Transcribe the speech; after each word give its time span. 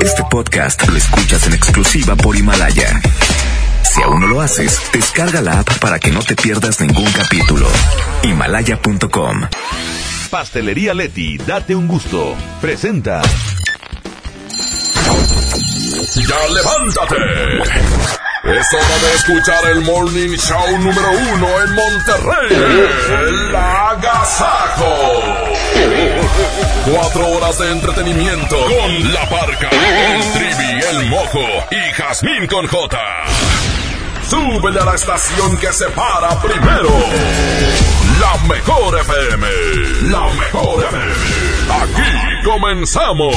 Este 0.00 0.22
podcast 0.30 0.86
lo 0.88 0.96
escuchas 0.96 1.46
en 1.46 1.54
exclusiva 1.54 2.16
por 2.16 2.36
Himalaya. 2.36 3.00
Si 3.82 4.02
aún 4.02 4.20
no 4.20 4.26
lo 4.26 4.40
haces, 4.40 4.80
descarga 4.92 5.40
la 5.40 5.60
app 5.60 5.78
para 5.78 5.98
que 5.98 6.10
no 6.10 6.20
te 6.20 6.36
pierdas 6.36 6.80
ningún 6.80 7.10
capítulo. 7.12 7.66
Himalaya.com. 8.22 9.48
Pastelería 10.30 10.94
Leti, 10.94 11.38
date 11.38 11.74
un 11.74 11.88
gusto. 11.88 12.34
Presenta. 12.60 13.22
¡Ya 16.16 16.48
levántate! 16.48 17.16
Es 18.44 18.72
hora 18.72 18.98
de 19.02 19.14
escuchar 19.14 19.70
el 19.72 19.80
Morning 19.82 20.36
Show 20.36 20.78
número 20.78 21.10
uno 21.34 21.62
en 21.62 21.74
Monterrey. 21.74 22.54
El 23.20 23.56
Agasajo. 23.56 24.88
Cuatro 26.92 27.28
horas 27.28 27.58
de 27.58 27.70
entretenimiento 27.72 28.56
con 28.56 29.12
La 29.12 29.28
Parca, 29.28 29.70
el 29.70 30.32
Trivi, 30.32 30.80
el 30.90 31.06
Mojo 31.08 31.46
y 31.70 31.92
Jazmín 31.92 32.46
con 32.46 32.66
J. 32.66 32.98
Súbele 34.28 34.80
a 34.80 34.84
la 34.84 34.94
estación 34.94 35.56
que 35.56 35.72
se 35.72 35.88
para 35.90 36.38
primero. 36.40 36.90
La 38.20 38.36
mejor 38.46 38.98
FM. 39.00 39.46
La 40.10 40.26
mejor 40.34 40.84
FM. 40.84 41.12
Aquí 41.82 42.44
comenzamos. 42.44 43.34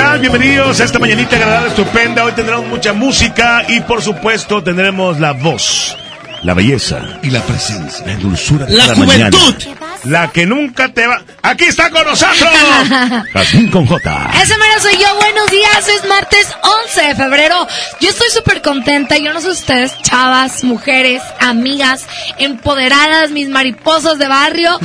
Bienvenidos 0.00 0.80
a 0.80 0.84
esta 0.84 0.98
mañanita 0.98 1.36
agradable, 1.36 1.68
estupenda. 1.68 2.24
Hoy 2.24 2.32
tendremos 2.32 2.66
mucha 2.66 2.92
música 2.94 3.64
y 3.68 3.80
por 3.80 4.02
supuesto 4.02 4.62
tendremos 4.62 5.20
la 5.20 5.32
voz, 5.32 5.96
la 6.42 6.54
belleza 6.54 7.18
y 7.22 7.30
la 7.30 7.40
presencia, 7.42 8.06
la 8.06 8.16
dulzura 8.16 8.66
de 8.66 8.76
la 8.76 8.82
cada 8.86 8.94
juventud. 8.96 9.38
mañana. 9.38 9.89
La 10.04 10.30
que 10.30 10.46
nunca 10.46 10.92
te 10.92 11.06
va. 11.06 11.22
Aquí 11.42 11.64
está 11.64 11.90
con 11.90 12.04
nosotros. 12.06 12.38
Jazmín 13.32 13.70
con 13.70 13.86
J. 13.86 14.30
Ese 14.42 14.56
mero 14.56 14.80
soy 14.80 14.96
yo. 14.96 15.14
Buenos 15.16 15.50
días. 15.50 15.88
Es 15.88 16.08
martes 16.08 16.48
11 16.86 17.02
de 17.02 17.14
febrero. 17.14 17.66
Yo 18.00 18.08
estoy 18.08 18.28
súper 18.30 18.62
contenta. 18.62 19.18
Yo 19.18 19.32
no 19.32 19.40
sé 19.40 19.48
ustedes, 19.50 19.92
chavas, 20.02 20.64
mujeres, 20.64 21.22
amigas, 21.38 22.06
empoderadas, 22.38 23.30
mis 23.30 23.48
mariposas 23.48 24.18
de 24.18 24.28
barrio. 24.28 24.78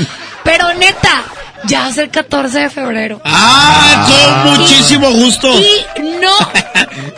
Pero 0.43 0.73
neta, 0.73 1.23
ya 1.63 1.81
va 1.81 1.87
a 1.87 1.93
ser 1.93 2.09
14 2.09 2.59
de 2.59 2.69
febrero. 2.69 3.21
Ah, 3.23 4.07
con 4.07 4.59
muchísimo 4.59 5.09
gusto. 5.11 5.49
Y 5.59 6.01
no, 6.21 6.35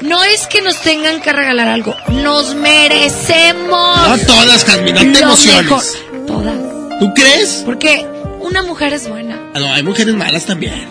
no 0.01 0.23
es 0.23 0.45
que 0.47 0.61
nos 0.61 0.79
tengan 0.81 1.19
que 1.21 1.33
regalar 1.33 1.67
algo. 1.67 1.95
Nos 2.09 2.53
merecemos. 2.55 4.07
No 4.07 4.17
todas, 4.19 4.63
Jazmín, 4.65 4.95
no 4.95 5.01
te 5.01 5.23
emociones. 5.23 5.63
mejor. 5.63 5.83
Todas. 6.27 6.76
¿Tú 6.99 7.13
crees? 7.13 7.61
Porque 7.65 8.05
una 8.39 8.63
mujer 8.63 8.93
es 8.93 9.07
buena. 9.07 9.39
Ah, 9.53 9.59
No, 9.59 9.71
hay 9.73 9.83
mujeres 9.83 10.15
malas 10.15 10.45
también. 10.45 10.87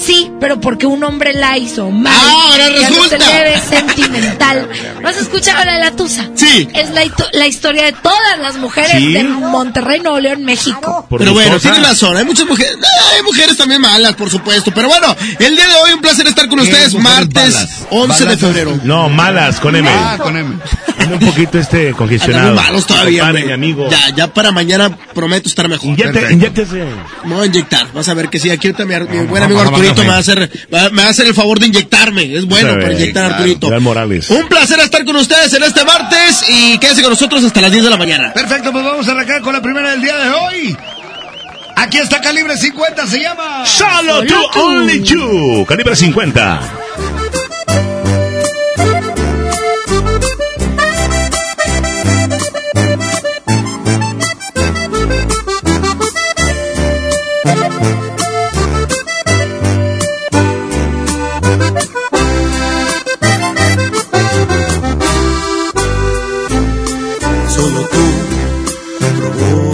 Sí, 0.00 0.30
pero 0.40 0.60
porque 0.60 0.86
un 0.86 1.02
hombre 1.04 1.32
la 1.32 1.58
hizo 1.58 1.90
mal. 1.90 2.12
Ah, 2.14 2.50
ahora 2.50 2.68
Ya 2.68 2.90
no 2.90 3.02
resulta. 3.02 3.18
se 3.18 3.60
sentimental. 3.76 4.68
¿No 5.00 5.08
has 5.08 5.16
escuchado 5.16 5.64
la 5.64 5.74
de 5.74 5.80
la 5.80 5.90
Tusa? 5.92 6.28
Sí. 6.34 6.68
Es 6.74 6.90
la, 6.90 7.46
historia 7.46 7.84
de 7.84 7.92
todas 7.92 8.38
las 8.40 8.56
mujeres 8.56 8.92
Sí. 8.92 9.12
de 9.12 9.24
Monterrey, 9.24 10.00
Nuevo 10.00 10.20
León, 10.20 10.44
México. 10.44 11.06
Por 11.08 11.18
pero 11.18 11.32
bueno, 11.32 11.58
tienes 11.58 11.82
razón, 11.82 12.16
hay 12.16 12.24
muchas 12.24 12.46
mujeres, 12.46 12.76
hay 13.14 13.22
mujeres 13.22 13.56
también 13.56 13.80
malas, 13.80 14.14
por 14.14 14.30
supuesto. 14.30 14.72
Pero 14.72 14.88
bueno, 14.88 15.14
el 15.38 15.56
día 15.56 15.66
de 15.66 15.74
hoy 15.74 15.92
un 15.92 16.00
placer 16.00 16.26
estar 16.26 16.48
con 16.48 16.60
ustedes, 16.60 16.94
martes 16.94 17.54
balas? 17.54 17.86
11 17.90 18.24
de 18.24 18.36
febrero. 18.36 18.80
No, 18.84 19.08
malas, 19.08 19.60
con 19.60 19.76
M. 19.76 19.88
Ah, 19.90 20.18
con 20.18 20.36
M. 20.36 20.56
Ando 20.98 21.14
un 21.14 21.20
poquito 21.20 21.58
este 21.58 21.92
congestionado. 21.92 22.50
Andamos 22.50 22.66
malos 22.70 22.86
todavía, 22.86 23.32
mi 23.32 23.52
amigo. 23.52 23.88
Ya, 23.90 24.14
ya 24.14 24.32
para 24.32 24.52
mañana 24.52 24.96
prometo 25.14 25.48
estar 25.48 25.68
mejor. 25.68 25.88
Inyecte, 25.88 26.32
inyéctese. 26.32 26.84
Me 27.24 27.34
voy 27.34 27.44
a 27.44 27.46
inyectar, 27.46 27.92
vas 27.92 28.08
a 28.08 28.14
ver 28.14 28.28
que 28.28 28.38
sí, 28.38 28.50
aquí 28.50 28.68
ahorita 28.68 28.84
mi, 28.84 29.26
buen 29.26 29.42
amigo 29.42 29.60
Arturito 29.76 30.02
me 30.02 30.08
va 30.08 30.16
a 30.16 30.18
hacer, 30.18 30.50
me 30.70 31.02
va 31.02 31.06
a 31.06 31.10
hacer 31.10 31.26
el 31.26 31.34
favor 31.34 31.58
de 31.58 31.66
inyectarme. 31.66 32.36
Es 32.36 32.44
bueno 32.44 32.74
para 32.74 32.92
inyectar 32.92 33.24
a. 33.32 33.36
Arturito. 33.36 33.68
Real 33.68 33.82
Morales. 33.82 34.30
Un 34.30 34.48
placer 34.48 34.80
estar 34.80 35.04
con 35.04 35.16
ustedes 35.16 35.52
en 35.54 35.62
este 35.62 35.84
martes 35.84 36.44
y 36.48 36.78
quédense 36.78 37.02
con 37.02 37.10
nosotros 37.10 37.44
hasta 37.44 37.60
las 37.60 37.72
10 37.72 37.84
de 37.84 37.90
la 37.90 37.96
mañana. 37.96 38.32
Perfecto, 38.32 38.72
pues 38.72 38.84
vamos 38.84 39.08
a 39.08 39.12
arrancar 39.12 39.40
con 39.40 39.52
la 39.52 39.62
primera 39.62 39.90
del 39.90 40.00
día 40.00 40.16
de 40.16 40.30
hoy. 40.30 40.76
Aquí 41.76 41.98
está 41.98 42.20
Calibre 42.20 42.56
50, 42.56 43.06
se 43.06 43.20
llama... 43.20 43.64
Solo 43.66 44.22
tú. 44.24 44.34
only 44.60 45.02
you. 45.02 45.64
Calibre 45.66 45.96
50. 45.96 46.60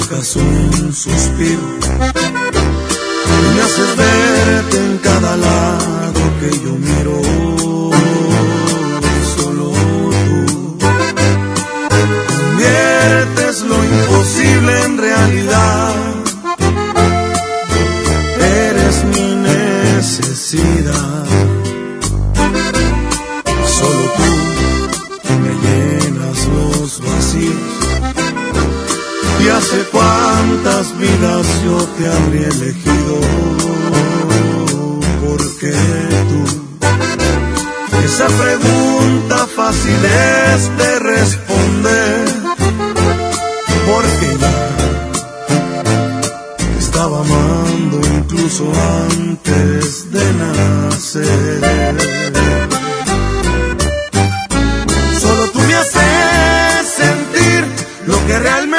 Provocas 0.08 0.36
un 0.36 0.92
suspiro 0.92 1.60
me 3.54 3.62
haces 3.62 3.96
verte 3.96 4.76
en 4.78 4.98
cada 4.98 5.36
lado 5.36 6.20
que 6.40 6.50
yo 6.64 6.72
miro. 6.72 7.20
Solo 9.36 9.70
tú 9.70 10.78
conviertes 12.28 13.62
lo 13.62 13.84
imposible 13.84 14.82
en 14.84 14.98
realidad. 14.98 15.94
Eres 18.40 19.04
mi 19.04 19.34
necesidad. 19.34 21.24
Solo 23.78 24.12
tú 25.22 25.32
me 25.42 25.52
llenas 25.64 26.38
los 26.46 27.00
vacíos. 27.00 27.67
Y 29.48 29.50
hace 29.50 29.82
cuántas 29.90 30.98
vidas 30.98 31.46
yo 31.64 31.78
te 31.96 32.06
habría 32.06 32.48
elegido, 32.48 33.18
porque 35.24 35.72
tú, 36.28 36.40
esa 38.04 38.26
pregunta 38.26 39.46
fácil 39.56 40.04
es 40.04 40.76
de 40.76 40.98
responder, 40.98 42.28
porque 43.86 44.36
ya 44.38 44.68
estaba 46.78 47.20
amando 47.20 48.00
incluso 48.18 48.70
antes 49.08 50.12
de 50.12 50.24
nacer. 50.34 51.60
Solo 55.18 55.50
tú 55.52 55.60
me 55.60 55.74
haces 55.74 56.86
sentir 56.98 57.64
lo 58.06 58.26
que 58.26 58.38
realmente. 58.40 58.77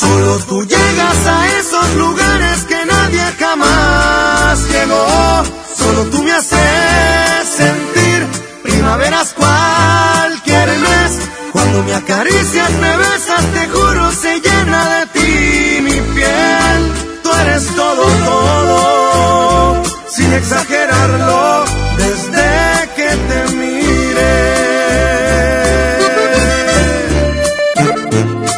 Solo 0.00 0.38
tú 0.48 0.64
llegas 0.64 1.18
a 1.26 1.58
esos 1.58 1.94
lugares 1.96 2.58
que 2.64 2.86
nadie 2.86 3.24
jamás 3.38 4.58
llegó. 4.72 5.44
Solo 5.76 6.04
tú 6.10 6.22
me 6.22 6.32
haces 6.32 7.48
sentir 7.62 8.26
primaveras 8.62 9.34
cualquier 9.34 10.68
mes. 10.86 11.12
Cuando 11.52 11.82
me 11.82 11.94
acaricias, 11.94 12.70
me 12.84 12.96
besas, 12.96 13.44
te 13.54 13.68
juro, 13.68 14.12
se 14.12 14.40
llena 14.40 14.80
de 14.94 15.06
ti 15.14 15.82
mi 15.82 15.98
piel. 16.14 16.80
Tú 17.22 17.30
eres 17.42 17.66
todo, 17.76 18.04
todo, 18.24 19.82
sin 20.08 20.32
exagerarlo, 20.32 21.64
desde 21.98 22.48
que 22.96 23.08
te 23.28 23.38
mire. 23.56 23.80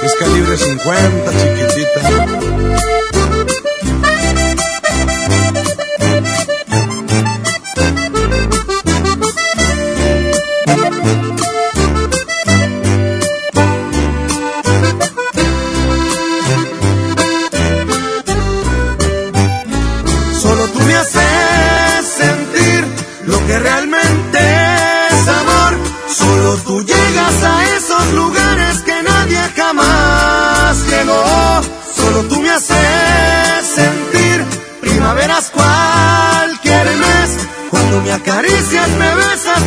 Es 0.04 0.14
calibre 0.18 0.56
50, 0.56 1.21
me 38.02 38.12
acaricias, 38.12 38.88
me 38.98 39.14
besas, 39.14 39.62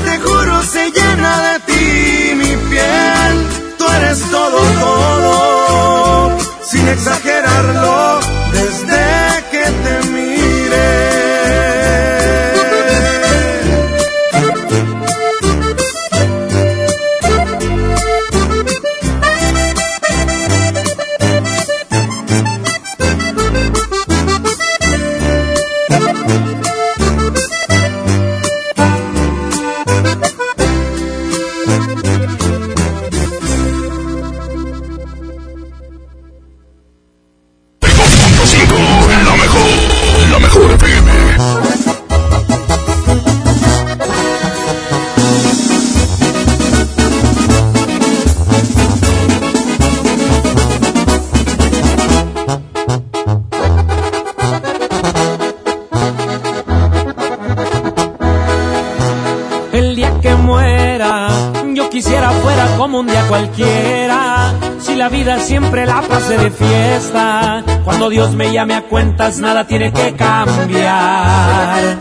Dios 68.16 68.34
me 68.34 68.54
llame 68.54 68.76
a 68.76 68.84
cuentas 68.84 69.40
nada 69.40 69.68
tiene 69.68 69.92
que 69.92 70.14
cambiar. 70.14 71.98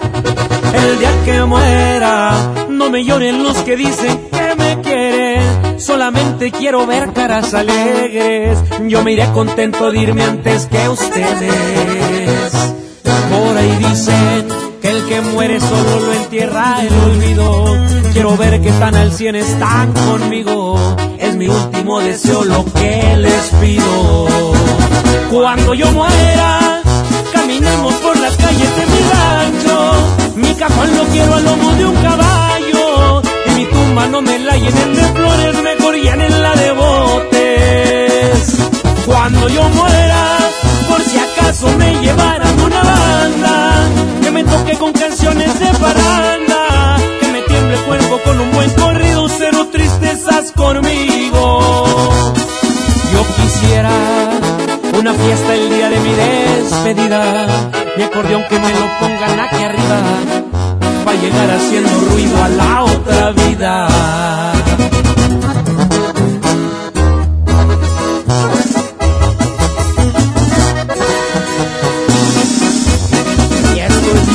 El 0.73 0.99
día 1.01 1.11
que 1.25 1.43
muera, 1.43 2.53
no 2.69 2.89
me 2.89 3.05
lloren 3.05 3.43
los 3.43 3.57
que 3.65 3.75
dicen 3.75 4.29
que 4.31 4.55
me 4.57 4.81
quieren. 4.81 5.81
Solamente 5.81 6.53
quiero 6.53 6.87
ver 6.87 7.13
caras 7.13 7.53
alegres. 7.53 8.61
Yo 8.87 9.03
me 9.03 9.11
iré 9.15 9.29
contento 9.33 9.91
de 9.91 9.99
irme 9.99 10.23
antes 10.23 10.67
que 10.67 10.89
ustedes. 10.89 12.53
Por 13.03 13.57
ahí 13.57 13.77
dicen 13.81 14.47
que 14.81 14.91
el 14.91 15.05
que 15.07 15.21
muere 15.21 15.59
solo 15.59 15.99
lo 15.99 16.13
entierra 16.13 16.77
el 16.81 17.11
olvido. 17.11 17.77
Quiero 18.13 18.37
ver 18.37 18.61
que 18.61 18.71
tan 18.71 18.95
al 18.95 19.13
cien 19.13 19.35
están 19.35 19.93
conmigo. 19.93 20.95
Mi 21.37 21.49
último 21.49 22.01
deseo 22.01 22.45
lo 22.45 22.65
que 22.65 23.17
les 23.17 23.45
pido. 23.61 24.27
Cuando 25.31 25.75
yo 25.75 25.91
muera, 25.91 26.83
caminemos 27.33 27.95
por 27.95 28.17
las 28.21 28.37
calles 28.37 28.77
de 28.77 28.87
mi 28.87 29.01
rancho. 29.11 29.93
Mi 30.37 30.55
cajón 30.55 30.97
lo 30.97 31.05
quiero 31.07 31.35
al 31.35 31.45
lomo 31.45 31.73
de 31.73 31.87
un 31.87 31.97
caballo. 31.97 33.23
Y 33.47 33.51
mi 33.57 33.65
tumba 33.67 34.07
no 34.07 34.23
me 34.23 34.39
la 34.39 34.57
llenen 34.57 34.95
de 34.95 35.03
flores, 35.03 35.63
mejor 35.63 35.85
la 35.97 36.55
de 36.55 36.73
botes. 36.73 38.57
Cuando 39.07 39.49
yo 39.49 39.69
muera, 39.71 40.39
por 40.89 41.01
si 41.03 41.19
acaso 41.19 41.69
me 41.77 41.95
llevaran 42.01 42.61
una 42.61 42.83
banda, 42.83 43.89
que 44.23 44.31
me 44.31 44.45
toque 44.45 44.77
con 44.79 44.93
canciones 44.93 45.59
de 45.59 45.67
paranda, 45.67 46.97
que 47.21 47.29
me 47.29 47.43
tiemble 47.43 47.75
el 47.75 47.81
cuerpo 47.83 48.21
con 48.25 48.41
un 48.41 48.53
buen 48.53 48.71
corrido, 48.71 49.29
cero 49.29 49.69
conmigo. 50.57 51.61
Yo 53.13 53.23
quisiera 53.37 53.91
una 54.99 55.15
fiesta 55.15 55.55
el 55.55 55.69
día 55.71 55.89
de 55.91 56.01
mi 56.01 56.13
despedida, 56.13 57.47
mi 57.97 58.03
acordeón 58.03 58.45
que 58.49 58.59
me 58.59 58.73
lo 58.73 58.87
pongan 58.99 59.41
aquí 59.41 59.63
arriba, 59.63 60.01
para 61.05 61.21
llegar 61.21 61.51
haciendo 61.51 62.01
ruido 62.11 62.43
a 62.43 62.49
la 62.49 62.83
otra 62.83 63.31
vida. 63.31 63.89
Y 73.75 73.79
esto 73.79 74.15
es 74.15 74.35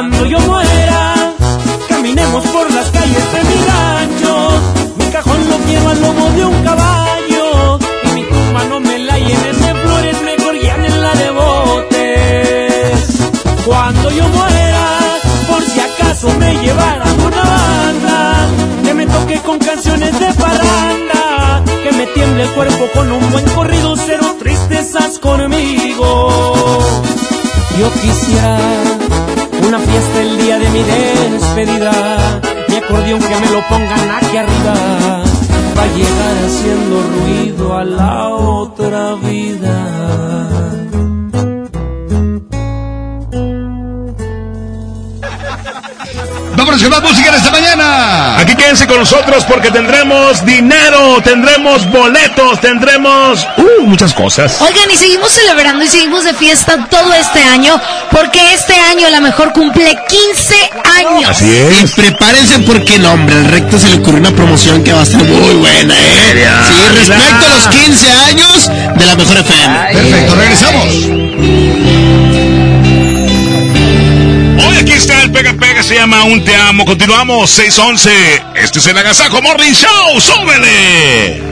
Cuando 0.00 0.24
yo 0.24 0.49
mi 33.10 33.16
acordeón 33.16 33.20
que 33.20 33.46
me 33.46 33.52
lo 33.52 33.68
pongan 33.68 34.10
aquí 34.10 34.36
arriba, 34.36 34.74
va 35.76 35.82
a 35.82 35.86
llegar 35.86 36.36
haciendo 36.46 37.02
ruido 37.02 37.76
a 37.76 37.84
la 37.84 38.28
otra 38.28 39.14
vida. 39.14 40.69
Más 46.88 47.02
música 47.02 47.28
en 47.28 47.34
esta 47.36 47.50
mañana. 47.52 48.38
Aquí 48.38 48.56
quédense 48.56 48.86
con 48.86 48.98
nosotros 48.98 49.44
porque 49.44 49.70
tendremos 49.70 50.44
dinero, 50.44 51.20
tendremos 51.22 51.88
boletos, 51.90 52.60
tendremos 52.60 53.46
uh, 53.58 53.86
muchas 53.86 54.12
cosas. 54.12 54.56
Oigan, 54.60 54.90
y 54.90 54.96
seguimos 54.96 55.30
celebrando 55.30 55.84
y 55.84 55.88
seguimos 55.88 56.24
de 56.24 56.34
fiesta 56.34 56.88
todo 56.90 57.12
este 57.14 57.40
año, 57.44 57.80
porque 58.10 58.54
este 58.54 58.74
año 58.74 59.08
la 59.10 59.20
mejor 59.20 59.52
cumple 59.52 59.96
15 60.08 60.54
años. 60.98 61.30
Así 61.30 61.44
Y 61.46 61.84
es. 61.84 61.92
prepárense 61.92 62.58
porque 62.60 62.98
no, 62.98 63.12
hombre, 63.12 63.36
al 63.36 63.44
recto 63.44 63.78
se 63.78 63.88
le 63.88 63.96
ocurrió 63.96 64.18
una 64.20 64.32
promoción 64.32 64.82
que 64.82 64.92
va 64.92 65.00
a 65.00 65.04
estar 65.04 65.22
muy 65.22 65.54
buena, 65.56 65.94
¿eh? 65.94 66.48
Sí, 66.66 66.96
respecto 66.96 67.46
a 67.46 67.48
los 67.68 67.68
15 67.84 68.10
años 68.30 68.70
de 68.96 69.06
la 69.06 69.14
mejor 69.16 69.36
FM. 69.38 69.92
Perfecto, 69.92 70.34
regresamos. 70.34 70.86
Hoy 74.66 74.76
aquí 74.78 74.92
está 74.92 75.22
el 75.22 75.30
Pega, 75.32 75.54
se 75.90 75.96
llama 75.96 76.22
Un 76.22 76.44
Te 76.44 76.54
Amo. 76.54 76.84
Continuamos, 76.84 77.50
611. 77.50 78.10
Este 78.54 78.78
es 78.78 78.86
el 78.86 78.96
Agasajo 78.96 79.42
Morning 79.42 79.72
Show. 79.72 80.20
¡Súbele! 80.20 81.42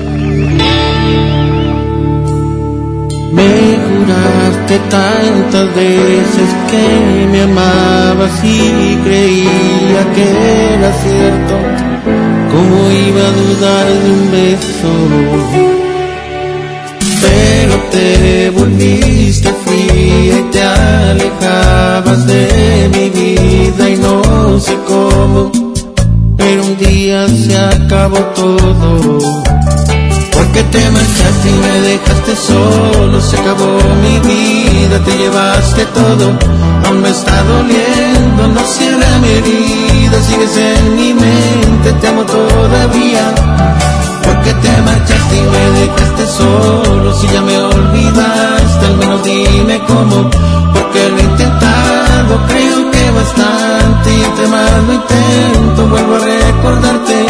Me 3.33 3.78
juraste 3.88 4.78
tantas 4.90 5.75
veces 5.75 6.50
que 6.71 7.26
me 7.33 7.42
amabas 7.42 8.30
y 8.45 8.97
creía 9.02 10.12
que 10.14 10.75
era 10.75 10.92
cierto. 11.02 11.54
¿Cómo 12.52 12.92
iba 12.92 13.21
a 13.21 13.33
dudar 13.33 13.87
de 13.87 14.11
un 14.12 14.30
beso? 14.30 14.92
Pero 17.21 17.75
te 17.90 18.50
volviste 18.50 19.57
y 20.18 20.42
te 20.50 20.62
alejabas 20.62 22.26
de 22.26 22.90
mi 22.92 23.10
vida 23.10 23.88
y 23.88 23.96
no 23.96 24.58
sé 24.58 24.76
cómo. 24.87 25.50
Pero 26.37 26.64
un 26.64 26.76
día 26.78 27.28
se 27.28 27.56
acabó 27.56 28.18
todo. 28.34 29.18
Porque 30.32 30.62
te 30.64 30.90
marchaste 30.90 31.48
y 31.48 31.52
me 31.52 31.80
dejaste 31.88 32.37
solo, 32.37 33.20
se 33.20 33.37
acabó 33.38 33.78
mi 34.02 34.18
vida, 34.20 35.02
te 35.04 35.16
llevaste 35.16 35.84
todo, 35.87 36.38
aún 36.87 37.02
me 37.02 37.10
está 37.10 37.42
doliendo, 37.42 38.46
no 38.46 38.60
cierra 38.64 39.18
mi 39.18 39.30
herida, 39.30 40.22
sigues 40.22 40.56
en 40.56 40.94
mi 40.94 41.12
mente, 41.12 41.92
te 42.00 42.06
amo 42.06 42.22
todavía. 42.22 43.34
Te 44.62 44.82
marchaste 44.82 45.36
y 45.36 45.42
me 45.42 45.64
dejaste 45.80 46.26
solo, 46.26 47.14
si 47.14 47.26
ya 47.28 47.42
me 47.42 47.56
olvidaste, 47.58 48.86
al 48.86 48.96
menos 48.96 49.24
dime 49.24 49.80
cómo, 49.86 50.30
porque 50.72 51.08
lo 51.10 51.18
he 51.18 51.22
intentado, 51.22 52.40
creo 52.48 52.90
que 52.90 53.10
bastante, 53.10 54.10
y 54.10 54.22
entre 54.24 54.46
más 54.48 54.70
intento, 54.92 55.86
vuelvo 55.88 56.16
a 56.16 56.18
recordarte. 56.18 57.26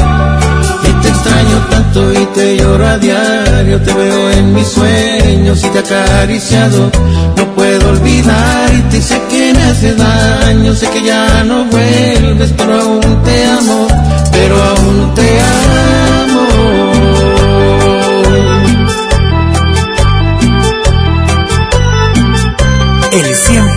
Y 0.84 0.90
te 1.02 1.08
extraño 1.08 1.58
tanto 1.70 2.12
y 2.12 2.26
te 2.34 2.56
lloro 2.56 2.86
a 2.86 2.98
diario, 2.98 3.80
te 3.82 3.92
veo 3.92 4.30
en 4.30 4.54
mis 4.54 4.66
sueños 4.68 5.62
y 5.64 5.68
te 5.68 5.78
acariciado. 5.80 6.90
No 7.36 7.44
puedo 7.54 7.90
olvidarte 7.90 8.96
y 8.96 9.02
sé 9.02 9.20
que 9.28 9.52
me 9.54 9.62
hace 9.64 9.94
daño, 9.94 10.74
sé 10.74 10.88
que 10.88 11.02
ya 11.04 11.44
no 11.44 11.64
vuelves, 11.66 12.54
pero 12.56 12.80
aún 12.80 13.22
te 13.24 13.46
amo, 13.46 13.86
pero 14.32 14.62
aún 14.62 15.14
te 15.14 15.40
amo. 15.40 16.87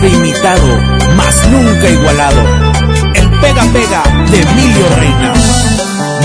Siempre 0.02 0.08
imitado, 0.10 0.66
más 1.16 1.48
nunca 1.48 1.88
igualado. 1.88 2.42
El 3.14 3.30
pega 3.40 3.62
pega 3.72 4.02
de 4.30 4.40
Emilio 4.40 4.86
Reina. 4.98 5.32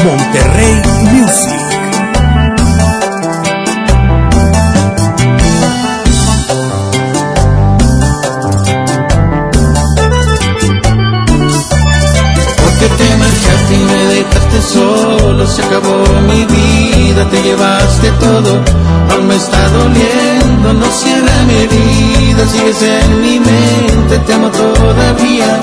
Monterrey 0.03 0.81
Music. 1.11 1.67
Porque 12.63 12.87
te 12.97 13.17
marchaste 13.17 13.73
y 13.73 13.83
me 13.85 14.03
dejaste 14.15 14.61
solo, 14.61 15.47
se 15.47 15.63
acabó 15.63 16.03
mi 16.27 16.45
vida, 16.45 17.29
te 17.29 17.41
llevaste 17.41 18.11
todo, 18.19 18.61
aún 19.11 19.27
me 19.27 19.35
está 19.35 19.69
doliendo, 19.69 20.73
no 20.73 20.85
cierra 20.91 21.43
mi 21.47 21.53
herida, 21.53 22.47
sigues 22.47 22.81
en 22.81 23.21
mi 23.21 23.39
mente, 23.39 24.19
te 24.25 24.33
amo 24.33 24.49
todavía. 24.49 25.59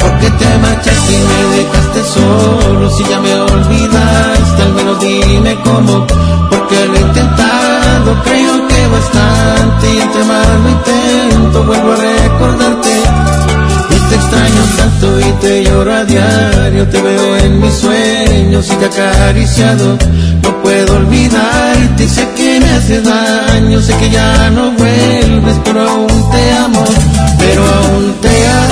Porque 0.00 0.30
te 0.30 0.58
marchaste 0.58 1.12
y 1.12 1.22
me 1.30 1.56
dejaste 1.56 2.04
solo, 2.04 2.90
si 2.90 3.04
ya 3.04 3.20
me 3.20 3.34
olvidaste, 3.34 4.62
al 4.62 4.72
menos 4.74 5.00
dime 5.00 5.56
cómo, 5.64 6.06
porque 6.50 6.86
lo 6.86 6.94
he 6.94 7.00
intentado, 7.00 8.22
creo 8.24 8.68
que 8.68 8.86
bastante, 8.88 9.94
y 9.94 10.00
entre 10.00 10.24
más 10.24 10.46
lo 10.62 10.68
intento, 10.70 11.64
vuelvo 11.64 11.92
a 11.92 11.96
recordarte 11.96 13.27
que 15.40 15.64
lloro 15.64 15.94
a 15.94 16.04
diario, 16.04 16.86
te 16.88 17.00
veo 17.00 17.36
en 17.38 17.60
mis 17.60 17.74
sueños 17.74 18.66
y 18.70 18.76
te 18.76 18.86
acariciado. 18.86 19.96
No 20.42 20.62
puedo 20.62 20.96
olvidarte, 20.96 22.08
sé 22.08 22.28
que 22.36 22.60
me 22.60 22.70
hace 22.70 23.00
daño, 23.00 23.80
sé 23.80 23.94
que 23.96 24.10
ya 24.10 24.50
no 24.50 24.72
vuelves, 24.72 25.56
pero 25.64 25.88
aún 25.88 26.30
te 26.30 26.52
amo, 26.52 26.84
pero 27.38 27.62
aún 27.62 28.14
te 28.20 28.46
amo. 28.46 28.67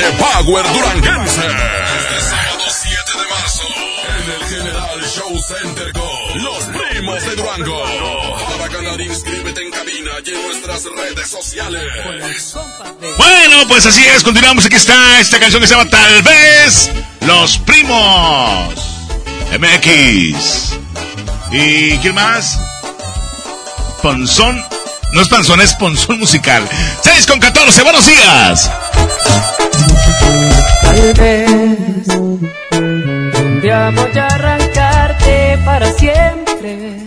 2020 0.00 0.12
Power 0.18 0.64
Duranguense. 0.72 1.40
Este 1.40 2.20
sábado 2.20 2.64
7 2.68 2.96
de 3.18 3.28
marzo 3.28 3.62
en 4.08 4.30
el 4.32 4.48
General 4.48 5.00
Show 5.02 5.38
Center 5.38 5.92
Los 6.36 6.64
Primos 6.64 7.22
de 7.24 7.36
Durango. 7.36 7.82
Para 8.48 8.68
ganar 8.68 9.00
inscríbete 9.00 9.62
en 9.62 9.70
cabina 9.70 10.10
y 10.24 10.30
en 10.30 10.42
nuestras 10.42 10.84
redes 10.84 11.28
sociales. 11.28 11.82
Bueno, 13.18 13.68
pues 13.68 13.86
así 13.86 14.04
es, 14.06 14.22
continuamos. 14.22 14.64
Aquí 14.64 14.76
está 14.76 15.20
esta 15.20 15.38
canción 15.38 15.60
que 15.60 15.68
se 15.68 15.74
llama 15.74 15.90
Tal 15.90 16.22
vez 16.22 16.90
Los 17.26 17.58
Primos 17.58 18.74
MX. 19.58 20.78
¿Y 21.52 21.98
quién 21.98 22.14
más? 22.14 22.58
Ponzón 24.02 24.64
no 25.12 25.20
es 25.20 25.28
panzón, 25.28 25.60
es 25.60 25.74
ponzón 25.74 26.20
musical. 26.20 26.66
6 27.02 27.26
con 27.26 27.40
14, 27.40 27.82
buenos 27.82 28.06
días. 28.06 28.70
Tal 30.90 31.12
vez 31.14 32.08
un 32.08 33.60
día 33.62 33.92
voy 33.94 34.18
a 34.18 34.26
arrancarte 34.26 35.58
para 35.64 35.92
siempre. 35.92 37.06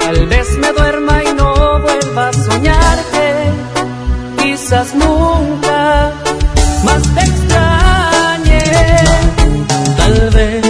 Tal 0.00 0.26
vez 0.26 0.48
me 0.58 0.72
duerma 0.72 1.22
y 1.22 1.34
no 1.34 1.80
vuelva 1.80 2.28
a 2.28 2.32
soñarte. 2.32 3.26
Quizás 4.40 4.94
nunca 4.94 6.12
más 6.82 7.02
te 7.14 7.20
extrañe. 7.20 8.64
Tal 9.98 10.30
vez 10.30 10.64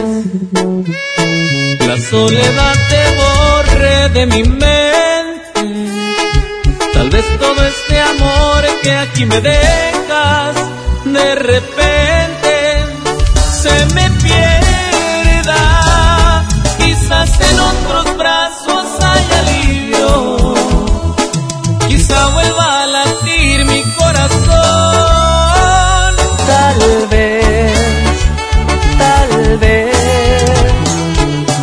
la 1.87 1.97
soledad 2.11 2.77
te 2.91 3.03
borre 3.21 4.09
de 4.09 4.27
mi 4.27 4.43
mente 4.43 4.77
Tal 6.97 7.11
vez 7.11 7.25
todo 7.39 7.63
este 7.65 8.01
amor 8.01 8.65
que 8.83 8.93
aquí 8.93 9.25
me 9.27 9.41
dejas, 9.41 10.57
de 11.17 11.35
repente 11.35 12.53
se 13.63 13.75
me 13.95 14.11
pierda. 14.25 15.63
Quizás 16.79 17.31
en 17.41 17.61
otros 17.61 18.17
brazos 18.19 18.87
hay 19.01 19.25
alivio, 19.41 20.55
quizá 21.89 22.29
vuelva 22.29 22.83
a 22.83 22.87
latir 22.87 23.65
mi 23.65 23.83
corazón. 23.95 24.47
Tal 26.53 27.07
vez, 27.11 27.79
tal 28.99 29.59
vez, 29.59 30.73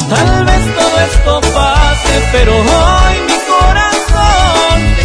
tal 0.10 0.46
vez 0.46 0.76
todo 0.76 0.96
esto 1.10 1.42
pase, 1.54 2.14
pero 2.32 2.52
hoy 2.54 3.16
mi 3.28 3.38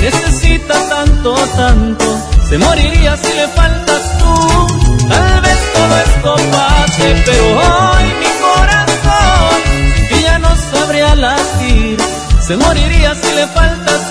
necesita 0.00 0.74
tanto, 0.88 1.34
tanto, 1.56 2.04
se 2.48 2.56
moriría 2.56 3.16
si 3.16 3.32
le 3.34 3.48
faltas 3.48 3.77
se 12.48 12.56
moriría 12.56 13.14
si 13.14 13.30
le 13.34 13.46
faltas 13.48 14.07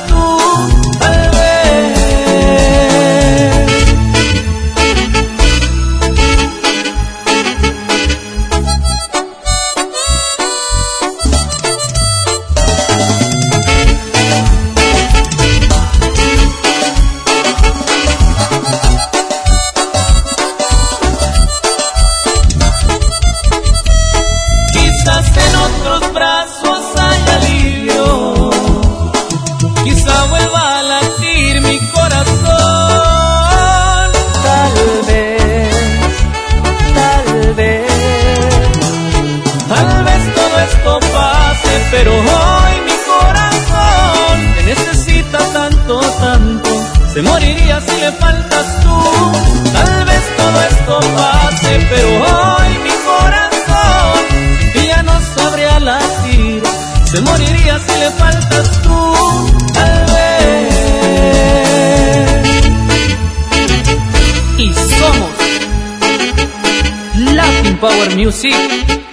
Power 67.79 68.15
Music. 68.15 69.06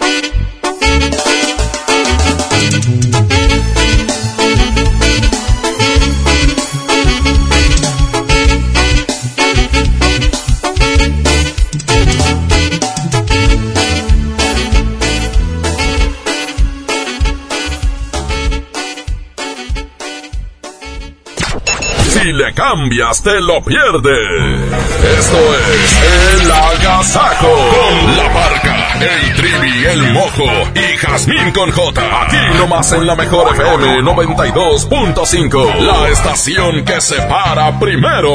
Cambias, 22.55 23.23
te 23.23 23.41
lo 23.41 23.63
pierdes. 23.63 24.73
Esto 25.19 25.39
es 25.75 26.43
El 26.43 26.51
Agasajo 26.51 27.49
con 27.49 28.17
la 28.17 28.29
barca, 28.29 28.99
el 29.01 29.37
trivi, 29.37 29.85
el 29.85 30.13
mojo 30.13 30.45
y 30.75 30.97
Jazmín 30.97 31.53
con 31.53 31.71
J. 31.71 32.23
Aquí 32.23 32.59
nomás 32.59 32.93
en 32.93 33.07
la 33.07 33.15
mejor 33.15 33.55
FM 33.55 34.03
92.5, 34.03 35.81
la 35.81 36.09
estación 36.09 36.85
que 36.85 37.01
se 37.01 37.17
para 37.23 37.79
primero. 37.79 38.31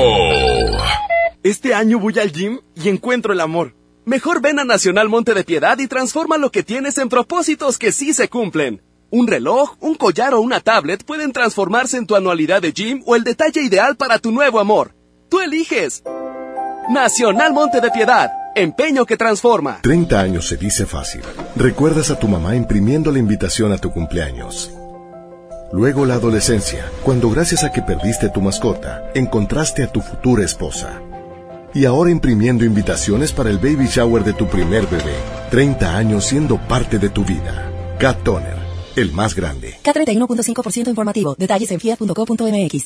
Este 1.42 1.74
año 1.74 2.00
voy 2.00 2.20
al 2.20 2.32
gym 2.32 2.60
y 2.76 2.90
encuentro 2.90 3.34
el 3.34 3.40
amor. 3.40 3.76
Mejor 4.06 4.42
ven 4.42 4.60
a 4.60 4.66
Nacional 4.66 5.08
Monte 5.08 5.34
de 5.34 5.44
Piedad 5.44 5.78
y 5.80 5.88
transforma 5.88 6.38
lo 6.38 6.52
que 6.52 6.64
tienes 6.64 6.98
en 6.98 7.10
propósitos 7.10 7.78
que 7.78 7.92
sí 7.92 8.14
se 8.14 8.28
cumplen. 8.28 8.82
Un 9.12 9.26
reloj, 9.26 9.76
un 9.80 9.96
collar 9.96 10.36
o 10.36 10.42
una 10.42 10.60
tablet 10.60 11.04
pueden 11.04 11.32
transformarse 11.32 11.98
en 11.98 12.06
tu 12.06 12.16
anualidad 12.16 12.62
de 12.62 12.74
gym 12.74 13.02
o 13.08 13.16
el 13.16 13.24
detalle 13.24 13.62
ideal 13.64 13.96
para 13.96 14.20
tu 14.20 14.32
nuevo 14.32 14.60
amor. 14.60 14.94
Tú 15.30 15.40
eliges. 15.40 16.04
Nacional 16.90 17.54
Monte 17.54 17.82
de 17.82 17.90
Piedad. 17.90 18.32
Empeño 18.56 19.08
que 19.08 19.18
transforma. 19.18 19.80
30 19.82 20.20
años 20.20 20.48
se 20.48 20.58
dice 20.58 20.86
fácil. 20.86 21.22
Recuerdas 21.56 22.12
a 22.12 22.20
tu 22.20 22.28
mamá 22.28 22.56
imprimiendo 22.56 23.12
la 23.12 23.18
invitación 23.18 23.72
a 23.72 23.80
tu 23.80 23.92
cumpleaños. 23.92 24.72
Luego 25.72 26.06
la 26.06 26.16
adolescencia, 26.16 26.86
cuando 27.04 27.32
gracias 27.32 27.64
a 27.64 27.72
que 27.72 27.82
perdiste 27.82 28.30
tu 28.30 28.42
mascota, 28.42 29.12
encontraste 29.16 29.84
a 29.84 29.92
tu 29.92 30.02
futura 30.02 30.44
esposa. 30.44 31.02
Y 31.74 31.86
ahora 31.86 32.12
imprimiendo 32.12 32.64
invitaciones 32.64 33.32
para 33.32 33.50
el 33.50 33.58
baby 33.58 33.88
shower 33.88 34.24
de 34.24 34.34
tu 34.34 34.48
primer 34.48 34.86
bebé 34.86 35.16
30 35.50 35.96
años 35.96 36.26
siendo 36.26 36.58
parte 36.58 37.00
de 37.00 37.10
tu 37.10 37.24
vida. 37.24 37.72
Cat 38.00 38.24
Toner, 38.24 38.59
el 39.02 39.12
más 39.12 39.36
grande. 39.36 39.80
K31.5% 39.84 40.88
informativo. 40.90 41.36
Detalles 41.38 41.72
en 41.72 41.80
fiat.co.mx. 41.80 42.84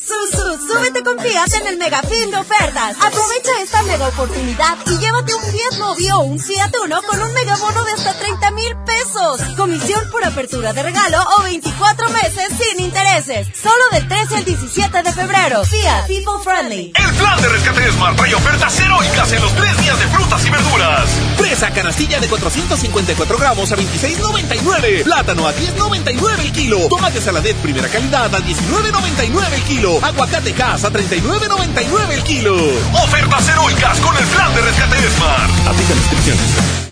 súbete 0.68 1.04
con 1.04 1.20
Fiat 1.20 1.54
en 1.62 1.68
el 1.68 1.78
mega 1.78 2.02
fin 2.04 2.30
de 2.30 2.38
ofertas. 2.38 2.96
Aprovecha 3.02 3.52
esta 3.62 3.84
mega 3.84 4.08
oportunidad 4.08 4.78
y 4.86 4.98
llévate 4.98 5.34
un 5.34 5.42
Fiat 5.42 5.80
Mobi 5.80 6.12
o 6.12 6.20
un 6.20 6.40
Fiat 6.40 6.72
Uno 6.84 7.02
con 7.10 7.22
un 7.22 7.34
megabono 7.34 7.84
de 7.84 7.92
hasta 7.92 8.14
30 8.14 8.52
mil 8.52 8.76
pesos. 8.86 9.42
Comisión 9.58 10.02
por 10.12 10.24
apertura 10.24 10.74
de 10.74 10.84
regalo 10.84 11.18
o 11.40 11.44
24 11.44 12.10
meses 12.10 12.48
sin 12.60 12.80
intereses. 12.86 13.48
Solo 13.62 13.84
del 13.92 14.08
13 14.08 14.36
al 14.38 14.46
17 14.46 15.04
de 15.04 15.12
febrero. 15.12 15.64
Fiat 15.66 16.08
People 16.08 16.44
Friendly. 16.44 16.94
El 16.96 17.16
plan 17.16 17.42
de 17.42 17.50
rescate 17.50 17.92
Smart 17.92 18.18
trae 18.18 18.36
ofertas 18.36 18.80
heroicas 18.80 19.32
en 19.32 19.42
los 19.42 19.54
tres 19.54 19.78
días 19.82 20.00
de 20.00 20.08
frutas 20.08 20.46
y 20.46 20.50
verduras. 20.50 21.10
Fresa 21.38 21.72
canastilla 21.72 22.20
de 22.20 22.28
454 22.28 23.38
gramos 23.38 23.72
a 23.72 23.76
26.99. 23.76 25.04
Plátano 25.04 25.48
a 25.48 25.54
10.99 25.54 26.03
el 26.10 26.52
kilo. 26.52 26.78
Tomate 26.90 27.22
saladet 27.22 27.56
primera 27.58 27.88
calidad 27.88 28.34
a 28.34 28.40
19.99 28.40 29.54
el 29.54 29.62
kilo. 29.64 30.00
Aguacate 30.02 30.54
Hass 30.62 30.84
a 30.86 30.92
39.99 30.92 32.12
el 32.12 32.24
kilo. 32.24 32.56
Ofertas 33.04 33.50
heroicas 33.50 34.00
con 34.00 34.18
el 34.18 34.26
plan 34.26 34.54
de 34.56 34.62
rescate 34.62 35.10
Smart. 35.16 35.68
Aplica 35.68 35.94
restricciones. 35.94 36.84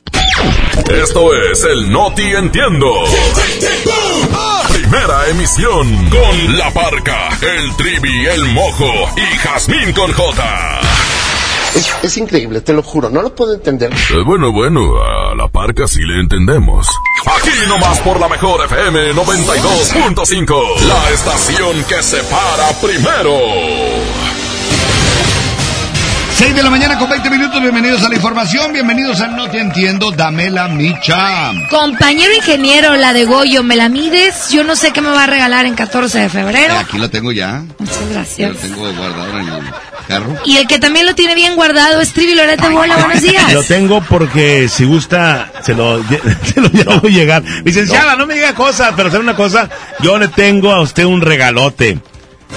Esto 1.03 1.34
es 1.36 1.63
el 1.63 1.91
Noti 1.91 2.24
Entiendo. 2.24 3.03
Primera 4.74 5.27
emisión 5.27 6.10
con 6.10 6.58
La 6.58 6.72
Parca, 6.72 7.30
el 7.41 7.75
Trivi, 7.75 8.25
el 8.25 8.46
Mojo 8.50 9.10
y 9.18 9.38
Jazmín 9.38 9.94
con 9.94 10.12
J. 10.12 10.82
Es, 11.75 11.89
es 12.03 12.17
increíble, 12.17 12.61
te 12.61 12.73
lo 12.73 12.83
juro, 12.83 13.09
no 13.09 13.21
lo 13.21 13.33
puedo 13.33 13.53
entender. 13.53 13.91
Eh, 13.93 14.23
bueno, 14.25 14.51
bueno, 14.51 14.81
a 15.01 15.36
La 15.36 15.47
Parca 15.47 15.88
sí 15.88 16.01
le 16.01 16.19
entendemos. 16.19 16.88
Aquí 17.38 17.49
nomás 17.67 17.99
por 17.99 18.19
la 18.19 18.27
mejor 18.27 18.65
FM 18.65 19.13
92.5, 19.13 20.79
la 20.88 21.10
estación 21.12 21.84
que 21.86 22.03
se 22.03 22.17
para 22.23 22.69
primero. 22.81 23.31
6 26.36 26.55
de 26.55 26.63
la 26.63 26.69
mañana 26.71 26.97
con 26.97 27.07
20 27.10 27.29
minutos, 27.29 27.62
bienvenidos 27.62 28.03
a 28.03 28.10
la 28.10 28.15
información, 28.15 28.73
bienvenidos 28.73 29.21
a 29.21 29.27
No 29.27 29.47
Te 29.49 29.60
Entiendo, 29.60 30.12
Damela 30.12 30.67
Micha. 30.67 31.51
Compañero 31.69 32.34
ingeniero, 32.34 32.95
la 32.95 33.13
de 33.13 33.25
Goyo, 33.25 33.62
¿me 33.63 33.75
la 33.75 33.89
mides? 33.89 34.49
Yo 34.49 34.63
no 34.63 34.75
sé 34.75 34.91
qué 34.91 35.01
me 35.01 35.10
va 35.12 35.25
a 35.25 35.27
regalar 35.27 35.67
en 35.67 35.75
14 35.75 36.17
de 36.19 36.29
febrero. 36.29 36.73
Eh, 36.73 36.77
aquí 36.77 36.97
lo 36.97 37.10
tengo 37.12 37.31
ya. 37.31 37.63
Muchas 37.77 37.99
Ya 37.99 38.13
gracias. 38.13 38.53
Lo 38.53 38.57
tengo 38.60 38.91
guardado 38.93 39.39
en 39.39 39.47
el 39.49 39.63
carro. 40.12 40.36
Y 40.45 40.58
el 40.58 40.67
que 40.67 40.80
también 40.80 41.06
lo 41.06 41.15
tiene 41.15 41.36
bien 41.36 41.56
guardado 41.56 42.02
es 42.02 42.13
Trivi 42.13 42.36
Lorete 42.36 42.69
Bola. 42.69 42.97
Buenos 42.97 43.21
días. 43.21 43.54
Lo 43.54 43.63
tengo 43.63 44.02
porque 44.02 44.67
si 44.69 44.86
gusta, 44.86 45.52
se 45.63 45.74
lo, 45.74 46.04
se 46.54 46.62
lo 46.62 46.69
llevo 46.69 47.08
a 47.08 47.10
llegar. 47.10 47.43
Licenciada, 47.63 48.15
no 48.15 48.26
me 48.26 48.36
diga 48.36 48.54
cosas, 48.54 48.93
pero 48.95 49.10
hacer 49.10 49.19
una 49.19 49.36
cosa, 49.36 49.69
yo 50.00 50.17
le 50.17 50.28
tengo 50.28 50.71
a 50.71 50.82
usted 50.82 51.06
un 51.06 51.21
regalote. 51.21 52.00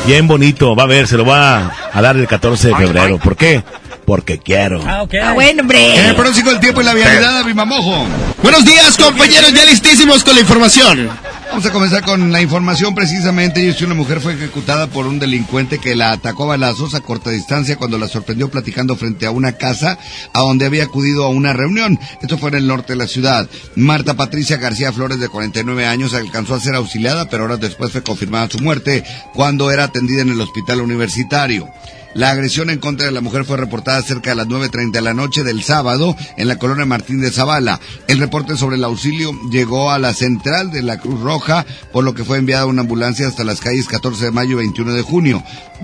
Bien 0.07 0.27
bonito, 0.27 0.75
va 0.77 0.83
a 0.83 0.87
ver, 0.87 1.07
se 1.07 1.17
lo 1.17 1.25
va 1.25 1.73
a 1.93 2.03
dar 2.03 2.17
el 2.17 2.27
14 2.27 2.69
de 2.69 2.75
febrero. 2.75 3.19
¿Por 3.19 3.37
qué? 3.37 3.63
Porque 4.05 4.39
quiero. 4.39 4.83
Ah, 4.87 5.05
bueno, 5.33 5.63
hombre. 5.63 5.97
En 5.97 6.07
el 6.07 6.15
pronóstico 6.15 6.51
del 6.51 6.61
tiempo 6.61 6.83
y 6.83 6.85
la 6.85 6.93
vialidad, 6.93 7.39
Abimamojo. 7.39 8.07
Buenos 8.43 8.65
días, 8.67 8.99
compañeros, 8.99 9.53
ya 9.55 9.65
listísimos 9.65 10.23
con 10.23 10.35
la 10.35 10.43
información. 10.43 11.09
Vamos 11.55 11.67
a 11.67 11.73
comenzar 11.73 12.03
con 12.03 12.33
la 12.33 12.43
información 12.43 12.97
precisamente. 12.97 13.63
Y 13.63 13.69
es 13.69 13.77
que 13.77 13.85
una 13.85 13.95
mujer 13.95 14.21
fue 14.21 14.35
ejecutada 14.35 14.89
por 14.89 15.07
un 15.07 15.21
delincuente 15.21 15.79
que 15.79 15.95
la 15.95 16.11
atacó 16.11 16.43
a 16.43 16.57
balazos 16.57 16.97
a 16.97 17.01
corta 17.01 17.31
distancia 17.31 17.77
cuando 17.77 17.97
la 17.97 18.09
sorprendió 18.09 18.51
platicando 18.51 18.97
frente 18.97 19.25
a 19.25 19.31
una 19.31 19.53
casa 19.53 19.97
a 20.33 20.41
donde 20.41 20.67
había 20.67 20.83
acudido 20.83 21.23
a 21.23 21.29
una 21.29 21.53
reunión. 21.53 21.97
Esto 22.21 22.39
fue 22.39 22.49
en 22.49 22.57
el 22.57 22.67
norte 22.67 22.95
de 22.95 22.97
la 22.97 23.07
ciudad. 23.07 23.49
Marta 23.77 24.15
Patricia 24.15 24.57
García 24.57 24.93
Flores, 24.93 25.21
de 25.21 25.29
49 25.29 25.87
años, 25.87 26.13
alcanzó 26.13 26.57
a 26.57 26.61
ser 26.61 26.75
auxiliada, 26.75 27.29
pero 27.29 27.45
horas 27.45 27.61
después 27.61 27.93
fue 27.93 28.03
confirmada 28.03 28.51
su 28.51 28.59
muerte 28.59 29.05
cuando 29.33 29.71
era 29.71 29.85
atendida 29.85 30.23
en 30.23 30.31
el 30.31 30.41
hospital 30.41 30.81
universitario. 30.81 31.69
La 32.15 32.31
agresión 32.31 32.71
en 32.71 32.79
contra 32.79 33.07
de 33.07 33.13
la 33.13 33.21
mujer 33.21 33.45
fue 33.45 33.57
reportada 33.57 34.01
cerca 34.01 34.31
de 34.31 34.37
las 34.37 34.47
9.30 34.47 34.93
de 34.93 35.01
la 35.01 35.15
noche 35.15 35.43
del 35.43 35.65
sábado 35.65 36.17
en 36.37 36.47
la 36.47 36.61
colonia 36.61 36.87
Martín 36.87 37.21
de 37.21 37.33
Zavala. 37.33 37.81
El 38.07 38.21
reporte 38.21 38.57
sobre 38.57 38.77
el 38.77 38.85
auxilio 38.85 39.33
llegó 39.51 39.91
a 39.91 39.99
la 39.99 40.15
central 40.15 40.71
de 40.71 40.83
la 40.83 40.99
Cruz 40.99 41.21
Roja, 41.21 41.67
por 41.93 42.05
lo 42.05 42.15
que 42.15 42.23
fue 42.23 42.39
enviada 42.39 42.67
una 42.67 42.83
ambulancia 42.83 43.27
hasta 43.27 43.43
las 43.43 43.61
calles 43.61 43.89
14 43.89 44.27
de 44.27 44.31
mayo 44.31 44.53
y 44.53 44.67
21 44.67 44.93
de 44.93 45.03
junio. 45.03 45.43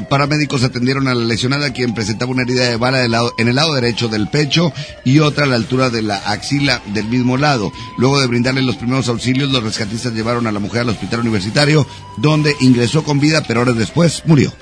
Paramédicos 0.09 0.63
atendieron 0.63 1.09
a 1.09 1.15
la 1.15 1.25
lesionada 1.25 1.73
quien 1.73 1.95
presentaba 1.95 2.31
una 2.31 2.43
herida 2.43 2.65
de 2.65 2.77
bala 2.77 3.05
en 3.05 3.49
el 3.49 3.57
lado 3.57 3.75
derecho 3.75 4.07
del 4.07 4.29
pecho 4.29 4.73
y 5.05 5.19
otra 5.19 5.47
a 5.47 5.49
la 5.49 5.57
altura 5.57 5.91
de 5.91 6.03
la 6.03 6.19
axila 6.19 6.81
del 6.95 7.07
mismo 7.07 7.39
lado. 7.39 7.73
Luego 7.99 8.21
de 8.21 8.29
brindarle 8.29 8.63
los 8.63 8.77
primeros 8.77 9.09
auxilios, 9.09 9.51
los 9.51 9.65
rescatistas 9.65 10.13
llevaron 10.13 10.47
a 10.47 10.53
la 10.53 10.61
mujer 10.61 10.83
al 10.83 10.91
hospital 10.91 11.21
universitario, 11.21 11.89
donde 12.19 12.55
ingresó 12.61 13.03
con 13.03 13.19
vida, 13.19 13.43
pero 13.43 13.63
horas 13.63 13.77
después 13.77 14.23
murió. 14.27 14.53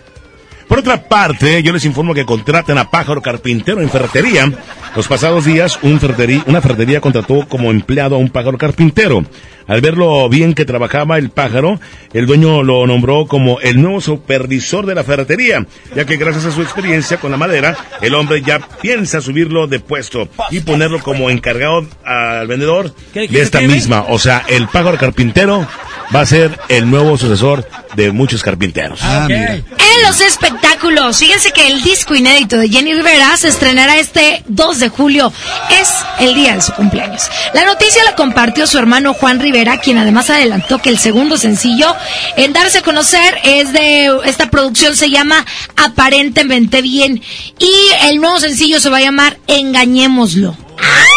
Por 0.69 0.81
otra 0.81 1.09
parte, 1.09 1.63
yo 1.63 1.73
les 1.73 1.87
informo 1.87 2.13
que 2.13 2.27
contratan 2.27 2.77
a 2.77 2.91
Pájaro 2.91 3.23
Carpintero 3.23 3.81
en 3.81 3.89
ferretería. 3.89 4.53
Los 4.95 5.09
pasados 5.09 5.47
días, 5.47 5.79
un 5.83 5.99
una 6.47 6.61
ferretería 6.61 7.01
contrató 7.01 7.49
como 7.49 7.71
empleado 7.71 8.17
a 8.17 8.19
un 8.19 8.29
pájaro 8.29 8.59
carpintero. 8.59 9.25
Al 9.69 9.81
ver 9.83 9.97
lo 9.97 10.29
bien 10.29 10.55
que 10.55 10.65
trabajaba 10.65 11.19
el 11.19 11.31
pájaro, 11.31 11.79
el 12.13 12.27
dueño 12.27 12.63
lo 12.63 12.87
nombró 12.87 13.27
como 13.27 13.61
el 13.61 13.81
nuevo 13.81 14.01
supervisor 14.01 14.87
de 14.87 14.95
la 14.95 15.05
ferretería, 15.05 15.65
ya 15.95 16.05
que 16.05 16.17
gracias 16.17 16.47
a 16.47 16.53
su 16.53 16.63
experiencia 16.63 17.19
con 17.19 17.31
la 17.31 17.37
madera, 17.37 17.77
el 18.01 18.15
hombre 18.15 18.43
ya 18.43 18.59
piensa 18.81 19.21
subirlo 19.21 19.67
de 19.67 19.79
puesto 19.81 20.29
y 20.51 20.61
ponerlo 20.61 21.01
como 21.03 21.29
encargado 21.31 21.87
al 22.05 22.47
vendedor 22.47 22.95
¿Qué- 23.13 23.29
qué- 23.29 23.35
de 23.37 23.43
esta 23.43 23.61
misma. 23.61 24.07
O 24.09 24.19
sea, 24.19 24.43
el 24.49 24.69
pájaro 24.69 24.97
carpintero 24.97 25.67
va 26.15 26.21
a 26.23 26.27
ser 26.27 26.59
el 26.71 26.91
nuevo 26.91 27.19
sucesor 27.19 27.69
de 27.95 28.11
muchos 28.11 28.43
carpinteros. 28.43 29.01
Ah, 29.03 29.27
mira. 29.29 29.53
En 29.55 30.07
los 30.07 30.21
espectáculos, 30.23 31.19
fíjense 31.19 31.51
que 31.53 31.67
el 31.67 31.83
disco 31.83 32.15
inédito 32.15 32.57
de 32.57 32.69
Jenny 32.71 32.95
Rivera 32.95 33.37
se 33.37 33.49
estrenará 33.49 33.99
este 33.99 34.43
2 34.49 34.81
de 34.81 34.89
julio. 34.89 35.31
Es 35.79 35.93
el 36.21 36.35
día 36.35 36.55
de 36.55 36.63
su 36.63 36.73
cumpleaños. 36.73 37.29
La 37.53 37.67
noticia 37.67 38.03
la 38.05 38.15
compartió 38.15 38.67
su 38.67 38.79
hermano 38.79 39.13
Juan 39.13 39.39
Rivera, 39.41 39.58
quien 39.83 39.99
además 39.99 40.31
adelantó 40.31 40.79
que 40.79 40.91
el 40.91 40.99
segundo 40.99 41.37
sencillo 41.37 41.95
en 42.37 42.53
darse 42.53 42.79
a 42.79 42.83
conocer 42.83 43.39
es 43.45 43.73
de 43.73 44.11
esta 44.25 44.51
producción 44.51 44.97
se 44.97 45.11
llama 45.11 45.45
Aparentemente 45.77 46.83
Bien 46.83 47.21
y 47.59 48.09
el 48.09 48.21
nuevo 48.21 48.39
sencillo 48.39 48.81
se 48.81 48.91
va 48.91 48.99
a 48.99 49.03
llamar 49.03 49.39
Engañémoslo. 49.47 50.68
¡Ah! 50.81 51.09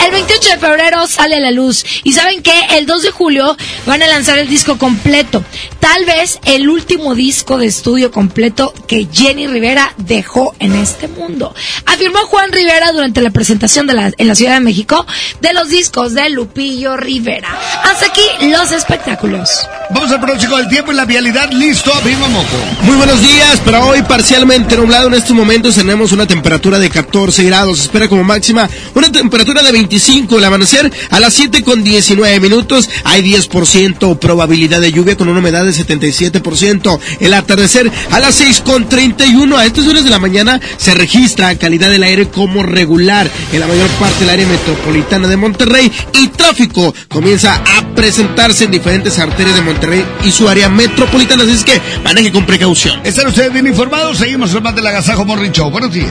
El 0.00 0.12
28 0.12 0.50
de 0.50 0.58
febrero 0.58 1.06
sale 1.06 1.36
a 1.36 1.40
la 1.40 1.50
luz. 1.50 1.84
Y 2.04 2.12
saben 2.12 2.42
que 2.42 2.52
el 2.72 2.86
2 2.86 3.02
de 3.02 3.10
julio 3.10 3.56
van 3.86 4.02
a 4.02 4.06
lanzar 4.06 4.38
el 4.38 4.48
disco 4.48 4.78
completo. 4.78 5.44
Tal 5.78 6.04
vez 6.04 6.38
el 6.44 6.68
último 6.68 7.14
disco 7.14 7.58
de 7.58 7.66
estudio 7.66 8.10
completo 8.10 8.72
que 8.86 9.08
Jenny 9.12 9.46
Rivera 9.46 9.94
dejó 9.98 10.54
en 10.58 10.74
este 10.74 11.08
mundo. 11.08 11.54
Afirmó 11.86 12.20
Juan 12.26 12.52
Rivera 12.52 12.92
durante 12.92 13.20
la 13.20 13.30
presentación 13.30 13.86
de 13.86 13.94
la, 13.94 14.12
en 14.16 14.28
la 14.28 14.34
Ciudad 14.34 14.54
de 14.54 14.60
México 14.60 15.06
de 15.40 15.52
los 15.52 15.68
discos 15.68 16.14
de 16.14 16.30
Lupillo 16.30 16.96
Rivera. 16.96 17.48
Hasta 17.84 18.06
aquí 18.06 18.22
los 18.42 18.72
espectáculos. 18.72 19.68
Vamos 19.90 20.10
al 20.10 20.20
pronóstico 20.20 20.56
del 20.56 20.68
tiempo 20.68 20.92
y 20.92 20.94
la 20.96 21.04
vialidad. 21.04 21.50
Listo, 21.50 21.92
Abimamojo. 21.94 22.56
Muy 22.82 22.96
buenos 22.96 23.20
días, 23.20 23.58
para 23.64 23.84
hoy 23.84 24.02
parcialmente 24.02 24.76
nublado 24.76 25.08
en 25.08 25.14
estos 25.14 25.34
momentos 25.34 25.74
tenemos 25.74 26.12
una 26.12 26.26
temperatura 26.26 26.78
de 26.78 26.90
14 26.90 27.42
grados, 27.44 27.78
se 27.78 27.84
espera 27.84 28.08
como 28.08 28.24
máxima 28.24 28.68
una 28.94 29.12
temperatura 29.12 29.62
de 29.62 29.72
25 29.72 30.38
el 30.38 30.44
amanecer 30.44 30.90
a 31.10 31.20
las 31.20 31.34
7 31.34 31.62
con 31.62 31.82
19 31.82 32.40
minutos, 32.40 32.88
hay 33.04 33.22
10% 33.22 34.18
probabilidad 34.18 34.80
de 34.80 34.92
lluvia 34.92 35.16
con 35.16 35.28
una 35.28 35.40
humedad 35.40 35.64
de 35.64 35.72
77%, 35.72 36.98
el 37.20 37.34
atardecer 37.34 37.90
a 38.10 38.20
las 38.20 38.34
6 38.36 38.62
con 38.62 38.88
31, 38.88 39.56
a 39.56 39.66
estas 39.66 39.86
horas 39.86 40.04
de 40.04 40.10
la 40.10 40.18
mañana 40.18 40.60
se 40.76 40.94
registra 40.94 41.54
calidad 41.56 41.90
del 41.90 42.02
aire 42.02 42.28
como 42.28 42.62
regular 42.62 43.30
en 43.52 43.60
la 43.60 43.66
mayor 43.66 43.88
parte 43.90 44.20
del 44.20 44.30
área 44.30 44.46
metropolitana 44.46 45.28
de 45.28 45.36
Monterrey 45.36 45.90
y 46.14 46.28
tráfico 46.28 46.94
comienza 47.08 47.54
a 47.54 47.94
presentarse 47.94 48.64
en 48.64 48.70
diferentes 48.70 49.18
arterias 49.18 49.56
de 49.56 49.62
Monterrey 49.62 50.04
y 50.24 50.30
su 50.30 50.48
área 50.48 50.68
metropolitana, 50.68 51.42
así 51.42 51.52
es 51.52 51.64
que 51.64 51.80
maneje 52.02 52.32
con 52.32 52.46
precaución. 52.46 53.00
¿Están 53.04 53.26
ustedes 53.28 53.52
bien 53.52 53.66
informados? 53.66 54.18
Seguimos 54.18 54.54
el 54.54 54.62
más 54.62 54.74
del 54.74 54.86
agasajo 54.86 55.24
Morning 55.24 55.50
Show. 55.50 55.70
Buenos 55.70 55.92
días. 55.92 56.08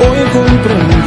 Hoy 0.00 0.99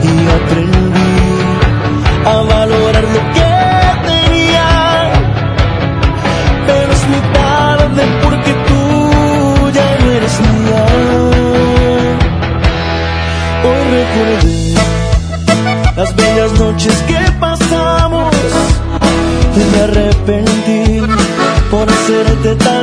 y 0.03 0.15
aprendí 0.39 1.15
a 2.25 2.37
valorar 2.55 3.07
lo 3.15 3.23
que 3.35 3.53
tenía. 4.11 4.69
Pero 6.67 6.91
es 6.93 7.03
muy 7.09 7.23
tarde 7.41 8.03
porque 8.23 8.53
tú 8.69 8.83
ya 9.77 9.89
no 10.01 10.07
eres 10.19 10.37
mía. 10.41 10.85
Hoy 13.67 13.83
recordé 13.97 14.75
las 15.97 16.11
bellas 16.15 16.53
noches 16.59 16.97
que 17.09 17.21
pasamos 17.41 18.35
y 19.57 19.59
me 19.73 19.81
arrepentí 19.83 21.01
por 21.71 21.89
hacerte 21.89 22.51
tan 22.57 22.76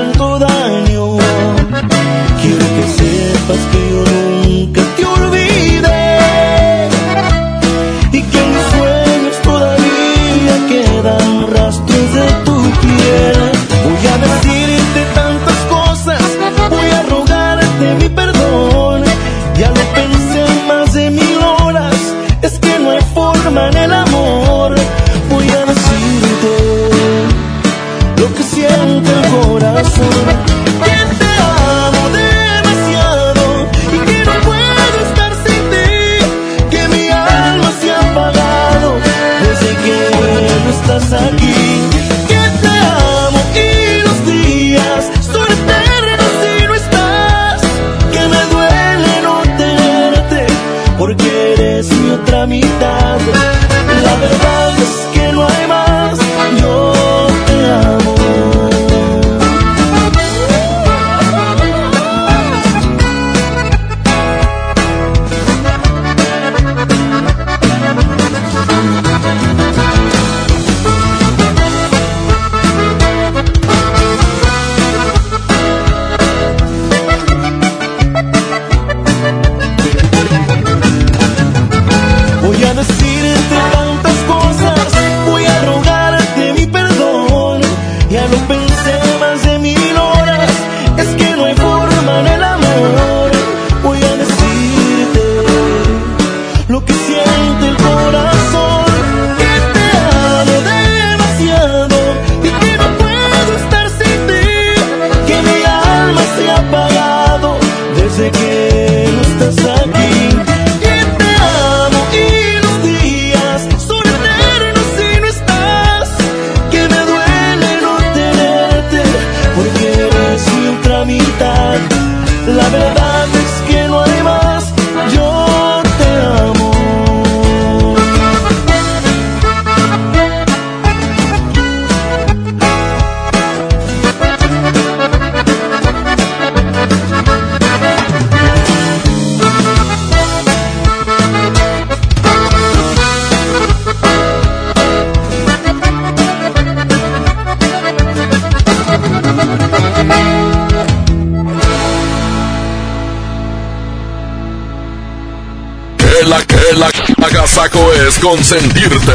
consentirte. 158.36 159.12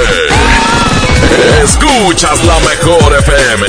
Escuchas 1.64 2.44
la 2.44 2.56
mejor 2.60 3.18
FM. 3.18 3.66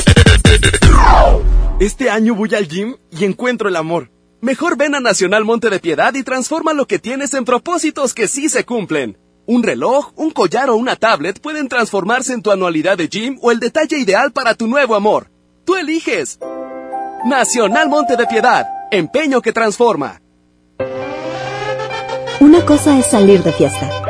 Este 1.80 2.08
año 2.08 2.36
voy 2.36 2.54
al 2.54 2.68
gym 2.68 2.96
y 3.10 3.24
encuentro 3.24 3.68
el 3.68 3.74
amor. 3.74 4.12
Mejor 4.40 4.76
ven 4.76 4.94
a 4.94 5.00
Nacional 5.00 5.44
Monte 5.44 5.68
de 5.68 5.80
Piedad 5.80 6.14
y 6.14 6.22
transforma 6.22 6.72
lo 6.72 6.86
que 6.86 7.00
tienes 7.00 7.34
en 7.34 7.44
propósitos 7.44 8.14
que 8.14 8.28
sí 8.28 8.48
se 8.48 8.64
cumplen. 8.64 9.18
Un 9.46 9.64
reloj, 9.64 10.12
un 10.14 10.30
collar 10.30 10.70
o 10.70 10.76
una 10.76 10.94
tablet 10.94 11.40
pueden 11.40 11.68
transformarse 11.68 12.32
en 12.32 12.42
tu 12.42 12.52
anualidad 12.52 12.96
de 12.96 13.08
gym 13.08 13.36
o 13.42 13.50
el 13.50 13.58
detalle 13.58 13.98
ideal 13.98 14.30
para 14.30 14.54
tu 14.54 14.68
nuevo 14.68 14.94
amor. 14.94 15.32
Tú 15.64 15.74
eliges. 15.74 16.38
Nacional 17.24 17.88
Monte 17.88 18.16
de 18.16 18.26
Piedad, 18.26 18.68
empeño 18.92 19.42
que 19.42 19.52
transforma. 19.52 20.22
Una 22.38 22.64
cosa 22.64 22.96
es 22.96 23.06
salir 23.06 23.42
de 23.42 23.52
fiesta. 23.52 24.09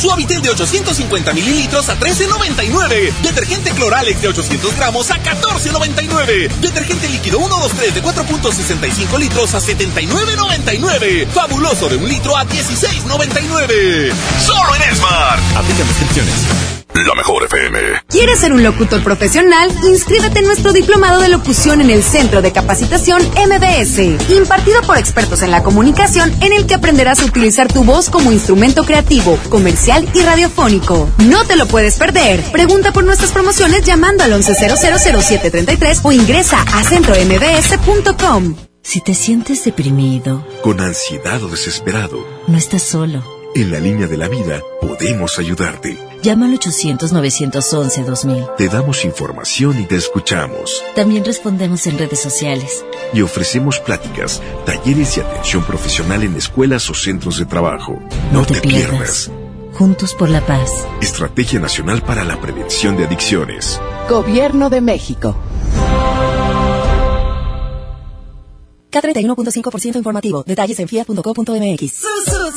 Suavitel 0.00 0.40
de 0.40 0.48
850 0.48 1.34
mililitros 1.34 1.90
a 1.90 1.98
13.99. 1.98 3.12
Detergente 3.22 3.70
Cloralex 3.72 4.22
de 4.22 4.28
800 4.28 4.74
gramos 4.76 5.10
a 5.10 5.22
14.99. 5.22 6.48
Detergente 6.60 7.06
líquido 7.08 7.38
123 7.38 7.94
de 7.94 8.02
4.65 8.02 9.18
litros 9.18 9.54
a 9.54 9.60
79.99. 9.60 11.26
Fabuloso 11.28 11.90
de 11.90 11.96
un 11.96 12.08
litro 12.08 12.34
a 12.34 12.46
16.99. 12.46 14.12
Solo 14.44 14.74
en 14.76 14.96
Smart. 14.96 15.42
Aplica 15.56 15.84
restricciones. 15.84 16.79
La 16.94 17.14
mejor 17.14 17.44
FM. 17.44 17.78
¿Quieres 18.08 18.40
ser 18.40 18.52
un 18.52 18.64
locutor 18.64 19.02
profesional? 19.04 19.70
Inscríbete 19.84 20.40
en 20.40 20.46
nuestro 20.46 20.72
diplomado 20.72 21.20
de 21.20 21.28
locución 21.28 21.80
en 21.80 21.88
el 21.88 22.02
Centro 22.02 22.42
de 22.42 22.52
Capacitación 22.52 23.22
MBS, 23.22 23.98
impartido 24.30 24.82
por 24.82 24.98
expertos 24.98 25.42
en 25.42 25.52
la 25.52 25.62
comunicación, 25.62 26.32
en 26.42 26.52
el 26.52 26.66
que 26.66 26.74
aprenderás 26.74 27.20
a 27.20 27.26
utilizar 27.26 27.72
tu 27.72 27.84
voz 27.84 28.10
como 28.10 28.32
instrumento 28.32 28.84
creativo, 28.84 29.38
comercial 29.48 30.08
y 30.14 30.22
radiofónico. 30.22 31.08
No 31.18 31.44
te 31.44 31.56
lo 31.56 31.66
puedes 31.66 31.96
perder. 31.96 32.42
Pregunta 32.50 32.92
por 32.92 33.04
nuestras 33.04 33.30
promociones 33.30 33.84
llamando 33.84 34.24
al 34.24 34.32
11000733 34.32 36.00
o 36.02 36.12
ingresa 36.12 36.60
a 36.74 36.82
centrombs.com. 36.82 38.56
Si 38.82 39.00
te 39.00 39.14
sientes 39.14 39.64
deprimido, 39.64 40.44
con 40.62 40.80
ansiedad 40.80 41.42
o 41.44 41.48
desesperado, 41.48 42.26
no 42.48 42.58
estás 42.58 42.82
solo. 42.82 43.22
En 43.54 43.70
la 43.70 43.78
línea 43.78 44.06
de 44.06 44.16
la 44.16 44.28
vida 44.28 44.60
podemos 44.80 45.38
ayudarte 45.38 46.09
Llama 46.22 46.46
al 46.46 46.58
800-911-2000. 46.58 48.56
Te 48.56 48.68
damos 48.68 49.04
información 49.04 49.80
y 49.80 49.86
te 49.86 49.96
escuchamos. 49.96 50.82
También 50.94 51.24
respondemos 51.24 51.86
en 51.86 51.98
redes 51.98 52.20
sociales. 52.20 52.84
Y 53.14 53.22
ofrecemos 53.22 53.78
pláticas, 53.80 54.42
talleres 54.66 55.16
y 55.16 55.20
atención 55.20 55.64
profesional 55.64 56.22
en 56.22 56.36
escuelas 56.36 56.90
o 56.90 56.94
centros 56.94 57.38
de 57.38 57.46
trabajo. 57.46 57.98
No, 58.32 58.44
te, 58.44 58.60
pierdas. 58.60 59.30
Juntos 59.72 60.14
por 60.14 60.28
la 60.28 60.42
paz. 60.42 60.86
Estrategia 61.00 61.58
Nacional 61.58 62.02
para 62.02 62.22
la 62.24 62.38
Prevención 62.38 62.98
de 62.98 63.06
Adicciones. 63.06 63.80
Gobierno 64.08 64.68
de 64.68 64.82
México. 64.82 65.36
K31.5% 68.90 69.96
informativo. 69.96 70.44
Detalles 70.46 70.78
en 70.80 70.88
fiat.co.mx. 70.88 71.92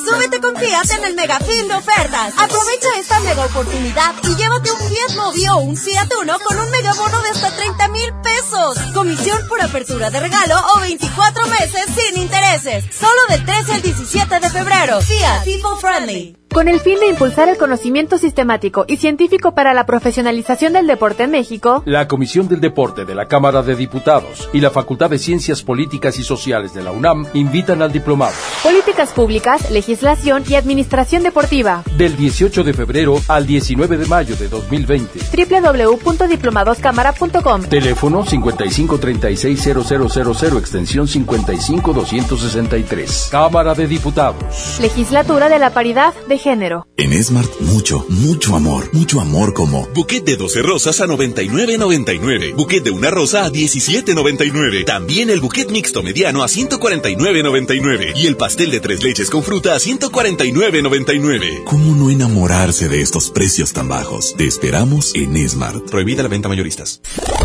Súbete 0.05 0.41
con 0.41 0.55
Fiat 0.55 0.91
en 0.97 1.05
el 1.05 1.15
mega 1.15 1.39
fin 1.39 1.67
de 1.67 1.75
ofertas. 1.75 2.33
Aprovecha 2.37 2.87
esta 2.99 3.19
mega 3.21 3.45
oportunidad 3.45 4.13
y 4.23 4.35
llévate 4.35 4.71
un 4.71 4.79
Fiat 4.79 5.15
Mobi 5.15 5.47
o 5.47 5.57
un 5.57 5.77
Fiat 5.77 6.09
Uno 6.21 6.37
con 6.39 6.59
un 6.59 6.71
mega 6.71 6.93
bono 6.93 7.21
de 7.21 7.29
hasta 7.29 7.55
30 7.55 7.87
mil 7.89 8.13
pesos. 8.21 8.77
Comisión 8.93 9.39
por 9.47 9.61
apertura 9.61 10.09
de 10.09 10.19
regalo 10.19 10.55
o 10.75 10.79
24 10.81 11.47
meses 11.47 11.85
sin 11.95 12.21
intereses. 12.21 12.83
Solo 12.93 13.21
del 13.29 13.45
13 13.45 13.73
al 13.73 13.81
17 13.81 14.39
de 14.39 14.49
febrero. 14.49 15.01
Fiat 15.01 15.43
People 15.45 15.79
Friendly. 15.79 16.42
Con 16.53 16.67
el 16.67 16.79
fin 16.79 16.99
de 16.99 17.07
impulsar 17.07 17.49
el 17.49 17.57
conocimiento 17.57 18.19
sistemático 18.19 18.85
y 18.87 18.97
científico 18.97 19.55
para 19.55 19.73
la 19.73 19.87
profesionalización 19.87 20.73
del 20.73 20.85
deporte 20.85 21.23
en 21.23 21.31
México, 21.31 21.81
La 21.85 22.07
Comisión 22.07 22.47
del 22.47 22.61
Deporte 22.61 23.05
de 23.05 23.15
la 23.15 23.27
Cámara 23.27 23.63
de 23.63 23.75
Diputados 23.75 24.47
y 24.53 24.59
la 24.59 24.69
Facultad 24.69 25.09
de 25.09 25.17
Ciencias 25.17 25.63
Políticas 25.63 26.19
y 26.19 26.23
Sociales 26.23 26.75
de 26.75 26.83
la 26.83 26.91
UNAM 26.91 27.25
invitan 27.33 27.81
al 27.81 27.91
diplomado 27.91 28.33
Políticas 28.61 29.09
Públicas, 29.13 29.71
Legislación 29.71 30.43
y 30.47 30.53
Administración 30.53 31.23
Deportiva. 31.23 31.81
del 31.97 32.15
18 32.15 32.63
de 32.63 32.73
febrero 32.73 33.19
al 33.27 33.47
19 33.47 33.97
de 33.97 34.05
mayo 34.05 34.35
de 34.35 34.47
2020. 34.47 35.21
www.diplomadoscámara.com 35.49 37.63
Teléfono 37.63 38.25
55360000 38.25 40.57
extensión 40.59 41.07
55263. 41.07 43.29
Cámara 43.31 43.73
de 43.73 43.87
Diputados. 43.87 44.77
Legislatura 44.79 45.49
de 45.49 45.57
la 45.57 45.71
Paridad 45.71 46.13
de 46.27 46.42
Género. 46.43 46.87
En 46.97 47.23
Smart, 47.23 47.49
mucho, 47.61 48.05
mucho 48.09 48.57
amor. 48.57 48.89
Mucho 48.91 49.21
amor 49.21 49.53
como 49.53 49.87
Buquet 49.95 50.25
de 50.25 50.35
12 50.35 50.61
rosas 50.61 50.99
a 50.99 51.07
99.99. 51.07 52.53
Buquet 52.55 52.83
de 52.83 52.91
una 52.91 53.09
rosa 53.09 53.45
a 53.45 53.49
17.99. 53.49 54.83
También 54.83 55.29
el 55.29 55.39
buquet 55.39 55.71
mixto 55.71 56.03
mediano 56.03 56.43
a 56.43 56.47
149.99. 56.47 58.11
Y 58.17 58.27
el 58.27 58.35
pastel 58.35 58.71
de 58.71 58.81
tres 58.81 59.01
leches 59.01 59.29
con 59.29 59.41
fruta 59.41 59.73
a 59.73 59.77
149.99. 59.77 61.63
¿Cómo 61.63 61.95
no 61.95 62.09
enamorarse 62.09 62.89
de 62.89 63.01
estos 63.01 63.31
precios 63.31 63.71
tan 63.71 63.87
bajos? 63.87 64.35
Te 64.37 64.45
esperamos 64.45 65.15
en 65.15 65.47
Smart. 65.47 65.89
Prohibida 65.89 66.23
la 66.23 66.29
venta 66.29 66.49
mayoristas. 66.49 66.99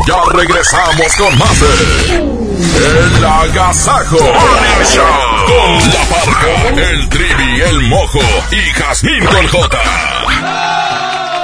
Ya 0.09 0.21
regresamos 0.33 1.15
con 1.17 1.39
más 1.39 1.61
de 1.61 1.69
El 2.17 3.25
Agasajo 3.25 4.19
Morning 4.19 4.85
Show 4.93 5.39
con 5.47 5.79
La 5.93 6.03
Parca, 6.09 6.91
el 6.91 7.09
Trivi, 7.09 7.61
el 7.61 7.83
Mojo 7.83 8.21
y 8.51 8.73
Jazmín 8.89 9.23
con 9.27 9.47
J. 9.47 9.79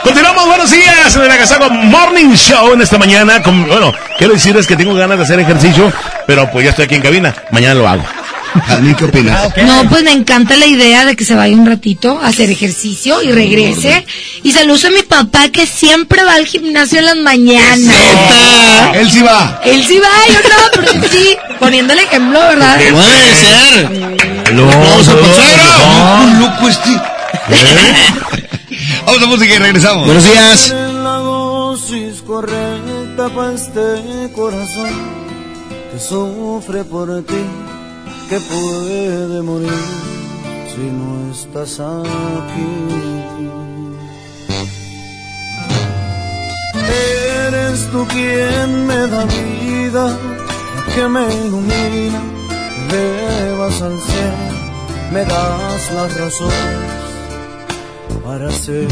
Continuamos, 0.02 0.46
buenos 0.46 0.70
días 0.70 1.14
en 1.14 1.22
el 1.22 1.30
Agasago 1.30 1.68
Morning 1.68 2.34
Show 2.34 2.72
en 2.72 2.80
esta 2.80 2.96
mañana. 2.96 3.42
Con, 3.42 3.68
bueno, 3.68 3.92
quiero 4.16 4.32
decirles 4.32 4.66
que 4.66 4.76
tengo 4.76 4.94
ganas 4.94 5.18
de 5.18 5.24
hacer 5.24 5.38
ejercicio, 5.40 5.92
pero 6.26 6.50
pues 6.50 6.64
ya 6.64 6.70
estoy 6.70 6.86
aquí 6.86 6.94
en 6.94 7.02
cabina. 7.02 7.34
Mañana 7.50 7.74
lo 7.74 7.86
hago. 7.86 8.02
Jazmín, 8.66 8.94
¿qué 8.94 9.04
opinas? 9.04 9.54
No, 9.58 9.86
pues 9.90 10.02
me 10.04 10.12
encanta 10.12 10.56
la 10.56 10.64
idea 10.64 11.04
de 11.04 11.16
que 11.16 11.26
se 11.26 11.34
vaya 11.34 11.54
un 11.54 11.66
ratito 11.66 12.18
a 12.18 12.28
hacer 12.28 12.48
ejercicio 12.48 13.22
y 13.22 13.30
regrese. 13.30 14.06
Y 14.42 14.52
saludo 14.52 14.88
a 14.88 14.90
mi 14.90 15.02
papá 15.02 15.50
que 15.50 15.66
siempre 15.66 16.24
va 16.24 16.36
al 16.36 16.46
gimnasio 16.46 17.00
en 17.00 17.04
las 17.04 17.16
mañanas. 17.16 17.94
Él 18.94 19.10
sí 19.10 19.20
va. 19.20 19.60
Él 19.66 19.84
sí 19.86 19.98
va, 19.98 20.32
yo 20.32 20.40
no, 20.48 20.80
pero 20.80 21.08
sí, 21.10 21.36
poniendo 21.58 21.92
el 21.92 21.98
ejemplo, 21.98 22.40
¿verdad? 22.40 22.78
Puede 22.78 23.34
ser. 23.34 24.54
Vamos 24.54 25.08
a 25.08 25.12
pasar. 25.14 26.40
loco 26.40 26.68
este. 26.70 27.13
Vamos 29.06 29.22
a 29.22 29.26
música 29.26 29.54
y 29.54 29.58
regresamos. 29.58 30.06
Buenos 30.06 30.24
días. 30.24 30.70
La 30.70 31.16
dosis 31.18 32.22
correcta 32.22 33.28
para 33.28 33.52
este 33.52 34.32
corazón 34.34 34.88
que 35.92 35.98
sufre 35.98 36.84
por 36.84 37.22
ti, 37.24 37.44
que 38.30 38.40
puede 38.40 39.42
morir 39.42 39.70
si 40.74 40.80
no 40.80 41.32
estás 41.32 41.80
aquí. 41.80 42.66
Eres 47.46 47.90
tú 47.90 48.06
quien 48.06 48.86
me 48.86 49.06
da 49.06 49.24
vida, 49.26 50.18
que 50.94 51.08
me 51.08 51.34
ilumina, 51.34 52.22
me 52.90 53.42
llevas 53.42 53.82
al 53.82 54.00
cielo, 54.00 54.54
me 55.12 55.24
das 55.26 55.92
las 55.92 56.16
razones 56.16 57.03
para 58.22 58.50
seguir. 58.50 58.88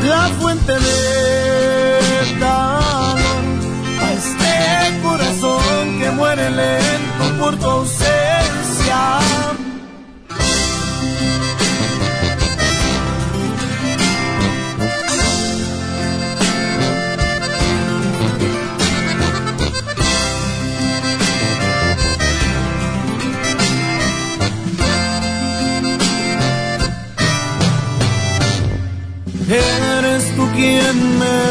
la 0.07 0.29
fuente 0.39 0.73
de 0.73 2.39
calor 2.39 3.19
a 4.01 4.13
este 4.13 5.01
corazón 5.01 5.99
que 5.99 6.11
muere 6.11 6.49
lento 6.49 7.37
por 7.39 7.55
tu 7.57 7.65
ausencia. 7.65 8.04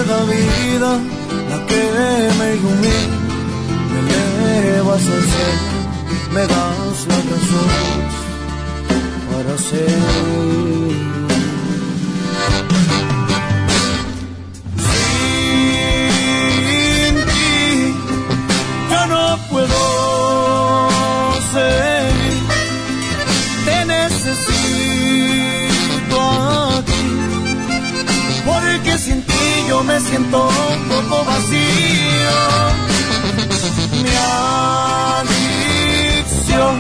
Da 0.07 0.25
vida, 0.25 1.01
la 1.51 1.67
que 1.67 1.83
me 2.39 2.55
ilumina, 2.57 3.19
me 3.91 3.99
elevas 4.01 5.05
al 5.15 5.25
cielo, 5.33 5.79
me 6.33 6.41
das 6.41 7.07
la 7.09 7.19
razón 7.31 7.71
para 9.31 9.59
seguir. 9.59 11.14
Siento 30.15 30.39
un 30.47 30.81
poco 30.89 31.17
vacío. 31.25 32.39
Mi 34.03 34.15
adicción, 36.01 36.75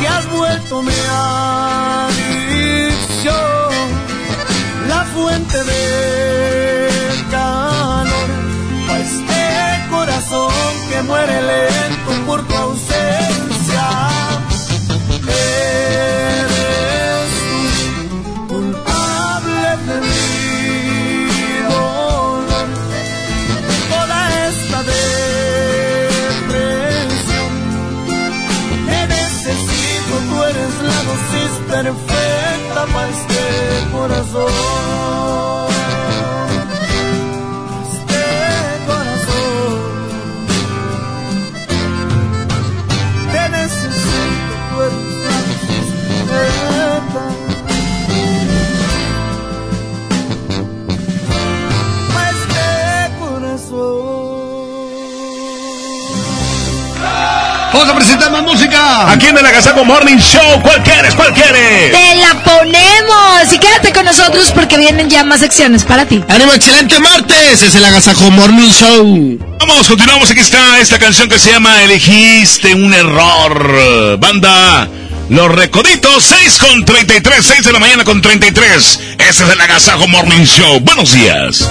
que 0.00 0.06
has 0.08 0.26
vuelto 0.30 0.82
mi 0.82 1.00
adicción, 1.80 2.34
la 4.88 5.04
fuente 5.14 5.58
de 5.64 6.88
calor, 7.32 8.30
a 8.90 8.92
este 9.06 9.42
corazón 9.90 10.70
que 10.88 11.02
muere 11.02 11.42
lento 11.42 12.03
corazón. 34.06 34.33
Aquí 58.76 59.26
en 59.26 59.38
el 59.38 59.46
Agasago 59.46 59.84
Morning 59.84 60.18
Show. 60.18 60.60
¿Cuál 60.62 60.82
quieres? 60.82 61.14
¿Cuál 61.14 61.32
quieres? 61.32 61.92
Te 61.92 62.16
la 62.16 62.42
ponemos. 62.42 63.52
Y 63.52 63.58
quédate 63.58 63.92
con 63.92 64.04
nosotros 64.04 64.50
porque 64.52 64.76
vienen 64.76 65.08
ya 65.08 65.22
más 65.22 65.40
secciones 65.40 65.84
para 65.84 66.06
ti. 66.06 66.24
¡Ánimo, 66.28 66.52
excelente 66.52 66.98
martes! 66.98 67.62
Es 67.62 67.74
el 67.74 67.84
Agasajo 67.84 68.30
Morning 68.32 68.70
Show. 68.70 69.38
Vamos, 69.60 69.86
continuamos. 69.86 70.30
Aquí 70.30 70.40
está 70.40 70.80
esta 70.80 70.98
canción 70.98 71.28
que 71.28 71.38
se 71.38 71.52
llama 71.52 71.82
Elegiste 71.82 72.74
un 72.74 72.92
error. 72.92 74.18
Banda 74.18 74.88
Los 75.28 75.52
Recoditos, 75.52 76.24
6 76.24 76.58
con 76.58 76.84
33, 76.84 77.46
6 77.46 77.64
de 77.64 77.72
la 77.72 77.78
mañana 77.78 78.04
con 78.04 78.20
33. 78.20 79.00
Este 79.18 79.30
es 79.30 79.40
el 79.40 79.60
Agasajo 79.60 80.08
Morning 80.08 80.44
Show. 80.44 80.80
Buenos 80.80 81.12
días. 81.12 81.68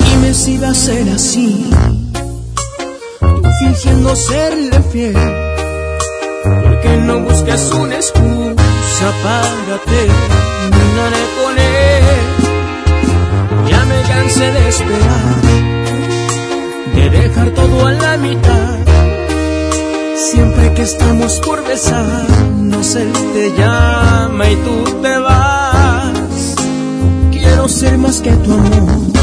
Dime 0.00 0.32
si 0.32 0.56
va 0.56 0.70
a 0.70 0.74
ser 0.74 1.08
así. 1.10 1.68
Fingiendo 3.80 4.16
serle 4.16 4.82
fiel. 4.90 5.14
Porque 6.64 6.96
no 7.06 7.20
buscas 7.20 7.70
una 7.74 7.94
excusa 7.94 9.06
para 9.22 9.78
terminar 9.86 11.12
con 11.38 11.58
él. 11.58 12.26
Ya 13.70 13.84
me 13.84 14.02
cansé 14.02 14.50
de 14.50 14.68
esperar. 14.68 15.36
De 16.92 17.10
dejar 17.20 17.50
todo 17.50 17.86
a 17.86 17.92
la 17.92 18.16
mitad. 18.16 18.78
Siempre 20.32 20.74
que 20.74 20.82
estamos 20.82 21.38
por 21.46 21.64
besarnos, 21.64 22.96
él 22.96 23.12
te 23.32 23.52
llama 23.52 24.50
y 24.50 24.56
tú 24.56 25.02
te 25.02 25.18
vas. 25.18 26.56
Quiero 27.30 27.68
ser 27.68 27.96
más 27.96 28.20
que 28.22 28.32
tu 28.32 28.52
amor 28.54 29.17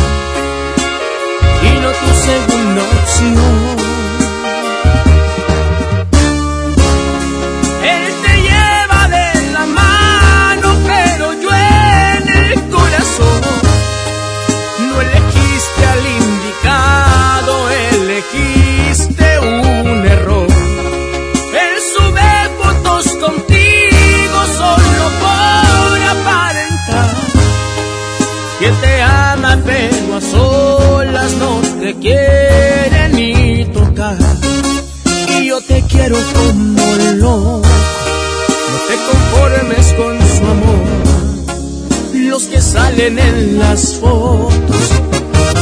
en 42.98 43.60
las 43.60 43.96
fotos, 43.96 44.92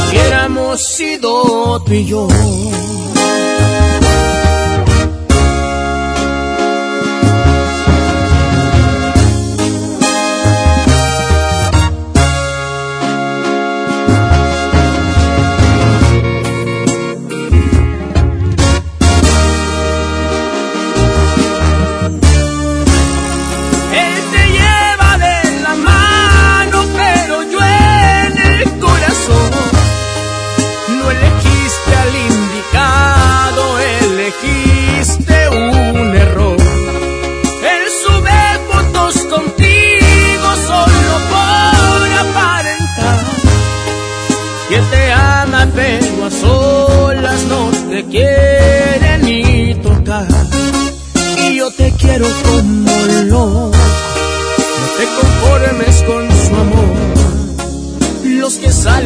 hubiéramos 0.08 0.80
sido 0.80 1.82
tú 1.84 1.92
y 1.92 2.04
yo. 2.04 2.28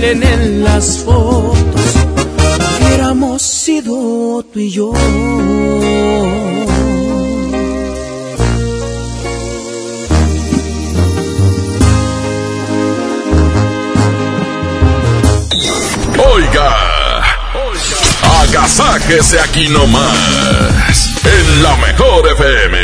Salen 0.09 0.23
en 0.23 0.65
las 0.65 0.99
fotos, 0.99 1.95
hubiéramos 2.81 3.43
sido 3.43 4.43
tú 4.53 4.59
y 4.59 4.71
yo. 4.71 4.93
Oiga, 16.35 16.77
agasáquese 18.41 19.41
aquí 19.41 19.69
nomás, 19.69 21.23
en 21.25 21.63
la 21.63 21.77
mejor 21.77 22.29
FM. 22.33 22.79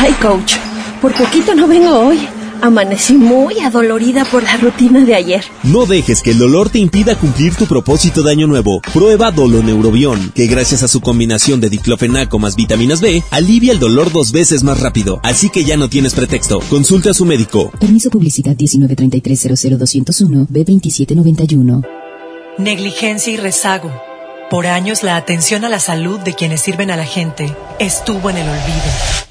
Ay, 0.00 0.12
coach, 0.14 0.54
por 1.02 1.12
poquito 1.12 1.54
no 1.54 1.66
vengo 1.66 2.08
hoy. 2.08 2.28
Amanecí 2.64 3.12
muy 3.12 3.58
adolorida 3.58 4.24
por 4.24 4.42
la 4.42 4.56
rutina 4.56 5.04
de 5.04 5.14
ayer. 5.14 5.44
No 5.64 5.84
dejes 5.84 6.22
que 6.22 6.30
el 6.30 6.38
dolor 6.38 6.70
te 6.70 6.78
impida 6.78 7.14
cumplir 7.14 7.54
tu 7.54 7.66
propósito 7.66 8.22
de 8.22 8.30
año 8.30 8.46
nuevo. 8.46 8.80
Prueba 8.94 9.30
Doloneurobión, 9.30 10.32
que 10.34 10.46
gracias 10.46 10.82
a 10.82 10.88
su 10.88 11.02
combinación 11.02 11.60
de 11.60 11.68
diclofenaco 11.68 12.38
más 12.38 12.56
vitaminas 12.56 13.02
B, 13.02 13.22
alivia 13.30 13.70
el 13.70 13.78
dolor 13.78 14.10
dos 14.10 14.32
veces 14.32 14.64
más 14.64 14.80
rápido. 14.80 15.20
Así 15.22 15.50
que 15.50 15.64
ya 15.64 15.76
no 15.76 15.90
tienes 15.90 16.14
pretexto. 16.14 16.60
Consulta 16.70 17.10
a 17.10 17.14
su 17.14 17.26
médico. 17.26 17.70
Permiso 17.78 18.08
publicidad 18.08 18.56
193300201 18.56 20.48
B2791. 20.48 21.86
Negligencia 22.56 23.30
y 23.30 23.36
rezago. 23.36 23.92
Por 24.48 24.68
años 24.68 25.02
la 25.02 25.16
atención 25.16 25.66
a 25.66 25.68
la 25.68 25.80
salud 25.80 26.18
de 26.20 26.32
quienes 26.32 26.62
sirven 26.62 26.90
a 26.90 26.96
la 26.96 27.04
gente 27.04 27.54
estuvo 27.78 28.30
en 28.30 28.38
el 28.38 28.48
olvido. 28.48 29.23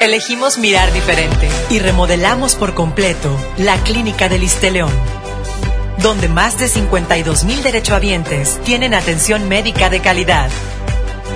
Elegimos 0.00 0.58
mirar 0.58 0.92
diferente 0.92 1.48
y 1.70 1.78
remodelamos 1.78 2.54
por 2.54 2.74
completo 2.74 3.34
la 3.56 3.82
Clínica 3.82 4.28
del 4.28 4.46
León, 4.70 4.92
donde 6.02 6.28
más 6.28 6.58
de 6.58 6.68
52 6.68 7.44
mil 7.44 7.62
derechohabientes 7.62 8.60
tienen 8.62 8.92
atención 8.92 9.48
médica 9.48 9.88
de 9.88 10.00
calidad. 10.00 10.50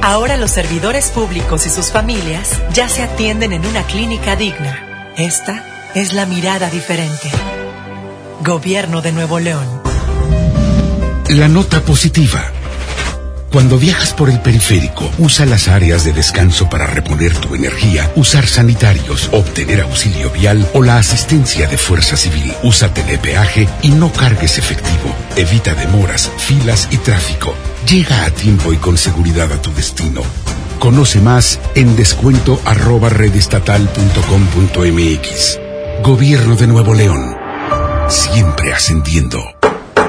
Ahora 0.02 0.36
los 0.36 0.50
servidores 0.50 1.10
públicos 1.10 1.64
y 1.64 1.70
sus 1.70 1.90
familias 1.90 2.60
ya 2.74 2.86
se 2.88 3.02
atienden 3.02 3.54
en 3.54 3.64
una 3.64 3.82
clínica 3.84 4.36
digna. 4.36 5.12
Esta 5.16 5.64
es 5.94 6.12
la 6.12 6.26
mirada 6.26 6.68
diferente. 6.68 7.30
Gobierno 8.44 9.00
de 9.00 9.12
Nuevo 9.12 9.38
León. 9.38 9.82
La 11.30 11.48
nota 11.48 11.80
positiva. 11.80 12.59
Cuando 13.50 13.78
viajas 13.78 14.12
por 14.12 14.28
el 14.30 14.38
periférico, 14.38 15.10
usa 15.18 15.44
las 15.44 15.66
áreas 15.66 16.04
de 16.04 16.12
descanso 16.12 16.70
para 16.70 16.86
reponer 16.86 17.34
tu 17.34 17.56
energía, 17.56 18.08
usar 18.14 18.46
sanitarios, 18.46 19.28
obtener 19.32 19.80
auxilio 19.80 20.30
vial 20.30 20.70
o 20.72 20.82
la 20.82 20.98
asistencia 20.98 21.66
de 21.66 21.76
Fuerza 21.76 22.16
Civil. 22.16 22.52
Usa 22.62 22.94
telepeaje 22.94 23.68
y 23.82 23.88
no 23.88 24.12
cargues 24.12 24.56
efectivo. 24.56 25.12
Evita 25.34 25.74
demoras, 25.74 26.30
filas 26.38 26.86
y 26.92 26.98
tráfico. 26.98 27.52
Llega 27.88 28.24
a 28.24 28.30
tiempo 28.30 28.72
y 28.72 28.76
con 28.76 28.96
seguridad 28.96 29.52
a 29.52 29.60
tu 29.60 29.74
destino. 29.74 30.22
Conoce 30.78 31.20
más 31.20 31.58
en 31.74 31.96
descuento 31.96 32.60
arroba 32.64 33.08
redestatal.com.mx. 33.08 35.58
Gobierno 36.04 36.54
de 36.54 36.68
Nuevo 36.68 36.94
León. 36.94 37.36
Siempre 38.08 38.72
ascendiendo. 38.72 39.42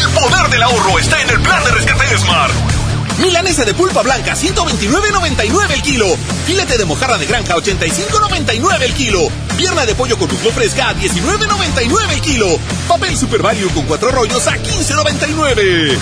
El 0.00 0.08
poder 0.10 0.48
del 0.50 0.62
ahorro 0.62 0.98
está 0.98 1.20
en 1.20 1.28
el 1.28 1.40
plan 1.40 1.62
de 1.62 1.72
rescate 1.72 2.08
de 2.08 2.18
Smart. 2.18 2.52
Milanesa 3.18 3.66
de 3.66 3.74
pulpa 3.74 4.00
blanca, 4.00 4.34
129.99 4.34 5.70
el 5.72 5.82
kilo. 5.82 6.06
Filete 6.46 6.78
de 6.78 6.86
mojarra 6.86 7.18
de 7.18 7.26
granja, 7.26 7.54
85.99 7.56 8.82
el 8.82 8.94
kilo. 8.94 9.20
Pierna 9.58 9.84
de 9.84 9.94
pollo 9.94 10.16
con 10.18 10.32
muslo 10.32 10.52
fresca, 10.52 10.88
a 10.88 10.94
19.99 10.94 12.12
el 12.12 12.20
kilo. 12.22 12.46
Papel 12.88 13.14
Super 13.14 13.42
Value 13.42 13.68
con 13.74 13.84
cuatro 13.84 14.10
rollos 14.10 14.46
a 14.46 14.56
15.99. 14.56 15.98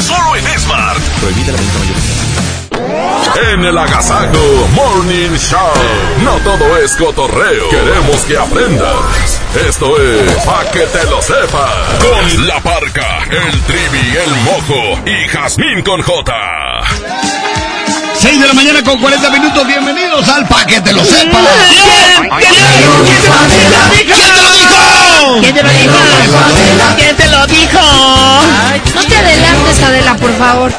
Solo 0.00 0.36
en 0.36 0.58
Smart. 0.58 0.98
Prohibida 1.20 1.52
la 1.52 1.58
venta 1.58 1.78
mayorista. 1.80 3.52
En 3.52 3.64
el 3.64 3.76
Agasajo 3.76 4.68
Morning 4.72 5.36
Show. 5.36 5.58
No 6.24 6.36
todo 6.38 6.78
es 6.78 6.92
cotorreo. 6.92 7.68
Queremos 7.68 8.20
que 8.22 8.38
aprendas. 8.38 9.37
Esto 9.66 10.00
es 10.00 10.32
Pa' 10.44 10.64
que 10.70 10.80
te 10.80 11.04
lo 11.04 11.20
sepas. 11.20 11.70
Con 12.00 12.46
la 12.46 12.60
parca, 12.60 13.24
el 13.24 13.60
trivi, 13.62 14.16
el 14.16 14.30
mojo 14.42 15.00
y 15.04 15.28
Jazmín 15.28 15.82
con 15.82 16.00
J. 16.00 16.32
6 18.14 18.40
de 18.40 18.46
la 18.46 18.54
mañana 18.54 18.82
con 18.84 19.00
40 19.00 19.30
minutos. 19.30 19.66
Bienvenidos 19.66 20.28
al 20.28 20.46
Pa' 20.46 20.64
que 20.64 20.80
te 20.80 20.92
lo 20.92 21.04
sepas. 21.04 21.46
¿Quién 22.38 22.74
te 22.74 22.82
lo 22.82 23.04
dijo? 23.04 23.32
¿Quién 25.40 25.54
te 25.54 25.62
lo 25.62 25.70
dijo? 25.70 25.94
¿Quién 26.96 27.16
te 27.16 27.28
lo 27.28 27.46
dijo? 27.46 27.80
No 28.94 29.04
te 29.06 29.16
adelantes, 29.16 29.82
Adela, 29.82 30.16
por 30.16 30.38
favor. 30.38 30.72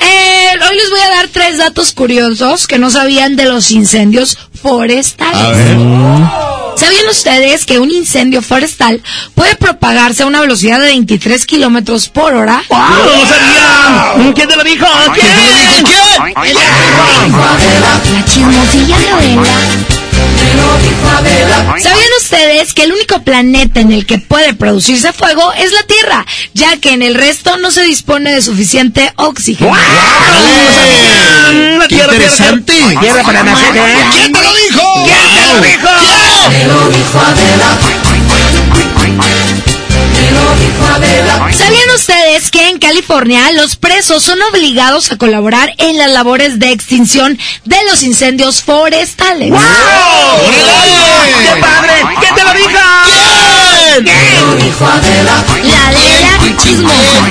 Eh, 0.00 0.50
hoy 0.68 0.76
les 0.76 0.90
voy 0.90 1.00
a 1.00 1.08
dar 1.08 1.28
tres 1.28 1.58
datos 1.58 1.92
curiosos 1.92 2.66
que 2.66 2.78
no 2.78 2.90
sabían 2.90 3.36
de 3.36 3.46
los 3.46 3.70
incendios 3.70 4.38
forestales. 4.60 5.76
¿Sabían 6.78 7.08
ustedes 7.10 7.66
que 7.66 7.80
un 7.80 7.90
incendio 7.90 8.40
forestal 8.40 9.02
puede 9.34 9.56
propagarse 9.56 10.22
a 10.22 10.26
una 10.26 10.40
velocidad 10.40 10.78
de 10.78 10.86
23 10.86 11.44
kilómetros 11.44 12.08
por 12.08 12.34
hora? 12.34 12.62
¡No 12.70 13.04
lo 13.04 13.26
sabía! 13.26 14.32
¿Quién 14.32 14.48
te 14.48 14.54
lo 14.54 14.62
dijo? 14.62 14.86
¿Quién? 15.12 15.26
¿Quién 15.84 15.84
te 15.84 16.18
lo 16.20 16.26
dijo? 16.26 16.40
La 16.40 18.24
chismosilla 18.24 18.96
Adela. 21.16 21.74
¿Sabían 21.82 22.08
ustedes 22.20 22.74
que 22.74 22.84
el 22.84 22.92
único 22.92 23.22
planeta 23.22 23.80
en 23.80 23.90
el 23.90 24.06
que 24.06 24.18
puede 24.18 24.54
producirse 24.54 25.12
fuego 25.12 25.52
es 25.54 25.72
la 25.72 25.82
Tierra, 25.82 26.24
ya 26.54 26.76
que 26.76 26.92
en 26.92 27.02
el 27.02 27.16
resto 27.16 27.56
no 27.58 27.72
se 27.72 27.82
dispone 27.82 28.32
de 28.32 28.40
suficiente 28.40 29.12
oxígeno? 29.16 29.72
¡Qué 31.88 31.96
interesante! 31.96 32.72
Tierra 33.00 33.22
para 33.24 33.42
nacer. 33.42 33.72
¿Quién 34.12 34.32
te 34.32 34.42
lo 34.42 34.54
dijo? 34.54 35.04
¿Quién 35.04 35.18
te 35.34 35.54
lo 35.54 35.60
dijo? 35.62 35.88
Te 36.46 36.64
lo 36.64 36.88
dijo 36.88 37.20
Adela. 37.20 37.78
Te 40.14 40.30
lo 40.30 40.54
dijo 40.54 40.86
Adela. 40.94 41.52
¿Sabían 41.52 41.90
ustedes 41.94 42.50
que 42.50 42.68
en 42.68 42.78
California 42.78 43.50
los 43.52 43.76
presos 43.76 44.22
son 44.22 44.40
obligados 44.42 45.12
a 45.12 45.18
colaborar 45.18 45.74
en 45.78 45.98
las 45.98 46.10
labores 46.10 46.58
de 46.58 46.70
extinción 46.72 47.38
de 47.64 47.76
los 47.90 48.02
incendios 48.02 48.62
forestales? 48.62 49.52
¡Qué 51.42 51.60
padre! 51.60 51.92
¿Quién 52.20 52.34
te 52.34 52.44
lo 52.44 52.52
dijo? 52.54 52.78
¿Quién? 53.88 54.04
Te 54.04 54.40
lo 54.40 54.54
dijo 54.56 54.86
Adela. 54.86 55.44
La 55.64 55.88
Adela 55.88 56.56
chismosa. 56.56 57.30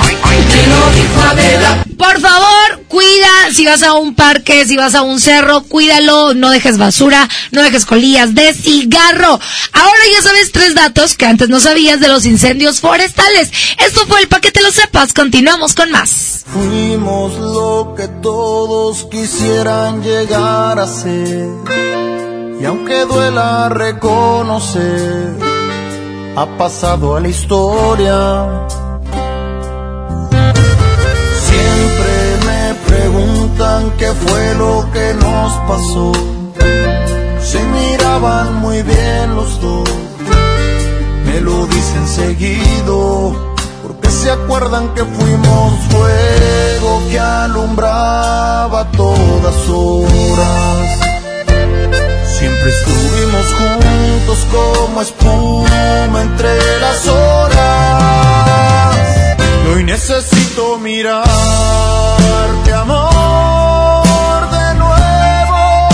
Te 0.51 0.68
lo 0.68 0.89
dijo 0.91 1.22
Adela. 1.22 1.84
Por 1.97 2.20
favor, 2.22 2.84
cuida 2.88 3.28
si 3.51 3.66
vas 3.66 3.84
a 3.84 3.93
un 3.93 4.16
parque, 4.16 4.66
si 4.66 4.78
vas 4.78 4.95
a 4.95 5.01
un 5.01 5.20
cerro, 5.20 5.64
cuídalo, 5.64 6.34
no 6.34 6.49
dejes 6.51 6.78
basura, 6.78 7.28
no 7.51 7.64
dejes 7.64 7.86
colillas 7.86 8.36
de 8.36 8.53
cigarro. 8.53 9.39
Ahora 9.74 9.99
ya 10.16 10.22
sabes 10.22 10.51
tres 10.51 10.76
datos 10.76 11.16
que 11.16 11.26
antes 11.26 11.49
no 11.49 11.60
sabías 11.60 11.99
de 11.99 12.08
los 12.08 12.26
incendios 12.26 12.80
forestales. 12.80 13.51
Esto 13.86 14.05
fue 14.08 14.22
el 14.22 14.28
paquete 14.28 14.62
lo 14.62 14.72
sepas, 14.72 15.14
continuamos 15.14 15.74
con 15.74 15.91
más. 15.91 16.45
Fuimos 16.53 17.38
lo 17.39 17.95
que 17.97 18.08
todos 18.08 19.05
quisieran 19.05 20.03
llegar 20.03 20.80
a 20.80 20.88
ser. 20.88 21.47
Y 22.60 22.66
aunque 22.66 23.05
duela 23.05 23.70
reconocer, 23.70 25.57
ha 26.38 26.46
pasado 26.56 27.16
a 27.16 27.20
la 27.20 27.30
historia. 27.30 28.68
Siempre 31.50 32.14
me 32.46 32.76
preguntan 32.86 33.92
qué 33.98 34.10
fue 34.14 34.54
lo 34.56 34.88
que 34.94 35.16
nos 35.16 35.52
pasó. 35.70 36.12
Se 37.42 37.60
miraban 37.64 38.56
muy 38.58 38.84
bien 38.84 39.36
los 39.36 39.60
dos, 39.62 39.90
me 41.26 41.42
lo 41.42 41.66
dicen 41.66 42.08
seguido, 42.08 43.34
porque 43.82 44.10
se 44.10 44.30
acuerdan 44.30 44.94
que 44.94 45.04
fuimos 45.04 45.74
fuego 45.90 47.02
que 47.10 47.20
alumbraba 47.20 48.92
todas 48.92 49.70
horas. 49.70 51.07
Siempre 52.38 52.70
estuvimos 52.70 53.46
juntos 53.54 54.48
como 54.52 55.02
espuma 55.02 56.22
entre 56.22 56.80
las 56.80 57.08
horas. 57.08 58.96
Y 59.66 59.68
hoy 59.70 59.84
necesito 59.84 60.78
mirarte, 60.78 61.28
amor, 62.74 64.52
de 64.52 64.76
nuevo. 64.76 65.90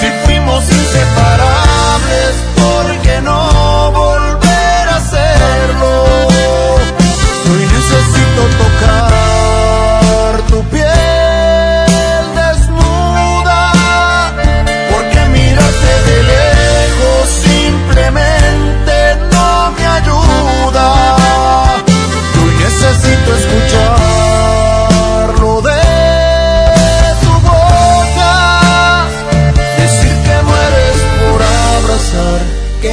Si 0.00 0.06
fuimos 0.26 0.64
inseparables, 0.70 2.34
¿por 2.56 2.98
qué 3.00 3.22
no 3.22 3.90
volver 3.92 4.88
a 4.90 4.96
hacerlo? 4.96 6.28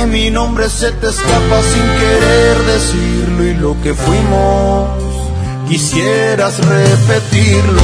Mi 0.07 0.31
nombre 0.31 0.69
se 0.69 0.91
te 0.93 1.07
escapa 1.07 1.61
sin 1.61 1.83
querer 1.99 2.57
decirlo. 2.65 3.43
Y 3.43 3.53
lo 3.55 3.81
que 3.81 3.93
fuimos, 3.93 4.89
quisieras 5.67 6.57
repetirlo. 6.65 7.81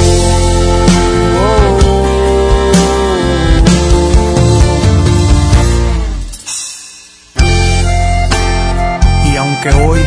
Y 9.26 9.38
aunque 9.38 9.70
hoy 9.70 10.00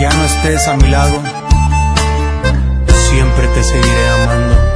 ya 0.00 0.10
no 0.14 0.24
estés 0.24 0.68
a 0.68 0.76
mi 0.76 0.88
lado, 0.88 1.20
siempre 3.10 3.48
te 3.48 3.64
seguiré 3.64 4.08
amando. 4.08 4.72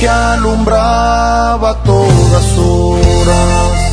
Que 0.00 0.08
alumbraba 0.08 1.82
todas 1.84 2.58
horas. 2.58 3.92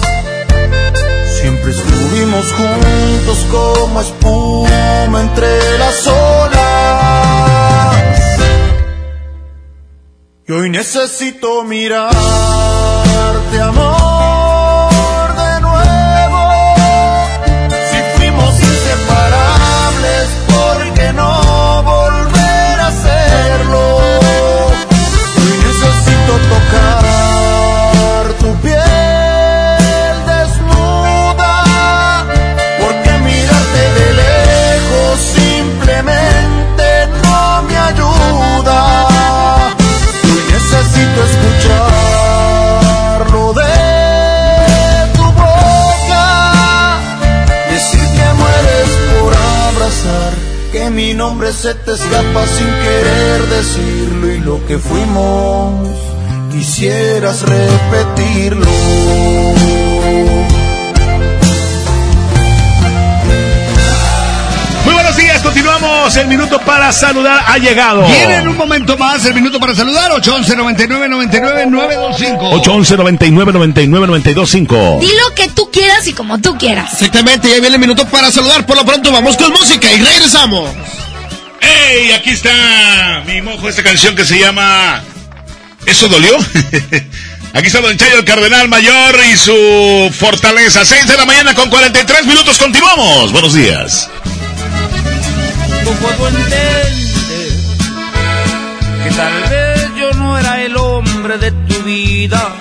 Siempre 1.40 1.72
estuvimos 1.72 2.46
juntos 2.54 3.46
como 3.52 4.02
espuma 4.02 5.22
entre 5.22 5.78
las 5.78 6.08
olas. 6.08 6.58
Y 10.48 10.52
hoy 10.54 10.70
necesito 10.70 11.64
mirarte, 11.66 12.16
amor, 13.62 15.36
de 15.36 15.62
nuevo. 15.62 16.42
Si 17.92 17.98
fuimos 18.18 18.54
inseparables, 18.72 20.28
¿por 20.48 20.94
qué 20.94 21.12
no 21.12 21.84
volver 21.84 22.80
a 22.80 22.88
hacerlo? 22.88 24.27
tu 28.40 28.50
piel 28.62 30.16
desnuda, 30.32 31.56
porque 32.82 33.12
mirarte 33.28 33.84
de 33.98 34.08
lejos 34.24 35.14
simplemente 35.40 36.88
no 37.24 37.40
me 37.68 37.76
ayuda. 37.78 38.80
Hoy 40.24 40.42
necesito 40.54 41.20
escucharlo 41.32 43.44
de 43.54 43.78
tu 45.16 45.26
boca, 45.44 46.26
decir 47.70 48.06
que 48.18 48.28
mueres 48.42 48.90
por 49.12 49.32
abrazar 49.34 50.32
que 50.72 50.84
mi 50.90 51.10
nombre 51.14 51.50
se 51.54 51.74
te 51.74 51.92
escapa 51.94 52.46
sin 52.46 52.68
querer 52.86 53.40
decirlo 53.48 54.28
y 54.32 54.40
lo 54.40 54.66
que 54.68 54.78
fuimos 54.78 56.17
quisieras 56.50 57.42
repetirlo. 57.42 58.66
Muy 64.86 64.94
buenos 64.94 65.18
días, 65.18 65.42
continuamos. 65.42 66.16
El 66.16 66.28
minuto 66.28 66.60
para 66.60 66.92
saludar 66.92 67.44
ha 67.48 67.58
llegado. 67.58 68.06
Viene 68.08 68.38
en 68.38 68.48
un 68.48 68.58
momento 68.58 68.98
más 68.98 69.26
el 69.26 69.34
minuto 69.34 69.60
para 69.60 69.76
saludar. 69.76 70.12
811 70.12 70.56
99 70.56 71.10
99 71.10 71.66
925. 71.68 72.50
811 72.56 72.98
99 72.98 73.54
99 73.54 74.08
925. 74.08 74.98
Di 75.02 75.08
lo 75.08 75.36
que 75.36 75.50
tú 75.50 75.70
quieras 75.72 76.08
y 76.08 76.14
como 76.14 76.40
tú 76.40 76.58
quieras. 76.58 76.94
Exactamente, 76.94 77.50
ya 77.50 77.60
viene 77.60 77.76
el 77.76 77.82
minuto 77.82 78.06
para 78.08 78.32
saludar. 78.32 78.66
Por 78.66 78.78
lo 78.78 78.86
pronto 78.86 79.12
vamos 79.12 79.38
con 79.38 79.52
música 79.52 79.92
y 79.92 80.02
regresamos. 80.02 80.70
¡Ey! 81.60 82.12
Aquí 82.12 82.30
está 82.32 83.24
mi 83.26 83.42
mojo, 83.42 83.68
esta 83.68 83.84
canción 83.84 84.16
que 84.16 84.24
se 84.24 84.40
llama 84.40 85.02
¿Eso 85.88 86.10
dolió? 86.10 86.38
Aquí 87.54 87.68
está 87.68 87.80
Don 87.80 87.96
Chayo, 87.98 88.20
el 88.20 88.26
Cardenal 88.26 88.68
Mayor 88.68 89.16
y 89.32 89.38
su 89.38 90.12
fortaleza. 90.14 90.84
6 90.84 91.08
de 91.08 91.16
la 91.16 91.26
mañana 91.26 91.56
con 91.56 91.70
43 91.70 92.26
minutos. 92.26 92.58
Continuamos. 92.58 93.32
Buenos 93.32 93.54
días. 93.54 94.10
No 95.86 95.92
puedo 95.92 96.28
entender 96.28 96.94
que 99.02 99.10
tal 99.12 99.50
vez 99.50 99.96
yo 99.98 100.14
no 100.16 100.38
era 100.38 100.62
el 100.62 100.76
hombre 100.76 101.38
de 101.38 101.52
tu 101.52 101.82
vida, 101.84 102.52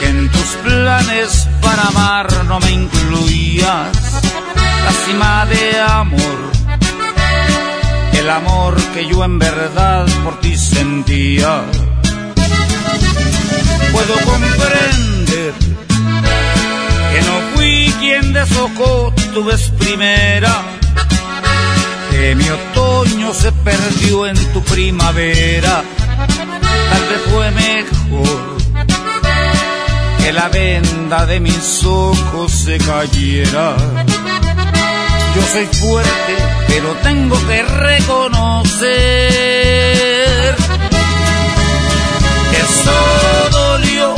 que 0.00 0.08
en 0.08 0.30
tus 0.30 0.48
planes 0.64 1.46
para 1.60 1.82
amar 1.82 2.44
no 2.46 2.58
me 2.58 2.70
incluías. 2.70 3.98
La 4.84 4.92
cima 5.06 5.44
de 5.44 5.78
amor, 5.78 6.41
el 8.22 8.30
amor 8.30 8.76
que 8.94 9.06
yo 9.08 9.24
en 9.24 9.38
verdad 9.38 10.06
por 10.22 10.38
ti 10.40 10.56
sentía. 10.56 11.62
Puedo 13.92 14.14
comprender 14.30 15.52
que 17.10 17.20
no 17.28 17.34
fui 17.54 17.92
quien 17.98 18.32
deshojó 18.32 19.12
tu 19.34 19.44
vez 19.44 19.70
primera 19.70 20.62
que 22.10 22.34
mi 22.36 22.48
otoño 22.48 23.34
se 23.34 23.50
perdió 23.50 24.26
en 24.26 24.36
tu 24.52 24.62
primavera. 24.62 25.82
Tal 26.92 27.04
vez 27.10 27.20
fue 27.32 27.50
mejor 27.50 28.56
que 30.22 30.32
la 30.32 30.48
venda 30.48 31.26
de 31.26 31.40
mis 31.40 31.84
ojos 31.84 32.52
se 32.52 32.78
cayera. 32.78 33.74
Yo 35.34 35.42
soy 35.52 35.66
fuerte, 35.66 36.36
pero 36.68 36.94
tengo 37.02 37.36
que 37.46 37.62
reconocer 37.62 39.42
eso 42.62 43.50
dolió, 43.50 44.14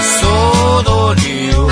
eso 0.00 0.82
dolió. 0.84 1.68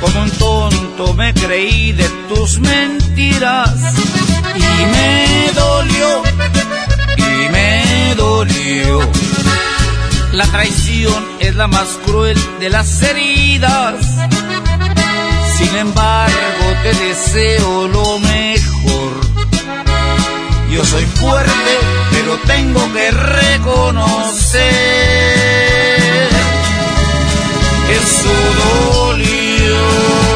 Como 0.00 0.22
un 0.22 0.30
tonto 0.32 1.14
me 1.14 1.32
creí 1.34 1.92
de 1.92 2.08
tus 2.28 2.58
mentiras 2.58 3.70
y 4.54 4.86
me 4.94 5.52
dolió, 5.54 6.22
y 7.16 7.48
me 7.50 8.14
dolió. 8.16 9.00
La 10.32 10.46
traición 10.46 11.24
es 11.40 11.54
la 11.56 11.66
más 11.66 11.88
cruel 12.04 12.38
de 12.58 12.70
las 12.70 13.02
heridas. 13.02 13.94
Sin 15.62 15.76
embargo, 15.76 16.64
te 16.82 16.92
deseo 16.92 17.86
lo 17.86 18.18
mejor. 18.18 19.12
Yo 20.72 20.84
soy 20.84 21.04
fuerte, 21.04 21.78
pero 22.10 22.36
tengo 22.46 22.92
que 22.92 23.10
reconocer 23.12 24.72
que 27.86 27.94
eso 27.94 28.34
dolió. 28.64 30.31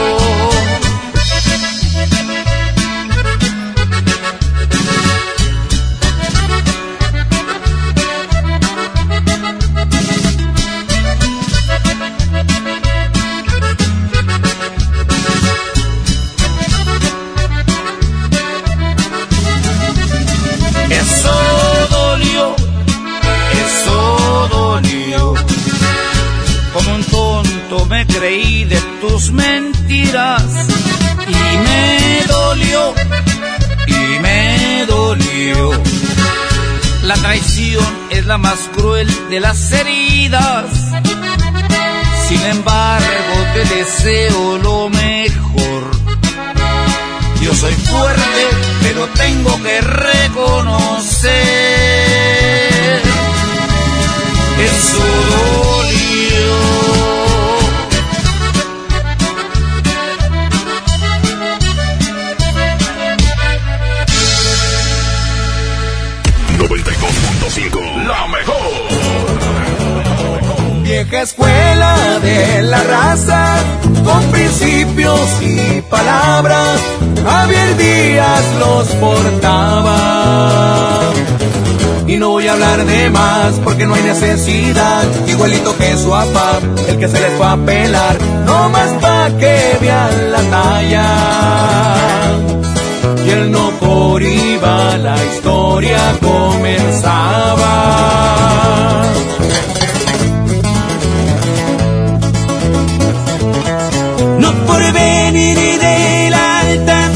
Me 27.89 28.07
creí 28.07 28.65
de 28.65 28.81
tus 29.01 29.33
mentiras 29.33 30.43
y 31.27 31.59
me 31.59 32.23
dolió, 32.29 32.95
y 33.87 34.19
me 34.21 34.87
dolió. 34.87 35.73
La 37.03 37.15
traición 37.15 37.85
es 38.11 38.25
la 38.27 38.39
más 38.39 38.59
cruel 38.75 39.09
de 39.31 39.41
las 39.41 39.73
heridas. 39.73 40.67
Sin 42.29 42.41
embargo, 42.43 43.35
te 43.55 43.65
deseo 43.75 44.59
lo 44.59 44.89
mejor. 44.89 45.91
Yo 47.43 47.55
soy 47.55 47.75
fuerte, 47.75 48.47
pero 48.83 49.09
tengo 49.09 49.63
que 49.63 49.81
reconocer 49.81 51.57
eso 54.59 55.05
dolió. 55.31 56.96
La 67.47 68.27
mejor. 68.27 68.57
Vieja 70.83 71.23
escuela 71.23 72.19
de 72.21 72.63
la 72.63 72.83
raza, 72.83 73.59
con 74.05 74.21
principios 74.33 75.21
y 75.41 75.81
palabras, 75.83 76.81
Javier 77.25 77.77
Díaz 77.77 78.45
los 78.59 78.89
portaba. 78.97 80.33
Y 82.09 82.17
no 82.17 82.31
voy 82.31 82.49
a 82.49 82.55
hablar 82.55 82.85
de 82.85 83.11
más 83.11 83.53
porque 83.63 83.87
no 83.87 83.95
hay 83.95 84.03
necesidad, 84.03 85.05
igualito 85.29 85.77
que 85.79 85.97
su 85.97 86.11
papá, 86.11 86.59
el 86.89 86.99
que 86.99 87.07
se 87.07 87.21
les 87.21 87.33
fue 87.35 87.47
a 87.47 87.57
pelar, 87.57 88.19
no 88.45 88.69
más 88.71 88.91
pa' 89.01 89.31
que 89.39 89.79
vean 89.81 90.33
la 90.33 90.43
talla. 90.51 92.16
Iba, 94.27 94.97
la 94.99 95.17
historia 95.25 95.99
comenzaba. 96.21 97.75
No 104.39 104.53
por 104.67 104.93
venir 104.93 105.57
y 105.57 105.77
del 105.79 106.35
alta, 106.35 107.11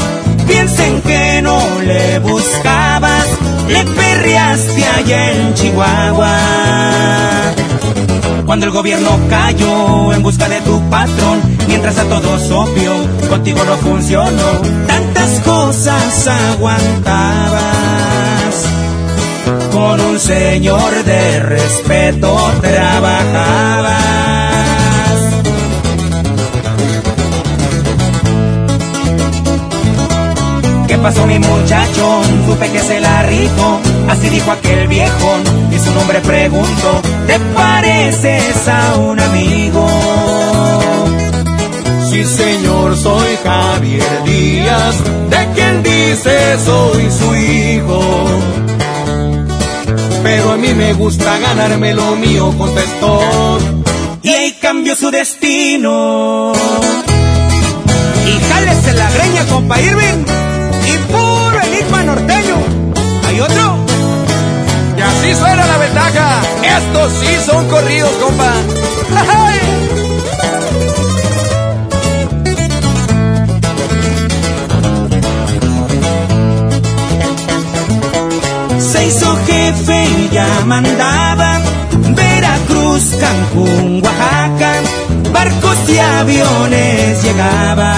piensen 0.47 1.01
que 1.01 1.41
no 1.41 1.59
le 1.85 2.19
buscabas, 2.19 3.27
le 3.67 3.83
perreaste 3.83 4.85
allá 4.85 5.31
en 5.31 5.53
Chihuahua. 5.53 6.37
Cuando 8.45 8.65
el 8.65 8.71
gobierno 8.71 9.19
cayó 9.29 10.13
en 10.13 10.23
busca 10.23 10.47
de 10.49 10.61
tu 10.61 10.81
patrón, 10.89 11.41
mientras 11.67 11.97
a 11.97 12.03
todos 12.03 12.51
obvio, 12.51 12.93
contigo 13.29 13.63
no 13.63 13.77
funcionó, 13.77 14.61
cosas 15.71 16.27
aguantabas. 16.27 17.61
Con 19.71 20.01
un 20.01 20.19
señor 20.19 21.05
de 21.05 21.39
respeto 21.39 22.37
trabajabas. 22.59 23.95
¿Qué 30.87 30.97
pasó 30.97 31.25
mi 31.25 31.39
muchacho? 31.39 32.21
Supe 32.47 32.69
que 32.69 32.79
se 32.79 32.99
la 32.99 33.23
rifó, 33.23 33.79
así 34.09 34.27
dijo 34.27 34.51
aquel 34.51 34.89
viejo, 34.89 35.37
y 35.71 35.79
su 35.79 35.93
nombre 35.93 36.19
pregunto, 36.19 37.01
¿te 37.27 37.39
pareces 37.55 38.67
a 38.67 38.95
un 38.97 39.17
amigo? 39.21 40.70
sí 42.11 42.25
señor, 42.25 42.97
soy 42.97 43.37
Javier 43.41 44.23
Díaz, 44.25 44.95
de 45.29 45.47
quien 45.55 45.81
dice 45.81 46.57
soy 46.65 47.09
su 47.09 47.35
hijo. 47.35 48.25
Pero 50.21 50.51
a 50.51 50.57
mí 50.57 50.73
me 50.73 50.93
gusta 50.93 51.39
ganarme 51.39 51.93
lo 51.93 52.15
mío, 52.17 52.53
contestó. 52.57 53.57
Y 54.21 54.29
ahí 54.29 54.57
cambió 54.61 54.95
su 54.95 55.09
destino. 55.09 56.51
Y 58.27 58.33
jálese 58.49 58.93
la 58.93 59.09
greña, 59.11 59.45
compa 59.45 59.79
Irving. 59.79 60.25
Y 60.91 60.97
puro 61.11 61.59
enigma 61.63 62.03
norteño. 62.03 62.57
¿Hay 63.25 63.39
otro? 63.39 63.77
Y 64.97 65.01
así 65.01 65.33
suena 65.33 65.65
la 65.65 65.77
ventaja. 65.77 66.41
Estos 66.77 67.13
sí 67.21 67.37
son 67.45 67.67
corridos, 67.69 68.11
compa. 68.21 68.51
¡Ay! 69.15 69.70
Hizo 79.11 79.35
jefe 79.45 80.05
y 80.05 80.29
ya 80.33 80.47
mandaba 80.65 81.59
Veracruz, 82.15 83.15
Cancún, 83.19 84.01
Oaxaca, 84.03 84.73
barcos 85.33 85.77
y 85.89 85.97
aviones 85.99 87.23
llegaban. 87.23 87.91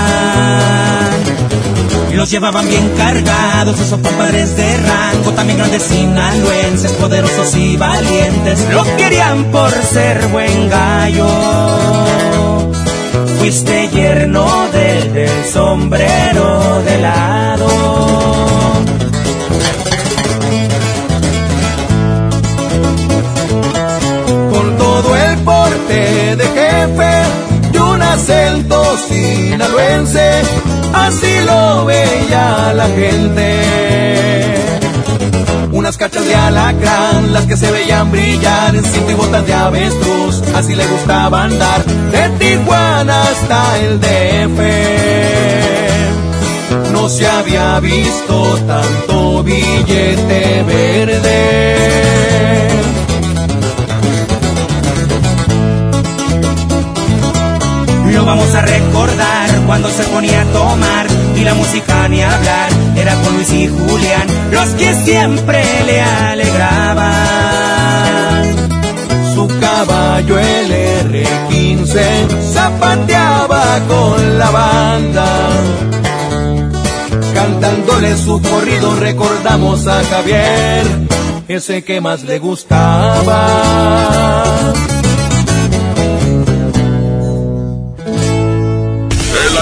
Los 2.13 2.31
llevaban 2.31 2.67
bien 2.67 2.89
cargados, 2.97 3.79
esos 3.79 3.99
compadres 3.99 4.55
de 4.55 4.77
rango, 4.77 5.31
también 5.31 5.57
grandes 5.57 5.83
sinaloenses, 5.83 6.91
poderosos 6.93 7.55
y 7.55 7.77
valientes, 7.77 8.67
lo 8.71 8.83
querían 8.97 9.45
por 9.45 9.71
ser 9.71 10.27
buen 10.27 10.69
gallo. 10.69 11.27
Fuiste 13.39 13.89
yerno 13.89 14.47
del, 14.71 15.13
del 15.13 15.45
sombrero 15.51 16.81
de 16.83 16.97
lado. 16.99 18.62
Acento 28.13 28.81
sinaloense, 29.07 30.41
así 30.93 31.33
lo 31.45 31.85
veía 31.85 32.73
la 32.73 32.87
gente. 32.87 34.53
Unas 35.71 35.97
cachas 35.97 36.23
de 36.25 36.35
alacrán, 36.35 37.33
las 37.33 37.45
que 37.45 37.57
se 37.57 37.71
veían 37.71 38.11
brillar 38.11 38.75
en 38.75 38.83
cinta 38.85 39.11
y 39.11 39.15
botas 39.15 39.47
de 39.47 39.53
avestruz, 39.53 40.43
así 40.53 40.75
le 40.75 40.85
gustaba 40.85 41.43
andar 41.43 41.83
de 41.85 42.29
Tijuana 42.37 43.23
hasta 43.23 43.79
el 43.79 43.99
DF. 43.99 44.59
No 46.91 47.09
se 47.09 47.27
había 47.27 47.79
visto 47.79 48.59
tanto 48.67 49.43
billete 49.43 50.63
verde. 50.63 51.82
Vamos 58.25 58.55
a 58.55 58.61
recordar 58.61 59.49
cuando 59.65 59.89
se 59.89 60.03
ponía 60.03 60.41
a 60.41 60.45
tomar 60.45 61.07
y 61.35 61.43
la 61.43 61.53
música 61.53 62.07
ni 62.07 62.21
hablar. 62.21 62.69
Era 62.95 63.15
con 63.15 63.35
Luis 63.35 63.51
y 63.51 63.67
Julián 63.67 64.27
los 64.51 64.69
que 64.69 64.95
siempre 65.03 65.61
le 65.85 66.01
alegraban. 66.01 67.13
Su 69.35 69.47
caballo 69.59 70.39
el 70.39 70.71
R15 71.11 72.53
zapateaba 72.53 73.79
con 73.87 74.39
la 74.39 74.49
banda. 74.51 75.25
Cantándole 77.33 78.15
su 78.15 78.41
corrido 78.41 78.95
recordamos 78.95 79.85
a 79.87 80.01
Javier, 80.03 80.85
ese 81.47 81.83
que 81.83 81.99
más 81.99 82.23
le 82.23 82.39
gustaba. 82.39 83.43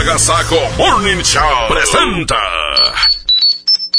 Agasajo 0.01 0.57
Morning 0.79 1.21
Show 1.21 1.67
presenta. 1.69 2.35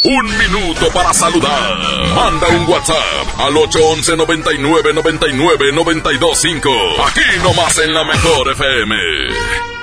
Un 0.03 0.37
minuto 0.37 0.89
para 0.93 1.15
saludar. 1.15 1.79
Manda 2.13 2.49
un 2.49 2.69
WhatsApp 2.69 3.39
al 3.39 3.57
811 3.57 4.17
99 4.17 4.95
99 4.95 5.73
925. 5.73 6.71
Aquí 7.07 7.21
nomás 7.45 7.79
en 7.79 7.95
la 7.95 8.03
mejor 8.03 8.51
FM. 8.51 9.82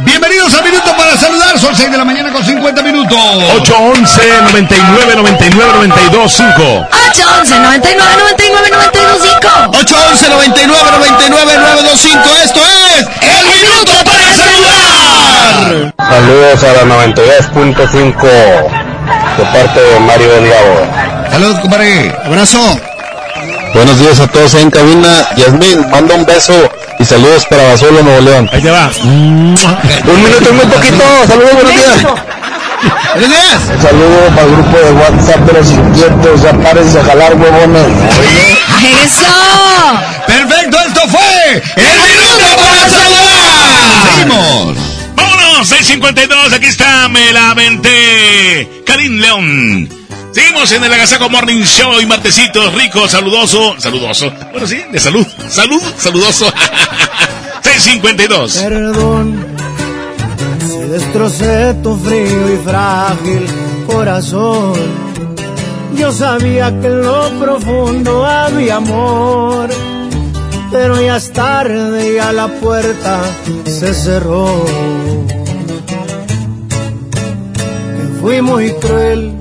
Bienvenidos 0.00 0.54
a 0.54 0.62
Minuto 0.62 0.96
para 0.96 1.16
Saludar, 1.16 1.58
son 1.58 1.74
6 1.74 1.90
de 1.90 1.98
la 1.98 2.04
mañana 2.04 2.32
con 2.32 2.44
50 2.44 2.82
minutos. 2.82 3.18
811 3.18 4.20
99 4.52 5.16
99 5.16 5.72
92 5.88 6.32
5. 6.32 6.52
811 7.10 7.58
99 7.58 8.16
99 8.20 8.70
925 8.70 9.48
811 9.74 10.28
99 10.28 10.90
99 10.98 11.52
925 11.58 12.18
Esto 12.44 12.60
es 12.60 13.08
El 13.26 13.42
Minuto 13.58 13.92
para 14.04 14.26
Saludar. 14.38 15.94
Saludos 15.98 16.62
a 16.62 16.70
la 16.74 16.82
92.5 16.94 18.22
de 19.36 19.44
parte 19.52 19.80
de 19.80 20.00
Mario 20.00 20.28
Delgado. 20.28 20.86
Saludos, 21.30 21.58
compadre. 21.58 22.14
Abrazo. 22.24 22.78
Buenos 23.74 23.98
días 23.98 24.20
a 24.20 24.28
todos 24.28 24.54
ahí 24.54 24.62
en 24.62 24.70
cabina. 24.70 25.28
Yasmín, 25.36 25.90
manda 25.90 26.14
un 26.14 26.24
beso 26.24 26.67
y 26.98 27.04
saludos 27.04 27.46
para 27.46 27.62
Basolo, 27.68 28.02
Nuevo 28.02 28.20
León. 28.20 28.48
Ahí 28.52 28.62
te 28.62 28.70
va. 28.70 28.90
Un 29.02 29.54
minuto 29.54 30.50
y 30.50 30.52
muy 30.52 30.66
poquito. 30.66 31.04
Saludos, 31.26 31.54
buenos 31.54 31.74
días. 31.74 32.02
Buenos 33.14 33.30
días. 33.30 33.62
Un 33.74 33.82
saludo 33.82 34.28
para 34.34 34.42
el 34.42 34.52
grupo 34.52 34.78
de 34.78 34.92
WhatsApp 34.92 35.40
de 35.40 35.52
los 35.52 35.70
inquietos. 35.70 36.42
Ya 36.42 36.52
párense 36.52 37.00
a 37.00 37.04
jalar 37.04 37.34
huevones. 37.34 37.86
¡Eso! 39.04 39.24
Perfecto, 40.26 40.78
esto 40.86 41.00
fue 41.08 41.62
El 41.76 41.84
Minuto 41.84 42.44
para 42.56 42.88
Saludar. 42.90 44.12
Seguimos. 44.14 44.76
Vámonos, 45.16 45.68
652, 45.68 46.52
aquí 46.52 46.66
está, 46.66 47.08
me 47.08 47.32
la 47.32 47.50
aventé. 47.50 48.82
Karim 48.86 49.18
León. 49.18 49.97
Seguimos 50.32 50.70
en 50.72 50.84
el 50.84 50.92
Agasaco 50.92 51.28
Morning 51.28 51.62
Show 51.62 52.00
y 52.00 52.06
martesitos 52.06 52.74
rico, 52.74 53.08
saludoso, 53.08 53.74
saludoso. 53.78 54.30
Bueno, 54.52 54.66
sí, 54.66 54.80
de 54.90 55.00
salud, 55.00 55.26
salud, 55.48 55.82
saludoso. 55.96 56.46
652. 57.62 58.56
Perdón 58.56 59.58
si 60.68 60.78
destrocé 60.78 61.74
tu 61.82 61.96
frío 61.96 62.54
y 62.54 62.56
frágil 62.58 63.46
corazón. 63.86 64.74
Yo 65.94 66.12
sabía 66.12 66.70
que 66.80 66.86
en 66.86 67.02
lo 67.02 67.30
profundo 67.40 68.24
había 68.24 68.76
amor, 68.76 69.68
pero 70.70 71.00
ya 71.00 71.16
es 71.16 71.32
tarde 71.32 72.14
y 72.14 72.18
a 72.18 72.32
la 72.32 72.48
puerta 72.48 73.20
se 73.64 73.94
cerró. 73.94 74.64
Que 77.96 78.20
fui 78.20 78.42
muy 78.42 78.72
cruel, 78.74 79.34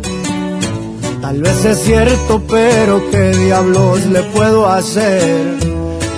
tal 1.28 1.41
vez 1.41 1.65
es 1.65 1.80
cierto, 1.84 2.41
pero 2.47 3.01
qué 3.11 3.32
diablos 3.32 4.05
le 4.05 4.23
puedo 4.36 4.65
hacer. 4.65 5.57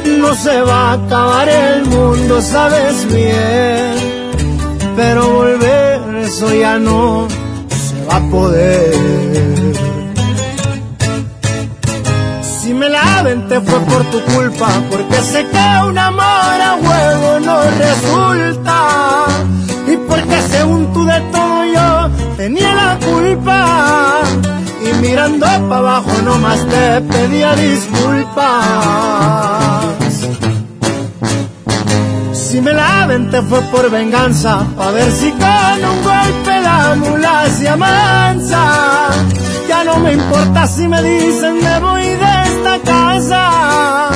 No 0.05 0.35
se 0.35 0.61
va 0.61 0.91
a 0.91 0.93
acabar 0.93 1.49
el 1.49 1.85
mundo, 1.85 2.39
sabes 2.41 3.07
bien, 3.11 3.95
pero 4.95 5.27
volver 5.29 5.99
eso 6.25 6.53
ya 6.53 6.77
no 6.77 7.27
se 7.69 8.05
va 8.05 8.17
a 8.17 8.29
poder. 8.29 8.93
Si 12.43 12.71
me 12.75 12.87
la 12.87 13.19
aventé 13.19 13.61
fue 13.61 13.79
por 13.79 14.03
tu 14.11 14.19
culpa, 14.35 14.69
porque 14.91 15.19
sé 15.31 15.43
que 15.53 15.87
un 15.89 15.97
amor 15.97 16.57
a 16.69 16.75
huevo 16.85 17.39
no 17.47 17.57
resulta. 17.85 18.77
Y 19.91 19.97
porque 20.07 20.39
según 20.51 20.93
tú 20.93 21.03
de 21.03 21.19
todo 21.31 21.65
yo 21.65 22.09
tenía 22.37 22.75
la 22.75 22.99
culpa. 23.03 24.23
Y 24.81 24.93
mirando 25.01 25.45
para 25.45 25.77
abajo 25.77 26.11
nomás 26.23 26.65
te 26.67 27.01
pedía 27.01 27.55
disculpas. 27.55 28.49
Si 32.33 32.61
me 32.61 32.73
la 32.73 33.03
aventé 33.03 33.41
fue 33.43 33.61
por 33.71 33.89
venganza, 33.91 34.65
pa' 34.75 34.91
ver 34.91 35.11
si 35.11 35.31
con 35.31 35.85
un 35.91 36.03
golpe 36.03 36.61
la 36.61 36.95
mula 36.95 37.45
se 37.49 37.69
amansa. 37.69 39.09
Ya 39.67 39.83
no 39.83 39.99
me 39.99 40.13
importa 40.13 40.65
si 40.65 40.87
me 40.87 41.01
dicen 41.03 41.63
me 41.63 41.79
voy 41.79 42.05
de 42.05 42.43
esta 42.45 42.79
casa. 42.83 44.09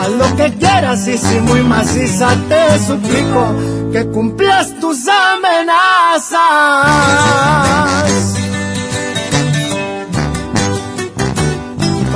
Haz 0.00 0.10
lo 0.10 0.36
que 0.36 0.54
quieras 0.54 1.06
y 1.06 1.18
si 1.18 1.40
muy 1.40 1.62
maciza 1.62 2.28
te 2.48 2.78
suplico 2.86 3.54
que 3.92 4.06
cumplas 4.08 4.74
tus 4.80 5.06
amenazas. 5.08 6.28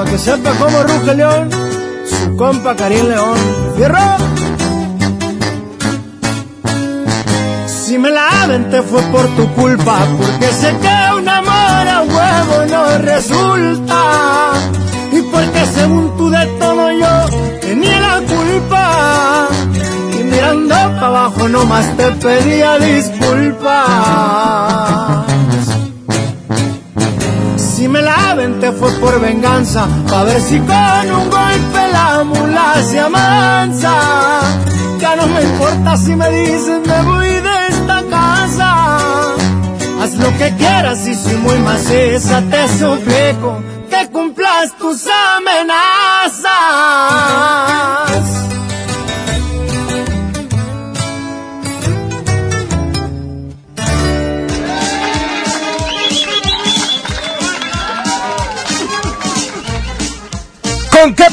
Que 0.05 0.19
sepa 0.19 0.51
cómo 0.59 0.83
ruge 0.83 1.15
León, 1.15 1.51
su 2.09 2.37
compa 2.37 2.75
Karim 2.77 3.09
León. 3.09 3.39
¡Fierro! 3.77 3.99
Si 7.67 7.99
me 7.99 8.11
la 8.11 8.43
aventé 8.43 8.83
fue 8.83 9.03
por 9.03 9.27
tu 9.37 9.47
culpa, 9.55 9.99
porque 10.19 10.47
sé 10.49 10.75
que 10.81 11.15
un 11.19 11.29
amor 11.29 11.89
a 11.97 12.03
huevo 12.03 12.67
no 12.71 12.99
resulta. 12.99 14.53
Y 15.13 15.21
porque 15.23 15.67
según 15.75 16.17
tú 16.17 16.31
de 16.31 16.47
todo 16.59 16.91
yo 16.93 17.27
tenía 17.61 18.01
la 18.01 18.21
culpa. 18.21 19.49
Y 20.19 20.25
mirando 20.25 20.75
para 20.75 21.07
abajo 21.07 21.49
nomás 21.49 21.97
te 21.97 22.11
pedía 22.13 22.79
disculpas. 22.79 23.73
Si 27.83 27.89
me 27.89 28.01
la 28.01 28.37
muerte 28.37 28.71
fue 28.71 28.93
por 29.01 29.21
venganza, 29.21 29.89
a 30.15 30.23
ver 30.23 30.41
si 30.41 30.57
con 30.61 31.11
un 31.11 31.29
golpe 31.29 31.89
la 31.93 32.23
mula 32.23 32.81
se 32.81 33.01
amansa. 33.01 33.93
Ya 35.01 35.17
no 35.17 35.27
me 35.27 35.43
importa 35.43 35.97
si 35.97 36.15
me 36.15 36.31
dicen 36.31 36.83
me 36.87 37.03
voy 37.03 37.27
de 37.27 37.67
esta 37.71 38.05
casa. 38.09 39.35
Haz 40.01 40.15
lo 40.15 40.29
que 40.39 40.55
quieras 40.59 41.09
y 41.09 41.15
soy 41.17 41.35
muy 41.39 41.59
maciza, 41.59 42.41
te 42.43 42.69
suplico 42.69 43.61
que 43.91 44.09
cumplas 44.13 44.79
tus 44.79 45.05
amenazas. 45.37 46.53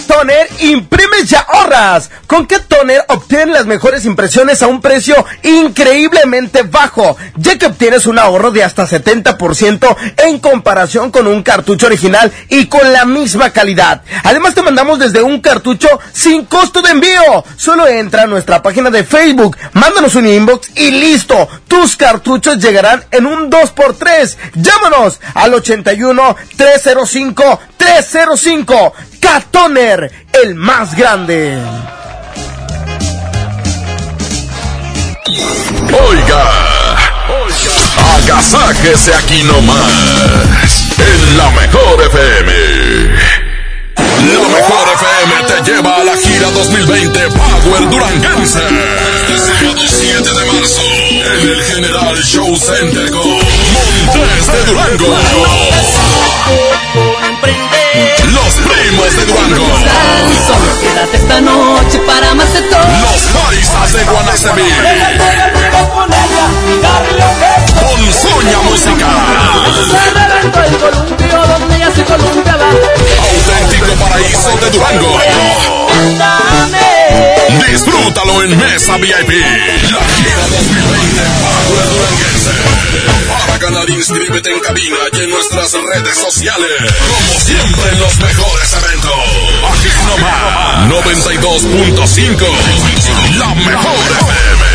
Toner 0.09 0.49
imprimes 0.61 1.31
y 1.31 1.35
ahorras. 1.35 2.09
Con 2.25 2.47
Cat 2.47 2.63
Toner 2.67 3.05
obtienes 3.09 3.49
las 3.49 3.67
mejores 3.67 4.05
impresiones 4.05 4.63
a 4.63 4.67
un 4.67 4.81
precio 4.81 5.23
increíblemente 5.43 6.63
bajo, 6.63 7.15
ya 7.35 7.59
que 7.59 7.67
obtienes 7.67 8.07
un 8.07 8.17
ahorro 8.17 8.49
de 8.49 8.63
hasta 8.63 8.87
70% 8.87 9.95
en 10.17 10.39
comparación 10.39 11.11
con 11.11 11.27
un 11.27 11.43
cartucho 11.43 11.85
original 11.85 12.31
y 12.49 12.65
con 12.65 12.91
la 12.91 13.05
misma 13.05 13.51
calidad. 13.51 14.01
Además 14.23 14.55
te 14.55 14.63
mandamos 14.63 14.97
desde 14.97 15.21
un 15.21 15.41
cartucho 15.41 15.87
sin 16.11 16.45
costo 16.45 16.81
de 16.81 16.89
envío. 16.89 17.45
Solo 17.55 17.87
entra 17.87 18.23
a 18.23 18.27
nuestra 18.27 18.63
página 18.63 18.89
de 18.89 19.03
Facebook, 19.03 19.57
mándanos 19.73 20.15
un 20.15 20.25
inbox 20.25 20.71
y 20.75 20.89
listo. 20.89 21.47
Tus 21.67 21.95
cartuchos 21.95 22.57
llegarán 22.57 23.03
en 23.11 23.27
un 23.27 23.51
2x3. 23.51 24.37
Llámanos 24.55 25.19
al 25.35 25.53
81 25.53 26.35
305 26.57 27.59
305. 27.77 28.93
Catoner, 29.19 30.11
el 30.43 30.55
más 30.55 30.95
grande. 30.95 31.57
Oiga, 35.91 36.43
oiga, 37.43 37.71
agasáquese 38.17 39.13
aquí 39.13 39.43
nomás, 39.43 39.91
en 40.97 41.37
la 41.37 41.49
mejor 41.51 42.01
FM. 42.01 42.51
La 44.19 44.47
mejor 44.49 44.87
FM 44.95 45.33
te 45.47 45.71
lleva 45.71 45.95
a 45.95 46.03
la 46.03 46.17
gira 46.17 46.49
2020 46.51 47.19
Power 47.29 47.89
Duranguense. 47.89 48.59
Sábado 48.59 49.81
7 49.87 50.21
de 50.21 50.45
marzo, 50.45 50.81
en 50.83 51.49
el 51.49 51.63
General 51.63 52.17
Show 52.23 52.55
Center 52.57 53.09
con 53.11 53.29
Montes 54.05 54.47
de 54.47 54.63
Durango. 54.65 55.17
Los 57.49 58.53
primos 58.55 59.15
de 59.15 59.25
Durango. 59.25 59.65
Solo 60.47 60.71
quédate 60.81 61.17
esta 61.17 61.41
noche 61.41 61.99
para 61.99 62.33
más 62.35 62.53
de 62.53 62.61
todo. 62.61 62.79
Los 62.79 63.21
paisas 63.41 63.93
de 63.93 64.03
Guanacemí. 64.05 64.69
Con 67.79 68.13
Soña 68.13 68.59
Música. 68.63 69.07
Auténtico 73.29 73.93
paraíso 73.99 74.51
de 74.57 74.69
Durango. 74.69 75.19
Disfrútalo 77.69 78.43
en 78.43 78.57
Mesa 78.57 78.97
VIP. 78.97 79.09
La 79.09 80.03
gira 80.15 80.47
2020 80.49 81.21
Power 81.41 81.87
Duranguense. 81.89 82.51
Para 83.27 83.57
ganar, 83.57 83.89
inscríbete 83.89 84.51
en 84.51 84.59
cabina 84.59 84.97
y 85.13 85.17
en 85.23 85.29
nuestras 85.29 85.71
redes 85.73 86.17
sociales. 86.17 86.69
Como 87.07 87.39
siempre 87.39 87.95
los 87.97 88.17
mejores 88.19 88.73
eventos. 88.73 89.13
Aquí 89.71 89.89
nomás. 90.07 90.89
92.5. 90.89 92.47
La 93.37 93.53
mejor 93.55 93.95
FM. 94.19 94.69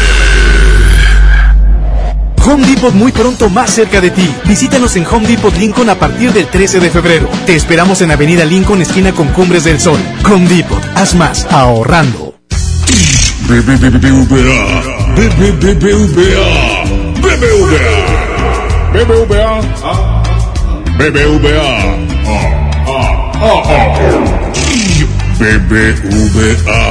Home 2.46 2.66
Depot 2.66 2.92
muy 2.92 3.10
pronto 3.10 3.48
más 3.48 3.70
cerca 3.70 4.02
de 4.02 4.10
ti. 4.10 4.30
Visítanos 4.44 4.94
en 4.96 5.06
Home 5.06 5.26
Depot 5.26 5.56
Lincoln 5.56 5.88
a 5.88 5.94
partir 5.94 6.30
del 6.32 6.46
13 6.46 6.78
de 6.78 6.90
febrero. 6.90 7.26
Te 7.46 7.56
esperamos 7.56 8.02
en 8.02 8.10
Avenida 8.10 8.44
Lincoln, 8.44 8.82
esquina 8.82 9.12
con 9.12 9.28
Cumbres 9.28 9.64
del 9.64 9.80
Sol. 9.80 9.98
Home 10.26 10.46
Depot, 10.48 10.82
haz 10.94 11.14
más 11.14 11.46
ahorrando. 11.50 12.34
BBVA. 13.48 14.60
BBVA. 15.16 15.74
BBVA. 15.74 16.48
BBVA. 17.22 17.94
BBVA. 18.92 19.62
BBVA. 20.98 21.70
BBVA. 26.50 26.84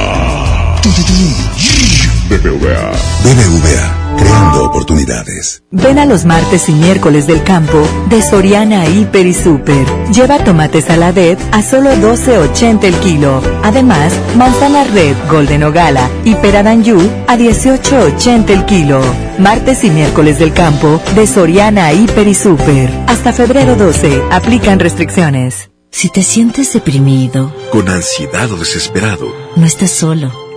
BBVA, 2.28 4.16
creando 4.16 4.64
oportunidades. 4.64 5.62
Ven 5.70 5.98
a 5.98 6.06
los 6.06 6.24
martes 6.24 6.68
y 6.68 6.72
miércoles 6.72 7.26
del 7.26 7.42
campo 7.42 7.86
de 8.08 8.22
Soriana 8.22 8.86
Hiper 8.86 9.26
y 9.26 9.34
Super. 9.34 9.86
Lleva 10.12 10.38
tomates 10.38 10.86
saladet 10.86 11.38
a 11.52 11.62
solo 11.62 11.90
12.80 11.90 12.84
el 12.84 12.94
kilo. 12.96 13.42
Además, 13.62 14.12
manzana 14.36 14.84
red, 14.84 15.14
golden 15.30 15.64
o 15.64 15.72
gala 15.72 16.08
y 16.24 16.34
peradanyu 16.36 16.98
a 17.26 17.36
18.80 17.36 18.50
el 18.50 18.64
kilo. 18.64 19.02
Martes 19.38 19.84
y 19.84 19.90
miércoles 19.90 20.38
del 20.38 20.52
campo 20.52 21.00
de 21.14 21.26
Soriana 21.26 21.92
Hiper 21.92 22.26
y 22.26 22.34
Super. 22.34 22.90
Hasta 23.06 23.32
febrero 23.32 23.76
12. 23.76 24.22
Aplican 24.30 24.78
restricciones. 24.78 25.70
Si 25.90 26.08
te 26.08 26.22
sientes 26.24 26.72
deprimido, 26.72 27.54
Con 27.70 27.88
ansiedad 27.88 28.50
o 28.50 28.56
desesperado, 28.56 29.32
no 29.54 29.64
estás 29.64 29.92
solo. 29.92 30.43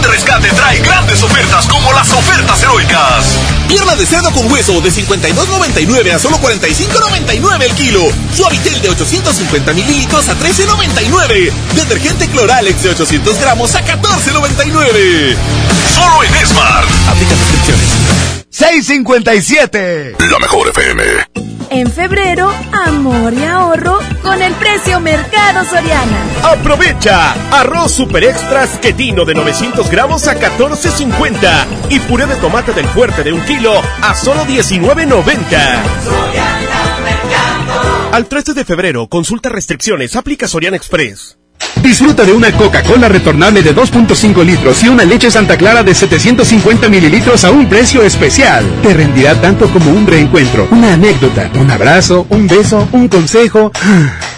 Plan 0.00 0.02
de 0.02 0.08
rescate 0.08 0.48
trae 0.48 0.78
grandes 0.80 1.22
ofertas 1.22 1.66
como 1.66 1.92
las 1.92 2.10
ofertas 2.12 2.62
heroicas. 2.62 3.24
Pierna 3.68 3.94
de 3.96 4.06
cerdo 4.06 4.30
con 4.32 4.50
hueso 4.50 4.80
de 4.80 4.90
52.99 4.90 6.14
a 6.14 6.18
solo 6.18 6.38
45.99 6.38 7.62
el 7.62 7.74
kilo. 7.74 8.00
Suavitel 8.34 8.80
de 8.82 8.90
850 8.90 9.72
mililitros 9.72 10.28
a 10.28 10.38
13.99. 10.38 11.52
Detergente 11.74 12.28
Cloralex 12.28 12.82
de 12.82 12.90
800 12.90 13.40
gramos 13.40 13.74
a 13.74 13.84
14.99. 13.84 15.36
Solo 15.94 16.24
en 16.24 16.34
Esmart. 16.36 16.88
Aplica 17.08 17.34
restricciones. 17.34 18.39
657. 18.50 20.16
La 20.30 20.38
mejor 20.40 20.68
FM. 20.68 21.02
En 21.70 21.90
febrero, 21.90 22.52
amor 22.72 23.32
y 23.32 23.44
ahorro 23.44 24.00
con 24.22 24.42
el 24.42 24.52
precio 24.54 24.98
Mercado 24.98 25.64
Soriana. 25.64 26.18
Aprovecha 26.42 27.32
arroz 27.52 27.92
super 27.92 28.24
extras 28.24 28.78
quetino 28.78 29.24
de 29.24 29.34
900 29.34 29.88
gramos 29.88 30.26
a 30.26 30.34
14.50 30.34 31.66
y 31.90 32.00
puré 32.00 32.26
de 32.26 32.34
tomate 32.36 32.72
del 32.72 32.86
fuerte 32.86 33.22
de 33.22 33.32
un 33.32 33.40
kilo 33.44 33.80
a 34.02 34.14
solo 34.16 34.44
19.90. 34.44 35.82
Al 38.12 38.26
13 38.26 38.54
de 38.54 38.64
febrero, 38.64 39.06
consulta 39.06 39.48
restricciones, 39.48 40.16
aplica 40.16 40.48
Soriana 40.48 40.76
Express. 40.76 41.38
Disfruta 41.82 42.24
de 42.24 42.32
una 42.32 42.52
Coca-Cola 42.52 43.08
retornable 43.08 43.62
de 43.62 43.74
2.5 43.74 44.44
litros 44.44 44.82
y 44.84 44.88
una 44.88 45.04
leche 45.04 45.30
Santa 45.30 45.56
Clara 45.56 45.82
de 45.82 45.94
750 45.94 46.88
mililitros 46.88 47.44
a 47.44 47.50
un 47.50 47.68
precio 47.68 48.02
especial. 48.02 48.64
Te 48.82 48.92
rendirá 48.92 49.34
tanto 49.40 49.68
como 49.68 49.90
un 49.90 50.06
reencuentro, 50.06 50.68
una 50.70 50.94
anécdota, 50.94 51.50
un 51.54 51.70
abrazo, 51.70 52.26
un 52.30 52.46
beso, 52.46 52.88
un 52.92 53.08
consejo. 53.08 53.72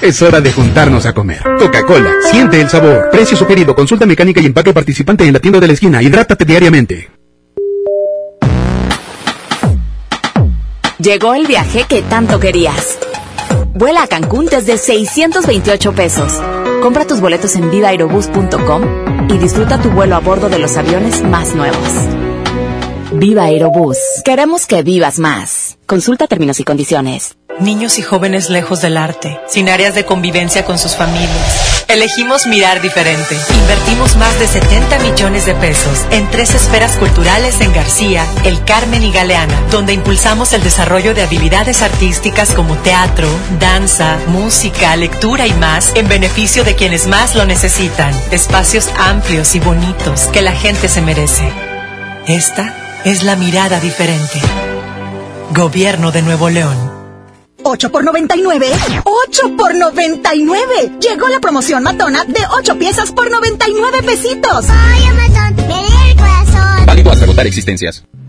Es 0.01 0.20
hora 0.20 0.41
de 0.41 0.51
juntarnos 0.51 1.07
a 1.07 1.12
comer. 1.12 1.43
Coca-Cola, 1.59 2.11
siente 2.29 2.61
el 2.61 2.68
sabor. 2.68 3.09
Precio 3.12 3.37
sugerido, 3.37 3.73
consulta 3.75 4.05
mecánica 4.05 4.41
y 4.41 4.47
empaque 4.47 4.73
participante 4.73 5.25
en 5.25 5.33
la 5.33 5.39
tienda 5.39 5.61
de 5.61 5.68
la 5.68 5.73
esquina. 5.75 6.03
Hidrátate 6.03 6.45
diariamente. 6.45 7.09
Llegó 10.99 11.35
el 11.35 11.47
viaje 11.47 11.85
que 11.89 12.03
tanto 12.03 12.41
querías. 12.41 12.99
Vuela 13.75 14.03
a 14.03 14.07
Cancún 14.07 14.47
desde 14.47 14.77
628 14.77 15.93
pesos. 15.93 16.41
Compra 16.83 17.07
tus 17.07 17.20
boletos 17.20 17.55
en 17.55 17.70
vivaaerobus.com 17.70 19.30
y 19.30 19.39
disfruta 19.39 19.80
tu 19.80 19.89
vuelo 19.91 20.16
a 20.16 20.18
bordo 20.18 20.49
de 20.49 20.59
los 20.59 20.76
aviones 20.76 21.22
más 21.22 21.55
nuevos. 21.55 21.78
Viva 23.12 23.45
Aerobús. 23.45 23.99
Queremos 24.24 24.66
que 24.66 24.83
vivas 24.83 25.20
más. 25.20 25.78
Consulta 25.87 26.26
términos 26.26 26.59
y 26.59 26.64
condiciones. 26.64 27.37
Niños 27.61 28.01
y 28.01 28.03
jóvenes 28.03 28.51
lejos 28.51 28.83
del 28.83 28.97
arte, 28.97 29.39
sin 29.47 29.68
áreas 29.68 29.95
de 29.95 30.05
convivencia 30.05 30.64
con 30.64 30.76
sus 30.76 30.97
familias. 30.97 31.72
Elegimos 31.93 32.47
mirar 32.47 32.80
diferente. 32.80 33.36
Invertimos 33.55 34.16
más 34.16 34.38
de 34.38 34.47
70 34.47 34.99
millones 35.01 35.45
de 35.45 35.55
pesos 35.55 36.07
en 36.11 36.26
tres 36.30 36.55
esferas 36.55 36.97
culturales 36.97 37.61
en 37.61 37.70
García, 37.74 38.24
El 38.45 38.64
Carmen 38.64 39.03
y 39.03 39.12
Galeana, 39.12 39.61
donde 39.70 39.93
impulsamos 39.93 40.55
el 40.55 40.62
desarrollo 40.62 41.12
de 41.12 41.20
habilidades 41.20 41.82
artísticas 41.82 42.53
como 42.53 42.78
teatro, 42.78 43.28
danza, 43.61 44.16
música, 44.28 44.97
lectura 44.97 45.47
y 45.47 45.53
más 45.53 45.93
en 45.95 46.09
beneficio 46.09 46.64
de 46.64 46.76
quienes 46.76 47.09
más 47.09 47.34
lo 47.34 47.45
necesitan. 47.45 48.14
Espacios 48.30 48.88
amplios 48.97 49.55
y 49.55 49.61
bonitos 49.61 50.28
que 50.32 50.40
la 50.40 50.53
gente 50.53 50.88
se 50.88 51.03
merece. 51.03 51.53
Esta 52.26 52.74
es 53.05 53.22
la 53.22 53.36
mirada 53.36 53.80
diferente. 53.80 54.40
Gobierno 55.51 56.11
de 56.11 56.22
Nuevo 56.22 56.49
León. 56.49 57.02
8 57.63 57.91
por 57.91 58.05
99. 58.05 58.67
8 59.05 59.57
por 59.57 59.75
99. 59.75 60.99
Llegó 61.01 61.29
la 61.29 61.41
promoción 61.41 61.83
matona 61.83 62.25
de 62.25 62.41
8 62.59 62.79
piezas 62.79 63.13
por 63.13 63.31
99 63.31 64.03
pesitos. 64.03 64.67
Ay, 64.69 65.05
Amazon, 65.05 65.57
me 65.57 65.87
dio 65.87 66.11
el 66.11 66.17
corazón. 66.17 66.87
Válido 66.87 67.11
hasta 67.11 67.25
agotar 67.25 67.47
existencias. 67.47 68.05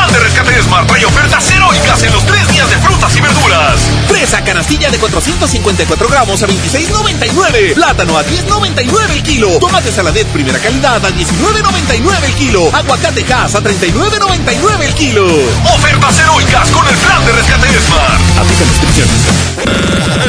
plan 0.00 0.12
de 0.12 0.18
rescate 0.20 0.62
Smart 0.62 0.86
trae 0.86 1.04
ofertas 1.04 1.50
heroicas 1.50 2.02
en 2.02 2.12
los 2.12 2.24
tres 2.24 2.48
días 2.48 2.70
de 2.70 2.76
frutas 2.78 3.14
y 3.16 3.20
verduras. 3.20 3.80
Fresa 4.08 4.42
canastilla 4.42 4.90
de 4.90 4.98
454 4.98 6.08
gramos 6.08 6.42
a 6.42 6.46
26.99. 6.46 7.74
Plátano 7.74 8.16
a 8.16 8.24
10.99 8.24 9.10
el 9.10 9.22
kilo. 9.22 9.58
Tomate 9.58 9.92
saladet 9.92 10.26
primera 10.28 10.58
calidad 10.58 11.04
a 11.04 11.10
19.99 11.10 12.24
el 12.24 12.34
kilo. 12.34 12.70
Aguacate 12.72 13.24
Hass 13.32 13.54
a 13.54 13.62
39.99 13.62 14.80
el 14.80 14.94
kilo. 14.94 15.26
Ofertas 15.74 16.18
heroicas 16.18 16.70
con 16.70 16.86
el 16.88 16.96
plan 16.96 17.26
de 17.26 17.32
rescate 17.32 17.68
Smart. 17.86 18.38
Aplica 18.38 18.64
restricciones. 18.64 19.20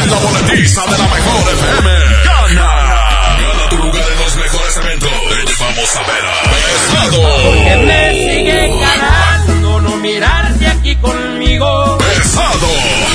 En 0.03 0.09
la 0.09 0.17
boletiza 0.17 0.81
de 0.85 0.97
la 0.97 1.07
mejor 1.07 1.53
FM. 1.53 1.89
Gana. 2.25 2.73
Gana 3.39 3.69
tu 3.69 3.77
lugar 3.77 4.03
en 4.11 4.19
los 4.19 4.35
mejores 4.35 4.77
eventos. 4.77 5.11
Te 5.29 5.51
llevamos 5.51 5.95
a 5.95 5.99
ver 6.03 6.25
a 6.25 6.41
Pesado. 6.51 8.10
Conmigo. 11.41 11.97
Pesado. 11.97 12.67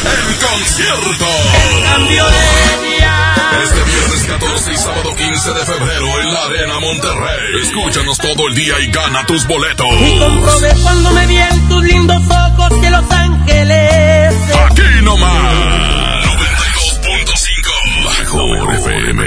El 0.03 0.37
concierto. 0.39 1.27
El 1.71 1.85
cambio 1.85 2.25
de 2.25 2.97
día. 2.97 3.35
Este 3.63 3.83
viernes 3.85 4.25
14 4.27 4.73
y 4.73 4.77
sábado 4.77 5.17
15 5.17 5.53
de 5.53 5.61
febrero 5.61 6.21
en 6.21 6.35
la 6.35 6.45
Arena 6.45 6.81
Monterrey. 6.81 7.63
Escúchanos 7.63 8.19
todo 8.19 8.49
el 8.49 8.55
día 8.55 8.75
y 8.81 8.91
gana 8.91 9.25
tus 9.27 9.47
boletos. 9.47 9.87
Y 10.01 10.19
comprobé 10.19 10.75
cuando 10.83 11.11
me 11.13 11.27
vi 11.27 11.37
en 11.37 11.69
tus 11.69 11.85
lindos 11.85 12.23
ojos 12.29 12.81
que 12.81 12.91
Los 12.91 13.11
Ángeles. 13.11 14.35
Aquí 14.67 15.05
nomás. 15.05 16.27
92.5. 16.27 18.05
La 18.05 18.11
mejor 18.19 18.75
FM. 18.75 19.25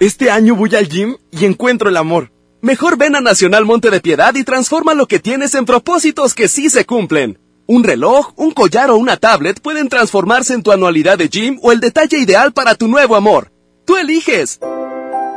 Este 0.00 0.30
año 0.30 0.54
voy 0.54 0.74
al 0.74 0.88
gym 0.88 1.16
y 1.30 1.44
encuentro 1.44 1.88
el 1.88 1.96
amor. 1.96 2.32
Mejor 2.60 2.98
ven 2.98 3.14
a 3.14 3.20
Nacional 3.20 3.64
Monte 3.64 3.90
de 3.90 4.00
Piedad 4.00 4.34
y 4.34 4.42
transforma 4.42 4.94
lo 4.94 5.06
que 5.06 5.20
tienes 5.20 5.54
en 5.54 5.64
propósitos 5.64 6.34
que 6.34 6.48
sí 6.48 6.70
se 6.70 6.84
cumplen. 6.84 7.38
Un 7.70 7.84
reloj, 7.84 8.32
un 8.36 8.52
collar 8.52 8.88
o 8.90 8.96
una 8.96 9.18
tablet 9.18 9.60
pueden 9.60 9.90
transformarse 9.90 10.54
en 10.54 10.62
tu 10.62 10.72
anualidad 10.72 11.18
de 11.18 11.28
gym 11.28 11.58
o 11.60 11.70
el 11.70 11.80
detalle 11.80 12.18
ideal 12.18 12.54
para 12.54 12.74
tu 12.74 12.88
nuevo 12.88 13.14
amor. 13.14 13.52
Tú 13.84 13.98
eliges. 13.98 14.58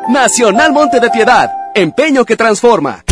Nacional 0.08 0.72
Monte 0.72 1.02
de 1.02 1.10
Piedad. 1.10 1.52
Empeño 1.76 2.24
que 2.24 2.38
transforma. 2.38 3.04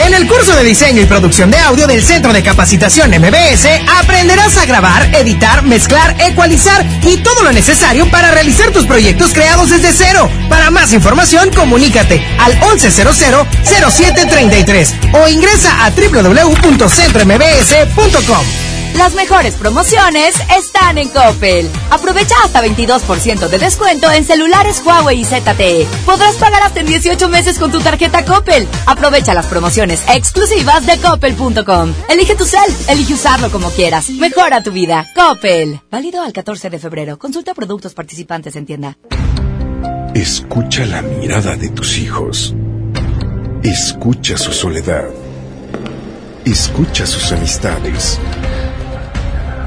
En 0.00 0.12
el 0.12 0.26
curso 0.26 0.56
de 0.56 0.64
diseño 0.64 1.02
y 1.02 1.06
producción 1.06 1.50
de 1.50 1.58
audio 1.58 1.86
del 1.86 2.02
Centro 2.02 2.32
de 2.32 2.42
Capacitación 2.42 3.10
MBS 3.10 3.66
aprenderás 4.00 4.56
a 4.56 4.64
grabar, 4.66 5.14
editar, 5.14 5.62
mezclar, 5.62 6.16
ecualizar 6.20 6.84
y 7.02 7.18
todo 7.18 7.44
lo 7.44 7.52
necesario 7.52 8.10
para 8.10 8.32
realizar 8.32 8.72
tus 8.72 8.86
proyectos 8.86 9.32
creados 9.32 9.70
desde 9.70 9.92
cero. 9.92 10.28
Para 10.48 10.70
más 10.70 10.92
información, 10.92 11.50
comunícate 11.54 12.26
al 12.38 12.58
1100-0733 12.60 15.12
o 15.12 15.28
ingresa 15.28 15.84
a 15.84 15.90
www.centrombs.com. 15.90 18.73
Las 18.96 19.14
mejores 19.14 19.54
promociones 19.54 20.36
están 20.56 20.98
en 20.98 21.08
Coppel. 21.08 21.68
Aprovecha 21.90 22.34
hasta 22.44 22.62
22% 22.62 23.48
de 23.48 23.58
descuento 23.58 24.10
en 24.10 24.24
celulares 24.24 24.82
Huawei 24.84 25.20
y 25.20 25.24
ZTE. 25.24 25.86
Podrás 26.06 26.36
pagar 26.36 26.62
hasta 26.62 26.80
en 26.80 26.86
18 26.86 27.28
meses 27.28 27.58
con 27.58 27.72
tu 27.72 27.80
tarjeta 27.80 28.24
Coppel. 28.24 28.68
Aprovecha 28.86 29.34
las 29.34 29.46
promociones 29.46 30.02
exclusivas 30.08 30.86
de 30.86 30.98
coppel.com. 30.98 31.92
Elige 32.08 32.36
tu 32.36 32.44
cel, 32.44 32.60
elige 32.88 33.14
usarlo 33.14 33.50
como 33.50 33.70
quieras. 33.70 34.10
Mejora 34.10 34.62
tu 34.62 34.70
vida. 34.70 35.10
Coppel. 35.14 35.80
Válido 35.90 36.22
al 36.22 36.32
14 36.32 36.70
de 36.70 36.78
febrero. 36.78 37.18
Consulta 37.18 37.52
productos 37.52 37.94
participantes 37.94 38.54
en 38.54 38.66
tienda. 38.66 38.96
Escucha 40.14 40.86
la 40.86 41.02
mirada 41.02 41.56
de 41.56 41.68
tus 41.70 41.98
hijos. 41.98 42.54
Escucha 43.64 44.38
su 44.38 44.52
soledad. 44.52 45.08
Escucha 46.44 47.06
sus 47.06 47.32
amistades. 47.32 48.20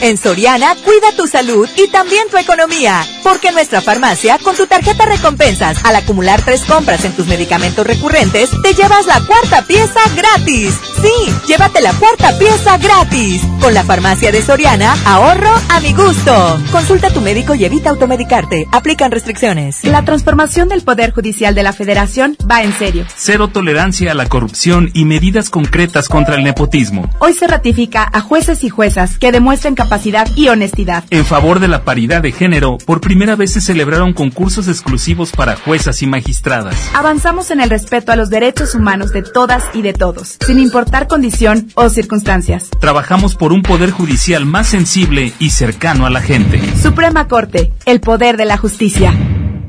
En 0.00 0.16
Soriana, 0.16 0.76
cuida 0.84 1.10
tu 1.16 1.26
salud 1.26 1.68
y 1.76 1.88
también 1.88 2.28
tu 2.30 2.36
economía. 2.36 3.04
Porque 3.24 3.50
nuestra 3.50 3.80
farmacia, 3.80 4.38
con 4.38 4.54
tu 4.54 4.66
tarjeta 4.68 5.06
recompensas, 5.06 5.84
al 5.84 5.96
acumular 5.96 6.40
tres 6.42 6.64
compras 6.64 7.04
en 7.04 7.12
tus 7.12 7.26
medicamentos 7.26 7.84
recurrentes, 7.84 8.48
te 8.62 8.74
llevas 8.74 9.06
la 9.06 9.20
cuarta 9.26 9.62
pieza 9.62 10.00
gratis. 10.14 10.78
Sí, 11.02 11.32
llévate 11.48 11.80
la 11.80 11.92
cuarta 11.94 12.38
pieza 12.38 12.78
gratis. 12.78 13.42
Con 13.60 13.74
la 13.74 13.82
farmacia 13.82 14.30
de 14.30 14.40
Soriana, 14.40 14.96
ahorro 15.04 15.52
a 15.68 15.80
mi 15.80 15.92
gusto. 15.92 16.60
Consulta 16.70 17.08
a 17.08 17.12
tu 17.12 17.20
médico 17.20 17.56
y 17.56 17.64
evita 17.64 17.90
automedicarte. 17.90 18.68
Aplican 18.70 19.10
restricciones. 19.10 19.82
La 19.82 20.04
transformación 20.04 20.68
del 20.68 20.82
Poder 20.82 21.12
Judicial 21.12 21.56
de 21.56 21.64
la 21.64 21.72
Federación 21.72 22.36
va 22.48 22.62
en 22.62 22.72
serio. 22.72 23.04
Cero 23.16 23.48
tolerancia 23.48 24.12
a 24.12 24.14
la 24.14 24.28
corrupción 24.28 24.92
y 24.94 25.04
medidas 25.04 25.50
concretas 25.50 26.08
contra 26.08 26.36
el 26.36 26.44
nepotismo. 26.44 27.10
Hoy 27.18 27.32
se 27.32 27.48
ratifica 27.48 28.08
a 28.12 28.20
jueces 28.20 28.62
y 28.62 28.68
juezas 28.68 29.18
que 29.18 29.32
demuestren 29.32 29.74
capacidad 29.74 29.87
y 30.36 30.48
honestidad. 30.48 31.04
En 31.10 31.24
favor 31.24 31.60
de 31.60 31.68
la 31.68 31.82
paridad 31.82 32.20
de 32.20 32.32
género, 32.32 32.78
por 32.78 33.00
primera 33.00 33.36
vez 33.36 33.52
se 33.52 33.60
celebraron 33.60 34.12
concursos 34.12 34.68
exclusivos 34.68 35.30
para 35.30 35.56
juezas 35.56 36.02
y 36.02 36.06
magistradas. 36.06 36.76
Avanzamos 36.94 37.50
en 37.50 37.60
el 37.60 37.70
respeto 37.70 38.12
a 38.12 38.16
los 38.16 38.28
derechos 38.28 38.74
humanos 38.74 39.12
de 39.12 39.22
todas 39.22 39.64
y 39.72 39.82
de 39.82 39.94
todos, 39.94 40.36
sin 40.44 40.58
importar 40.58 41.08
condición 41.08 41.70
o 41.74 41.88
circunstancias. 41.88 42.68
Trabajamos 42.80 43.34
por 43.34 43.52
un 43.52 43.62
poder 43.62 43.90
judicial 43.90 44.44
más 44.44 44.68
sensible 44.68 45.32
y 45.38 45.50
cercano 45.50 46.04
a 46.04 46.10
la 46.10 46.20
gente. 46.20 46.60
Suprema 46.82 47.26
Corte, 47.26 47.72
el 47.86 48.00
poder 48.00 48.36
de 48.36 48.44
la 48.44 48.58
justicia. 48.58 49.14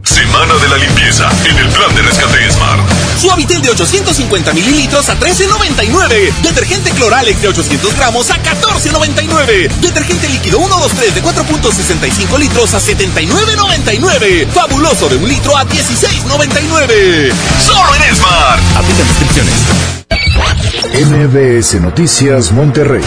Semana 0.03 0.53
de 0.55 0.69
la 0.69 0.77
limpieza 0.77 1.29
en 1.49 1.57
el 1.57 1.67
plan 1.69 1.95
de 1.95 2.01
rescate 2.01 2.51
Smart. 2.51 3.08
Suavitel 3.19 3.61
de 3.61 3.69
850 3.71 4.53
mililitros 4.53 5.09
a 5.09 5.19
13.99. 5.19 6.33
Detergente 6.41 6.91
Cloralex 6.91 7.41
de 7.41 7.49
800 7.49 7.93
gramos 7.95 8.31
a 8.31 8.41
14.99. 8.41 9.69
Detergente 9.81 10.29
líquido 10.29 10.59
123 10.59 11.15
de 11.15 11.23
4.65 11.23 12.39
litros 12.39 12.73
a 12.73 12.79
79.99. 12.79 14.47
Fabuloso 14.47 15.09
de 15.09 15.17
un 15.17 15.27
litro 15.27 15.57
a 15.57 15.65
16.99. 15.65 17.33
Solo 17.59 17.95
en 17.95 18.15
Smart. 18.15 18.63
Aplica 18.77 19.03
restricciones. 19.03 19.98
MBS 20.11 21.79
Noticias 21.81 22.51
Monterrey 22.51 23.03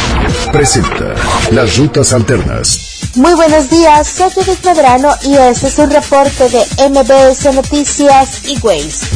presenta 0.52 1.14
Las 1.50 1.76
Rutas 1.76 2.12
Alternas. 2.12 3.10
Muy 3.16 3.34
buenos 3.34 3.68
días, 3.68 4.06
soy 4.06 4.30
Judith 4.30 4.64
Medrano 4.64 5.10
y 5.22 5.34
este 5.34 5.66
es 5.66 5.78
un 5.78 5.90
reporte 5.90 6.48
de 6.48 6.88
MBS 6.88 7.52
Noticias 7.54 8.42
y 8.46 8.58
Waze. 8.60 9.06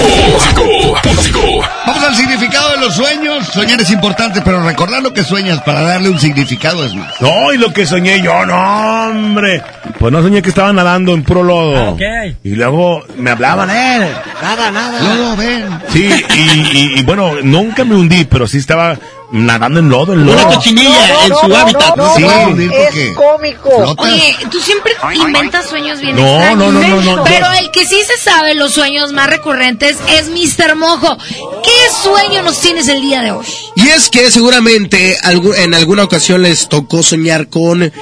Vamos 1.86 2.02
al 2.04 2.14
significado 2.16 2.70
de 2.72 2.78
los 2.78 2.94
sueños. 2.94 3.46
Soñar 3.48 3.80
es 3.80 3.90
importante, 3.90 4.40
pero 4.42 4.62
recordar 4.62 5.02
lo 5.02 5.12
que 5.12 5.22
sueñas 5.24 5.60
para 5.62 5.82
darle 5.82 6.08
un 6.10 6.18
significado 6.18 6.84
es 6.84 6.94
más. 6.94 7.20
No, 7.20 7.52
y 7.52 7.58
lo 7.58 7.72
que 7.72 7.86
soñé 7.86 8.20
yo, 8.22 8.44
no, 8.46 9.06
hombre. 9.08 9.62
Pues 9.98 10.12
no 10.12 10.22
soñé 10.22 10.42
que 10.42 10.48
estaba 10.50 10.72
nadando 10.72 11.12
en 11.14 11.22
puro 11.22 11.42
lodo. 11.42 11.96
Y 12.42 12.54
luego 12.54 13.02
me 13.16 13.30
hablaban, 13.30 13.70
eh, 13.70 14.10
nada, 14.42 14.70
nada. 14.70 15.00
Lodo, 15.00 15.36
ven. 15.36 15.64
Sí, 15.92 16.08
y, 16.34 16.40
y- 16.78 16.98
y 16.98 17.02
bueno, 17.02 17.32
nunca 17.42 17.84
me 17.84 17.94
hundí, 17.96 18.24
pero 18.24 18.46
sí 18.46 18.58
estaba 18.58 18.96
nadando 19.34 19.80
en 19.80 19.88
lodo, 19.88 20.12
en 20.12 20.24
lodo. 20.26 20.36
Una 20.46 20.54
cochinilla 20.54 21.24
en 21.26 21.34
su 21.34 21.54
hábitat. 21.56 21.96
No, 21.96 22.14
Sí. 22.16 22.24
Es 22.24 23.16
cómico. 23.16 23.70
flotas. 23.76 24.12
Oye, 24.12 24.36
tú 24.50 24.60
siempre 24.60 24.92
inventas 25.14 25.66
sueños 25.68 26.00
bien 26.00 26.14
No, 26.16 26.22
extraños. 26.36 26.58
no, 26.72 26.80
no, 26.80 26.88
no, 27.00 27.16
no, 27.16 27.24
Pero 27.24 27.46
no. 27.48 27.52
el 27.54 27.70
que 27.72 27.84
sí 27.84 28.00
se 28.06 28.16
sabe 28.22 28.54
los 28.54 28.72
sueños 28.72 29.12
más 29.12 29.26
recurrentes 29.28 29.96
es 30.16 30.28
Mr. 30.28 30.76
Mojo. 30.76 31.16
¿Qué 31.18 31.70
sueño 32.02 32.42
nos 32.42 32.60
tienes 32.60 32.86
el 32.88 33.00
día 33.02 33.22
de 33.22 33.32
hoy? 33.32 33.44
Y 33.74 33.88
es 33.88 34.08
que 34.08 34.30
seguramente 34.30 35.16
en 35.56 35.74
alguna 35.74 36.04
ocasión 36.04 36.42
les 36.42 36.68
tocó 36.68 37.02
soñar 37.02 37.48
con 37.48 37.92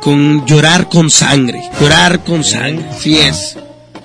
con 0.00 0.46
llorar 0.46 0.88
con 0.88 1.10
sangre, 1.10 1.60
llorar 1.78 2.24
con 2.24 2.42
sangre. 2.42 2.86
Sí 2.98 3.18
es. 3.18 3.56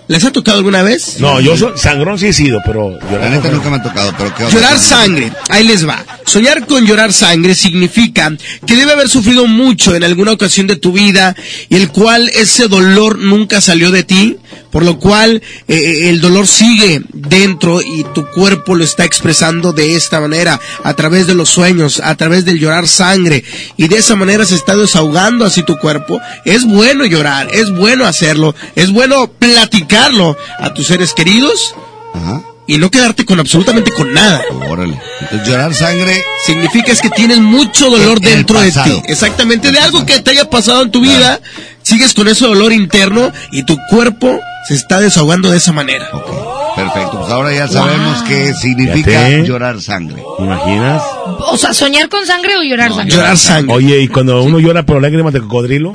¿Les 0.08 0.24
ha 0.24 0.32
tocado 0.32 0.58
alguna 0.60 0.84
vez? 0.84 1.20
No, 1.20 1.39
yo 1.41 1.58
soy 1.58 1.72
sangrón 1.78 2.20
sí 2.20 2.28
he 2.28 2.34
sido, 2.34 2.60
pero 2.64 2.91
La 2.91 3.10
llorar 3.12 3.32
neta 3.32 3.47
no. 3.47 3.56
nunca 3.56 3.70
me 3.72 3.76
ha 3.78 3.82
tocado, 3.84 4.14
pero 4.18 4.36
qué? 4.36 4.43
Llorar 4.53 4.78
sangre, 4.78 5.32
ahí 5.49 5.66
les 5.66 5.88
va. 5.88 6.06
Soñar 6.26 6.68
con 6.68 6.86
llorar 6.86 7.12
sangre 7.12 7.56
significa 7.56 8.32
que 8.68 8.76
debe 8.76 8.91
haber 8.91 9.10
sufrido 9.10 9.47
mucho 9.47 9.95
en 9.95 10.03
alguna 10.03 10.32
ocasión 10.34 10.68
de 10.68 10.76
tu 10.76 10.91
vida 10.91 11.36
y 11.70 11.76
el 11.76 11.89
cual 11.89 12.30
ese 12.36 12.68
dolor 12.68 13.18
nunca 13.18 13.62
salió 13.62 13.89
de 13.89 14.03
ti, 14.03 14.38
por 14.76 14.84
lo 14.84 14.99
cual 14.99 15.41
eh, 15.69 16.09
el 16.09 16.19
dolor 16.19 16.47
sigue 16.47 17.01
dentro 17.13 17.80
y 17.80 18.03
tu 18.13 18.26
cuerpo 18.26 18.76
lo 18.76 18.84
está 18.84 19.05
expresando 19.05 19.71
de 19.71 19.95
esta 19.95 20.19
manera, 20.19 20.59
a 20.84 20.93
través 20.95 21.28
de 21.28 21.34
los 21.34 21.47
sueños, 21.47 22.01
a 22.03 22.13
través 22.15 22.43
del 22.43 22.59
llorar 22.59 22.86
sangre 22.86 23.45
y 23.78 23.88
de 23.88 23.95
esa 23.95 24.17
manera 24.17 24.43
se 24.43 24.55
está 24.55 24.76
desahogando 24.76 25.45
así 25.45 25.63
tu 25.63 25.78
cuerpo. 25.78 26.19
Es 26.43 26.65
bueno 26.65 27.05
llorar, 27.05 27.47
es 27.53 27.71
bueno 27.71 28.05
hacerlo, 28.05 28.53
es 28.76 28.91
bueno 28.91 29.32
platicarlo 29.32 30.36
a 30.59 30.73
tus 30.73 30.88
seres 30.88 31.13
queridos 31.13 31.73
Ajá. 32.13 32.43
y 32.67 32.78
no 32.78 32.91
quedarte 32.91 33.23
con 33.23 33.39
absolutamente 33.39 33.91
con 33.91 34.13
nada. 34.13 34.43
Órale. 34.67 34.99
Entonces, 35.21 35.47
llorar 35.47 35.73
sangre 35.73 36.21
Significa 36.45 36.91
es 36.91 36.99
que 36.99 37.09
tienes 37.11 37.39
mucho 37.39 37.89
dolor 37.89 38.19
dentro 38.19 38.59
de 38.59 38.73
ti. 38.73 39.01
Exactamente, 39.07 39.71
de 39.71 39.80
algo 39.80 40.05
que 40.05 40.19
te 40.19 40.32
haya 40.32 40.49
pasado 40.49 40.82
en 40.82 40.91
tu 40.91 40.99
vida, 40.99 41.39
sigues 41.82 42.13
con 42.13 42.28
ese 42.28 42.45
dolor 42.45 42.73
interno 42.73 43.32
y 43.53 43.63
tu 43.63 43.78
cuerpo 43.89 44.41
se 44.68 44.74
está 44.74 44.99
desahogando 44.99 45.51
de 45.51 45.57
esa 45.57 45.72
manera. 45.72 46.09
Ok, 46.11 46.76
perfecto. 46.76 47.20
Pues 47.20 47.32
ahora 47.32 47.53
ya 47.53 47.68
sabemos 47.68 48.24
qué 48.24 48.51
significa 48.53 49.30
llorar 49.39 49.80
sangre. 49.80 50.24
¿Te 50.38 50.43
imaginas? 50.43 51.03
O 51.39 51.55
sea, 51.57 51.74
soñar 51.74 52.09
con 52.09 52.26
sangre 52.26 52.57
o 52.57 52.63
llorar 52.63 52.91
sangre. 52.93 53.16
Llorar 53.16 53.38
sangre. 53.38 53.76
Oye, 53.76 54.01
y 54.01 54.07
cuando 54.07 54.41
uno 54.41 54.59
llora 54.59 54.84
por 54.84 54.99
lágrimas 55.01 55.34
de 55.34 55.41
cocodrilo, 55.41 55.93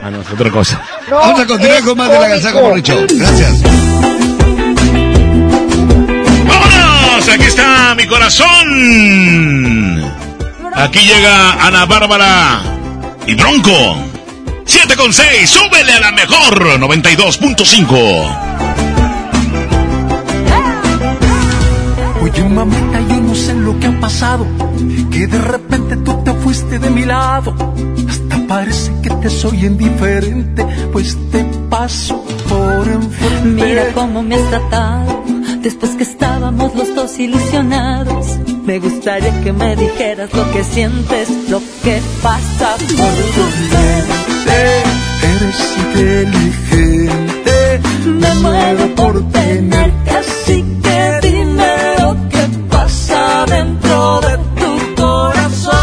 ah, 0.00 0.10
no, 0.10 0.20
es 0.20 0.30
otra 0.30 0.50
cosa. 0.50 0.80
Vamos 1.10 1.40
a 1.40 1.46
continuar 1.46 1.82
con 1.82 1.98
más 1.98 2.08
de 2.08 2.20
la 2.20 2.28
Gazaco 2.28 2.60
Morning 2.62 2.82
Show. 2.82 3.06
Gracias. 3.14 3.62
¡Vámonos! 6.46 7.28
Aquí 7.28 7.44
está 7.44 7.94
mi 7.96 8.06
corazón. 8.06 10.04
Aquí 10.76 11.00
llega 11.00 11.66
Ana 11.66 11.84
Bárbara 11.84 12.62
y 13.26 13.34
Bronco. 13.34 14.13
7 14.64 14.96
con 14.96 15.12
6, 15.12 15.48
súbele 15.48 15.92
a 15.92 16.00
la 16.00 16.12
mejor 16.12 16.78
92.5. 16.80 18.54
Oye 22.22 22.44
mamita, 22.44 23.00
yo 23.08 23.20
no 23.20 23.34
sé 23.34 23.54
lo 23.54 23.78
que 23.78 23.86
ha 23.86 24.00
pasado, 24.00 24.46
que 25.10 25.26
de 25.26 25.38
repente 25.38 25.96
tú 25.98 26.22
te 26.24 26.32
fuiste 26.34 26.78
de 26.78 26.90
mi 26.90 27.04
lado. 27.04 27.54
Hasta 28.08 28.46
parece 28.46 28.92
que 29.02 29.10
te 29.10 29.28
soy 29.30 29.66
indiferente, 29.66 30.64
pues 30.92 31.16
te 31.30 31.44
paso 31.68 32.24
por 32.48 32.88
enfrente. 32.88 33.44
Mira 33.44 33.92
cómo 33.92 34.22
me 34.22 34.36
has 34.36 34.48
tratado 34.48 35.24
después 35.64 35.92
que 35.92 36.04
estábamos 36.04 36.74
los 36.74 36.94
dos 36.94 37.18
ilusionados. 37.18 38.38
Me 38.64 38.78
gustaría 38.78 39.42
que 39.42 39.52
me 39.52 39.76
dijeras 39.76 40.32
lo 40.32 40.50
que 40.52 40.62
sientes, 40.64 41.28
lo 41.48 41.60
que 41.82 42.00
pasa 42.22 42.76
por 42.76 42.86
tu 42.86 43.42
mente. 43.72 44.33
Eres 44.46 45.60
inteligente, 45.78 47.56
Me 48.06 48.34
muero 48.42 48.84
por 48.94 49.14
tenerte 49.30 50.10
así 50.10 50.64
que 50.82 51.18
dime 51.22 51.72
lo 52.00 52.10
que 52.28 52.42
pasa 52.70 53.44
dentro 53.46 54.20
de 54.20 54.34
tu 54.60 54.70
corazón. 55.02 55.74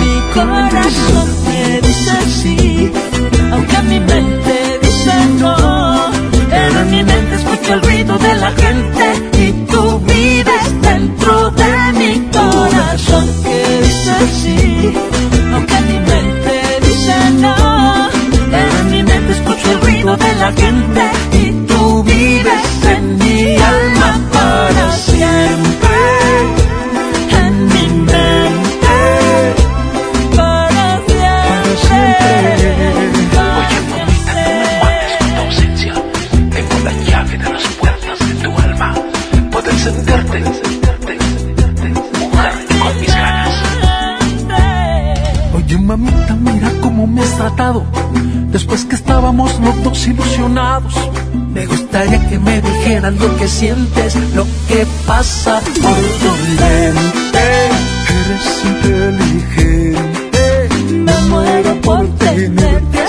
Mi 0.00 0.14
corazón 0.34 1.26
te 1.44 1.60
dice 1.86 2.16
sí, 2.42 2.92
aunque 3.52 3.78
mi 3.90 4.00
mente 4.00 4.54
dice 4.82 5.12
no. 5.38 5.56
Pero 6.50 6.80
en 6.80 6.90
mi 6.90 7.02
mente 7.04 7.34
escucho 7.36 7.74
el 7.74 7.82
ruido 7.82 8.18
de 8.18 8.34
la 8.36 8.50
gente 8.52 9.04
y 9.44 9.52
tú 9.70 9.82
vives 10.00 10.66
dentro 10.82 11.50
de 11.52 11.72
mi 12.00 12.12
corazón 12.38 13.26
que 13.44 13.58
dice 13.86 14.14
sí, 14.42 14.59
y 20.52 21.52
tú 21.66 22.02
vives 22.02 22.84
en 22.88 23.18
mi 23.18 23.56
alma 23.56 24.20
para 24.32 24.92
siempre, 24.92 25.96
en 27.38 27.66
mi 27.68 27.88
mente, 28.04 28.98
para 30.36 31.00
siempre. 31.06 32.02
Oye 33.60 33.78
mamita, 33.94 34.34
no 34.34 34.34
me 34.34 34.78
mates 34.80 35.12
con 35.18 35.30
tu 35.30 35.40
ausencia, 35.40 35.94
tengo 36.50 36.76
la 36.84 36.92
llave 37.04 37.38
de 37.38 37.52
las 37.52 37.66
puertas 37.78 38.18
de 38.18 38.34
tu 38.42 38.50
alma, 38.58 38.88
puedo 39.52 39.70
encenderte, 39.70 40.38
mojarte 42.18 42.78
con 42.78 43.00
mis 43.00 43.14
ganas. 43.14 43.54
Oye 45.54 45.78
mamita, 45.78 46.34
mira 46.34 46.70
cómo 46.80 47.06
me 47.06 47.20
has 47.22 47.36
tratado, 47.36 47.86
después 48.50 48.84
estábamos 49.20 49.60
los 49.60 49.84
dos 49.84 50.06
ilusionados. 50.06 50.94
Me 51.52 51.66
gustaría 51.66 52.26
que 52.30 52.38
me 52.38 52.62
dijeras 52.62 53.12
lo 53.16 53.36
que 53.36 53.46
sientes, 53.48 54.16
lo 54.34 54.46
que 54.66 54.86
pasa 55.06 55.60
por 55.60 56.00
tu 56.20 56.32
mente. 56.58 57.68
Eres 58.18 58.64
inteligente, 58.64 60.40
me 60.90 61.16
muero 61.28 61.78
por 61.82 62.08
tenerte 62.16 62.99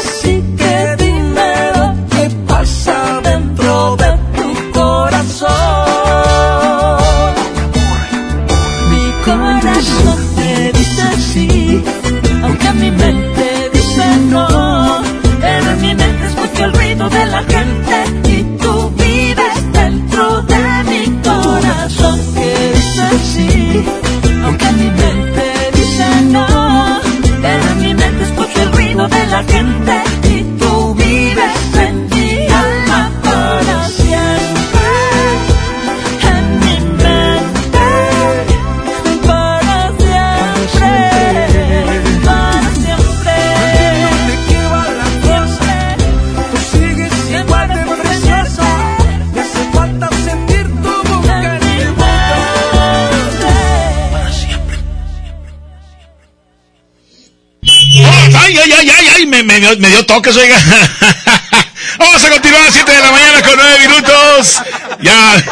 me, 59.43 59.59
me 59.77 59.89
dio, 59.89 60.05
toques, 60.05 60.35
oiga. 60.35 60.57
Vamos 61.97 62.23
a 62.23 62.29
continuar 62.29 62.61
a 62.61 62.65
las 62.65 62.73
7 62.73 62.91
de 62.91 62.99
la 62.99 63.11
mañana 63.11 63.41
con 63.41 63.55
9 63.55 63.79
minutos. 63.87 64.61
Ya. 65.01 65.43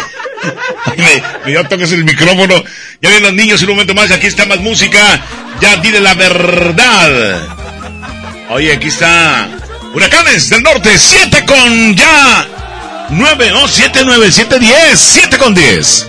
Me, 0.98 1.24
me 1.46 1.52
dio 1.52 1.68
toques 1.68 1.92
el 1.92 2.06
micrófono. 2.06 2.64
Ya 3.02 3.10
ven 3.10 3.24
los 3.24 3.34
niños 3.34 3.62
en 3.62 3.70
un 3.70 3.76
momento 3.76 3.94
más. 3.94 4.10
Aquí 4.12 4.28
está 4.28 4.46
más 4.46 4.60
música. 4.60 5.00
Ya 5.60 5.78
dile 5.78 6.00
la 6.00 6.14
verdad. 6.14 7.42
Oye, 8.50 8.72
aquí 8.74 8.88
está. 8.88 9.48
Huracanes 9.94 10.50
del 10.50 10.64
Norte. 10.64 10.98
7 10.98 11.46
con 11.46 11.96
ya. 11.96 12.48
9, 13.10 13.52
no, 13.52 13.68
7, 13.68 14.02
9, 14.06 14.32
7, 14.32 14.60
10. 14.60 15.00
7 15.00 15.38
con 15.38 15.54
10. 15.54 16.08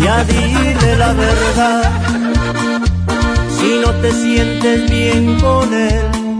Ya 0.00 0.24
dile 0.24 0.96
la 0.96 1.12
verdad, 1.12 1.85
te 4.06 4.12
sientes 4.12 4.88
bien 4.88 5.36
con 5.40 5.74
él, 5.74 6.38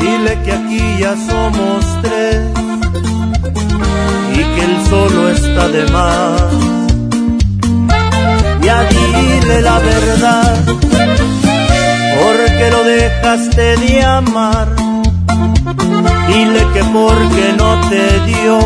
dile 0.00 0.38
que 0.44 0.52
aquí 0.52 0.82
ya 0.98 1.14
somos 1.30 1.84
tres 2.02 2.40
y 4.32 4.38
que 4.38 4.64
él 4.64 4.76
solo 4.90 5.28
está 5.28 5.68
de 5.68 5.84
más. 5.92 6.42
Ya 8.60 8.82
dile 8.94 9.62
la 9.62 9.78
verdad, 9.78 10.64
porque 12.20 12.70
lo 12.72 12.82
dejaste 12.84 13.76
de 13.76 14.02
amar, 14.02 14.68
dile 16.26 16.66
que 16.74 16.82
porque 16.98 17.54
no 17.56 17.70
te 17.88 18.04
dio 18.30 18.58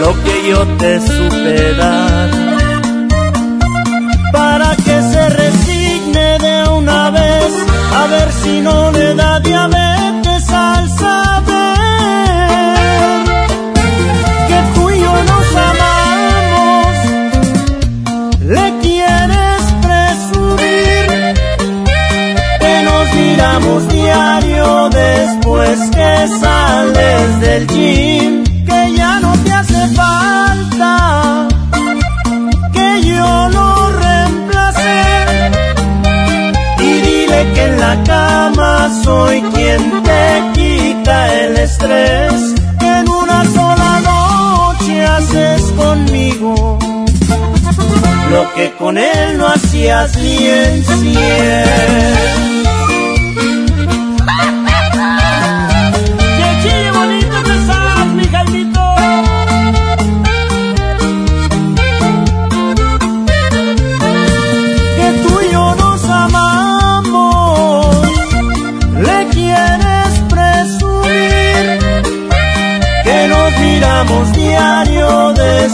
lo 0.00 0.10
que 0.24 0.48
yo 0.48 0.66
te 0.78 1.00
supe 1.00 1.74
dar. 1.74 2.30
Para 4.32 4.74
que 4.76 5.00
se 5.12 5.28
de 6.38 6.68
una 6.68 7.10
vez 7.10 7.52
a 7.92 8.06
ver 8.06 8.32
si 8.32 8.60
no 8.60 8.90
le 8.92 9.14
da 9.14 9.40
diabetes 9.40 10.50
al 10.50 10.88
saber 10.90 12.78
que 14.48 14.58
tú 14.74 14.90
y 14.90 15.00
yo 15.00 15.14
nos 15.30 15.56
amamos. 15.70 16.96
Le 18.40 18.78
quieres 18.82 19.62
presumir 19.86 21.34
que 22.60 22.82
nos 22.88 23.14
miramos 23.14 23.88
diario 23.88 24.88
después 24.90 25.78
que 25.90 26.28
sales 26.40 27.40
del 27.40 27.66
gym 27.68 28.53
soy 38.90 39.40
quien 39.54 40.02
te 40.02 40.42
quita 40.52 41.34
el 41.40 41.56
estrés 41.56 42.54
en 42.80 43.08
una 43.08 43.44
sola 43.44 44.00
noche 44.00 45.04
haces 45.04 45.62
conmigo 45.76 46.78
lo 48.30 48.54
que 48.54 48.72
con 48.72 48.98
él 48.98 49.38
no 49.38 49.46
hacías 49.46 50.16
ni 50.18 50.36
en 50.46 50.84
cien 50.84 52.63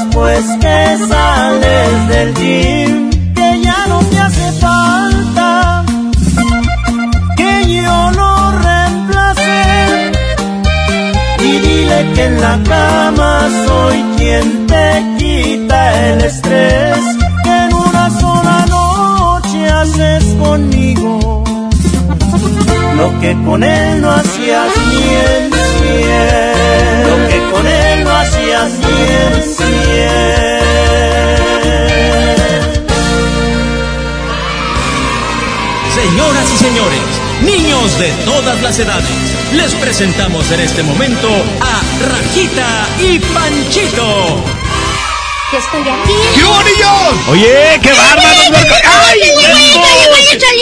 después 0.04 0.44
que 0.60 0.98
sales 1.08 2.08
del 2.08 2.34
gym, 2.34 3.10
que 3.34 3.60
ya 3.62 3.86
no 3.88 3.98
te 4.00 4.18
hace 4.18 4.52
falta 4.52 5.84
que 7.36 7.74
yo 7.76 8.10
lo 8.12 8.50
reemplace 8.66 10.12
y 11.40 11.58
dile 11.66 12.12
que 12.14 12.24
en 12.24 12.40
la 12.40 12.58
cama 12.62 13.48
soy 13.66 14.04
quien 14.16 14.66
te 14.66 15.04
quita 15.18 16.08
el 16.08 16.24
estrés 16.24 16.98
que 17.44 17.56
en 17.64 17.74
una 17.74 18.10
sola 18.20 18.66
noche 18.68 19.68
haces 19.68 20.24
conmigo 20.42 21.44
lo 22.96 23.20
que 23.20 23.36
con 23.44 23.62
él 23.62 24.00
no 24.00 24.10
hacías 24.10 24.70
ni 24.88 25.14
en 25.14 26.49
cien 28.40 30.00
Señoras 35.94 36.50
y 36.52 36.56
señores, 36.56 37.00
niños 37.42 37.98
de 37.98 38.10
todas 38.24 38.62
las 38.62 38.78
edades, 38.78 39.04
les 39.52 39.74
presentamos 39.74 40.50
en 40.50 40.60
este 40.60 40.82
momento 40.82 41.28
a 41.60 41.80
Rajita 42.08 42.88
y 43.00 43.18
Panchito. 43.18 44.42
Ya 45.52 45.58
estoy 45.58 45.80
aquí. 45.80 46.14
¡Qué 46.34 46.44
bonillos! 46.44 47.28
Oye, 47.28 47.80
qué 47.82 47.92
bárbaro. 47.92 48.28
¡Ay, 49.08 49.20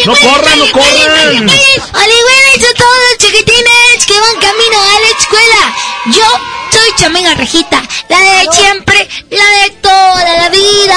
no 0.06 0.14
corran, 0.14 0.59
no 0.59 0.72
corran! 0.72 1.36
Oliveras 1.36 2.70
a 2.70 2.74
todos 2.74 2.98
los 3.10 3.18
chiquitines 3.18 4.06
que 4.06 4.18
van 4.18 4.36
camino 4.40 4.80
a 4.80 5.00
la 5.00 5.09
escuela. 5.18 5.74
Yo 6.06 6.57
soy 6.70 6.90
Chamenga 6.97 7.35
Rejita, 7.35 7.82
la 8.09 8.19
de 8.19 8.47
siempre, 8.53 9.09
la 9.31 9.62
de 9.62 9.70
toda 9.81 10.36
la 10.36 10.49
vida. 10.49 10.97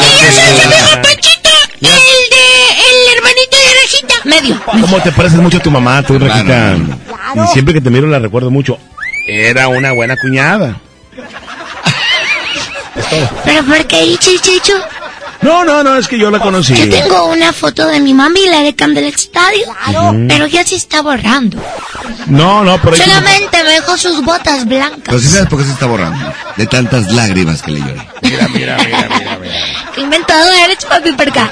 Y 0.00 0.24
yo 0.24 0.32
soy 0.32 0.60
Chamenga 0.60 1.02
Panchito, 1.02 1.50
el 1.80 2.30
de 2.30 2.46
el 2.90 3.16
hermanito 3.16 3.56
de 3.56 3.74
Rejita. 3.82 4.14
Medio. 4.24 4.60
¿Cómo 4.64 5.00
te 5.02 5.12
pareces 5.12 5.38
mucho 5.38 5.58
a 5.58 5.60
tu 5.60 5.70
mamá, 5.70 6.02
tú, 6.02 6.18
Rajita? 6.18 6.76
Y 7.34 7.52
siempre 7.52 7.74
que 7.74 7.80
te 7.80 7.90
miro 7.90 8.06
la 8.06 8.18
recuerdo 8.18 8.50
mucho. 8.50 8.78
Era 9.26 9.68
una 9.68 9.92
buena 9.92 10.16
cuñada. 10.16 10.80
Es 12.96 13.08
todo. 13.08 13.30
¿Pero 13.44 13.64
por 13.64 13.86
qué 13.86 14.02
dicho 14.02 14.30
Chicho? 14.40 14.74
No, 15.42 15.64
no, 15.64 15.82
no, 15.82 15.96
es 15.96 16.06
que 16.06 16.18
yo 16.18 16.30
la 16.30 16.38
conocí. 16.38 16.74
Yo 16.74 16.88
tengo 16.90 17.24
una 17.26 17.52
foto 17.52 17.86
de 17.86 17.98
mi 18.00 18.12
mami, 18.12 18.46
la 18.46 18.60
de 18.60 18.74
Cam 18.74 18.92
del 18.92 19.04
Estadio, 19.06 19.66
Ujú. 19.88 20.26
pero 20.28 20.46
ya 20.46 20.64
se 20.66 20.74
está 20.76 21.00
borrando. 21.00 21.56
No, 22.26 22.62
no, 22.62 22.80
por 22.82 22.92
ahí. 22.92 23.00
Solamente 23.00 23.64
me 23.64 23.70
dejó 23.70 23.96
sus 23.96 24.22
botas 24.22 24.66
blancas. 24.66 25.00
Pero 25.04 25.18
sí 25.18 25.28
sabes 25.28 25.48
por 25.48 25.58
qué 25.58 25.64
se 25.64 25.72
está 25.72 25.86
borrando. 25.86 26.32
De 26.56 26.66
tantas 26.66 27.10
lágrimas 27.12 27.62
que 27.62 27.70
le 27.70 27.80
lloré. 27.80 28.08
Mira, 28.22 28.48
mira, 28.48 28.76
mira, 28.84 29.08
mira, 29.18 29.38
mira. 29.40 29.54
Qué 29.94 30.02
inventado 30.02 30.52
eres, 30.52 30.84
papi, 30.84 31.12
perca. 31.12 31.50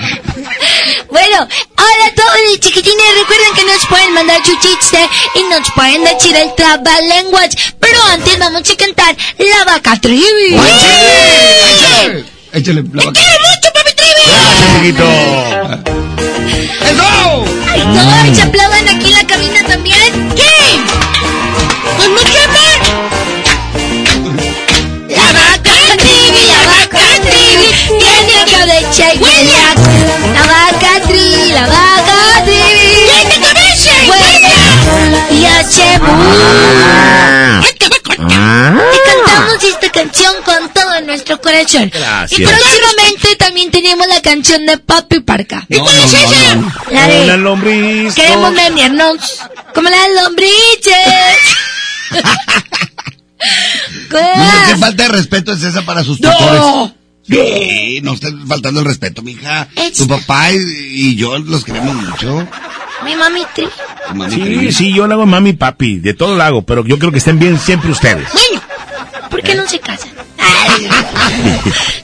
Bueno, 1.10 1.36
hola 1.76 2.06
a 2.06 2.14
todos 2.14 2.38
los 2.50 2.60
chiquitines. 2.60 3.06
Recuerden 3.20 3.54
que 3.56 3.64
nos 3.72 3.86
pueden 3.86 4.12
mandar 4.12 4.38
su 4.44 4.54
chiste 4.60 4.98
y 5.34 5.42
nos 5.44 5.70
pueden 5.72 6.04
decir 6.04 6.36
el 6.36 6.54
trabalenguas. 6.54 7.48
Pero 7.80 8.02
antes 8.12 8.38
vamos 8.38 8.62
a 8.70 8.76
cantar 8.76 9.16
La 9.38 9.64
Vaca 9.72 9.96
Trivi. 9.98 10.56
Échale, 12.52 12.82
la 12.92 13.04
vaca. 13.04 13.20
¡Quiero 13.20 13.38
mucho, 13.44 13.68
papi 13.74 13.92
Trivi! 13.94 14.24
Gracias, 14.26 14.68
chiquito. 14.74 15.04
¡Eso! 16.88 17.08
¡Ay, 17.70 17.80
no! 17.86 18.34
¿Se 18.34 18.42
aplaudan 18.42 18.88
aquí 18.88 19.06
en 19.06 19.16
la 19.16 19.26
cabina 19.26 19.62
también? 19.66 20.10
¿Qué? 20.34 20.80
¡Pues 21.96 22.08
mucho 22.08 22.38
amor! 22.48 22.78
La 25.08 25.26
vaca 25.32 25.76
trivi, 25.98 26.42
la 26.48 26.60
vaca 26.66 27.04
trivi, 27.20 27.68
tiene 27.98 28.38
cabeza 28.50 29.04
y 29.14 29.18
huele 29.18 29.56
La 30.34 30.42
vaca 30.42 30.92
trivi, 31.06 31.52
la 31.52 31.66
vaca 31.66 32.44
trivi, 32.44 32.88
tiene 33.06 33.36
cabeza 33.46 33.90
y 34.04 34.10
huele 34.10 34.52
y 35.30 35.44
hace 35.44 35.98
bu. 35.98 36.12
Y 38.18 39.07
cantamos 39.58 39.64
esta 39.64 39.90
canción 39.90 40.34
con 40.44 40.72
todo 40.72 41.00
nuestro 41.02 41.40
corazón. 41.40 41.90
Gracias. 41.92 42.40
Y 42.40 42.44
próximamente 42.44 43.36
también 43.38 43.70
tenemos 43.70 44.06
la 44.06 44.20
canción 44.22 44.64
de 44.66 44.78
Papi 44.78 45.20
Parca. 45.20 45.66
No, 45.68 45.78
no, 45.78 45.84
no, 45.84 46.54
no. 46.62 46.72
La 46.90 47.06
de 47.06 47.20
Hola, 47.20 47.36
lombriz. 47.36 48.14
Queremos 48.14 48.54
venirnos 48.54 49.40
como 49.74 49.88
las 49.90 50.06
lombrices. 50.22 51.38
Qué 54.10 54.76
falta 54.78 55.02
de 55.04 55.08
respeto 55.08 55.52
es 55.52 55.62
esa 55.62 55.82
para 55.82 56.02
sus 56.04 56.20
No. 56.20 56.32
tutores. 56.32 56.92
Sí, 57.28 58.00
no 58.02 58.14
estés 58.14 58.32
faltando 58.46 58.80
el 58.80 58.86
respeto, 58.86 59.20
mija. 59.22 59.68
Tu 59.96 60.08
papá 60.08 60.50
y, 60.52 60.56
y 60.56 61.14
yo 61.16 61.38
los 61.38 61.62
queremos 61.64 61.94
mucho. 61.94 62.48
Mi 63.04 63.14
mami 63.14 63.42
tri. 63.54 63.68
Sí, 64.30 64.72
sí, 64.72 64.94
yo 64.94 65.06
lo 65.06 65.14
hago 65.14 65.26
mami 65.26 65.50
y 65.50 65.52
papi, 65.52 65.98
de 65.98 66.14
todo 66.14 66.34
lo 66.36 66.42
hago, 66.42 66.62
pero 66.62 66.84
yo 66.86 66.98
creo 66.98 67.12
que 67.12 67.18
estén 67.18 67.38
bien 67.38 67.58
siempre 67.58 67.90
ustedes. 67.90 68.26
Bueno, 68.32 68.62
¿por 68.66 68.67
qué 69.48 69.54
no 69.54 69.68
se 69.68 69.78
casan? 69.80 70.10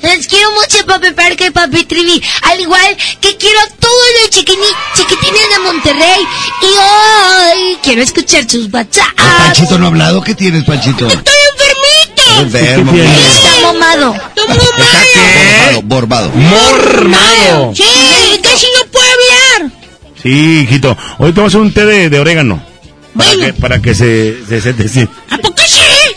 Les 0.03 0.27
quiero 0.27 0.49
mucho, 0.53 0.85
papi 0.87 1.11
Parque 1.13 1.47
y 1.47 1.51
papi 1.51 1.85
Trivi. 1.85 2.23
Al 2.43 2.61
igual 2.61 2.97
que 3.21 3.37
quiero 3.37 3.59
a 3.61 3.69
todos 3.79 4.05
los 4.21 4.31
chiquitines 4.31 5.49
de 5.51 5.59
Monterrey. 5.65 6.21
Y 6.63 6.67
hoy 6.67 7.79
quiero 7.83 8.03
escuchar 8.03 8.49
sus 8.49 8.73
WhatsApp. 8.73 9.15
Panchito 9.17 9.79
no 9.79 9.87
ha 9.87 9.89
hablado. 9.89 10.23
¿Qué 10.23 10.35
tienes, 10.35 10.65
Panchito? 10.65 11.07
¡Estoy 11.07 11.35
enfermito! 11.53 12.41
Enfermo. 12.41 12.93
Está 12.93 13.61
momado. 13.63 14.15
¿Está 14.15 14.55
qué? 14.55 15.81
Borbado, 15.83 15.83
borbado. 15.83 16.31
Mormado. 16.35 17.75
Sí, 17.75 17.85
casi 18.43 18.67
no 18.79 18.87
puedo 18.91 19.07
hablar. 19.07 19.73
Sí, 20.23 20.61
hijito. 20.63 20.97
Hoy 21.19 21.33
te 21.33 21.41
voy 21.41 21.45
a 21.45 21.49
hacer 21.49 21.61
un 21.61 21.73
té 21.73 21.85
de, 21.85 22.09
de 22.11 22.21
orégano. 22.21 22.63
Para 23.17 23.31
que, 23.37 23.53
para 23.53 23.81
que 23.83 23.95
se, 23.95 24.45
se, 24.49 24.61
se, 24.61 24.89
se- 24.89 25.09
¿A 25.31 25.39
poco 25.39 25.54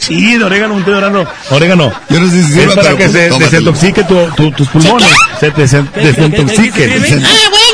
sí? 0.07 0.37
De 0.37 0.43
orégano, 0.43 0.73
un 0.75 0.83
té 0.83 0.91
de 0.91 0.97
orégano. 0.97 1.25
Orégano. 1.49 1.91
Yo 2.09 2.19
no 2.19 2.29
sé 2.29 2.43
si 2.43 2.59
Es 2.59 2.67
para 2.75 2.81
pero 2.81 2.97
que 2.97 3.03
pues, 3.09 3.11
se 3.11 3.29
desintoxique 3.47 4.03
tu, 4.03 4.27
tu- 4.35 4.51
tus 4.51 4.67
pulmones. 4.69 5.07
Se 5.39 5.51
desintoxiquen. 5.51 6.89
Ah, 7.25 7.49
bueno. 7.49 7.66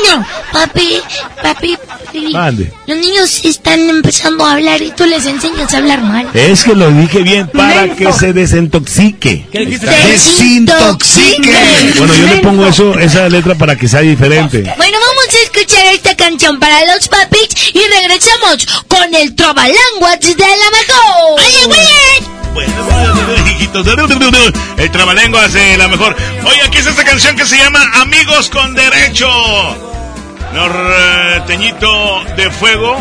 Papi, 0.52 1.00
papi. 1.42 1.76
Mande. 2.32 2.72
Los 2.86 2.98
niños 2.98 3.44
están 3.44 3.80
empezando 3.88 4.44
a 4.44 4.52
hablar 4.52 4.80
y 4.82 4.90
tú 4.92 5.04
les 5.04 5.26
enseñas 5.26 5.72
a 5.74 5.78
hablar 5.78 6.02
mal. 6.02 6.28
Es 6.34 6.62
que 6.64 6.74
lo 6.74 6.90
dije 6.90 7.22
bien, 7.22 7.48
para 7.48 7.82
Menso. 7.82 7.96
que 7.96 8.12
se 8.12 8.32
desintoxique. 8.32 9.46
Desintoxique. 9.52 11.52
Bueno, 11.98 12.14
yo 12.14 12.26
le 12.26 12.36
pongo 12.36 12.66
eso, 12.66 12.98
esa 12.98 13.28
letra 13.28 13.54
para 13.54 13.76
que 13.76 13.86
sea 13.88 14.00
diferente. 14.00 14.62
Bueno, 14.76 14.98
vamos 14.98 15.26
a 15.28 15.36
escuchar 15.44 15.86
esta 15.92 16.16
canción 16.16 16.58
para 16.58 16.80
los 16.94 17.06
papis 17.08 17.48
y 17.72 17.80
regresamos 18.00 18.66
con 18.88 19.14
el 19.14 19.34
Trabalanguas 19.34 20.20
de 20.20 20.34
la 20.36 20.70
mejor. 20.70 21.40
¡Oye, 22.56 23.50
hijitos, 23.50 23.86
el 24.78 24.90
trabalengua 24.90 25.44
hace 25.44 25.76
la 25.76 25.88
mejor. 25.88 26.16
Oye, 26.44 26.62
aquí 26.62 26.78
es 26.78 26.86
esta 26.86 27.04
canción 27.04 27.36
que 27.36 27.44
se 27.44 27.58
llama 27.58 27.80
Amigos 27.94 28.48
con 28.48 28.74
Derecho. 28.74 29.28
Norteñito 30.54 32.22
de 32.36 32.48
fuego. 32.48 32.96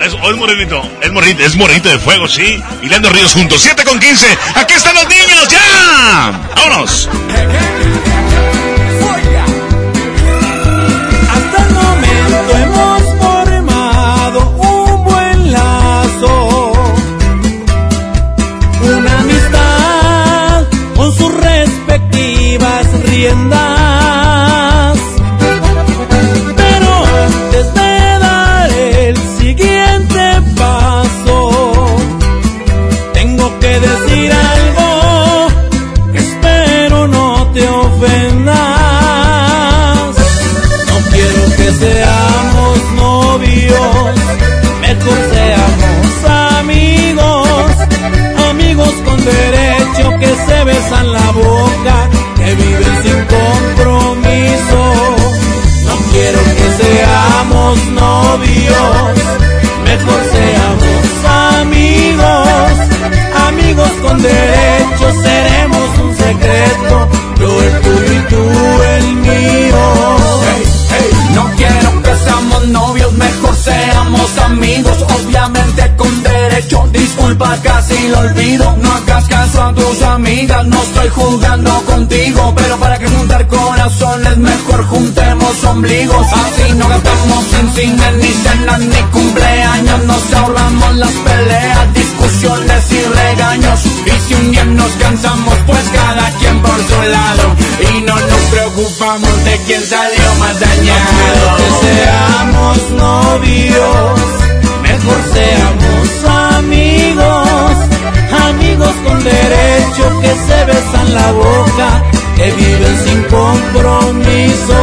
Es, 0.00 0.14
o 0.14 0.30
es 0.30 0.36
morenito, 0.36 0.82
es 1.00 1.12
morenito, 1.12 1.44
es 1.44 1.56
morenito 1.56 1.88
de 1.88 1.98
fuego, 2.00 2.26
sí. 2.26 2.60
Y 2.82 2.88
Leandro 2.88 3.12
Ríos 3.12 3.32
juntos. 3.32 3.62
7 3.62 3.84
con 3.84 4.00
15. 4.00 4.26
Aquí 4.56 4.74
están 4.74 4.96
los 4.96 5.08
niños, 5.08 5.48
ya. 5.48 6.32
Vámonos. 6.56 7.08
Hasta 11.30 11.66
el 11.66 11.74
momento 11.74 12.58
hemos 12.64 13.02
formado 13.22 14.50
un 14.58 15.04
buen 15.04 15.52
lazo, 15.52 16.72
una 18.82 19.20
amistad 19.20 20.64
con 20.96 21.14
sus 21.14 21.32
respectivas 21.32 22.86
riendas. 23.04 23.67
Seamos 56.78 57.84
novios, 57.88 59.14
mejor 59.84 60.20
seamos 60.32 61.24
amigos, 61.60 62.72
amigos 63.48 63.90
con 64.02 64.22
derecho, 64.22 65.22
seremos 65.22 65.98
un 66.04 66.16
secreto, 66.16 67.08
yo 67.40 67.62
el 67.62 67.80
tuyo 67.80 68.12
y 68.12 68.22
tú 68.32 68.82
el 68.96 69.06
mío. 69.16 70.18
No 71.34 71.50
quiero 71.56 72.02
que 72.02 72.14
seamos 72.24 72.66
novios, 72.68 73.12
mejor 73.12 73.54
seamos 73.54 74.38
amigos, 74.38 74.96
obviamente 75.02 75.94
con 75.96 76.22
derecho. 76.22 76.88
Disculpa, 76.92 77.56
casi 77.62 78.08
lo 78.08 78.18
olvido. 78.18 78.76
No 78.82 78.92
hagas 78.92 79.24
caso 79.28 79.62
a 79.62 79.72
tus 79.74 80.02
amigas, 80.02 80.66
no 80.66 80.82
estoy 80.82 81.08
jugando 81.10 81.70
contigo. 81.84 82.52
Pero 82.56 82.76
para 82.78 82.97
juntemos 85.48 85.64
ombligos. 85.64 86.26
Así 86.32 86.72
no 86.74 86.88
gastamos 86.88 87.54
en 87.60 87.74
cine, 87.74 88.12
ni 88.16 88.28
cenas, 88.28 88.80
ni 88.80 89.02
cumpleaños. 89.12 90.04
Nos 90.04 90.32
ahorramos 90.32 90.96
las 90.96 91.12
peleas, 91.12 91.94
discusiones 91.94 92.92
y 92.92 93.02
regaños. 93.02 93.80
Y 93.84 94.28
si 94.28 94.34
un 94.34 94.50
día 94.50 94.64
nos 94.64 94.90
cansamos, 94.92 95.54
pues 95.66 95.84
cada 95.92 96.30
quien 96.38 96.60
por 96.60 96.76
su 96.76 97.02
lado. 97.10 97.56
Y 97.80 98.00
no 98.02 98.14
nos 98.14 98.40
preocupamos 98.50 99.44
de 99.44 99.56
quién 99.66 99.82
salió 99.82 100.34
más 100.38 100.60
dañado. 100.60 101.56
que 101.56 101.86
seamos 101.86 102.90
novios, 102.90 104.20
mejor 104.82 105.20
seamos 105.32 106.08
amigos, 106.56 107.76
amigos 108.48 108.94
con 109.04 109.24
derecho 109.24 110.20
que 110.20 110.28
se 110.28 110.64
besan 110.64 111.14
la 111.14 111.32
boca, 111.32 112.02
que 112.38 112.52
viven 112.52 112.96
sin 113.04 113.22
compromiso. 113.24 114.78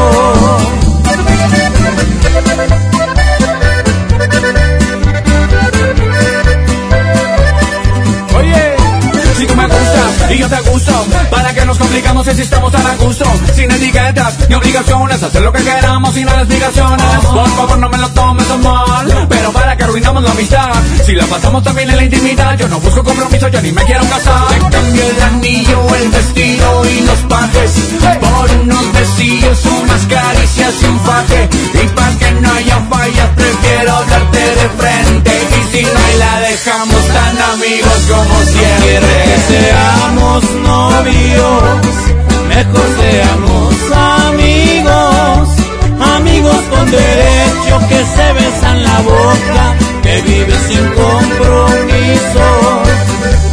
Y 10.36 10.40
yo 10.40 10.50
te 10.50 10.60
gusto, 10.70 10.92
¿para 11.32 11.54
qué 11.54 11.66
nos 11.66 11.78
complicamos 11.78 12.26
si 12.26 12.42
estamos 12.42 12.72
tan 12.72 12.86
a 12.86 12.96
gusto? 12.96 13.26
Sin 13.54 13.72
etiquetas 13.72 14.50
ni 14.50 14.56
obligaciones, 14.56 15.24
hacer 15.24 15.42
lo 15.42 15.52
que 15.52 15.64
queramos 15.64 16.14
sin 16.14 16.26
las 16.26 16.38
explicaciones. 16.38 17.26
Por 17.26 17.50
favor, 17.50 17.78
no 17.78 17.90
me 17.90 17.98
lo 17.98 18.10
tomes 18.10 18.50
a 18.50 18.58
mal, 18.58 19.28
pero 19.30 19.52
para 19.52 19.78
que 19.78 19.84
arruinamos 19.84 20.24
la 20.24 20.32
amistad. 20.32 20.74
Si 21.06 21.14
la 21.14 21.26
pasamos 21.26 21.64
también 21.64 21.90
en 21.90 21.98
la 21.98 22.04
intimidad, 22.04 22.58
yo 22.58 22.68
no 22.68 22.80
busco 22.80 23.04
compromiso, 23.04 23.48
yo 23.48 23.62
ni 23.62 23.72
me 23.72 23.84
quiero 23.84 24.04
casar. 24.10 24.48
Te 24.50 24.60
cambio 24.60 25.10
el 25.10 25.22
anillo, 25.22 25.96
el 25.96 26.10
vestido 26.10 26.86
y 26.86 27.00
los 27.02 27.20
pajes 27.30 27.72
por 28.20 28.52
unos 28.62 28.94
besillos, 28.94 29.66
unas 29.66 30.02
caricias 30.06 30.74
y 30.82 30.86
un 30.86 31.00
faje. 31.02 31.50
Y 31.84 31.88
para 31.90 32.18
que 32.18 32.32
no 32.32 32.52
haya 32.52 32.80
fallas, 32.90 33.30
prefiero 33.36 33.94
darte 34.10 34.40
de 34.40 34.70
frente. 34.78 35.32
Y 35.60 35.78
si 35.78 35.84
no 35.84 36.18
la 36.20 36.40
dejamos 36.42 37.08
tan 37.08 37.42
amigos 37.54 38.00
como 38.10 38.40
siempre. 38.42 39.24
Que 39.26 39.38
seamos 39.48 40.25
seamos 40.26 40.44
novios, 40.64 41.86
mejor 42.50 42.88
seamos 43.00 43.76
amigos, 44.28 45.50
amigos 46.16 46.62
con 46.70 46.92
derecho 46.92 47.80
que 47.90 48.04
se 48.04 48.34
besan 48.34 48.84
la 48.84 49.00
boca, 49.02 49.76
que 50.02 50.22
viven 50.22 50.62
sin 50.68 50.86
compromiso. 50.90 52.46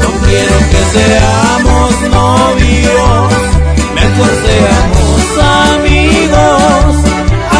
No 0.01 0.09
quiero 0.27 0.57
que 0.73 0.83
seamos 0.97 1.91
novios, 2.11 3.33
mejor 3.95 4.31
seamos 4.47 5.23
amigos, 5.75 6.91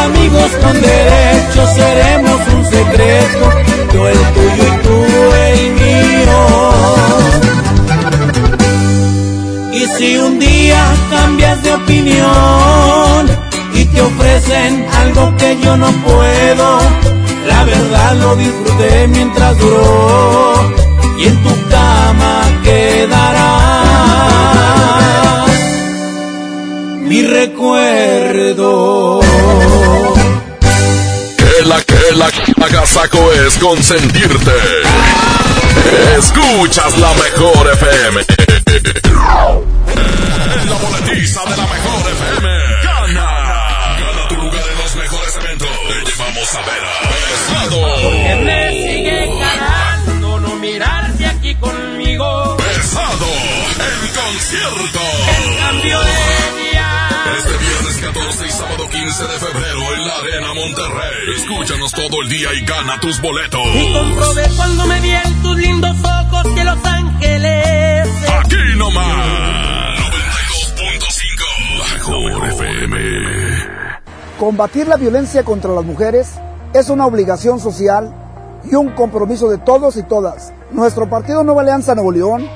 amigos 0.05 0.51
con 0.63 0.81
derecho 0.81 1.67
seremos 1.75 2.41
un 2.55 2.65
secreto, 2.65 3.45
yo 3.93 4.09
el 4.09 4.19
tuyo 4.35 4.65
y 4.67 4.82
tu 4.82 4.82
si 10.03 10.17
un 10.17 10.37
día 10.41 10.83
cambias 11.11 11.63
de 11.63 11.73
opinión 11.75 13.31
y 13.73 13.85
te 13.85 14.01
ofrecen 14.01 14.85
algo 15.01 15.37
que 15.37 15.57
yo 15.63 15.77
no 15.77 15.93
puedo, 16.09 16.79
la 17.47 17.63
verdad 17.65 18.17
lo 18.17 18.35
disfruté 18.35 19.07
mientras 19.07 19.57
duró 19.59 20.55
y 21.19 21.27
en 21.27 21.43
tu 21.45 21.51
cama 21.69 22.43
quedará 22.65 23.49
mi 27.03 27.23
recuerdo. 27.23 29.21
Que 31.37 31.65
la 31.65 31.81
que 31.83 32.13
la 32.17 32.29
agasaco 32.67 33.33
es 33.47 33.57
consentirte. 33.59 34.57
Escuchas 36.19 36.99
la 36.99 37.13
mejor 37.15 37.71
FM. 37.75 38.25
La 40.55 40.77
boletiza 40.77 41.41
de 41.45 41.57
la 41.57 41.67
mejor 41.67 42.13
FM. 42.13 42.49
Gana. 42.85 43.29
Gana 43.99 44.29
tu 44.29 44.35
lugar 44.37 44.63
en 44.71 44.79
los 44.79 44.97
mejores 44.97 45.37
eventos. 45.37 45.69
Te 45.89 46.11
llevamos 46.11 46.55
a 46.55 46.61
ver 46.61 46.85
a 46.85 47.09
Porque 47.09 48.35
Pesado. 48.35 48.45
me 48.45 48.71
sigue 48.71 49.31
ganando 49.41 50.41
no 50.41 50.55
mirarse 50.57 51.27
aquí 51.27 51.55
conmigo. 51.57 52.57
Pesado. 52.59 53.27
En 53.79 54.09
concierto. 54.15 55.01
En 55.43 55.57
cambio 55.59 55.99
de 56.01 56.71
día. 56.71 57.09
Este 57.39 57.57
viernes 57.59 57.97
14 58.03 58.47
y 58.47 58.51
sábado 58.51 58.89
15 58.91 59.23
de 59.25 59.39
febrero 59.39 59.95
en 59.95 60.07
la 60.07 60.15
Arena 60.17 60.55
Monterrey. 60.55 61.35
Escúchanos 61.39 61.93
todo 61.93 62.23
el 62.23 62.29
día 62.29 62.53
y 62.55 62.61
gana 62.65 63.01
tus 63.01 63.21
boletos. 63.21 63.61
Y 63.75 63.93
comprobé 63.93 64.49
cuando 64.57 64.87
me 64.87 65.01
vi 65.01 65.11
en 65.11 65.43
tus 65.43 65.57
lindos 65.57 65.97
ojos 66.05 66.47
que 66.55 66.65
Los 66.65 66.85
Ángeles. 66.85 68.09
Aquí 68.45 68.57
nomás. 68.77 69.92
92.5. 72.13 72.19
La 72.19 72.19
mejor 72.19 72.49
FM. 72.49 72.99
Combatir 74.39 74.89
la 74.89 74.97
violencia 74.97 75.45
contra 75.45 75.73
las 75.73 75.85
mujeres 75.85 76.33
es 76.75 76.91
una 76.91 77.07
obligación 77.07 77.59
social 77.59 78.13
y 78.71 78.75
un 78.75 78.91
compromiso 78.91 79.49
de 79.49 79.59
todos 79.59 79.97
y 79.97 80.03
todas. 80.03 80.53
Nuestro 80.73 81.09
partido 81.09 81.43
Nueva 81.43 81.63
Alianza 81.63 81.95
Nuevo 81.95 82.13
León 82.13 82.47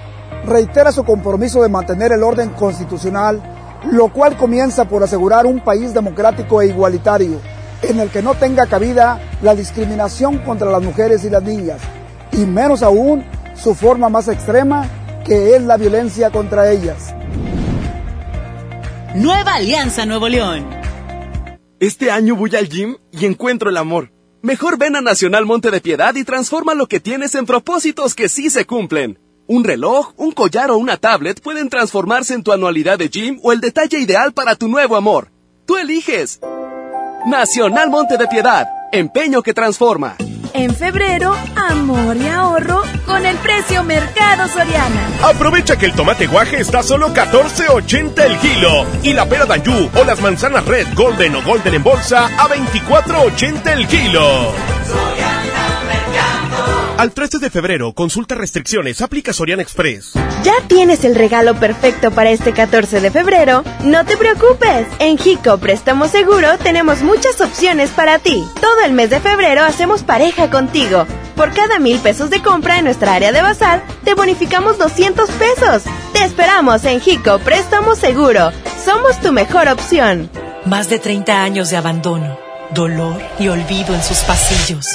reitera 0.45 0.93
su 0.93 1.05
compromiso 1.05 1.62
de 1.62 1.69
mantener 1.69 2.12
el 2.12 2.23
orden 2.23 2.51
constitucional, 2.51 3.41
lo 3.91 4.09
cual 4.12 4.37
comienza 4.37 4.85
por 4.85 5.03
asegurar 5.03 5.47
un 5.47 5.61
país 5.61 5.95
democrático 5.95 6.61
e 6.61 6.66
igualitario, 6.66 7.41
en 7.83 8.01
el 8.01 8.11
que 8.11 8.23
no 8.23 8.35
tenga 8.35 8.66
cabida 8.66 9.20
la 9.43 9.55
discriminación 9.55 10.39
contra 10.39 10.70
las 10.70 10.83
mujeres 10.83 11.24
y 11.24 11.31
las 11.31 11.43
niñas, 11.43 11.81
y 12.33 12.45
menos 12.45 12.83
aún 12.83 13.24
su 13.55 13.74
forma 13.74 14.09
más 14.09 14.28
extrema, 14.28 14.87
que 15.24 15.57
es 15.57 15.62
la 15.62 15.77
violencia 15.77 16.31
contra 16.31 16.70
ellas. 16.70 17.15
Nueva 19.16 19.55
Alianza 19.55 20.05
Nuevo 20.05 20.28
León. 20.28 20.68
Este 21.80 22.10
año 22.10 22.36
voy 22.36 22.55
al 22.55 22.68
gym 22.68 22.97
y 23.12 23.24
encuentro 23.24 23.70
el 23.70 23.78
amor. 23.78 24.12
Mejor 24.43 24.76
ven 24.76 24.94
a 24.94 25.01
Nacional 25.01 25.47
Monte 25.47 25.70
de 25.70 25.80
Piedad 25.80 26.14
y 26.16 26.22
transforma 26.22 26.74
lo 26.74 26.86
que 26.86 27.01
tienes 27.01 27.34
en 27.34 27.47
propósitos 27.47 28.14
que 28.14 28.28
sí 28.28 28.51
se 28.51 28.66
cumplen. 28.66 29.18
Un 29.47 29.64
reloj, 29.64 30.12
un 30.18 30.32
collar 30.32 30.70
o 30.70 30.76
una 30.76 30.98
tablet 30.98 31.40
pueden 31.40 31.70
transformarse 31.70 32.34
en 32.34 32.43
tu 32.43 32.52
anualidad 32.52 32.98
de 32.98 33.09
gym 33.09 33.40
o 33.43 33.52
el 33.52 33.62
detalle 33.62 33.98
ideal 33.98 34.34
para 34.34 34.55
tu 34.55 34.68
nuevo 34.68 34.97
amor. 34.97 35.30
Tú 35.64 35.78
eliges. 35.78 36.38
Nacional 37.24 37.88
Monte 37.88 38.18
de 38.18 38.28
Piedad, 38.28 38.68
empeño 38.93 39.43
que 39.43 39.55
transforma. 39.55 40.18
En 40.55 40.74
febrero, 40.74 41.35
amor 41.56 42.16
y 42.16 42.27
ahorro 42.27 42.82
con 43.05 43.24
el 43.24 43.36
precio 43.39 43.82
Mercado 43.85 44.48
Soriana. 44.48 45.09
Aprovecha 45.23 45.77
que 45.77 45.86
el 45.86 45.93
tomate 45.93 46.27
guaje 46.27 46.60
está 46.60 46.81
a 46.81 46.82
solo 46.82 47.12
14.80 47.12 48.24
el 48.24 48.39
kilo 48.39 48.86
y 49.02 49.12
la 49.12 49.27
pera 49.27 49.47
Danjú 49.47 49.90
o 49.94 50.05
las 50.05 50.20
manzanas 50.20 50.64
Red, 50.64 50.89
Golden 50.94 51.36
o 51.36 51.43
Golden 51.43 51.74
en 51.74 51.82
bolsa 51.82 52.27
a 52.27 52.48
24.80 52.48 53.73
el 53.73 53.86
kilo. 53.86 54.52
Al 56.97 57.12
13 57.12 57.40
de 57.40 57.51
febrero, 57.51 57.93
consulta 57.93 58.35
restricciones, 58.36 59.02
aplica 59.02 59.35
Soriana 59.35 59.60
Express. 59.60 60.12
¿Ya 60.43 60.55
tienes 60.66 61.05
el 61.05 61.14
regalo 61.14 61.55
perfecto 61.55 62.10
para 62.10 62.31
este 62.31 62.52
14 62.52 63.02
de 63.02 63.10
febrero? 63.10 63.62
No 63.85 64.06
te 64.06 64.16
preocupes. 64.16 64.86
En 64.98 65.18
Jico 65.18 65.59
Préstamo 65.59 66.09
Seguro 66.09 66.56
tenemos 66.62 67.02
muchas 67.02 67.39
opciones 67.43 67.90
para 67.90 68.18
ti. 68.18 68.43
Todo 68.62 68.81
el 68.86 68.94
mes 68.94 69.10
de 69.10 69.20
febrero 69.20 69.62
hacemos 69.62 70.05
pareja 70.05 70.48
contigo. 70.48 71.06
Por 71.36 71.52
cada 71.52 71.78
mil 71.78 71.98
pesos 71.98 72.31
de 72.31 72.40
compra 72.40 72.78
en 72.78 72.86
nuestra 72.86 73.12
área 73.12 73.31
de 73.31 73.43
bazar, 73.43 73.85
te 74.05 74.14
bonificamos 74.14 74.78
200 74.78 75.28
pesos. 75.32 75.82
Te 76.14 76.24
esperamos 76.24 76.82
en 76.86 77.01
Jico 77.02 77.39
Préstamo 77.40 77.94
Seguro. 77.94 78.52
Somos 78.82 79.20
tu 79.20 79.32
mejor 79.32 79.68
opción. 79.68 80.31
Más 80.64 80.89
de 80.89 80.98
30 80.98 81.43
años 81.43 81.68
de 81.68 81.77
abandono, 81.77 82.39
dolor 82.70 83.20
y 83.39 83.48
olvido 83.48 83.94
en 83.94 84.02
sus 84.02 84.20
pasillos. 84.20 84.86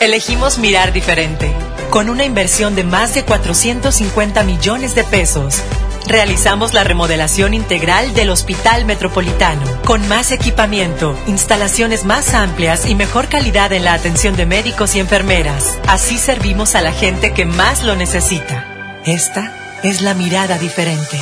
Elegimos 0.00 0.58
mirar 0.58 0.92
diferente, 0.92 1.52
con 1.90 2.08
una 2.08 2.24
inversión 2.24 2.76
de 2.76 2.84
más 2.84 3.14
de 3.14 3.24
450 3.24 4.44
millones 4.44 4.94
de 4.94 5.02
pesos. 5.02 5.60
Realizamos 6.06 6.72
la 6.72 6.84
remodelación 6.84 7.52
integral 7.52 8.14
del 8.14 8.30
Hospital 8.30 8.84
Metropolitano, 8.84 9.60
con 9.84 10.06
más 10.06 10.30
equipamiento, 10.30 11.18
instalaciones 11.26 12.04
más 12.04 12.32
amplias 12.32 12.88
y 12.88 12.94
mejor 12.94 13.26
calidad 13.28 13.72
en 13.72 13.82
la 13.82 13.94
atención 13.94 14.36
de 14.36 14.46
médicos 14.46 14.94
y 14.94 15.00
enfermeras. 15.00 15.80
Así 15.88 16.16
servimos 16.16 16.76
a 16.76 16.80
la 16.80 16.92
gente 16.92 17.34
que 17.34 17.44
más 17.44 17.82
lo 17.82 17.96
necesita. 17.96 19.00
Esta 19.04 19.80
es 19.82 20.00
la 20.00 20.14
mirada 20.14 20.58
diferente. 20.58 21.18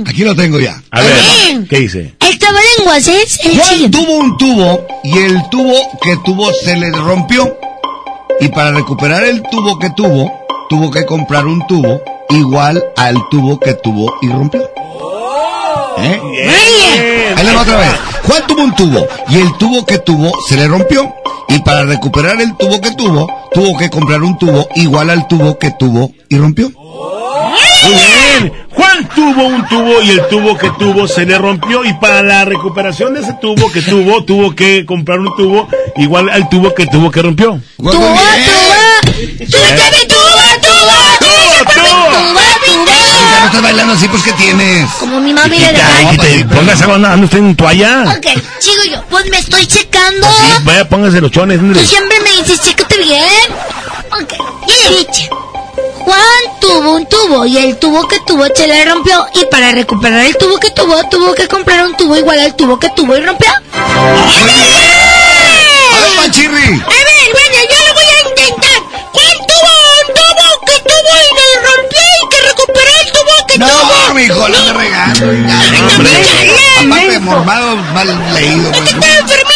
Aquí 0.06 0.24
lo 0.24 0.36
tengo 0.36 0.60
ya. 0.60 0.82
A 0.92 1.02
ver, 1.02 1.14
Bien. 1.46 1.68
¿qué 1.68 1.80
dice? 1.80 2.14
El 2.20 2.38
trabalenguas 2.40 3.08
es 3.08 3.40
el 3.46 3.60
Juan 3.60 3.76
chile. 3.76 3.90
tuvo 3.90 4.14
un 4.18 4.38
tubo 4.38 4.86
y 5.04 5.18
el 5.18 5.50
tubo 5.50 5.76
que 6.02 6.16
tuvo 6.24 6.52
se 6.54 6.76
le 6.78 6.92
rompió. 6.92 7.58
Y 8.40 8.48
para 8.50 8.72
recuperar 8.72 9.24
el 9.24 9.42
tubo 9.44 9.78
que 9.80 9.90
tuvo, 9.92 10.32
tuvo 10.70 10.92
que 10.92 11.06
comprar 11.06 11.46
un 11.46 11.66
tubo 11.68 12.02
igual 12.30 12.84
al 12.96 13.16
tubo 13.30 13.60
que 13.60 13.74
tuvo 13.74 14.14
y 14.22 14.30
rompió. 14.30 14.62
¿Eh? 15.98 17.34
Ahí 17.36 17.46
le 17.46 17.54
va 17.54 17.62
otra 17.62 17.78
vez. 17.78 17.90
Juan 18.24 18.48
tuvo 18.48 18.64
un 18.64 18.76
tubo 18.76 19.08
y 19.30 19.38
el 19.40 19.58
tubo 19.58 19.86
que 19.86 19.98
tuvo 20.00 20.32
se 20.48 20.56
le 20.56 20.68
rompió. 20.68 21.14
Y 21.50 21.60
para 21.60 21.84
recuperar 21.84 22.40
el 22.40 22.56
tubo 22.58 22.80
que 22.80 22.92
tuvo, 22.92 23.28
tuvo 23.52 23.78
que 23.78 23.90
comprar 23.90 24.22
un 24.22 24.38
tubo 24.38 24.68
igual 24.76 25.10
al 25.10 25.28
tubo 25.28 25.58
que 25.58 25.72
tuvo 25.72 26.14
y 26.30 26.38
rompió. 26.38 26.72
Muy 27.84 27.94
bien. 27.94 28.54
Juan 28.72 29.10
tuvo 29.16 29.48
un 29.48 29.68
tubo 29.68 30.02
y 30.02 30.10
el 30.12 30.28
tubo 30.28 30.58
que 30.58 30.70
tuvo 30.78 31.08
se 31.08 31.26
le 31.26 31.38
rompió 31.38 31.84
y 31.84 31.94
para 31.94 32.22
la 32.24 32.46
recuperación 32.46 33.14
de 33.14 33.22
ese 33.22 33.34
tubo 33.42 33.72
que 33.72 33.82
tuvo, 33.82 34.24
tuvo 34.24 34.56
que 34.56 34.86
comprar 34.86 35.20
un 35.20 35.36
tubo 35.36 35.68
igual 35.98 36.30
al 36.30 36.48
tubo 36.50 36.74
que 36.74 36.86
tuvo 36.86 37.12
que 37.12 37.22
rompió. 37.22 37.60
Tuba, 37.78 37.92
tuba. 37.92 38.22
Súbete 39.20 39.84
mi 39.92 40.08
tuba, 40.08 40.46
tuba. 40.62 41.20
Tuba, 41.20 41.74
tuba, 41.74 42.42
Ya 43.32 43.40
no 43.40 43.46
estás 43.48 43.62
bailando 43.62 43.94
así, 43.94 44.08
pues 44.08 44.24
¿qué 44.24 44.32
tienes? 44.34 44.90
Como 45.00 45.20
mi 45.20 45.34
mami 45.34 45.60
le 45.60 45.74
que 46.12 46.18
te 46.18 46.46
pongas 46.46 46.82
agua, 46.82 46.96
anda 46.96 47.18
usted 47.18 47.40
en 47.40 47.56
toalla. 47.56 48.04
Ok, 48.18 48.28
sigo 48.60 48.84
yo. 48.92 49.04
Pues 49.10 49.30
me 49.30 49.40
estoy 49.40 49.66
checando. 49.66 50.28
Sí, 50.28 50.64
vaya, 50.64 50.88
póngase 50.88 51.20
los 51.20 51.32
chones. 51.32 51.60
Tú 51.60 51.86
siempre 51.86 52.20
me 52.22 52.42
dices, 52.42 52.62
chécate 52.62 52.98
bien. 52.98 53.24
Ok, 54.22 54.34
ya 54.68 54.90
le 54.90 54.98
dije. 55.00 55.30
Juan 56.04 56.60
tuvo 56.60 56.96
un 56.96 57.06
tubo 57.08 57.46
y 57.46 57.58
el 57.58 57.78
tubo 57.78 58.08
que 58.08 58.20
tuvo 58.22 58.46
se 58.56 58.68
le 58.68 58.86
rompió. 58.86 59.26
Y 59.34 59.46
para 59.46 59.72
recuperar 59.72 60.26
el 60.26 60.36
tubo 60.38 60.58
que 60.60 60.72
tuvo, 60.72 61.02
tuvo 61.10 61.34
que 61.34 61.48
comprar 61.48 61.86
un 61.86 61.96
tubo 61.96 62.16
igual 62.16 62.40
al 62.40 62.56
tubo 62.56 62.80
que 62.80 62.90
tuvo 62.90 63.16
y 63.18 63.22
rompió. 63.22 63.50
A 63.50 63.54
ver, 66.00 66.16
Panchirri. 66.16 66.56
A 66.56 66.58
ver, 66.58 67.32
bueno, 67.34 67.58
yo 67.70 67.78
lo 67.88 67.94
voy 67.94 68.06
a 68.06 68.20
intentar. 68.30 68.80
Juan 69.14 69.38
tuvo 69.48 69.72
un 70.00 70.08
tubo 70.16 70.48
que 70.66 70.78
tuvo 70.90 71.14
y 71.20 71.30
le 71.38 71.48
rompió 71.68 72.04
y 72.22 72.24
que 72.30 72.40
recuperó 72.48 72.92
el 73.02 73.08
tubo 73.12 73.36
que 73.48 73.56
tuvo. 73.56 73.68
No, 73.68 74.14
mijo, 74.14 74.44
no 74.50 74.60
me 74.66 74.74
regalo. 74.74 75.26
Aparte 76.80 77.12
de 77.12 77.20
mormado, 77.20 77.76
mal 77.94 78.34
leído. 78.34 78.72
Es 78.72 78.94
que 78.94 79.18
enfermito. 79.18 79.49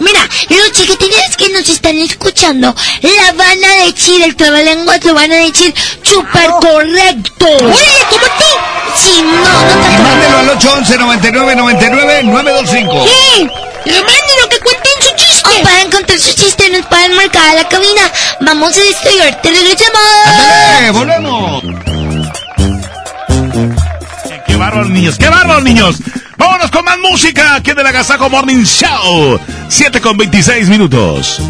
Mira, 0.00 0.20
los 0.48 0.72
chiquitines 0.72 1.36
que 1.36 1.48
nos 1.50 1.68
están 1.68 1.96
escuchando 1.96 2.74
la 3.02 3.32
van 3.32 3.64
a 3.64 3.84
decir, 3.84 4.22
el 4.22 4.36
trabalenguas 4.36 5.04
lo 5.04 5.14
van 5.14 5.32
a 5.32 5.36
decir 5.36 5.74
súper 6.02 6.50
correcto. 6.60 7.46
Oye, 7.46 8.06
como 8.10 8.26
tú. 8.38 8.44
Si 8.96 9.22
no, 9.22 9.32
no 9.32 9.58
te 9.68 9.94
Y 9.94 10.02
mándelo 10.02 10.38
al 10.38 10.48
811 10.50 10.98
99 10.98 11.56
99 11.56 12.22
925. 12.24 13.06
Sí, 13.06 13.50
le 13.84 13.92
manden 13.92 14.48
que 14.50 14.58
cuenten 14.60 14.92
su 15.02 15.14
chiste. 15.16 15.48
O 15.48 15.62
para 15.62 15.82
encontrar 15.82 16.18
su 16.18 16.34
chiste 16.34 16.70
nos 16.70 16.86
pueden 16.86 17.14
marcar 17.14 17.48
a 17.50 17.54
la 17.54 17.68
cabina. 17.68 18.12
Vamos 18.40 18.76
a 18.76 18.80
estudiar, 18.80 19.40
te 19.42 19.50
regresamos. 19.50 20.00
¡Ándale, 20.26 20.90
volvemos! 20.90 21.97
¡Qué 24.58 24.64
bárbaros, 24.64 24.90
niños! 24.90 25.16
¡Qué 25.16 25.28
bárbaros, 25.28 25.62
niños! 25.62 26.02
Vámonos 26.36 26.72
con 26.72 26.84
más 26.84 26.98
música 26.98 27.54
aquí 27.54 27.72
de 27.74 27.84
la 27.84 27.92
Gazaco 27.92 28.28
Morning 28.28 28.64
Show. 28.64 29.38
7 29.68 30.00
con 30.00 30.16
26 30.16 30.68
minutos. 30.68 31.40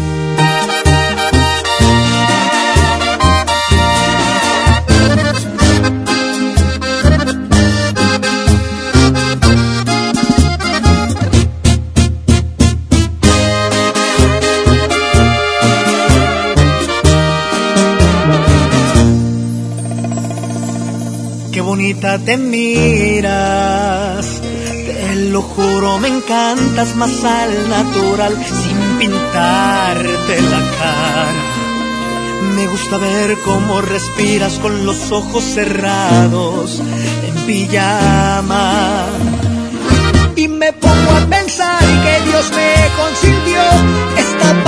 Te 21.79 22.35
miras, 22.35 24.25
te 24.41 25.15
lo 25.31 25.41
juro, 25.41 25.97
me 25.97 26.09
encantas 26.09 26.93
más 26.95 27.23
al 27.23 27.69
natural, 27.69 28.35
sin 28.45 28.77
pintarte 28.99 30.41
la 30.41 30.59
cara. 30.77 31.31
Me 32.55 32.67
gusta 32.67 32.97
ver 32.97 33.37
cómo 33.45 33.79
respiras 33.79 34.59
con 34.59 34.85
los 34.85 35.09
ojos 35.13 35.41
cerrados, 35.41 36.81
en 37.27 37.45
pijama. 37.45 39.05
Y 40.35 40.49
me 40.49 40.73
pongo 40.73 41.11
a 41.11 41.25
pensar 41.29 41.79
que 41.79 42.19
Dios 42.29 42.51
me 42.51 42.75
consintió, 43.01 43.61
esta 44.17 44.63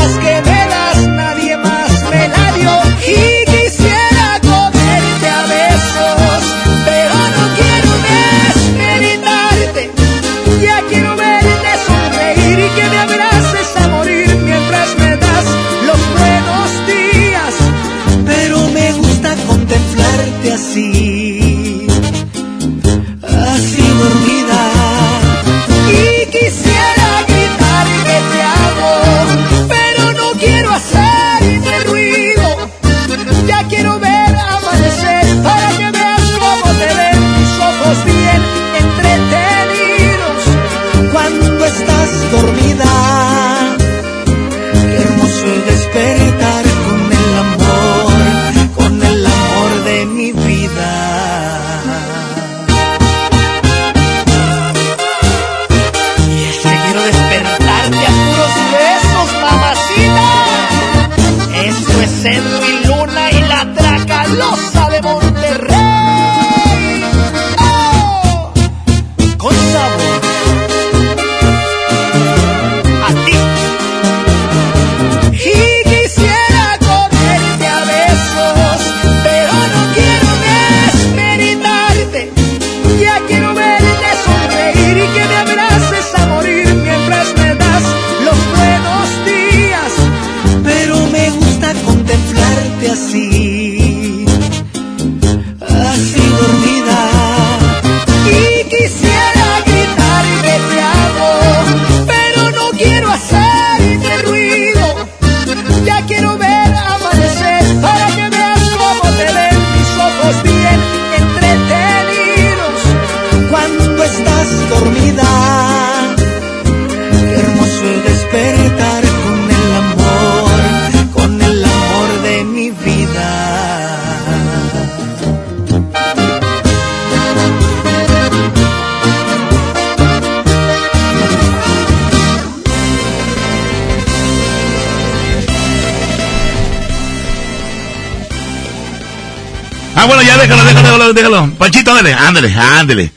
déjalo, 141.14 141.14
déjalo. 141.14 141.54
Panchito, 141.58 141.92
ándale, 141.92 142.14
ándale, 142.14 142.54
ándale. 142.56 143.12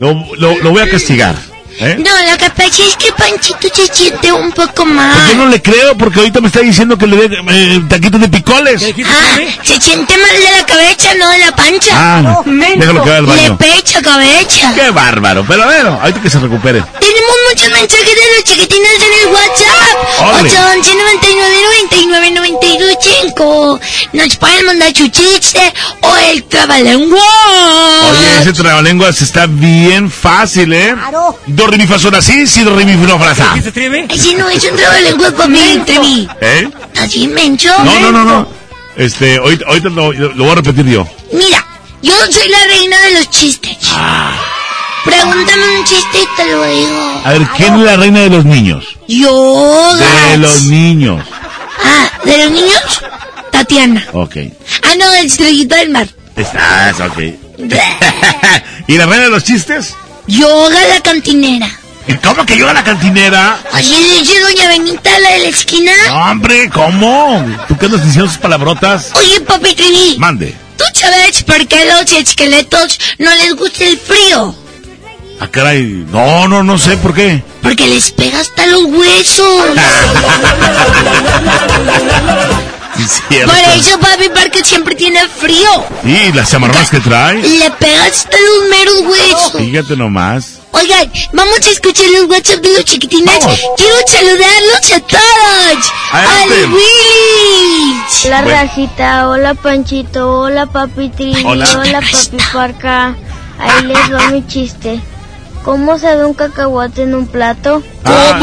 Lo, 0.00 0.14
lo, 0.36 0.58
lo 0.58 0.70
voy 0.70 0.82
a 0.82 0.90
castigar. 0.90 1.34
¿eh? 1.78 1.96
No, 1.98 2.10
lo 2.30 2.36
que 2.38 2.50
pasa 2.50 2.82
es 2.82 2.96
que 2.96 3.12
Panchito 3.12 3.68
se 3.74 3.86
siente 3.94 4.32
un 4.32 4.50
poco 4.52 4.72
Pues 4.84 4.88
mal. 4.88 5.28
yo 5.30 5.36
no 5.36 5.46
le 5.46 5.62
creo 5.62 5.96
porque 5.96 6.18
ahorita 6.20 6.40
me 6.40 6.48
está 6.48 6.60
diciendo 6.60 6.96
que 6.98 7.06
le 7.06 7.28
dé 7.28 7.38
eh, 7.50 7.82
taquitos 7.88 8.20
de 8.20 8.28
picoles. 8.28 8.82
Ah, 9.06 9.38
se 9.62 9.80
siente 9.80 10.14
mal 10.16 10.36
de 10.36 10.58
la 10.58 10.66
cabeza, 10.66 11.14
no 11.18 11.30
de 11.30 11.38
la 11.38 11.52
pancha. 11.56 11.90
Ah, 11.94 12.42
déjalo 12.46 13.02
que 13.04 13.10
vaya 13.10 13.18
al 13.18 13.26
Le 13.26 13.32
baño. 13.32 13.58
pecha 13.58 14.02
cabeza. 14.02 14.72
Qué 14.74 14.90
bárbaro. 14.90 15.44
Pero 15.46 15.64
bueno, 15.64 15.98
ahorita 16.02 16.20
que 16.22 16.30
se 16.30 16.38
recupere. 16.40 16.82
Tenemos 16.98 17.36
muchos 17.50 17.70
mensajes 17.70 18.06
de 18.06 18.36
los 18.36 18.44
chiquitines 18.44 18.90
en 18.94 19.28
el 19.28 19.34
WhatsApp. 19.34 20.20
Órale. 20.20 20.48
811 20.48 20.94
99 20.94 22.30
99 22.30 22.96
5 23.00 23.80
Nos 24.12 24.36
pueden 24.36 24.66
mandar 24.66 24.96
su 24.96 25.08
chiste 25.08 25.72
o 26.02 26.16
el 26.16 26.44
trabalengua. 26.44 27.20
Oye, 28.10 28.42
ese 28.42 28.52
trabalenguas 28.52 29.20
está 29.20 29.46
bien 29.46 30.10
fácil, 30.10 30.72
¿eh? 30.72 30.94
Do, 31.46 31.66
re, 31.66 31.76
mi, 31.76 31.86
fa, 31.86 31.98
sol, 31.98 32.14
así, 32.14 32.46
si, 32.46 32.62
do, 32.62 32.76
re, 32.76 32.84
mi, 32.84 32.94
fa, 33.06 33.18
fa, 33.18 33.34
sa. 33.34 33.54
Ese 33.56 34.34
no 34.34 34.48
es 34.48 34.64
un 34.64 34.76
trabalengua 34.76 35.30
para 35.32 35.48
mí, 35.48 35.82
Trevi. 35.84 36.28
¿Eh? 36.40 36.70
Así, 36.98 37.26
mencho. 37.26 37.70
No, 37.82 38.00
no, 38.00 38.12
no, 38.12 38.24
no. 38.24 38.48
Este, 38.96 39.38
ahorita 39.38 39.88
lo, 39.88 40.12
lo 40.12 40.44
voy 40.44 40.50
a 40.50 40.54
repetir 40.56 40.86
yo. 40.86 41.06
Mira, 41.32 41.66
yo 42.02 42.14
soy 42.30 42.48
la 42.48 42.64
reina 42.66 43.00
de 43.00 43.10
los 43.12 43.30
chistes. 43.30 43.76
Ah. 43.92 44.49
Pregúntame 45.04 45.78
un 45.78 45.84
chiste 45.84 46.18
y 46.22 46.36
te 46.36 46.46
lo 46.46 46.64
digo. 46.64 47.22
A 47.24 47.30
ver, 47.32 47.46
¿quién 47.56 47.74
es 47.74 47.80
la 47.80 47.96
reina 47.96 48.20
de 48.20 48.30
los 48.30 48.44
niños? 48.44 48.84
Yo. 49.08 49.96
De 49.96 50.36
los 50.38 50.62
niños. 50.64 51.24
Ah, 51.82 52.10
¿de 52.24 52.38
los 52.38 52.50
niños? 52.50 53.02
Tatiana. 53.50 54.06
Ok. 54.12 54.36
Ah, 54.82 54.94
no, 54.98 55.12
estrellita 55.14 55.76
del 55.76 55.90
mar. 55.90 56.08
Estás, 56.36 57.00
ok. 57.00 57.18
¿Y 58.86 58.96
la 58.96 59.06
reina 59.06 59.24
de 59.24 59.30
los 59.30 59.44
chistes? 59.44 59.94
Yoga 60.26 60.78
la 60.86 61.00
cantinera. 61.00 61.68
¿Y 62.06 62.14
¿Cómo 62.14 62.44
que 62.46 62.56
yo 62.56 62.68
a 62.68 62.72
la 62.72 62.82
cantinera? 62.82 63.58
Así 63.72 63.94
dice 64.18 64.40
doña 64.40 64.68
Benita, 64.68 65.10
la 65.20 65.30
de 65.32 65.38
la 65.40 65.48
esquina. 65.48 65.92
No, 66.08 66.30
hombre, 66.30 66.68
¿cómo? 66.70 67.44
¿Tú 67.68 67.76
qué 67.76 67.86
andas 67.86 68.04
diciendo 68.04 68.28
sus 68.28 68.38
palabrotas? 68.38 69.10
Oye, 69.14 69.40
papi 69.42 69.74
Trivi, 69.74 70.16
Mande. 70.18 70.54
¿tú 70.76 70.84
sabes 70.94 71.42
por 71.44 71.66
qué 71.68 71.84
los 71.84 72.10
esqueletos 72.12 72.98
no 73.18 73.30
les 73.34 73.54
gusta 73.54 73.84
el 73.84 73.98
frío? 73.98 74.54
Ah, 75.40 75.48
caray. 75.50 76.04
No, 76.10 76.46
no, 76.48 76.62
no 76.62 76.76
sé 76.78 76.96
por 76.98 77.14
qué. 77.14 77.42
Porque 77.62 77.86
les 77.86 78.10
pega 78.10 78.40
hasta 78.40 78.66
los 78.66 78.84
huesos. 78.84 79.64
Cierto. 83.28 83.50
Por 83.52 83.58
eso, 83.74 83.98
papi, 83.98 84.28
porque 84.28 84.62
siempre 84.62 84.94
tiene 84.94 85.26
frío. 85.26 85.68
Y 86.04 86.32
las 86.32 86.50
chamarras 86.50 86.90
que 86.90 87.00
trae. 87.00 87.36
Le 87.42 87.70
pega 87.72 88.04
hasta 88.04 88.36
los 88.38 88.68
meros 88.68 89.00
huesos. 89.00 89.52
Fíjate 89.56 89.96
nomás. 89.96 90.58
Oigan, 90.72 91.10
vamos 91.32 91.58
a 91.66 91.70
escuchar 91.70 92.06
los 92.10 92.28
WhatsApp 92.28 92.60
de 92.60 92.72
los 92.74 92.84
chiquitines. 92.84 93.38
Quiero 93.76 93.96
saludarlos 94.06 94.92
a 94.94 95.00
todos. 95.00 95.92
Adelante. 96.12 96.54
Al 96.64 96.72
Willy. 96.74 98.02
Hola 98.26 98.42
Rajita, 98.42 99.28
hola 99.28 99.54
Panchito, 99.54 100.40
hola 100.40 100.66
Papi 100.66 101.08
Trini, 101.08 101.42
Hola. 101.44 101.66
hola 101.78 102.00
Papi 102.02 102.36
Parca. 102.52 103.16
Ahí 103.58 103.84
les 103.86 104.12
va 104.14 104.28
mi 104.30 104.46
chiste. 104.46 105.00
¿Cómo 105.64 105.98
se 105.98 106.14
da 106.16 106.26
un 106.26 106.34
cacahuate 106.34 107.02
en 107.02 107.14
un 107.14 107.26
plato? 107.26 107.82
Ah. 108.04 108.40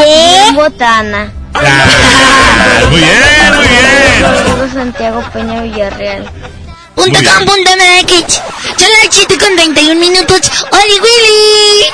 En 0.49 0.56
botana. 0.56 1.34
Ah, 1.53 2.88
muy 2.91 2.99
bien, 2.99 3.56
muy 3.56 3.68
bien. 3.68 4.73
Santiago 4.73 5.23
Peña 5.34 5.61
Villarreal. 5.64 6.23
Punto 6.95 7.11
Muy 7.11 7.22
bien. 7.22 7.34
com, 7.35 7.45
punto 7.45 7.72
MX. 7.72 8.34
Son 8.34 8.89
las 9.03 9.07
7 9.15 9.38
con 9.38 9.56
31 9.56 9.99
minutos. 9.99 10.41
¡Oli 10.72 10.99
Willy! 10.99 11.89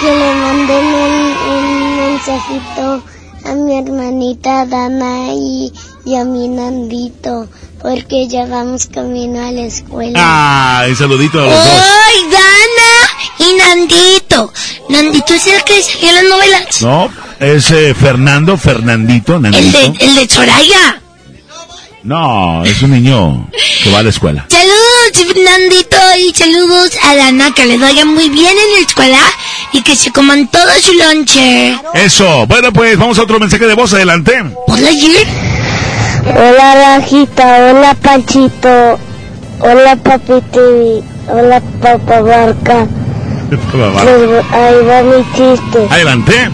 Que 0.00 0.14
le 0.14 0.34
manden 0.34 0.84
un, 0.86 1.36
un 1.50 1.96
mensajito 1.96 3.02
a 3.44 3.54
mi 3.54 3.78
hermanita 3.78 4.66
Dana 4.66 5.28
y, 5.32 5.72
y 6.04 6.16
a 6.16 6.24
mi 6.24 6.48
Nandito, 6.48 7.48
porque 7.80 8.28
ya 8.28 8.46
vamos 8.46 8.86
camino 8.86 9.40
a 9.46 9.50
la 9.52 9.62
escuela. 9.62 10.18
Ah, 10.20 10.84
un 10.88 10.96
saludito 10.96 11.40
a 11.40 11.46
los 11.46 11.54
dos. 11.54 11.82
¡Ay, 12.06 12.22
Dana! 12.30 12.99
Y 13.40 13.54
Nandito. 13.54 14.52
Nandito 14.88 15.34
es 15.34 15.46
el 15.46 15.64
que 15.64 15.82
salió 15.82 16.08
en 16.10 16.14
las 16.14 16.24
novelas. 16.24 16.82
No, 16.82 17.10
es 17.38 17.70
eh, 17.70 17.94
Fernando, 17.94 18.56
Fernandito, 18.56 19.36
El 19.36 19.42
Nandito. 19.42 19.78
de, 19.78 20.04
el 20.04 20.14
de 20.14 20.28
Soraya. 20.28 21.00
No, 22.02 22.64
es 22.64 22.80
un 22.82 22.92
niño 22.92 23.50
que 23.84 23.90
va 23.90 23.98
a 23.98 24.02
la 24.02 24.08
escuela. 24.10 24.46
Saludos, 24.48 25.36
Nandito, 25.44 25.96
y 26.18 26.32
saludos 26.34 26.92
a 27.02 27.14
Dana, 27.14 27.52
que 27.52 27.66
les 27.66 27.78
vaya 27.78 28.04
muy 28.06 28.30
bien 28.30 28.48
en 28.56 28.72
la 28.74 28.86
escuela 28.86 29.18
y 29.72 29.82
que 29.82 29.94
se 29.96 30.10
coman 30.10 30.48
todo 30.48 30.70
su 30.82 30.92
lonche. 30.94 31.78
Eso. 31.94 32.46
Bueno, 32.46 32.72
pues 32.72 32.96
vamos 32.98 33.18
a 33.18 33.22
otro 33.22 33.38
mensaje 33.38 33.66
de 33.66 33.74
voz. 33.74 33.92
Adelante. 33.92 34.32
¿Hola, 34.66 34.90
Jir? 34.92 35.26
Hola 36.36 36.96
Rajita, 36.98 37.56
hola 37.70 37.94
Panchito, 37.94 38.98
hola 39.60 39.96
Papi 39.96 40.34
TV, 40.52 41.02
hola 41.28 41.62
Papá 41.82 42.20
Barca. 42.20 42.86
Ahí 43.50 44.84
va 44.86 45.02
mi 45.02 45.24
chiste. 45.34 45.86
Adelante. 45.90 46.50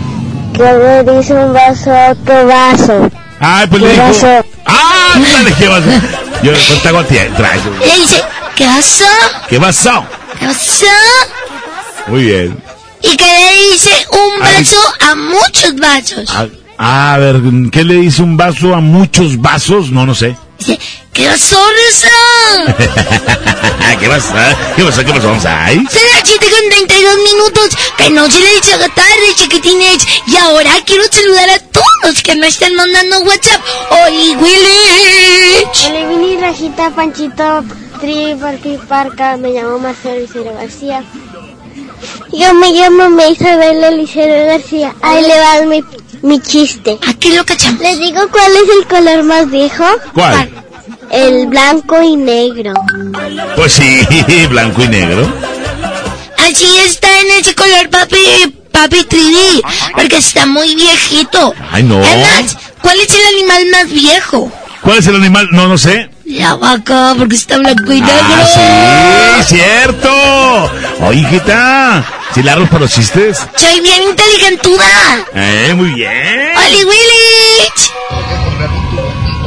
Que 0.55 0.63
le 0.63 1.05
dice 1.19 1.35
un 1.35 1.53
vaso 1.53 1.93
a 1.93 2.11
otro 2.13 2.47
vaso. 2.47 3.11
Ay, 3.41 3.67
pues 3.67 3.83
le 3.83 3.89
¿Qué 3.89 3.95
dijo. 3.95 4.07
vaso? 4.07 4.45
¡Ah! 4.65 5.15
Dale, 5.33 5.53
¿qué 5.59 5.69
vas 5.69 5.83
a- 5.83 6.43
Yo 6.43 6.53
¿cuánto 6.53 6.83
te 6.83 6.89
hago 6.89 6.99
a 6.99 7.05
ti? 7.05 7.17
Traes. 7.37 7.63
Le 7.81 8.01
dice, 8.01 8.23
¿qué 8.55 8.65
pasó? 8.65 9.05
¿Qué 9.49 9.61
pasó? 9.61 10.05
¿Qué 10.41 10.47
pasó? 10.47 10.87
Muy 12.07 12.23
bien. 12.25 12.63
Y 13.03 13.17
que 13.17 13.25
le 13.25 13.73
dice 13.73 13.91
un 14.13 14.43
Ay. 14.43 14.55
vaso 14.59 14.77
a 15.11 15.15
muchos 15.15 15.77
vasos. 15.77 16.31
Ah, 16.79 17.15
a 17.15 17.19
ver, 17.19 17.37
¿qué 17.71 17.85
le 17.85 17.95
dice 17.95 18.23
un 18.23 18.37
vaso 18.37 18.75
a 18.75 18.81
muchos 18.81 19.39
vasos? 19.41 19.91
No, 19.91 20.07
no 20.07 20.15
sé. 20.15 20.35
Dice, 20.59 20.79
¿qué 21.17 21.27
pasó? 21.29 21.57
¿Qué 23.99 24.09
pasó? 24.09 24.35
¿Qué 24.77 24.85
pasó? 24.85 25.05
¿Qué 25.05 25.13
pasó? 25.13 25.29
Vamos 25.29 25.47
ahí. 25.47 25.77
Son 25.77 26.03
las 26.15 26.29
7 26.29 26.47
con 26.51 26.69
32 26.69 27.17
minutos, 27.19 27.71
que 27.97 28.11
no 28.11 28.31
se 28.31 28.41
les 28.41 28.75
haga 28.75 28.89
tarde, 28.91 29.35
chiquitines. 29.35 30.07
Y 30.27 30.37
ahora 30.37 30.71
quiero 30.85 31.05
saludar 31.11 31.49
a 31.51 31.59
todos 31.59 32.23
que 32.23 32.37
me 32.37 32.49
están 32.49 32.75
mandando 32.75 33.21
WhatsApp. 33.21 33.63
¡Oli, 34.07 34.37
Willy! 34.37 35.65
Hola 35.87 36.09
Vini 36.09 36.37
Rajita, 36.37 36.91
Panchito, 36.91 37.65
Tri, 38.01 38.35
Parque 38.39 38.79
Parca, 38.87 39.39
me 39.39 39.53
llamo 39.53 39.79
Marcelo 39.79 40.21
Licero 40.21 40.53
García. 40.55 41.03
Yo 42.33 42.53
me 42.55 42.73
llamo 42.73 43.09
Isabel 43.31 43.83
Elicero 43.83 44.47
García. 44.47 44.95
Ahí 45.01 45.23
le 45.23 45.41
va 45.41 45.63
mi, 45.67 45.83
mi 46.21 46.41
chiste. 46.41 46.99
Aquí 47.09 47.33
lo 47.33 47.47
cachamos. 47.47 47.81
¿Les 47.81 47.99
digo 47.99 48.29
cuál 48.31 48.53
es 48.53 48.69
el 48.79 48.87
color 48.87 49.23
más 49.23 49.51
viejo? 49.51 49.85
¿Cuál? 50.13 50.66
El 51.11 51.47
blanco 51.47 52.03
y 52.03 52.17
negro. 52.17 52.73
Pues 53.55 53.73
sí, 53.73 54.07
blanco 54.51 54.83
y 54.83 54.89
negro. 54.89 55.33
Así 56.39 56.67
está 56.87 57.09
en 57.21 57.41
ese 57.41 57.55
color, 57.55 57.89
papi, 57.91 58.55
papi 58.71 58.99
3D, 59.09 59.63
porque 59.95 60.17
está 60.19 60.47
muy 60.47 60.75
viejito. 60.75 61.55
Ay, 61.71 61.83
no. 61.83 61.99
Además, 61.99 62.57
¿cuál 62.81 62.99
es 63.01 63.09
el 63.15 63.35
animal 63.35 63.67
más 63.73 63.91
viejo? 63.91 64.53
¿Cuál 64.83 64.99
es 64.99 65.07
el 65.07 65.17
animal? 65.17 65.49
No, 65.51 65.67
no 65.67 65.77
sé. 65.79 66.09
La 66.25 66.55
vaca, 66.55 67.15
porque 67.19 67.35
está 67.37 67.59
blanco 67.59 67.93
y 67.93 68.01
negro. 68.01 68.15
Ah, 68.31 69.43
sí, 69.45 69.57
cierto. 69.57 70.71
Oye, 71.01 71.21
hijita, 71.21 72.05
¿sí 72.35 72.43
le 72.43 72.51
arroz 72.51 72.69
para 72.69 72.81
los 72.83 72.93
chistes? 72.93 73.39
Soy 73.57 73.81
bien 73.81 74.03
inteligentuda. 74.03 74.85
Eh, 75.35 75.73
muy 75.75 75.91
bien. 75.95 76.53
¡Oli, 76.57 76.85
Willy! 76.85 77.67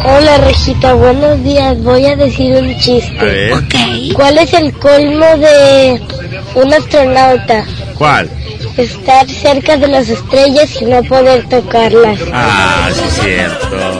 Hola 0.03 0.37
Regita, 0.37 0.93
buenos 0.93 1.43
días. 1.43 1.77
Voy 1.83 2.05
a 2.05 2.15
decir 2.15 2.55
un 2.55 2.77
chiste. 2.79 3.19
A 3.19 3.23
ver. 3.23 4.13
¿Cuál 4.13 4.37
es 4.37 4.53
el 4.53 4.73
colmo 4.73 5.25
de 5.37 6.01
un 6.55 6.73
astronauta? 6.73 7.65
¿Cuál? 7.97 8.29
Estar 8.77 9.29
cerca 9.29 9.75
de 9.77 9.87
las 9.87 10.07
estrellas 10.07 10.69
y 10.81 10.85
no 10.85 11.03
poder 11.03 11.47
tocarlas. 11.49 12.19
Ah, 12.31 12.89
sí, 12.93 13.01
es 13.07 13.13
cierto. 13.21 13.99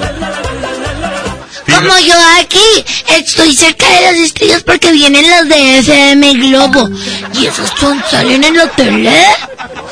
Como 1.65 1.97
yo 1.99 2.15
aquí, 2.41 2.85
estoy 3.15 3.53
cerca 3.53 3.85
de 3.89 4.01
las 4.01 4.15
estrellas 4.15 4.63
porque 4.63 4.91
vienen 4.91 5.29
las 5.29 5.49
de 5.49 5.79
FM 5.79 6.33
Globo. 6.33 6.89
¿Y 7.33 7.45
esos 7.47 7.69
son, 7.77 8.01
salen 8.09 8.43
en 8.43 8.57
la 8.57 8.67
tele? 8.71 9.11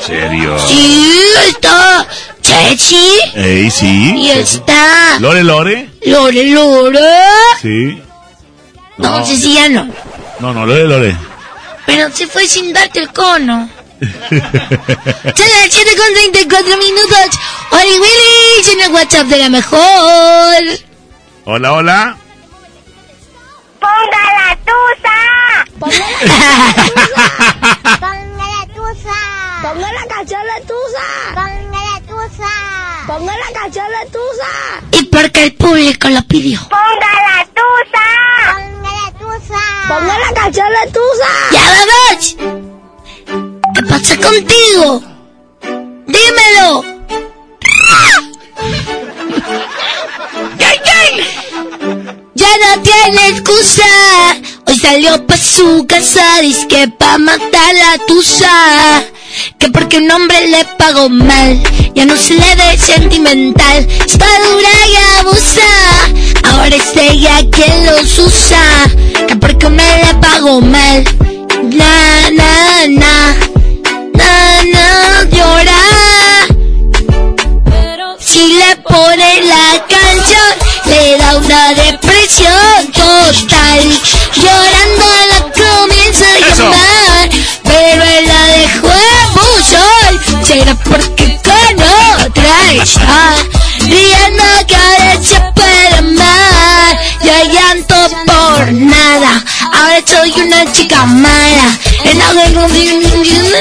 ¿Serio? 0.06 0.58
Sí, 0.66 1.22
está 1.48 2.06
Chechi. 2.48 3.06
Ey, 3.34 3.70
sí. 3.70 4.14
Y 4.16 4.30
está 4.30 5.18
Lore, 5.20 5.44
Lore. 5.44 5.90
Lore 6.06 6.44
Lore. 6.46 6.98
Sí. 7.60 8.02
No, 8.96 9.24
sé 9.24 9.36
si 9.36 9.52
ya 9.54 9.68
no. 9.68 9.86
No, 10.40 10.54
no, 10.54 10.64
Lore, 10.64 10.84
Lore. 10.84 11.16
Pero 11.84 12.10
se 12.10 12.26
fue 12.26 12.48
sin 12.48 12.72
darte 12.72 13.00
el 13.00 13.12
cono. 13.12 13.68
Son 14.00 14.38
las 14.38 15.68
7 15.70 15.90
con 15.96 16.14
34 16.14 16.76
minutos. 16.78 17.38
Oli 17.72 17.98
Willy, 17.98 18.72
en 18.72 18.80
el 18.80 18.92
WhatsApp 18.92 19.26
de 19.26 19.38
la 19.38 19.48
mejor. 19.50 20.62
Hola, 21.44 21.72
hola. 21.72 22.16
¡Ponga 23.78 24.22
la 24.38 24.58
tusa! 24.68 25.18
Ponga 25.78 25.98
la 28.38 28.66
tusa. 28.74 29.18
Ponga 29.62 29.92
la 29.92 30.04
canción 30.14 30.42
de 30.42 30.60
tusa. 30.66 31.06
Ponga 31.34 31.78
la 31.80 31.87
tusa. 32.18 32.48
Ponga 33.06 33.32
la 33.36 33.60
canción 33.60 33.86
de 33.86 34.10
tusa. 34.10 34.82
Y 34.92 35.02
porque 35.06 35.44
el 35.44 35.54
público 35.54 36.08
lo 36.08 36.22
pidió. 36.22 36.60
Ponga 36.68 37.12
la 37.28 37.46
tusa. 37.46 38.06
Ponga 38.54 38.92
la 38.92 39.12
tusa. 39.18 39.62
Ponga 39.88 40.18
la 40.18 40.32
canción 40.34 40.68
de 40.68 40.90
tusa. 40.92 41.30
¡Ya! 41.52 41.62
¿Qué 43.74 43.82
pasa 43.88 44.16
contigo? 44.16 45.02
¡Dímelo! 46.06 46.84
¡Ay, 50.58 50.80
ay! 50.84 52.07
Ya 52.38 52.46
no 52.62 52.82
tiene 52.82 53.30
excusa. 53.30 53.82
Hoy 54.66 54.78
salió 54.78 55.26
pa' 55.26 55.36
su 55.36 55.84
casa, 55.88 56.40
dice 56.40 56.68
que 56.68 56.86
pa' 56.86 57.18
matar 57.18 57.74
la 57.74 57.98
tusa. 58.06 59.04
Que 59.58 59.68
porque 59.70 59.98
un 59.98 60.08
hombre 60.08 60.46
le 60.46 60.64
pagó 60.78 61.08
mal, 61.08 61.60
ya 61.96 62.04
no 62.04 62.16
se 62.16 62.34
le 62.34 62.54
ve 62.54 62.78
sentimental. 62.78 63.88
Está 64.06 64.26
dura 64.46 64.70
y 64.92 65.18
abusa, 65.18 65.70
ahora 66.44 66.76
es 66.76 66.96
ella 66.96 67.40
quien 67.50 67.86
los 67.86 68.16
usa. 68.18 68.62
Que 69.26 69.34
porque 69.34 69.66
un 69.66 69.72
hombre 69.72 70.04
le 70.06 70.14
pagó 70.20 70.60
mal, 70.60 71.02
na, 71.64 72.30
na, 72.30 72.86
na, 72.86 73.36
na, 74.14 74.64
na, 74.74 75.24
llora. 75.32 75.77
Le 78.58 78.76
pone 78.82 79.42
la 79.42 79.86
canción, 79.86 80.50
le 80.86 81.16
da 81.16 81.36
una 81.36 81.74
depresión 81.74 82.90
total. 82.92 83.80
Llorando 84.34 85.06
la 85.30 85.40
comienza 85.52 86.24
a 86.24 86.38
Eso. 86.38 86.64
llamar, 86.64 87.28
pero 87.62 88.02
él 88.02 88.26
la 88.26 88.44
dejó 88.56 88.92
en. 89.34 90.44
Será 90.44 90.74
porque 90.74 91.38
con 91.44 91.74
otra 92.26 92.72
está, 92.82 93.36
riendo 93.80 94.44
que 94.66 94.74
ahora 94.74 95.20
puede 95.54 95.96
amar. 95.98 96.98
Yo 97.22 97.52
llanto 97.52 97.96
por 98.26 98.72
nada, 98.72 99.44
ahora 99.72 100.02
soy 100.04 100.32
una 100.40 100.72
chica 100.72 101.06
mala. 101.06 101.78
En 102.04 102.18
la 102.18 102.32
no 102.32 102.68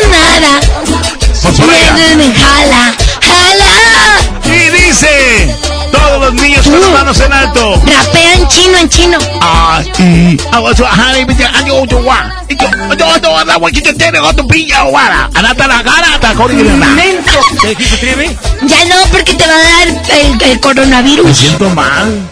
nada. 0.09 0.59
Me, 1.67 2.15
me 2.15 2.33
jala. 2.33 3.06
La 15.67 15.83
cara, 15.83 16.19
ta, 16.19 16.33
cori, 16.33 16.55
¿Qué 17.61 17.69
dijiste, 17.69 17.97
Trivi? 17.97 18.37
Ya 18.63 18.85
no, 18.85 18.95
porque 19.11 19.33
te 19.33 19.45
va 19.45 19.53
a 19.53 19.57
dar 19.57 19.87
el, 19.87 20.41
el 20.41 20.49
Me 20.55 20.59
coronavirus. 20.61 21.37
siento 21.37 21.69
mal. 21.71 22.29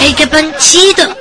Ey, 0.00 0.12
qué 0.12 0.26
panchito. 0.26 1.16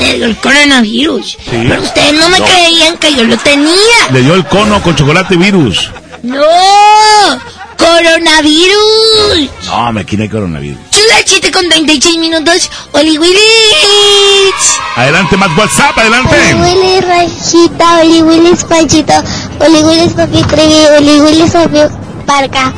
Le 0.00 0.16
dio 0.16 0.26
el 0.26 0.36
coronavirus. 0.38 1.30
Sí. 1.32 1.38
Pero 1.68 1.80
ustedes 1.80 2.12
no 2.14 2.28
me 2.28 2.40
No. 2.40 2.44
creían 2.44 2.98
que 2.98 3.14
yo 3.14 3.24
lo 3.24 3.36
tenía. 3.38 3.74
Le 4.10 4.22
dio 4.22 4.34
el 4.34 4.44
cono 4.46 4.82
con 4.82 4.96
chocolate 4.96 5.36
virus. 5.36 5.90
No, 6.22 6.42
coronavirus. 7.76 9.50
No, 9.66 9.92
me 9.92 10.04
quiere 10.04 10.28
coronavirus. 10.28 10.78
Chula 10.90 11.24
chiste 11.24 11.50
con 11.50 11.68
36 11.68 12.18
minutos. 12.18 12.70
Oli 12.92 13.18
Willis. 13.18 14.78
Adelante, 14.96 15.36
más 15.36 15.50
WhatsApp, 15.56 15.98
adelante. 15.98 16.34
Oli 16.34 16.54
Willy 16.62 17.00
Rajita, 17.00 18.00
Oli 18.00 18.22
Willis 18.22 18.64
Panchito, 18.64 19.14
Oli 19.60 19.82
Willis 19.82 20.12
Papi 20.12 20.42
Trivi, 20.44 20.86
Oli 20.98 21.20
Willis 21.20 21.50
Papi 21.52 21.78
Parca. 22.26 22.72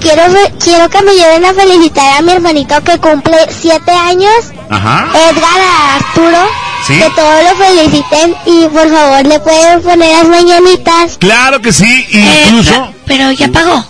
Quiero, 0.00 0.22
quiero 0.62 0.88
que 0.88 1.02
me 1.02 1.14
lleven 1.14 1.44
a 1.44 1.54
felicitar 1.54 2.18
a 2.18 2.22
mi 2.22 2.32
hermanito 2.32 2.80
que 2.84 2.98
cumple 2.98 3.36
7 3.50 3.90
años, 3.92 4.30
Ajá. 4.70 5.08
Edgar 5.30 5.60
Arturo. 5.96 6.38
Sí. 6.86 6.94
Que 6.98 7.10
todos 7.10 7.42
lo 7.42 7.56
feliciten 7.64 8.36
y 8.46 8.66
por 8.68 8.88
favor 8.88 9.26
le 9.26 9.40
pueden 9.40 9.82
poner 9.82 10.16
las 10.18 10.28
mañanitas. 10.28 11.16
Claro 11.18 11.60
que 11.60 11.72
sí, 11.72 12.06
Eh, 12.12 12.44
incluso. 12.46 12.92
Pero 13.06 13.32
ya 13.32 13.48
pagó. 13.48 13.84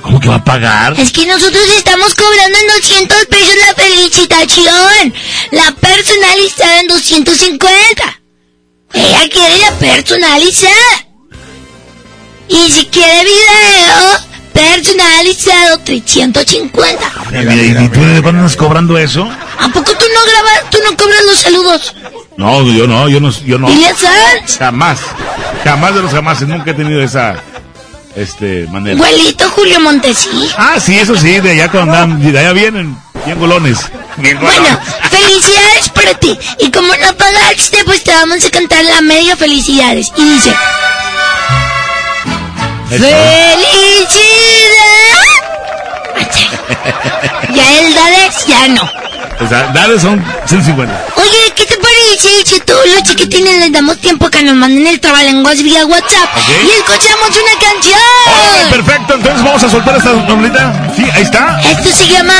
¿Cómo 0.00 0.20
que 0.20 0.28
va 0.28 0.36
a 0.36 0.44
pagar? 0.44 0.98
Es 0.98 1.12
que 1.12 1.26
nosotros 1.26 1.62
estamos 1.76 2.14
cobrando 2.14 2.58
en 2.58 2.66
200 2.80 3.26
pesos 3.26 3.54
la 3.66 3.82
felicitación. 3.82 5.14
La 5.50 5.74
personalizada 5.74 6.80
en 6.80 6.88
250. 6.88 8.20
Ella 8.94 9.28
quiere 9.30 9.58
la 9.58 9.72
personalizada. 9.78 11.06
Y 12.48 12.70
si 12.70 12.86
quiere 12.86 13.24
video 13.24 14.32
personalizado, 14.52 15.78
350. 15.84 17.12
Mira, 17.30 17.82
¿Y 17.82 17.88
tú 17.88 18.00
de 18.00 18.22
cuándo 18.22 18.40
andas 18.40 18.56
cobrando 18.56 18.98
eso? 18.98 19.28
¿A 19.58 19.68
poco 19.68 19.92
tú 19.92 20.04
no 20.14 20.30
grabas, 20.30 20.70
tú 20.70 20.78
no 20.84 20.96
cobras 20.96 21.24
los 21.24 21.38
saludos? 21.38 21.94
No, 22.36 22.62
yo 22.62 22.86
no, 22.86 23.08
yo 23.08 23.20
no, 23.20 23.30
yo 23.44 23.58
no. 23.58 23.68
Sanz. 23.68 24.58
Jamás, 24.58 25.00
jamás 25.64 25.94
de 25.94 26.02
los 26.02 26.10
jamases, 26.10 26.48
nunca 26.48 26.72
he 26.72 26.74
tenido 26.74 27.02
esa, 27.02 27.42
este, 28.16 28.66
manera. 28.68 28.96
Abuelito 28.96 29.48
Julio 29.50 29.80
Montesí. 29.80 30.50
Ah, 30.56 30.78
sí, 30.80 30.98
eso 30.98 31.16
sí, 31.16 31.40
de 31.40 31.52
allá 31.52 31.70
cuando 31.70 31.94
andan, 31.94 32.32
de 32.32 32.38
allá 32.38 32.52
vienen, 32.52 32.96
bien 33.24 33.38
golones. 33.38 33.78
Bien 34.16 34.38
golones. 34.38 34.60
Bueno, 34.60 34.80
felicidades 35.10 35.88
para 35.94 36.14
ti. 36.14 36.38
Y 36.58 36.70
como 36.70 36.88
no 36.88 37.16
pagaste, 37.16 37.84
pues 37.84 38.02
te 38.04 38.12
vamos 38.12 38.44
a 38.44 38.50
cantar 38.50 38.84
la 38.84 39.00
media 39.00 39.36
felicidades. 39.36 40.12
Y 40.16 40.24
dice... 40.24 40.54
Eso. 42.90 43.06
¡Felicidad! 46.76 47.54
Ya 47.54 47.78
el 47.80 47.94
Dades 47.94 48.46
ya 48.46 48.68
no. 48.68 49.02
O 49.40 49.48
sea, 49.48 49.70
dale 49.74 49.98
son 49.98 50.24
150. 50.46 51.04
Oye, 51.16 51.52
¿qué 51.56 51.66
te 51.66 51.76
parece 51.76 52.44
si 52.44 52.60
todos 52.60 52.86
los 52.86 53.02
chiquitines 53.02 53.58
les 53.58 53.72
damos 53.72 53.98
tiempo 53.98 54.30
que 54.30 54.42
nos 54.42 54.54
manden 54.54 54.86
el 54.86 55.00
trabalenguas 55.00 55.60
vía 55.62 55.84
WhatsApp 55.84 56.28
y 56.64 56.70
escuchamos 56.70 57.30
una 57.30 57.66
canción? 57.66 57.98
Perfecto, 58.70 59.14
entonces 59.14 59.42
vamos 59.42 59.62
a 59.64 59.70
soltar 59.70 59.96
esta 59.96 60.12
nombrita. 60.12 60.92
Sí, 60.94 61.04
ahí 61.12 61.22
está. 61.22 61.60
Esto 61.60 61.90
se 61.90 62.08
llama 62.08 62.34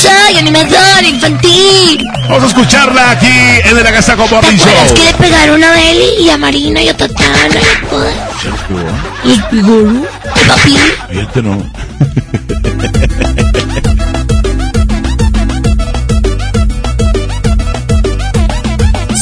Soy 0.00 0.38
animador 0.38 1.04
infantil. 1.04 2.04
Vamos 2.28 2.44
a 2.44 2.46
escucharla 2.46 3.10
aquí 3.12 3.26
en 3.64 3.76
el 3.76 3.86
Agasaco 3.86 4.24
¿Te 4.24 4.34
Morning 4.34 4.56
Show. 4.56 4.68
acuerdas 4.68 4.92
que 4.92 5.04
le 5.04 5.14
pegaron 5.14 5.64
a 5.64 5.72
Beli 5.72 6.08
y 6.20 6.30
a 6.30 6.36
Marina 6.36 6.80
y 6.82 6.88
a 6.88 6.96
Tatana 6.96 7.48
y 7.54 7.84
a 7.86 7.88
todas? 7.90 8.14
Y 9.24 9.32
el 9.32 9.44
Pigoro, 9.44 10.06
y 10.36 10.48
papi. 10.48 10.76
Fíjate, 11.10 11.42
no. 11.42 11.62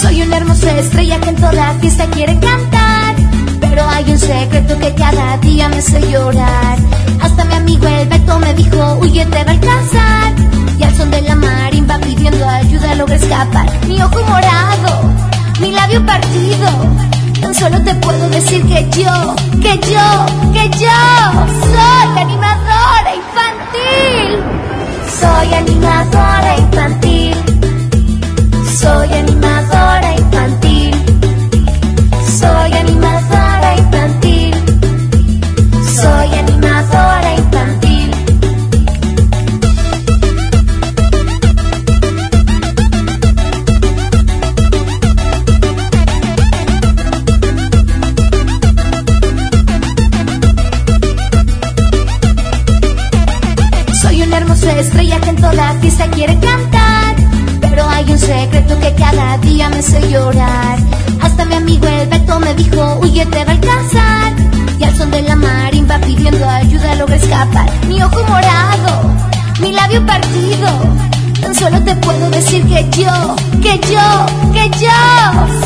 Soy 0.03 0.23
una 0.23 0.37
hermosa 0.37 0.79
estrella 0.79 1.21
que 1.21 1.29
en 1.31 1.37
toda 1.37 1.75
fiesta 1.81 2.07
quiere 2.11 2.39
cantar. 2.39 3.15
Pero 3.61 3.89
hay 3.89 4.05
un 4.11 4.19
secreto 4.19 4.79
que 4.79 4.95
cada 4.95 5.37
día 5.39 5.69
me 5.69 5.77
hace 5.79 6.01
llorar. 6.11 6.79
Hasta 7.21 7.45
mi 7.45 7.55
amigo 7.55 7.87
el 7.89 8.09
Beto 8.09 8.39
me 8.39 8.55
dijo, 8.55 8.99
huye, 9.01 9.25
te 9.27 9.45
va 9.45 9.51
a 9.51 9.55
alcanzar. 9.55 10.33
Logré 12.97 13.17
escapar. 13.17 13.67
Mi 13.87 14.01
ojo 14.03 14.21
morado, 14.23 15.11
mi 15.61 15.71
labio 15.73 16.05
partido. 16.05 16.69
Tan 17.41 17.55
solo 17.55 17.83
te 17.83 17.95
puedo 17.97 18.29
decir 18.31 18.63
que 18.67 18.89
yo, 18.91 19.35
que 19.61 19.79
yo, 19.91 20.09
que 20.53 20.71
yo 20.79 20.99
soy 21.61 22.19
animadora 22.19 23.15
infantil. 23.23 24.43
Soy 25.21 25.55
animadora 25.55 26.57
infantil. 26.59 27.37
Soy 28.81 29.13
animadora 29.13 29.56
hizo 59.87 59.99
llorar. 60.09 60.79
Hasta 61.23 61.45
mi 61.45 61.55
amigo 61.55 61.87
el 61.87 62.09
Beto 62.09 62.41
me 62.41 62.55
dijo, 62.55 62.99
huye, 63.03 63.25
te 63.27 63.45
va 63.45 63.53
a 63.53 63.55
alcanzar. 63.55 64.33
Y 64.79 64.85
al 64.85 64.97
son 64.97 65.11
de 65.11 65.23
la 65.23 65.37
marimba 65.37 65.99
pidiendo 65.99 66.49
ayuda 66.49 66.95
logra 66.97 67.17
escapar. 67.17 67.67
Mi 67.89 68.03
ojo 68.03 68.23
morado, 68.25 69.11
mi 69.61 69.73
labio 69.73 70.05
partido. 70.05 70.69
Tan 71.41 71.55
solo 71.55 71.83
te 71.85 71.95
puedo 71.97 72.31
decir 72.31 72.65
que 72.67 72.85
yo, 73.03 73.37
que 73.63 73.79
yo, 73.93 74.27
que 74.53 74.71
yo 74.81 74.99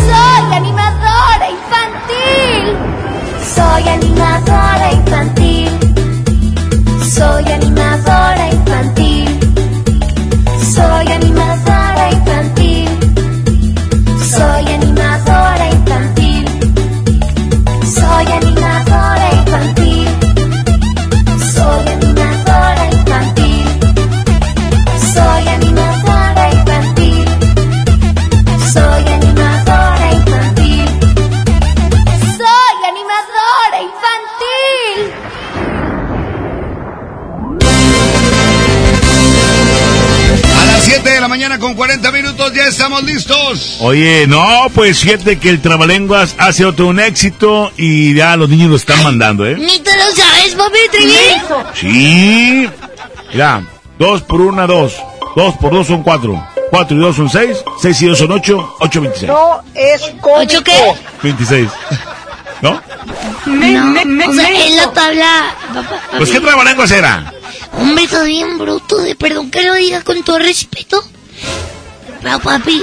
soy 0.07 0.55
animadora 0.55 1.47
infantil. 1.59 2.77
Soy 3.55 3.89
animadora 3.89 4.93
infantil. 4.93 5.69
Soy 7.15 7.53
animadora 7.53 8.49
infantil. 8.53 9.10
40 41.81 42.13
minutos, 42.13 42.53
ya 42.53 42.67
estamos 42.67 43.03
listos. 43.05 43.79
Oye, 43.81 44.27
no, 44.27 44.67
pues 44.75 44.99
fíjate 45.01 45.39
que 45.39 45.49
el 45.49 45.63
Trabalenguas 45.63 46.35
hace 46.37 46.67
otro 46.67 46.89
un 46.89 47.01
éxito 47.01 47.73
y 47.79 48.13
ya 48.13 48.37
los 48.37 48.51
niños 48.51 48.69
lo 48.69 48.77
están 48.77 49.03
mandando, 49.03 49.47
¿eh? 49.47 49.57
Ni 49.57 49.79
tú 49.79 49.89
lo 49.97 50.15
sabes, 50.15 50.55
papi. 50.57 50.79
Sí. 51.73 52.69
Mira, 53.33 53.63
dos 53.99 54.21
por 54.21 54.43
una, 54.43 54.67
dos. 54.67 54.93
Dos 55.35 55.55
por 55.57 55.73
dos 55.73 55.87
son 55.87 56.03
cuatro. 56.03 56.47
Cuatro 56.69 56.99
y 56.99 57.01
dos 57.01 57.17
son 57.17 57.31
seis. 57.31 57.57
Seis 57.81 58.03
y 58.03 58.09
dos 58.09 58.19
son 58.19 58.33
ocho. 58.33 58.77
Ocho, 58.81 59.01
veintiséis. 59.01 59.33
No 59.33 59.63
es 59.75 60.03
cómico. 60.21 60.35
¿Ocho 60.37 60.63
qué? 60.63 60.93
Veintiséis. 61.23 61.71
¿No? 62.61 62.79
No, 63.47 64.29
o 64.29 64.35
sea, 64.35 64.67
en 64.67 64.77
la 64.77 64.93
tabla... 64.93 65.55
papá, 65.73 66.03
Pues 66.19 66.29
qué 66.29 66.41
Trabalenguas 66.41 66.91
era. 66.91 67.33
Un 67.79 67.95
beso 67.95 68.23
bien 68.25 68.59
bruto, 68.59 68.99
de 68.99 69.15
perdón 69.15 69.51
que 69.51 69.63
lo 69.63 69.73
diga 69.77 70.03
con 70.03 70.23
todo 70.23 70.39
respeto. 70.41 71.03
Pero 72.23 72.39
papi, 72.39 72.83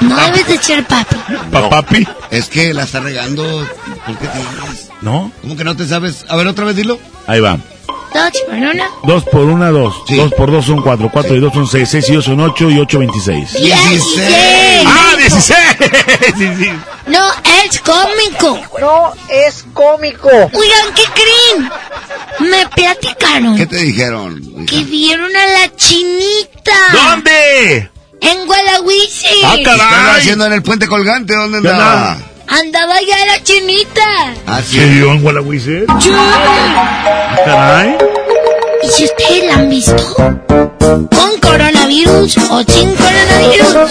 no 0.00 0.16
debes 0.16 0.46
de 0.48 0.58
ser 0.58 0.84
papi. 0.86 1.16
Papapi. 1.50 2.06
Es 2.30 2.48
que 2.48 2.74
la 2.74 2.82
está 2.84 3.00
regando. 3.00 3.66
¿Por 4.04 4.18
qué 4.18 4.26
tienes? 4.26 4.88
¿No? 5.00 5.30
¿Cómo 5.42 5.56
que 5.56 5.64
no 5.64 5.76
te 5.76 5.86
sabes? 5.86 6.24
A 6.28 6.36
ver, 6.36 6.46
otra 6.48 6.64
vez 6.64 6.76
dilo. 6.76 6.98
Ahí 7.26 7.40
va. 7.40 7.58
Dos 8.14 8.32
por 8.46 8.54
una. 8.54 8.90
Dos 9.04 9.24
por 9.24 9.42
una, 9.42 9.70
dos. 9.70 9.94
Dos 10.08 10.32
por 10.34 10.50
dos 10.50 10.64
son 10.64 10.80
cuatro. 10.82 11.10
Cuatro 11.12 11.36
y 11.36 11.40
dos 11.40 11.52
son 11.52 11.66
seis. 11.66 11.88
Seis 11.90 12.08
y 12.08 12.14
dos 12.14 12.24
son 12.24 12.40
ocho 12.40 12.70
y 12.70 12.78
ocho, 12.80 12.98
veintiséis. 12.98 13.52
¡Dieciséis! 13.52 14.86
¡Ah, 14.86 15.14
dieciséis! 15.16 15.58
Sí, 16.36 16.48
sí. 16.58 16.70
No 17.06 17.20
es 17.64 17.80
cómico. 17.80 18.58
No 18.80 19.12
es 19.28 19.64
cómico. 19.72 20.28
Oigan, 20.28 20.94
¿qué 20.94 21.02
creen? 21.14 21.70
Me 22.50 22.66
platicaron 22.68 23.56
¿Qué 23.56 23.66
te 23.66 23.76
dijeron? 23.76 24.66
que 24.66 24.82
vieron 24.84 25.30
a 25.34 25.46
la 25.46 25.76
chinita. 25.76 26.72
¿Dónde? 26.92 27.90
En 28.20 28.46
Gualahuiche. 28.46 29.28
¿Qué 29.54 29.62
estaba 29.62 30.14
haciendo 30.16 30.46
en 30.46 30.52
el 30.54 30.62
puente 30.62 30.86
colgante? 30.86 31.34
¿Dónde 31.34 31.60
¿Qué 31.62 31.68
andaba? 31.68 32.18
Andaba 32.48 32.94
ya 33.00 33.26
la 33.26 33.42
chinita. 33.42 34.34
Ah, 34.46 34.60
sí. 34.62 34.76
¿Se 34.78 34.86
dio 34.86 35.12
en 35.12 35.22
Gualahuize? 35.22 35.84
Sí. 36.00 36.10
Ah, 36.12 37.36
caray. 37.44 37.96
¿Y 38.82 38.88
si 38.88 39.04
ustedes 39.04 39.44
la 39.46 39.54
han 39.54 39.68
visto? 39.68 40.14
¿Con 40.16 41.40
coronavirus 41.40 42.36
o 42.50 42.62
sin 42.68 42.94
coronavirus? 42.94 43.90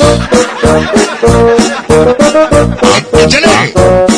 En 3.13 4.14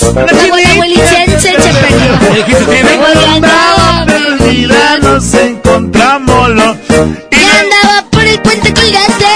Gualahuiches 0.00 1.42
se 1.42 1.52
perdió. 1.52 2.18
Nos 5.02 5.34
encontramos. 5.34 6.50
Lo... 6.50 6.62
y 6.62 7.42
andaba 7.60 8.04
por 8.10 8.22
el 8.22 8.40
puente 8.40 8.72
colgante. 8.72 9.26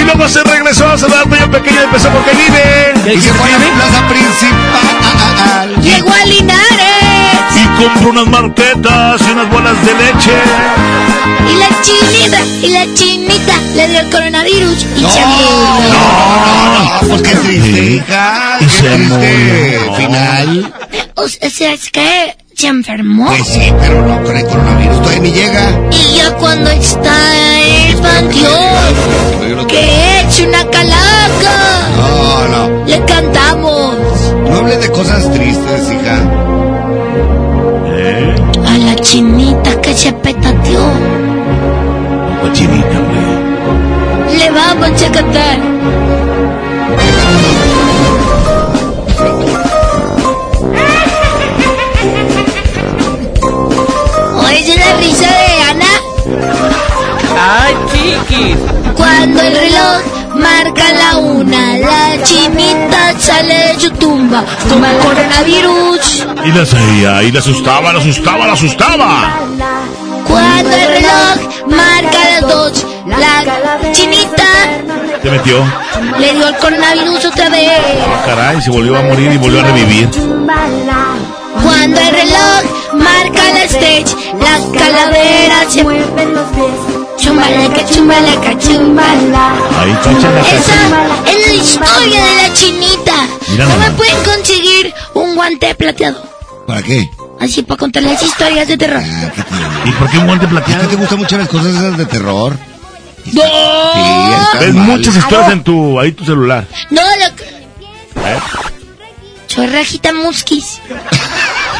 Y 0.00 0.04
luego 0.04 0.28
se 0.28 0.42
regresó 0.42 0.86
a 0.86 0.98
saludar 0.98 1.24
yo 1.28 1.50
pequeño 1.50 1.80
y 1.80 1.84
empezó 1.84 2.10
porque 2.10 2.30
vive. 2.32 3.16
Y 3.16 3.20
se 3.20 3.32
fue 3.32 3.48
a 3.52 3.58
la 3.58 3.70
plaza 3.74 4.08
principal. 4.08 5.71
Compró 7.82 8.10
unas 8.10 8.26
marquetas 8.28 9.20
y 9.20 9.30
unas 9.32 9.50
bolas 9.50 9.74
de 9.84 9.92
leche. 9.94 10.32
Y 11.50 11.58
la 11.58 11.82
chinita, 11.82 12.40
y 12.62 12.68
la 12.68 12.94
chinita 12.94 13.54
le 13.74 13.88
dio 13.88 14.00
el 14.00 14.10
coronavirus 14.10 14.86
y 14.96 15.00
se 15.04 15.26
murió. 15.26 15.50
No, 15.92 17.02
no, 17.02 17.08
pues 17.08 17.22
qué 17.22 17.34
triste, 17.36 17.84
hija. 17.84 18.56
Y 18.60 18.64
Qué 18.64 18.70
se 18.70 18.82
triste 18.82 19.78
murió. 19.80 19.94
final. 19.96 20.74
O 21.16 21.28
sea, 21.28 21.72
es 21.72 21.90
que 21.90 22.36
se 22.56 22.66
enfermó. 22.68 23.26
Pues 23.26 23.46
sí, 23.48 23.72
pero 23.80 24.06
no 24.06 24.22
con 24.22 24.36
el 24.36 24.46
coronavirus 24.46 24.98
todavía 24.98 25.20
ni 25.20 25.32
llega. 25.32 25.80
Y 25.90 26.16
ya 26.16 26.32
cuando 26.36 26.70
está 26.70 27.14
el 27.60 27.96
panteón, 27.96 29.66
que 29.66 29.78
he 29.80 30.20
hecho 30.20 30.44
una 30.48 30.64
calaca, 30.70 31.88
No, 31.96 32.48
no. 32.48 32.86
le 32.86 33.04
cantamos 33.04 33.96
No 34.48 34.56
hables 34.58 34.80
de 34.80 34.90
cosas 34.92 35.30
tristes, 35.32 35.90
hija. 35.90 36.18
¿Eh? 39.02 39.04
a 39.04 39.08
la 39.08 39.10
chinita 39.10 39.80
que 39.80 39.94
se 39.94 40.12
petateó. 40.12 40.80
Cochinita, 42.40 42.98
güey. 42.98 44.38
Le 44.38 44.50
vamos 44.50 45.02
a 45.02 45.12
cantar. 45.12 45.58
¿Oye 54.44 54.76
la 54.76 54.96
risa 54.98 55.28
de 55.28 55.62
Ana? 55.70 55.92
¡Ay, 57.38 57.74
chiquis! 57.92 58.56
Cuando 58.96 59.40
el 59.42 59.54
reloj 59.54 60.21
marca 60.34 60.92
la 60.92 61.18
una, 61.18 61.78
la 61.78 62.22
chinita 62.24 63.18
sale 63.18 63.54
de 63.74 63.80
su 63.80 63.90
tumba 63.92 64.44
con 64.68 64.84
el 64.84 64.96
coronavirus. 64.98 66.26
Y 66.44 66.52
la 66.52 66.66
seguía, 66.66 67.22
y 67.22 67.32
la 67.32 67.40
asustaba, 67.40 67.92
la 67.92 67.98
asustaba, 67.98 68.46
la 68.46 68.52
asustaba. 68.52 69.38
Cuando 70.26 70.70
el 70.70 70.88
reloj 70.88 71.66
marca 71.68 72.18
las 72.30 72.40
dos, 72.42 72.86
la 73.06 73.92
chinita 73.92 74.44
Se 75.22 75.30
metió. 75.30 75.64
le 76.18 76.32
dio 76.34 76.48
el 76.48 76.56
coronavirus 76.56 77.24
otra 77.26 77.48
vez. 77.50 77.70
Ah, 78.06 78.22
caray, 78.26 78.62
se 78.62 78.70
volvió 78.70 78.96
a 78.96 79.02
morir 79.02 79.32
y 79.32 79.36
volvió 79.36 79.60
a 79.60 79.64
revivir. 79.64 80.08
Cuando 81.62 82.00
el 82.00 82.10
reloj 82.10 82.62
marca 82.94 83.42
la 83.52 83.64
stage, 83.64 84.16
las 84.40 84.60
calaveras 84.72 85.72
se 85.72 85.82
mueven 85.84 86.34
los 86.34 86.46
pies. 86.50 87.01
Chumbalaca, 87.18 87.84
chumbalaca, 87.86 88.58
chumbala. 88.58 89.52
Ahí, 89.80 89.92
Esa 89.92 91.30
es 91.30 91.46
la 91.46 91.54
historia 91.54 92.24
de 92.24 92.36
la 92.48 92.52
chinita. 92.54 93.14
No 93.58 93.76
me 93.78 93.90
pueden 93.92 94.22
conseguir 94.24 94.92
un 95.14 95.34
guante 95.34 95.74
plateado. 95.74 96.22
¿Para 96.66 96.82
qué? 96.82 97.08
Así 97.40 97.62
para 97.62 97.78
contar 97.78 98.02
las 98.02 98.22
historias 98.22 98.68
de 98.68 98.76
terror. 98.76 99.02
¿Y 99.84 99.90
por 99.92 100.10
qué 100.10 100.18
un 100.18 100.26
guante 100.26 100.46
¿A 100.46 100.48
plateado? 100.50 100.82
ti 100.84 100.88
te 100.90 100.96
gustan 100.96 101.18
mucho 101.18 101.38
las 101.38 101.48
cosas 101.48 101.66
esas 101.74 101.96
de 101.96 102.06
terror? 102.06 102.56
No, 103.32 103.42
Sí, 103.42 104.58
Ves 104.60 104.74
mal. 104.74 104.86
muchas 104.88 105.16
historias 105.16 105.52
en 105.52 105.62
tu, 105.62 105.98
ahí 106.00 106.12
tu 106.12 106.24
celular. 106.24 106.66
no, 106.90 107.02
lo 107.02 107.36
que- 107.36 107.44
¿Eh? 107.44 108.38
soy 109.46 109.66
Rajita 109.66 110.12
Musquis. 110.12 110.80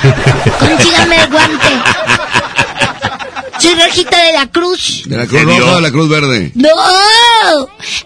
Consígame 0.58 1.16
el 1.16 1.30
guante. 1.30 1.68
Soy 3.62 3.74
Rajita 3.74 4.16
de 4.26 4.32
la 4.32 4.46
Cruz. 4.48 5.02
¿De 5.06 5.16
la 5.16 5.26
Cruz. 5.26 5.42
Roja 5.44 5.72
o 5.72 5.76
de 5.76 5.82
la 5.82 5.90
Cruz 5.92 6.08
Verde? 6.08 6.50
¡No! 6.56 6.68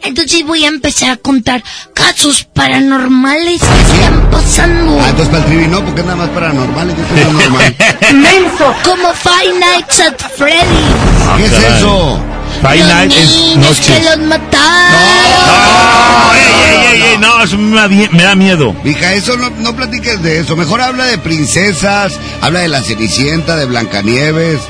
Entonces 0.02 0.44
voy 0.44 0.64
a 0.64 0.68
empezar 0.68 1.10
a 1.10 1.16
contar 1.16 1.62
casos 1.94 2.44
paranormales 2.52 3.62
que 3.62 3.80
están 3.80 4.28
pasando. 4.30 4.98
Ah, 5.00 5.08
entonces 5.10 5.28
para 5.28 5.38
el 5.44 5.50
trivi 5.50 5.66
no, 5.68 5.82
porque 5.82 6.00
es 6.00 6.06
nada 6.06 6.18
más 6.18 6.28
paranormal. 6.30 6.88
Yo 6.88 7.24
soy 7.24 7.32
normal. 7.40 7.76
¡Menso! 8.14 8.74
Como 8.84 9.12
Five 9.14 9.58
Nights 9.58 10.00
at 10.00 10.18
Freddy's. 10.36 11.36
¿Qué 11.38 11.44
es 11.46 11.52
eso? 11.76 12.20
Five 12.60 12.78
Los 12.78 12.88
Nights 12.88 13.16
es 13.16 13.30
niños 13.36 13.80
que 13.80 14.00
los 14.04 14.18
mataron. 14.28 14.92
¡No! 14.92 16.34
¡Ey, 16.34 16.52
ey, 16.70 16.86
ey, 16.92 17.02
ey! 17.12 17.18
No, 17.18 17.42
eso 17.42 17.56
me 17.56 17.76
da, 17.80 17.88
die- 17.88 18.08
me 18.12 18.22
da 18.24 18.34
miedo. 18.34 18.74
Hija, 18.84 19.14
eso 19.14 19.36
no, 19.38 19.48
no 19.50 19.74
platiques 19.74 20.22
de 20.22 20.40
eso. 20.40 20.54
Mejor 20.54 20.82
habla 20.82 21.04
de 21.04 21.16
princesas, 21.18 22.12
habla 22.42 22.60
de 22.60 22.68
la 22.68 22.82
Cenicienta, 22.82 23.56
de 23.56 23.64
Blancanieves, 23.66 24.60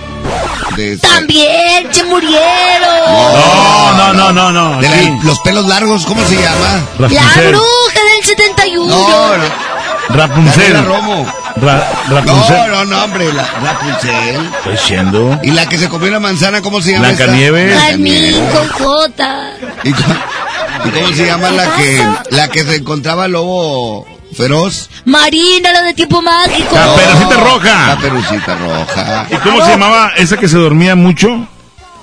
de... 0.77 0.97
También 0.99 1.89
se 1.93 2.05
murieron. 2.05 2.41
No, 3.97 4.13
no, 4.13 4.13
no, 4.13 4.33
no, 4.33 4.53
no. 4.53 4.81
de 4.81 4.89
la- 4.89 5.19
los 5.25 5.39
pelos 5.41 5.67
largos, 5.67 6.05
¿cómo 6.07 6.25
se 6.27 6.37
llama? 6.37 6.81
La 6.99 7.09
Rapunzel. 7.09 7.49
bruja 7.51 8.01
del 8.15 8.25
71. 8.25 8.87
No, 8.87 9.37
no. 9.37 9.45
Rapunzel. 10.09 10.85
Romo. 10.85 11.27
Ra- 11.57 11.89
No, 12.09 12.15
Rapunzel. 12.17 12.71
no, 12.71 12.85
no, 12.85 13.05
hombre, 13.05 13.33
la 13.33 13.43
Rapunzel. 13.63 14.37
Estoy 14.59 14.73
diciendo. 14.73 15.41
Y 15.43 15.51
la 15.51 15.69
que 15.69 15.79
se 15.79 15.89
comió 15.89 16.11
la 16.11 16.21
manzana, 16.21 16.63
¿cómo 16.63 16.81
se 16.81 16.93
llama? 16.93 17.09
Blancanieves. 17.09 17.79
Carmín 17.81 18.35
con 18.53 18.69
J. 18.69 19.51
¿Y 19.85 19.93
cómo, 19.93 20.15
y 20.85 20.91
cómo 20.91 21.09
se 21.17 21.27
llama 21.27 21.51
la 21.51 21.75
que 21.77 22.07
la 22.31 22.49
que 22.49 22.63
se 22.65 22.77
encontraba 22.77 23.27
lobo 23.29 24.07
feroz? 24.37 24.91
Marina, 25.05 25.73
la 25.73 25.83
de 25.83 25.95
tiempo 25.95 26.21
mágico. 26.23 26.75
Caperucita 26.75 27.37
Roja. 27.41 27.87
La 27.89 27.99
perucita 27.99 28.55
roja. 28.57 29.27
¿Y 29.31 29.37
cómo 29.37 29.65
se 29.65 29.71
llamaba 29.71 30.11
esa 30.17 30.37
que 30.37 30.49
se 30.49 30.57
dormía 30.59 30.95
mucho? 30.95 31.47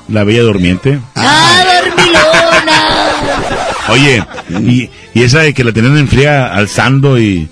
La 0.10 0.24
Bella 0.24 0.42
Durmiente. 0.42 1.00
Ah, 1.16 1.64
dormilona. 1.84 2.84
Oye, 3.90 4.24
y, 4.50 4.90
y 5.14 5.24
esa 5.24 5.40
de 5.40 5.54
que 5.54 5.64
la 5.64 5.72
tenían 5.72 5.98
en 5.98 6.08
fría 6.08 6.54
alzando 6.54 7.18
y, 7.20 7.48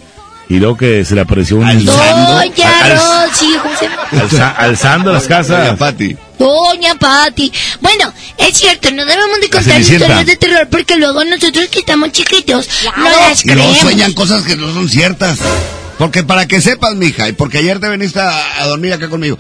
y 0.49 0.59
luego 0.59 0.77
que 0.77 1.05
se 1.05 1.15
le 1.15 1.21
apareció 1.21 1.57
un... 1.57 1.85
Doña 1.85 2.01
Al- 2.83 2.91
al- 2.91 2.97
Rosy, 3.29 3.55
¿cómo 3.61 3.75
se 3.77 3.85
llama? 3.87 4.03
alza- 4.23 4.55
alzando 4.57 5.13
las 5.13 5.27
casas. 5.27 5.77
Pati. 5.77 6.15
Doña 6.41 6.95
Patti. 6.95 7.51
Bueno, 7.81 8.13
Es 8.38 8.57
cierto, 8.57 8.89
no 8.91 9.05
debemos 9.05 9.39
de 9.39 9.49
contar 9.49 9.80
historias 9.80 10.26
de 10.26 10.35
terror 10.35 10.68
porque 10.69 10.95
luego 10.97 11.23
nosotros 11.23 11.68
que 11.69 11.80
estamos 11.80 12.11
chiquitos 12.11 12.68
no 12.97 13.09
las 13.09 13.41
creemos. 13.43 13.77
sueñan 13.77 14.13
cosas 14.13 14.43
que 14.43 14.55
no 14.55 14.73
son 14.73 14.89
ciertas. 14.89 15.38
Porque 15.99 16.23
para 16.23 16.47
que 16.47 16.59
sepas, 16.61 16.95
mija, 16.95 17.27
y 17.30 17.34
porque 17.34 17.59
ayer 17.59 17.80
te 17.80 17.88
viniste 17.89 18.19
a, 18.19 18.61
a 18.63 18.65
dormir 18.65 18.93
acá 18.93 19.07
conmigo, 19.07 19.38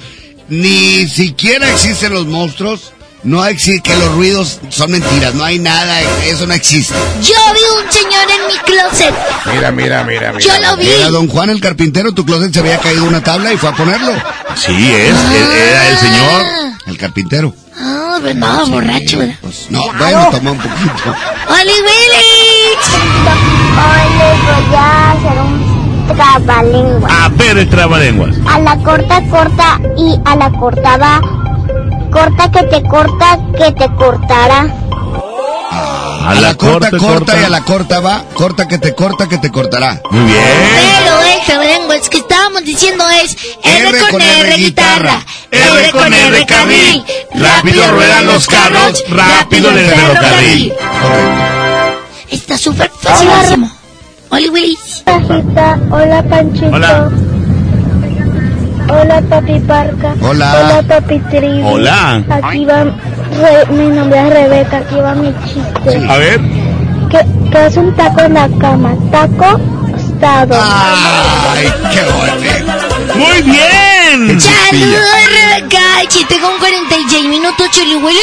ni 0.47 1.07
siquiera 1.07 1.71
existen 1.71 2.13
los 2.13 2.27
monstruos, 2.27 2.91
no 3.23 3.45
existe 3.45 3.81
que 3.81 3.95
los 3.97 4.13
ruidos 4.13 4.59
son 4.69 4.91
mentiras, 4.91 5.33
no 5.35 5.43
hay 5.43 5.59
nada, 5.59 6.01
eso 6.25 6.47
no 6.47 6.53
existe. 6.53 6.93
Yo 7.21 7.35
vi 7.53 7.83
un 7.83 7.91
señor 7.91 8.23
en 8.29 8.47
mi 8.47 8.57
closet. 8.65 9.13
Mira, 9.53 9.71
mira, 9.71 10.03
mira, 10.03 10.33
mira. 10.33 10.39
Yo 10.39 10.53
lo 10.61 10.77
vi. 10.77 10.87
Era 10.87 11.09
don 11.09 11.27
Juan 11.27 11.49
el 11.49 11.61
carpintero, 11.61 12.13
tu 12.13 12.25
closet 12.25 12.53
se 12.53 12.59
había 12.59 12.79
caído 12.79 13.03
una 13.05 13.21
tabla 13.23 13.53
y 13.53 13.57
fue 13.57 13.69
a 13.69 13.73
ponerlo. 13.73 14.13
Sí, 14.55 14.91
es, 14.91 15.15
era 15.15 15.89
el 15.89 15.97
señor. 15.97 16.45
El 16.87 16.97
carpintero. 16.97 17.53
Ah, 17.77 18.17
pues 18.21 18.35
no, 18.35 18.65
borracho, 18.67 19.19
¿verdad? 19.19 19.35
No, 19.69 19.81
bueno, 19.97 20.27
toma 20.31 20.51
un 20.51 20.57
poquito. 20.57 21.15
¡Oli 21.49 21.71
Willy! 21.71 22.41
Hoy 23.77 24.05
les 24.17 24.67
voy 24.67 24.75
a 24.75 25.11
hacer 25.11 25.41
un 25.41 26.07
trabalengua. 26.15 27.25
A 27.25 27.29
ver 27.29 27.57
el 27.57 27.69
trabalenguas. 27.69 28.35
A 28.47 28.59
la 28.59 28.77
corta, 28.77 29.21
corta 29.29 29.79
y 29.97 30.19
a 30.25 30.35
la 30.35 30.51
corta 30.51 30.97
va. 30.97 31.21
Corta 32.11 32.51
que 32.51 32.63
te 32.63 32.83
corta, 32.83 33.39
que 33.57 33.71
te 33.71 33.95
cortará. 33.95 34.67
A, 36.23 36.35
la, 36.35 36.53
corta, 36.55 36.91
corta, 36.91 37.39
y 37.39 37.43
a 37.43 37.49
la 37.49 37.61
corta 37.61 37.99
va, 37.99 38.23
corta 38.33 38.67
que 38.67 38.77
te 38.77 38.93
corta, 38.93 39.27
que 39.27 39.37
te 39.37 39.49
cortará. 39.49 40.01
Muy 40.11 40.25
bien. 40.25 40.43
Pero 40.75 41.21
el 41.21 41.45
trabalenguas 41.45 42.09
que 42.09 42.17
estábamos 42.17 42.63
diciendo 42.63 43.03
es 43.23 43.35
R, 43.63 43.89
R 43.89 43.99
con 44.11 44.21
R, 44.21 44.39
R 44.41 44.57
guitarra, 44.57 45.19
R 45.49 45.91
con 45.91 46.13
R 46.13 46.45
carril, 46.45 47.03
rápido 47.33 47.87
ruedan 47.87 48.25
los 48.27 48.45
carros, 48.45 49.03
rápido 49.09 49.69
el 49.71 49.79
ferrocarril. 49.79 50.73
Está 52.29 52.57
súper 52.57 52.91
facilísimo. 52.99 53.71
Oli 54.29 54.49
Willy. 54.49 54.77
Pajita, 55.03 55.79
hola 55.89 56.23
Panchito. 56.23 56.67
Hola. 56.67 57.09
Hola 58.91 59.21
Papi 59.29 59.59
Parca. 59.61 60.13
Hola. 60.21 60.51
Hola 60.59 60.83
Papi 60.87 61.19
Trivi. 61.29 61.61
Hola. 61.63 62.23
Aquí 62.29 62.65
va, 62.65 62.83
Re- 62.83 63.65
mi 63.69 63.87
nombre 63.87 64.19
es 64.19 64.29
Rebeca, 64.33 64.77
aquí 64.79 64.95
va 64.95 65.13
mi 65.15 65.33
chiste. 65.45 66.05
A 66.09 66.17
ver. 66.17 66.39
¿Qué, 67.09 67.19
qué 67.51 67.65
es 67.67 67.77
un 67.77 67.95
taco 67.95 68.21
en 68.21 68.33
la 68.33 68.49
cama? 68.59 68.93
Taco 69.11 69.59
estado. 69.95 70.55
Ay, 70.61 71.71
qué 71.93 72.01
bueno. 72.11 72.73
Muy 73.15 73.41
bien. 73.43 74.39
Saludos, 74.41 74.99
Rebeca. 75.29 75.79
Chiste 76.09 76.39
con 76.39 76.57
46 76.59 77.25
minutos, 77.29 77.69
Chili 77.71 77.95
Willy. 77.95 78.19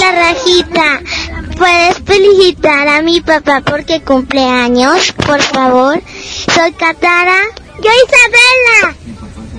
La 0.00 0.12
rajita, 0.12 1.00
¿puedes 1.56 1.96
felicitar 2.04 2.88
a 2.88 3.02
mi 3.02 3.20
papá 3.20 3.62
porque 3.64 4.00
cumple 4.02 4.44
años, 4.44 5.12
por 5.24 5.40
favor? 5.40 6.00
Soy 6.54 6.72
Catara. 6.72 7.38
Yo 7.82 7.90
Isabela. 8.06 8.96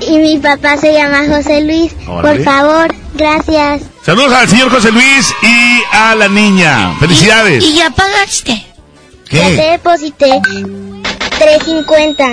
Y 0.01 0.17
mi 0.17 0.37
papá 0.37 0.77
se 0.77 0.93
llama 0.93 1.23
José 1.27 1.61
Luis. 1.61 1.91
Órale. 2.07 2.37
Por 2.37 2.45
favor, 2.45 2.95
gracias. 3.15 3.81
Saludos 4.05 4.31
al 4.33 4.47
señor 4.49 4.69
José 4.69 4.91
Luis 4.91 5.33
y 5.41 5.81
a 5.91 6.15
la 6.15 6.27
niña. 6.27 6.95
Felicidades. 6.99 7.63
Y 7.63 7.75
ya 7.75 7.89
pagaste. 7.89 8.65
Ya 9.29 9.47
te 9.49 9.71
deposité 9.71 10.39
350. 11.39 12.25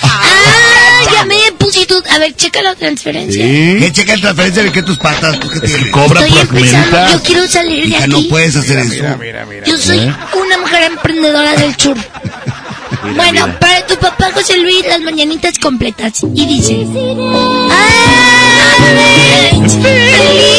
Ah, 0.00 1.00
ya 1.12 1.24
me 1.26 1.36
deposito. 1.36 2.02
A 2.10 2.18
ver, 2.18 2.34
checa 2.34 2.62
la 2.62 2.74
transferencia. 2.74 3.44
¿Qué 3.44 3.90
checa 3.92 4.14
el 4.14 4.20
transferencia 4.20 4.62
de 4.62 4.72
que 4.72 4.82
tus 4.82 4.96
patas? 4.96 5.38
¿Tú 5.40 5.48
qué 5.50 5.60
tienes? 5.60 5.90
Cobra 5.90 6.20
Estoy 6.26 6.46
por 6.46 6.56
empezando. 6.56 7.08
Yo 7.12 7.22
quiero 7.22 7.46
salir 7.48 7.82
de 7.82 7.88
Hija, 7.90 8.04
aquí. 8.04 8.10
no 8.10 8.22
puedes 8.30 8.56
hacer 8.56 8.78
eso. 8.78 9.04
Yo 9.66 9.76
soy 9.76 9.98
¿Eh? 9.98 10.14
una 10.40 10.58
mujer 10.58 10.84
emprendedora 10.84 11.52
del 11.56 11.76
sur. 11.76 11.96
bueno, 13.16 13.46
para 13.60 13.86
tu 13.86 13.96
papá 13.96 14.30
José 14.32 14.58
Luis, 14.58 14.84
las 14.86 15.00
mañanitas 15.00 15.58
completas. 15.58 16.22
Y 16.34 16.46
dice... 16.46 16.86
¡Alex! 18.80 19.72
¡Felicidades! 19.82 20.58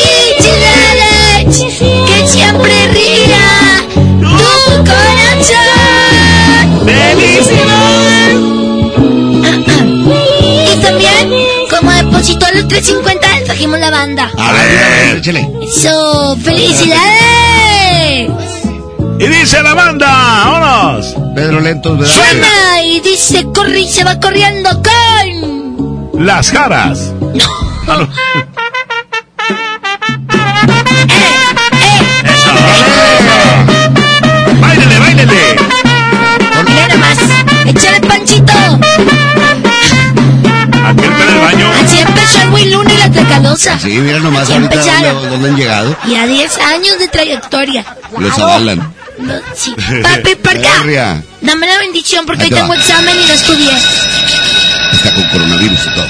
¡Que 2.07 2.27
siempre 2.27 2.73
ría 2.93 3.85
tu 4.11 4.83
corazón! 4.85 5.57
¡Felicidades! 6.85 8.39
Y 10.71 10.75
también, 10.81 11.23
como 11.69 11.91
depositó 11.91 12.45
los 12.53 12.67
350, 12.67 13.39
le 13.39 13.41
trajimos 13.45 13.79
la 13.79 13.89
banda. 13.91 14.31
A 14.37 14.51
ver, 14.51 15.17
échale. 15.17 15.49
¡Eso! 15.61 16.37
¡Felicidades! 16.43 18.29
Y 19.19 19.27
dice 19.27 19.61
la 19.61 19.73
banda. 19.73 20.58
Pedro 21.39 21.61
Lentos, 21.61 21.97
¿verdad? 21.97 22.13
Suena 22.13 22.81
y 22.83 22.99
dice, 22.99 23.45
corre 23.55 23.79
y 23.79 23.87
se 23.87 24.03
va 24.03 24.19
corriendo 24.19 24.69
con... 24.83 26.25
Las 26.25 26.51
caras. 26.51 27.13
Ah, 27.91 27.97
no. 27.97 28.07
Eso. 32.23 32.51
Báilele, 34.61 34.99
báilele. 34.99 35.55
Mira 36.67 36.87
nomás, 36.89 37.17
échale 37.65 38.01
panchito. 38.01 38.53
Que 40.95 41.05
en 41.05 41.13
el 41.13 41.39
baño. 41.39 41.71
Así 41.83 41.99
empezó 41.99 42.41
el 42.41 42.49
Will 42.49 42.71
Luna 42.73 42.93
y 42.93 42.97
la 42.97 43.11
Tracalosa. 43.11 43.79
Sí, 43.79 43.97
mira 43.97 44.19
nomás 44.19 44.43
Así 44.43 44.53
ahorita 44.53 45.13
dónde 45.13 45.49
han 45.49 45.55
llegado. 45.55 45.97
Y 46.05 46.13
a 46.13 46.27
10 46.27 46.57
años 46.59 46.99
de 46.99 47.07
trayectoria. 47.07 47.85
Los 48.19 48.37
avalan. 48.37 48.93
No, 49.19 49.33
sí. 49.53 49.75
Papi, 50.03 50.35
¿por? 50.35 50.57
Berria. 50.57 51.23
Dame 51.41 51.67
la 51.67 51.77
bendición 51.77 52.25
porque 52.25 52.43
Ahí 52.43 52.49
hoy 52.49 52.55
te 52.55 52.61
tengo 52.61 52.73
examen 52.73 53.15
y 53.19 53.25
no 53.25 53.33
estudié. 53.33 53.71
Está 54.93 55.13
con 55.13 55.23
coronavirus 55.25 55.79
y 55.79 55.89
todo. 55.93 56.07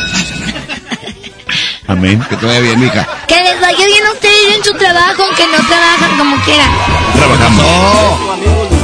Amén. 1.88 2.24
Que 2.30 2.36
te 2.36 2.46
vaya 2.46 2.60
bien, 2.60 2.80
mija. 2.80 3.08
Que 3.28 3.36
les 3.42 3.60
vaya 3.60 3.86
bien 3.86 4.06
a 4.06 4.12
ustedes 4.12 4.58
en 4.58 4.64
su 4.64 4.74
trabajo, 4.74 5.24
aunque 5.24 5.44
no 5.48 5.68
trabajan 5.68 6.18
como 6.18 6.40
quieran. 6.44 6.70
Trabajamos. 7.16 8.20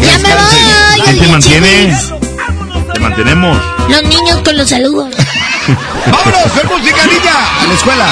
Ya 0.01 0.17
me 0.17 0.35
voy. 0.35 1.01
¿Quién 1.03 1.19
te 1.19 1.27
mantiene? 1.27 1.97
Te 2.93 2.99
mantenemos. 2.99 3.61
Los 3.89 4.03
niños 4.03 4.41
con 4.43 4.57
los 4.57 4.67
saludos. 4.67 5.15
¡Vámonos! 6.11 6.51
¡Fer 6.51 6.65
música, 6.65 7.05
niña! 7.05 7.61
A 7.61 7.67
la 7.67 7.73
escuela. 7.73 8.07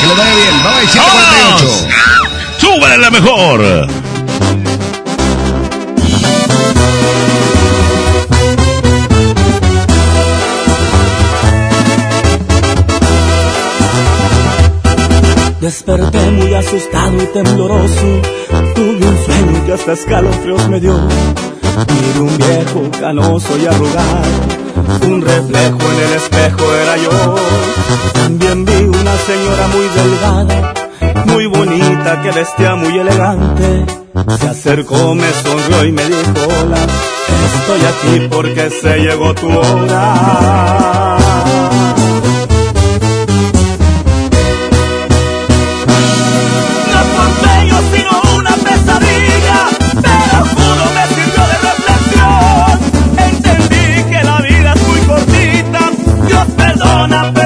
Que 0.00 0.06
les 0.06 0.16
vaya 0.16 0.34
bien. 0.34 0.62
Bye 0.62 0.72
bye, 0.72 0.88
748. 0.88 1.88
¡Súbale 2.60 2.98
la 2.98 3.10
mejor! 3.10 4.07
Desperté 15.60 16.30
muy 16.30 16.54
asustado 16.54 17.20
y 17.20 17.26
tembloroso. 17.26 18.22
Tuve 18.74 19.08
un 19.08 19.18
sueño 19.24 19.66
que 19.66 19.72
hasta 19.72 19.92
escalofríos 19.92 20.68
me 20.68 20.78
dio. 20.78 20.96
Miré 20.96 22.20
un 22.20 22.38
viejo 22.38 22.90
canoso 23.00 23.58
y 23.58 23.66
arrugado. 23.66 24.22
Un 25.02 25.20
reflejo 25.20 25.78
en 25.92 26.00
el 26.06 26.12
espejo 26.14 26.74
era 26.74 26.96
yo. 26.96 27.34
También 28.12 28.64
vi 28.64 28.84
una 28.84 29.16
señora 29.16 29.68
muy 29.68 29.86
delgada, 29.96 30.74
muy 31.26 31.46
bonita, 31.46 32.22
que 32.22 32.30
vestía 32.30 32.74
muy 32.76 32.98
elegante. 32.98 33.86
Se 34.38 34.48
acercó, 34.48 35.14
me 35.14 35.32
sonrió 35.32 35.84
y 35.84 35.92
me 35.92 36.04
dijo 36.04 36.32
hola. 36.60 36.86
Estoy 37.60 37.80
aquí 37.84 38.28
porque 38.30 38.70
se 38.70 38.98
llegó 38.98 39.34
tu 39.34 39.48
hora. 39.48 41.27
Perdona, 57.08 57.37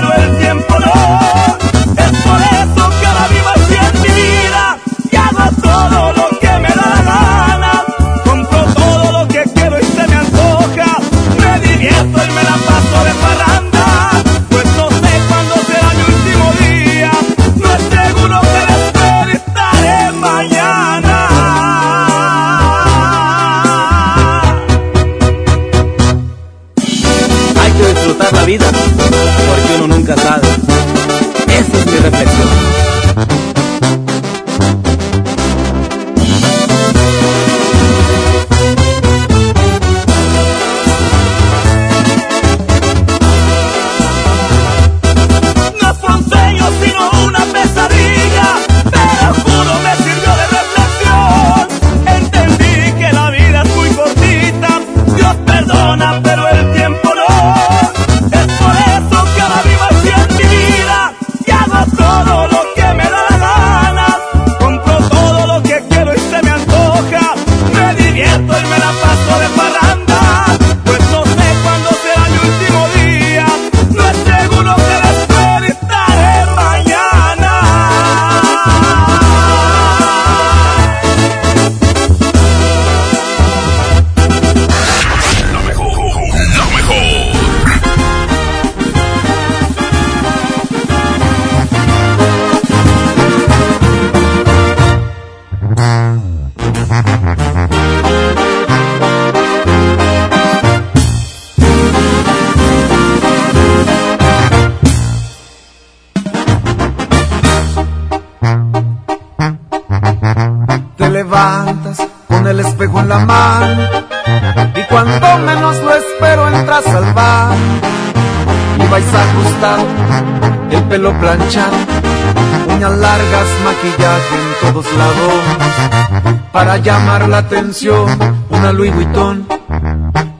la 127.28 127.39
atención, 127.39 128.07
una 128.51 128.73
Louis 128.73 128.94
Vuitton, 128.94 129.47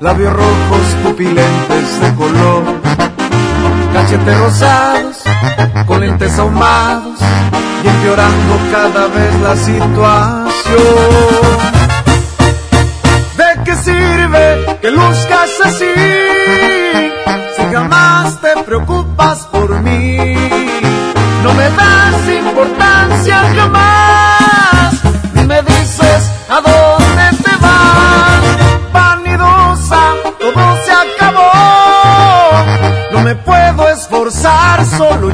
labios 0.01 0.33
rojos, 0.33 0.81
pupilentes 1.03 2.01
de 2.01 2.15
color, 2.15 2.63
cachetes 3.93 4.39
rosados, 4.39 5.17
con 5.87 6.01
lentes 6.01 6.39
ahumados 6.39 7.21
y 7.85 7.89
empeorando 7.89 8.59
cada 8.73 9.07
vez 9.09 9.41
la 9.41 9.57
situación. 9.57 10.53
¿De 13.37 13.65
qué 13.65 13.77
sirve 13.77 14.79
que 14.81 14.91
luzcas 14.91 15.51
así 15.65 15.95
si 17.57 17.63
jamás 17.73 18.41
te 18.41 18.63
preocupas 18.65 19.39
por 19.53 19.81
mí? 19.81 20.35
No 21.45 21.55
me 21.55 21.65
das 21.71 22.29
importancia 22.29 23.37
jamás 23.55 24.12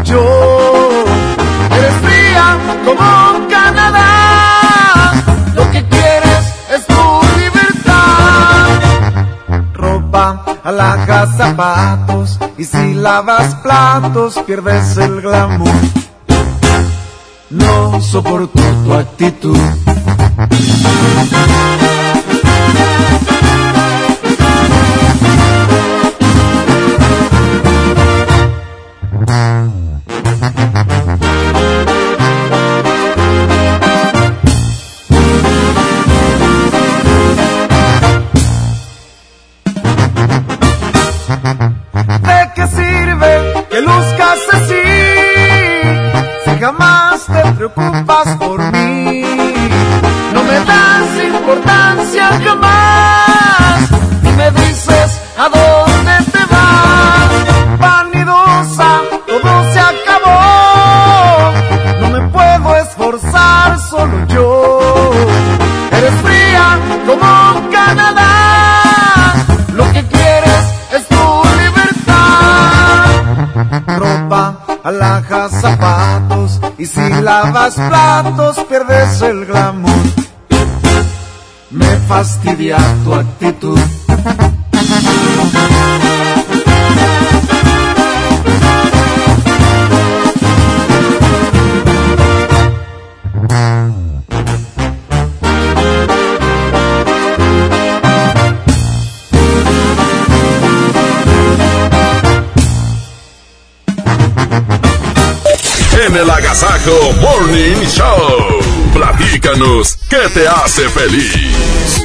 yo. 0.08 0.24
Eres 1.76 1.94
fría 2.02 2.58
como 2.84 3.48
Canadá. 3.48 5.12
Lo 5.54 5.70
que 5.70 5.86
quieres 5.88 6.44
es 6.74 6.86
tu 6.86 7.20
libertad. 7.38 8.80
Ropa, 9.74 10.44
alhajas, 10.64 11.36
zapatos. 11.36 12.38
Y 12.56 12.64
si 12.64 12.94
lavas 12.94 13.54
platos, 13.56 14.38
pierdes 14.46 14.96
el 14.96 15.20
glamour. 15.20 15.68
No 17.50 18.00
soporto 18.00 18.60
tu 18.84 18.94
actitud. 18.94 19.58
Lavas 77.76 77.88
platos, 77.88 78.47
Agasajo 106.48 107.12
Morning 107.20 107.84
Show. 107.84 108.60
Platícanos 108.94 109.98
qué 110.08 110.30
te 110.32 110.48
hace 110.48 110.88
feliz. 110.88 112.00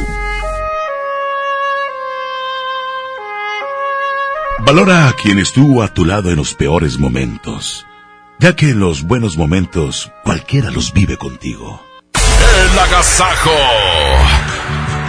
Valora 4.65 5.07
a 5.07 5.13
quien 5.13 5.39
estuvo 5.39 5.81
a 5.81 5.93
tu 5.93 6.03
lado 6.03 6.29
en 6.29 6.35
los 6.35 6.55
peores 6.55 6.99
momentos, 6.99 7.87
ya 8.37 8.53
que 8.53 8.71
en 8.71 8.81
los 8.81 9.03
buenos 9.03 9.37
momentos 9.37 10.11
cualquiera 10.25 10.71
los 10.71 10.91
vive 10.91 11.15
contigo. 11.17 11.81
El 12.13 12.79
Agasajo. 12.79 14.52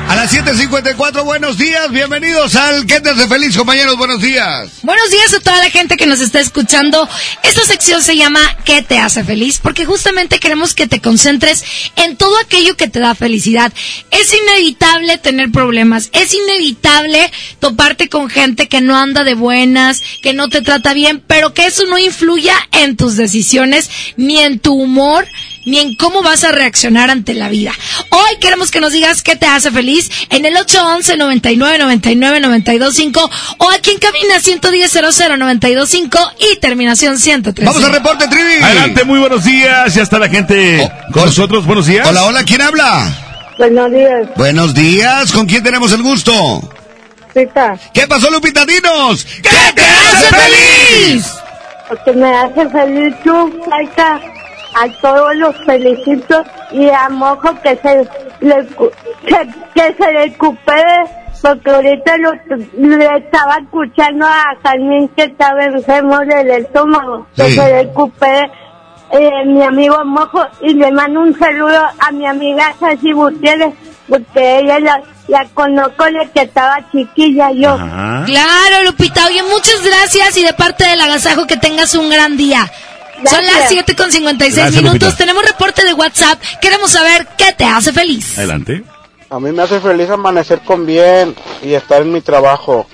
A 0.06 0.16
las 0.16 0.35
7.54, 0.35 1.24
buenos 1.24 1.56
días, 1.56 1.90
bienvenidos 1.90 2.55
al 2.56 2.85
¿Qué 2.86 3.01
te 3.01 3.09
hace 3.09 3.26
feliz, 3.26 3.56
compañeros? 3.56 3.97
Buenos 3.97 4.20
días. 4.20 4.68
Buenos 4.82 5.10
días 5.10 5.32
a 5.32 5.40
toda 5.40 5.56
la 5.56 5.70
gente 5.70 5.97
que 5.97 6.06
nos 6.06 6.20
está 6.20 6.40
escuchando. 6.40 7.09
Esta 7.43 7.64
sección 7.64 8.02
se 8.02 8.14
llama 8.14 8.40
¿Qué 8.66 8.82
te 8.82 8.98
hace 8.98 9.24
feliz? 9.24 9.60
Porque 9.62 9.86
justamente 9.86 10.39
queremos 10.40 10.74
que 10.74 10.86
te 10.86 11.01
concentres 11.01 11.64
en 11.97 12.18
todo 12.18 12.36
aquello 12.39 12.76
que 12.76 12.86
te 12.86 13.01
da 13.01 13.14
felicidad. 13.14 13.72
Es 14.10 14.35
inevitable 14.35 15.16
tener 15.16 15.51
problemas, 15.51 16.10
es 16.12 16.35
inevitable 16.35 17.32
toparte 17.59 18.10
con 18.10 18.28
gente 18.28 18.68
que 18.68 18.82
no 18.82 18.98
anda 18.98 19.24
de 19.24 19.35
buenas, 19.35 20.02
que 20.22 20.35
no 20.35 20.51
te 20.51 20.60
trata 20.60 20.93
bien, 20.93 21.22
pero 21.26 21.55
que 21.55 21.64
eso 21.64 21.86
no 21.86 21.97
influya 21.97 22.55
en 22.72 22.97
tus 22.97 23.16
decisiones, 23.16 23.89
ni 24.18 24.39
en 24.39 24.59
tu 24.59 24.74
humor, 24.74 25.26
ni 25.65 25.78
en 25.78 25.95
cómo 25.95 26.23
vas 26.23 26.45
a 26.45 26.53
reaccionar 26.53 27.11
ante 27.11 27.35
la 27.35 27.49
vida. 27.49 27.73
Hoy 28.11 28.36
queremos 28.41 28.70
que 28.70 28.81
nos 28.81 28.93
digas 28.93 29.23
qué 29.23 29.36
te 29.36 29.47
hace 29.47 29.70
feliz 29.70 30.11
en 30.31 30.45
el 30.45 30.57
811 30.57 31.16
99 31.16 31.78
99 31.78 32.41
925 32.41 33.31
o 33.59 33.70
aquí 33.70 33.91
en 33.91 33.99
cabina 33.99 34.41
110 34.41 34.91
00 34.91 35.36
925 35.36 36.19
y 36.39 36.59
terminación 36.61 37.19
103. 37.19 37.66
Vamos 37.66 37.85
al 37.85 37.93
reporte, 37.93 38.28
Trivi. 38.28 38.62
Adelante, 38.62 39.05
muy 39.05 39.19
buenos 39.19 39.45
días. 39.45 39.95
Ya 39.95 40.03
está 40.03 40.19
la 40.19 40.28
gente 40.28 40.91
con 41.12 41.27
nosotros. 41.27 41.66
Buenos 41.66 41.86
días. 41.86 42.07
Hola, 42.07 42.24
hola, 42.24 42.45
¿quién 42.45 42.62
habla? 42.62 43.12
Buenos 43.59 43.93
días. 43.93 44.28
Buenos 44.36 44.74
días, 44.74 45.32
¿con 45.32 45.47
quién 45.47 45.62
tenemos 45.62 45.93
el 45.93 46.03
gusto? 46.03 46.32
Lupita. 47.35 47.78
¿Qué 47.93 48.07
pasó, 48.07 48.31
Lupita? 48.31 48.65
Dinos. 48.65 49.24
¿Qué 49.24 49.73
te 49.74 49.82
hace 49.82 50.35
feliz? 50.35 51.27
Porque 51.89 52.12
me 52.12 52.36
hace 52.36 52.69
feliz 52.70 53.15
tú, 53.24 53.61
Laika. 53.69 54.20
A 54.75 54.89
todos 55.01 55.35
los 55.37 55.57
felicito 55.65 56.43
y 56.73 56.89
a 56.91 57.09
Mojo 57.09 57.51
que 57.63 57.77
se 57.77 58.09
le, 58.41 58.67
que, 59.27 59.49
que 59.75 59.95
se 59.95 60.11
recupere 60.13 61.05
porque 61.41 61.71
ahorita 61.71 62.17
lo, 62.17 62.33
le 62.77 63.05
estaba 63.19 63.57
escuchando 63.63 64.27
a 64.27 64.57
Carmen 64.63 65.09
que 65.09 65.25
estaba 65.25 65.63
enfermo 65.65 66.19
del 66.21 66.51
estómago, 66.51 67.27
que 67.37 67.45
Sí. 67.45 67.53
se 67.53 67.83
recupere 67.85 68.51
eh, 69.13 69.45
mi 69.47 69.63
amigo 69.63 70.03
Mojo 70.05 70.45
y 70.63 70.73
le 70.75 70.91
mando 70.91 71.21
un 71.21 71.39
saludo 71.39 71.81
a 72.01 72.11
mi 72.13 72.27
amiga 72.27 72.75
Sashi 72.81 73.13
Gutiérrez, 73.13 73.75
porque 74.09 74.59
ella 74.61 74.81
la, 74.81 75.03
la 75.29 75.45
conozco 75.55 76.05
de 76.05 76.29
que 76.35 76.43
estaba 76.43 76.79
chiquilla 76.91 77.51
yo. 77.53 77.77
Claro, 77.77 78.83
Lupita. 78.87 79.27
Oye, 79.27 79.43
muchas 79.45 79.85
gracias 79.85 80.37
y 80.39 80.45
de 80.45 80.55
parte 80.55 80.85
del 80.89 81.01
agasajo 81.01 81.47
que 81.47 81.57
tengas 81.59 81.95
un 81.95 82.09
gran 82.11 82.37
día. 82.37 82.67
Son 83.28 83.45
las 83.45 83.69
7 83.69 83.97
con 83.97 84.11
56 84.11 84.57
Gracias, 84.57 84.82
minutos. 84.82 85.03
Lupita. 85.03 85.16
Tenemos 85.16 85.45
reporte 85.45 85.85
de 85.85 85.95
WhatsApp. 85.95 86.41
Queremos 86.61 86.91
saber 86.91 87.27
qué 87.39 87.53
te 87.53 87.65
hace 87.65 87.93
feliz. 87.93 88.36
Adelante. 88.39 88.82
A 89.31 89.41
mí 89.41 89.51
me 89.53 89.62
hace 89.62 89.81
feliz 89.81 90.11
amanecer 90.11 90.61
con 90.61 90.86
bien 90.86 91.35
y 91.62 91.74
estar 91.74 92.03
en 92.03 92.12
mi 92.12 92.20
trabajo. 92.20 92.86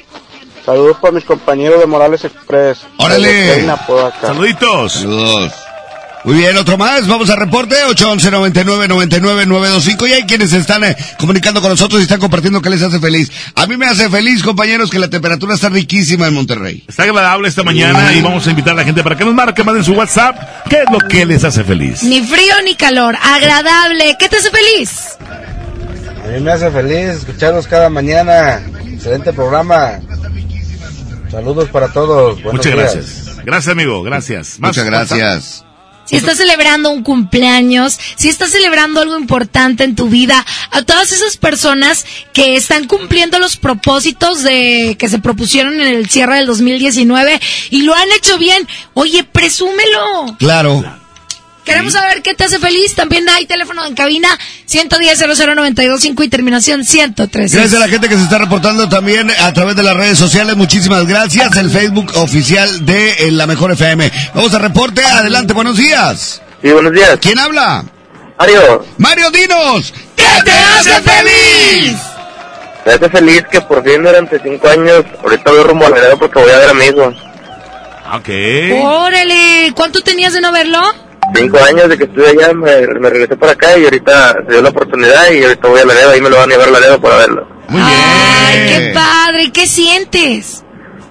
Saludos 0.64 0.98
para 1.00 1.12
mis 1.12 1.24
compañeros 1.24 1.80
de 1.80 1.86
Morales 1.86 2.24
Express. 2.24 2.80
¡Órale! 2.98 3.56
Reina. 3.56 3.78
Saluditos. 4.20 4.92
Saludos. 4.92 5.52
Muy 6.22 6.34
bien, 6.34 6.56
otro 6.56 6.76
más. 6.76 7.08
Vamos 7.08 7.30
a 7.30 7.36
reporte 7.36 7.74
811 7.88 8.30
99 8.30 8.88
99 8.88 9.46
925 9.46 10.06
y 10.06 10.12
hay 10.12 10.22
quienes 10.24 10.52
están 10.52 10.84
eh, 10.84 10.96
comunicando 11.18 11.62
con 11.62 11.70
nosotros 11.70 12.00
y 12.00 12.02
están 12.02 12.20
compartiendo 12.20 12.60
qué 12.60 12.68
les 12.68 12.82
hace 12.82 13.00
feliz. 13.00 13.30
A 13.54 13.66
mí 13.66 13.76
me 13.78 13.86
hace 13.86 14.10
feliz, 14.10 14.42
compañeros, 14.42 14.90
que 14.90 14.98
la 14.98 15.08
temperatura 15.08 15.54
está 15.54 15.70
riquísima 15.70 16.26
en 16.26 16.34
Monterrey. 16.34 16.84
Está 16.86 17.04
agradable 17.04 17.48
esta 17.48 17.62
mañana 17.62 18.12
y 18.12 18.20
vamos 18.20 18.46
a 18.46 18.50
invitar 18.50 18.74
a 18.74 18.76
la 18.76 18.84
gente 18.84 19.02
para 19.02 19.16
que 19.16 19.24
nos 19.24 19.34
marque, 19.34 19.64
manden 19.64 19.82
su 19.82 19.92
WhatsApp. 19.92 20.36
¿Qué 20.68 20.82
es 20.82 20.90
lo 20.92 20.98
que 21.08 21.24
les 21.24 21.42
hace 21.44 21.64
feliz? 21.64 22.02
Ni 22.02 22.20
frío 22.20 22.54
ni 22.64 22.74
calor. 22.74 23.16
Agradable. 23.22 24.16
¿Qué 24.18 24.28
te 24.28 24.36
hace 24.36 24.50
feliz? 24.50 25.16
A 26.22 26.28
mí 26.28 26.40
me 26.40 26.52
hace 26.52 26.70
feliz 26.70 27.16
escucharlos 27.16 27.66
cada 27.66 27.88
mañana. 27.88 28.60
Excelente 28.92 29.32
programa. 29.32 30.00
Saludos 31.30 31.68
para 31.70 31.88
todos. 31.88 32.42
Buenos 32.42 32.52
Muchas 32.52 32.74
días. 32.74 32.94
gracias. 32.94 33.36
Gracias, 33.44 33.72
amigo. 33.72 34.02
Gracias. 34.02 34.60
Más 34.60 34.70
Muchas 34.70 34.84
gracias. 34.84 35.64
Si 36.10 36.16
estás 36.16 36.38
celebrando 36.38 36.90
un 36.90 37.04
cumpleaños, 37.04 37.96
si 38.16 38.28
estás 38.28 38.50
celebrando 38.50 39.00
algo 39.00 39.16
importante 39.16 39.84
en 39.84 39.94
tu 39.94 40.08
vida, 40.08 40.44
a 40.72 40.82
todas 40.82 41.12
esas 41.12 41.36
personas 41.36 42.04
que 42.32 42.56
están 42.56 42.88
cumpliendo 42.88 43.38
los 43.38 43.56
propósitos 43.56 44.42
de 44.42 44.96
que 44.98 45.08
se 45.08 45.20
propusieron 45.20 45.80
en 45.80 45.86
el 45.86 46.10
cierre 46.10 46.38
del 46.38 46.46
2019 46.48 47.40
y 47.70 47.82
lo 47.82 47.94
han 47.94 48.10
hecho 48.10 48.38
bien, 48.38 48.66
oye, 48.94 49.22
presúmelo. 49.22 50.36
Claro. 50.36 50.99
Queremos 51.70 51.92
saber 51.92 52.20
qué 52.22 52.34
te 52.34 52.44
hace 52.44 52.58
feliz. 52.58 52.96
También 52.96 53.28
hay 53.28 53.46
teléfono 53.46 53.86
en 53.86 53.94
cabina 53.94 54.28
110 54.66 55.20
00925 55.20 56.24
y 56.24 56.28
terminación 56.28 56.84
113. 56.84 57.56
Gracias 57.56 57.80
a 57.80 57.86
la 57.86 57.88
gente 57.88 58.08
que 58.08 58.16
se 58.16 58.24
está 58.24 58.38
reportando 58.38 58.88
también 58.88 59.30
a 59.30 59.52
través 59.52 59.76
de 59.76 59.84
las 59.84 59.96
redes 59.96 60.18
sociales. 60.18 60.56
Muchísimas 60.56 61.06
gracias. 61.06 61.54
El 61.56 61.70
Facebook 61.70 62.10
oficial 62.16 62.84
de 62.84 63.12
eh, 63.12 63.30
La 63.30 63.46
Mejor 63.46 63.70
FM. 63.70 64.10
Vamos 64.34 64.52
a 64.52 64.58
reporte. 64.58 65.04
Adelante, 65.04 65.52
buenos 65.52 65.76
días. 65.76 66.42
Sí, 66.60 66.70
buenos 66.72 66.92
días. 66.92 67.18
¿Quién 67.20 67.38
habla? 67.38 67.84
Mario, 68.36 68.84
Mario 68.98 69.30
Dinos. 69.30 69.94
¿Qué 70.16 70.24
te 70.44 70.50
hace 70.50 71.00
feliz? 71.02 71.96
me 72.84 72.92
hace 72.92 73.10
feliz 73.10 73.44
que 73.48 73.60
por 73.60 73.84
fin 73.84 74.02
durante 74.02 74.40
cinco 74.40 74.68
años, 74.68 75.04
ahorita 75.22 75.50
voy 75.50 75.62
rumbo 75.62 75.86
a 75.86 75.90
Laredo 75.90 76.18
porque 76.18 76.40
voy 76.40 76.50
a 76.50 76.58
ver 76.58 76.70
amigos. 76.70 77.14
Ok. 78.14 78.28
Órale, 78.82 79.72
¿cuánto 79.76 80.00
tenías 80.00 80.32
de 80.32 80.40
no 80.40 80.50
verlo? 80.50 81.09
Cinco 81.34 81.58
años 81.62 81.88
de 81.88 81.96
que 81.98 82.04
estuve 82.04 82.28
allá, 82.28 82.52
me, 82.52 82.86
me 82.98 83.10
regresé 83.10 83.36
para 83.36 83.52
acá 83.52 83.76
y 83.78 83.84
ahorita 83.84 84.34
se 84.46 84.52
dio 84.52 84.62
la 84.62 84.68
oportunidad 84.70 85.30
y 85.30 85.42
ahorita 85.44 85.68
voy 85.68 85.80
a 85.80 85.84
Laredo, 85.84 86.10
ahí 86.10 86.20
me 86.20 86.30
lo 86.30 86.36
van 86.36 86.50
a 86.50 86.52
llevar 86.52 86.68
a 86.68 86.72
Laredo 86.72 87.00
para 87.00 87.16
verlo. 87.16 87.46
Muy 87.68 87.80
Ay, 87.84 88.58
qué 88.68 88.92
padre. 88.94 89.44
¿Y 89.44 89.50
¿Qué 89.50 89.66
sientes? 89.66 90.64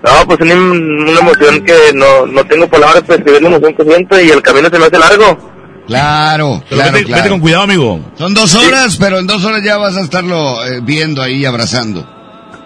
No, 0.04 0.26
pues 0.28 0.40
una, 0.42 0.56
una 0.56 1.20
emoción 1.20 1.64
que 1.64 1.76
no, 1.94 2.26
no 2.26 2.46
tengo 2.46 2.68
palabras 2.68 3.02
para 3.04 3.16
describir 3.18 3.42
la 3.42 3.48
emoción 3.50 3.74
que 3.76 3.84
siento 3.84 4.20
y 4.20 4.30
el 4.30 4.42
camino 4.42 4.70
se 4.70 4.80
me 4.80 4.86
hace 4.86 5.00
largo. 5.00 5.50
Claro, 5.88 6.62
Pero 6.70 6.82
claro, 6.82 6.94
vete, 6.94 7.06
claro. 7.06 7.24
vete 7.24 7.30
con 7.32 7.40
cuidado, 7.40 7.64
amigo. 7.64 8.00
Son 8.18 8.34
dos 8.34 8.54
horas, 8.56 8.98
pero 9.00 9.20
en 9.20 9.26
dos 9.28 9.44
horas 9.44 9.64
ya 9.64 9.78
vas 9.78 9.98
a 9.98 10.02
estarlo 10.02 10.64
eh, 10.66 10.80
viendo 10.84 11.22
ahí, 11.22 11.46
abrazando. 11.46 12.08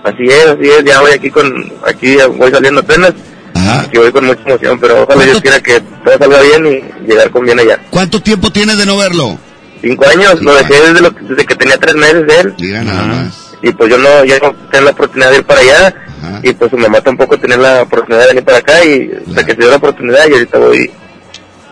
Así 0.03 0.23
es, 0.25 0.45
así 0.45 0.69
es, 0.69 0.83
ya 0.83 0.99
voy 0.99 1.11
aquí 1.11 1.29
con, 1.29 1.71
aquí 1.87 2.17
voy 2.37 2.51
saliendo 2.51 2.81
apenas. 2.81 3.13
Aquí 3.55 3.97
voy 3.97 4.11
con 4.11 4.25
mucha 4.25 4.41
emoción, 4.45 4.79
pero 4.79 5.03
ojalá 5.03 5.23
Dios 5.23 5.41
quiera 5.41 5.59
que 5.59 5.79
todo 5.79 6.17
salga 6.17 6.41
bien 6.41 6.65
y 6.65 7.07
llegar 7.07 7.29
con 7.29 7.45
bien 7.45 7.59
allá. 7.59 7.79
¿Cuánto 7.89 8.21
tiempo 8.21 8.51
tienes 8.51 8.77
de 8.77 8.85
no 8.85 8.97
verlo? 8.97 9.37
Cinco 9.81 10.05
años, 10.07 10.41
lo 10.41 10.55
dejé 10.55 10.73
desde, 10.73 11.01
lo, 11.01 11.09
desde 11.11 11.45
que 11.45 11.55
tenía 11.55 11.77
tres 11.77 11.95
meses 11.95 12.25
de 12.25 12.39
él. 12.39 12.53
Mira 12.59 12.83
nada 12.83 13.03
más. 13.03 13.53
Y 13.61 13.71
pues 13.71 13.89
yo 13.89 13.97
no, 13.97 14.25
ya 14.25 14.39
no 14.39 14.53
tenía 14.71 14.85
la 14.85 14.91
oportunidad 14.91 15.31
de 15.31 15.37
ir 15.37 15.43
para 15.43 15.59
allá. 15.61 15.95
Y 16.41 16.53
pues 16.53 16.71
su 16.71 16.77
mamá 16.77 17.01
tampoco 17.01 17.37
tenía 17.37 17.57
la 17.57 17.81
oportunidad 17.81 18.21
de 18.21 18.27
venir 18.29 18.43
para 18.45 18.57
acá 18.59 18.83
y 18.85 19.11
hasta 19.27 19.45
que 19.45 19.51
se 19.51 19.57
dio 19.57 19.69
la 19.69 19.75
oportunidad 19.75 20.27
y 20.27 20.33
ahorita 20.33 20.57
voy. 20.57 20.91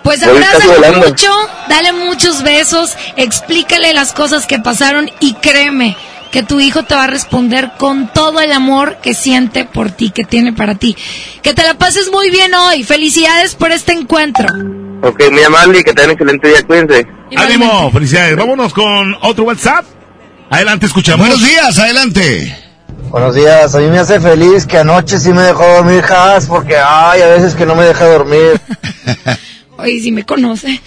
Pues 0.03 0.23
abrázalo 0.23 0.93
mucho, 0.93 1.29
dale 1.69 1.93
muchos 1.93 2.43
besos, 2.43 2.97
explícale 3.15 3.93
las 3.93 4.13
cosas 4.13 4.45
que 4.45 4.59
pasaron 4.59 5.09
y 5.19 5.35
créeme 5.35 5.95
que 6.31 6.43
tu 6.43 6.59
hijo 6.59 6.83
te 6.83 6.95
va 6.95 7.03
a 7.03 7.07
responder 7.07 7.71
con 7.77 8.11
todo 8.11 8.39
el 8.39 8.51
amor 8.51 8.97
que 9.03 9.13
siente 9.13 9.65
por 9.65 9.91
ti, 9.91 10.09
que 10.09 10.23
tiene 10.23 10.53
para 10.53 10.75
ti. 10.75 10.95
Que 11.41 11.53
te 11.53 11.63
la 11.63 11.75
pases 11.75 12.09
muy 12.11 12.31
bien 12.31 12.53
hoy. 12.53 12.83
Felicidades 12.83 13.55
por 13.55 13.71
este 13.71 13.91
encuentro. 13.91 14.47
Ok, 15.03 15.23
muy 15.31 15.43
amable 15.43 15.79
y 15.79 15.83
que 15.83 15.93
tengan 15.93 16.11
un 16.11 16.15
excelente 16.15 16.47
día, 16.47 16.63
cuídense. 16.63 17.07
Ánimo, 17.35 17.91
felicidades. 17.91 18.35
Vámonos 18.35 18.73
con 18.73 19.15
otro 19.21 19.43
WhatsApp. 19.43 19.85
Adelante, 20.49 20.85
escuchamos. 20.85 21.27
Buenos 21.27 21.45
días, 21.45 21.77
adelante. 21.77 22.57
Buenos 23.09 23.35
días, 23.35 23.75
a 23.75 23.79
mí 23.79 23.87
me 23.87 23.99
hace 23.99 24.21
feliz 24.21 24.65
que 24.65 24.77
anoche 24.77 25.19
sí 25.19 25.33
me 25.33 25.41
dejó 25.41 25.65
dormir 25.67 26.01
Haas 26.09 26.45
porque 26.45 26.77
ay, 26.77 27.21
a 27.21 27.27
veces 27.27 27.55
que 27.55 27.65
no 27.65 27.75
me 27.75 27.83
deja 27.83 28.05
dormir. 28.05 28.61
Oye, 29.77 29.99
si 29.99 30.11
me 30.11 30.23
conoce. 30.23 30.79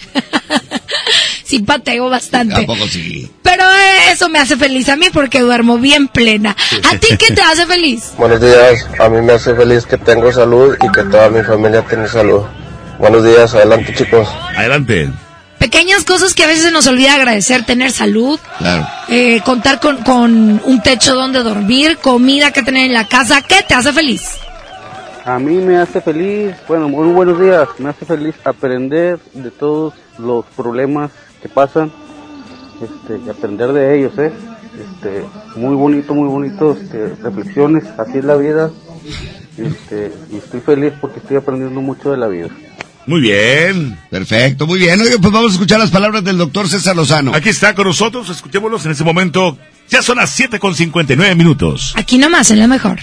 Sí 1.58 1.62
pateo 1.62 2.08
bastante. 2.10 2.54
Tampoco 2.54 2.86
sí. 2.88 3.30
Pero 3.42 3.62
eh, 3.64 4.12
eso 4.12 4.28
me 4.28 4.38
hace 4.38 4.56
feliz 4.56 4.88
a 4.88 4.96
mí 4.96 5.06
porque 5.12 5.40
duermo 5.40 5.78
bien 5.78 6.08
plena. 6.08 6.56
¿A 6.90 6.96
ti 6.98 7.16
qué 7.16 7.32
te 7.34 7.42
hace 7.42 7.66
feliz? 7.66 8.12
Buenos 8.18 8.40
días, 8.40 8.86
a 8.98 9.08
mí 9.08 9.20
me 9.20 9.32
hace 9.34 9.54
feliz 9.54 9.86
que 9.86 9.96
tengo 9.98 10.32
salud 10.32 10.76
y 10.82 10.90
que 10.92 11.02
toda 11.04 11.28
mi 11.30 11.42
familia 11.42 11.82
tiene 11.82 12.08
salud. 12.08 12.42
Buenos 12.98 13.24
días, 13.24 13.54
adelante 13.54 13.92
chicos. 13.94 14.28
Adelante. 14.56 15.10
Pequeñas 15.58 16.04
cosas 16.04 16.34
que 16.34 16.44
a 16.44 16.46
veces 16.46 16.64
se 16.64 16.70
nos 16.72 16.86
olvida 16.86 17.14
agradecer, 17.14 17.64
tener 17.64 17.90
salud, 17.90 18.38
Claro. 18.58 18.86
eh, 19.08 19.40
contar 19.44 19.80
con, 19.80 19.98
con 19.98 20.60
un 20.64 20.82
techo 20.82 21.14
donde 21.14 21.42
dormir, 21.42 21.96
comida 22.02 22.50
que 22.52 22.62
tener 22.62 22.86
en 22.86 22.92
la 22.92 23.08
casa. 23.08 23.40
¿Qué 23.42 23.64
te 23.66 23.74
hace 23.74 23.92
feliz? 23.92 24.22
A 25.24 25.38
mí 25.38 25.54
me 25.54 25.78
hace 25.78 26.02
feliz, 26.02 26.54
bueno, 26.68 26.88
muy 26.88 27.08
buenos 27.12 27.40
días, 27.40 27.66
me 27.78 27.88
hace 27.90 28.04
feliz 28.04 28.34
aprender 28.44 29.18
de 29.32 29.50
todos 29.50 29.94
los 30.18 30.44
problemas 30.54 31.10
que 31.44 31.48
pasan, 31.50 31.92
este, 32.80 33.20
y 33.22 33.28
aprender 33.28 33.70
de 33.74 33.98
ellos, 33.98 34.18
¿eh? 34.18 34.32
Este, 34.80 35.26
muy 35.56 35.76
bonito, 35.76 36.14
muy 36.14 36.26
bonito, 36.26 36.72
este, 36.72 37.14
reflexiones, 37.22 37.84
así 37.98 38.16
es 38.16 38.24
la 38.24 38.36
vida, 38.36 38.70
este, 39.58 40.10
y 40.32 40.36
estoy 40.36 40.60
feliz 40.60 40.94
porque 41.02 41.18
estoy 41.18 41.36
aprendiendo 41.36 41.82
mucho 41.82 42.10
de 42.12 42.16
la 42.16 42.28
vida. 42.28 42.48
Muy 43.06 43.20
bien. 43.20 43.98
Perfecto, 44.10 44.66
muy 44.66 44.78
bien. 44.78 44.98
Oye, 44.98 45.18
pues 45.18 45.30
vamos 45.30 45.50
a 45.50 45.54
escuchar 45.56 45.78
las 45.78 45.90
palabras 45.90 46.24
del 46.24 46.38
doctor 46.38 46.66
César 46.66 46.96
Lozano. 46.96 47.34
Aquí 47.34 47.50
está 47.50 47.74
con 47.74 47.86
nosotros, 47.86 48.30
escuchémoslos 48.30 48.86
en 48.86 48.92
ese 48.92 49.04
momento. 49.04 49.58
Ya 49.90 50.00
son 50.00 50.16
las 50.16 50.30
7 50.30 50.58
con 50.58 50.74
59 50.74 51.34
minutos. 51.34 51.92
Aquí 51.98 52.16
nomás, 52.16 52.50
en 52.50 52.60
la 52.60 52.66
mejor. 52.66 53.00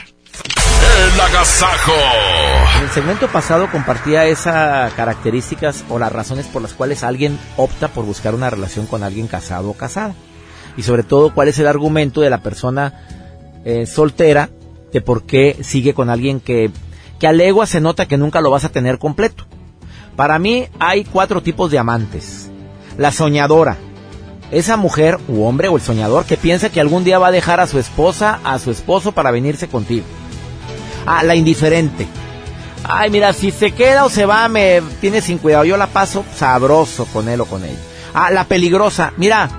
El 1.13 1.19
agasajo. 1.19 1.93
En 2.77 2.83
el 2.83 2.89
segmento 2.89 3.27
pasado 3.27 3.69
compartía 3.71 4.25
esas 4.25 4.93
características 4.93 5.83
o 5.89 5.99
las 5.99 6.11
razones 6.11 6.47
por 6.47 6.61
las 6.61 6.73
cuales 6.73 7.03
alguien 7.03 7.39
opta 7.57 7.87
por 7.87 8.05
buscar 8.05 8.35
una 8.35 8.49
relación 8.49 8.87
con 8.87 9.03
alguien 9.03 9.27
casado 9.27 9.69
o 9.69 9.73
casada. 9.73 10.15
Y 10.77 10.83
sobre 10.83 11.03
todo 11.03 11.33
cuál 11.33 11.47
es 11.47 11.59
el 11.59 11.67
argumento 11.67 12.21
de 12.21 12.29
la 12.29 12.41
persona 12.41 13.05
eh, 13.65 13.85
soltera 13.85 14.49
de 14.91 15.01
por 15.01 15.23
qué 15.23 15.57
sigue 15.61 15.93
con 15.93 16.09
alguien 16.09 16.39
que, 16.39 16.71
que 17.19 17.27
a 17.27 17.31
legua 17.31 17.65
se 17.65 17.81
nota 17.81 18.07
que 18.07 18.17
nunca 18.17 18.41
lo 18.41 18.49
vas 18.49 18.65
a 18.65 18.69
tener 18.69 18.97
completo. 18.97 19.45
Para 20.15 20.39
mí 20.39 20.67
hay 20.79 21.03
cuatro 21.03 21.41
tipos 21.41 21.71
de 21.71 21.79
amantes. 21.79 22.49
La 22.97 23.11
soñadora. 23.11 23.77
Esa 24.51 24.75
mujer 24.75 25.17
u 25.29 25.43
hombre 25.43 25.69
o 25.69 25.77
el 25.77 25.81
soñador 25.81 26.25
que 26.25 26.35
piensa 26.35 26.69
que 26.69 26.81
algún 26.81 27.03
día 27.03 27.19
va 27.19 27.27
a 27.27 27.31
dejar 27.31 27.59
a 27.59 27.67
su 27.67 27.79
esposa, 27.79 28.39
a 28.43 28.59
su 28.59 28.71
esposo 28.71 29.13
para 29.13 29.31
venirse 29.31 29.69
contigo. 29.69 30.05
Ah, 31.05 31.23
la 31.23 31.35
indiferente. 31.35 32.07
Ay, 32.83 33.09
mira, 33.09 33.33
si 33.33 33.51
se 33.51 33.71
queda 33.71 34.05
o 34.05 34.09
se 34.09 34.25
va, 34.25 34.47
me 34.47 34.81
tiene 34.99 35.21
sin 35.21 35.37
cuidado. 35.37 35.63
Yo 35.65 35.77
la 35.77 35.87
paso 35.87 36.25
sabroso 36.35 37.05
con 37.05 37.29
él 37.29 37.41
o 37.41 37.45
con 37.45 37.63
ella. 37.63 37.77
Ah, 38.13 38.31
la 38.31 38.45
peligrosa. 38.45 39.13
Mira, 39.17 39.49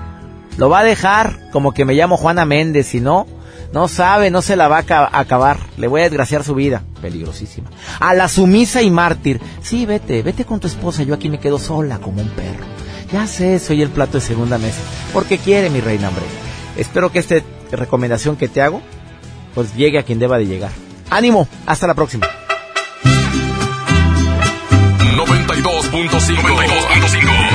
lo 0.57 0.69
va 0.69 0.81
a 0.81 0.85
dejar 0.85 1.39
como 1.53 1.73
que 1.73 1.85
me 1.85 1.95
llamo 1.95 2.17
Juana 2.17 2.45
Méndez. 2.45 2.89
Si 2.89 3.01
no, 3.01 3.27
no 3.73 3.89
sabe, 3.89 4.31
no 4.31 4.43
se 4.43 4.57
la 4.57 4.69
va 4.69 4.77
a 4.79 4.81
aca- 4.81 5.09
acabar. 5.13 5.59
Le 5.77 5.87
voy 5.89 6.01
a 6.01 6.05
desgraciar 6.05 6.43
su 6.45 6.55
vida. 6.55 6.83
Peligrosísima. 7.01 7.71
A 8.01 8.13
la 8.15 8.29
sumisa 8.29 8.83
y 8.83 8.91
mártir. 8.91 9.41
Sí, 9.63 9.87
vete, 9.87 10.23
vete 10.23 10.45
con 10.45 10.61
tu 10.61 10.67
esposa. 10.67 11.03
Yo 11.05 11.15
aquí 11.15 11.29
me 11.29 11.41
quedo 11.41 11.59
sola 11.59 11.99
como 11.99 12.23
un 12.23 12.29
perro. 12.31 12.65
Ya 13.13 13.27
sé, 13.27 13.59
soy 13.59 13.83
el 13.83 13.91
plato 13.91 14.15
de 14.19 14.21
segunda 14.25 14.59
mesa. 14.59 14.81
Porque 15.13 15.39
quiere 15.39 15.71
mi 15.71 15.81
reina, 15.81 16.09
hombre. 16.09 16.25
Espero 16.77 17.13
que 17.13 17.19
esta 17.21 17.37
recomendación 17.71 18.37
que 18.37 18.49
te 18.49 18.63
hago 18.63 18.81
pues 19.55 19.75
llegue 19.77 19.99
a 19.99 20.03
quien 20.03 20.19
deba 20.19 20.39
de 20.39 20.47
llegar. 20.47 20.71
Ánimo, 21.13 21.47
hasta 21.67 21.87
la 21.87 21.93
próxima. 21.95 22.27
92.5 25.15 26.57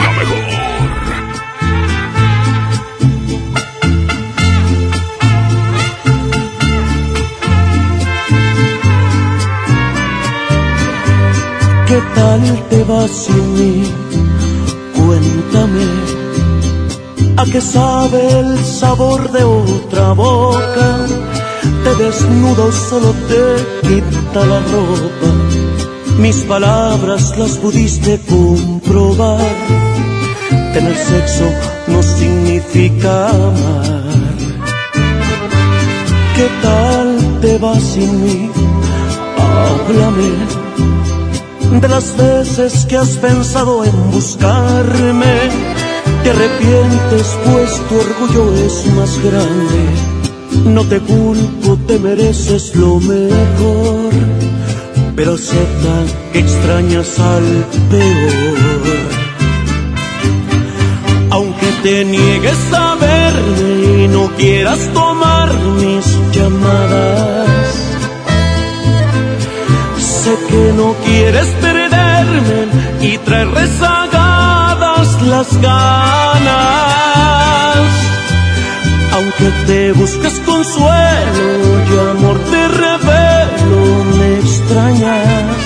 La 0.04 0.12
mejor. 0.12 0.38
¿Qué 11.88 12.00
tal 12.14 12.68
te 12.70 12.84
vas 12.84 13.10
sin 13.12 13.54
mí? 13.56 13.92
Cuéntame. 14.96 15.86
¿A 17.38 17.46
qué 17.46 17.60
sabe 17.60 18.40
el 18.40 18.64
sabor 18.64 19.32
de 19.32 19.44
otra 19.44 20.12
boca? 20.14 21.27
Te 21.96 22.12
solo 22.12 23.16
te 23.30 23.88
quita 23.88 24.46
la 24.46 24.60
ropa. 24.60 25.30
Mis 26.20 26.44
palabras 26.44 27.34
las 27.38 27.58
pudiste 27.58 28.20
comprobar. 28.28 29.40
Tener 30.74 30.98
sexo 30.98 31.50
no 31.88 32.04
significa 32.04 33.30
amar. 33.30 34.04
¿Qué 36.36 36.48
tal 36.62 37.40
te 37.42 37.58
vas 37.58 37.82
sin 37.82 38.22
mí? 38.22 38.52
Háblame 39.38 40.30
de 41.80 41.88
las 41.88 42.16
veces 42.18 42.86
que 42.86 42.98
has 42.98 43.16
pensado 43.18 43.86
en 43.86 44.12
buscarme. 44.12 45.36
Te 46.22 46.32
arrepientes 46.32 47.38
pues 47.46 47.82
tu 47.88 47.96
orgullo 47.96 48.54
es 48.66 48.86
más 48.94 49.18
grande. 49.24 50.17
No 50.66 50.84
te 50.84 51.00
culpo, 51.00 51.78
te 51.88 52.00
mereces 52.00 52.76
lo 52.76 53.00
mejor, 53.00 54.12
pero 55.16 55.34
acepta 55.36 55.96
que 56.34 56.40
extrañas 56.40 57.20
al 57.20 57.66
peor. 57.90 59.18
Aunque 61.30 61.68
te 61.84 62.06
niegues 62.06 62.74
a 62.74 62.96
verme 62.96 64.04
y 64.04 64.08
no 64.08 64.28
quieras 64.38 64.80
tomar 64.94 65.54
mis 65.80 66.06
llamadas 66.32 67.88
Sé 70.28 70.36
que 70.50 70.74
no 70.74 70.94
quieres 71.06 71.48
perderme 71.62 72.68
y 73.02 73.18
traer 73.20 73.50
rezagadas 73.50 75.22
las 75.22 75.62
ganas. 75.62 77.37
Aunque 79.18 79.50
te 79.66 79.94
busques 79.94 80.40
consuelo 80.46 81.48
y 81.90 81.94
amor 82.12 82.38
te 82.52 82.68
revelo, 82.68 83.82
me 84.20 84.40
extrañas. 84.42 85.58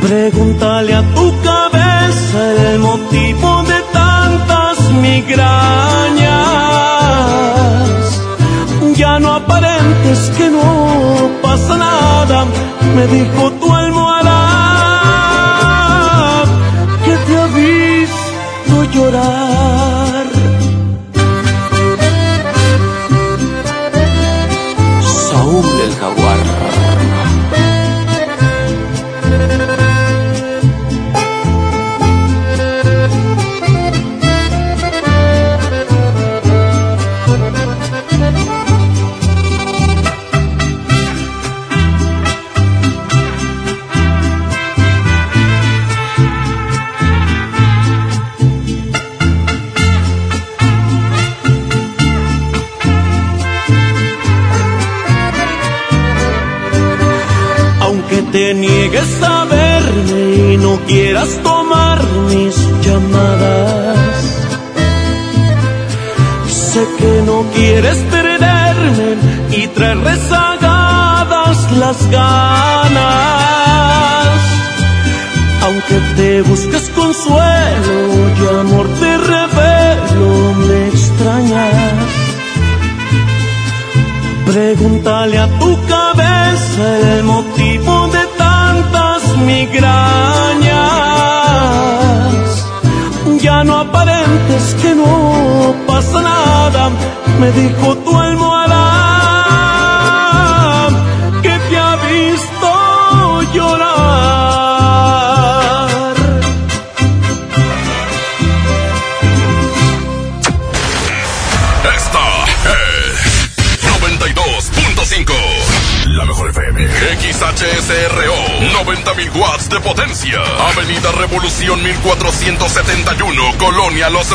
Pregúntale 0.00 0.94
a 0.94 1.02
tu 1.14 1.32
cabeza 1.42 2.72
el 2.72 2.78
motivo 2.80 3.62
de 3.62 3.80
tantas 3.92 4.90
migrañas. 5.00 5.42
Ya 8.96 9.20
no 9.20 9.34
aparentes 9.34 10.18
que 10.36 10.50
no 10.50 11.30
pasa 11.40 11.76
nada, 11.76 12.46
me 12.96 13.06
dijo 13.06 13.52
tu 13.60 13.72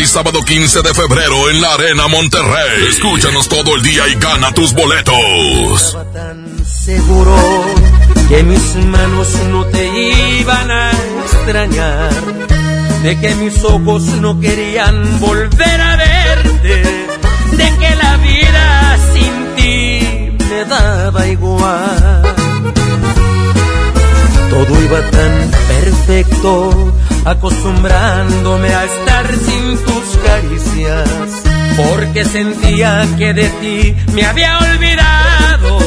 y 0.00 0.06
sábado 0.06 0.42
15 0.42 0.80
de 0.80 0.94
febrero 0.94 1.50
en 1.50 1.60
la 1.60 1.74
Arena 1.74 2.08
Monterrey. 2.08 2.86
Escúchanos 2.88 3.46
todo 3.48 3.76
el 3.76 3.82
día 3.82 4.08
y 4.08 4.14
gana 4.14 4.50
tus 4.52 4.72
boletos. 4.72 5.84
Estaba 5.86 6.04
tan 6.12 6.64
seguro 6.64 7.36
que 8.28 8.42
mis 8.42 8.76
manos 8.86 9.28
no 9.50 9.66
te 9.66 10.38
iban 10.40 10.70
a 10.70 10.92
extrañar, 11.24 12.10
de 13.02 13.20
que 13.20 13.34
mis 13.34 13.62
ojos 13.64 14.04
no 14.04 14.40
querían 14.40 15.20
volver 15.20 15.80
a 15.80 15.96
verte, 15.96 16.82
de 17.52 17.76
que 17.78 17.96
la 17.96 18.16
vida 18.16 18.98
sin 19.12 19.54
ti 19.56 20.36
me 20.48 20.64
daba 20.64 21.26
igual. 21.26 22.22
Todo 24.48 24.84
iba 24.84 25.10
tan 25.10 25.50
perfecto 25.68 26.92
acostumbrándome 27.24 28.68
a 28.74 28.84
estar 28.84 29.26
sin 29.34 29.78
tus 29.84 30.16
caricias, 30.24 31.08
porque 31.76 32.24
sentía 32.24 33.06
que 33.16 33.32
de 33.32 33.48
ti 33.48 33.96
me 34.12 34.24
había 34.24 34.58
olvidado 34.58 35.78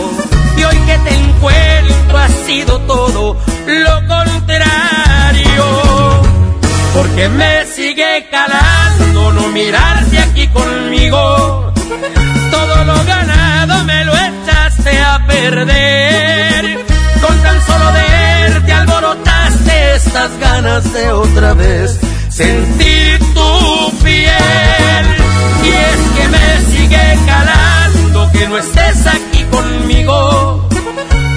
y 0.57 0.63
hoy 0.63 0.77
que 0.85 0.97
te 0.99 1.15
encuentro 1.15 2.17
ha 2.17 2.27
sido 2.45 2.79
todo 2.81 3.37
lo 3.67 4.07
contrario, 4.07 5.65
porque 6.93 7.29
me 7.29 7.65
sigue 7.65 8.27
calando 8.31 9.33
no 9.33 9.49
mirarte 9.49 10.19
aquí 10.19 10.47
conmigo, 10.47 11.73
todo 12.51 12.85
lo 12.85 13.03
ganado 13.03 13.83
me 13.83 14.05
lo 14.05 14.13
echaste 14.13 14.99
a 14.99 15.25
perder. 15.27 16.34
estas 20.05 20.37
ganas 20.39 20.93
de 20.93 21.11
otra 21.11 21.53
vez 21.53 21.99
sentir 22.29 23.19
tu 23.33 23.97
piel. 24.03 25.05
Y 25.63 25.69
es 25.69 26.01
que 26.15 26.27
me 26.35 26.47
sigue 26.71 27.17
calando 27.25 28.31
que 28.31 28.47
no 28.47 28.57
estés 28.57 29.07
aquí 29.07 29.43
conmigo, 29.51 30.69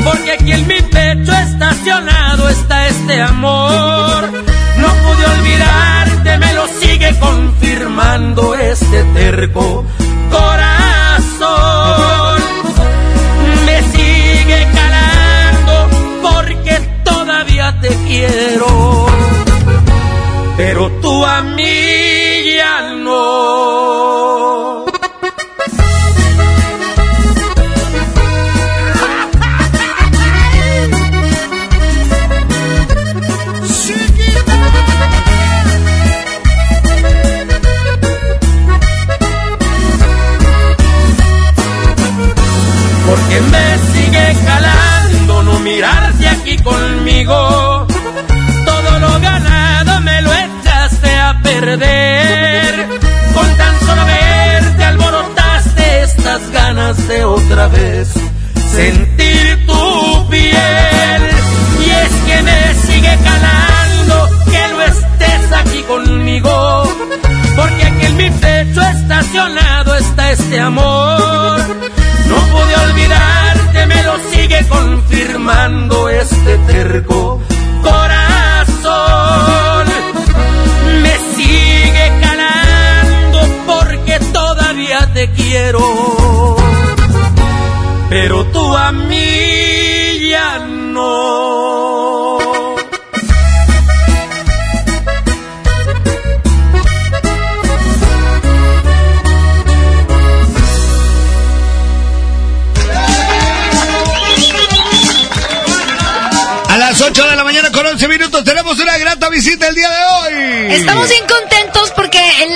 porque 0.04 0.32
aquí 0.32 0.52
en 0.52 0.66
mi 0.66 0.80
pecho 0.82 1.32
estacionado 1.32 2.48
está 2.48 2.88
este 2.88 3.20
amor. 3.20 4.30
No 4.76 4.88
pude 5.04 5.24
olvidarte, 5.38 6.38
me 6.38 6.52
lo 6.54 6.66
sigue 6.80 7.18
confirmando 7.18 8.54
este 8.54 9.02
terco 9.14 9.84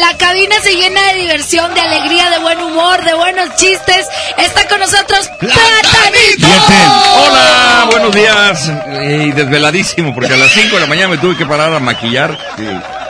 la 0.03 0.17
cabina 0.17 0.57
se 0.61 0.75
llena 0.75 1.01
de 1.13 1.21
diversión, 1.21 1.73
de 1.75 1.81
alegría, 1.81 2.29
de 2.31 2.39
buen 2.39 2.61
humor, 2.61 3.05
de 3.05 3.15
buenos 3.15 3.55
chistes. 3.55 4.09
Está 4.37 4.67
con 4.67 4.81
nosotros 4.81 5.31
Platanito. 5.39 6.49
Hola, 7.25 7.87
buenos 7.89 8.13
días. 8.13 8.69
Eh, 8.87 9.32
Y 9.33 9.37
desveladísimo, 9.37 10.15
porque 10.15 10.35
a 10.35 10.37
las 10.37 10.51
5 10.51 10.75
de 10.75 10.81
la 10.81 10.87
mañana 10.87 11.09
me 11.09 11.19
tuve 11.19 11.37
que 11.37 11.47
parar 11.47 11.73
a 11.73 11.81
maquillar. 11.81 12.37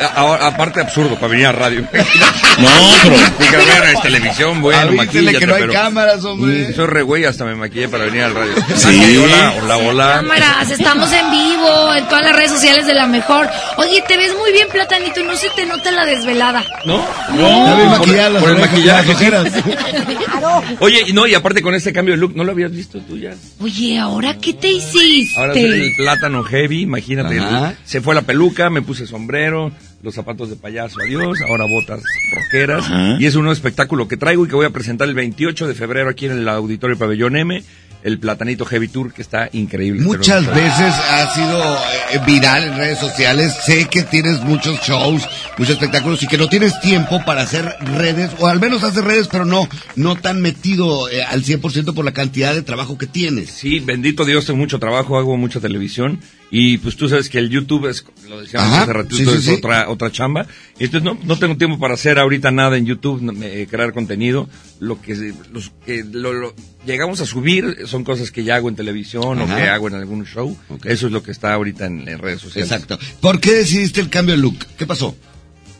A- 0.00 0.20
a- 0.20 0.46
aparte 0.48 0.80
absurdo, 0.80 1.14
para 1.14 1.28
venir 1.28 1.46
a 1.46 1.52
radio. 1.52 1.82
No, 1.82 1.88
pero- 3.38 3.50
que 3.50 3.56
vean 3.56 3.94
en 3.94 4.00
televisión, 4.02 4.60
bueno, 4.60 4.80
Avísele 4.80 4.96
maquíllate, 5.06 5.38
que 5.38 5.46
no 5.46 5.54
hay 5.54 5.60
pero- 5.62 5.72
cámaras, 5.72 6.24
hombre. 6.24 6.66
Sí, 6.66 6.72
soy 6.74 6.86
re 6.86 7.02
güey, 7.02 7.24
hasta 7.24 7.44
me 7.44 7.54
maquillé 7.54 7.88
para 7.88 8.04
venir 8.06 8.22
al 8.22 8.34
radio. 8.34 8.52
Sí. 8.76 8.88
Aquí, 8.88 9.16
hola, 9.18 9.54
hola, 9.62 9.76
hola. 9.76 10.12
Cámaras, 10.16 10.70
estamos 10.70 11.12
en 11.12 11.30
vivo 11.30 11.94
en 11.94 12.04
todas 12.06 12.24
las 12.24 12.34
redes 12.34 12.50
sociales 12.50 12.86
de 12.86 12.94
la 12.94 13.06
mejor. 13.06 13.48
Oye, 13.76 14.02
te 14.08 14.16
ves 14.16 14.32
muy 14.38 14.50
bien, 14.52 14.66
Platanito, 14.72 15.20
y 15.20 15.24
no 15.24 15.36
se 15.36 15.50
te 15.50 15.66
nota 15.66 15.90
la 15.92 16.04
desvelada. 16.04 16.64
¿No? 16.84 16.98
Vi 17.30 17.38
Por- 17.38 17.98
maquillar 17.98 18.30
las 18.32 18.42
por 18.42 18.50
el 18.52 18.58
maquillaje. 18.58 19.12
ojeras. 19.12 19.52
Oye, 20.80 21.12
no, 21.12 21.26
y 21.26 21.34
aparte 21.34 21.62
con 21.62 21.74
este 21.74 21.92
cambio 21.92 22.14
de 22.14 22.20
look, 22.20 22.34
¿no 22.34 22.44
lo 22.44 22.52
habías 22.52 22.72
visto 22.72 22.98
tú 23.00 23.16
ya? 23.16 23.34
Oye, 23.60 23.98
¿ahora 23.98 24.36
qué 24.38 24.52
te 24.54 24.68
hiciste? 24.68 25.38
Ahora 25.38 25.52
soy 25.54 25.62
el 25.98 26.08
plátano 26.14 26.42
heavy, 26.44 26.82
imagínate. 26.82 27.36
El- 27.36 27.76
se 27.84 28.00
fue 28.00 28.14
la 28.14 28.22
peluca, 28.22 28.70
me 28.70 28.82
puse 28.82 29.06
sombrero, 29.06 29.72
los 30.02 30.14
zapatos 30.14 30.50
de 30.50 30.56
payaso, 30.56 31.00
adiós, 31.00 31.38
ahora 31.48 31.64
botas 31.66 32.02
roqueras. 32.34 32.84
Y 33.20 33.26
es 33.26 33.34
un 33.34 33.42
nuevo 33.42 33.52
espectáculo 33.52 34.08
que 34.08 34.16
traigo 34.16 34.44
y 34.44 34.48
que 34.48 34.54
voy 34.56 34.66
a 34.66 34.70
presentar 34.70 35.08
el 35.08 35.14
28 35.14 35.66
de 35.68 35.74
febrero 35.74 36.10
aquí 36.10 36.26
en 36.26 36.32
el 36.32 36.48
Auditorio 36.48 36.98
Pabellón 36.98 37.36
M, 37.36 37.62
el 38.02 38.18
Platanito 38.18 38.64
Heavy 38.64 38.88
Tour, 38.88 39.12
que 39.12 39.22
está 39.22 39.48
increíble. 39.52 40.02
Muchas 40.02 40.44
Pero- 40.44 40.56
veces 40.56 40.94
ha 40.94 41.34
sido 41.34 41.62
eh, 41.62 42.20
viral 42.26 42.64
en 42.64 42.76
redes 42.76 42.98
sociales. 42.98 43.54
Sé 43.64 43.86
que 43.88 44.02
tienes 44.02 44.40
muchos 44.42 44.80
shows, 44.80 45.22
muchos 45.58 45.74
espectáculos 45.74 46.22
y 46.22 46.26
que 46.26 46.38
no 46.38 46.48
tienes 46.48 46.80
tiempo 46.80 47.24
para 47.24 47.42
hacer 47.42 47.64
redes, 47.96 48.30
o 48.38 48.46
al 48.48 48.60
menos 48.60 48.82
hacer 48.82 49.04
redes, 49.04 49.28
pero 49.30 49.44
no, 49.44 49.68
no 49.96 50.16
tan 50.16 50.40
metido 50.40 51.08
eh, 51.08 51.22
al 51.22 51.44
100% 51.44 51.94
por 51.94 52.04
la 52.04 52.12
cantidad 52.12 52.54
de 52.54 52.62
trabajo 52.62 52.98
que 52.98 53.06
tienes. 53.06 53.50
Sí, 53.50 53.80
bendito 53.80 54.24
Dios, 54.24 54.46
tengo 54.46 54.58
mucho 54.58 54.78
trabajo, 54.78 55.16
hago 55.18 55.36
mucha 55.36 55.60
televisión 55.60 56.20
y 56.54 56.76
pues 56.78 56.96
tú 56.96 57.08
sabes 57.08 57.30
que 57.30 57.38
el 57.38 57.48
YouTube 57.48 57.88
es, 57.88 58.04
lo 58.28 58.40
decíamos 58.42 58.68
Ajá, 58.68 58.82
hace 58.82 58.92
ratito, 58.92 59.16
sí, 59.16 59.24
sí, 59.24 59.32
es 59.38 59.44
sí. 59.46 59.50
otra 59.52 59.88
otra 59.88 60.12
chamba. 60.12 60.46
Y 60.78 60.84
entonces 60.84 61.02
no, 61.02 61.18
no 61.24 61.38
tengo 61.38 61.56
tiempo 61.56 61.78
para 61.78 61.94
hacer 61.94 62.18
ahorita 62.18 62.50
nada 62.50 62.76
en 62.76 62.84
YouTube, 62.84 63.22
eh, 63.42 63.66
crear 63.70 63.94
contenido. 63.94 64.48
Lo 64.78 65.00
que, 65.00 65.32
los 65.50 65.72
que 65.86 66.04
lo, 66.04 66.34
lo- 66.34 66.54
llegamos 66.86 67.22
a 67.22 67.26
subir 67.26 67.78
son 67.86 68.04
cosas 68.04 68.30
que 68.30 68.44
ya 68.44 68.56
hago 68.56 68.68
en 68.68 68.76
televisión 68.76 69.40
Ajá. 69.40 69.54
o 69.54 69.56
que 69.56 69.62
hago 69.68 69.88
en 69.88 69.94
algún 69.94 70.26
show. 70.26 70.54
Eso 70.84 71.06
es 71.06 71.12
lo 71.12 71.22
que 71.22 71.30
está 71.30 71.54
ahorita 71.54 71.86
en, 71.86 72.06
en 72.06 72.18
redes 72.18 72.42
sociales. 72.42 72.70
Exacto. 72.70 72.98
¿Por 73.22 73.40
qué 73.40 73.52
decidiste 73.54 74.00
el 74.02 74.10
cambio 74.10 74.34
de 74.36 74.42
look? 74.42 74.58
¿Qué 74.76 74.86
pasó? 74.86 75.16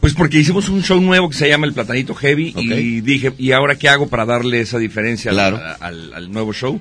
Pues 0.00 0.14
porque 0.14 0.38
hicimos 0.38 0.68
un 0.70 0.82
show 0.82 1.00
nuevo 1.00 1.28
que 1.28 1.36
se 1.36 1.48
llama 1.48 1.66
El 1.66 1.74
Platanito 1.74 2.14
Heavy 2.14 2.54
y 2.56 3.02
dije, 3.02 3.32
¿y 3.38 3.52
ahora 3.52 3.76
qué 3.78 3.88
hago 3.90 4.08
para 4.08 4.24
darle 4.24 4.60
esa 4.62 4.78
diferencia 4.78 5.30
al- 5.30 5.36
Claro. 5.36 5.60
al, 5.80 6.14
al 6.14 6.32
nuevo 6.32 6.52
show? 6.54 6.80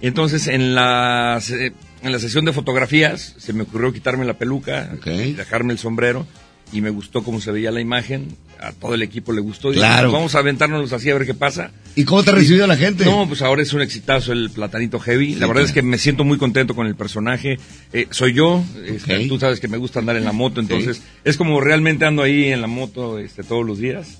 Entonces 0.00 0.46
en 0.48 0.74
la, 0.74 1.38
se- 1.42 1.72
en 2.02 2.12
la 2.12 2.18
sesión 2.18 2.44
de 2.44 2.52
fotografías 2.52 3.34
se 3.38 3.52
me 3.52 3.62
ocurrió 3.62 3.92
quitarme 3.92 4.24
la 4.24 4.34
peluca, 4.38 4.90
y 5.06 5.32
dejarme 5.32 5.72
el 5.72 5.78
sombrero 5.78 6.26
y 6.70 6.82
me 6.82 6.90
gustó 6.90 7.24
cómo 7.24 7.40
se 7.40 7.50
veía 7.50 7.70
la 7.70 7.80
imagen, 7.80 8.28
a 8.60 8.72
todo 8.72 8.92
el 8.94 9.00
equipo 9.02 9.32
le 9.32 9.40
gustó. 9.40 9.68
dije, 9.70 9.80
Claro. 9.80 10.08
"Pues 10.10 10.12
vamos 10.18 10.34
a 10.34 10.40
aventárnoslos 10.40 10.92
así 10.92 11.08
a 11.08 11.14
ver 11.14 11.24
qué 11.26 11.32
pasa. 11.32 11.70
¿Y 11.96 12.04
cómo 12.04 12.22
te 12.22 12.30
ha 12.30 12.34
recibido 12.34 12.66
la 12.66 12.76
gente? 12.76 13.06
No, 13.06 13.26
pues 13.26 13.40
ahora 13.40 13.62
es 13.62 13.72
un 13.72 13.80
exitazo 13.80 14.32
el 14.32 14.50
Platanito 14.50 15.00
Heavy. 15.00 15.32
Sí, 15.32 15.40
la 15.40 15.46
verdad 15.46 15.62
claro. 15.62 15.66
es 15.68 15.72
que 15.72 15.80
me 15.82 15.96
siento 15.96 16.24
muy 16.24 16.36
contento 16.36 16.74
con 16.74 16.86
el 16.86 16.94
personaje. 16.94 17.58
Eh, 17.94 18.06
soy 18.10 18.34
yo, 18.34 18.62
este, 18.84 19.16
Ok. 19.16 19.28
tú 19.28 19.38
sabes 19.38 19.60
que 19.60 19.68
me 19.68 19.78
gusta 19.78 20.00
andar 20.00 20.16
en 20.16 20.24
la 20.26 20.32
moto, 20.32 20.60
entonces 20.60 21.00
es 21.24 21.36
como 21.38 21.58
realmente 21.62 22.04
ando 22.04 22.22
ahí 22.22 22.44
en 22.52 22.60
la 22.60 22.66
moto 22.66 23.18
este, 23.18 23.42
todos 23.44 23.64
los 23.66 23.78
días. 23.78 24.18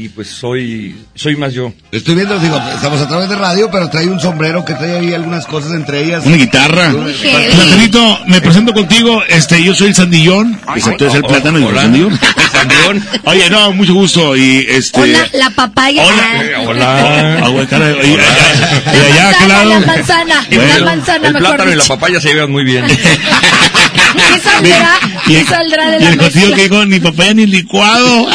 Y 0.00 0.10
pues 0.10 0.28
soy, 0.28 0.94
soy 1.16 1.34
más 1.34 1.52
yo. 1.52 1.72
Estoy 1.90 2.14
viendo, 2.14 2.38
digo, 2.38 2.56
estamos 2.72 3.00
a 3.00 3.08
través 3.08 3.28
de 3.28 3.34
radio, 3.34 3.68
pero 3.68 3.90
trae 3.90 4.06
un 4.06 4.20
sombrero 4.20 4.64
que 4.64 4.74
trae 4.74 4.96
ahí 4.96 5.12
algunas 5.12 5.44
cosas 5.44 5.72
entre 5.72 6.04
ellas. 6.04 6.24
Una 6.24 6.36
guitarra. 6.36 6.92
Platanito, 6.92 8.20
me 8.28 8.40
presento 8.40 8.72
contigo. 8.72 9.24
Este, 9.28 9.60
yo 9.60 9.74
soy 9.74 9.88
el 9.88 9.94
Sandillón. 9.96 10.60
Pues 10.64 10.84
tú 10.96 11.04
eres 11.04 11.14
el 11.16 11.24
oh, 11.24 11.26
plátano 11.26 11.58
y 11.58 11.62
el 11.62 11.68
hola. 11.70 11.82
Sandillón. 11.82 12.20
Sandillón. 12.52 13.04
Oye, 13.24 13.50
no, 13.50 13.72
mucho 13.72 13.92
gusto. 13.94 14.36
Y 14.36 14.64
este. 14.68 15.00
Hola, 15.00 15.26
la 15.32 15.50
papaya. 15.50 16.04
Hola. 16.06 16.60
Hola. 16.68 17.38
Ah, 17.42 17.48
güey, 17.48 17.66
cara, 17.66 17.90
y- 17.90 18.06
y- 18.06 18.10
y 18.12 19.12
allá, 19.12 19.30
¿a 19.30 19.34
qué 19.34 19.46
lado? 19.48 19.80
la 19.80 19.80
manzana, 19.80 20.46
la 20.48 20.84
manzana, 20.84 21.26
el 21.26 21.32
mejor 21.34 21.48
plátano 21.56 21.72
y 21.72 21.76
la 21.76 21.84
papaya 21.84 22.20
se 22.20 22.28
llevan 22.34 22.52
muy 22.52 22.62
bien. 22.62 22.86
¿Qué 22.86 24.40
saldrá? 24.44 24.94
Y 25.26 25.32
¿Qué 25.32 25.40
el, 25.40 25.46
saldrá 25.48 25.90
de 25.90 25.96
y 25.96 26.00
la 26.04 26.10
el 26.10 26.18
contigo 26.18 26.46
mezcla? 26.46 26.56
que 26.56 26.62
dijo 26.68 26.86
ni 26.86 27.00
papaya 27.00 27.34
ni 27.34 27.46
licuado. 27.46 28.28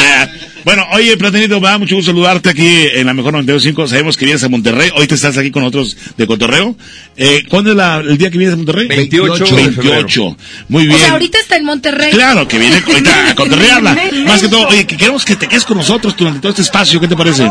Bueno, 0.65 0.85
oye, 0.93 1.17
Platanito, 1.17 1.59
me 1.59 1.67
da 1.67 1.77
mucho 1.77 1.95
gusto 1.95 2.11
saludarte 2.11 2.49
aquí 2.49 2.87
en 2.93 3.05
la 3.05 3.13
mejor 3.13 3.33
92.5. 3.33 3.87
Sabemos 3.87 4.15
que 4.17 4.25
vienes 4.25 4.43
a 4.43 4.49
Monterrey. 4.49 4.91
Hoy 4.95 5.07
te 5.07 5.15
estás 5.15 5.37
aquí 5.37 5.51
con 5.51 5.63
otros 5.63 5.97
de 6.17 6.25
Cotorreo. 6.25 6.75
Eh, 7.17 7.43
¿Cuándo 7.49 7.71
es 7.71 7.75
la- 7.77 7.97
el 7.97 8.17
día 8.17 8.31
que 8.31 8.37
vienes 8.37 8.53
a 8.53 8.57
Monterrey? 8.57 8.87
28 8.87 9.43
de 9.45 9.51
28. 9.67 10.37
Muy 10.69 10.83
O 10.83 10.87
bien. 10.87 10.99
sea, 10.99 11.11
ahorita 11.11 11.37
está 11.39 11.57
en 11.57 11.65
Monterrey. 11.65 12.11
Claro, 12.11 12.47
que 12.47 12.57
viene 12.57 12.77
ahorita 12.85 13.29
a 13.31 13.35
cotorrearla. 13.35 13.97
Más 14.25 14.41
que 14.41 14.47
todo, 14.47 14.67
oye, 14.67 14.87
que 14.87 14.95
queremos 14.95 15.25
que 15.25 15.35
te 15.35 15.47
quedes 15.47 15.65
con 15.65 15.77
nosotros 15.77 16.15
durante 16.15 16.39
todo 16.39 16.49
este 16.51 16.61
espacio. 16.61 16.99
¿Qué 16.99 17.07
te 17.07 17.15
parece? 17.15 17.47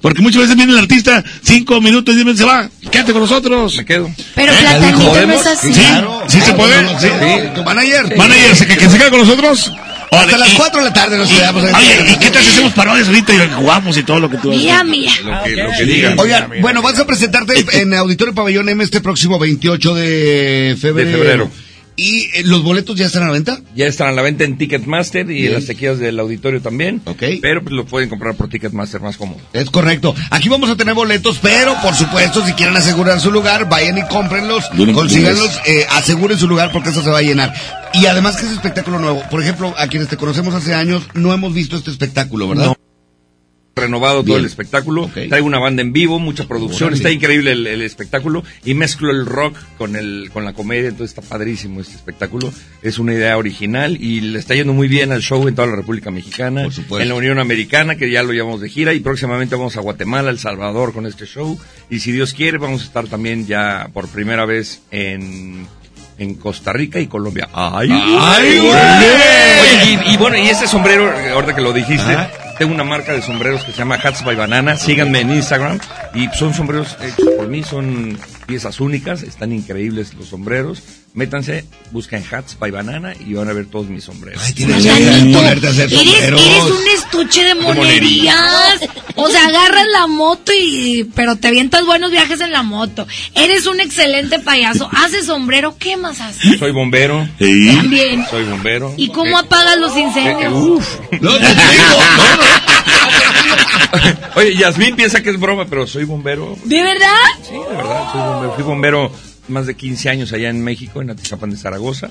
Porque 0.00 0.20
muchas 0.22 0.42
veces 0.42 0.56
viene 0.56 0.72
el 0.72 0.78
artista, 0.78 1.22
cinco 1.42 1.80
minutos 1.80 2.12
y 2.12 2.16
diez 2.16 2.24
minutos 2.26 2.40
se 2.40 2.46
va. 2.46 2.68
Quédate 2.90 3.12
con 3.12 3.22
nosotros. 3.22 3.76
Me 3.76 3.84
quedo. 3.84 4.10
Pero 4.34 4.52
¿Eh? 4.52 4.56
Platanito 4.60 5.26
no 5.26 5.32
es 5.34 5.46
así. 5.46 5.72
Sí, 5.72 5.80
sí 6.28 6.40
se 6.40 6.52
puede. 6.54 6.82
no, 6.82 6.92
no, 6.92 7.00
Sí. 7.00 7.08
tu 7.54 7.62
manager. 7.62 8.16
Manager, 8.16 8.56
¿se- 8.56 8.66
que, 8.66 8.88
se 8.90 8.98
quede 8.98 9.10
con 9.10 9.20
nosotros. 9.20 9.72
Hasta 10.10 10.38
las 10.38 10.54
4 10.54 10.80
de 10.80 10.86
la 10.86 10.92
tarde 10.92 11.18
nos 11.18 11.30
quedamos 11.30 11.64
ahí. 11.64 11.74
Oye, 11.74 12.12
¿y 12.12 12.16
qué 12.18 12.30
tal 12.30 12.42
si 12.42 12.50
hacemos 12.50 12.72
parodias 12.72 13.08
ahorita 13.08 13.34
y 13.34 13.38
jugamos 13.54 13.96
y 13.96 14.02
todo 14.02 14.20
lo 14.20 14.30
que 14.30 14.38
tú 14.38 14.50
haces? 14.50 14.62
Mira, 14.62 14.84
mira. 14.84 15.12
Lo 15.22 15.44
que, 15.44 15.50
lo 15.50 15.70
que 15.76 15.84
digan. 15.84 16.18
Oigan, 16.18 16.50
bueno, 16.60 16.82
vas 16.82 16.98
a 16.98 17.06
presentarte 17.06 17.64
en 17.80 17.94
Auditorio 17.94 18.34
Pabellón 18.34 18.68
M 18.68 18.82
este 18.82 19.00
próximo 19.00 19.38
28 19.38 19.94
de 19.94 20.76
febrero. 20.80 21.10
De 21.10 21.16
febrero. 21.16 21.50
¿Y 21.98 22.30
eh, 22.32 22.42
los 22.44 22.62
boletos 22.62 22.94
ya 22.94 23.06
están 23.06 23.24
a 23.24 23.26
la 23.26 23.32
venta? 23.32 23.60
Ya 23.74 23.86
están 23.86 24.06
a 24.06 24.12
la 24.12 24.22
venta 24.22 24.44
en 24.44 24.56
Ticketmaster 24.56 25.28
y 25.28 25.34
Bien. 25.34 25.46
en 25.48 25.54
las 25.54 25.66
tequillas 25.66 25.98
del 25.98 26.20
auditorio 26.20 26.62
también. 26.62 27.02
Ok. 27.04 27.24
Pero 27.42 27.60
pues 27.60 27.74
lo 27.74 27.86
pueden 27.86 28.08
comprar 28.08 28.36
por 28.36 28.48
Ticketmaster 28.48 29.00
más 29.00 29.16
cómodo. 29.16 29.40
Es 29.52 29.68
correcto. 29.68 30.14
Aquí 30.30 30.48
vamos 30.48 30.70
a 30.70 30.76
tener 30.76 30.94
boletos, 30.94 31.40
pero 31.42 31.74
por 31.82 31.96
supuesto, 31.96 32.46
si 32.46 32.52
quieren 32.52 32.76
asegurar 32.76 33.20
su 33.20 33.32
lugar, 33.32 33.68
vayan 33.68 33.98
y 33.98 34.02
cómprenlos, 34.02 34.64
consíganlos, 34.94 35.60
eh, 35.66 35.86
aseguren 35.90 36.38
su 36.38 36.46
lugar 36.46 36.70
porque 36.72 36.90
eso 36.90 37.02
se 37.02 37.10
va 37.10 37.18
a 37.18 37.22
llenar. 37.22 37.52
Y 37.92 38.06
además 38.06 38.36
que 38.36 38.46
es 38.46 38.52
espectáculo 38.52 39.00
nuevo. 39.00 39.24
Por 39.28 39.42
ejemplo, 39.42 39.74
a 39.76 39.88
quienes 39.88 40.08
te 40.08 40.16
conocemos 40.16 40.54
hace 40.54 40.74
años, 40.74 41.02
no 41.14 41.34
hemos 41.34 41.52
visto 41.52 41.76
este 41.76 41.90
espectáculo, 41.90 42.48
¿verdad? 42.48 42.66
No. 42.66 42.87
Renovado 43.80 44.22
todo 44.24 44.36
el 44.36 44.44
espectáculo, 44.44 45.10
traigo 45.28 45.46
una 45.46 45.58
banda 45.58 45.82
en 45.82 45.92
vivo, 45.92 46.18
mucha 46.18 46.46
producción, 46.46 46.88
Órale. 46.88 46.96
está 46.96 47.10
increíble 47.10 47.52
el, 47.52 47.66
el 47.66 47.82
espectáculo 47.82 48.44
y 48.64 48.74
mezclo 48.74 49.10
el 49.10 49.26
rock 49.26 49.56
con 49.76 49.96
el 49.96 50.30
con 50.32 50.44
la 50.44 50.52
comedia, 50.52 50.88
entonces 50.88 51.16
está 51.16 51.22
padrísimo 51.28 51.80
este 51.80 51.94
espectáculo, 51.96 52.52
es 52.82 52.98
una 52.98 53.14
idea 53.14 53.36
original 53.36 53.96
y 54.00 54.20
le 54.20 54.38
está 54.38 54.54
yendo 54.54 54.72
muy 54.72 54.88
bien 54.88 55.12
al 55.12 55.22
show 55.22 55.46
en 55.48 55.54
toda 55.54 55.68
la 55.68 55.76
República 55.76 56.10
Mexicana, 56.10 56.68
en 56.98 57.08
la 57.08 57.14
Unión 57.14 57.38
Americana 57.38 57.96
que 57.96 58.10
ya 58.10 58.22
lo 58.22 58.32
llevamos 58.32 58.60
de 58.60 58.68
gira 58.68 58.92
y 58.94 59.00
próximamente 59.00 59.54
vamos 59.56 59.76
a 59.76 59.80
Guatemala, 59.80 60.30
El 60.30 60.38
Salvador 60.38 60.92
con 60.92 61.06
este 61.06 61.26
show 61.26 61.58
y 61.90 62.00
si 62.00 62.12
Dios 62.12 62.34
quiere 62.34 62.58
vamos 62.58 62.82
a 62.82 62.84
estar 62.84 63.06
también 63.06 63.46
ya 63.46 63.88
por 63.92 64.08
primera 64.08 64.44
vez 64.46 64.82
en 64.90 65.66
en 66.18 66.34
Costa 66.34 66.72
Rica 66.72 66.98
y 66.98 67.06
Colombia. 67.06 67.48
¡Ay, 67.52 67.88
¡Ay, 67.92 68.58
güey! 68.58 68.70
Oye, 68.70 70.00
y, 70.10 70.14
y 70.14 70.16
bueno, 70.16 70.36
y 70.36 70.48
este 70.48 70.66
sombrero, 70.66 71.12
ahorita 71.32 71.54
que 71.54 71.60
lo 71.60 71.72
dijiste, 71.72 72.12
Ajá. 72.12 72.30
Tengo 72.58 72.74
una 72.74 72.84
marca 72.84 73.12
de 73.12 73.22
sombreros 73.22 73.62
que 73.64 73.72
se 73.72 73.78
llama 73.78 73.98
Hats 74.02 74.24
by 74.24 74.34
Banana. 74.34 74.76
Síganme 74.76 75.20
en 75.20 75.30
Instagram. 75.30 75.78
Y 76.14 76.28
son 76.28 76.52
sombreros 76.52 76.96
hechos 77.00 77.28
por 77.36 77.48
mí, 77.48 77.62
son 77.62 78.18
piezas 78.48 78.80
únicas, 78.80 79.22
están 79.22 79.52
increíbles 79.52 80.14
los 80.14 80.28
sombreros. 80.30 80.82
Métanse, 81.12 81.64
buscan 81.90 82.22
Hats 82.30 82.56
by 82.58 82.70
Banana 82.70 83.12
y 83.26 83.34
van 83.34 83.48
a 83.48 83.52
ver 83.52 83.66
todos 83.66 83.88
mis 83.88 84.04
sombreros. 84.04 84.42
tienes 84.54 84.84
que 84.84 85.32
ponerte 85.34 85.66
a 85.66 85.70
hacer 85.70 85.92
Eres, 85.92 85.98
sombreros. 86.02 86.40
eres 86.46 86.62
un 86.64 86.88
estuche 86.96 87.44
de 87.44 87.54
monerías. 87.56 88.80
O 89.16 89.28
sea, 89.28 89.46
agarras 89.48 89.86
la 89.92 90.06
moto 90.06 90.52
y. 90.58 91.04
Pero 91.14 91.36
te 91.36 91.48
avientas 91.48 91.84
buenos 91.84 92.10
viajes 92.10 92.40
en 92.40 92.52
la 92.52 92.62
moto. 92.62 93.06
Eres 93.34 93.66
un 93.66 93.80
excelente 93.80 94.38
payaso. 94.38 94.88
Haces 94.92 95.26
sombrero. 95.26 95.76
¿Qué 95.78 95.96
más 95.96 96.20
haces? 96.20 96.58
Soy 96.58 96.72
bombero. 96.72 97.28
También. 97.38 98.24
Soy 98.30 98.44
bombero. 98.44 98.94
¿Y 98.96 99.08
cómo 99.08 99.38
apagas 99.38 99.76
los 99.78 99.94
eh, 99.96 100.00
incendios? 100.00 100.42
eh, 100.42 100.48
uf. 100.56 100.96
Oye, 104.36 104.54
Yasmín 104.56 104.96
piensa 104.96 105.22
que 105.22 105.30
es 105.30 105.38
broma, 105.40 105.66
pero 105.68 105.86
soy 105.86 106.04
bombero. 106.04 106.56
¿De 106.64 106.82
verdad? 106.82 107.08
Sí, 107.42 107.54
de 107.54 107.76
verdad, 107.76 108.12
soy 108.12 108.20
bombero. 108.22 108.52
Fui 108.54 108.64
bombero 108.64 109.12
más 109.48 109.66
de 109.66 109.74
15 109.76 110.08
años 110.10 110.32
allá 110.32 110.50
en 110.50 110.62
México, 110.62 111.00
en 111.02 111.10
Atizapán 111.10 111.50
de 111.50 111.56
Zaragoza. 111.56 112.10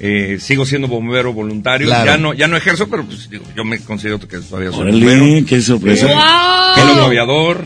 Eh, 0.00 0.38
sigo 0.40 0.64
siendo 0.64 0.86
bombero 0.88 1.32
voluntario. 1.32 1.88
Claro. 1.88 2.06
Ya 2.06 2.16
no 2.18 2.32
ya 2.34 2.46
no 2.48 2.56
ejerzo, 2.56 2.88
pero 2.88 3.04
pues, 3.04 3.28
digo, 3.28 3.44
yo 3.56 3.64
me 3.64 3.80
considero 3.80 4.18
que 4.20 4.38
todavía 4.38 4.70
soy 4.70 4.82
Órale, 4.82 4.98
bombero. 5.16 5.46
qué 5.46 5.60
sorpresa. 5.60 6.06
Eh, 6.06 6.14
piloto 6.76 7.04
aviador. 7.04 7.64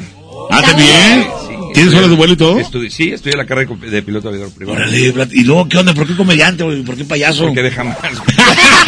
Ah, 0.51 0.63
¿también? 0.63 1.27
¿Tienes 1.75 1.95
horas 1.95 2.11
de 2.11 2.17
vuelo 2.17 2.33
y 2.35 2.37
todo? 2.37 2.59
Estudi- 2.59 2.91
sí, 2.91 3.13
estudié 3.13 3.35
la 3.37 3.47
carrera 3.47 3.75
de 3.75 4.03
piloto 4.03 4.29
aviador 4.29 4.51
privado. 4.53 4.79
¿y 5.33 5.43
luego 5.45 5.69
qué 5.69 5.79
onda? 5.79 5.95
¿Por 5.95 6.07
qué 6.07 6.15
comediante? 6.17 6.65
güey? 6.65 6.83
¿Por 6.83 6.97
qué 6.97 7.05
payaso? 7.05 7.45
Porque 7.47 7.63
deja 7.63 7.85
más. 7.85 7.97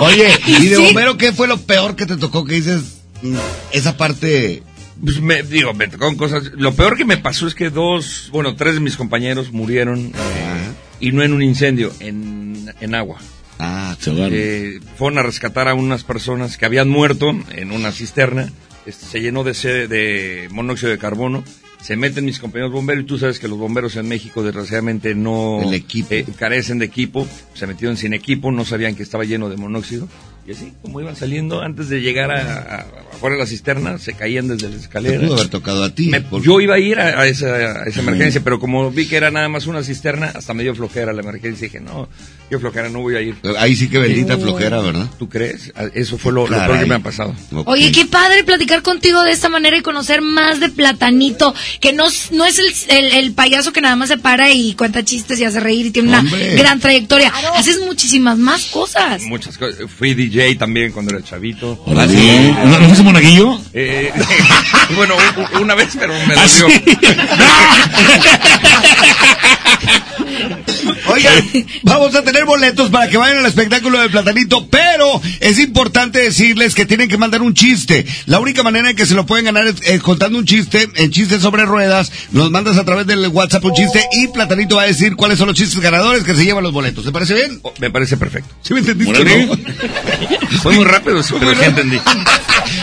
Oye, 0.00 0.38
¿y 0.46 0.66
de 0.68 0.78
bombero 0.78 1.16
qué 1.16 1.32
fue 1.32 1.46
lo 1.48 1.58
peor 1.58 1.96
que 1.96 2.06
te 2.06 2.16
tocó 2.16 2.44
que 2.44 2.54
dices? 2.54 2.82
mm, 3.22 3.36
Esa 3.72 3.96
parte... 3.96 4.62
Pues 5.02 5.20
me, 5.20 5.42
digo, 5.42 5.74
me 5.74 5.88
tocaron 5.88 6.16
cosas. 6.16 6.44
Lo 6.56 6.72
peor 6.72 6.96
que 6.96 7.04
me 7.04 7.16
pasó 7.18 7.48
es 7.48 7.54
que 7.54 7.68
dos, 7.68 8.28
bueno, 8.32 8.54
tres 8.54 8.74
de 8.74 8.80
mis 8.80 8.96
compañeros 8.96 9.50
murieron 9.52 10.12
eh, 10.14 10.70
y 11.00 11.10
no 11.12 11.22
en 11.24 11.32
un 11.32 11.42
incendio, 11.42 11.92
en, 11.98 12.72
en 12.80 12.94
agua. 12.94 13.18
Ah, 13.58 13.96
Eh, 14.32 14.78
fueron 14.96 15.18
a 15.18 15.22
rescatar 15.24 15.66
a 15.68 15.74
unas 15.74 16.04
personas 16.04 16.56
que 16.56 16.64
habían 16.64 16.88
muerto 16.88 17.30
en 17.50 17.72
una 17.72 17.90
cisterna. 17.90 18.50
Este, 18.86 19.04
se 19.06 19.20
llenó 19.20 19.42
de, 19.42 19.54
se- 19.54 19.88
de 19.88 20.48
monóxido 20.52 20.90
de 20.92 20.98
carbono. 20.98 21.42
Se 21.84 21.96
meten 21.96 22.24
mis 22.24 22.38
compañeros 22.38 22.72
bomberos 22.72 23.04
y 23.04 23.06
tú 23.06 23.18
sabes 23.18 23.38
que 23.38 23.46
los 23.46 23.58
bomberos 23.58 23.94
en 23.96 24.08
México 24.08 24.42
desgraciadamente 24.42 25.14
no 25.14 25.60
El 25.60 25.74
equipo. 25.74 26.08
eh, 26.12 26.24
carecen 26.38 26.78
de 26.78 26.86
equipo. 26.86 27.28
Se 27.52 27.66
metieron 27.66 27.98
sin 27.98 28.14
equipo, 28.14 28.50
no 28.50 28.64
sabían 28.64 28.94
que 28.94 29.02
estaba 29.02 29.24
lleno 29.24 29.50
de 29.50 29.58
monóxido. 29.58 30.08
Y 30.46 30.52
así, 30.52 30.72
como 30.82 31.00
iban 31.00 31.16
saliendo, 31.16 31.62
antes 31.62 31.88
de 31.88 32.00
llegar 32.02 32.30
a, 32.30 32.42
a- 32.42 32.86
afuera 33.14 33.36
de 33.36 33.40
la 33.42 33.46
cisterna, 33.46 33.96
se 33.98 34.12
caían 34.12 34.46
desde 34.48 34.68
la 34.68 34.76
escalera. 34.76 35.20
pudo 35.22 35.34
haber 35.36 35.48
tocado 35.48 35.82
a 35.84 35.94
ti. 35.94 36.08
Me- 36.08 36.20
porque- 36.20 36.46
yo 36.46 36.60
iba 36.60 36.74
a 36.74 36.78
ir 36.78 36.98
a, 37.00 37.20
a 37.20 37.26
esa, 37.26 37.46
a 37.46 37.84
esa 37.84 38.00
emergencia, 38.00 38.42
pero 38.44 38.60
como 38.60 38.90
vi 38.90 39.06
que 39.06 39.16
era 39.16 39.30
nada 39.30 39.48
más 39.48 39.66
una 39.66 39.82
cisterna, 39.82 40.32
hasta 40.34 40.52
me 40.52 40.62
dio 40.62 40.74
flojera 40.74 41.12
la 41.14 41.22
emergencia. 41.22 41.66
Dije, 41.68 41.80
no, 41.80 42.08
yo 42.50 42.60
flojera, 42.60 42.90
no 42.90 43.00
voy 43.00 43.16
a 43.16 43.22
ir. 43.22 43.36
Ahí 43.58 43.74
sí 43.74 43.88
que 43.88 43.98
bendita 43.98 44.36
flojera, 44.36 44.80
¿verdad? 44.80 45.06
¿Tú 45.18 45.28
crees? 45.30 45.72
Ah, 45.76 45.84
Eso 45.94 46.18
fue 46.18 46.32
lo, 46.32 46.44
peor 46.44 46.78
que 46.78 46.86
me 46.86 46.96
ha 46.96 46.98
pasado. 46.98 47.34
Oye, 47.64 47.90
qué 47.90 48.04
padre 48.04 48.44
platicar 48.44 48.82
contigo 48.82 49.22
de 49.22 49.32
esta 49.32 49.48
manera 49.48 49.78
y 49.78 49.80
conocer 49.80 50.20
más 50.20 50.60
de 50.60 50.68
Platanito, 50.68 51.54
que 51.80 51.92
no, 51.94 52.04
no 52.32 52.44
es 52.44 52.58
el, 52.58 52.66
el- 52.98 53.12
el 53.14 53.32
payaso 53.32 53.72
que 53.72 53.80
nada 53.80 53.96
más 53.96 54.08
se 54.08 54.18
para 54.18 54.52
y 54.52 54.74
cuenta 54.74 55.02
chistes 55.04 55.40
y 55.40 55.44
hace 55.44 55.60
reír 55.60 55.86
y 55.86 55.90
tiene 55.90 56.08
una 56.10 56.20
Hombre. 56.20 56.54
gran 56.56 56.80
trayectoria. 56.80 57.32
Haces 57.54 57.80
muchísimas 57.80 58.36
más 58.38 58.66
cosas. 58.66 59.22
Muchas 59.22 59.56
cosas. 59.56 59.90
Fui 59.90 60.12
DJ 60.14 60.33
también 60.58 60.92
cuando 60.92 61.14
era 61.14 61.24
chavito. 61.24 61.78
¿No, 61.86 61.94
¿No 61.94 62.84
fuiste 62.86 63.02
monaguillo? 63.02 63.58
Eh, 63.72 64.12
bueno, 64.96 65.14
una 65.60 65.74
vez, 65.74 65.96
pero 65.98 66.12
me 66.12 66.34
¿Ah, 66.34 66.46
dolió. 66.46 66.68
sí? 66.68 66.84
Oigan, 71.06 71.44
vamos 71.82 72.14
a 72.14 72.22
tener 72.22 72.44
boletos 72.44 72.90
para 72.90 73.08
que 73.08 73.16
vayan 73.16 73.38
al 73.38 73.46
espectáculo 73.46 74.00
de 74.00 74.08
Platanito, 74.08 74.66
pero 74.68 75.20
es 75.40 75.58
importante 75.58 76.18
decirles 76.20 76.74
que 76.74 76.86
tienen 76.86 77.08
que 77.08 77.16
mandar 77.18 77.42
un 77.42 77.54
chiste. 77.54 78.06
La 78.26 78.40
única 78.40 78.62
manera 78.62 78.90
en 78.90 78.96
que 78.96 79.06
se 79.06 79.14
lo 79.14 79.26
pueden 79.26 79.44
ganar 79.44 79.66
es 79.66 79.76
eh, 79.82 79.98
contando 80.00 80.38
un 80.38 80.44
chiste, 80.46 80.88
en 80.96 81.10
chistes 81.10 81.42
sobre 81.42 81.64
ruedas. 81.64 82.10
Nos 82.32 82.50
mandas 82.50 82.78
a 82.78 82.84
través 82.84 83.06
del 83.06 83.28
WhatsApp 83.28 83.64
un 83.64 83.74
chiste 83.74 84.06
y 84.12 84.28
Platanito 84.28 84.76
va 84.76 84.82
a 84.82 84.86
decir 84.86 85.14
cuáles 85.16 85.38
son 85.38 85.48
los 85.48 85.56
chistes 85.56 85.80
ganadores 85.80 86.24
que 86.24 86.34
se 86.34 86.44
llevan 86.44 86.64
los 86.64 86.72
boletos. 86.72 87.04
¿Te 87.04 87.12
parece 87.12 87.34
bien? 87.34 87.60
Oh, 87.62 87.72
Me 87.78 87.90
parece 87.90 88.16
perfecto. 88.16 88.54
¿Sí 88.62 88.72
me 88.74 88.80
entendiste? 88.80 89.12
Órale. 89.20 89.46
no? 89.46 89.54
Fue 90.62 90.72
muy 90.74 90.84
rápido, 90.84 91.22
sí, 91.22 91.34
pero 91.38 91.54
sí 91.54 91.64
entendí. 91.64 92.00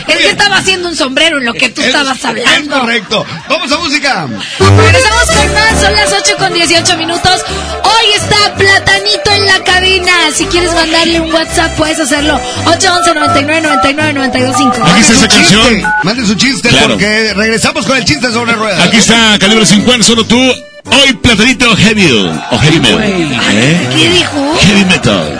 Es 0.06 0.16
que 0.16 0.30
estaba 0.30 0.58
haciendo 0.58 0.88
un 0.88 0.96
sombrero 0.96 1.38
en 1.38 1.44
lo 1.44 1.52
que 1.54 1.68
tú 1.68 1.80
estabas 1.82 2.18
Es 2.18 2.24
hablando. 2.24 2.80
correcto. 2.80 3.26
Vamos 3.48 3.72
a 3.72 3.78
música. 3.78 4.26
Regresamos 4.58 5.24
con 5.36 5.54
más, 5.54 5.80
son 5.80 5.94
las 5.94 6.12
8 6.12 6.36
con 6.38 6.51
18 6.54 6.96
minutos. 6.96 7.44
Hoy 7.84 8.12
está 8.16 8.54
Platanito 8.56 9.30
en 9.32 9.46
la 9.46 9.64
cabina. 9.64 10.12
Si 10.34 10.44
quieres 10.46 10.72
mandarle 10.74 11.20
un 11.20 11.32
WhatsApp, 11.32 11.72
puedes 11.76 11.98
hacerlo. 12.00 12.38
811 12.66 13.14
99 13.14 13.60
99 13.62 14.12
925. 14.14 14.86
Aquí 14.90 15.00
está 15.00 15.12
esa 15.14 15.28
canción. 15.28 15.82
Manden 16.02 16.26
su 16.26 16.34
chiste 16.34 16.68
Claro. 16.68 16.88
porque 16.90 17.32
regresamos 17.34 17.86
con 17.86 17.96
el 17.96 18.04
chiste 18.04 18.30
sobre 18.32 18.52
ruedas. 18.52 18.86
Aquí 18.86 18.98
está 18.98 19.38
Calibre 19.38 19.66
50, 19.66 20.04
solo 20.04 20.24
tú. 20.24 20.36
Hoy 20.38 21.12
Platanito 21.14 21.74
Heavy. 21.76 22.30
O 22.50 22.58
Heavy 22.58 22.80
Metal. 22.80 23.00
¿Eh? 23.02 23.88
¿Qué 23.96 24.08
dijo? 24.08 24.56
Heavy 24.60 24.84
Metal. 24.84 25.38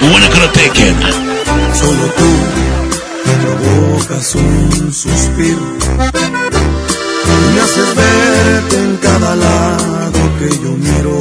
Go 0.00 0.50
taken. 0.52 0.96
Solo 1.74 2.06
tú 2.16 2.54
provocas 3.42 4.34
un 4.34 4.92
suspiro. 4.92 5.58
Me 7.54 7.60
haces 7.60 7.94
verte 7.94 8.76
en 8.76 8.96
cada 8.98 9.36
lado 9.36 10.03
que 10.44 10.58
yo 10.58 10.72
miro. 10.76 11.20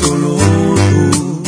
Solo 0.00 0.30
tú 0.90 1.42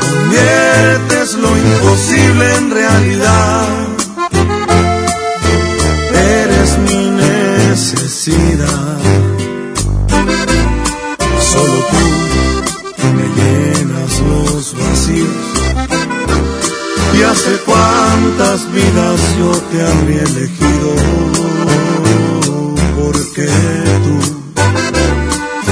conviertes 0.00 1.34
lo 1.34 1.50
imposible 1.56 2.44
en 2.56 2.70
realidad. 2.70 3.68
Eres 6.14 6.78
mi 6.86 7.10
necesidad. 7.10 8.98
Solo 11.52 11.78
tú 12.96 13.06
me 13.18 13.26
llenas 13.38 14.12
los 14.30 14.74
vacíos. 14.78 15.46
Y 17.18 17.22
hace 17.22 17.52
cuántas 17.64 18.70
vidas 18.72 19.20
yo 19.38 19.50
te 19.70 19.78
habría 19.82 20.22
elegido, 20.22 20.90
porque 23.06 23.46
tú, 24.04 24.16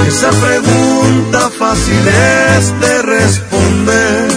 esa 0.06 0.30
pregunta 0.30 1.50
fácil 1.58 2.08
es 2.08 2.80
de 2.80 3.02
responder, 3.02 4.28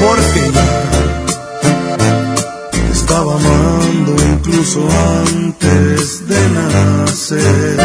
porque 0.00 0.42
ya 0.56 0.68
te 2.70 2.92
estaba 2.92 3.34
amando 3.34 4.12
incluso 4.32 4.88
antes 5.26 6.26
de 6.28 6.40
nacer. 6.58 7.76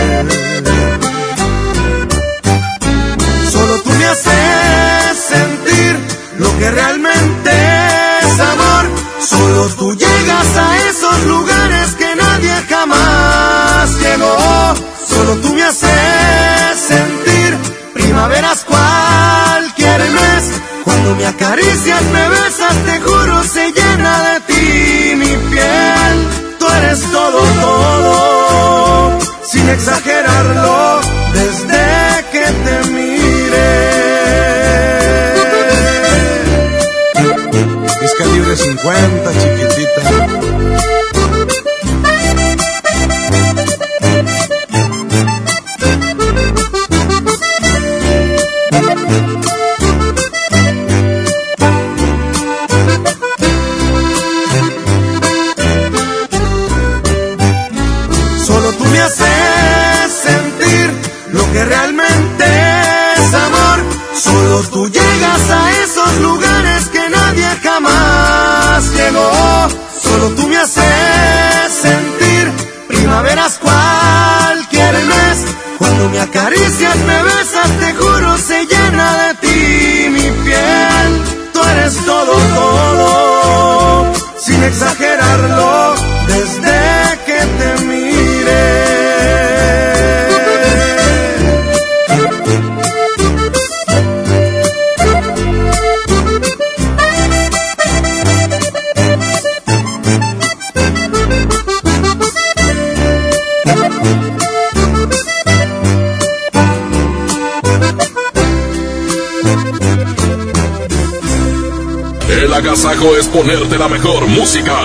Solo 3.51 3.81
tú 3.83 3.89
me 3.89 4.05
haces 4.05 5.17
sentir 5.33 5.93
lo 6.37 6.49
que 6.59 6.71
realmente 6.71 7.51
es 8.23 8.39
amor. 8.39 8.85
Solo 9.19 9.67
tú 9.77 9.95
Solo 15.29 15.41
tú 15.41 15.53
me 15.53 15.61
haces 15.61 16.79
sentir 16.87 17.55
primaveras 17.93 18.65
cualquier 18.65 19.99
mes. 19.99 20.43
Cuando 20.83 21.15
me 21.15 21.27
acaricias, 21.27 22.01
me 22.01 22.29
besas, 22.29 22.75
te 22.83 22.99
juro, 22.99 23.43
se 23.43 23.71
llena 23.71 24.23
de 24.23 24.39
ti 24.47 25.15
mi 25.17 25.35
piel. 25.51 26.27
Tú 26.57 26.65
eres 26.67 27.01
todo, 27.11 27.41
todo, 27.61 29.19
sin 29.45 29.69
exagerarlo, 29.69 30.99
desde 31.33 32.25
que 32.31 32.45
te 32.63 32.89
mire. 32.89 33.69
Es 38.01 38.13
calibre 38.17 38.55
50, 38.55 39.31
chiquitita. 39.33 39.58
Me 76.11 76.19
acaricias, 76.19 76.97
me 76.97 77.23
besas, 77.23 77.69
Es 112.99 113.29
ponerte 113.29 113.77
la 113.77 113.87
mejor 113.87 114.27
música. 114.27 114.77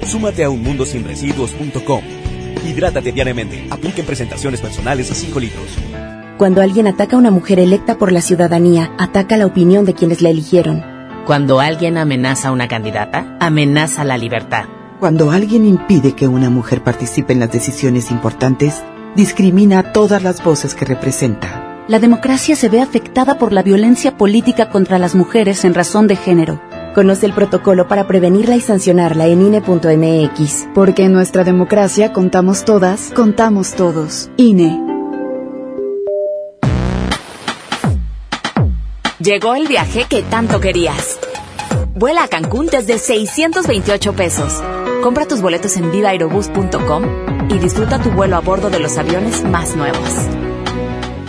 Súmate 0.05 0.43
a 0.43 0.49
unmundosinresiduos.com. 0.49 2.18
Hidrátate 2.65 3.11
diariamente. 3.11 3.67
Apliquen 3.69 4.05
presentaciones 4.05 4.61
personales 4.61 5.11
a 5.11 5.15
5 5.15 5.39
litros. 5.39 5.67
Cuando 6.37 6.61
alguien 6.61 6.87
ataca 6.87 7.15
a 7.15 7.19
una 7.19 7.31
mujer 7.31 7.59
electa 7.59 7.97
por 7.97 8.11
la 8.11 8.21
ciudadanía, 8.21 8.91
ataca 8.97 9.35
la 9.37 9.45
opinión 9.45 9.85
de 9.85 9.93
quienes 9.93 10.21
la 10.21 10.29
eligieron. 10.29 10.83
Cuando 11.25 11.59
alguien 11.59 11.97
amenaza 11.97 12.47
a 12.47 12.51
una 12.51 12.67
candidata, 12.67 13.37
amenaza 13.39 14.03
la 14.03 14.17
libertad. 14.17 14.65
Cuando 14.99 15.31
alguien 15.31 15.65
impide 15.65 16.13
que 16.13 16.27
una 16.27 16.49
mujer 16.49 16.83
participe 16.83 17.33
en 17.33 17.39
las 17.39 17.51
decisiones 17.51 18.09
importantes, 18.11 18.83
discrimina 19.15 19.79
a 19.79 19.91
todas 19.91 20.23
las 20.23 20.43
voces 20.43 20.75
que 20.75 20.85
representa. 20.85 21.83
La 21.87 21.99
democracia 21.99 22.55
se 22.55 22.69
ve 22.69 22.81
afectada 22.81 23.37
por 23.37 23.51
la 23.51 23.63
violencia 23.63 24.15
política 24.17 24.69
contra 24.69 24.99
las 24.99 25.15
mujeres 25.15 25.65
en 25.65 25.73
razón 25.73 26.07
de 26.07 26.15
género. 26.15 26.61
Conoce 26.99 27.25
el 27.27 27.31
protocolo 27.31 27.87
para 27.87 28.07
prevenirla 28.07 28.57
y 28.57 28.59
sancionarla 28.59 29.25
en 29.27 29.41
INE.mx. 29.41 30.67
Porque 30.75 31.05
en 31.05 31.13
nuestra 31.13 31.45
democracia 31.45 32.11
contamos 32.11 32.65
todas, 32.65 33.13
contamos 33.15 33.71
todos. 33.73 34.29
INE. 34.35 34.77
Llegó 39.19 39.55
el 39.55 39.69
viaje 39.69 40.07
que 40.09 40.23
tanto 40.23 40.59
querías. 40.59 41.17
Vuela 41.95 42.25
a 42.25 42.27
Cancún 42.27 42.67
desde 42.67 42.97
628 42.97 44.11
pesos. 44.11 44.61
Compra 45.01 45.25
tus 45.25 45.41
boletos 45.41 45.77
en 45.77 45.93
vivaerobus.com 45.93 47.03
y 47.49 47.59
disfruta 47.59 48.01
tu 48.01 48.09
vuelo 48.09 48.35
a 48.35 48.41
bordo 48.41 48.69
de 48.69 48.79
los 48.79 48.97
aviones 48.97 49.45
más 49.45 49.73
nuevos. 49.77 50.09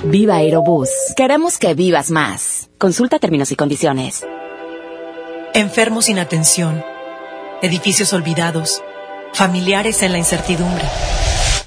Viva 0.03 0.35
Aerobús. 0.35 0.91
Queremos 1.15 1.59
que 1.59 1.75
vivas 1.75 2.11
más. 2.11 2.71
Consulta 2.77 3.21
términos 3.21 3.53
y 3.53 3.55
condiciones. 3.55 4.27
Enfermos 5.55 6.05
sin 6.05 6.21
atención, 6.21 6.85
edificios 7.61 8.13
olvidados, 8.13 8.85
familiares 9.33 10.01
en 10.03 10.13
la 10.13 10.19
incertidumbre. 10.19 10.85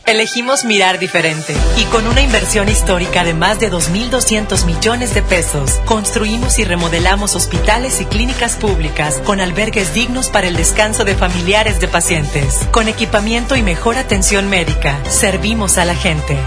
Elegimos 0.05 0.63
mirar 0.63 0.99
diferente 0.99 1.53
y 1.77 1.83
con 1.85 2.07
una 2.07 2.21
inversión 2.21 2.69
histórica 2.69 3.25
de 3.25 3.33
más 3.33 3.59
de 3.59 3.69
2.200 3.69 4.65
millones 4.65 5.13
de 5.13 5.21
pesos, 5.21 5.81
construimos 5.85 6.59
y 6.59 6.63
remodelamos 6.63 7.35
hospitales 7.35 7.99
y 7.99 8.05
clínicas 8.05 8.55
públicas 8.55 9.21
con 9.25 9.41
albergues 9.41 9.93
dignos 9.93 10.29
para 10.29 10.47
el 10.47 10.55
descanso 10.55 11.03
de 11.03 11.15
familiares 11.15 11.81
de 11.81 11.89
pacientes. 11.89 12.61
Con 12.71 12.87
equipamiento 12.87 13.57
y 13.57 13.63
mejor 13.63 13.97
atención 13.97 14.49
médica, 14.49 14.97
servimos 15.09 15.77
a 15.77 15.83
la 15.83 15.95
gente. 15.95 16.37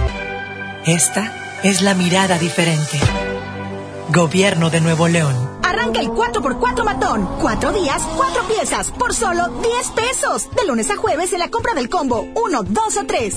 Esta 0.87 1.59
es 1.63 1.83
la 1.83 1.93
mirada 1.93 2.39
diferente. 2.39 2.99
Gobierno 4.09 4.71
de 4.71 4.81
Nuevo 4.81 5.07
León. 5.07 5.56
Arranca 5.67 6.01
el 6.01 6.11
4x4 6.11 6.85
matón. 6.85 7.29
Cuatro 7.41 7.73
días, 7.73 8.01
cuatro 8.17 8.43
piezas, 8.45 8.93
por 8.93 9.13
solo 9.13 9.49
10 9.49 9.91
pesos. 9.91 10.49
De 10.55 10.65
lunes 10.65 10.89
a 10.91 10.97
jueves 10.97 11.33
en 11.33 11.41
la 11.41 11.51
compra 11.51 11.75
del 11.75 11.89
combo 11.89 12.29
1, 12.37 12.63
2 12.63 12.97
o 12.97 13.07
3. 13.07 13.37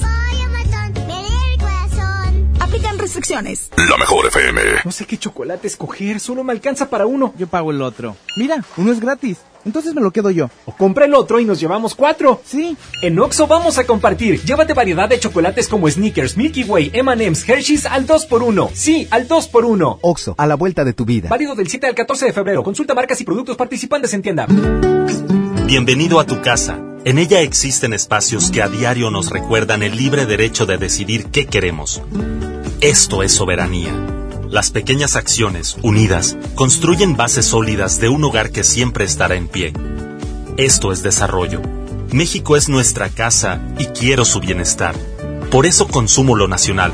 Aplican 2.59 2.99
restricciones. 2.99 3.71
La 3.77 3.97
mejor 3.97 4.27
FM. 4.27 4.61
No 4.85 4.91
sé 4.91 5.05
qué 5.07 5.17
chocolate 5.17 5.67
escoger, 5.67 6.19
solo 6.19 6.43
me 6.43 6.53
alcanza 6.53 6.87
para 6.87 7.07
uno. 7.07 7.33
Yo 7.35 7.47
pago 7.47 7.71
el 7.71 7.81
otro. 7.81 8.15
Mira, 8.37 8.63
uno 8.77 8.91
es 8.91 8.99
gratis. 8.99 9.39
Entonces 9.65 9.93
me 9.93 10.01
lo 10.01 10.11
quedo 10.11 10.29
yo. 10.29 10.49
O 10.65 10.71
compra 10.71 11.05
el 11.05 11.13
otro 11.13 11.39
y 11.39 11.45
nos 11.45 11.59
llevamos 11.59 11.95
cuatro. 11.95 12.41
Sí. 12.45 12.77
En 13.01 13.19
Oxo 13.19 13.47
vamos 13.47 13.77
a 13.77 13.85
compartir. 13.85 14.41
Llévate 14.43 14.73
variedad 14.73 15.09
de 15.09 15.19
chocolates 15.19 15.67
como 15.67 15.89
Snickers, 15.89 16.37
Milky 16.37 16.63
Way, 16.63 16.91
M&M's, 16.93 17.47
Hershey's 17.47 17.85
al 17.85 18.07
2x1. 18.07 18.69
Sí, 18.73 19.07
al 19.11 19.27
2x1. 19.27 19.99
Oxo, 20.01 20.35
a 20.37 20.47
la 20.47 20.55
vuelta 20.55 20.83
de 20.83 20.93
tu 20.93 21.05
vida. 21.05 21.29
Válido 21.29 21.55
del 21.55 21.67
7 21.67 21.87
al 21.87 21.95
14 21.95 22.25
de 22.25 22.33
febrero. 22.33 22.63
Consulta 22.63 22.93
marcas 22.93 23.19
y 23.21 23.23
productos 23.23 23.57
participantes 23.57 24.13
en 24.13 24.21
tienda. 24.21 24.47
Bienvenido 25.65 26.19
a 26.19 26.25
tu 26.25 26.41
casa. 26.41 26.79
En 27.05 27.17
ella 27.17 27.41
existen 27.41 27.93
espacios 27.93 28.51
que 28.51 28.61
a 28.61 28.67
diario 28.67 29.09
nos 29.09 29.29
recuerdan 29.29 29.83
el 29.83 29.95
libre 29.95 30.25
derecho 30.25 30.65
de 30.65 30.77
decidir 30.77 31.27
qué 31.27 31.45
queremos. 31.45 32.01
Esto 32.81 33.23
es 33.23 33.31
soberanía. 33.31 34.18
Las 34.49 34.71
pequeñas 34.71 35.15
acciones, 35.15 35.77
unidas, 35.83 36.35
construyen 36.55 37.15
bases 37.15 37.45
sólidas 37.45 37.99
de 37.99 38.09
un 38.09 38.23
hogar 38.23 38.49
que 38.49 38.63
siempre 38.63 39.05
estará 39.05 39.35
en 39.35 39.47
pie. 39.47 39.73
Esto 40.57 40.91
es 40.91 41.03
desarrollo. 41.03 41.61
México 42.11 42.57
es 42.57 42.67
nuestra 42.67 43.09
casa 43.09 43.61
y 43.77 43.85
quiero 43.85 44.25
su 44.25 44.39
bienestar. 44.39 44.95
Por 45.51 45.67
eso 45.67 45.87
consumo 45.87 46.35
lo 46.35 46.47
nacional. 46.47 46.91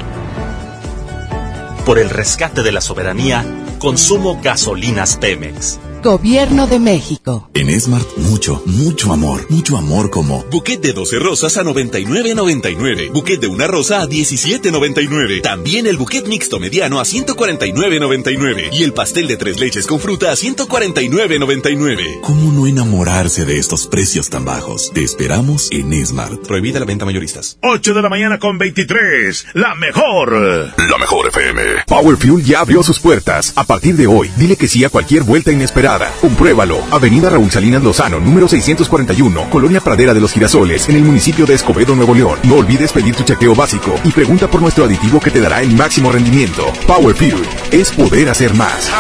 Por 1.86 1.98
el 1.98 2.10
rescate 2.10 2.62
de 2.62 2.74
la 2.74 2.82
soberanía, 2.82 3.46
consumo 3.80 4.42
gasolinas 4.44 5.16
Pemex. 5.16 5.80
Gobierno 6.06 6.68
de 6.68 6.78
México. 6.78 7.50
En 7.56 7.82
Smart, 7.82 8.08
mucho, 8.18 8.62
mucho 8.68 9.12
amor. 9.12 9.48
Mucho 9.50 9.76
amor 9.76 10.12
como. 10.12 10.46
Buquet 10.52 10.80
de 10.80 10.94
12 10.94 11.18
rosas 11.18 11.58
a 11.58 11.64
99.99. 11.64 13.12
Buquet 13.12 13.42
de 13.42 13.48
una 13.48 13.66
rosa 13.66 14.04
a 14.04 14.06
17.99. 14.06 15.42
También 15.42 15.88
el 15.88 15.98
buquet 15.98 16.28
mixto 16.28 16.60
mediano 16.60 17.00
a 17.00 17.06
149.99. 17.06 18.70
Y 18.72 18.84
el 18.84 18.94
pastel 18.94 19.28
de 19.28 19.36
tres 19.36 19.60
leches 19.60 19.88
con 19.88 20.00
fruta 20.00 20.30
a 20.30 20.36
149.99. 20.36 22.22
¿Cómo 22.22 22.52
no 22.52 22.68
enamorarse 22.68 23.44
de 23.46 23.58
estos 23.58 23.88
precios 23.88 24.30
tan 24.30 24.46
bajos? 24.46 24.92
Te 24.94 25.04
esperamos 25.04 25.70
en 25.72 26.06
Smart. 26.06 26.46
Prohibida 26.46 26.80
la 26.80 26.86
venta 26.86 27.06
mayoristas. 27.06 27.58
8 27.64 27.96
de 27.96 28.02
la 28.04 28.10
mañana 28.10 28.38
con 28.38 28.60
23. 28.60 29.48
La 29.56 29.74
mejor. 29.74 30.34
La 30.78 30.98
mejor 31.00 31.30
FM. 31.30 31.62
Power 31.88 32.16
Fuel 32.16 32.46
ya 32.46 32.60
abrió 32.60 32.84
sus 32.84 33.00
puertas. 33.00 33.54
A 33.56 33.64
partir 33.64 33.96
de 33.96 34.06
hoy, 34.06 34.30
dile 34.38 34.56
que 34.56 34.68
sí 34.68 34.84
a 34.84 34.90
cualquier 34.90 35.24
vuelta 35.24 35.52
inesperada. 35.52 35.95
Compruébalo. 36.22 36.84
Avenida 36.92 37.30
Raúl 37.30 37.52
Salinas 37.52 37.84
Lozano, 37.84 38.20
número 38.20 38.48
641, 38.48 39.50
Colonia 39.50 39.82
Pradera 39.82 40.14
de 40.14 40.22
los 40.22 40.34
Girasoles, 40.34 40.90
en 40.90 40.98
el 40.98 41.04
municipio 41.04 41.46
de 41.46 41.54
Escobedo, 41.54 41.96
Nuevo 41.96 42.14
León. 42.14 42.40
No 42.44 42.56
olvides 42.56 42.92
pedir 42.92 43.16
tu 43.16 43.24
chequeo 43.24 43.56
básico 43.56 43.96
y 44.04 44.12
pregunta 44.12 44.48
por 44.48 44.62
nuestro 44.62 44.86
aditivo 44.86 45.20
que 45.20 45.32
te 45.32 45.42
dará 45.42 45.62
el 45.62 45.76
máximo 45.76 46.12
rendimiento. 46.12 46.66
Power 46.88 47.16
Fuel 47.16 47.42
es 47.72 47.92
poder 47.92 48.30
hacer 48.30 48.54
más. 48.54 48.92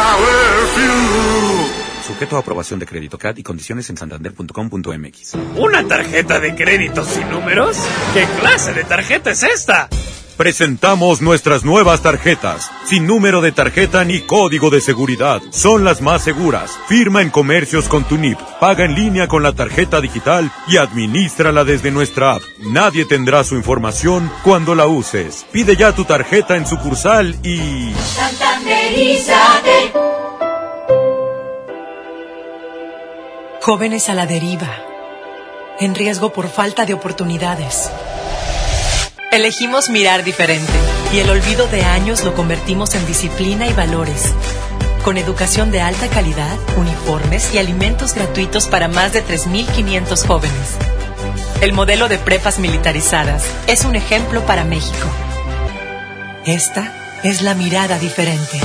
Sujeto 2.05 2.37
a 2.37 2.39
aprobación 2.39 2.79
de 2.79 2.85
crédito 2.85 3.17
CAD 3.17 3.37
y 3.37 3.43
condiciones 3.43 3.89
en 3.89 3.97
santander.com.mx. 3.97 5.33
¿Una 5.57 5.87
tarjeta 5.87 6.39
de 6.39 6.55
crédito 6.55 7.03
sin 7.03 7.29
números? 7.29 7.77
¿Qué 8.13 8.25
clase 8.39 8.73
de 8.73 8.83
tarjeta 8.83 9.31
es 9.31 9.43
esta? 9.43 9.89
Presentamos 10.37 11.21
nuestras 11.21 11.63
nuevas 11.63 12.01
tarjetas, 12.01 12.69
sin 12.85 13.07
número 13.07 13.39
de 13.39 13.53
tarjeta 13.53 14.03
ni 14.03 14.19
código 14.19 14.69
de 14.69 14.81
seguridad. 14.81 15.41
Son 15.51 15.85
las 15.85 16.01
más 16.01 16.23
seguras. 16.23 16.77
Firma 16.89 17.21
en 17.21 17.29
comercios 17.29 17.87
con 17.87 18.03
tu 18.03 18.17
NIP, 18.17 18.37
paga 18.59 18.83
en 18.83 18.95
línea 18.95 19.29
con 19.29 19.43
la 19.43 19.53
tarjeta 19.53 20.01
digital 20.01 20.51
y 20.67 20.75
administrala 20.75 21.63
desde 21.63 21.89
nuestra 21.89 22.33
app. 22.33 22.41
Nadie 22.59 23.05
tendrá 23.05 23.45
su 23.45 23.55
información 23.55 24.29
cuando 24.43 24.75
la 24.75 24.87
uses. 24.87 25.45
Pide 25.53 25.77
ya 25.77 25.93
tu 25.93 26.03
tarjeta 26.03 26.57
en 26.57 26.67
sucursal 26.67 27.33
y... 27.41 27.93
Santanderízate. 27.93 29.93
Jóvenes 33.61 34.09
a 34.09 34.13
la 34.13 34.27
deriva, 34.27 34.75
en 35.79 35.95
riesgo 35.95 36.33
por 36.33 36.49
falta 36.49 36.85
de 36.85 36.93
oportunidades. 36.93 37.89
Elegimos 39.31 39.89
mirar 39.89 40.23
diferente 40.23 40.71
y 41.13 41.19
el 41.19 41.29
olvido 41.29 41.67
de 41.67 41.83
años 41.83 42.23
lo 42.23 42.33
convertimos 42.35 42.95
en 42.95 43.05
disciplina 43.05 43.67
y 43.67 43.73
valores. 43.73 44.33
con 45.03 45.17
educación 45.17 45.69
de 45.69 45.81
alta 45.81 46.07
calidad, 46.07 46.57
uniformes 46.77 47.53
y 47.53 47.59
alimentos 47.59 48.15
gratuitos 48.15 48.65
para 48.67 48.87
más 48.87 49.13
de 49.13 49.23
3.500 49.23 50.25
jóvenes. 50.25 50.77
El 51.61 51.73
modelo 51.73 52.07
de 52.07 52.17
prepas 52.17 52.57
militarizadas 52.57 53.45
es 53.67 53.85
un 53.85 53.95
ejemplo 53.95 54.43
para 54.47 54.63
México. 54.63 55.07
Esta 56.47 56.91
es 57.21 57.43
la 57.43 57.53
mirada 57.53 57.99
diferente. 57.99 58.59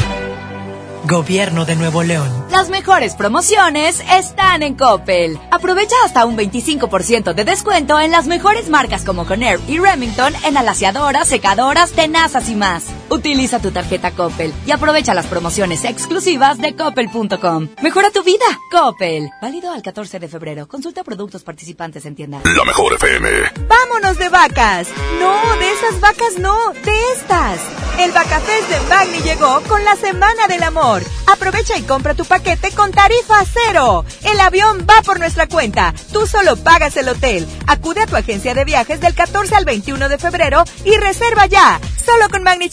Gobierno 1.04 1.64
de 1.64 1.76
Nuevo 1.76 2.02
León. 2.02 2.28
Las 2.50 2.68
mejores 2.68 3.14
promociones 3.14 4.02
están 4.12 4.62
en 4.62 4.74
Coppel. 4.74 5.38
Aprovecha 5.50 5.96
hasta 6.04 6.24
un 6.26 6.36
25% 6.36 7.34
de 7.34 7.44
descuento 7.44 7.98
en 7.98 8.10
las 8.10 8.26
mejores 8.26 8.68
marcas 8.68 9.04
como 9.04 9.26
Conair 9.26 9.60
y 9.66 9.78
Remington 9.78 10.34
en 10.44 10.56
alaciadoras, 10.56 11.28
secadoras, 11.28 11.92
tenazas 11.92 12.48
y 12.48 12.54
más. 12.54 12.84
Utiliza 13.10 13.58
tu 13.58 13.72
tarjeta 13.72 14.12
Coppel 14.12 14.54
y 14.66 14.70
aprovecha 14.70 15.14
las 15.14 15.26
promociones 15.26 15.84
exclusivas 15.84 16.58
de 16.58 16.76
coppel.com. 16.76 17.68
Mejora 17.82 18.10
tu 18.10 18.22
vida, 18.22 18.44
Coppel. 18.70 19.28
Válido 19.42 19.72
al 19.72 19.82
14 19.82 20.20
de 20.20 20.28
febrero. 20.28 20.68
Consulta 20.68 21.02
productos 21.02 21.42
participantes 21.42 22.06
en 22.06 22.14
tienda. 22.14 22.40
La 22.44 22.64
mejor 22.64 22.94
FM. 22.94 23.28
¡Vámonos 23.68 24.16
de 24.16 24.28
vacas! 24.28 24.88
No, 25.18 25.56
de 25.56 25.72
esas 25.72 26.00
vacas 26.00 26.38
no, 26.38 26.56
de 26.84 27.12
estas. 27.14 27.60
El 27.98 28.12
Vacafest 28.12 28.70
de 28.70 28.80
Magni 28.88 29.18
llegó 29.20 29.60
con 29.68 29.84
la 29.84 29.96
Semana 29.96 30.46
del 30.48 30.62
Amor. 30.62 31.02
Aprovecha 31.26 31.76
y 31.76 31.82
compra 31.82 32.14
tu 32.14 32.24
paquete 32.24 32.70
con 32.70 32.92
tarifa 32.92 33.44
cero. 33.44 34.04
El 34.22 34.40
avión 34.40 34.86
va 34.88 35.02
por 35.02 35.18
nuestra 35.18 35.48
cuenta. 35.48 35.92
Tú 36.12 36.26
solo 36.26 36.56
pagas 36.56 36.96
el 36.96 37.08
hotel. 37.08 37.46
Acude 37.66 38.02
a 38.02 38.06
tu 38.06 38.16
agencia 38.16 38.54
de 38.54 38.64
viajes 38.64 39.00
del 39.00 39.14
14 39.14 39.54
al 39.54 39.64
21 39.64 40.08
de 40.08 40.18
febrero 40.18 40.64
y 40.84 40.96
reserva 40.96 41.46
ya. 41.46 41.80
Solo 42.04 42.30
con 42.30 42.42
Magni 42.42 42.70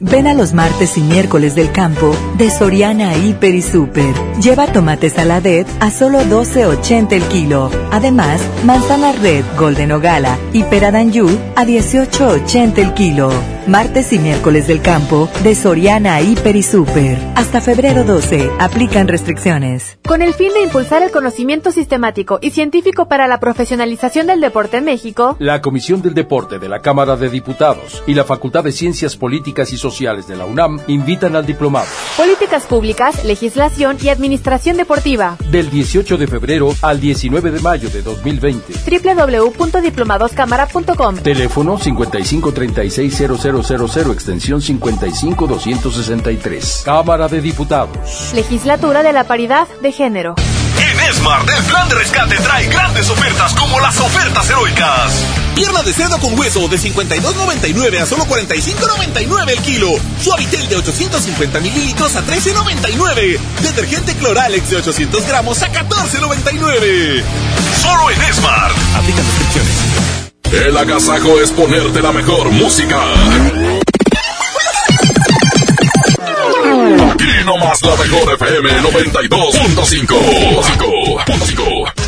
Ven 0.00 0.26
a 0.26 0.34
los 0.34 0.52
martes 0.52 0.98
y 0.98 1.00
miércoles 1.00 1.54
del 1.54 1.72
campo 1.72 2.14
de 2.36 2.50
Soriana 2.50 3.16
Hiper 3.16 3.54
y 3.54 3.62
Super. 3.62 4.14
Lleva 4.38 4.66
tomate 4.66 5.08
saladet 5.08 5.66
a 5.80 5.90
solo 5.90 6.20
12.80 6.20 7.12
el 7.12 7.22
kilo. 7.22 7.70
Además, 7.90 8.42
manzana 8.66 9.12
red 9.12 9.46
Golden 9.56 9.92
Ogala 9.92 10.36
y 10.52 10.62
pera 10.64 10.90
d'Anjou 10.90 11.30
a 11.56 11.64
18.80 11.64 12.78
el 12.78 12.92
kilo. 12.92 13.30
Martes 13.66 14.12
y 14.12 14.18
miércoles 14.18 14.68
del 14.68 14.80
campo 14.80 15.28
de 15.42 15.54
Soriana 15.54 16.20
Hiper 16.20 16.54
y 16.54 16.62
Super. 16.62 17.18
Hasta 17.34 17.60
febrero 17.60 18.04
12. 18.04 18.50
Aplican 18.60 19.08
restricciones. 19.08 19.98
Con 20.06 20.22
el 20.22 20.34
fin 20.34 20.52
de 20.52 20.62
impulsar 20.62 21.02
el 21.02 21.10
conocimiento 21.10 21.72
sistemático 21.72 22.38
y 22.42 22.50
científico 22.50 23.08
para 23.08 23.26
la 23.26 23.40
profesionalización 23.40 24.28
del 24.28 24.40
deporte 24.40 24.76
en 24.76 24.84
México, 24.84 25.34
La 25.40 25.62
Comisión 25.62 26.00
del 26.00 26.14
Deporte 26.14 26.60
de 26.60 26.68
la 26.68 26.80
Cámara 26.80 27.16
de 27.16 27.28
Diputados 27.28 28.04
y 28.06 28.14
la 28.14 28.22
Facultad 28.22 28.62
de 28.62 28.70
Ciencias 28.70 29.16
Políticas 29.16 29.45
y 29.46 29.76
Sociales 29.76 30.26
de 30.26 30.34
la 30.36 30.44
UNAM 30.44 30.80
invitan 30.88 31.36
al 31.36 31.46
diplomado 31.46 31.86
políticas 32.16 32.64
públicas, 32.64 33.24
legislación 33.24 33.96
y 34.02 34.08
administración 34.08 34.76
deportiva. 34.76 35.36
del 35.50 35.70
18 35.70 36.16
de 36.16 36.26
febrero 36.26 36.74
al 36.82 37.00
19 37.00 37.50
de 37.50 37.60
mayo 37.60 37.88
de 37.90 38.02
2020. 38.02 38.74
www.diplomadoscámara.com 38.90 41.16
Teléfono 41.18 41.78
55360000 41.78 44.12
extensión 44.12 44.60
55263. 44.60 46.82
Cámara 46.84 47.28
de 47.28 47.40
Diputados. 47.40 48.32
Legislatura 48.34 49.02
de 49.02 49.12
la 49.12 49.24
Paridad 49.24 49.66
de 49.80 49.92
Género. 49.92 50.34
En 50.78 51.14
Smart, 51.14 51.48
el 51.48 51.64
plan 51.64 51.88
de 51.88 51.94
rescate 51.94 52.36
trae 52.36 52.66
grandes 52.68 53.08
ofertas 53.08 53.54
como 53.54 53.80
las 53.80 53.98
ofertas 53.98 54.50
heroicas. 54.50 55.24
Pierna 55.54 55.82
de 55.82 55.92
cerdo 55.92 56.18
con 56.18 56.38
hueso 56.38 56.68
de 56.68 56.76
52.99 56.76 58.02
a 58.02 58.06
solo 58.06 58.24
45.99 58.24 59.35
el 59.44 59.60
kilo. 59.60 59.90
Suavitel 60.22 60.68
de 60.68 60.76
850 60.76 61.60
mililitros 61.60 62.16
a 62.16 62.24
13.99. 62.24 63.38
Detergente 63.62 64.14
Cloralex 64.14 64.70
de 64.70 64.76
800 64.76 65.26
gramos 65.26 65.62
a 65.62 65.72
14.99. 65.72 67.22
Solo 67.80 68.10
en 68.10 68.34
Smart. 68.34 68.76
Aplica 68.96 69.22
descripciones. 69.22 69.74
El 70.52 70.76
agasajo 70.76 71.40
es 71.40 71.50
ponerte 71.50 72.00
la 72.00 72.12
mejor 72.12 72.50
música. 72.50 73.02
Aquí 77.12 77.44
nomás 77.44 77.82
la 77.82 77.96
mejor 77.96 78.34
FM 78.34 78.70
92.5. 78.82 80.06
92.5. 81.26 82.05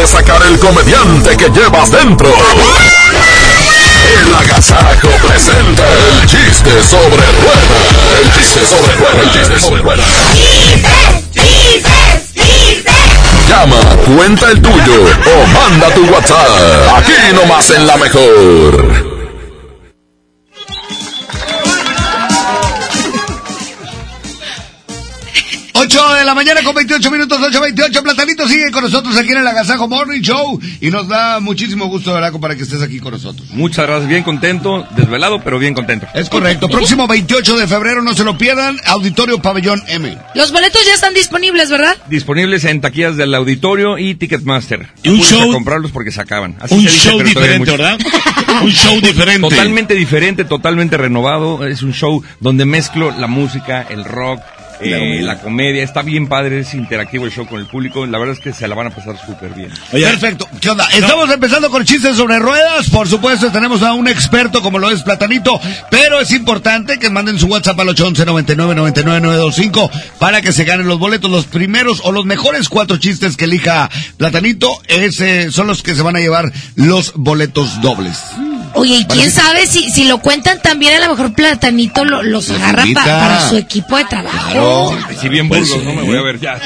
de 0.00 0.06
sacar 0.06 0.42
el 0.44 0.58
comediante 0.58 1.36
que 1.36 1.50
llevas 1.50 1.90
dentro. 1.90 2.32
El 4.24 4.34
agasajo 4.34 5.08
presenta 5.26 5.82
el 5.82 6.26
chiste 6.26 6.70
sobre 6.82 7.22
ruedas. 7.42 8.22
El 8.22 8.32
chiste 8.32 8.60
sobre 8.64 8.94
ruedas. 8.94 9.22
El 9.22 9.30
chiste 9.32 9.60
sobre 9.60 9.82
ruedas. 9.82 10.06
Llama, 13.46 13.76
cuenta 14.16 14.50
el 14.50 14.62
tuyo 14.62 15.02
o 15.02 15.46
manda 15.48 15.94
tu 15.94 16.06
WhatsApp. 16.06 16.96
Aquí 16.96 17.34
nomás 17.34 17.68
en 17.70 17.86
la 17.86 17.96
mejor. 17.98 19.09
8 25.90 26.14
de 26.14 26.24
la 26.24 26.34
mañana 26.36 26.62
con 26.62 26.72
28 26.72 27.10
minutos, 27.10 27.40
8.28. 27.40 28.02
Platanito 28.04 28.46
sigue 28.46 28.70
con 28.70 28.84
nosotros 28.84 29.16
aquí 29.16 29.32
en 29.32 29.38
el 29.38 29.46
Agasajo 29.48 29.88
Morning 29.88 30.20
Show. 30.20 30.60
Y 30.80 30.88
nos 30.88 31.08
da 31.08 31.40
muchísimo 31.40 31.86
gusto, 31.86 32.14
Veraco, 32.14 32.38
para 32.40 32.54
que 32.54 32.62
estés 32.62 32.80
aquí 32.80 33.00
con 33.00 33.12
nosotros. 33.12 33.48
Muchas 33.50 33.88
gracias, 33.88 34.08
bien 34.08 34.22
contento, 34.22 34.86
desvelado, 34.94 35.40
pero 35.42 35.58
bien 35.58 35.74
contento. 35.74 36.06
Es 36.14 36.28
correcto. 36.28 36.68
Próximo 36.68 37.08
28 37.08 37.56
de 37.56 37.66
febrero, 37.66 38.02
no 38.02 38.14
se 38.14 38.22
lo 38.22 38.38
pierdan. 38.38 38.78
Auditorio 38.86 39.42
Pabellón 39.42 39.82
M. 39.88 40.16
Los 40.36 40.52
boletos 40.52 40.80
ya 40.86 40.94
están 40.94 41.12
disponibles, 41.12 41.70
¿verdad? 41.70 41.96
Disponibles 42.08 42.64
en 42.66 42.80
taquillas 42.80 43.16
del 43.16 43.34
auditorio 43.34 43.98
y 43.98 44.14
Ticketmaster. 44.14 44.90
Y 45.02 45.08
un 45.08 45.20
show- 45.22 45.50
a 45.50 45.52
comprarlos 45.54 45.90
porque 45.90 46.12
se 46.12 46.20
acaban. 46.20 46.54
Así 46.60 46.72
un 46.74 46.82
se 46.84 46.90
dice, 46.90 47.08
show 47.10 47.20
diferente. 47.20 47.68
¿verdad? 47.72 47.98
un 48.62 48.70
show 48.70 49.00
diferente. 49.00 49.48
Totalmente 49.48 49.94
diferente, 49.94 50.44
totalmente 50.44 50.96
renovado. 50.96 51.66
Es 51.66 51.82
un 51.82 51.92
show 51.92 52.22
donde 52.38 52.64
mezclo 52.64 53.10
la 53.10 53.26
música, 53.26 53.84
el 53.90 54.04
rock, 54.04 54.40
eh, 54.80 55.20
la 55.22 55.38
comedia. 55.38 55.82
Está 55.82 56.02
bien 56.02 56.28
padre, 56.28 56.60
es 56.60 56.74
interactivo 56.74 57.26
el 57.26 57.32
show 57.32 57.46
con 57.46 57.60
el 57.60 57.66
público. 57.66 58.06
La 58.06 58.18
verdad 58.18 58.34
es 58.34 58.40
que 58.40 58.52
se 58.52 58.66
la 58.68 58.74
van 58.74 58.88
a 58.88 58.90
pasar 58.90 59.16
súper 59.24 59.54
bien. 59.54 59.70
Perfecto. 59.90 60.48
¿Qué 60.60 60.70
onda? 60.70 60.86
Estamos 60.92 61.30
empezando 61.30 61.70
con 61.70 61.84
chistes 61.84 62.16
sobre 62.16 62.38
ruedas. 62.38 62.90
Por 62.90 63.08
supuesto, 63.08 63.50
tenemos 63.50 63.82
a 63.82 63.92
un 63.92 64.08
experto 64.08 64.62
como 64.62 64.78
lo 64.78 64.90
es 64.90 65.02
Platanito. 65.02 65.60
Pero 65.90 66.20
es 66.20 66.30
importante 66.32 66.98
que 66.98 67.10
manden 67.10 67.38
su 67.38 67.46
WhatsApp 67.46 67.78
al 67.80 67.90
811 67.90 68.26
99 68.26 68.74
99 68.74 69.20
925 69.20 69.90
para 70.18 70.42
que 70.42 70.52
se 70.52 70.64
ganen 70.64 70.86
los 70.86 70.98
boletos. 70.98 71.30
Los 71.30 71.46
primeros 71.46 72.00
o 72.04 72.12
los 72.12 72.24
mejores 72.24 72.68
cuatro 72.68 72.96
chistes 72.98 73.36
que 73.36 73.44
elija 73.44 73.90
Platanito 74.16 74.80
ese, 74.88 75.50
son 75.50 75.66
los 75.66 75.82
que 75.82 75.94
se 75.94 76.02
van 76.02 76.16
a 76.16 76.20
llevar 76.20 76.52
los 76.76 77.12
boletos 77.14 77.80
dobles. 77.80 78.18
Oye, 78.74 78.94
¿y 78.98 79.04
quién 79.06 79.18
Parece- 79.30 79.30
sabe 79.40 79.66
si, 79.66 79.90
si 79.90 80.04
lo 80.04 80.18
cuentan 80.18 80.60
también 80.62 80.94
a 80.94 81.06
lo 81.06 81.10
mejor 81.10 81.34
Platanito 81.34 82.04
lo- 82.04 82.22
los 82.22 82.48
agarra 82.50 82.84
pa- 82.94 83.04
para 83.04 83.48
su 83.48 83.56
equipo 83.56 83.96
de 83.96 84.04
trabajo? 84.04 84.96
Si 85.20 85.28
bien 85.28 85.48
Pues 85.48 85.68
burgos, 85.68 85.84
no 85.84 85.92
me 85.94 86.02
voy 86.02 86.16
a 86.16 86.22
ver 86.22 86.38
ya. 86.40 86.54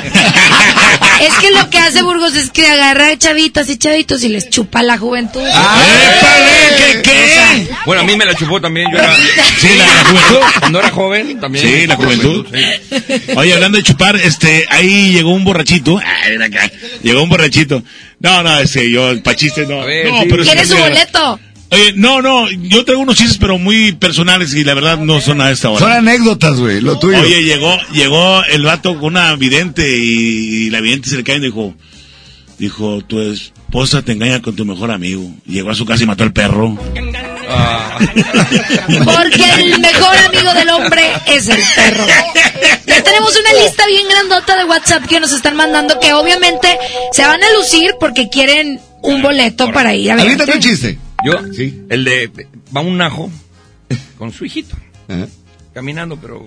Es 1.21 1.33
que 1.35 1.51
lo 1.53 1.71
que 1.71 1.79
hace 1.79 2.03
Burgos 2.03 2.35
es 2.35 2.51
que 2.51 2.67
agarra 2.67 3.17
chavitas 3.17 3.69
y 3.71 3.77
chavitos 3.79 4.23
y 4.25 4.29
les 4.29 4.51
chupa 4.51 4.83
la 4.83 4.99
juventud. 4.99 5.41
¿Qué, 6.77 7.03
qué? 7.03 7.69
Bueno, 7.87 8.03
a 8.03 8.05
mí 8.05 8.17
me 8.17 8.25
la 8.25 8.35
chupó 8.35 8.61
también. 8.61 8.91
Yo 8.93 8.99
era, 8.99 9.15
Sí, 9.59 9.69
la, 9.79 9.87
la 9.87 10.05
juventud. 10.05 10.47
Cuando 10.61 10.79
era 10.81 10.91
joven 10.91 11.41
también. 11.41 11.65
Sí, 11.67 11.87
la 11.87 11.97
juventud. 11.97 12.47
sí. 12.53 13.33
Oye, 13.37 13.55
hablando 13.55 13.79
de 13.79 13.85
chupar, 13.85 14.17
este, 14.17 14.67
ahí 14.69 15.13
llegó 15.13 15.31
un 15.33 15.45
borrachito. 15.45 15.99
Ay, 15.99 16.33
ven 16.33 16.43
acá. 16.43 16.71
Llegó 17.03 17.23
un 17.23 17.29
borrachito. 17.29 17.83
No, 18.21 18.43
no, 18.43 18.59
este, 18.59 18.91
yo, 18.91 19.23
pa' 19.23 19.35
chistes, 19.37 19.69
no. 19.69 19.81
ver, 19.85 20.11
no, 20.11 20.21
sí. 20.23 20.27
pero 20.29 20.43
¿Quieres 20.43 20.69
su 20.69 20.77
boleto? 20.77 21.41
Oye, 21.75 21.93
no, 21.97 22.23
no, 22.23 22.49
yo 22.51 22.85
traigo 22.85 23.03
unos 23.03 23.17
chistes, 23.17 23.39
pero 23.39 23.59
muy 23.59 23.93
personales 23.93 24.55
y 24.55 24.63
la 24.63 24.75
verdad 24.75 24.99
no 24.99 25.21
son 25.21 25.41
a 25.41 25.51
esta 25.51 25.71
hora. 25.71 25.81
Son 25.81 25.91
anécdotas, 25.93 26.57
güey, 26.59 26.81
lo 26.81 26.99
tuyo. 26.99 27.21
Oye, 27.21 27.43
llegó, 27.43 27.77
llegó 27.93 28.45
el 28.45 28.63
vato 28.63 28.95
con 29.01 29.15
una 29.15 29.35
vidente 29.35 29.99
y, 29.99 30.71
la 30.71 30.81
vidente 30.81 31.11
se 31.11 31.17
le 31.17 31.25
cae 31.25 31.37
y 31.37 31.41
dijo, 31.41 31.75
dijo, 32.59 33.03
tu 33.03 33.21
esposa 33.21 34.03
te 34.03 34.13
engaña 34.13 34.41
con 34.41 34.55
tu 34.55 34.65
mejor 34.65 34.93
amigo. 34.93 35.29
Llegó 35.47 35.71
a 35.71 35.75
su 35.75 35.85
casa 35.85 36.05
y 36.05 36.07
mató 36.07 36.23
al 36.23 36.33
perro. 36.33 36.79
Porque 39.05 39.45
el 39.59 39.81
mejor 39.81 40.17
amigo 40.17 40.55
del 40.55 40.69
hombre 40.71 41.03
es 41.27 41.49
el 41.49 41.61
perro. 41.75 42.07
Ya 42.87 43.03
tenemos 43.03 43.37
una 43.37 43.53
lista 43.63 43.85
bien 43.87 44.07
grandota 44.09 44.57
de 44.57 44.65
WhatsApp 44.65 45.07
que 45.07 45.19
nos 45.21 45.33
están 45.33 45.57
mandando 45.57 45.99
que 46.01 46.13
obviamente 46.13 46.79
se 47.13 47.23
van 47.23 47.43
a 47.43 47.53
lucir 47.59 47.95
porque 47.99 48.29
quieren 48.29 48.81
un 49.03 49.23
boleto 49.23 49.71
para 49.73 49.95
ir 49.95 50.13
a 50.13 50.15
ver. 50.17 50.25
Aviéntate 50.25 50.53
un 50.53 50.61
chiste. 50.61 50.99
Yo, 51.25 51.33
el 51.89 52.05
de, 52.05 52.31
va 52.77 52.81
un 52.83 53.01
ajo 53.01 53.31
con 54.19 54.33
su 54.33 54.45
hijito, 54.45 54.77
caminando, 55.73 56.17
pero 56.19 56.47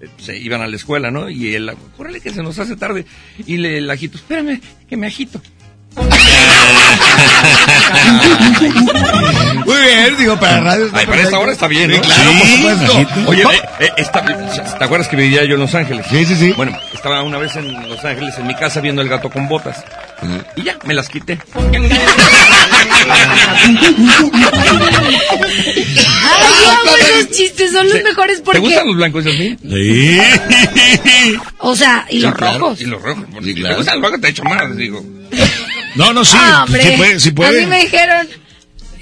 eh, 0.00 0.08
se 0.18 0.36
iban 0.38 0.60
a 0.62 0.66
la 0.68 0.76
escuela, 0.76 1.10
¿no? 1.10 1.28
Y 1.28 1.54
él, 1.54 1.70
córrele 1.96 2.20
que 2.20 2.30
se 2.32 2.42
nos 2.42 2.58
hace 2.58 2.76
tarde. 2.76 3.04
Y 3.46 3.56
le, 3.56 3.78
el 3.78 3.90
agito, 3.90 4.16
espérame, 4.18 4.60
que 4.88 4.96
me 4.96 5.06
agito. 5.06 5.40
Muy 9.66 9.76
bien, 9.82 10.16
digo, 10.18 10.38
para 10.38 10.60
radio. 10.60 10.88
Ay, 10.92 11.06
para 11.06 11.22
esta 11.22 11.38
hora 11.38 11.52
está 11.52 11.66
bien, 11.68 11.90
¿no? 11.90 12.00
claro, 12.00 12.30
por 12.38 12.46
supuesto. 12.48 13.30
Oye, 13.30 13.42
eh, 13.42 13.46
eh, 13.80 13.88
esta- 13.96 14.24
¿te 14.78 14.84
acuerdas 14.84 15.08
que 15.08 15.16
vivía 15.16 15.44
yo 15.44 15.54
en 15.54 15.60
Los 15.60 15.74
Ángeles? 15.74 16.06
Sí, 16.08 16.24
sí, 16.24 16.34
sí. 16.36 16.52
Bueno, 16.56 16.76
estaba 16.94 17.22
una 17.22 17.38
vez 17.38 17.54
en 17.56 17.72
Los 17.88 18.04
Ángeles, 18.04 18.36
en 18.38 18.46
mi 18.46 18.54
casa, 18.54 18.80
viendo 18.80 19.02
el 19.02 19.08
gato 19.08 19.30
con 19.30 19.48
botas. 19.48 19.84
Y 20.56 20.62
ya, 20.62 20.78
me 20.84 20.94
las 20.94 21.08
quité. 21.08 21.38
Ay, 25.24 26.64
amo 26.70 26.96
esos 26.96 27.30
chistes, 27.36 27.72
son 27.72 27.88
los 27.88 28.02
mejores 28.02 28.38
¿Te 28.38 28.42
porque... 28.44 28.58
gustan 28.60 28.86
los 28.86 28.96
blancos, 28.96 29.24
Yasmín? 29.24 29.58
Sí. 29.62 30.18
O 31.58 31.76
sea, 31.76 32.06
y 32.10 32.16
Sí, 32.16 32.20
los 32.22 32.34
claro, 32.34 32.58
rojos. 32.58 32.80
Y 32.80 32.84
los 32.86 33.02
rojos. 33.02 33.24
porque 33.32 33.54
claro. 33.54 33.74
¿Te 33.74 33.78
gustan 33.78 34.00
los 34.00 34.04
rojos? 34.10 34.20
Te 34.20 34.26
he 34.26 34.30
hecho 34.30 34.44
más, 34.44 34.76
digo. 34.76 35.04
No, 35.94 36.12
no, 36.12 36.24
sí. 36.24 36.36
Ah, 36.40 36.64
hombre. 36.66 36.82
sí 36.82 36.90
puede, 36.96 37.20
sí 37.20 37.28
A 37.30 37.34
puede. 37.34 37.60
mí 37.60 37.66
me 37.66 37.80
dijeron, 37.82 38.28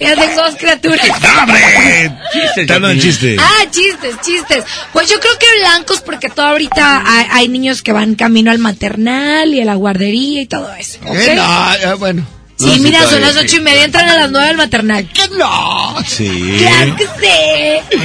ya 0.00 0.16
tengo 0.16 0.42
dos 0.42 0.56
criaturas. 0.56 1.06
¡No, 1.08 1.42
hombre! 1.42 1.60
Chistes, 2.32 2.66
Te 2.66 2.72
hablan 2.72 2.90
de 2.92 2.96
Yasmín. 2.96 3.12
chiste. 3.12 3.36
Ah, 3.38 3.70
chistes, 3.70 4.16
chistes. 4.22 4.64
Pues 4.92 5.08
yo 5.08 5.20
creo 5.20 5.32
que 5.38 5.46
blancos 5.60 6.00
porque 6.00 6.28
todo 6.28 6.46
ahorita 6.46 7.02
hay, 7.06 7.26
hay 7.30 7.48
niños 7.48 7.82
que 7.82 7.92
van 7.92 8.14
camino 8.14 8.50
al 8.50 8.58
maternal 8.58 9.52
y 9.54 9.60
a 9.60 9.64
la 9.64 9.74
guardería 9.74 10.42
y 10.42 10.46
todo 10.46 10.72
eso. 10.74 10.98
¿ok? 11.04 11.14
Eh, 11.14 11.34
no, 11.36 11.74
eh, 11.74 11.94
bueno. 11.94 12.26
Sí, 12.58 12.66
No, 12.76 12.82
mira, 12.82 13.08
son 13.08 13.20
las 13.22 13.36
ocho 13.36 13.56
y 13.56 13.60
media, 13.60 13.84
entran 13.84 14.08
a 14.08 14.16
las 14.18 14.30
nueve 14.30 14.48
al 14.50 14.56
maternal. 14.58 15.08
No, 15.38 15.96
sí. 16.06 16.56
Claro 16.58 16.96
que 16.96 17.04
sí. 17.04 17.98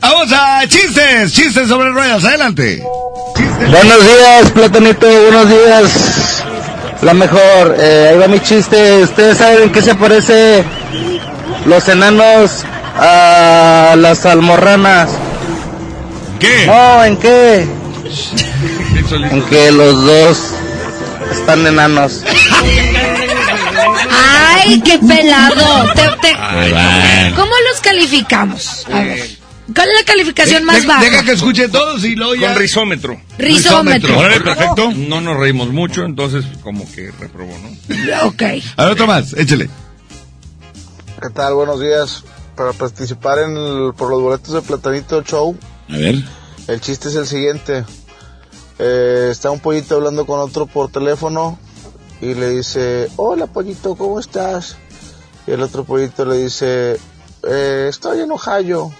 Vamos 0.00 0.32
a 0.32 0.66
chistes, 0.68 1.32
chistes 1.32 1.68
sobre 1.68 1.90
ruedas, 1.90 2.24
adelante. 2.24 2.82
Buenos 3.70 4.04
días, 4.06 4.50
Platanito, 4.52 5.06
buenos 5.06 5.48
días. 5.48 6.44
La 7.02 7.12
mejor, 7.14 7.76
eh, 7.78 8.08
ahí 8.12 8.18
va 8.18 8.28
mi 8.28 8.40
chiste. 8.40 9.02
¿Ustedes 9.02 9.38
saben 9.38 9.64
en 9.64 9.72
qué 9.72 9.82
se 9.82 9.94
parece 9.94 10.64
los 11.66 11.86
enanos 11.88 12.64
a 12.96 13.94
las 13.98 14.24
almorranas? 14.26 15.10
¿Qué? 16.40 16.66
No, 16.66 17.04
¿en 17.04 17.16
qué? 17.18 17.66
En 19.30 19.42
que 19.42 19.70
los 19.72 20.04
dos 20.04 20.38
están 21.32 21.66
enanos. 21.66 22.22
Ay, 24.56 24.80
qué 24.80 24.98
pelado. 24.98 25.92
Te- 25.94 26.08
te- 26.28 26.36
Ay, 26.38 26.72
bueno. 26.72 27.36
¿Cómo 27.36 27.52
los 27.70 27.80
calificamos? 27.80 28.86
A 28.92 29.00
ver. 29.00 29.36
¿Cuál 29.74 29.88
es 29.90 30.00
la 30.00 30.04
calificación 30.04 30.60
De- 30.62 30.66
más 30.66 30.82
de- 30.82 30.88
baja? 30.88 31.00
Deja 31.04 31.24
que 31.24 31.32
escuche 31.32 31.68
todos 31.68 32.04
y 32.04 32.14
luego 32.16 32.34
ya. 32.34 32.52
Con 32.52 32.58
risómetro. 32.60 33.20
Risómetro. 33.38 34.18
Órale, 34.18 34.40
perfecto. 34.40 34.92
No 34.94 35.20
nos 35.20 35.36
reímos 35.38 35.68
mucho, 35.68 36.04
entonces 36.04 36.44
como 36.62 36.90
que 36.92 37.10
reprobó, 37.18 37.52
¿no? 37.58 37.68
Ok. 38.28 38.42
A 38.76 38.84
ver, 38.84 38.92
otro 38.92 39.06
más, 39.06 39.32
échale. 39.34 39.70
¿Qué 41.22 41.30
tal? 41.30 41.54
Buenos 41.54 41.80
días. 41.80 42.24
Para 42.56 42.72
participar 42.72 43.38
en 43.38 43.56
el- 43.56 43.94
por 43.96 44.10
los 44.10 44.20
boletos 44.20 44.52
de 44.54 44.62
Platanito 44.62 45.22
Show, 45.22 45.56
A 45.88 45.96
ver. 45.96 46.16
el 46.68 46.80
chiste 46.80 47.08
es 47.08 47.14
el 47.16 47.26
siguiente. 47.26 47.84
Eh, 48.78 49.28
está 49.30 49.50
un 49.50 49.60
pollito 49.60 49.94
hablando 49.96 50.26
con 50.26 50.38
otro 50.40 50.66
por 50.66 50.90
teléfono 50.90 51.58
y 52.20 52.34
le 52.34 52.50
dice, 52.50 53.08
hola 53.16 53.46
pollito, 53.46 53.94
¿cómo 53.96 54.20
estás? 54.20 54.76
Y 55.46 55.52
el 55.52 55.62
otro 55.62 55.84
pollito 55.84 56.24
le 56.24 56.38
dice, 56.44 56.96
"Eh, 57.48 57.86
estoy 57.88 58.20
enojado. 58.20 58.92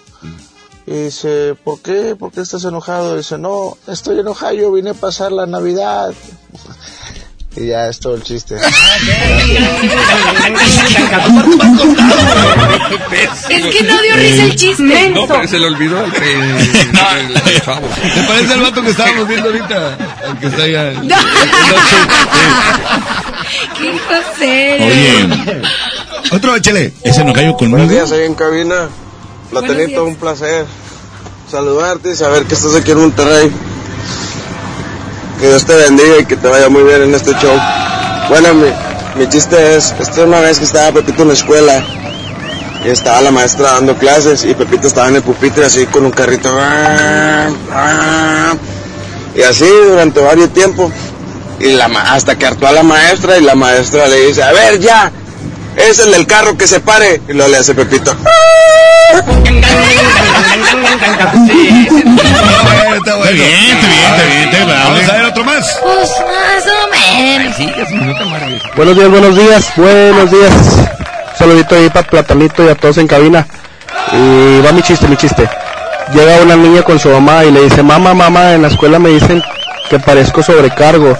Y 0.86 0.92
dice, 0.92 1.54
¿por 1.64 1.80
qué? 1.80 2.14
¿Por 2.14 2.30
qué 2.30 2.42
estás 2.42 2.64
enojado? 2.64 3.14
Y 3.14 3.18
dice, 3.18 3.38
no, 3.38 3.78
estoy 3.86 4.20
enojado, 4.20 4.72
vine 4.72 4.90
a 4.90 4.94
pasar 4.94 5.32
la 5.32 5.46
Navidad. 5.46 6.12
y 7.56 7.68
ya 7.68 7.88
es 7.88 8.00
todo 8.00 8.14
el 8.16 8.22
chiste. 8.22 8.56
Es 13.48 13.66
que 13.66 13.82
no 13.84 14.02
dio 14.02 14.16
risa 14.16 14.44
el 14.44 14.56
chiste. 14.56 15.10
No, 15.10 15.26
pero 15.26 15.46
se 15.46 15.58
le 15.58 15.66
olvidó 15.66 15.98
al 15.98 16.12
chavo. 17.64 17.86
¿Te 18.14 18.22
parece 18.22 18.52
al 18.54 18.60
vato 18.60 18.82
que 18.82 18.90
estábamos 18.90 19.28
viendo 19.28 19.48
ahorita? 19.48 19.98
El 20.28 20.38
que 20.38 20.46
está 20.46 20.62
allá. 20.62 20.92
No. 21.02 21.16
Qué 23.78 23.92
grosero. 24.08 24.84
Oye. 24.84 25.62
Otro, 26.32 26.56
échale. 26.56 26.92
Ese 27.02 27.24
no 27.24 27.32
cayó 27.32 27.54
conmigo. 27.54 27.78
Buenos 27.78 27.92
días, 27.92 28.12
ahí 28.12 28.24
en 28.26 28.34
cabina. 28.34 28.88
Platanito, 29.50 30.04
un 30.04 30.16
placer 30.16 30.66
saludarte 31.50 32.10
y 32.10 32.16
saber 32.16 32.44
que 32.44 32.54
estás 32.54 32.74
aquí 32.74 32.90
en 32.90 32.98
Monterrey. 32.98 33.50
Que 35.40 35.48
Dios 35.48 35.64
te 35.64 35.74
bendiga 35.74 36.18
y 36.18 36.26
que 36.26 36.36
te 36.36 36.48
vaya 36.48 36.68
muy 36.68 36.82
bien 36.82 37.02
en 37.02 37.14
este 37.14 37.32
show. 37.32 37.56
Bueno, 38.28 38.54
mi, 38.54 38.68
mi 39.16 39.28
chiste 39.28 39.76
es, 39.76 39.94
esta 39.98 40.22
es 40.22 40.26
una 40.26 40.40
vez 40.40 40.58
que 40.58 40.64
estaba 40.64 40.92
Pepito 40.92 41.22
en 41.22 41.28
la 41.28 41.34
escuela 41.34 41.84
y 42.84 42.88
estaba 42.88 43.20
la 43.20 43.30
maestra 43.30 43.72
dando 43.72 43.96
clases 43.96 44.44
y 44.44 44.54
Pepito 44.54 44.88
estaba 44.88 45.08
en 45.08 45.16
el 45.16 45.22
pupitre 45.22 45.64
así 45.64 45.86
con 45.86 46.04
un 46.04 46.10
carrito. 46.10 46.50
Y 49.34 49.42
así 49.42 49.66
durante 49.88 50.20
varios 50.20 50.52
tiempos. 50.52 50.92
Y 51.60 51.72
la, 51.72 51.86
hasta 51.86 52.36
que 52.36 52.46
hartó 52.46 52.66
a 52.66 52.72
la 52.72 52.82
maestra 52.82 53.38
y 53.38 53.42
la 53.42 53.54
maestra 53.54 54.08
le 54.08 54.26
dice, 54.26 54.42
a 54.42 54.52
ver 54.52 54.80
ya, 54.80 55.12
es 55.76 55.98
el 55.98 56.12
del 56.12 56.26
carro 56.26 56.56
que 56.56 56.66
se 56.66 56.80
pare. 56.80 57.20
Y 57.28 57.32
luego 57.32 57.50
le 57.50 57.58
hace 57.58 57.74
Pepito. 57.74 58.16
Está 62.94 63.30
bien, 63.30 63.44
está 63.72 63.88
bien, 63.88 64.04
está 64.10 64.24
bien, 64.24 64.42
está 64.44 64.56
bien. 64.56 64.68
Vamos 64.68 65.08
a 65.08 65.12
ver 65.12 65.24
otro 65.24 65.44
más. 65.44 65.78
Pues 65.82 66.10
más 66.26 66.64
o 66.66 66.88
menos. 66.90 67.56
Sí. 67.56 67.72
Buenos 68.76 68.96
días, 68.96 69.10
buenos 69.10 69.36
días, 69.36 69.72
buenos 69.76 70.30
días. 70.30 70.52
Saludito 71.38 71.74
ahí 71.76 71.88
para 71.90 72.06
Platanito 72.06 72.64
y 72.64 72.68
a 72.68 72.74
todos 72.74 72.98
en 72.98 73.06
cabina. 73.06 73.46
Y 74.12 74.60
va 74.60 74.72
mi 74.72 74.82
chiste, 74.82 75.08
mi 75.08 75.16
chiste. 75.16 75.48
Llega 76.12 76.42
una 76.42 76.56
niña 76.56 76.82
con 76.82 76.98
su 76.98 77.08
mamá 77.08 77.44
y 77.44 77.50
le 77.50 77.62
dice, 77.62 77.82
mamá, 77.82 78.14
mamá, 78.14 78.52
en 78.52 78.62
la 78.62 78.68
escuela 78.68 78.98
me 78.98 79.10
dicen 79.10 79.42
que 79.88 79.98
parezco 79.98 80.42
sobrecargo. 80.42 81.16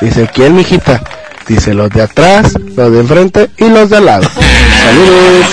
Dice, 0.00 0.28
¿quién, 0.32 0.54
mijita? 0.54 1.00
Dice, 1.48 1.74
los 1.74 1.90
de 1.90 2.02
atrás, 2.02 2.54
los 2.74 2.92
de 2.92 2.98
enfrente 3.00 3.50
y 3.56 3.68
los 3.68 3.88
de 3.88 3.96
al 3.98 4.04
lado. 4.04 4.28
Saludos. 4.28 5.46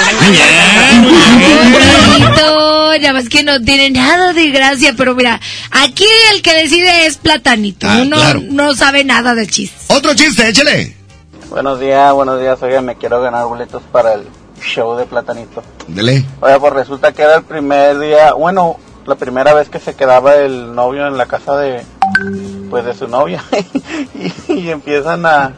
Bonito, 2.07 2.95
ya 2.95 3.13
más 3.13 3.29
que 3.29 3.43
no 3.43 3.61
tiene 3.61 3.91
nada 3.91 4.33
de 4.33 4.49
gracia, 4.49 4.93
pero 4.97 5.13
mira, 5.15 5.39
aquí 5.71 6.05
el 6.33 6.41
que 6.41 6.53
decide 6.53 7.05
es 7.05 7.17
Platanito. 7.17 7.87
Ah, 7.87 7.99
Uno 8.01 8.15
claro. 8.17 8.41
no 8.49 8.73
sabe 8.73 9.03
nada 9.03 9.35
de 9.35 9.45
chistes. 9.47 9.85
Otro 9.89 10.13
chiste, 10.15 10.47
échale. 10.49 10.95
Buenos 11.49 11.79
días, 11.79 12.11
buenos 12.13 12.39
días. 12.39 12.61
Oiga, 12.63 12.81
me 12.81 12.95
quiero 12.95 13.21
ganar 13.21 13.45
boletos 13.45 13.83
para 13.91 14.13
el 14.13 14.23
show 14.63 14.95
de 14.97 15.05
Platanito. 15.05 15.63
Dele. 15.87 16.25
Oiga, 16.41 16.59
pues 16.59 16.73
resulta 16.73 17.11
que 17.11 17.21
era 17.21 17.35
el 17.35 17.43
primer 17.43 17.99
día, 17.99 18.33
bueno, 18.33 18.77
la 19.05 19.15
primera 19.15 19.53
vez 19.53 19.69
que 19.69 19.79
se 19.79 19.93
quedaba 19.95 20.35
el 20.35 20.73
novio 20.73 21.05
en 21.07 21.17
la 21.17 21.25
casa 21.27 21.57
de, 21.57 21.83
pues 22.69 22.85
de 22.85 22.93
su 22.93 23.07
novia. 23.07 23.43
y, 24.47 24.53
y 24.53 24.69
empiezan 24.69 25.25
a, 25.25 25.53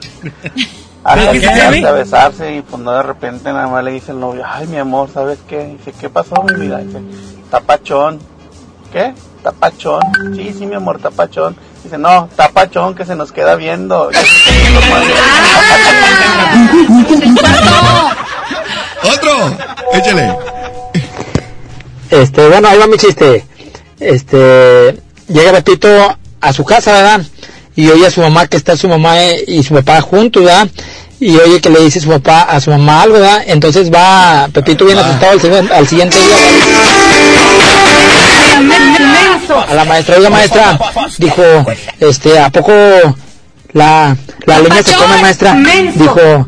a, 1.04 1.14
¿Pero 1.16 1.32
qué 1.32 1.38
acercarse, 1.38 1.72
tiene? 1.72 1.88
a 1.88 1.92
besarse 1.92 2.56
y 2.56 2.62
pues 2.62 2.82
no 2.82 2.92
de 2.92 3.04
repente 3.04 3.54
nada 3.54 3.68
más 3.68 3.84
le 3.84 3.92
dice 3.92 4.12
el 4.12 4.20
novio, 4.20 4.44
ay 4.46 4.66
mi 4.68 4.78
amor, 4.78 5.10
¿sabes 5.14 5.38
qué? 5.48 5.66
Dice, 5.78 5.94
¿qué 6.00 6.10
pasó 6.10 6.34
mi 6.44 6.60
vida? 6.60 6.80
Dice, 6.80 7.00
tapachón. 7.52 8.20
¿Qué? 8.92 9.14
Tapachón. 9.44 10.02
Sí, 10.36 10.54
sí, 10.58 10.66
mi 10.66 10.74
amor, 10.76 11.00
tapachón. 11.00 11.56
Dice, 11.84 11.98
no, 12.00 12.28
tapachón 12.36 12.96
que 12.96 13.06
se 13.06 13.16
nos 13.16 13.32
queda 13.32 13.56
viendo. 13.56 14.10
Otro, 19.04 19.58
échale. 19.94 20.38
Este, 22.10 22.48
bueno, 22.48 22.68
ahí 22.68 22.80
va 22.80 22.88
mi 22.88 22.98
chiste. 22.98 23.46
Este, 24.00 25.00
llega 25.28 25.52
Betito 25.52 26.18
a 26.48 26.54
su 26.54 26.64
casa, 26.64 26.92
¿verdad? 26.94 27.22
Y 27.76 27.90
oye 27.90 28.06
a 28.08 28.12
su 28.12 28.22
mamá 28.22 28.48
que 28.48 28.58
está 28.58 28.78
su 28.78 28.88
mamá 28.88 29.22
eh, 29.22 29.44
y 29.48 29.64
su 29.64 29.74
papá 29.74 30.00
juntos, 30.02 30.44
¿verdad? 30.44 30.68
Y 31.20 31.36
oye 31.38 31.60
que 31.62 31.70
le 31.70 31.82
dice 31.82 32.00
su 32.00 32.10
papá 32.10 32.42
a 32.44 32.60
su 32.62 32.70
mamá 32.72 33.02
algo, 33.02 33.16
¿verdad? 33.16 33.44
Entonces 33.48 33.92
va 33.92 34.48
Pepito 34.54 34.86
bien 34.86 34.98
asustado 34.98 35.40
al, 35.58 35.72
al 35.72 35.88
siguiente 35.88 36.18
día. 36.18 36.36
A 39.70 39.74
la 39.74 39.86
maestra, 39.86 40.18
oiga 40.18 40.30
maestra, 40.30 40.80
dijo, 41.18 41.42
este, 42.00 42.40
¿a 42.40 42.50
poco 42.50 42.72
la, 43.74 44.16
la 44.46 44.60
leña 44.60 44.82
se 44.84 44.94
come, 44.96 45.22
maestra? 45.22 45.56
Dijo, 45.96 46.48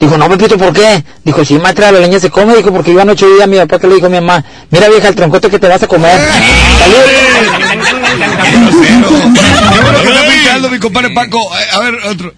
Dijo, 0.00 0.16
no, 0.16 0.28
Pepito, 0.28 0.56
¿por 0.56 0.72
qué? 0.72 1.02
Dijo, 1.24 1.44
sí, 1.44 1.58
maestra, 1.58 1.90
la 1.90 1.98
leña 1.98 2.20
se 2.20 2.30
come. 2.30 2.54
Dijo, 2.54 2.72
porque 2.72 2.92
iba 2.92 3.02
anoche 3.02 3.26
día 3.26 3.48
mi 3.48 3.56
papá 3.56 3.80
que 3.80 3.88
le 3.88 3.96
dijo 3.96 4.06
a 4.06 4.10
mi 4.10 4.20
mamá, 4.20 4.44
mira 4.70 4.88
vieja, 4.88 5.08
el 5.08 5.16
troncote 5.16 5.50
que 5.50 5.58
te 5.58 5.66
vas 5.66 5.82
a 5.82 5.88
comer. 5.88 6.20
Qué 8.50 9.80
bueno 9.82 10.02
que 10.02 10.08
está 10.08 10.22
pintando 10.30 10.70
mi 10.70 10.78
compadre 10.78 11.10
Paco. 11.10 11.40
A 11.72 11.80
ver, 11.80 11.94
otro. 12.10 12.34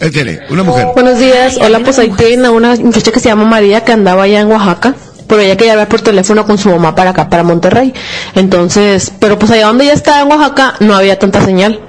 Échale, 0.00 0.40
una 0.48 0.62
mujer. 0.62 0.86
Buenos 0.94 1.18
días, 1.18 1.58
hola, 1.60 1.80
pues 1.80 1.98
ahí 1.98 2.10
tienen 2.10 2.46
a 2.46 2.50
una 2.50 2.74
muchacha 2.76 3.12
que 3.12 3.20
se 3.20 3.28
llama 3.28 3.44
María 3.44 3.84
que 3.84 3.92
andaba 3.92 4.22
allá 4.22 4.40
en 4.40 4.50
Oaxaca 4.50 4.94
pero 5.30 5.42
ella 5.42 5.56
quería 5.56 5.74
hablar 5.74 5.88
por 5.88 6.00
teléfono 6.00 6.44
con 6.44 6.58
su 6.58 6.68
mamá 6.70 6.96
para 6.96 7.10
acá, 7.10 7.30
para 7.30 7.44
Monterrey. 7.44 7.94
Entonces, 8.34 9.12
pero 9.20 9.38
pues 9.38 9.52
allá 9.52 9.68
donde 9.68 9.84
ella 9.84 9.92
estaba 9.92 10.22
en 10.22 10.28
Oaxaca 10.28 10.74
no 10.80 10.96
había 10.96 11.20
tanta 11.20 11.44
señal. 11.44 11.80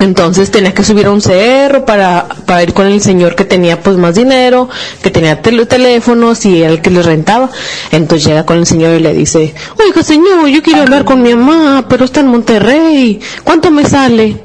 Entonces 0.00 0.50
tenía 0.50 0.72
que 0.72 0.82
subir 0.82 1.06
a 1.06 1.10
un 1.10 1.20
cerro 1.20 1.84
para, 1.84 2.26
para 2.46 2.62
ir 2.62 2.72
con 2.72 2.86
el 2.86 3.02
señor 3.02 3.34
que 3.34 3.44
tenía 3.44 3.82
pues 3.82 3.98
más 3.98 4.14
dinero, 4.14 4.68
que 5.02 5.10
tenía 5.10 5.42
teléfonos 5.42 6.46
y 6.46 6.62
el 6.62 6.80
que 6.80 6.88
le 6.88 7.02
rentaba. 7.02 7.50
Entonces 7.92 8.26
llega 8.26 8.46
con 8.46 8.56
el 8.56 8.66
señor 8.66 8.94
y 8.94 9.00
le 9.00 9.12
dice, 9.12 9.54
oiga 9.78 10.02
señor, 10.02 10.48
yo 10.48 10.62
quiero 10.62 10.82
hablar 10.82 11.04
con 11.04 11.22
mi 11.22 11.34
mamá, 11.34 11.84
pero 11.86 12.06
está 12.06 12.20
en 12.20 12.28
Monterrey, 12.28 13.20
¿cuánto 13.44 13.70
me 13.70 13.84
sale? 13.84 14.42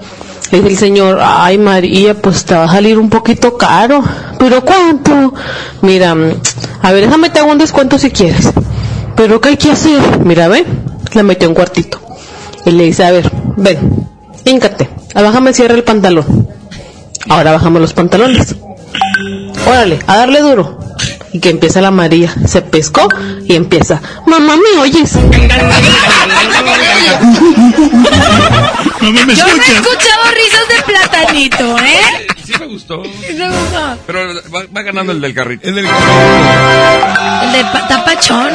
Le 0.52 0.58
dice 0.60 0.72
el 0.72 0.78
señor, 0.78 1.20
ay 1.22 1.58
María, 1.58 2.22
pues 2.22 2.44
te 2.44 2.54
va 2.54 2.66
a 2.66 2.72
salir 2.72 3.00
un 3.00 3.10
poquito 3.10 3.58
caro, 3.58 4.04
pero 4.38 4.62
¿cuánto? 4.64 5.34
Mira, 5.82 6.12
a 6.82 6.92
ver, 6.92 7.06
déjame 7.06 7.30
te 7.30 7.40
hago 7.40 7.52
un 7.52 7.58
descuento 7.58 7.98
si 7.98 8.12
quieres. 8.12 8.52
Pero 9.16 9.40
¿qué 9.40 9.50
hay 9.50 9.58
que 9.58 9.72
hacer? 9.72 10.20
Mira, 10.26 10.50
ven, 10.50 10.66
le 11.14 11.24
metió 11.24 11.48
un 11.48 11.56
cuartito. 11.56 12.02
Y 12.66 12.72
le 12.72 12.84
dice, 12.84 13.06
a 13.06 13.12
ver, 13.12 13.32
ven, 13.56 14.06
híncate 14.46 14.96
bájame 15.22 15.54
cierra 15.54 15.76
el 15.76 15.84
pantalón. 15.84 16.48
Ahora 17.30 17.52
bajamos 17.54 17.82
los 17.82 17.94
pantalones. 17.94 18.56
Órale, 19.66 20.00
a 20.08 20.18
darle 20.18 20.42
duro. 20.42 20.80
Y 21.32 21.40
que 21.40 21.50
empieza 21.50 21.82
la 21.82 21.92
María. 21.92 22.34
Se 22.48 22.62
pescó 22.62 23.08
y 23.46 23.56
empieza. 23.56 24.02
Mamá, 24.26 24.56
¿me 24.56 24.82
oyes? 24.82 25.14
Yo 25.14 25.22
me 29.26 29.34
he 29.34 29.36
escuchado 29.36 30.24
risas 30.34 30.68
de 30.70 30.84
platanito, 30.86 31.78
¿eh? 31.80 32.28
Sí 32.46 32.54
me 32.60 32.68
gustó. 32.68 33.04
Sí 33.04 33.34
me 33.34 33.48
gustó. 33.50 33.98
Pero 34.08 34.20
va, 34.54 34.82
ganando 34.82 35.12
el 35.12 35.22
del 35.22 35.34
carrito. 35.34 35.68
El 35.68 35.76
del 35.76 35.86
carrito. 35.86 36.12
El 37.44 37.52
de 37.52 37.64
tapachón, 37.90 38.52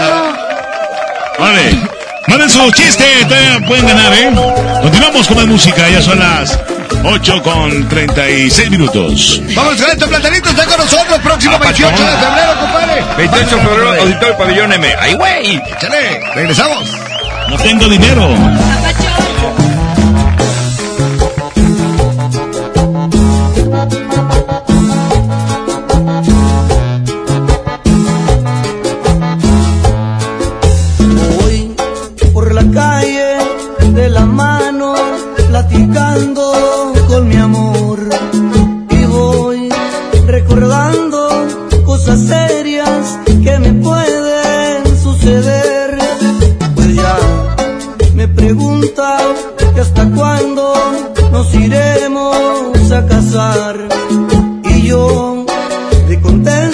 Vale. 1.38 1.99
Manden 2.30 2.48
su 2.48 2.70
chiste, 2.70 3.04
todavía 3.28 3.66
pueden 3.66 3.86
ganar, 3.88 4.12
¿eh? 4.14 4.30
Continuamos 4.82 5.26
con 5.26 5.36
más 5.36 5.46
música, 5.46 5.88
ya 5.90 6.00
son 6.00 6.20
las 6.20 6.56
8 7.04 7.42
con 7.42 7.88
36 7.88 8.70
minutos. 8.70 9.42
Vamos 9.56 9.74
con 9.74 9.90
esto, 9.90 10.06
Platanito, 10.06 10.48
está 10.50 10.64
con 10.64 10.78
nosotros 10.78 11.18
próximo 11.22 11.58
28 11.58 11.90
de 11.90 11.96
febrero, 11.96 12.60
compadre. 12.60 13.04
28 13.16 13.56
de 13.56 13.62
febrero, 13.62 14.00
Auditorio 14.00 14.36
Pabellón 14.38 14.72
M. 14.72 14.94
¡Ay, 15.00 15.14
güey! 15.14 15.56
Échale, 15.56 16.20
regresamos. 16.34 16.88
No 17.48 17.56
tengo 17.56 17.88
dinero. 17.88 18.28
Con 37.06 37.28
mi 37.28 37.36
amor 37.36 38.00
y 38.90 39.04
voy 39.04 39.68
recordando 40.26 41.28
cosas 41.84 42.20
serias 42.20 43.16
que 43.44 43.58
me 43.60 43.72
pueden 43.74 44.98
suceder. 45.00 45.98
Pues 46.74 46.96
ya 46.96 47.16
me 48.14 48.26
pregunta 48.26 49.18
que 49.72 49.80
hasta 49.80 50.10
cuándo 50.10 50.74
nos 51.30 51.54
iremos 51.54 52.90
a 52.90 53.06
casar 53.06 53.76
y 54.64 54.82
yo 54.88 55.46
le 56.08 56.20
contesto 56.20 56.69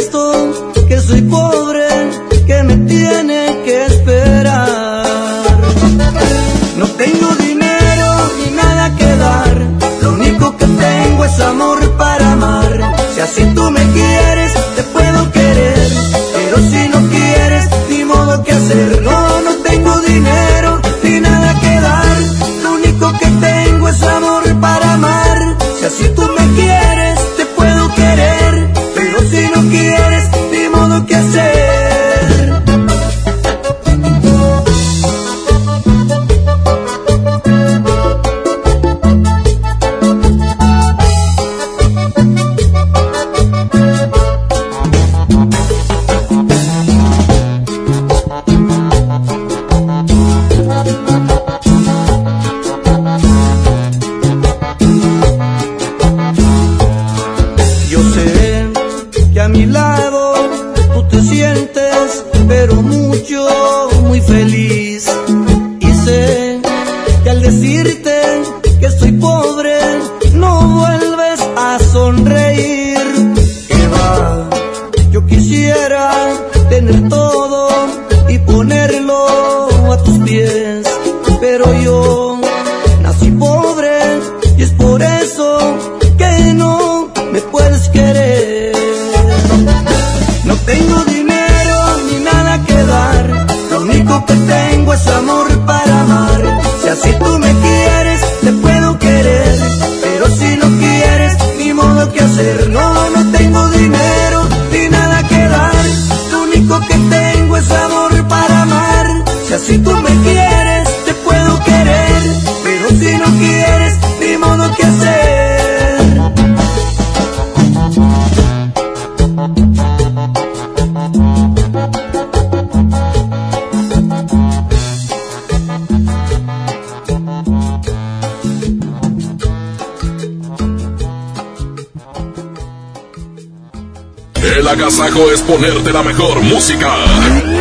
es 135.31 135.43
ponerte 135.43 135.93
la 135.93 136.03
mejor 136.03 136.43
música. 136.43 137.56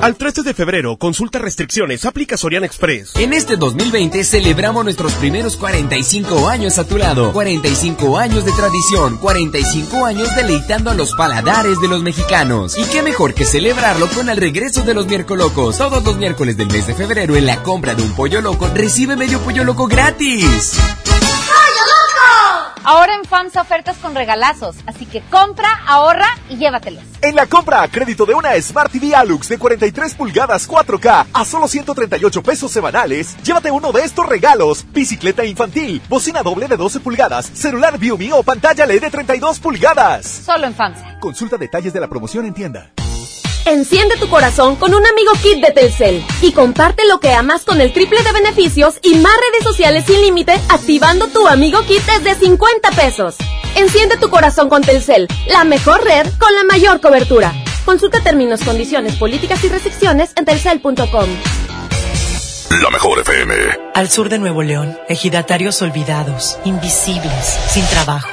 Al 0.03 0.17
13 0.17 0.43
de 0.43 0.53
febrero, 0.53 0.97
consulta 0.97 1.39
restricciones, 1.39 2.05
aplica 2.07 2.37
Sorian 2.37 2.65
Express. 2.65 3.15
En 3.15 3.33
este 3.33 3.57
2020 3.57 4.25
celebramos 4.25 4.83
nuestros 4.83 5.13
primeros 5.13 5.57
45 5.57 6.49
años 6.49 6.77
a 6.79 6.85
tu 6.85 6.99
lado. 6.99 7.33
45 7.33 8.19
años 8.19 8.45
de 8.45 8.51
tradición, 8.51 9.17
45 9.19 10.05
años 10.05 10.29
deleitando 10.35 10.91
a 10.91 10.95
los 10.95 11.13
paladares 11.13 11.81
de 11.81 11.87
los 11.87 12.03
mexicanos. 12.03 12.77
Y 12.77 12.83
qué 12.87 13.05
mejor 13.05 13.33
que 13.33 13.45
celebrarlo 13.45 14.09
con 14.09 14.29
el 14.29 14.39
regreso 14.39 14.83
de 14.83 14.95
los 14.95 15.07
miércoles. 15.07 15.47
Todos 15.55 16.03
los 16.03 16.17
miércoles 16.17 16.57
del 16.57 16.67
mes 16.67 16.89
de 16.89 16.95
febrero 16.95 17.37
en 17.37 17.47
la 17.47 17.63
compra 17.63 17.95
de 17.95 18.03
un 18.03 18.13
pollo 18.17 18.41
loco 18.41 18.69
recibe 18.75 19.15
medio 19.15 19.39
pollo 19.39 19.63
loco 19.63 19.87
gratis. 19.87 20.81
Ahora 22.85 23.15
en 23.15 23.25
FAMSA 23.25 23.61
ofertas 23.61 23.97
con 23.99 24.15
regalazos, 24.15 24.75
así 24.87 25.07
que 25.07 25.23
compra, 25.31 25.69
ahorra 25.87 26.27
y 26.49 26.57
llévatelos. 26.57 27.05
En 27.21 27.37
la 27.37 27.47
compra 27.47 27.83
a 27.83 27.89
crédito 27.89 28.27
de 28.27 28.35
una 28.35 28.61
Smart 28.61 28.91
TV 28.91 29.15
Alux 29.15 29.49
de 29.49 29.57
43 29.57 30.15
pulgadas 30.15 30.69
4K 30.69 31.27
a 31.33 31.45
solo 31.45 31.69
138 31.69 32.43
pesos 32.43 32.73
semanales, 32.73 33.37
llévate 33.45 33.71
uno 33.71 33.93
de 33.93 34.03
estos 34.03 34.27
regalos: 34.27 34.85
bicicleta 34.93 35.45
infantil, 35.45 36.03
bocina 36.09 36.43
doble 36.43 36.67
de 36.67 36.77
12 36.77 36.99
pulgadas, 37.01 37.47
celular 37.47 37.99
Viumi 37.99 38.33
o 38.33 38.43
pantalla 38.43 38.85
LED 38.85 39.03
de 39.03 39.11
32 39.11 39.61
pulgadas. 39.61 40.27
Solo 40.27 40.67
en 40.67 40.75
FAMSA. 40.75 41.21
Consulta 41.21 41.57
detalles 41.57 41.93
de 41.93 42.01
la 42.01 42.09
promoción 42.09 42.47
en 42.47 42.55
tienda. 42.55 42.91
Enciende 43.65 44.17
tu 44.17 44.29
corazón 44.29 44.75
con 44.77 44.93
un 44.93 45.07
amigo 45.07 45.33
kit 45.41 45.65
de 45.65 45.71
Telcel 45.71 46.25
y 46.41 46.53
comparte 46.53 47.07
lo 47.07 47.21
que 47.21 47.33
amas 47.33 47.65
con 47.65 47.81
el 47.81 47.93
triple 47.93 48.23
de 48.23 48.33
beneficios 48.33 48.97
y 49.03 49.15
más 49.17 49.33
redes 49.37 49.63
sociales 49.63 50.05
sin 50.07 50.21
límite 50.21 50.53
activando 50.69 51.29
tu 51.29 51.47
amigo 51.47 51.81
kit 51.87 52.03
desde 52.05 52.35
50 52.35 52.91
pesos. 52.91 53.37
Enciende 53.77 54.17
tu 54.17 54.31
corazón 54.31 54.69
con 54.69 54.83
Telcel, 54.83 55.29
la 55.47 55.65
mejor 55.65 56.03
red 56.03 56.27
con 56.39 56.53
la 56.55 56.65
mayor 56.65 57.01
cobertura. 57.01 57.53
Consulta 57.85 58.21
términos, 58.21 58.63
condiciones, 58.63 59.15
políticas 59.17 59.63
y 59.65 59.69
restricciones 59.69 60.33
en 60.37 60.45
telcel.com. 60.45 61.29
La 62.83 62.91
mejor 62.91 63.21
FM. 63.21 63.55
Al 63.95 64.11
sur 64.11 64.29
de 64.29 64.39
Nuevo 64.39 64.63
León, 64.63 64.99
ejidatarios 65.09 65.83
olvidados, 65.83 66.59
invisibles, 66.65 67.59
sin 67.69 67.85
trabajo. 67.87 68.31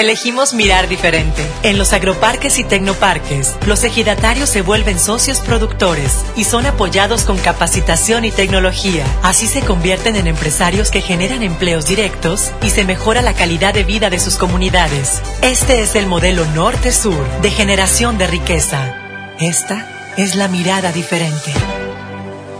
Elegimos 0.00 0.54
mirar 0.54 0.88
diferente. 0.88 1.42
En 1.62 1.76
los 1.76 1.92
agroparques 1.92 2.58
y 2.58 2.64
tecnoparques, 2.64 3.54
los 3.66 3.84
ejidatarios 3.84 4.48
se 4.48 4.62
vuelven 4.62 4.98
socios 4.98 5.40
productores 5.40 6.24
y 6.36 6.44
son 6.44 6.64
apoyados 6.64 7.24
con 7.24 7.36
capacitación 7.36 8.24
y 8.24 8.30
tecnología. 8.30 9.04
Así 9.22 9.46
se 9.46 9.60
convierten 9.60 10.16
en 10.16 10.26
empresarios 10.26 10.90
que 10.90 11.02
generan 11.02 11.42
empleos 11.42 11.84
directos 11.84 12.50
y 12.62 12.70
se 12.70 12.86
mejora 12.86 13.20
la 13.20 13.34
calidad 13.34 13.74
de 13.74 13.84
vida 13.84 14.08
de 14.08 14.18
sus 14.18 14.38
comunidades. 14.38 15.20
Este 15.42 15.82
es 15.82 15.94
el 15.94 16.06
modelo 16.06 16.46
norte-sur 16.54 17.22
de 17.42 17.50
generación 17.50 18.16
de 18.16 18.26
riqueza. 18.26 18.96
Esta 19.38 20.14
es 20.16 20.34
la 20.34 20.48
mirada 20.48 20.92
diferente. 20.92 21.52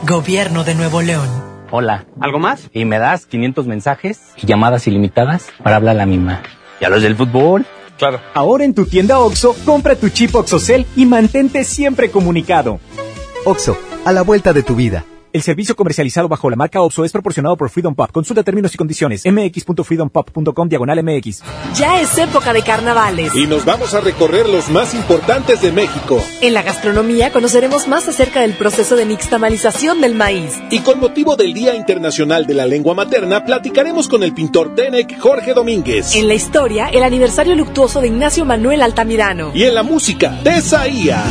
Gobierno 0.02 0.62
de 0.62 0.74
Nuevo 0.74 1.00
León. 1.00 1.30
Hola. 1.70 2.04
¿Algo 2.20 2.38
más? 2.38 2.68
Y 2.74 2.84
me 2.84 2.98
das 2.98 3.24
500 3.24 3.66
mensajes 3.66 4.20
y 4.36 4.46
llamadas 4.46 4.86
ilimitadas 4.86 5.46
para 5.62 5.76
hablar 5.76 5.96
a 5.96 6.00
la 6.00 6.06
misma. 6.06 6.42
¿Y 6.80 6.84
a 6.84 6.88
los 6.88 7.02
del 7.02 7.16
fútbol? 7.16 7.66
Claro. 7.98 8.20
Ahora 8.32 8.64
en 8.64 8.74
tu 8.74 8.86
tienda 8.86 9.18
OXO, 9.18 9.54
compra 9.66 9.94
tu 9.94 10.08
chip 10.08 10.34
OXOCEL 10.34 10.86
y 10.96 11.04
mantente 11.04 11.64
siempre 11.64 12.10
comunicado. 12.10 12.80
OXO, 13.44 13.76
a 14.04 14.12
la 14.12 14.22
vuelta 14.22 14.52
de 14.52 14.62
tu 14.62 14.74
vida. 14.74 15.04
El 15.32 15.42
servicio 15.42 15.76
comercializado 15.76 16.28
bajo 16.28 16.50
la 16.50 16.56
marca 16.56 16.82
OPSO 16.82 17.04
es 17.04 17.12
proporcionado 17.12 17.56
por 17.56 17.70
Freedom 17.70 17.94
Pop. 17.94 18.10
Consulta 18.10 18.42
términos 18.42 18.74
y 18.74 18.76
condiciones. 18.76 19.22
mx.freedompop.com 19.24 20.68
diagonal 20.68 21.04
mx. 21.04 21.42
Ya 21.76 22.00
es 22.00 22.18
época 22.18 22.52
de 22.52 22.62
carnavales. 22.62 23.32
Y 23.36 23.46
nos 23.46 23.64
vamos 23.64 23.94
a 23.94 24.00
recorrer 24.00 24.48
los 24.48 24.68
más 24.70 24.92
importantes 24.92 25.62
de 25.62 25.70
México. 25.70 26.20
En 26.40 26.52
la 26.52 26.62
gastronomía 26.62 27.30
conoceremos 27.32 27.86
más 27.86 28.08
acerca 28.08 28.40
del 28.40 28.54
proceso 28.54 28.96
de 28.96 29.06
nixtamalización 29.06 30.00
del 30.00 30.16
maíz. 30.16 30.60
Y 30.68 30.80
con 30.80 30.98
motivo 30.98 31.36
del 31.36 31.54
Día 31.54 31.76
Internacional 31.76 32.44
de 32.46 32.54
la 32.54 32.66
Lengua 32.66 32.94
Materna, 32.94 33.44
platicaremos 33.44 34.08
con 34.08 34.24
el 34.24 34.34
pintor 34.34 34.74
Tenec 34.74 35.16
Jorge 35.20 35.54
Domínguez. 35.54 36.16
En 36.16 36.26
la 36.26 36.34
historia, 36.34 36.88
el 36.88 37.04
aniversario 37.04 37.54
luctuoso 37.54 38.00
de 38.00 38.08
Ignacio 38.08 38.44
Manuel 38.44 38.82
Altamirano. 38.82 39.52
Y 39.54 39.62
en 39.62 39.76
la 39.76 39.84
música, 39.84 40.40
Tesaía. 40.42 41.22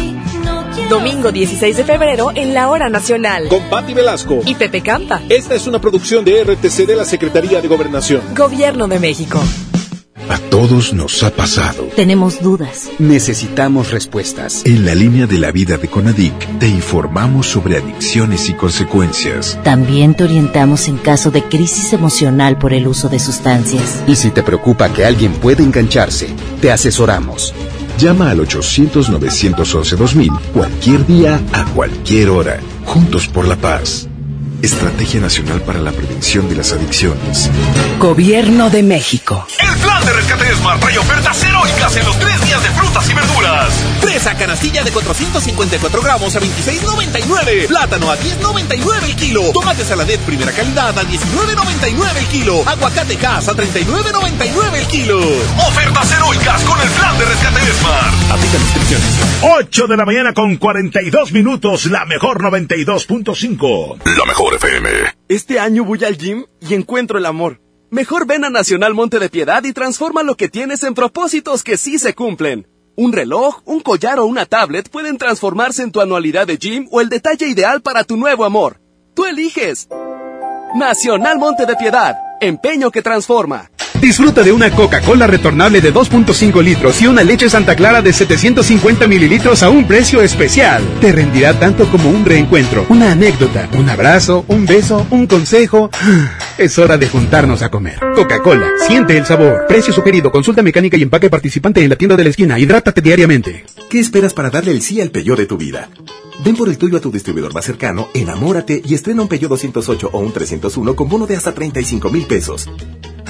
Domingo 0.87 1.31
16 1.31 1.77
de 1.77 1.83
febrero 1.83 2.31
en 2.33 2.53
la 2.53 2.69
Hora 2.69 2.89
Nacional. 2.89 3.47
Con 3.49 3.63
Patti 3.69 3.93
Velasco. 3.93 4.41
Y 4.45 4.55
Pepe 4.55 4.81
Campa. 4.81 5.21
Esta 5.29 5.55
es 5.55 5.67
una 5.67 5.81
producción 5.81 6.23
de 6.23 6.43
RTC 6.43 6.85
de 6.85 6.95
la 6.95 7.05
Secretaría 7.05 7.61
de 7.61 7.67
Gobernación. 7.67 8.21
Gobierno 8.35 8.87
de 8.87 8.99
México. 8.99 9.39
A 10.29 10.37
todos 10.37 10.93
nos 10.93 11.23
ha 11.23 11.31
pasado. 11.31 11.85
Tenemos 11.95 12.41
dudas. 12.41 12.89
Necesitamos 12.99 13.89
respuestas. 13.89 14.63
En 14.63 14.85
la 14.85 14.93
línea 14.93 15.25
de 15.25 15.39
la 15.39 15.51
vida 15.51 15.77
de 15.77 15.87
Conadic 15.87 16.59
te 16.59 16.67
informamos 16.67 17.47
sobre 17.47 17.77
adicciones 17.77 18.47
y 18.47 18.53
consecuencias. 18.53 19.57
También 19.63 20.13
te 20.13 20.25
orientamos 20.25 20.87
en 20.87 20.97
caso 20.97 21.31
de 21.31 21.43
crisis 21.43 21.93
emocional 21.93 22.59
por 22.59 22.73
el 22.73 22.87
uso 22.87 23.09
de 23.09 23.17
sustancias. 23.17 24.03
Y 24.05 24.15
si 24.15 24.29
te 24.29 24.43
preocupa 24.43 24.93
que 24.93 25.03
alguien 25.03 25.33
puede 25.33 25.63
engancharse, 25.63 26.27
te 26.61 26.71
asesoramos. 26.71 27.55
Llama 27.99 28.31
al 28.31 28.39
800-911-2000 28.39 30.39
cualquier 30.53 31.05
día, 31.05 31.41
a 31.51 31.65
cualquier 31.65 32.29
hora. 32.29 32.61
Juntos 32.85 33.27
por 33.27 33.45
la 33.45 33.57
paz. 33.57 34.08
Estrategia 34.61 35.21
Nacional 35.21 35.61
para 35.61 35.79
la 35.79 35.91
Prevención 35.91 36.49
de 36.49 36.55
las 36.55 36.73
Adicciones. 36.73 37.49
Gobierno 37.97 38.69
de 38.69 38.83
México. 38.83 39.47
El 39.57 39.77
plan 39.79 40.05
de 40.05 40.11
rescate 40.11 40.53
Smart 40.55 40.81
trae 40.81 40.97
ofertas 40.97 41.43
heroicas 41.43 41.95
en 41.95 42.05
los 42.05 42.19
tres 42.19 42.45
días 42.45 42.61
de 42.61 42.69
frutas 42.71 43.09
y 43.09 43.13
verduras. 43.13 43.69
Fresa 44.01 44.35
canastilla 44.35 44.83
de 44.83 44.91
454 44.91 46.01
gramos 46.01 46.35
a 46.35 46.41
26.99. 46.41 47.67
Plátano 47.67 48.11
a 48.11 48.17
10.99 48.17 49.03
el 49.03 49.15
kilo. 49.15 49.41
Tomate 49.53 49.85
saladet 49.85 50.19
primera 50.21 50.51
calidad 50.51 50.97
a 50.97 51.03
19.99 51.03 52.17
el 52.17 52.25
kilo. 52.25 52.63
Aguacate 52.65 53.15
casa 53.15 53.51
a 53.51 53.55
39.99 53.55 54.73
el 54.75 54.87
kilo. 54.87 55.19
Ofertas 55.67 56.11
heroicas 56.11 56.63
con 56.63 56.81
el 56.81 56.89
plan 56.89 57.17
de 57.17 57.25
rescate 57.25 57.59
Smart. 57.79 58.13
Aplica 58.31 58.57
inscripciones. 58.57 59.07
8 59.41 59.87
de 59.87 59.97
la 59.97 60.05
mañana 60.05 60.33
con 60.33 60.57
42 60.57 61.31
minutos. 61.31 61.85
La 61.85 62.03
mejor 62.05 62.43
92.5. 62.43 63.99
La 64.17 64.25
mejor 64.25 64.48
FM. 64.55 64.89
Este 65.27 65.59
año 65.59 65.83
voy 65.83 66.03
al 66.03 66.17
gym 66.17 66.45
y 66.59 66.73
encuentro 66.73 67.17
el 67.17 67.25
amor. 67.25 67.61
Mejor 67.89 68.27
ven 68.27 68.45
a 68.45 68.49
Nacional 68.49 68.93
Monte 68.93 69.19
de 69.19 69.29
Piedad 69.29 69.63
y 69.63 69.73
transforma 69.73 70.23
lo 70.23 70.35
que 70.35 70.49
tienes 70.49 70.83
en 70.83 70.93
propósitos 70.93 71.63
que 71.63 71.77
sí 71.77 71.97
se 71.97 72.13
cumplen. 72.13 72.67
Un 72.95 73.13
reloj, 73.13 73.61
un 73.65 73.79
collar 73.79 74.19
o 74.19 74.25
una 74.25 74.45
tablet 74.45 74.89
pueden 74.89 75.17
transformarse 75.17 75.83
en 75.83 75.91
tu 75.91 76.01
anualidad 76.01 76.47
de 76.47 76.57
gym 76.57 76.87
o 76.91 77.01
el 77.01 77.09
detalle 77.09 77.47
ideal 77.47 77.81
para 77.81 78.03
tu 78.03 78.17
nuevo 78.17 78.45
amor. 78.45 78.79
Tú 79.15 79.25
eliges. 79.25 79.87
Nacional 80.75 81.39
Monte 81.39 81.65
de 81.65 81.75
Piedad. 81.75 82.17
Empeño 82.41 82.91
que 82.91 83.01
transforma. 83.01 83.69
Disfruta 84.01 84.43
de 84.43 84.53
una 84.53 84.71
Coca-Cola 84.71 85.27
retornable 85.27 85.81
de 85.81 85.93
2.5 85.93 86.63
litros 86.63 87.01
y 87.01 87.07
una 87.07 87.21
leche 87.21 87.49
Santa 87.49 87.75
Clara 87.75 88.01
de 88.01 88.13
750 88.13 89.07
mililitros 89.07 89.61
a 89.61 89.69
un 89.69 89.85
precio 89.85 90.21
especial. 90.21 90.81
Te 91.01 91.11
rendirá 91.11 91.53
tanto 91.59 91.85
como 91.91 92.09
un 92.09 92.25
reencuentro, 92.25 92.85
una 92.89 93.11
anécdota, 93.11 93.67
un 93.77 93.89
abrazo, 93.89 94.45
un 94.47 94.65
beso, 94.65 95.05
un 95.09 95.27
consejo. 95.27 95.89
Es 96.57 96.79
hora 96.79 96.97
de 96.97 97.09
juntarnos 97.09 97.61
a 97.61 97.69
comer. 97.69 97.99
Coca-Cola, 98.15 98.67
siente 98.87 99.17
el 99.17 99.25
sabor. 99.25 99.65
Precio 99.67 99.93
sugerido, 99.93 100.31
consulta 100.31 100.61
mecánica 100.61 100.95
y 100.95 101.03
empaque 101.03 101.29
participante 101.29 101.83
en 101.83 101.89
la 101.89 101.97
tienda 101.97 102.15
de 102.15 102.23
la 102.23 102.29
esquina. 102.29 102.57
Hidrátate 102.57 103.01
diariamente. 103.01 103.65
¿Qué 103.89 103.99
esperas 103.99 104.33
para 104.33 104.49
darle 104.49 104.71
el 104.71 104.81
sí 104.81 105.01
al 105.01 105.11
Peugeot 105.11 105.37
de 105.37 105.45
tu 105.45 105.57
vida? 105.57 105.89
Ven 106.43 106.55
por 106.55 106.69
el 106.69 106.77
tuyo 106.77 106.97
a 106.97 107.01
tu 107.01 107.11
distribuidor 107.11 107.53
más 107.53 107.65
cercano, 107.65 108.07
enamórate 108.13 108.81
y 108.85 108.93
estrena 108.93 109.21
un 109.21 109.27
Peugeot 109.27 109.49
208 109.49 110.09
o 110.13 110.19
un 110.19 110.31
301 110.31 110.95
con 110.95 111.09
bono 111.09 111.27
de 111.27 111.35
hasta 111.35 111.53
35 111.53 112.09
mil 112.09 112.25
pesos. 112.25 112.69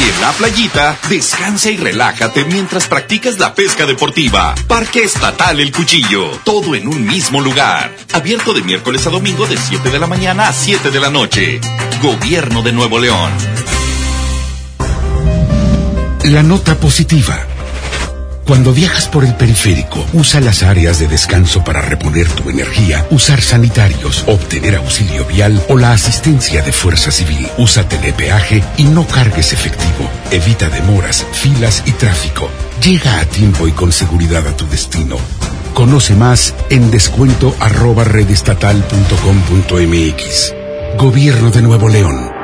Y 0.00 0.10
en 0.10 0.20
la 0.20 0.30
playita, 0.30 0.96
descansa 1.08 1.72
y 1.72 1.76
relájate 1.76 2.44
mientras 2.44 2.86
practicas 2.86 3.40
la 3.40 3.52
pesca 3.52 3.84
deportiva. 3.84 4.54
Parque 4.68 5.02
Estatal 5.02 5.58
El 5.58 5.72
Cuchillo. 5.72 6.30
Todo 6.44 6.76
en 6.76 6.86
un 6.86 7.04
mismo 7.04 7.40
lugar. 7.40 7.92
Abierto 8.12 8.54
de 8.54 8.62
miércoles 8.62 9.04
a 9.08 9.10
domingo 9.10 9.44
de 9.48 9.56
7 9.56 9.90
de 9.90 9.98
la 9.98 10.06
mañana 10.06 10.46
a 10.46 10.52
7 10.52 10.92
de 10.92 11.00
la 11.00 11.10
noche. 11.10 11.60
Gobierno 12.00 12.62
de 12.62 12.70
Nuevo 12.70 13.00
León. 13.00 13.32
La 16.22 16.44
nota 16.44 16.76
positiva. 16.76 17.57
Cuando 18.48 18.72
viajas 18.72 19.06
por 19.08 19.24
el 19.26 19.34
periférico, 19.34 20.06
usa 20.14 20.40
las 20.40 20.62
áreas 20.62 20.98
de 20.98 21.06
descanso 21.06 21.62
para 21.62 21.82
reponer 21.82 22.26
tu 22.28 22.48
energía, 22.48 23.06
usar 23.10 23.42
sanitarios, 23.42 24.24
obtener 24.26 24.76
auxilio 24.76 25.26
vial 25.26 25.62
o 25.68 25.76
la 25.76 25.92
asistencia 25.92 26.62
de 26.62 26.72
fuerza 26.72 27.10
civil. 27.10 27.46
Usa 27.58 27.86
telepeaje 27.86 28.64
y 28.78 28.84
no 28.84 29.06
cargues 29.06 29.52
efectivo. 29.52 30.08
Evita 30.30 30.70
demoras, 30.70 31.26
filas 31.32 31.82
y 31.84 31.92
tráfico. 31.92 32.48
Llega 32.82 33.20
a 33.20 33.26
tiempo 33.26 33.68
y 33.68 33.72
con 33.72 33.92
seguridad 33.92 34.48
a 34.48 34.56
tu 34.56 34.66
destino. 34.66 35.18
Conoce 35.74 36.14
más 36.14 36.54
en 36.70 36.90
descuento 36.90 37.54
redestatal.com.mx. 37.60 40.54
Gobierno 40.96 41.50
de 41.50 41.60
Nuevo 41.60 41.90
León. 41.90 42.37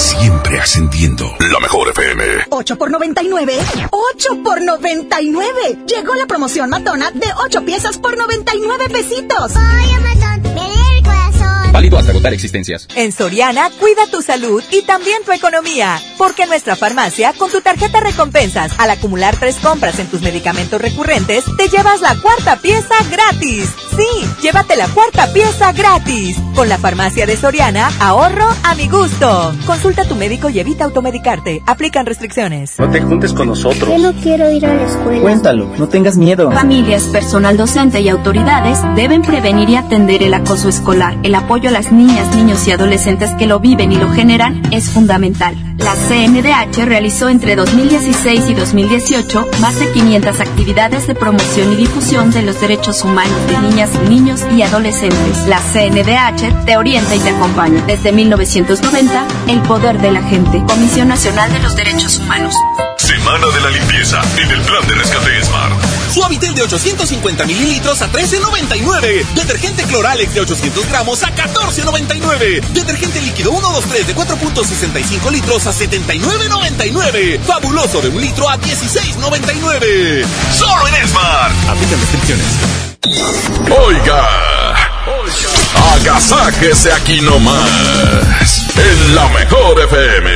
Siempre 0.00 0.58
ascendiendo. 0.58 1.30
La 1.52 1.60
mejor 1.60 1.90
FM. 1.90 2.24
8 2.48 2.78
por 2.78 2.90
99. 2.90 3.52
8 3.90 4.42
por 4.42 4.62
99. 4.62 5.78
Llegó 5.86 6.14
la 6.14 6.26
promoción 6.26 6.70
matona 6.70 7.10
de 7.10 7.26
8 7.44 7.64
piezas 7.66 7.98
por 7.98 8.16
99 8.16 8.88
pesitos. 8.88 9.52
Ay, 9.54 9.90
matón, 10.02 10.54
me 10.54 10.96
el 10.96 11.04
corazón. 11.04 11.59
Válido 11.72 11.98
hasta 11.98 12.10
agotar 12.10 12.32
existencias. 12.34 12.88
En 12.96 13.12
Soriana, 13.12 13.70
cuida 13.78 14.06
tu 14.10 14.22
salud 14.22 14.62
y 14.72 14.82
también 14.82 15.22
tu 15.24 15.32
economía. 15.32 16.00
Porque 16.18 16.42
en 16.42 16.48
nuestra 16.48 16.74
farmacia, 16.76 17.32
con 17.32 17.50
tu 17.50 17.60
tarjeta 17.60 18.00
recompensas, 18.00 18.72
al 18.78 18.90
acumular 18.90 19.36
tres 19.36 19.56
compras 19.56 19.98
en 19.98 20.08
tus 20.08 20.20
medicamentos 20.20 20.80
recurrentes, 20.80 21.44
te 21.56 21.68
llevas 21.68 22.00
la 22.00 22.16
cuarta 22.20 22.56
pieza 22.56 22.94
gratis. 23.10 23.70
Sí, 23.96 24.26
llévate 24.42 24.76
la 24.76 24.88
cuarta 24.88 25.32
pieza 25.32 25.72
gratis. 25.72 26.36
Con 26.54 26.68
la 26.68 26.78
farmacia 26.78 27.26
de 27.26 27.36
Soriana, 27.36 27.90
ahorro 28.00 28.48
a 28.64 28.74
mi 28.74 28.88
gusto. 28.88 29.52
Consulta 29.66 30.02
a 30.02 30.04
tu 30.04 30.16
médico 30.16 30.50
y 30.50 30.58
evita 30.58 30.84
automedicarte. 30.84 31.62
Aplican 31.66 32.06
restricciones. 32.06 32.78
No 32.78 32.90
te 32.90 33.00
juntes 33.00 33.32
con 33.32 33.46
nosotros. 33.46 33.88
Yo 33.88 33.98
no 33.98 34.12
quiero 34.20 34.50
ir 34.50 34.66
a 34.66 34.74
la 34.74 34.84
escuela. 34.84 35.20
Cuéntalo, 35.20 35.70
no 35.78 35.88
tengas 35.88 36.16
miedo. 36.16 36.50
Familias, 36.50 37.04
personal 37.04 37.56
docente 37.56 38.00
y 38.00 38.08
autoridades 38.08 38.78
deben 38.96 39.22
prevenir 39.22 39.68
y 39.70 39.76
atender 39.76 40.22
el 40.22 40.34
acoso 40.34 40.68
escolar, 40.68 41.16
el 41.22 41.34
a 41.68 41.72
las 41.72 41.92
niñas, 41.92 42.34
niños 42.34 42.66
y 42.66 42.72
adolescentes 42.72 43.30
que 43.38 43.46
lo 43.46 43.60
viven 43.60 43.92
y 43.92 43.96
lo 43.96 44.10
generan 44.10 44.62
es 44.72 44.90
fundamental. 44.90 45.54
La 45.78 45.94
CNDH 45.94 46.84
realizó 46.84 47.28
entre 47.28 47.56
2016 47.56 48.50
y 48.50 48.54
2018 48.54 49.46
más 49.60 49.78
de 49.78 49.90
500 49.92 50.40
actividades 50.40 51.06
de 51.06 51.14
promoción 51.14 51.72
y 51.72 51.76
difusión 51.76 52.30
de 52.30 52.42
los 52.42 52.60
derechos 52.60 53.02
humanos 53.02 53.36
de 53.48 53.58
niñas, 53.58 53.90
niños 54.08 54.40
y 54.54 54.62
adolescentes. 54.62 55.46
La 55.46 55.58
CNDH 55.58 56.64
te 56.66 56.76
orienta 56.76 57.14
y 57.14 57.20
te 57.20 57.30
acompaña. 57.30 57.82
Desde 57.86 58.12
1990, 58.12 59.26
el 59.48 59.60
poder 59.62 60.00
de 60.00 60.12
la 60.12 60.22
gente. 60.22 60.62
Comisión 60.66 61.08
Nacional 61.08 61.52
de 61.52 61.60
los 61.60 61.76
Derechos 61.76 62.18
Humanos. 62.18 62.54
Semana 62.96 63.46
de 63.54 63.60
la 63.60 63.70
limpieza 63.70 64.20
en 64.36 64.50
el 64.50 64.60
plan 64.62 64.86
de 64.86 64.94
rescate 64.94 65.42
Smart. 65.44 65.89
Suavitel 66.12 66.54
de 66.54 66.62
850 66.62 67.46
mililitros 67.46 68.02
a 68.02 68.10
13.99. 68.10 69.24
Detergente 69.34 69.84
Cloralex 69.84 70.34
de 70.34 70.40
800 70.40 70.88
gramos 70.88 71.22
a 71.22 71.34
14.99. 71.34 72.60
Detergente 72.72 73.20
líquido 73.20 73.52
123 73.52 74.06
de 74.06 74.16
4.65 74.16 75.30
litros 75.30 75.66
a 75.66 75.72
79.99. 75.72 77.40
Fabuloso 77.40 78.00
de 78.00 78.08
un 78.08 78.20
litro 78.20 78.48
a 78.48 78.58
16.99. 78.58 80.26
Solo 80.56 80.88
en 80.88 81.08
Smart. 81.08 81.54
Aplican 81.68 82.00
restricciones. 82.00 82.46
Oiga. 83.70 84.28
Oiga. 85.06 85.60
Agasáquese 85.94 86.92
aquí 86.92 87.20
nomás. 87.20 88.66
En 88.76 89.14
la 89.14 89.28
mejor 89.28 89.80
FM. 89.80 90.30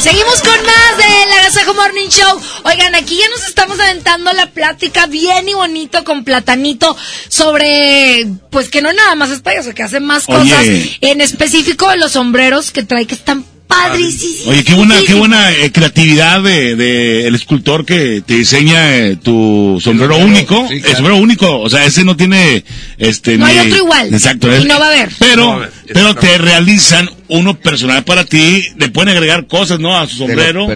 Seguimos 0.00 0.40
con 0.40 0.64
más 0.64 0.96
de 0.98 1.05
la 1.28 1.42
Gasajo 1.42 1.74
Morning 1.74 2.08
Show. 2.08 2.40
Oigan, 2.64 2.94
aquí 2.94 3.16
ya 3.16 3.28
nos 3.28 3.46
estamos 3.46 3.78
aventando 3.78 4.32
la 4.32 4.50
plática 4.50 5.06
bien 5.06 5.48
y 5.48 5.54
bonito 5.54 6.04
con 6.04 6.24
Platanito 6.24 6.96
sobre, 7.28 8.26
pues 8.50 8.68
que 8.68 8.82
no 8.82 8.92
nada 8.92 9.14
más 9.14 9.30
es 9.30 9.40
payaso, 9.40 9.74
que 9.74 9.82
hace 9.82 10.00
más 10.00 10.26
cosas. 10.26 10.66
En 11.00 11.20
específico 11.20 11.94
los 11.96 12.12
sombreros 12.12 12.70
que 12.70 12.82
trae 12.82 13.06
que 13.06 13.14
están 13.14 13.44
Padrísimo. 13.66 14.52
Oye, 14.52 14.62
qué 14.62 14.74
buena, 14.74 14.94
qué 15.04 15.14
buena 15.14 15.52
eh, 15.52 15.72
creatividad 15.72 16.40
de, 16.40 17.26
el 17.26 17.34
escultor 17.34 17.84
que 17.84 18.22
te 18.24 18.34
diseña 18.34 18.96
eh, 18.96 19.16
tu 19.16 19.80
sombrero 19.82 20.18
único. 20.18 20.68
El 20.70 20.94
sombrero 20.94 21.16
único, 21.16 21.60
o 21.60 21.68
sea, 21.68 21.84
ese 21.84 22.04
no 22.04 22.16
tiene, 22.16 22.64
este, 22.96 23.36
no 23.36 23.46
hay 23.46 23.58
otro 23.58 23.76
igual. 23.78 24.14
Exacto. 24.14 24.56
Y 24.56 24.66
no 24.66 24.78
va 24.78 24.86
a 24.86 24.90
haber. 24.90 25.10
Pero, 25.18 25.68
pero 25.92 26.14
te 26.14 26.38
realizan 26.38 27.10
uno 27.26 27.58
personal 27.58 28.04
para 28.04 28.24
ti, 28.24 28.68
le 28.78 28.88
pueden 28.88 29.08
agregar 29.08 29.48
cosas, 29.48 29.80
¿no? 29.80 29.98
A 29.98 30.06
su 30.06 30.16
sombrero. 30.16 30.68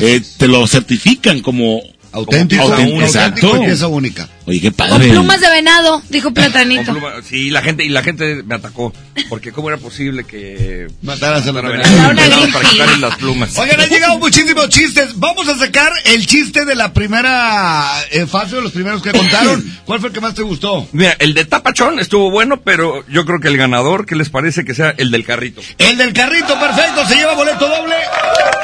Eh, 0.00 0.22
te 0.38 0.48
lo 0.48 0.66
certifican 0.66 1.40
como 1.40 1.82
Auténtico, 2.12 2.62
auténtico, 2.64 3.02
exacto. 3.02 3.56
y 3.56 3.64
pieza 3.64 3.86
única. 3.88 4.28
Oye, 4.44 4.60
qué 4.60 4.70
padre. 4.70 4.92
Con 4.92 5.08
plumas 5.08 5.40
de 5.40 5.48
venado, 5.48 6.02
dijo 6.10 6.30
Platanito. 6.32 6.94
sí, 7.26 7.48
la 7.48 7.62
gente, 7.62 7.84
y 7.84 7.88
la 7.88 8.02
gente 8.02 8.42
me 8.42 8.54
atacó. 8.54 8.92
Porque 9.30 9.50
cómo 9.50 9.68
era 9.68 9.78
posible 9.78 10.24
que 10.24 10.88
mataras 11.00 11.46
a 11.46 11.52
la 11.52 11.62
venado 11.62 12.48
para 12.52 12.68
quitarle 12.68 12.98
las 12.98 13.16
plumas. 13.16 13.56
Oigan, 13.56 13.80
han 13.80 13.88
llegado 13.88 14.18
muchísimos 14.18 14.68
chistes. 14.68 15.18
Vamos 15.18 15.48
a 15.48 15.56
sacar 15.56 15.90
el 16.04 16.26
chiste 16.26 16.66
de 16.66 16.74
la 16.74 16.92
primera 16.92 17.90
eh, 18.10 18.26
fase, 18.26 18.56
de 18.56 18.62
los 18.62 18.72
primeros 18.72 19.02
que 19.02 19.12
contaron. 19.16 19.64
¿Cuál 19.86 20.00
fue 20.00 20.08
el 20.08 20.14
que 20.14 20.20
más 20.20 20.34
te 20.34 20.42
gustó? 20.42 20.86
Mira, 20.92 21.16
el 21.18 21.32
de 21.32 21.46
Tapachón 21.46 21.98
estuvo 21.98 22.30
bueno, 22.30 22.60
pero 22.60 23.06
yo 23.08 23.24
creo 23.24 23.40
que 23.40 23.48
el 23.48 23.56
ganador, 23.56 24.04
¿qué 24.04 24.16
les 24.16 24.28
parece 24.28 24.64
que 24.64 24.74
sea 24.74 24.90
el 24.98 25.10
del 25.10 25.24
carrito? 25.24 25.62
El 25.78 25.96
del 25.96 26.12
carrito, 26.12 26.58
perfecto, 26.60 27.06
se 27.06 27.14
lleva 27.14 27.34
boleto 27.34 27.66
doble. 27.66 27.94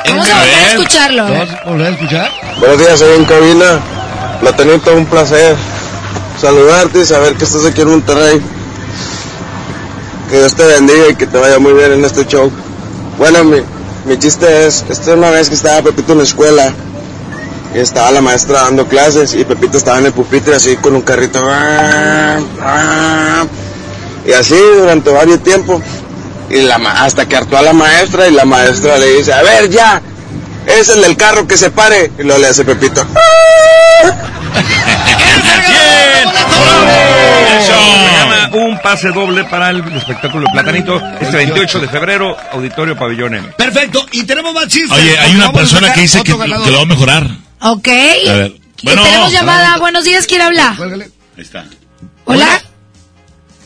Vamos 0.07 0.31
a 0.31 0.39
volver 0.39 0.55
a 0.55 0.69
escucharlo. 0.69 1.23
¿Vamos 1.25 1.51
a 1.51 1.69
volver 1.69 1.87
a 1.87 1.91
escuchar? 1.91 2.31
Buenos 2.61 2.79
días, 2.79 2.99
soy 2.99 3.17
en 3.17 3.25
cabina. 3.25 3.81
Platanito, 4.41 4.95
un 4.95 5.07
placer 5.07 5.57
saludarte 6.41 7.01
y 7.01 7.05
saber 7.05 7.35
que 7.35 7.45
estás 7.45 7.65
aquí 7.67 7.81
en 7.81 7.89
Monterrey. 7.89 8.41
Que 10.31 10.39
Dios 10.39 10.55
te 10.55 10.65
bendiga 10.65 11.09
y 11.11 11.15
que 11.17 11.27
te 11.27 11.39
vaya 11.39 11.59
muy 11.59 11.73
bien 11.73 11.93
en 11.93 12.05
este 12.05 12.27
show. 12.27 12.51
Bueno, 13.17 13.45
mi, 13.45 13.59
mi 14.05 14.19
chiste 14.19 14.67
es, 14.67 14.85
esta 14.89 15.15
una 15.15 15.31
vez 15.31 15.49
que 15.49 15.55
estaba 15.55 15.83
Pepito 15.83 16.13
en 16.13 16.19
la 16.19 16.25
escuela, 16.25 16.73
y 17.75 17.79
estaba 17.79 18.11
la 18.11 18.21
maestra 18.21 18.63
dando 18.63 18.87
clases 18.87 19.35
y 19.35 19.45
Pepito 19.45 19.79
estaba 19.79 19.99
en 19.99 20.07
el 20.07 20.13
pupitre 20.13 20.55
así 20.55 20.77
con 20.77 20.95
un 20.95 21.03
carrito. 21.03 21.41
Y 24.27 24.33
así 24.33 24.57
durante 24.79 25.11
varios 25.11 25.43
tiempos. 25.43 25.83
Y 26.51 26.63
la, 26.63 26.77
hasta 26.77 27.29
que 27.29 27.37
hartó 27.37 27.59
a 27.59 27.63
la 27.63 27.73
maestra 27.73 28.29
y 28.29 28.33
la 28.33 28.45
maestra 28.45 28.99
le 28.99 29.19
dice, 29.19 29.33
a 29.33 29.43
ver 29.43 29.69
ya, 29.69 30.01
es 30.67 30.89
el 30.89 31.03
del 31.03 31.17
carro 31.17 31.47
que 31.47 31.57
se 31.57 31.71
pare. 31.71 32.11
Y 32.19 32.23
luego 32.23 32.41
le 32.41 32.49
hace 32.49 32.65
Pepito. 32.65 33.07
Un 38.53 38.79
pase 38.81 39.09
doble 39.09 39.45
para 39.45 39.71
el 39.71 39.81
espectáculo 39.97 40.47
de 40.47 40.53
Platanito 40.53 41.01
este 41.21 41.37
28 41.37 41.81
de 41.81 41.89
febrero, 41.89 42.37
Auditorio 42.53 42.97
Pabellón 42.97 43.35
M. 43.35 43.49
Perfecto, 43.57 44.07
y 44.11 44.25
tenemos 44.25 44.55
más 44.55 44.67
chistes. 44.69 44.91
Oye, 44.91 45.19
hay 45.19 45.35
una 45.35 45.53
persona 45.53 45.93
que 45.93 46.01
dice 46.01 46.23
que, 46.23 46.33
que, 46.33 46.39
lo 46.49 46.77
va 46.77 46.83
a 46.83 46.87
mejorar. 46.87 47.27
Ok. 47.61 47.89
A 47.89 48.33
ver. 48.33 48.57
Bueno, 48.83 49.03
tenemos 49.03 49.33
llamada. 49.33 49.77
Buenos 49.79 50.05
días, 50.05 50.27
¿quién 50.27 50.41
habla? 50.41 50.77
Ahí 50.79 51.43
está. 51.43 51.67
Hola. 52.25 52.63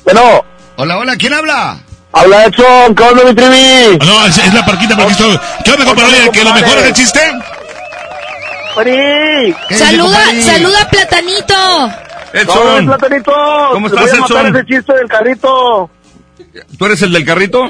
Bueno. 0.05 0.44
Hola, 0.77 0.99
hola, 0.99 1.17
¿quién 1.17 1.33
habla? 1.33 1.78
Habla 2.12 2.44
Edson, 2.44 2.94
¿qué 2.94 3.02
onda 3.02 3.24
mi 3.24 3.34
trivi? 3.34 3.99
No, 4.05 4.26
es, 4.26 4.39
es 4.39 4.52
la 4.52 4.65
parquita 4.65 4.94
porque 4.97 5.12
estoy... 5.12 5.41
¿Qué 5.65 5.70
onda, 5.73 5.84
compadre? 5.86 6.31
¿Que 6.31 6.44
lo 6.44 6.52
mejor 6.52 6.78
es 6.78 6.84
el 6.84 6.92
chiste? 6.92 7.20
Saluda, 9.70 10.18
saluda 10.41 10.89
Platanito. 10.91 11.55
Edson. 12.32 12.86
No, 12.86 12.97
Platanito. 12.97 13.32
¿Cómo 13.73 13.86
estás, 13.86 14.02
voy 14.02 14.18
a 14.18 14.20
matar 14.20 14.47
ese 14.47 14.65
chiste 14.66 14.94
del 14.94 15.08
carrito. 15.08 15.91
¿Tú 16.78 16.86
eres 16.86 17.02
el 17.02 17.12
del 17.12 17.24
carrito? 17.24 17.68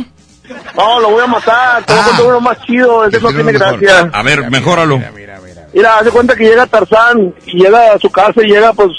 No, 0.76 1.00
lo 1.00 1.10
voy 1.10 1.22
a 1.22 1.26
matar. 1.26 1.84
Te 1.84 1.92
voy 1.92 2.02
a 2.02 2.04
contar 2.06 2.26
uno 2.26 2.40
más 2.40 2.60
chido. 2.62 3.04
Ese 3.06 3.20
no 3.20 3.28
tiene 3.32 3.52
gracia. 3.52 4.10
A 4.12 4.22
ver, 4.22 4.50
mejóralo. 4.50 5.00
Mira, 5.72 5.98
hace 5.98 6.10
cuenta 6.10 6.36
que 6.36 6.44
llega 6.44 6.66
Tarzán 6.66 7.34
y 7.46 7.62
llega 7.62 7.94
a 7.94 7.98
su 7.98 8.10
casa 8.10 8.42
y 8.42 8.48
llega, 8.48 8.72
pues, 8.72 8.90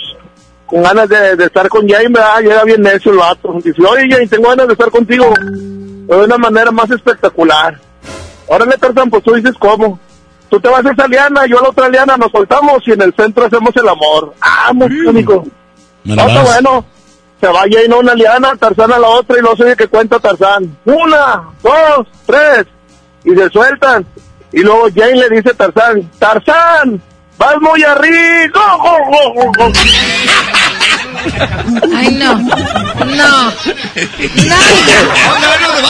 con 0.65 0.83
ganas 0.83 1.07
de, 1.09 1.35
de 1.35 1.45
estar 1.45 1.67
con 1.69 1.87
Jane, 1.87 2.09
¿verdad? 2.09 2.41
Llega 2.41 2.63
bien 2.63 2.81
necio 2.81 3.11
el 3.11 3.17
vato. 3.17 3.53
Dice, 3.63 3.81
oye, 3.85 4.07
Jane, 4.09 4.27
tengo 4.27 4.49
ganas 4.49 4.67
de 4.67 4.73
estar 4.73 4.89
contigo 4.89 5.33
de 6.07 6.15
una 6.15 6.37
manera 6.37 6.71
más 6.71 6.89
espectacular. 6.91 7.79
Órale, 8.47 8.77
Tarzán, 8.77 9.09
pues 9.09 9.23
tú 9.23 9.33
dices 9.33 9.55
cómo. 9.57 9.99
Tú 10.49 10.59
te 10.59 10.69
vas 10.69 10.85
a 10.85 10.91
esa 10.91 11.07
liana, 11.07 11.45
yo 11.47 11.59
a 11.59 11.63
la 11.63 11.69
otra 11.69 11.89
liana, 11.89 12.15
nos 12.17 12.31
soltamos 12.31 12.87
y 12.87 12.91
en 12.91 13.01
el 13.01 13.13
centro 13.15 13.45
hacemos 13.45 13.75
el 13.75 13.87
amor. 13.87 14.33
Ah, 14.39 14.71
muy 14.73 14.91
único. 15.01 15.43
No, 16.03 16.13
está 16.27 16.43
bueno. 16.43 16.85
Se 17.41 17.47
va 17.47 17.61
Jane 17.61 17.93
a 17.93 17.97
una 17.97 18.13
liana, 18.13 18.55
Tarzán 18.55 18.91
a 18.93 18.99
la 18.99 19.07
otra 19.07 19.39
y 19.39 19.41
no 19.41 19.55
sé 19.55 19.75
qué 19.75 19.87
cuenta 19.87 20.19
Tarzán. 20.19 20.77
Una, 20.85 21.43
dos, 21.61 22.07
tres. 22.25 22.65
y 23.23 23.35
se 23.35 23.49
sueltan. 23.49 24.05
Y 24.51 24.61
luego 24.61 24.87
Jane 24.93 25.15
le 25.15 25.29
dice 25.29 25.49
a 25.49 25.53
Tarzán, 25.53 26.09
Tarzán, 26.19 27.01
vas 27.43 27.61
muy 27.61 27.83
arriba. 27.83 28.61
Ay, 31.95 32.11
no. 32.19 32.37
No. 32.37 33.51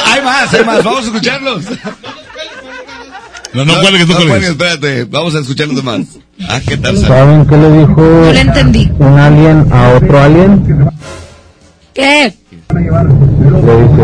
Hay 0.06 0.22
más, 0.22 0.54
hay 0.54 0.66
más. 0.66 0.84
Vamos 0.84 1.04
a 1.04 1.08
escucharlos. 1.08 1.64
No, 3.54 3.66
no 3.66 3.80
cuelgues, 3.82 4.08
no 4.08 4.16
cuelgues. 4.16 4.50
Espérate, 4.50 5.06
vamos 5.06 5.36
a 5.36 5.40
escuchar 5.40 5.68
los 5.68 5.76
demás. 5.78 6.02
Ah, 6.50 6.60
¿qué 6.68 6.78
tal? 6.78 6.98
¿Saben 6.98 7.46
qué 7.46 7.56
le 7.56 7.72
dijo 7.72 8.02
No 8.02 8.32
le 8.34 8.42
entendí. 8.42 8.92
un 8.98 9.20
alien 9.20 9.72
a 9.72 9.90
otro 9.90 10.20
alien? 10.22 10.90
¿Qué? 11.94 12.34
Le 12.74 12.80
dice, 12.82 14.04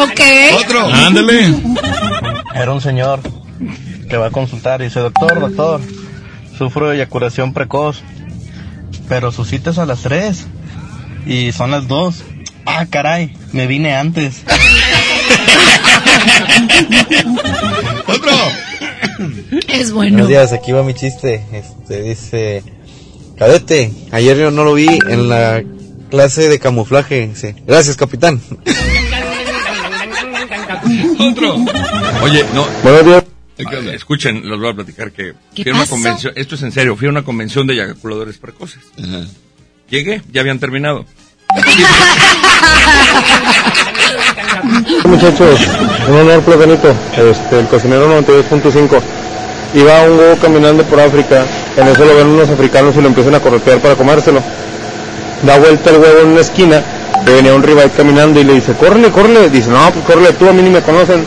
Ok. 0.00 0.20
Otro. 0.64 0.86
Ándale. 0.94 1.54
Era 2.54 2.72
un 2.72 2.80
señor 2.80 3.20
que 4.10 4.16
va 4.18 4.26
a 4.26 4.30
consultar 4.30 4.82
y 4.82 4.84
dice, 4.84 5.00
doctor, 5.00 5.40
doctor, 5.40 5.80
sufro 6.58 6.88
de 6.88 6.96
eyaculación 6.96 7.54
precoz, 7.54 8.02
pero 9.08 9.30
su 9.30 9.44
cita 9.44 9.70
es 9.70 9.78
a 9.78 9.86
las 9.86 10.00
3 10.00 10.46
y 11.26 11.52
son 11.52 11.70
las 11.70 11.86
2. 11.86 12.24
Ah, 12.66 12.86
caray, 12.90 13.32
me 13.52 13.68
vine 13.68 13.94
antes. 13.94 14.42
Otro. 18.06 18.32
Es 19.68 19.92
bueno. 19.92 20.14
Buenos 20.14 20.28
días, 20.28 20.52
aquí 20.52 20.72
va 20.72 20.82
mi 20.82 20.94
chiste. 20.94 21.46
Este 21.52 22.02
dice, 22.02 22.64
cadete, 23.38 23.92
ayer 24.10 24.36
yo 24.36 24.50
no 24.50 24.64
lo 24.64 24.74
vi 24.74 24.88
en 25.08 25.28
la 25.28 25.62
clase 26.10 26.48
de 26.48 26.58
camuflaje. 26.58 27.28
Dice, 27.28 27.54
gracias, 27.64 27.96
capitán. 27.96 28.40
Otro. 31.20 31.54
Oye, 32.22 32.44
no. 32.52 32.66
Buenos 32.82 33.04
días. 33.04 33.24
Escuchen, 33.94 34.48
los 34.48 34.58
voy 34.60 34.70
a 34.70 34.74
platicar 34.74 35.10
que 35.12 35.34
¿Qué 35.54 35.62
fui 35.62 35.72
a 35.72 35.74
una 35.74 35.82
pasó? 35.82 35.90
convención, 35.94 36.32
esto 36.36 36.54
es 36.54 36.62
en 36.62 36.72
serio, 36.72 36.96
fui 36.96 37.06
a 37.06 37.10
una 37.10 37.22
convención 37.22 37.66
de 37.66 37.74
eyaculadores 37.74 38.38
precoces. 38.38 38.80
Llegué, 39.88 40.22
ya 40.32 40.40
habían 40.40 40.58
terminado. 40.58 41.04
muchachos, 45.04 45.60
un 46.08 46.16
honor 46.16 46.42
platanito, 46.42 46.94
este, 47.16 47.58
el 47.60 47.66
cocinero 47.66 48.20
92.5. 48.22 49.00
Iba 49.74 50.02
un 50.02 50.18
huevo 50.18 50.36
caminando 50.40 50.82
por 50.84 51.00
África, 51.00 51.46
en 51.76 51.88
eso 51.88 52.04
lo 52.04 52.16
ven 52.16 52.26
unos 52.28 52.48
africanos 52.48 52.96
y 52.96 53.00
lo 53.00 53.08
empiezan 53.08 53.34
a 53.34 53.40
corretear 53.40 53.80
para 53.80 53.94
comérselo. 53.94 54.42
Da 55.42 55.58
vuelta 55.58 55.90
el 55.90 55.96
huevo 55.98 56.20
en 56.22 56.28
una 56.28 56.40
esquina, 56.40 56.82
venía 57.24 57.54
un 57.54 57.62
rival 57.62 57.90
caminando 57.96 58.40
y 58.40 58.44
le 58.44 58.54
dice, 58.54 58.74
córrele, 58.74 59.10
córrele. 59.10 59.48
Dice, 59.48 59.70
no, 59.70 59.90
pues 59.92 60.04
córrele 60.04 60.32
tú, 60.32 60.48
a 60.48 60.52
mí 60.52 60.62
ni 60.62 60.70
me 60.70 60.82
conocen. 60.82 61.24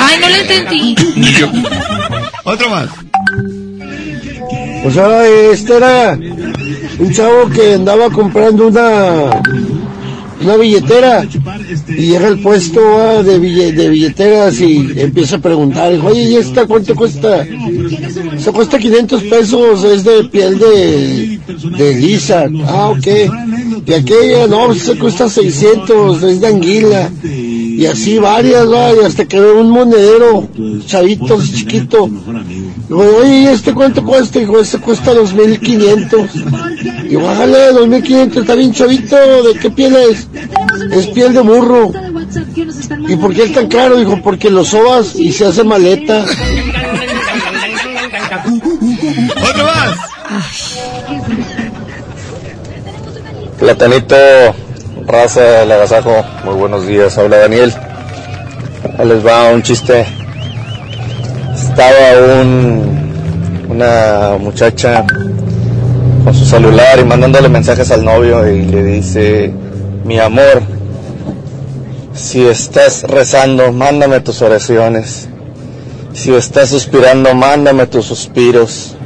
Ay, 0.00 0.16
no 0.20 0.28
le 0.28 0.40
entendí. 0.40 0.96
Otro 2.44 2.68
más. 2.70 2.88
O 4.84 4.90
sea, 4.90 5.26
este 5.52 5.76
era 5.76 6.18
un 6.98 7.12
chavo 7.12 7.48
que 7.50 7.74
andaba 7.74 8.10
comprando 8.10 8.66
una 8.68 9.40
una 10.40 10.56
billetera 10.56 11.24
y 11.86 11.92
llega 12.06 12.26
al 12.26 12.40
puesto 12.40 12.80
ah, 13.00 13.22
de, 13.22 13.38
bille- 13.40 13.72
de 13.72 13.88
billeteras 13.88 14.60
y 14.60 14.90
empieza 14.96 15.36
a 15.36 15.38
preguntar, 15.38 15.92
oye, 16.04 16.22
¿y 16.30 16.34
esta 16.34 16.66
cuánto 16.66 16.96
cuesta? 16.96 17.46
Esta 18.36 18.50
cuesta 18.50 18.76
500 18.76 19.22
pesos, 19.22 19.84
es 19.84 20.02
de 20.02 20.24
piel 20.24 20.58
de, 20.58 21.38
de 21.78 21.94
lisa. 21.94 22.48
Ah, 22.66 22.88
ok. 22.88 23.06
Y 23.86 23.92
aquella, 23.94 24.48
no, 24.48 24.66
pues 24.66 24.80
esta 24.88 24.98
cuesta 24.98 25.28
600, 25.28 26.22
es 26.24 26.40
de 26.40 26.46
anguila. 26.48 27.08
Y 27.74 27.86
así 27.86 28.18
varias, 28.18 28.70
va, 28.70 28.92
y 28.92 29.04
hasta 29.04 29.24
que 29.24 29.40
veo 29.40 29.60
un 29.60 29.70
monedero, 29.70 30.48
chavito, 30.86 31.34
así 31.36 31.52
chiquito. 31.52 32.08
Digo, 32.88 33.16
oye, 33.20 33.40
¿y 33.40 33.46
este 33.46 33.72
cuánto 33.72 34.04
cuesta? 34.04 34.38
Dijo, 34.38 34.60
este 34.60 34.78
cuesta 34.78 35.14
2500. 35.14 36.30
Y 37.08 37.16
bájale, 37.16 37.72
2500, 37.72 38.42
está 38.42 38.54
bien 38.54 38.72
chavito, 38.72 39.16
¿de 39.42 39.58
qué 39.58 39.70
piel 39.70 39.96
es? 39.96 40.28
Es 40.92 41.06
piel 41.08 41.32
de 41.32 41.40
burro. 41.40 41.90
¿Y 43.08 43.16
por 43.16 43.34
qué 43.34 43.44
es 43.44 43.52
tan 43.52 43.68
caro? 43.68 43.96
Dijo, 43.96 44.20
porque 44.22 44.50
lo 44.50 44.64
sobas 44.64 45.16
y 45.16 45.32
se 45.32 45.46
hace 45.46 45.64
maleta. 45.64 46.24
Otro 49.50 49.64
más. 49.64 49.96
Platanito, 53.58 54.16
raza 55.06 55.40
del 55.60 55.72
agasajo, 55.72 56.24
muy 56.44 56.54
buenos 56.54 56.86
días, 56.86 57.16
habla 57.18 57.38
Daniel. 57.38 57.72
Ahí 58.98 59.06
les 59.08 59.24
va 59.26 59.50
un 59.52 59.62
chiste. 59.62 60.06
Estaba 61.54 62.40
un, 62.40 63.66
una 63.68 64.36
muchacha 64.38 65.04
con 66.24 66.34
su 66.34 66.44
celular 66.44 66.98
y 67.00 67.04
mandándole 67.04 67.48
mensajes 67.48 67.90
al 67.90 68.04
novio 68.04 68.48
y 68.48 68.62
le 68.62 68.82
dice, 68.84 69.52
mi 70.04 70.18
amor, 70.18 70.62
si 72.14 72.46
estás 72.46 73.02
rezando, 73.04 73.72
mándame 73.72 74.20
tus 74.20 74.42
oraciones. 74.42 75.28
Si 76.12 76.34
estás 76.34 76.68
suspirando, 76.68 77.34
mándame 77.34 77.86
tus 77.86 78.06
suspiros. 78.06 78.96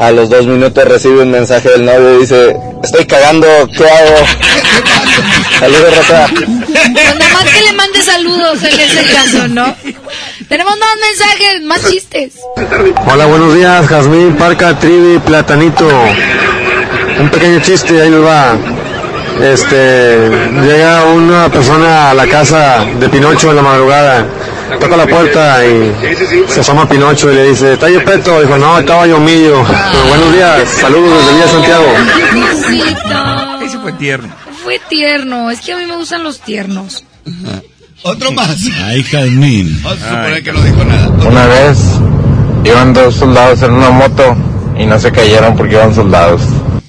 A 0.00 0.10
los 0.12 0.30
dos 0.30 0.46
minutos 0.46 0.82
recibe 0.84 1.22
un 1.22 1.30
mensaje 1.30 1.68
del 1.68 1.84
novio 1.84 2.14
y 2.14 2.20
dice, 2.20 2.56
estoy 2.82 3.04
cagando, 3.04 3.46
¿qué 3.76 3.84
hago? 3.84 4.16
Saludos, 5.60 5.96
Raza. 5.98 6.26
Pues 6.34 7.16
nada 7.18 7.34
más 7.34 7.44
que 7.44 7.60
le 7.60 7.72
mande 7.74 8.00
saludos 8.00 8.62
en 8.62 8.80
ese 8.80 9.14
caso, 9.14 9.48
¿no? 9.48 9.76
Tenemos 10.48 10.74
más 10.78 10.96
mensajes, 11.06 11.62
más 11.64 11.90
chistes. 11.90 12.32
Hola, 13.12 13.26
buenos 13.26 13.54
días, 13.54 13.86
Jazmín, 13.88 14.36
Parca, 14.36 14.78
Trivi, 14.78 15.18
Platanito. 15.18 15.86
Un 17.20 17.28
pequeño 17.28 17.60
chiste, 17.60 18.00
ahí 18.00 18.10
les 18.10 18.24
va. 18.24 18.56
Este, 19.42 20.30
llega 20.62 21.04
una 21.04 21.50
persona 21.50 22.10
a 22.10 22.14
la 22.14 22.26
casa 22.26 22.86
de 22.98 23.06
Pinocho 23.10 23.50
en 23.50 23.56
la 23.56 23.62
madrugada, 23.62 24.26
toca 24.78 24.96
la 24.96 25.06
puerta 25.06 25.66
y 25.66 25.92
se 26.48 26.60
asoma 26.60 26.88
Pinocho 26.88 27.32
y 27.32 27.34
le 27.34 27.48
dice, 27.50 27.74
¿está 27.74 27.88
yo 27.88 28.04
peto? 28.04 28.40
Dijo, 28.40 28.58
no, 28.58 28.78
estaba 28.78 29.06
yo. 29.06 29.18
Pero 29.24 29.64
buenos 30.08 30.32
días, 30.32 30.68
saludos 30.68 31.18
desde 31.18 31.32
Villa 31.34 31.48
Santiago. 31.48 31.86
Ese 33.64 33.78
fue 33.78 33.92
tierno. 33.92 34.28
Fue 34.62 34.80
tierno, 34.88 35.50
es 35.50 35.60
que 35.60 35.72
a 35.72 35.76
mí 35.76 35.86
me 35.86 35.96
gustan 35.96 36.22
los 36.22 36.40
tiernos. 36.40 37.04
Otro 38.02 38.32
más. 38.32 38.56
Ay, 38.84 39.02
Jazmín. 39.02 39.80
Vamos 39.82 40.02
a 40.02 40.08
suponer 40.08 40.42
que 40.42 40.52
no 40.52 40.62
dijo 40.62 40.84
nada. 40.84 41.08
Una 41.26 41.46
vez 41.46 41.78
iban 42.64 42.92
dos 42.92 43.14
soldados 43.14 43.62
en 43.62 43.72
una 43.72 43.90
moto 43.90 44.36
y 44.78 44.86
no 44.86 44.98
se 44.98 45.12
cayeron 45.12 45.56
porque 45.56 45.74
iban 45.74 45.94
soldados. 45.94 46.42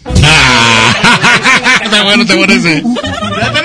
Está 1.83 2.03
bueno, 2.03 2.25
te 2.25 2.37
parece. 2.37 2.83
Platanito, 2.83 3.60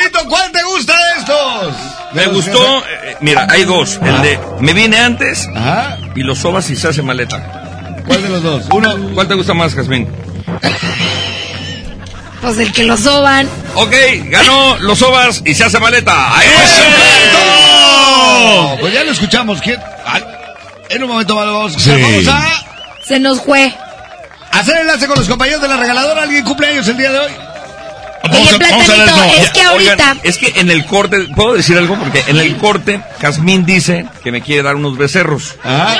Me 2.16 2.26
gustó, 2.28 2.78
eh, 2.86 3.16
mira, 3.20 3.46
hay 3.50 3.64
dos. 3.64 4.00
El 4.02 4.22
de 4.22 4.40
me 4.60 4.72
vine 4.72 4.98
antes 4.98 5.48
Ajá. 5.54 5.98
y 6.14 6.22
los 6.22 6.38
sobas 6.38 6.68
y 6.70 6.76
se 6.76 6.88
hace 6.88 7.02
maleta. 7.02 8.02
¿Cuál 8.06 8.22
de 8.22 8.28
los 8.28 8.42
dos? 8.42 8.64
Uno. 8.72 8.94
¿Cuál 9.14 9.28
te 9.28 9.34
gusta 9.34 9.52
más, 9.54 9.74
Jazmín? 9.74 10.08
Pues 12.40 12.58
el 12.58 12.72
que 12.72 12.84
lo 12.84 12.96
soban. 12.96 13.48
Ok, 13.74 13.92
ganó 14.26 14.76
los 14.78 14.98
sobas 14.98 15.42
y 15.44 15.54
se 15.54 15.64
hace 15.64 15.78
maleta. 15.80 16.36
¡Ahí 16.36 16.46
¡Correcto! 17.32 18.76
Pues 18.80 18.92
ya 18.94 19.04
lo 19.04 19.10
escuchamos. 19.12 19.60
¿Quién? 19.60 19.78
Ah, 20.06 20.20
En 20.88 21.02
un 21.02 21.08
momento 21.10 21.34
más 21.34 21.46
lo 21.46 21.52
vamos 21.54 21.74
a 21.74 21.78
escuchar. 21.78 21.96
Sí. 21.98 22.24
Vamos 22.26 22.28
a 22.42 23.04
Se 23.06 23.18
nos 23.20 23.40
fue. 23.40 23.72
hacer 24.52 24.76
enlace 24.78 25.06
con 25.08 25.18
los 25.18 25.28
compañeros 25.28 25.60
de 25.62 25.68
la 25.68 25.76
regaladora. 25.76 26.22
¿Alguien 26.22 26.44
cumpleaños 26.44 26.86
el 26.88 26.96
día 26.96 27.10
de 27.12 27.18
hoy? 27.18 27.32
Vamos 28.22 28.38
Oye, 28.52 28.64
a, 28.64 28.70
vamos 28.70 28.88
a 28.88 28.92
ver, 28.96 29.04
Platanito, 29.04 29.16
no. 29.36 29.42
es 29.42 29.50
que 29.50 29.62
ahorita... 29.62 29.92
Oigan, 29.92 30.20
es 30.24 30.38
que 30.38 30.52
en 30.60 30.70
el 30.70 30.84
corte, 30.86 31.18
¿puedo 31.34 31.54
decir 31.54 31.76
algo? 31.78 31.96
Porque 31.98 32.24
en 32.26 32.36
el 32.38 32.56
corte, 32.56 33.00
Jazmín 33.20 33.64
dice 33.64 34.06
que 34.24 34.32
me 34.32 34.40
quiere 34.42 34.62
dar 34.62 34.74
unos 34.76 34.96
becerros. 34.98 35.54
Ajá. 35.62 35.96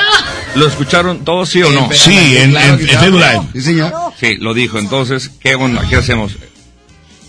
¿Lo 0.55 0.67
escucharon 0.67 1.23
todos, 1.23 1.49
sí 1.49 1.61
o 1.63 1.71
no? 1.71 1.89
Sí, 1.93 2.37
en, 2.37 2.51
Claro 2.51 2.73
en, 2.75 2.79
en 2.81 2.85
claro. 2.87 2.99
Facebook 3.01 3.21
Live. 3.21 3.41
Sí, 3.53 3.61
señor. 3.61 3.93
Sí, 4.19 4.35
lo 4.37 4.53
dijo. 4.53 4.79
Entonces, 4.79 5.31
¿qué 5.39 5.55
onda? 5.55 5.83
¿Qué 5.89 5.95
hacemos? 5.97 6.33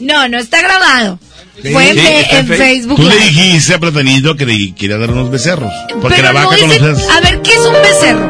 No, 0.01 0.29
no 0.29 0.39
está 0.39 0.63
grabado. 0.63 1.19
Sí. 1.63 1.71
Fue 1.73 1.91
en, 1.91 1.97
Sí, 1.99 2.07
en 2.07 2.37
en 2.39 2.47
Face- 2.49 2.57
Facebook. 2.57 2.97
Tú 2.97 3.09
le 3.09 3.17
dijiste 3.17 3.75
a 3.75 3.79
Platanito 3.81 4.37
que 4.37 4.47
le 4.47 4.75
quería 4.75 4.97
dar 4.97 5.11
unos 5.11 5.31
becerros. 5.31 5.73
Porque 6.01 6.17
Pero 6.23 6.33
la 6.33 6.41
no 6.41 6.49
vaca 6.49 6.61
con 6.61 6.71
dice- 6.71 6.81
los 6.81 7.09
A 7.11 7.21
ver, 7.21 7.43
¿qué 7.43 7.53
es 7.53 7.61
un 7.61 7.73
becerro? 7.75 8.27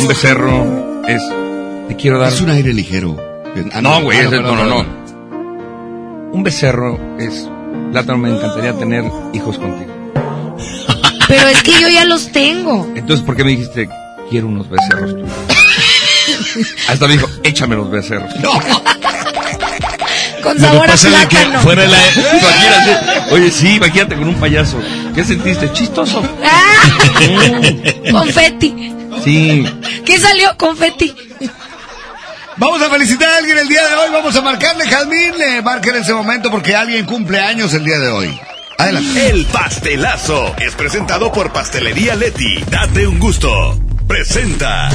Un 0.00 0.06
becerro 0.08 1.02
es... 1.08 1.22
Te 1.88 1.96
quiero 1.96 2.18
dar... 2.20 2.32
Es 2.32 2.40
un 2.40 2.50
aire 2.50 2.72
ligero. 2.72 3.16
Ah, 3.72 3.82
No, 3.82 4.00
güey, 4.02 4.18
ah, 4.18 4.22
ese- 4.22 4.36
no, 4.36 4.42
perdón, 4.42 4.56
no, 4.68 4.82
no. 4.82 4.99
Un 6.32 6.42
becerro 6.42 6.98
es... 7.18 7.48
Plátano, 7.92 8.18
me 8.18 8.30
encantaría 8.30 8.72
tener 8.78 9.04
hijos 9.32 9.58
contigo. 9.58 9.90
Pero 11.26 11.48
es 11.48 11.62
que 11.62 11.72
yo 11.80 11.88
ya 11.88 12.04
los 12.04 12.30
tengo. 12.30 12.88
Entonces, 12.94 13.24
¿por 13.24 13.36
qué 13.36 13.42
me 13.44 13.50
dijiste, 13.50 13.88
quiero 14.30 14.46
unos 14.46 14.68
becerros 14.70 15.10
tú? 15.16 15.24
Hasta 16.88 17.06
me 17.06 17.14
dijo, 17.14 17.28
échame 17.42 17.74
los 17.76 17.90
becerros. 17.90 18.32
Con 20.42 20.54
Lo 20.54 20.60
que 20.60 20.66
sabor 20.66 20.84
a 20.84 20.90
pasa 20.92 21.08
es 21.08 21.26
que 21.26 21.36
plátano. 21.36 21.60
fuera 21.60 21.86
la... 21.86 21.98
Imagínate. 22.16 23.34
Oye, 23.34 23.50
sí, 23.50 23.74
imagínate 23.74 24.14
con 24.16 24.28
un 24.28 24.34
payaso. 24.36 24.78
¿Qué 25.14 25.24
sentiste? 25.24 25.72
Chistoso. 25.72 26.22
¡Ah! 26.44 26.98
Confeti. 28.10 28.92
Sí. 29.24 29.66
¿Qué 30.04 30.18
salió? 30.18 30.56
Confeti. 30.56 31.14
Vamos 32.60 32.82
a 32.82 32.90
felicitar 32.90 33.26
a 33.26 33.36
alguien 33.38 33.56
el 33.56 33.68
día 33.68 33.88
de 33.88 33.94
hoy. 33.94 34.10
Vamos 34.12 34.36
a 34.36 34.42
marcarle, 34.42 34.86
Jazmín. 34.86 35.32
Le 35.38 35.62
marquen 35.62 35.96
en 35.96 36.02
ese 36.02 36.12
momento 36.12 36.50
porque 36.50 36.76
alguien 36.76 37.06
cumple 37.06 37.40
años 37.40 37.72
el 37.72 37.82
día 37.84 37.98
de 37.98 38.08
hoy. 38.08 38.38
Adelante. 38.76 39.30
El 39.30 39.46
pastelazo 39.46 40.54
es 40.58 40.74
presentado 40.74 41.32
por 41.32 41.52
Pastelería 41.54 42.16
Leti. 42.16 42.62
Date 42.70 43.06
un 43.06 43.18
gusto. 43.18 43.78
Presenta. 44.06 44.88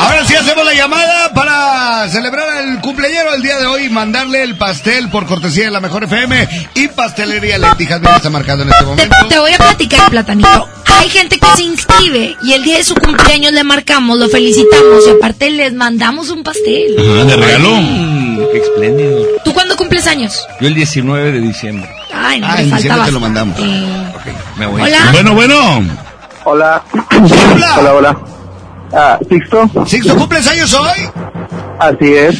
Ahora 0.00 0.24
sí 0.24 0.34
hacemos 0.36 0.64
la 0.64 0.72
llamada 0.72 1.32
para 1.34 2.08
celebrar 2.08 2.64
el 2.64 2.78
cumpleañero 2.80 3.34
el 3.34 3.42
día 3.42 3.58
de 3.58 3.66
hoy 3.66 3.84
y 3.84 3.88
mandarle 3.90 4.42
el 4.42 4.56
pastel 4.56 5.10
por 5.10 5.26
cortesía 5.26 5.64
de 5.66 5.70
la 5.70 5.80
Mejor 5.80 6.04
FM 6.04 6.48
y 6.74 6.88
Pastelería 6.88 7.58
Leti. 7.58 7.84
Jazmín 7.86 8.12
está 8.14 8.30
marcando 8.30 8.62
en 8.64 8.70
este 8.70 8.84
Te, 8.84 8.86
momento. 8.88 9.16
te 9.28 9.38
voy 9.38 9.52
a 9.52 9.58
platicar, 9.58 10.08
Platanito. 10.10 10.68
Hay 10.98 11.08
gente 11.10 11.38
que 11.38 11.46
se 11.56 11.62
inscribe 11.62 12.36
y 12.42 12.52
el 12.52 12.62
día 12.62 12.78
de 12.78 12.84
su 12.84 12.94
cumpleaños 12.94 13.52
le 13.52 13.64
marcamos, 13.64 14.18
lo 14.18 14.28
felicitamos 14.28 15.06
y 15.06 15.10
aparte 15.10 15.50
les 15.50 15.72
mandamos 15.72 16.28
un 16.30 16.42
pastel. 16.42 16.96
Ajá, 16.98 17.24
de 17.24 17.36
regalo. 17.36 17.70
Mm, 17.80 18.36
qué 18.52 18.58
espléndido. 18.58 19.26
¿Tú 19.44 19.52
cuándo 19.52 19.76
cumples 19.76 20.06
años? 20.06 20.46
Yo 20.60 20.68
el 20.68 20.74
19 20.74 21.32
de 21.32 21.40
diciembre. 21.40 21.88
Ay, 22.12 22.40
no, 22.40 22.46
Ah, 22.48 22.60
en 22.60 22.70
diciembre 22.74 23.04
te 23.06 23.12
lo 23.12 23.20
mandamos. 23.20 23.58
Me 24.56 24.66
voy. 24.66 24.82
Hola. 24.82 24.98
Bueno, 25.12 25.34
bueno. 25.34 25.54
Hola. 26.44 26.82
Hola. 26.92 27.74
Hola, 27.78 27.94
hola. 27.94 28.18
Ah, 28.92 29.18
Sixto. 29.28 29.70
Sixto, 29.86 30.16
¿cumples 30.16 30.46
años 30.46 30.72
hoy? 30.74 31.08
Así 31.78 32.12
es. 32.14 32.36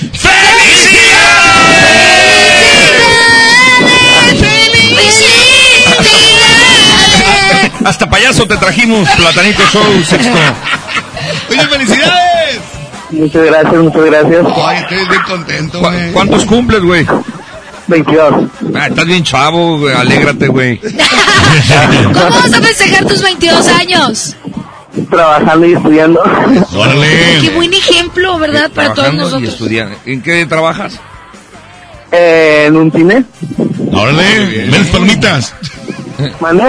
Hasta 7.85 8.09
payaso 8.09 8.47
te 8.47 8.57
trajimos, 8.57 9.09
Platanito 9.11 9.63
Show, 9.73 10.03
sexto. 10.05 10.39
Oye, 11.51 11.67
felicidades. 11.67 12.61
Muchas 13.11 13.43
gracias, 13.45 13.75
muchas 13.75 14.05
gracias. 14.05 14.47
Ay, 14.67 14.79
estoy 14.79 14.99
bien 15.09 15.23
contento, 15.27 15.79
¿Cu- 15.81 15.87
güey. 15.87 16.13
¿Cuántos 16.13 16.45
cumples, 16.45 16.83
güey? 16.83 17.07
22. 17.87 18.35
Ah, 18.75 18.87
estás 18.89 19.07
bien 19.07 19.23
chavo, 19.25 19.79
güey, 19.79 19.95
alégrate, 19.95 20.49
güey. 20.49 20.79
¿Cómo 22.13 22.21
vas 22.31 22.53
a 22.53 22.61
festejar 22.61 23.07
tus 23.07 23.23
22 23.23 23.69
años? 23.69 24.37
Trabajando 25.11 25.67
y 25.67 25.73
estudiando. 25.75 26.23
Qué 26.71 26.77
Órale. 26.77 27.51
buen 27.55 27.73
ejemplo, 27.73 28.39
¿verdad? 28.39 28.71
Para 28.73 28.89
todos 28.93 28.95
Trabajando 29.09 29.23
y 29.23 29.25
nosotros. 29.27 29.53
estudiando. 29.55 29.97
¿En 30.05 30.21
qué 30.23 30.45
trabajas? 30.47 30.99
Eh, 32.13 32.65
en 32.67 32.77
un 32.77 32.91
cine. 32.93 33.25
Órale. 33.93 34.67
Menos 34.71 34.89
palomitas. 34.89 35.55
¿Mande? 36.41 36.65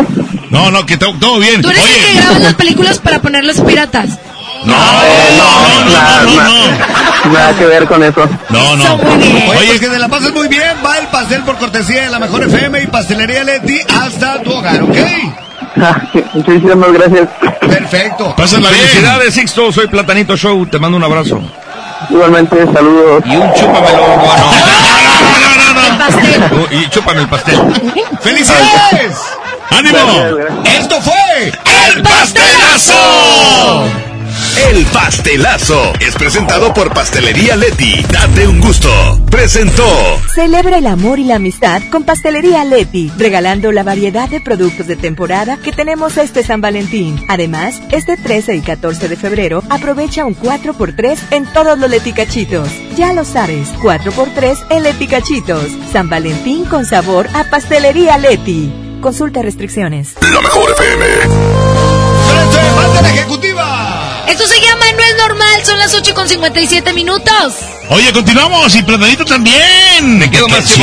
No, 0.49 0.71
no, 0.71 0.85
que 0.85 0.97
to- 0.97 1.13
todo 1.19 1.39
bien. 1.39 1.61
Tú 1.61 1.69
eres 1.69 1.83
el 1.83 1.91
que 2.03 2.09
Oye. 2.11 2.21
graba 2.21 2.39
las 2.39 2.53
películas 2.55 2.97
para 2.99 3.19
ponerlas 3.19 3.61
piratas. 3.61 4.09
No, 4.65 4.75
no, 4.75 4.81
no, 5.37 6.25
no, 6.25 6.43
no, 6.43 7.31
nada, 7.33 7.53
que 7.57 7.65
ver 7.65 7.85
con 7.87 8.03
eso. 8.03 8.27
no. 8.49 8.75
No. 8.75 8.95
Oye, 8.95 9.67
pues 9.67 9.79
que 9.79 9.87
te 9.87 9.99
la 9.99 10.07
pases 10.09 10.33
muy 10.33 10.47
bien. 10.49 10.73
Va 10.85 10.97
el 10.97 11.07
pastel 11.07 11.43
por 11.43 11.57
cortesía 11.57 12.03
de 12.03 12.09
la 12.09 12.19
Mejor 12.19 12.43
FM 12.43 12.81
y 12.81 12.87
Pastelería 12.87 13.43
Leti 13.43 13.79
hasta 14.01 14.41
tu 14.41 14.51
hogar, 14.53 14.81
¿ok? 14.83 14.97
Muchísimas 16.33 16.91
gracias. 16.91 17.29
Perfecto. 17.61 18.35
pásala 18.35 18.69
bien. 18.69 18.81
Felicidades, 18.87 19.33
Sixto, 19.33 19.71
soy 19.71 19.87
Platanito 19.87 20.35
Show, 20.35 20.65
te 20.65 20.77
mando 20.79 20.97
un 20.97 21.03
abrazo. 21.03 21.39
Igualmente, 22.09 22.57
saludos. 22.73 23.23
Y 23.25 23.35
un 23.37 23.53
chúpamelo, 23.53 24.01
bueno. 24.17 24.51
No, 25.31 25.39
no, 25.39 25.73
no, 25.73 25.81
El 25.85 25.91
no. 25.91 25.97
pastel. 25.99 26.43
Oh, 26.53 26.73
Y 26.73 26.89
chúpame 26.89 27.21
el 27.21 27.27
pastel. 27.29 27.59
¡Felicidades! 28.21 29.17
¡Ánimo! 29.69 30.37
Esto 30.65 31.01
fue 31.01 31.51
¡El 31.93 32.01
pastelazo! 32.01 32.93
El 34.69 34.85
pastelazo 34.87 35.93
es 35.99 36.15
presentado 36.15 36.73
por 36.73 36.93
Pastelería 36.93 37.55
Leti. 37.55 38.03
Date 38.11 38.47
un 38.47 38.59
gusto. 38.59 38.89
Presentó. 39.31 39.83
Celebra 40.33 40.77
el 40.77 40.87
amor 40.87 41.17
y 41.17 41.23
la 41.23 41.35
amistad 41.35 41.81
con 41.89 42.03
Pastelería 42.03 42.65
Leti, 42.65 43.11
regalando 43.17 43.71
la 43.71 43.83
variedad 43.83 44.29
de 44.29 44.41
productos 44.41 44.87
de 44.87 44.95
temporada 44.95 45.57
que 45.57 45.71
tenemos 45.71 46.17
este 46.17 46.43
San 46.43 46.61
Valentín. 46.61 47.23
Además, 47.29 47.81
este 47.91 48.17
13 48.17 48.57
y 48.57 48.61
14 48.61 49.07
de 49.07 49.15
febrero 49.15 49.63
aprovecha 49.69 50.25
un 50.25 50.35
4x3 50.35 51.17
en 51.31 51.45
todos 51.53 51.79
los 51.79 51.89
leticachitos. 51.89 52.69
Ya 52.95 53.13
lo 53.13 53.25
sabes, 53.25 53.73
4x3 53.75 54.67
en 54.71 54.83
leticachitos. 54.83 55.65
San 55.91 56.09
Valentín 56.09 56.65
con 56.65 56.85
sabor 56.85 57.27
a 57.33 57.45
Pastelería 57.45 58.17
Leti. 58.17 58.88
Consulta 59.01 59.41
restricciones. 59.41 60.15
La 60.21 60.41
mejor 60.41 60.69
FM. 60.71 61.05
Frente, 62.27 63.01
la 63.01 63.09
Ejecutiva. 63.09 64.25
Esto 64.27 64.43
se 64.45 64.59
llama 64.61 64.85
No 64.91 64.99
es 65.03 65.17
normal, 65.27 65.65
son 65.65 65.79
las 65.79 65.93
8 65.95 66.13
con 66.13 66.27
57 66.27 66.93
minutos. 66.93 67.55
Oye, 67.89 68.11
continuamos 68.11 68.75
y 68.75 68.83
Platanito 68.83 69.23
también. 69.25 70.17
Me 70.19 70.29
quedo 70.29 70.47
más 70.49 70.65
Sí, 70.65 70.81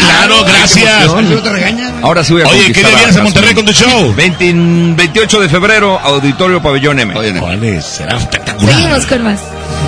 claro, 0.00 0.44
gracias. 0.44 1.04
emoción. 1.04 1.30
¿No 1.34 1.42
te? 1.42 2.02
Ahora 2.02 2.24
sí 2.24 2.32
voy 2.32 2.42
a 2.42 2.48
Oye, 2.48 2.72
¿qué 2.72 2.80
día 2.80 2.96
vienes 2.96 3.16
a. 3.16 3.22
Monterrey 3.22 3.54
con 3.54 3.64
tu 3.64 3.72
show? 3.72 4.12
20 4.14 4.52
28 4.96 5.40
de 5.40 5.48
febrero, 5.48 5.98
Auditorio 6.00 6.60
Pabellón 6.60 6.98
M. 6.98 7.14
Vale, 7.40 7.80
será 7.80 8.16
espectacular. 8.18 8.74
Seguimos 8.74 9.06
con 9.06 9.22
más. 9.24 9.40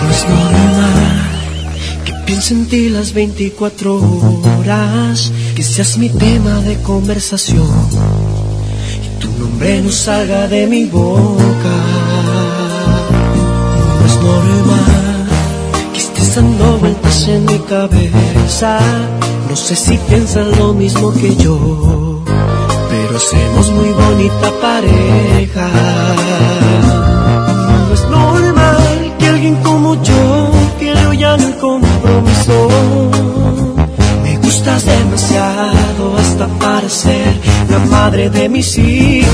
No 0.04 0.10
es 0.10 0.28
normal 0.28 1.30
que 2.04 2.12
piense 2.24 2.54
en 2.54 2.66
ti 2.68 2.88
las 2.88 3.12
24 3.12 3.94
horas, 3.96 4.43
que 4.64 5.62
seas 5.62 5.98
mi 5.98 6.08
tema 6.08 6.62
de 6.62 6.80
conversación 6.80 7.68
y 9.04 9.20
tu 9.20 9.28
nombre 9.32 9.82
no 9.82 9.90
salga 9.90 10.48
de 10.48 10.66
mi 10.66 10.86
boca. 10.86 11.76
No 14.00 14.06
es 14.06 14.16
normal 14.22 15.28
que 15.92 15.98
estés 15.98 16.36
dando 16.36 16.78
vueltas 16.78 17.28
en 17.28 17.44
mi 17.44 17.58
cabeza. 17.58 18.78
No 19.50 19.54
sé 19.54 19.76
si 19.76 19.98
piensas 19.98 20.56
lo 20.56 20.72
mismo 20.72 21.12
que 21.12 21.36
yo, 21.36 22.24
pero 22.88 23.16
hacemos 23.18 23.70
muy 23.70 23.90
bonita 23.90 24.50
pareja. 24.62 25.68
No 27.86 27.94
es 27.94 28.04
normal 28.08 29.14
que 29.18 29.26
alguien 29.26 29.56
como 29.56 30.02
yo 30.02 30.50
quiera 30.78 31.12
ya 31.12 31.36
no 31.36 31.50
compromiso. 31.58 33.33
Gustas 34.64 34.86
demasiado 34.86 36.16
hasta 36.16 36.48
para 36.58 36.88
ser 36.88 37.38
la 37.68 37.80
madre 37.80 38.30
de 38.30 38.48
mis 38.48 38.78
hijos. 38.78 39.28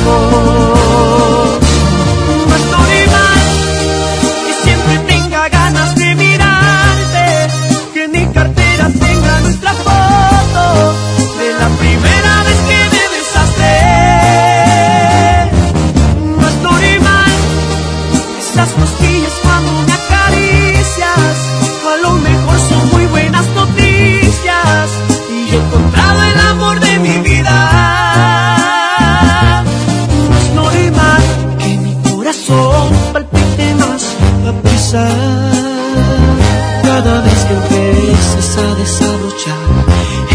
Empieces 38.51 38.57
a 38.57 38.75
desabrochar 38.75 39.59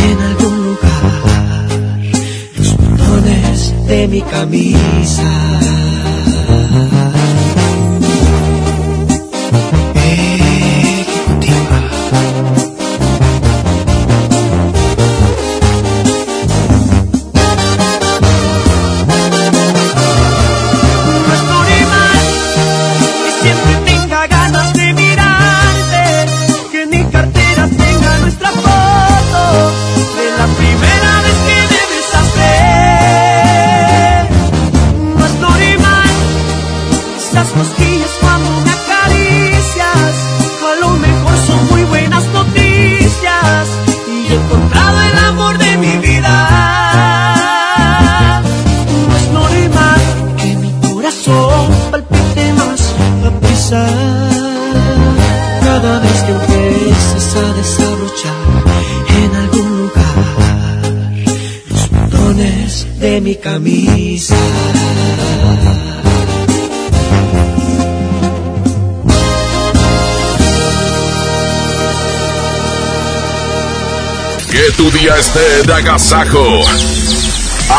en 0.04 0.22
algún 0.22 0.66
lugar 0.66 1.12
los 2.58 2.78
botones 2.78 3.88
de 3.88 4.08
mi 4.08 4.22
camisa. 4.22 5.56
Día 75.06 75.18
esté 75.18 75.62
de 75.68 75.74
agasajo. 75.74 76.62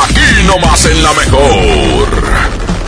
Aquí 0.05 0.47
nomás 0.47 0.87
en 0.87 1.03
la 1.03 1.13
mejor. 1.13 2.09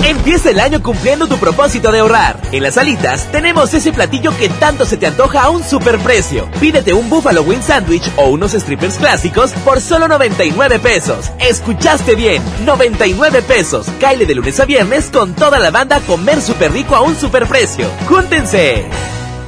Empieza 0.04 0.50
el 0.50 0.60
año 0.60 0.80
cumpliendo 0.80 1.26
tu 1.26 1.38
propósito 1.38 1.90
de 1.90 1.98
ahorrar. 1.98 2.40
En 2.52 2.62
las 2.62 2.78
alitas 2.78 3.26
tenemos 3.32 3.74
ese 3.74 3.92
platillo 3.92 4.30
que 4.38 4.48
tanto 4.48 4.86
se 4.86 4.96
te 4.96 5.08
antoja 5.08 5.42
a 5.42 5.50
un 5.50 5.64
superprecio. 5.64 6.48
Pídete 6.60 6.92
un 6.92 7.10
Buffalo 7.10 7.42
Wing 7.42 7.62
Sandwich 7.62 8.12
o 8.14 8.28
unos 8.28 8.52
strippers 8.52 8.94
clásicos 8.98 9.50
por 9.64 9.80
solo 9.80 10.06
99 10.06 10.78
pesos. 10.78 11.32
Escuchaste 11.40 12.14
bien, 12.14 12.40
99 12.64 13.42
pesos. 13.42 13.88
Caile 13.98 14.24
de 14.24 14.36
lunes 14.36 14.60
a 14.60 14.66
viernes 14.66 15.10
con 15.12 15.34
toda 15.34 15.58
la 15.58 15.72
banda 15.72 15.98
comer 16.06 16.40
súper 16.40 16.70
rico 16.70 16.94
a 16.94 17.00
un 17.00 17.16
superprecio. 17.16 17.90
¡Júntense! 18.08 18.86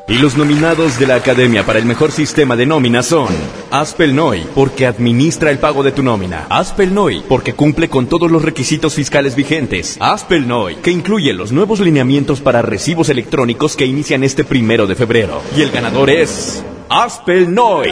Y 0.07 0.17
los 0.17 0.35
nominados 0.35 0.99
de 0.99 1.07
la 1.07 1.15
Academia 1.15 1.65
para 1.65 1.79
el 1.79 1.85
Mejor 1.85 2.11
Sistema 2.11 2.55
de 2.55 2.65
Nómina 2.65 3.01
son 3.01 3.27
Aspelnoy, 3.69 4.45
porque 4.53 4.85
administra 4.85 5.51
el 5.51 5.59
pago 5.59 5.83
de 5.83 5.91
tu 5.91 6.03
nómina. 6.03 6.47
Aspelnoy, 6.49 7.23
porque 7.27 7.53
cumple 7.53 7.87
con 7.89 8.07
todos 8.07 8.29
los 8.29 8.41
requisitos 8.41 8.93
fiscales 8.93 9.35
vigentes. 9.35 9.97
Aspelnoy, 9.99 10.75
que 10.75 10.91
incluye 10.91 11.31
los 11.33 11.51
nuevos 11.51 11.79
lineamientos 11.79 12.41
para 12.41 12.61
recibos 12.61 13.09
electrónicos 13.09 13.75
que 13.77 13.85
inician 13.85 14.23
este 14.23 14.43
primero 14.43 14.85
de 14.87 14.95
febrero. 14.95 15.41
Y 15.55 15.61
el 15.61 15.71
ganador 15.71 16.09
es 16.09 16.63
Aspelnoy. 16.89 17.91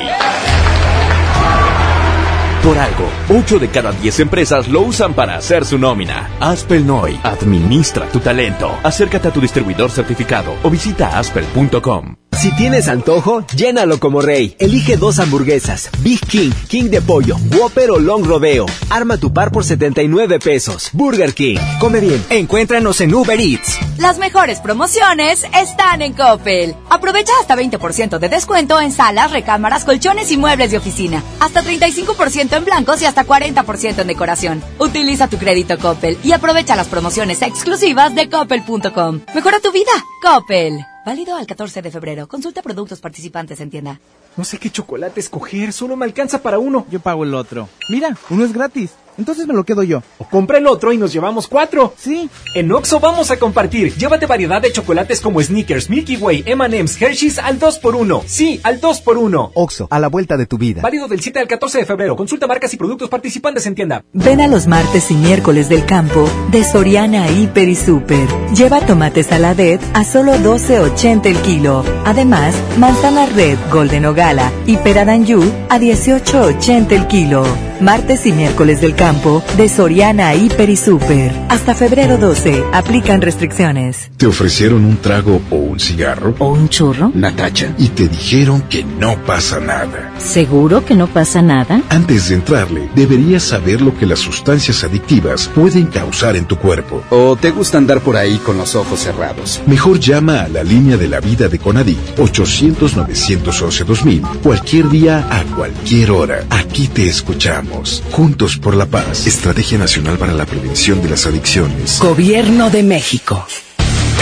Por 2.64 2.78
algo, 2.78 3.08
8 3.30 3.60
de 3.60 3.70
cada 3.70 3.92
10 3.94 4.20
empresas 4.20 4.68
lo 4.68 4.82
usan 4.82 5.14
para 5.14 5.36
hacer 5.36 5.66
su 5.66 5.78
nómina. 5.78 6.30
Aspelnoy, 6.40 7.20
administra 7.24 8.08
tu 8.08 8.20
talento. 8.20 8.78
Acércate 8.84 9.30
a 9.30 9.32
tu 9.32 9.40
distribuidor 9.40 9.90
certificado 9.92 10.54
o 10.64 10.70
visita 10.70 11.18
aspel.com. 11.18 12.28
Si 12.38 12.56
tienes 12.56 12.88
antojo, 12.88 13.45
llénalo 13.56 13.99
como 13.99 14.22
rey. 14.22 14.56
Elige 14.59 14.95
dos 14.95 15.19
hamburguesas, 15.19 15.90
Big 15.99 16.22
King, 16.25 16.51
King 16.69 16.85
de 16.85 17.01
pollo, 17.01 17.35
Whopper 17.53 17.91
o 17.91 17.99
Long 17.99 18.25
Rodeo. 18.25 18.66
Arma 18.90 19.17
tu 19.17 19.33
par 19.33 19.51
por 19.51 19.66
79 19.66 20.40
pesos. 20.40 20.90
Burger 20.93 21.33
King. 21.33 21.58
Come 21.82 21.99
bien. 21.99 22.24
Encuéntranos 22.30 23.01
en 23.01 23.14
Uber 23.14 23.38
Eats. 23.40 23.77
Las 23.98 24.19
mejores 24.19 24.61
promociones 24.61 25.45
están 25.53 26.01
en 26.01 26.14
Coppel. 26.14 26.75
Aprovecha 26.90 27.33
hasta 27.41 27.58
20% 27.58 28.19
de 28.19 28.30
descuento 28.30 28.80
en 28.80 28.93
salas, 28.93 29.32
recámaras, 29.32 29.83
colchones 29.83 30.32
y 30.32 30.38
muebles 30.38 30.72
de 30.72 30.77
oficina. 30.77 31.22
Hasta 31.41 31.61
35% 31.61 32.56
en 32.56 32.64
blancos 32.64 33.01
y 33.01 33.06
hasta 33.06 33.25
40% 33.25 33.99
en 33.99 34.08
decoración. 34.08 34.64
Utiliza 34.77 35.27
tu 35.27 35.38
crédito 35.38 35.77
Coppel 35.77 36.17
y 36.24 36.32
aprovecha 36.32 36.77
las 36.77 36.88
promociones 36.88 37.41
exclusivas 37.41 38.16
de 38.16 38.30
coppel.com. 38.30 39.22
Mejora 39.35 39.59
tu 39.59 39.74
vida. 39.74 39.91
Coppel. 40.24 40.80
Válido 41.10 41.36
al 41.36 41.48
14 41.48 41.82
de 41.82 41.90
febrero. 41.90 42.28
Consulta 42.28 42.62
productos 42.62 43.00
participantes 43.00 43.60
en 43.62 43.72
tienda. 43.72 44.00
No 44.38 44.44
sé 44.44 44.60
qué 44.60 44.70
chocolate 44.70 45.20
escoger, 45.20 45.74
solo 45.74 45.96
me 45.96 46.06
alcanza 46.06 46.44
para 46.44 46.60
uno. 46.60 46.86
Yo 46.92 47.00
pago 47.00 47.24
el 47.24 47.34
otro. 47.34 47.68
Mira, 47.90 48.16
uno 48.30 48.46
es 48.46 48.54
gratis. 48.54 48.92
Entonces 49.20 49.46
me 49.46 49.54
lo 49.54 49.66
quedo 49.66 49.84
yo. 49.84 50.02
O 50.18 50.26
compra 50.26 50.58
el 50.58 50.66
otro 50.66 50.94
y 50.94 50.98
nos 50.98 51.12
llevamos 51.12 51.48
cuatro. 51.48 51.94
Sí. 51.98 52.30
En 52.56 52.72
Oxo 52.72 53.00
vamos 53.02 53.30
a 53.32 53.38
compartir. 53.38 53.94
Llévate 53.96 54.26
variedad 54.26 54.62
de 54.62 54.72
chocolates 54.72 55.20
como 55.20 55.42
Snickers, 55.42 55.90
Milky 55.90 56.16
Way, 56.16 56.44
M&M's, 56.46 57.00
Hershey's 57.00 57.38
al 57.38 57.60
2x1. 57.60 58.24
Sí, 58.26 58.62
al 58.64 58.80
2x1. 58.80 59.52
Oxo, 59.54 59.88
a 59.92 60.00
la 60.00 60.08
vuelta 60.08 60.38
de 60.38 60.46
tu 60.46 60.58
vida. 60.58 60.82
Válido 60.82 61.10
del 61.10 61.20
7 61.20 61.40
al 61.40 61.48
14 61.48 61.80
de 61.80 61.86
febrero. 61.86 62.16
Consulta 62.16 62.48
marcas 62.48 62.74
y 62.74 62.78
productos 62.78 63.10
participantes 63.10 63.66
en 63.66 63.76
tienda. 63.76 64.04
Ven 64.14 64.40
a 64.40 64.48
los 64.48 64.68
martes 64.68 65.12
y 65.12 65.16
miércoles 65.16 65.68
del 65.68 65.86
campo 65.86 66.30
de 66.50 66.64
Soriana 66.64 67.30
Hiper 67.30 67.68
y 67.68 67.76
Super. 67.76 68.26
Lleva 68.56 68.80
tomate 68.80 69.24
saladet 69.24 69.82
a 69.94 70.06
solo 70.06 70.36
12.80 70.36 71.26
el 71.26 71.38
kilo. 71.42 71.84
Además, 72.06 72.56
manzana 72.78 73.26
red 73.26 73.58
Golden 73.70 74.06
o 74.06 74.14
Gala 74.14 74.50
y 74.66 74.78
pera 74.78 75.04
d'Anjou 75.04 75.44
a 75.70 75.78
18.80 75.78 76.92
el 76.94 77.08
kilo. 77.08 77.69
Martes 77.82 78.25
y 78.25 78.32
miércoles 78.33 78.82
del 78.82 78.93
campo 78.93 79.41
de 79.56 79.69
Soriana 79.69 80.35
Hiper 80.35 80.69
y 80.69 80.75
Super. 80.75 81.32
Hasta 81.48 81.74
febrero 81.74 82.17
12. 82.17 82.61
Aplican 82.74 83.22
restricciones. 83.22 84.11
¿Te 84.17 84.27
ofrecieron 84.27 84.83
un 84.83 84.98
trago 84.98 85.41
o 85.49 85.56
un 85.56 85.80
cigarro? 85.80 86.35
¿O 86.40 86.51
un 86.51 86.67
churro? 86.67 87.09
Natacha. 87.14 87.74
Y 87.77 87.88
te 87.90 88.09
dijeron 88.09 88.64
que 88.64 88.83
no 88.83 89.16
pasa 89.24 89.61
nada. 89.61 90.11
¿Seguro 90.17 90.83
que 90.83 90.95
no 90.95 91.08
pasa 91.08 91.41
nada? 91.41 91.82
Antes 91.90 92.27
de 92.30 92.35
entrarle, 92.35 92.90
deberías 92.95 93.43
saber 93.43 93.80
lo 93.82 93.98
que 93.98 94.06
las 94.06 94.19
sustancias 94.19 94.83
adictivas 94.83 95.48
pueden 95.48 95.85
causar 95.85 96.35
en 96.35 96.43
tu 96.45 96.58
cuerpo. 96.58 97.01
¿O 97.09 97.38
te 97.38 97.51
gusta 97.51 97.77
andar 97.77 98.01
por 98.01 98.17
ahí 98.17 98.40
con 98.40 98.58
los 98.58 98.75
ojos 98.75 98.99
cerrados? 98.99 99.61
Mejor 99.67 100.01
llama 100.01 100.41
a 100.41 100.49
la 100.49 100.64
línea 100.64 100.98
de 100.98 101.08
la 101.08 101.22
vida 101.22 101.48
de 101.48 101.59
Conadic 101.59 101.98
800-911-2000 102.17 104.41
cualquier 104.43 104.90
día 104.90 105.25
a 105.30 105.43
cualquier 105.56 106.11
hora. 106.11 106.43
Aquí 106.49 106.90
te 106.90 107.08
escuchamos. 107.08 107.69
Juntos 108.12 108.58
por 108.58 108.76
la 108.76 108.86
paz. 108.86 109.28
Estrategia 109.28 109.78
Nacional 109.78 110.18
para 110.18 110.34
la 110.34 110.46
Prevención 110.46 111.02
de 111.02 111.10
las 111.10 111.26
Adicciones. 111.26 112.00
Gobierno 112.00 112.70
de 112.70 112.84
México. 112.84 113.46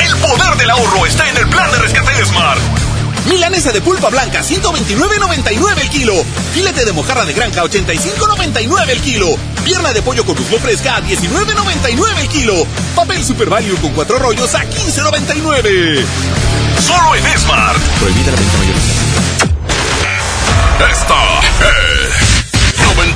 El 0.04 0.16
poder 0.18 0.58
del 0.58 0.70
ahorro 0.70 1.06
está 1.06 1.30
en 1.30 1.38
el 1.38 1.48
plan 1.48 1.72
de 1.72 1.80
rescate 1.80 2.14
de 2.16 2.26
Smart. 2.26 2.60
Milanesa 3.30 3.72
de 3.72 3.82
pulpa 3.82 4.10
blanca, 4.10 4.42
129.99 4.42 5.82
el 5.82 5.90
kilo. 5.90 6.14
Filete 6.54 6.86
de 6.86 6.94
mojarra 6.94 7.26
de 7.26 7.34
granja, 7.34 7.64
85.99 7.64 8.90
el 8.90 9.02
kilo. 9.02 9.28
Pierna 9.66 9.92
de 9.92 10.02
pollo 10.02 10.26
con 10.26 10.40
muslo 10.40 10.60
fresca, 10.60 10.98
a 10.98 11.02
19.99 11.02 12.20
el 12.22 12.28
kilo. 12.30 12.54
Papel 12.96 13.24
Super 13.26 13.50
Value 13.50 13.76
con 13.82 13.92
cuatro 13.92 14.18
rollos 14.18 14.56
a 14.56 14.64
15.99. 14.64 16.06
Solo 16.80 17.16
en 17.16 17.40
Smart. 17.40 17.78
Prohibida 18.00 18.32
la 18.32 18.38
venta 18.38 18.58
mayorista. 18.58 19.08
Esta 20.90 21.40
es 21.68 21.97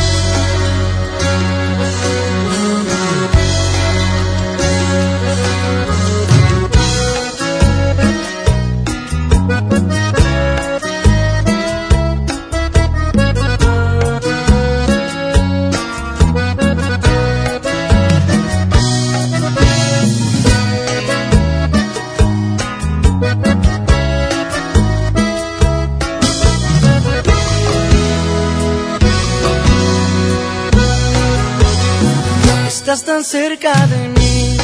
estás 32.91 33.05
tan 33.05 33.23
cerca 33.23 33.71
de 33.85 34.09
mí, 34.17 34.57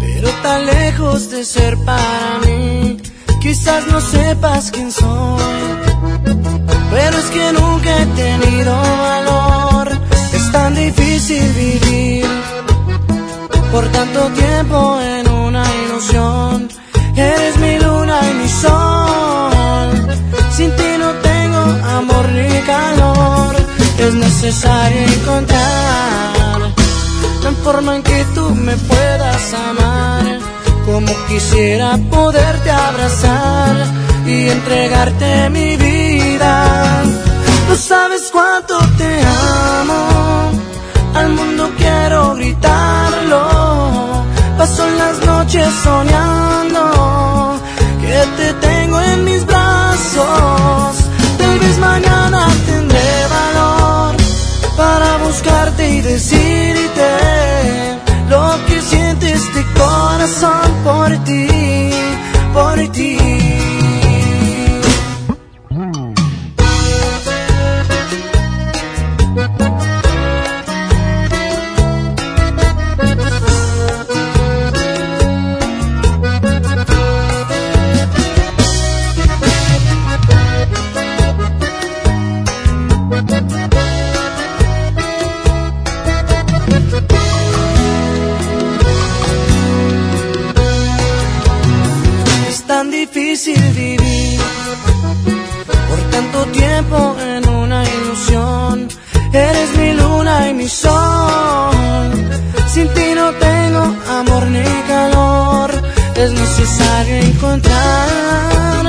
pero 0.00 0.30
tan 0.42 0.64
lejos 0.64 1.30
de 1.30 1.44
ser 1.44 1.76
para 1.84 2.38
mí. 2.46 2.96
Quizás 3.42 3.86
no 3.88 4.00
sepas 4.00 4.70
quién 4.70 4.90
soy, 4.90 5.42
pero 6.90 7.18
es 7.18 7.26
que 7.26 7.52
nunca 7.52 7.90
he 8.00 8.06
tenido 8.06 8.74
valor. 8.74 9.86
Es 10.32 10.50
tan 10.50 10.74
difícil 10.74 11.42
vivir 11.52 12.26
por 13.70 13.86
tanto 13.88 14.20
tiempo 14.30 14.98
en 15.02 15.28
una 15.28 15.64
ilusión. 15.84 16.68
Eres 17.14 17.58
mi 17.58 17.78
luna 17.80 18.18
y 18.30 18.34
mi 18.40 18.48
sol. 18.48 19.88
Sin 20.56 20.70
ti 20.74 20.90
no 20.98 21.10
tengo 21.30 21.62
amor 21.98 22.28
ni 22.30 22.60
calor. 22.62 23.56
Es 23.98 24.14
necesario 24.14 25.02
encontrar 25.02 26.37
forma 27.72 27.96
en 27.96 28.02
que 28.02 28.24
tú 28.34 28.48
me 28.66 28.74
puedas 28.76 29.42
amar. 29.52 30.24
Como 30.86 31.12
quisiera 31.28 31.98
poderte 32.10 32.70
abrazar 32.70 33.74
y 34.26 34.48
entregarte 34.48 35.50
mi 35.50 35.76
vida. 35.76 36.52
No 37.68 37.74
sabes 37.76 38.22
cuánto 38.32 38.74
te 39.00 39.12
amo. 39.80 40.00
Al 41.14 41.28
mundo 41.38 41.70
quiero 41.76 42.36
gritarlo. 42.36 43.42
Paso 44.56 44.84
las 45.02 45.16
noches 45.26 45.68
soñando 45.84 46.82
que 48.02 48.18
te 48.38 48.48
tengo 48.66 48.98
en 49.12 49.24
mis 49.24 49.44
brazos. 49.44 50.97
Corazón 60.28 60.84
por 60.84 61.24
ti, 61.24 61.90
por 62.52 62.92
ti. 62.92 63.77
Tanto 96.18 96.44
tiempo 96.46 97.16
en 97.20 97.48
una 97.48 97.84
ilusión. 97.84 98.88
Eres 99.32 99.68
mi 99.78 99.92
luna 99.92 100.48
y 100.48 100.54
mi 100.54 100.68
sol. 100.68 102.06
Sin 102.66 102.88
ti 102.94 103.08
no 103.14 103.26
tengo 103.46 103.82
amor 104.18 104.44
ni 104.56 104.68
calor. 104.92 105.70
Es 106.22 106.30
necesario 106.32 107.14
encontrar 107.28 108.84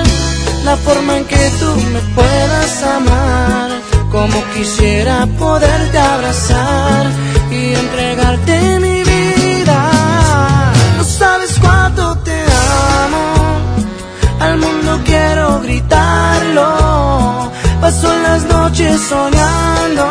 la 0.63 0.75
forma 0.85 1.17
en 1.17 1.25
que 1.25 1.43
tú 1.59 1.71
me 1.93 2.01
puedas 2.17 2.71
amar. 2.97 3.69
Como 4.11 4.37
quisiera 4.55 5.27
poderte 5.37 5.97
abrazar 5.99 7.05
y 7.51 7.61
entregarte 7.83 8.79
mi 8.79 9.03
vida. 9.03 9.79
No 10.97 11.03
sabes 11.03 11.51
cuánto 11.61 12.17
te 12.27 12.39
amo. 13.03 13.25
Al 14.39 14.57
mundo 14.57 14.99
quiero 15.05 15.59
gritarlo. 15.61 16.88
Paso 17.81 18.13
las 18.23 18.43
noches 18.43 18.99
soñando 19.07 20.05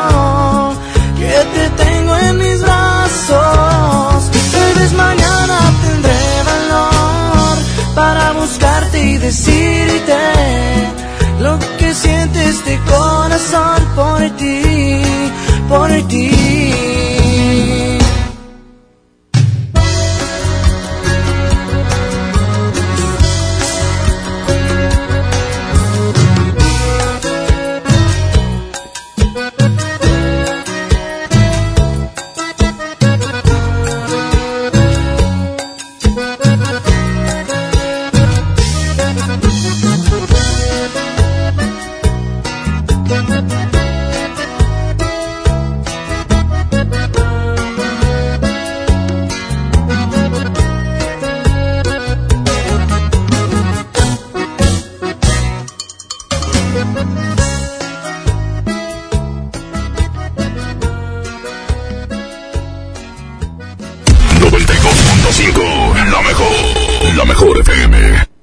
que 1.19 1.35
te 1.55 1.71
tengo 1.85 2.17
en 2.17 2.39
mis 2.39 2.63
brazos. 2.63 4.31
Tal 4.53 4.75
vez 4.75 4.93
mañana 4.95 5.59
tendré 5.85 6.43
valor 6.53 7.59
para 7.95 8.33
buscarte 8.33 9.03
y 9.03 9.19
decirte 9.19 10.19
lo 11.41 11.59
que 11.79 11.93
siente 11.93 12.49
este 12.49 12.81
corazón 12.89 13.85
por 13.95 14.21
ti, 14.39 15.03
por 15.69 15.91
ti. 16.09 17.18
La 66.19 66.25
mejor, 66.25 67.17
la 67.17 67.25
mejor 67.25 67.61
FM. 67.61 68.38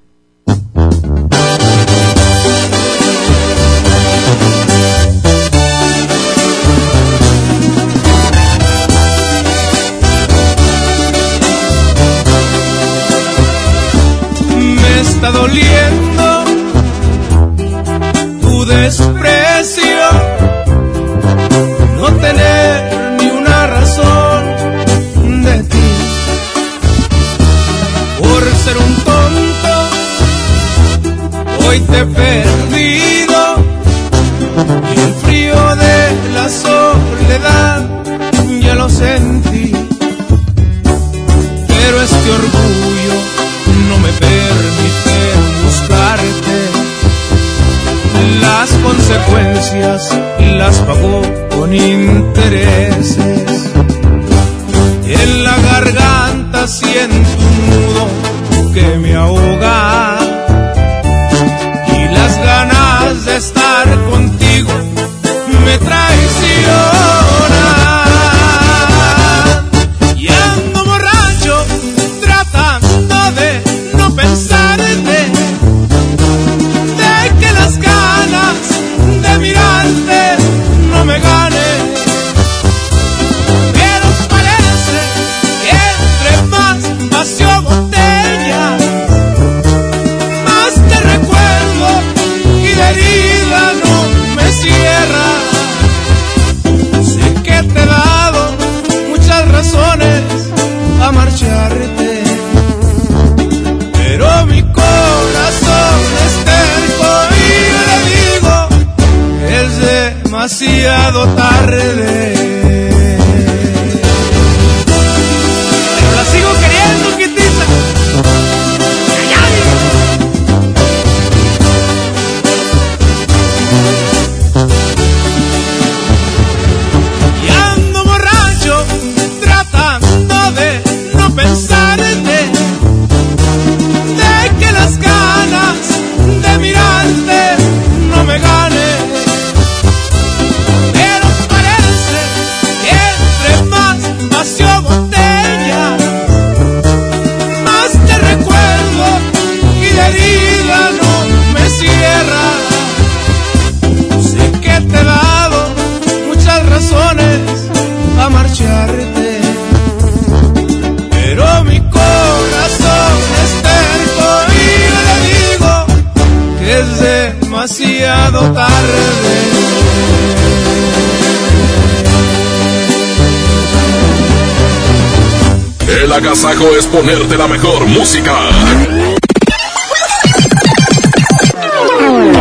Ponerte 176.95 177.37
la 177.37 177.47
mejor 177.47 177.85
música. 177.87 178.31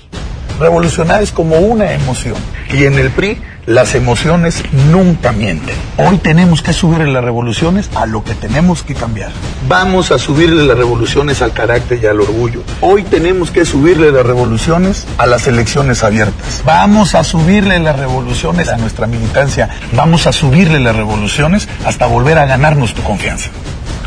Revolucionar 0.62 1.22
es 1.22 1.32
como 1.32 1.58
una 1.58 1.92
emoción. 1.92 2.38
Y 2.72 2.86
en 2.86 2.98
el 2.98 3.12
PRI 3.12 3.38
las 3.66 3.96
emociones 3.96 4.62
nunca 4.92 5.32
mienten. 5.32 5.76
Hoy 5.98 6.18
tenemos 6.18 6.62
que 6.62 6.74
subirle 6.74 7.12
las 7.12 7.24
revoluciones 7.24 7.90
a 7.96 8.06
lo 8.06 8.24
que 8.24 8.34
tenemos 8.34 8.84
que 8.84 8.94
cambiar. 8.94 9.32
Vamos 9.68 10.12
a 10.12 10.20
subirle 10.20 10.66
las 10.66 10.78
revoluciones 10.78 11.42
al 11.42 11.54
carácter 11.54 12.00
y 12.02 12.06
al 12.06 12.20
orgullo. 12.20 12.64
Hoy 12.82 13.04
tenemos 13.04 13.52
que 13.52 13.66
subirle 13.66 14.12
las 14.12 14.26
revoluciones 14.26 15.06
a 15.18 15.26
las 15.26 15.48
elecciones 15.48 16.04
abiertas. 16.04 16.53
Vamos 16.66 17.14
a 17.16 17.24
subirle 17.24 17.80
las 17.80 18.00
revoluciones 18.00 18.70
a 18.70 18.78
nuestra 18.78 19.06
militancia. 19.06 19.70
Vamos 19.94 20.28
a 20.28 20.32
subirle 20.32 20.80
las 20.80 20.96
revoluciones 20.96 21.68
hasta 21.86 22.06
volver 22.06 22.38
a 22.38 22.46
ganarnos 22.46 22.94
tu 22.94 23.04
confianza. 23.04 23.50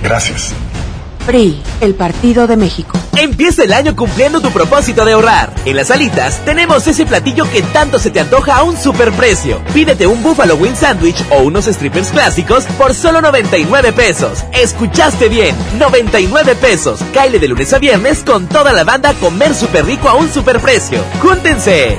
Gracias. 0.03 0.55
PRI, 1.27 1.61
el 1.81 1.95
Partido 1.95 2.47
de 2.47 2.57
México. 2.57 2.97
Empieza 3.17 3.65
el 3.65 3.73
año 3.73 3.97
cumpliendo 3.97 4.41
tu 4.41 4.51
propósito 4.51 5.05
de 5.05 5.13
ahorrar. 5.13 5.53
En 5.65 5.77
las 5.77 5.91
alitas 5.91 6.39
tenemos 6.45 6.87
ese 6.87 7.05
platillo 7.05 7.51
que 7.51 7.63
tanto 7.63 7.99
se 7.99 8.11
te 8.11 8.21
antoja 8.21 8.57
a 8.57 8.63
un 8.63 8.77
superprecio. 8.77 9.61
Pídete 9.75 10.07
un 10.07 10.23
Buffalo 10.23 10.55
Wing 10.55 10.77
Sandwich 10.77 11.25
o 11.31 11.43
unos 11.43 11.65
strippers 11.67 12.11
clásicos 12.11 12.65
por 12.79 12.95
solo 12.95 13.21
99 13.21 13.93
pesos. 13.93 14.45
Escuchaste 14.53 15.29
bien, 15.29 15.57
99 15.79 16.55
pesos. 16.55 17.01
Caile 17.13 17.39
de 17.39 17.49
lunes 17.49 17.73
a 17.73 17.79
viernes 17.79 18.23
con 18.25 18.47
toda 18.47 18.73
la 18.73 18.85
banda 18.85 19.11
a 19.11 19.15
comer 19.15 19.55
súper 19.55 19.85
rico 19.85 20.09
a 20.09 20.15
un 20.15 20.33
superprecio. 20.33 21.03
¡Júntense! 21.21 21.99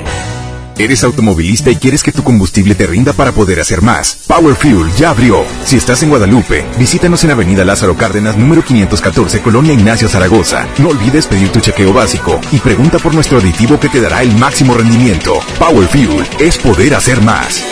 ¿Eres 0.79 1.03
automovilista 1.03 1.71
y 1.71 1.75
quieres 1.75 2.03
que 2.03 2.11
tu 2.11 2.23
combustible 2.23 2.75
te 2.75 2.85
rinda 2.85 3.11
para 3.11 3.31
poder 3.31 3.59
hacer 3.59 3.81
más? 3.81 4.19
Power 4.27 4.55
Fuel 4.55 4.91
ya 4.95 5.09
abrió. 5.09 5.43
Si 5.65 5.75
estás 5.75 6.03
en 6.03 6.09
Guadalupe, 6.09 6.65
visítanos 6.77 7.23
en 7.23 7.31
Avenida 7.31 7.65
Lázaro 7.65 7.97
Cárdenas, 7.97 8.37
número 8.37 8.63
514, 8.63 9.41
Colonia 9.41 9.73
Ignacio 9.73 10.07
Zaragoza. 10.07 10.67
No 10.77 10.89
olvides 10.89 11.25
pedir 11.25 11.51
tu 11.51 11.59
chequeo 11.61 11.93
básico 11.93 12.39
y 12.51 12.59
pregunta 12.59 12.99
por 12.99 13.15
nuestro 13.15 13.39
aditivo 13.39 13.79
que 13.79 13.89
te 13.89 14.01
dará 14.01 14.21
el 14.21 14.35
máximo 14.37 14.75
rendimiento. 14.75 15.39
Power 15.57 15.87
Fuel 15.87 16.23
es 16.39 16.59
poder 16.59 16.93
hacer 16.93 17.23
más. 17.23 17.63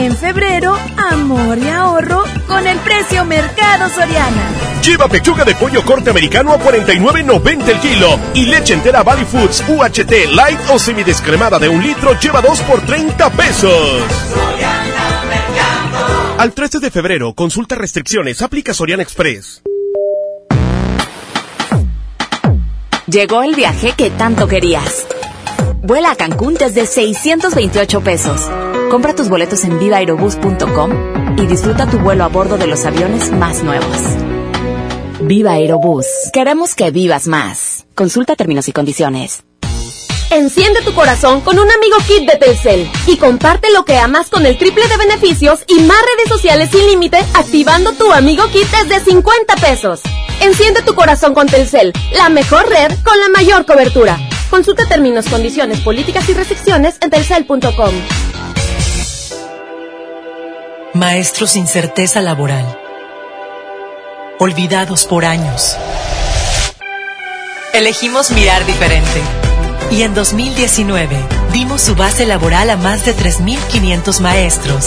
En 0.00 0.16
febrero, 0.16 0.74
amor 0.96 1.58
y 1.58 1.68
ahorro 1.68 2.24
con 2.48 2.66
el 2.66 2.78
precio 2.78 3.22
Mercado 3.26 3.86
Soriana. 3.90 4.50
Lleva 4.82 5.06
pechuga 5.08 5.44
de 5.44 5.54
pollo 5.54 5.84
corte 5.84 6.08
americano 6.08 6.54
a 6.54 6.58
49.90 6.58 7.68
el 7.68 7.80
kilo 7.80 8.18
y 8.32 8.46
leche 8.46 8.72
entera 8.72 9.02
Valley 9.02 9.26
Foods 9.26 9.62
UHT 9.68 10.32
light 10.32 10.58
o 10.70 10.78
semidescremada 10.78 11.58
de 11.58 11.68
un 11.68 11.82
litro 11.82 12.18
lleva 12.18 12.40
2 12.40 12.60
por 12.62 12.80
30 12.80 13.30
pesos. 13.32 14.02
Al 16.38 16.54
13 16.54 16.78
de 16.78 16.90
febrero, 16.90 17.34
consulta 17.34 17.74
restricciones, 17.74 18.40
aplica 18.40 18.72
Soriana 18.72 19.02
Express. 19.02 19.60
Llegó 23.06 23.42
el 23.42 23.54
viaje 23.54 23.92
que 23.92 24.08
tanto 24.08 24.48
querías. 24.48 25.06
Vuela 25.82 26.12
a 26.12 26.16
Cancún 26.16 26.54
desde 26.54 26.86
628 26.86 28.00
pesos. 28.00 28.48
Compra 28.90 29.14
tus 29.14 29.28
boletos 29.28 29.62
en 29.62 29.78
vivaaerobus.com 29.78 31.38
y 31.38 31.46
disfruta 31.46 31.86
tu 31.86 32.00
vuelo 32.00 32.24
a 32.24 32.28
bordo 32.28 32.58
de 32.58 32.66
los 32.66 32.84
aviones 32.84 33.30
más 33.30 33.62
nuevos. 33.62 33.96
Viva 35.20 35.52
Aerobús. 35.52 36.06
Queremos 36.32 36.74
que 36.74 36.90
vivas 36.90 37.28
más. 37.28 37.86
Consulta 37.94 38.34
términos 38.34 38.66
y 38.66 38.72
condiciones. 38.72 39.44
Enciende 40.30 40.82
tu 40.82 40.92
corazón 40.92 41.40
con 41.40 41.60
un 41.60 41.70
amigo 41.70 41.98
kit 42.06 42.28
de 42.28 42.36
Telcel 42.36 42.90
y 43.06 43.16
comparte 43.16 43.70
lo 43.72 43.84
que 43.84 43.96
amas 43.96 44.28
con 44.28 44.44
el 44.44 44.58
triple 44.58 44.88
de 44.88 44.96
beneficios 44.96 45.60
y 45.68 45.80
más 45.82 45.98
redes 46.16 46.28
sociales 46.28 46.70
sin 46.72 46.84
límite 46.88 47.18
activando 47.34 47.92
tu 47.92 48.10
amigo 48.10 48.42
kit 48.48 48.66
desde 48.70 49.04
50 49.04 49.54
pesos. 49.56 50.00
Enciende 50.40 50.82
tu 50.82 50.96
corazón 50.96 51.32
con 51.32 51.46
Telcel, 51.46 51.92
la 52.16 52.28
mejor 52.28 52.68
red 52.68 52.92
con 53.04 53.20
la 53.20 53.28
mayor 53.28 53.64
cobertura. 53.66 54.18
Consulta 54.50 54.84
términos, 54.86 55.28
condiciones, 55.28 55.78
políticas 55.80 56.28
y 56.28 56.34
restricciones 56.34 56.98
en 57.00 57.10
telcel.com. 57.10 57.94
Maestros 60.94 61.52
sin 61.52 61.68
certeza 61.68 62.20
laboral. 62.20 62.66
Olvidados 64.40 65.04
por 65.04 65.24
años. 65.24 65.76
Elegimos 67.72 68.32
mirar 68.32 68.66
diferente. 68.66 69.22
Y 69.92 70.02
en 70.02 70.14
2019 70.14 71.16
dimos 71.52 71.80
su 71.80 71.94
base 71.94 72.26
laboral 72.26 72.70
a 72.70 72.76
más 72.76 73.04
de 73.04 73.14
3.500 73.14 74.18
maestros, 74.18 74.86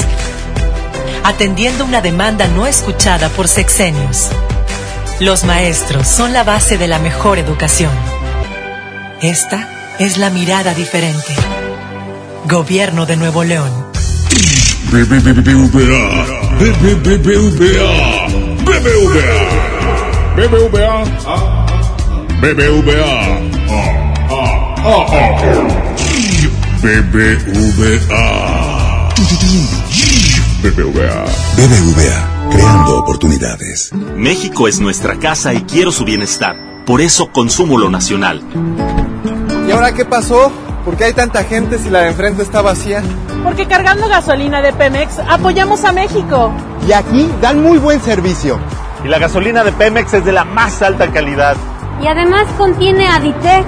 atendiendo 1.23 1.85
una 1.85 2.01
demanda 2.01 2.47
no 2.47 2.67
escuchada 2.67 3.29
por 3.29 3.47
sexenios. 3.47 4.27
Los 5.21 5.45
maestros 5.45 6.05
son 6.05 6.33
la 6.33 6.43
base 6.43 6.77
de 6.77 6.89
la 6.89 6.99
mejor 6.99 7.39
educación. 7.39 7.93
Esta 9.21 9.69
es 9.99 10.17
la 10.17 10.29
mirada 10.29 10.73
diferente. 10.73 11.33
Gobierno 12.43 13.05
de 13.05 13.15
Nuevo 13.15 13.45
León. 13.45 13.92
BBVA, 14.91 15.33
BBVA, 15.33 16.27
BBVA, 16.59 17.47
BBVA, 20.35 21.03
BBVA, 22.41 22.83
BBVA, 30.61 31.25
BBVA. 31.57 32.29
Creando 32.51 32.99
oportunidades. 32.99 33.91
México 34.15 34.67
es 34.67 34.79
nuestra 34.79 35.17
casa 35.17 35.53
y 35.53 35.61
quiero 35.61 35.91
su 35.91 36.05
bienestar. 36.05 36.55
Por 36.85 37.01
eso 37.01 37.31
consumo 37.31 37.77
lo 37.77 37.89
nacional. 37.89 38.43
¿Y 39.67 39.71
ahora 39.71 39.93
qué 39.93 40.05
pasó? 40.05 40.51
¿Por 40.85 40.97
qué 40.97 41.05
hay 41.05 41.13
tanta 41.13 41.45
gente 41.45 41.79
si 41.79 41.89
la 41.89 42.01
de 42.01 42.09
enfrente 42.09 42.43
está 42.43 42.61
vacía? 42.61 43.01
Porque 43.43 43.67
cargando 43.67 44.09
gasolina 44.09 44.61
de 44.61 44.73
Pemex 44.73 45.17
apoyamos 45.29 45.85
a 45.85 45.93
México. 45.93 46.51
Y 46.87 46.91
aquí 46.91 47.29
dan 47.41 47.63
muy 47.63 47.77
buen 47.77 48.01
servicio. 48.01 48.59
Y 49.03 49.07
la 49.07 49.17
gasolina 49.17 49.63
de 49.63 49.71
Pemex 49.71 50.13
es 50.13 50.25
de 50.25 50.33
la 50.33 50.43
más 50.43 50.81
alta 50.81 51.09
calidad. 51.11 51.55
Y 52.01 52.07
además 52.07 52.47
contiene 52.57 53.07
Aditec, 53.07 53.65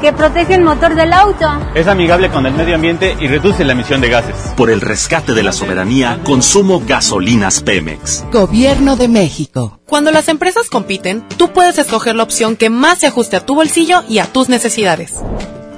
que 0.00 0.14
protege 0.14 0.54
el 0.54 0.62
motor 0.62 0.94
del 0.94 1.12
auto. 1.12 1.46
Es 1.74 1.86
amigable 1.86 2.30
con 2.30 2.46
el 2.46 2.54
medio 2.54 2.76
ambiente 2.76 3.14
y 3.20 3.28
reduce 3.28 3.64
la 3.64 3.72
emisión 3.72 4.00
de 4.00 4.08
gases. 4.08 4.34
Por 4.56 4.70
el 4.70 4.80
rescate 4.80 5.34
de 5.34 5.42
la 5.42 5.52
soberanía, 5.52 6.20
consumo 6.24 6.82
gasolinas 6.86 7.60
Pemex. 7.60 8.24
Gobierno 8.32 8.96
de 8.96 9.08
México. 9.08 9.80
Cuando 9.86 10.10
las 10.12 10.28
empresas 10.28 10.70
compiten, 10.70 11.26
tú 11.36 11.52
puedes 11.52 11.76
escoger 11.78 12.14
la 12.14 12.22
opción 12.22 12.56
que 12.56 12.70
más 12.70 13.00
se 13.00 13.06
ajuste 13.06 13.36
a 13.36 13.44
tu 13.44 13.54
bolsillo 13.54 14.02
y 14.08 14.18
a 14.18 14.26
tus 14.26 14.48
necesidades. 14.48 15.22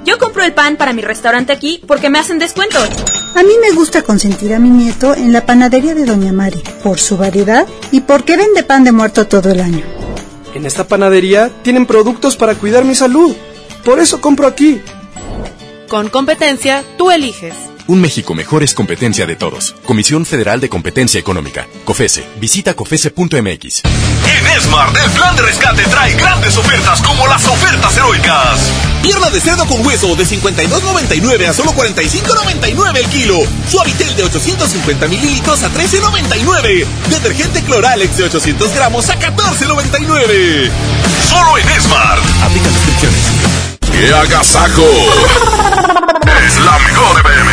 Yo 0.07 0.17
compro 0.17 0.41
el 0.41 0.53
pan 0.53 0.77
para 0.77 0.93
mi 0.93 1.01
restaurante 1.01 1.51
aquí 1.51 1.81
porque 1.85 2.09
me 2.09 2.17
hacen 2.17 2.39
descuento. 2.39 2.79
A 3.35 3.43
mí 3.43 3.51
me 3.61 3.75
gusta 3.75 4.03
consentir 4.03 4.53
a 4.53 4.59
mi 4.59 4.69
nieto 4.69 5.13
en 5.13 5.33
la 5.33 5.45
panadería 5.45 5.93
de 5.95 6.05
Doña 6.05 6.31
Mari, 6.31 6.63
por 6.81 6.97
su 6.97 7.17
variedad 7.17 7.67
y 7.91 7.99
porque 7.99 8.37
vende 8.37 8.63
pan 8.63 8.85
de 8.85 8.93
muerto 8.93 9.27
todo 9.27 9.51
el 9.51 9.59
año. 9.59 9.83
En 10.53 10.65
esta 10.65 10.87
panadería 10.87 11.51
tienen 11.61 11.85
productos 11.85 12.37
para 12.37 12.55
cuidar 12.55 12.85
mi 12.85 12.95
salud. 12.95 13.35
Por 13.83 13.99
eso 13.99 14.21
compro 14.21 14.47
aquí. 14.47 14.81
Con 15.89 16.07
competencia, 16.07 16.85
tú 16.97 17.11
eliges. 17.11 17.66
Un 17.87 18.01
México 18.01 18.35
mejor 18.35 18.63
es 18.63 18.73
competencia 18.73 19.25
de 19.25 19.37
todos. 19.37 19.73
Comisión 19.85 20.25
Federal 20.25 20.59
de 20.59 20.67
Competencia 20.67 21.21
Económica. 21.21 21.67
COFESE. 21.85 22.25
Visita 22.37 22.73
COFESE.mx. 22.73 23.83
En 23.85 24.61
Smart, 24.61 24.97
el 25.05 25.11
plan 25.11 25.35
de 25.37 25.43
rescate 25.43 25.83
trae 25.83 26.13
grandes 26.15 26.57
ofertas 26.57 27.01
como 27.01 27.25
las 27.27 27.47
ofertas 27.47 27.95
heroicas. 27.95 28.59
Pierna 29.01 29.29
de 29.29 29.39
cerdo 29.39 29.65
con 29.67 29.85
hueso 29.85 30.17
de 30.17 30.25
52.99 30.25 31.47
a 31.47 31.53
solo 31.53 31.71
45.99 31.71 32.97
el 32.97 33.05
kilo. 33.05 33.39
Suavitel 33.71 34.13
de 34.17 34.23
850 34.23 35.07
mililitros 35.07 35.63
a 35.63 35.69
13.99. 35.69 36.85
Detergente 37.09 37.61
Cloralex 37.63 38.17
de 38.17 38.23
800 38.25 38.75
gramos 38.75 39.09
a 39.09 39.17
14.99. 39.17 40.69
Solo 41.29 41.57
en 41.57 41.81
Smart. 41.81 42.21
Aplica 42.43 42.69
descripciones. 42.69 43.21
¡Qué 43.79 44.13
agasajo! 44.13 44.83
es 46.45 46.59
la 46.59 46.79
mejor 46.79 47.19
FM. 47.21 47.51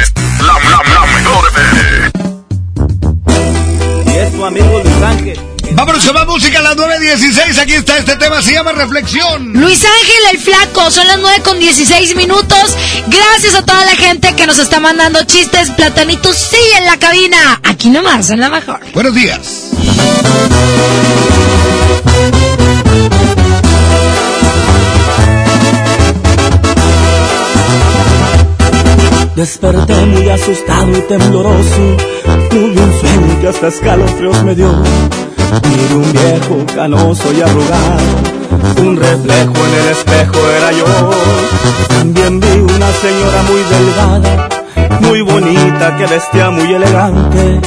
Es 0.00 0.12
la, 0.40 0.54
la, 0.70 0.82
la 0.94 1.06
mejor 1.06 1.48
FM. 1.52 2.10
Y 4.06 4.18
es 4.18 4.32
tu 4.32 4.44
amigo 4.44 4.80
Luis 4.84 5.02
Ángel. 5.02 5.40
Vámonos 5.72 6.04
con 6.04 6.14
más 6.14 6.26
música 6.26 6.58
a 6.58 6.62
las 6.62 6.76
9.16. 6.76 7.58
Aquí 7.62 7.74
está 7.74 7.96
este 7.98 8.16
tema, 8.16 8.42
se 8.42 8.52
llama 8.52 8.72
Reflexión. 8.72 9.52
Luis 9.54 9.84
Ángel 9.84 10.22
el 10.32 10.38
Flaco, 10.40 10.90
son 10.90 11.06
las 11.06 11.18
9 11.20 11.42
con 11.42 11.58
16 11.58 12.16
minutos. 12.16 12.76
Gracias 13.06 13.54
a 13.54 13.64
toda 13.64 13.84
la 13.86 13.96
gente 13.96 14.34
que 14.34 14.46
nos 14.46 14.58
está 14.58 14.80
mandando 14.80 15.24
chistes. 15.24 15.70
Platanitos, 15.70 16.36
sí, 16.36 16.58
en 16.76 16.84
la 16.86 16.98
cabina. 16.98 17.60
Aquí 17.62 17.88
nomás, 17.88 18.30
en 18.30 18.40
la 18.40 18.50
mejor. 18.50 18.80
Buenos 18.92 19.14
días. 19.14 19.70
Desperté 29.40 29.96
muy 30.04 30.28
asustado 30.28 30.92
y 30.92 31.00
tembloroso. 31.00 31.96
Tuve 32.50 32.78
un 32.78 32.92
sueño 33.00 33.40
que 33.40 33.48
hasta 33.48 33.68
escalofríos 33.68 34.44
me 34.44 34.54
dio. 34.54 34.70
Miré 35.66 35.94
un 35.94 36.12
viejo 36.12 36.66
canoso 36.74 37.32
y 37.32 37.40
arrugado. 37.40 38.02
Un 38.82 38.98
reflejo 38.98 39.54
en 39.66 39.74
el 39.80 39.88
espejo 39.92 40.46
era 40.58 40.72
yo. 40.72 41.10
También 41.88 42.38
vi 42.38 42.48
una 42.48 42.92
señora 43.00 43.42
muy 43.48 43.62
delgada, 43.72 44.48
muy 45.00 45.22
bonita, 45.22 45.96
que 45.96 46.06
vestía 46.06 46.50
muy 46.50 46.74
elegante. 46.74 47.62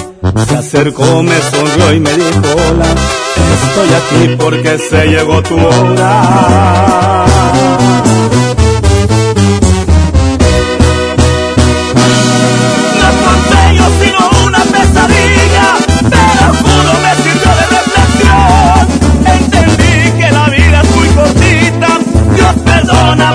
Se 0.47 0.55
acercó, 0.55 1.23
me 1.23 1.41
sonrió 1.41 1.91
y 1.91 1.99
me 1.99 2.13
dijo 2.13 2.39
hola. 2.69 2.85
Estoy 3.65 3.89
aquí 3.95 4.35
porque 4.37 4.77
se 4.77 5.07
llegó 5.07 5.41
tu 5.41 5.55
hora. 5.55 7.25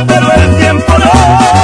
Pero 0.06 0.32
el 0.32 0.56
tiempo 0.56 0.98
no. 0.98 1.57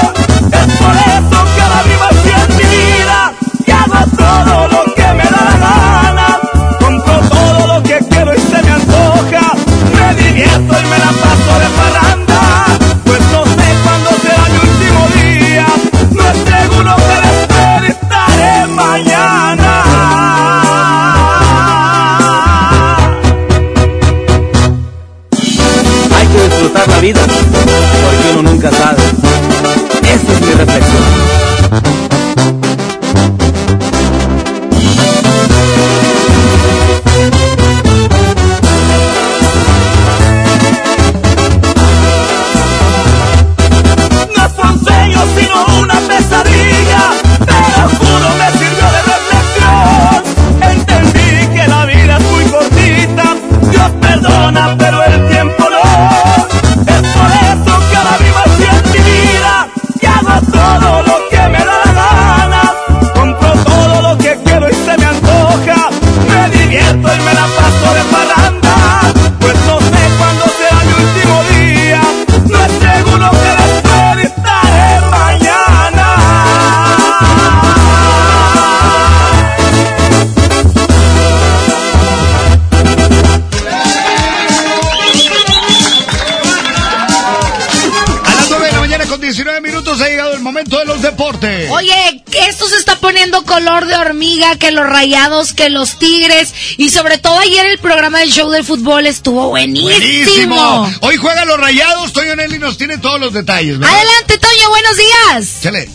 Que 94.65 94.71
los 94.71 94.87
rayados, 94.87 95.53
que 95.53 95.69
los 95.69 95.99
tigres, 95.99 96.55
y 96.79 96.89
sobre 96.89 97.19
todo 97.19 97.39
ayer 97.39 97.67
el 97.67 97.79
programa 97.79 98.21
del 98.21 98.31
show 98.31 98.49
del 98.49 98.65
fútbol 98.65 99.07
estuvo 99.07 99.51
buenísimo. 99.51 99.91
Buenísimo. 99.91 100.91
Hoy 101.03 101.19
juegan 101.19 101.47
los 101.49 101.61
rayados. 101.61 102.15
Toño 102.15 102.35
Nelly 102.35 102.59
nos 102.59 102.79
tiene 102.79 102.97
todos 102.97 103.21
los 103.21 103.35
detalles. 103.35 103.79
¿verdad? 103.79 103.95
Adelante, 103.95 104.39
Toño, 104.39 104.69
buenos 104.71 104.97
días. 104.97 105.61
Chale. 105.63 105.89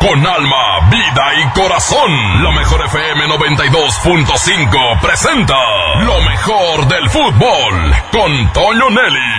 Con 0.00 0.26
alma, 0.26 0.90
vida 0.90 1.26
y 1.44 1.60
corazón, 1.60 2.42
la 2.42 2.50
mejor 2.50 2.84
FM 2.86 3.26
92.5 3.26 5.00
presenta 5.00 5.54
lo 6.00 6.20
mejor 6.22 6.88
del 6.88 7.08
fútbol 7.08 7.94
con 8.10 8.52
Toño 8.52 8.90
Nelly. 8.90 9.37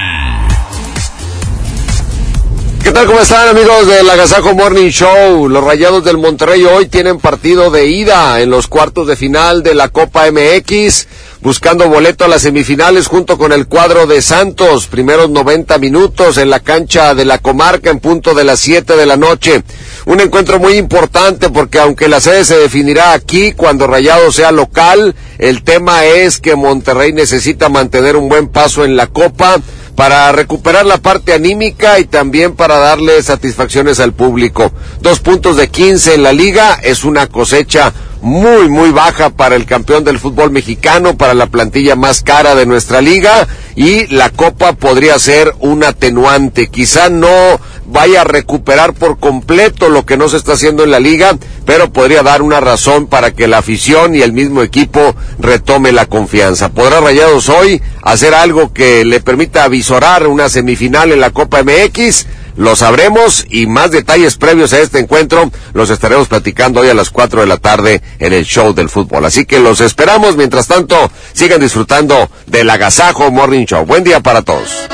¿Qué? 2.94 3.06
¿Cómo 3.06 3.20
están 3.20 3.48
amigos 3.48 3.88
del 3.88 4.10
Agasajo 4.10 4.56
Morning 4.56 4.90
Show? 4.90 5.48
Los 5.48 5.64
Rayados 5.64 6.04
del 6.04 6.18
Monterrey 6.18 6.66
hoy 6.66 6.88
tienen 6.88 7.20
partido 7.20 7.70
de 7.70 7.88
ida 7.88 8.42
en 8.42 8.50
los 8.50 8.68
cuartos 8.68 9.06
de 9.06 9.16
final 9.16 9.62
de 9.64 9.76
la 9.76 9.90
Copa 9.90 10.26
MX, 10.32 11.08
buscando 11.42 11.88
boleto 11.88 12.26
a 12.26 12.28
las 12.28 12.42
semifinales 12.42 13.08
junto 13.08 13.38
con 13.38 13.52
el 13.52 13.68
cuadro 13.68 14.08
de 14.08 14.22
Santos. 14.22 14.88
Primeros 14.88 15.30
90 15.30 15.78
minutos 15.78 16.38
en 16.38 16.50
la 16.50 16.62
cancha 16.62 17.14
de 17.14 17.26
la 17.26 17.38
comarca 17.38 17.92
en 17.92 18.00
punto 18.00 18.34
de 18.34 18.44
las 18.44 18.60
7 18.60 18.96
de 18.96 19.06
la 19.06 19.18
noche. 19.18 19.62
Un 20.06 20.20
encuentro 20.20 20.60
muy 20.60 20.74
importante 20.74 21.50
porque 21.50 21.80
aunque 21.80 22.08
la 22.08 22.20
sede 22.20 22.44
se 22.44 22.58
definirá 22.58 23.14
aquí 23.14 23.54
cuando 23.54 23.88
Rayado 23.88 24.32
sea 24.32 24.52
local, 24.52 25.16
el 25.38 25.64
tema 25.64 26.06
es 26.06 26.40
que 26.40 26.56
Monterrey 26.56 27.14
necesita 27.14 27.70
mantener 27.70 28.16
un 28.16 28.30
buen 28.30 28.48
paso 28.48 28.84
en 28.84 28.98
la 28.98 29.08
Copa 29.08 29.62
para 29.96 30.32
recuperar 30.32 30.86
la 30.86 30.98
parte 30.98 31.34
anímica 31.34 32.00
y 32.00 32.06
también 32.06 32.56
para 32.56 32.78
darle 32.78 33.22
satisfacciones 33.22 34.00
al 34.00 34.14
público. 34.14 34.72
Dos 35.02 35.20
puntos 35.20 35.58
de 35.58 35.68
15 35.68 36.16
en 36.16 36.24
la 36.24 36.34
liga 36.34 36.80
es 36.82 37.04
una 37.04 37.28
cosecha 37.28 37.94
muy, 38.22 38.70
muy 38.70 38.92
baja 38.92 39.30
para 39.30 39.56
el 39.56 39.66
campeón 39.66 40.04
del 40.04 40.20
fútbol 40.20 40.52
mexicano, 40.52 41.18
para 41.18 41.34
la 41.34 41.48
plantilla 41.48 41.96
más 41.96 42.22
cara 42.22 42.56
de 42.56 42.66
nuestra 42.66 43.02
liga 43.02 43.48
y 43.76 44.08
la 44.08 44.30
copa 44.30 44.74
podría 44.74 45.18
ser 45.20 45.54
un 45.60 45.84
atenuante. 45.84 46.68
Quizá 46.68 47.10
no 47.10 47.60
vaya 47.92 48.22
a 48.22 48.24
recuperar 48.24 48.94
por 48.94 49.20
completo 49.20 49.90
lo 49.90 50.06
que 50.06 50.18
no 50.18 50.30
se 50.30 50.38
está 50.38 50.54
haciendo 50.54 50.84
en 50.84 50.92
la 50.92 51.00
liga, 51.00 51.38
pero 51.66 51.92
podría 51.92 52.24
dar 52.24 52.42
una 52.42 52.60
razón 52.60 53.08
para 53.08 53.32
que 53.32 53.48
la 53.48 53.60
afición 53.60 54.16
y 54.16 54.22
el 54.22 54.34
mismo 54.34 54.62
equipo 54.62 55.16
retome 55.40 55.92
la 55.92 56.06
confianza. 56.06 56.70
¿Podrá 56.70 57.02
Rayados 57.02 57.50
hoy 57.50 57.82
hacer 58.02 58.34
algo 58.34 58.74
que 58.74 59.06
le 59.06 59.20
permita 59.20 59.64
avisorar 59.64 60.28
una 60.28 60.50
semifinal 60.50 61.12
en 61.12 61.20
la 61.20 61.32
Copa 61.32 61.64
MX? 61.64 62.26
Lo 62.60 62.76
sabremos 62.76 63.46
y 63.50 63.68
más 63.68 63.92
detalles 63.92 64.36
previos 64.36 64.74
a 64.74 64.80
este 64.80 65.00
encuentro 65.00 65.50
los 65.74 65.90
estaremos 65.90 66.28
platicando 66.28 66.82
hoy 66.82 66.90
a 66.90 66.94
las 66.94 67.10
4 67.10 67.42
de 67.42 67.48
la 67.48 67.56
tarde 67.56 68.02
en 68.20 68.34
el 68.34 68.44
show 68.44 68.74
del 68.74 68.90
fútbol. 68.90 69.24
Así 69.24 69.46
que 69.46 69.60
los 69.60 69.80
esperamos. 69.80 70.36
Mientras 70.36 70.68
tanto, 70.68 71.10
sigan 71.32 71.62
disfrutando 71.62 72.30
del 72.48 72.70
Agasajo 72.70 73.32
Morning 73.32 73.66
Show. 73.66 73.86
Buen 73.86 74.04
día 74.04 74.20
para 74.20 74.42
todos. 74.42 74.90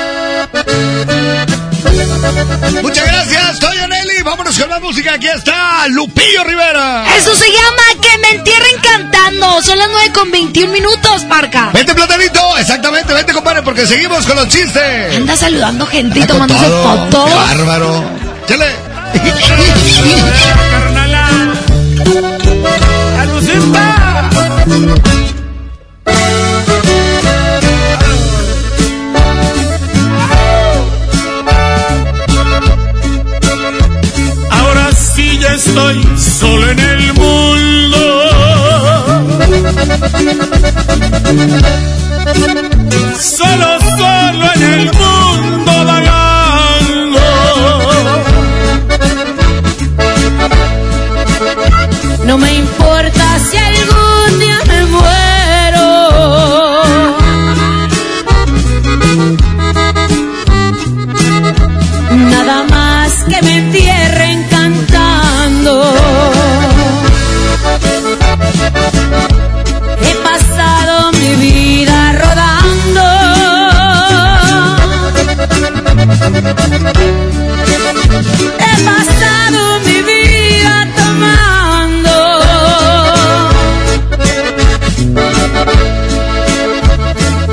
Muchas 2.81 3.05
gracias, 3.05 3.59
Toyo 3.59 3.87
Nelly. 3.87 4.21
Vámonos 4.23 4.57
con 4.57 4.69
la 4.69 4.79
música. 4.79 5.13
Aquí 5.13 5.27
está 5.27 5.87
Lupillo 5.89 6.43
Rivera. 6.43 7.05
Eso 7.17 7.35
se 7.35 7.45
llama 7.47 7.83
Que 8.01 8.17
me 8.19 8.29
entierren 8.31 8.79
cantando. 8.81 9.61
Son 9.61 9.77
las 9.77 9.87
9 9.89 10.11
con 10.13 10.31
21 10.31 10.71
minutos, 10.71 11.23
Parca. 11.25 11.71
Vente, 11.73 11.93
platanito. 11.93 12.57
Exactamente, 12.57 13.13
vente, 13.13 13.33
compadre, 13.33 13.61
porque 13.63 13.85
seguimos 13.85 14.25
con 14.25 14.35
los 14.35 14.47
chistes. 14.47 15.15
Anda 15.15 15.35
saludando 15.35 15.85
gente 15.85 16.19
y 16.19 16.25
tomándose 16.25 16.65
todo. 16.65 16.83
fotos. 16.83 17.29
Qué 17.29 17.35
bárbaro. 17.35 18.03
Chale. 18.47 18.65
Ahora 23.17 23.94
sí 35.15 35.37
ya 35.39 35.53
estoy 35.53 36.03
solo 36.17 36.69
en 36.71 36.79
el 36.79 37.13
mundo. 37.13 38.01
Solo, 43.19 43.79
solo 43.97 44.45
en 44.55 44.63
el 44.73 44.85
mundo 44.85 45.71
vagando. 45.85 47.19
No 52.25 52.37
me 52.37 52.53
importa 52.55 53.24
He 76.25 76.31
pasado 78.83 79.79
mi 79.85 80.01
vida 80.01 80.87
tomando. 80.97 82.15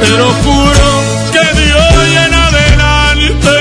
Pero 0.01 0.25
juro 0.43 0.87
que 1.33 1.45
de 1.59 1.67
hoy 1.75 2.13
en 2.17 2.33
adelante 2.33 3.57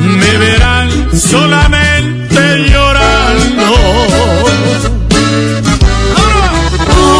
me 0.00 0.32
verán 0.38 0.88
solamente 1.12 2.40
llorando. 2.70 3.68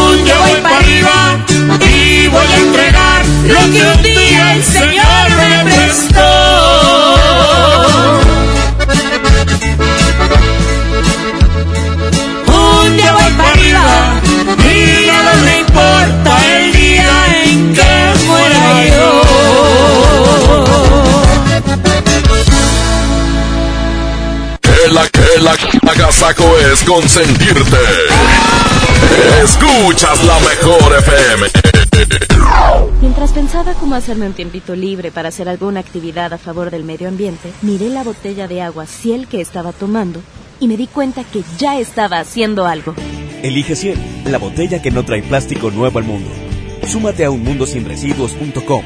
Un 0.09 0.23
día 0.23 0.37
voy 0.39 0.61
para 0.63 0.77
arriba 0.77 1.17
y 1.91 2.27
voy 2.27 2.47
a 2.47 2.57
lo 3.47 3.59
que 3.71 3.81
un 3.81 4.03
día 4.03 4.55
el 4.55 4.63
Señor 4.63 5.29
me 5.37 5.71
prestó. 5.71 6.26
Que 24.87 24.93
la 24.93 25.09
que 25.09 25.41
la 25.41 25.91
agasaco 25.91 26.57
es 26.71 26.81
consentirte. 26.83 27.77
Escuchas 29.43 30.23
la 30.23 30.39
mejor 30.39 30.95
FM. 30.99 31.47
Mientras 33.01 33.33
pensaba 33.33 33.73
cómo 33.73 33.95
hacerme 33.95 34.27
un 34.27 34.33
tiempito 34.33 34.77
libre 34.77 35.11
para 35.11 35.27
hacer 35.27 35.49
alguna 35.49 35.81
actividad 35.81 36.31
a 36.31 36.37
favor 36.37 36.71
del 36.71 36.85
medio 36.85 37.09
ambiente, 37.09 37.51
miré 37.63 37.89
la 37.89 38.03
botella 38.03 38.47
de 38.47 38.61
agua 38.61 38.85
Ciel 38.85 39.27
que 39.27 39.41
estaba 39.41 39.73
tomando 39.73 40.21
y 40.61 40.69
me 40.69 40.77
di 40.77 40.87
cuenta 40.87 41.25
que 41.25 41.43
ya 41.57 41.77
estaba 41.77 42.19
haciendo 42.19 42.65
algo. 42.65 42.95
Elige 43.43 43.75
100, 43.75 44.31
la 44.31 44.37
botella 44.37 44.81
que 44.81 44.91
no 44.91 45.03
trae 45.03 45.21
plástico 45.21 45.69
nuevo 45.69 45.99
al 45.99 46.05
mundo. 46.05 46.29
Súmate 46.87 47.25
a 47.25 47.29
unmundosinresiduos.com. 47.31 48.85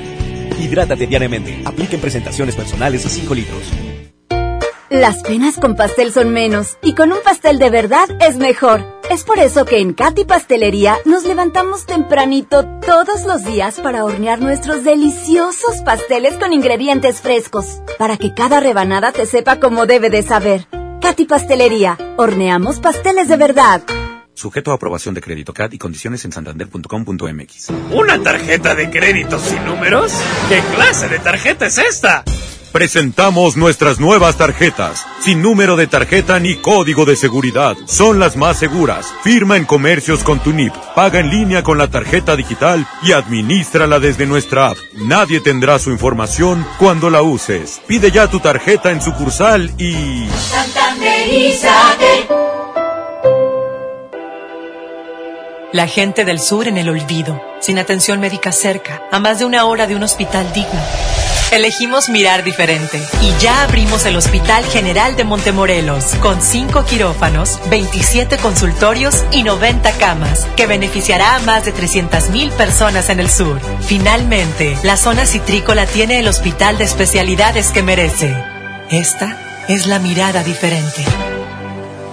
Hidrátate 0.59 1.05
diariamente. 1.05 1.61
Apliquen 1.63 2.01
presentaciones 2.01 2.55
personales 2.55 3.05
a 3.05 3.09
5 3.09 3.35
litros. 3.35 4.10
Las 4.91 5.23
penas 5.23 5.55
con 5.55 5.77
pastel 5.77 6.11
son 6.11 6.33
menos 6.33 6.77
y 6.81 6.95
con 6.95 7.13
un 7.13 7.19
pastel 7.23 7.59
de 7.59 7.69
verdad 7.69 8.09
es 8.19 8.35
mejor. 8.35 8.83
Es 9.09 9.23
por 9.23 9.39
eso 9.39 9.63
que 9.63 9.79
en 9.79 9.93
Katy 9.93 10.25
Pastelería 10.25 10.97
nos 11.05 11.23
levantamos 11.23 11.85
tempranito 11.85 12.65
todos 12.85 13.23
los 13.23 13.45
días 13.45 13.79
para 13.79 14.03
hornear 14.03 14.41
nuestros 14.41 14.83
deliciosos 14.83 15.77
pasteles 15.85 16.35
con 16.35 16.51
ingredientes 16.51 17.21
frescos, 17.21 17.81
para 17.97 18.17
que 18.17 18.33
cada 18.33 18.59
rebanada 18.59 19.13
te 19.13 19.25
sepa 19.25 19.61
como 19.61 19.85
debe 19.85 20.09
de 20.09 20.23
saber. 20.23 20.67
Katy 20.99 21.23
Pastelería, 21.23 21.97
horneamos 22.17 22.81
pasteles 22.81 23.29
de 23.29 23.37
verdad. 23.37 23.81
Sujeto 24.33 24.71
a 24.71 24.75
aprobación 24.75 25.15
de 25.15 25.21
crédito 25.21 25.53
CAD 25.53 25.71
y 25.71 25.77
condiciones 25.77 26.25
en 26.25 26.33
santander.com.mx. 26.33 27.69
¿Una 27.91 28.21
tarjeta 28.21 28.75
de 28.75 28.89
crédito 28.89 29.39
sin 29.39 29.63
números? 29.63 30.11
¿Qué 30.49 30.59
clase 30.75 31.07
de 31.07 31.19
tarjeta 31.19 31.67
es 31.67 31.77
esta? 31.77 32.25
Presentamos 32.71 33.57
nuestras 33.57 33.99
nuevas 33.99 34.37
tarjetas, 34.37 35.05
sin 35.19 35.41
número 35.41 35.75
de 35.75 35.87
tarjeta 35.87 36.39
ni 36.39 36.55
código 36.55 37.03
de 37.03 37.17
seguridad. 37.17 37.75
Son 37.85 38.17
las 38.17 38.37
más 38.37 38.59
seguras. 38.59 39.13
Firma 39.23 39.57
en 39.57 39.65
comercios 39.65 40.23
con 40.23 40.39
tu 40.39 40.53
NIP, 40.53 40.73
paga 40.95 41.19
en 41.19 41.29
línea 41.29 41.63
con 41.63 41.77
la 41.77 41.89
tarjeta 41.89 42.37
digital 42.37 42.87
y 43.03 43.11
administrala 43.11 43.99
desde 43.99 44.25
nuestra 44.25 44.69
app. 44.69 44.77
Nadie 44.93 45.41
tendrá 45.41 45.79
su 45.79 45.91
información 45.91 46.65
cuando 46.79 47.09
la 47.09 47.21
uses. 47.21 47.81
Pide 47.87 48.09
ya 48.09 48.27
tu 48.27 48.39
tarjeta 48.39 48.91
en 48.91 49.01
sucursal 49.01 49.73
y... 49.77 50.27
La 55.73 55.87
gente 55.87 56.23
del 56.23 56.39
sur 56.39 56.67
en 56.69 56.77
el 56.77 56.87
olvido, 56.87 57.41
sin 57.59 57.79
atención 57.79 58.21
médica 58.21 58.53
cerca, 58.53 59.03
a 59.11 59.19
más 59.19 59.39
de 59.39 59.45
una 59.45 59.65
hora 59.65 59.87
de 59.87 59.95
un 59.95 60.03
hospital 60.03 60.51
digno. 60.53 61.20
Elegimos 61.51 62.07
mirar 62.07 62.45
diferente 62.45 63.05
y 63.21 63.43
ya 63.43 63.63
abrimos 63.63 64.05
el 64.05 64.15
Hospital 64.15 64.63
General 64.63 65.17
de 65.17 65.25
Montemorelos 65.25 66.15
con 66.21 66.41
5 66.41 66.85
quirófanos, 66.85 67.59
27 67.69 68.37
consultorios 68.37 69.25
y 69.33 69.43
90 69.43 69.91
camas 69.97 70.45
que 70.55 70.65
beneficiará 70.65 71.35
a 71.35 71.39
más 71.39 71.65
de 71.65 71.73
300.000 71.73 72.51
personas 72.51 73.09
en 73.09 73.19
el 73.19 73.29
sur. 73.29 73.59
Finalmente, 73.81 74.77
la 74.83 74.95
zona 74.95 75.25
citrícola 75.25 75.85
tiene 75.85 76.19
el 76.19 76.29
hospital 76.29 76.77
de 76.77 76.85
especialidades 76.85 77.71
que 77.71 77.83
merece. 77.83 78.33
Esta 78.89 79.65
es 79.67 79.87
la 79.87 79.99
mirada 79.99 80.45
diferente. 80.45 81.03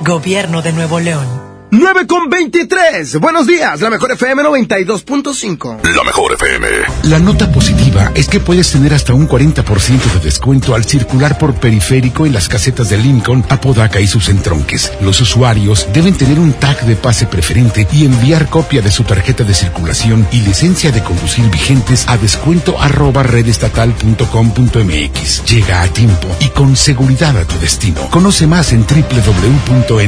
Gobierno 0.00 0.62
de 0.62 0.72
Nuevo 0.72 0.98
León. 0.98 1.47
9 1.70 2.06
con 2.06 2.30
23. 2.30 3.20
Buenos 3.20 3.46
días, 3.46 3.82
la 3.82 3.90
mejor 3.90 4.12
FM 4.12 4.42
92.5. 4.42 5.82
La 5.94 6.02
mejor 6.02 6.32
FM. 6.32 6.66
La 7.02 7.18
nota 7.18 7.52
positiva 7.52 8.10
es 8.14 8.26
que 8.26 8.40
puedes 8.40 8.72
tener 8.72 8.94
hasta 8.94 9.12
un 9.12 9.28
40% 9.28 10.14
de 10.14 10.20
descuento 10.20 10.74
al 10.74 10.86
circular 10.86 11.36
por 11.36 11.52
periférico 11.54 12.24
en 12.24 12.32
las 12.32 12.48
casetas 12.48 12.88
de 12.88 12.96
Lincoln, 12.96 13.44
Apodaca 13.50 14.00
y 14.00 14.06
sus 14.06 14.30
entronques. 14.30 14.90
Los 15.02 15.20
usuarios 15.20 15.86
deben 15.92 16.14
tener 16.14 16.38
un 16.38 16.54
tag 16.54 16.86
de 16.86 16.96
pase 16.96 17.26
preferente 17.26 17.86
y 17.92 18.06
enviar 18.06 18.48
copia 18.48 18.80
de 18.80 18.90
su 18.90 19.04
tarjeta 19.04 19.44
de 19.44 19.52
circulación 19.52 20.26
y 20.32 20.40
licencia 20.40 20.90
de 20.90 21.04
conducir 21.04 21.50
vigentes 21.50 22.08
a 22.08 22.16
descuento 22.16 22.80
arroba 22.80 23.24
redestatal.com.mx. 23.24 25.44
Llega 25.44 25.82
a 25.82 25.88
tiempo 25.88 26.34
y 26.40 26.48
con 26.48 26.76
seguridad 26.76 27.36
a 27.36 27.44
tu 27.44 27.58
destino. 27.58 28.08
Conoce 28.08 28.46
más 28.46 28.72
en 28.72 28.86
www.nl.gov.mx. 28.86 29.98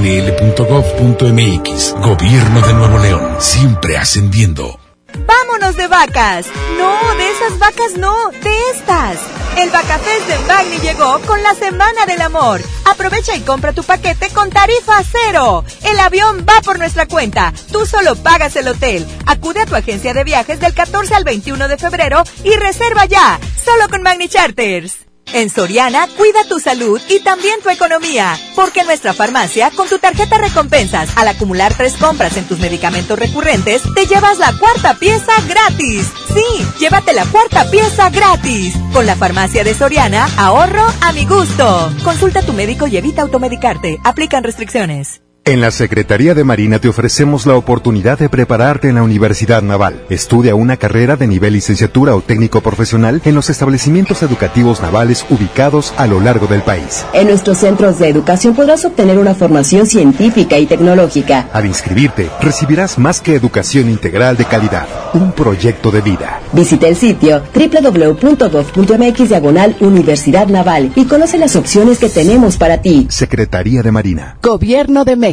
Gobierno 1.58 2.60
de 2.60 2.74
Nuevo 2.74 2.98
León, 2.98 3.36
siempre 3.40 3.96
ascendiendo. 3.96 4.78
vámonos 5.26 5.76
de 5.76 5.88
vacas. 5.88 6.46
No, 6.78 7.14
de 7.16 7.30
esas 7.30 7.58
vacas 7.58 7.96
no, 7.98 8.30
de 8.30 8.70
estas. 8.72 9.18
El 9.56 9.68
Vacafest 9.70 10.28
de 10.28 10.38
Magni 10.46 10.78
llegó 10.78 11.18
con 11.26 11.42
la 11.42 11.54
Semana 11.54 12.06
del 12.06 12.22
Amor. 12.22 12.60
Aprovecha 12.84 13.34
y 13.34 13.40
compra 13.40 13.72
tu 13.72 13.82
paquete 13.82 14.30
con 14.30 14.50
tarifa 14.50 15.02
cero. 15.02 15.64
El 15.82 15.98
avión 15.98 16.46
va 16.48 16.60
por 16.62 16.78
nuestra 16.78 17.06
cuenta. 17.06 17.52
Tú 17.72 17.84
solo 17.84 18.14
pagas 18.14 18.54
el 18.54 18.68
hotel. 18.68 19.04
Acude 19.26 19.62
a 19.62 19.66
tu 19.66 19.74
agencia 19.74 20.14
de 20.14 20.22
viajes 20.22 20.60
del 20.60 20.72
14 20.72 21.14
al 21.14 21.24
21 21.24 21.66
de 21.66 21.78
febrero 21.78 22.22
y 22.44 22.54
reserva 22.54 23.06
ya. 23.06 23.40
Solo 23.64 23.88
con 23.88 24.02
Magni 24.02 24.28
Charters. 24.28 25.09
En 25.32 25.48
Soriana, 25.48 26.08
cuida 26.16 26.44
tu 26.48 26.58
salud 26.58 27.00
y 27.08 27.20
también 27.20 27.60
tu 27.62 27.70
economía. 27.70 28.36
Porque 28.56 28.80
en 28.80 28.86
nuestra 28.86 29.14
farmacia, 29.14 29.70
con 29.70 29.88
tu 29.88 29.98
tarjeta 29.98 30.38
recompensas, 30.38 31.10
al 31.16 31.28
acumular 31.28 31.72
tres 31.74 31.94
compras 31.94 32.36
en 32.36 32.46
tus 32.46 32.58
medicamentos 32.58 33.18
recurrentes, 33.18 33.82
te 33.94 34.06
llevas 34.06 34.38
la 34.38 34.52
cuarta 34.58 34.94
pieza 34.94 35.32
gratis. 35.48 36.10
Sí, 36.34 36.66
llévate 36.78 37.12
la 37.12 37.26
cuarta 37.26 37.70
pieza 37.70 38.10
gratis. 38.10 38.74
Con 38.92 39.06
la 39.06 39.16
farmacia 39.16 39.62
de 39.62 39.74
Soriana, 39.74 40.28
ahorro 40.36 40.86
a 41.00 41.12
mi 41.12 41.24
gusto. 41.24 41.92
Consulta 42.02 42.40
a 42.40 42.46
tu 42.46 42.52
médico 42.52 42.86
y 42.86 42.96
evita 42.96 43.22
automedicarte. 43.22 43.98
Aplican 44.04 44.42
restricciones. 44.42 45.22
En 45.46 45.62
la 45.62 45.70
Secretaría 45.70 46.34
de 46.34 46.44
Marina 46.44 46.78
te 46.78 46.88
ofrecemos 46.88 47.46
la 47.46 47.56
oportunidad 47.56 48.18
de 48.18 48.28
prepararte 48.28 48.88
en 48.88 48.96
la 48.96 49.02
Universidad 49.02 49.62
Naval. 49.62 50.04
Estudia 50.10 50.54
una 50.54 50.76
carrera 50.76 51.16
de 51.16 51.26
nivel 51.26 51.54
licenciatura 51.54 52.14
o 52.14 52.20
técnico 52.20 52.60
profesional 52.60 53.22
en 53.24 53.34
los 53.34 53.48
establecimientos 53.48 54.22
educativos 54.22 54.82
navales 54.82 55.24
ubicados 55.30 55.94
a 55.96 56.06
lo 56.06 56.20
largo 56.20 56.46
del 56.46 56.60
país. 56.60 57.06
En 57.14 57.28
nuestros 57.28 57.58
centros 57.58 57.98
de 57.98 58.08
educación 58.08 58.54
podrás 58.54 58.84
obtener 58.84 59.18
una 59.18 59.34
formación 59.34 59.86
científica 59.86 60.58
y 60.58 60.66
tecnológica. 60.66 61.48
Al 61.54 61.64
inscribirte, 61.64 62.28
recibirás 62.42 62.98
más 62.98 63.20
que 63.20 63.34
educación 63.34 63.88
integral 63.88 64.36
de 64.36 64.44
calidad, 64.44 64.86
un 65.14 65.32
proyecto 65.32 65.90
de 65.90 66.02
vida. 66.02 66.40
Visita 66.52 66.86
el 66.86 66.96
sitio 66.96 67.42
www.gov.mx 67.54 69.28
diagonal 69.28 69.74
Universidad 69.80 70.48
Naval 70.48 70.92
y 70.94 71.06
conoce 71.06 71.38
las 71.38 71.56
opciones 71.56 71.98
que 71.98 72.10
tenemos 72.10 72.58
para 72.58 72.82
ti. 72.82 73.06
Secretaría 73.08 73.82
de 73.82 73.90
Marina. 73.90 74.36
Gobierno 74.42 75.04
de 75.06 75.16
México. 75.16 75.29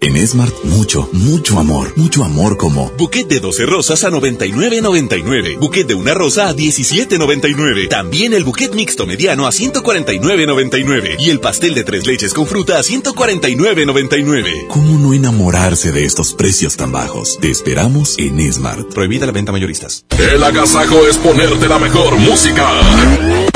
En 0.00 0.26
Smart, 0.26 0.54
mucho, 0.64 1.08
mucho 1.12 1.58
amor. 1.58 1.92
Mucho 1.96 2.24
amor 2.24 2.56
como 2.56 2.90
buquet 2.96 3.26
de 3.26 3.40
12 3.40 3.66
rosas 3.66 4.04
a 4.04 4.10
99.99. 4.10 5.58
Buquet 5.58 5.88
de 5.88 5.94
una 5.94 6.14
rosa 6.14 6.48
a 6.48 6.54
17.99. 6.54 7.88
También 7.88 8.32
el 8.32 8.44
buquet 8.44 8.74
mixto 8.74 9.06
mediano 9.06 9.46
a 9.46 9.50
149.99. 9.50 11.16
Y 11.18 11.30
el 11.30 11.40
pastel 11.40 11.74
de 11.74 11.82
tres 11.82 12.06
leches 12.06 12.32
con 12.32 12.46
fruta 12.46 12.78
a 12.78 12.82
149.99. 12.82 14.68
¿Cómo 14.68 14.98
no 15.00 15.14
enamorarse 15.14 15.90
de 15.90 16.04
estos 16.04 16.32
precios 16.34 16.76
tan 16.76 16.92
bajos? 16.92 17.38
Te 17.40 17.50
esperamos 17.50 18.16
en 18.18 18.52
Smart. 18.52 18.94
Prohibida 18.94 19.26
la 19.26 19.32
venta 19.32 19.50
mayoristas. 19.50 20.04
El 20.16 20.42
agasajo 20.44 21.08
es 21.08 21.18
ponerte 21.18 21.68
la 21.68 21.80
mejor 21.80 22.16
música. 22.18 23.47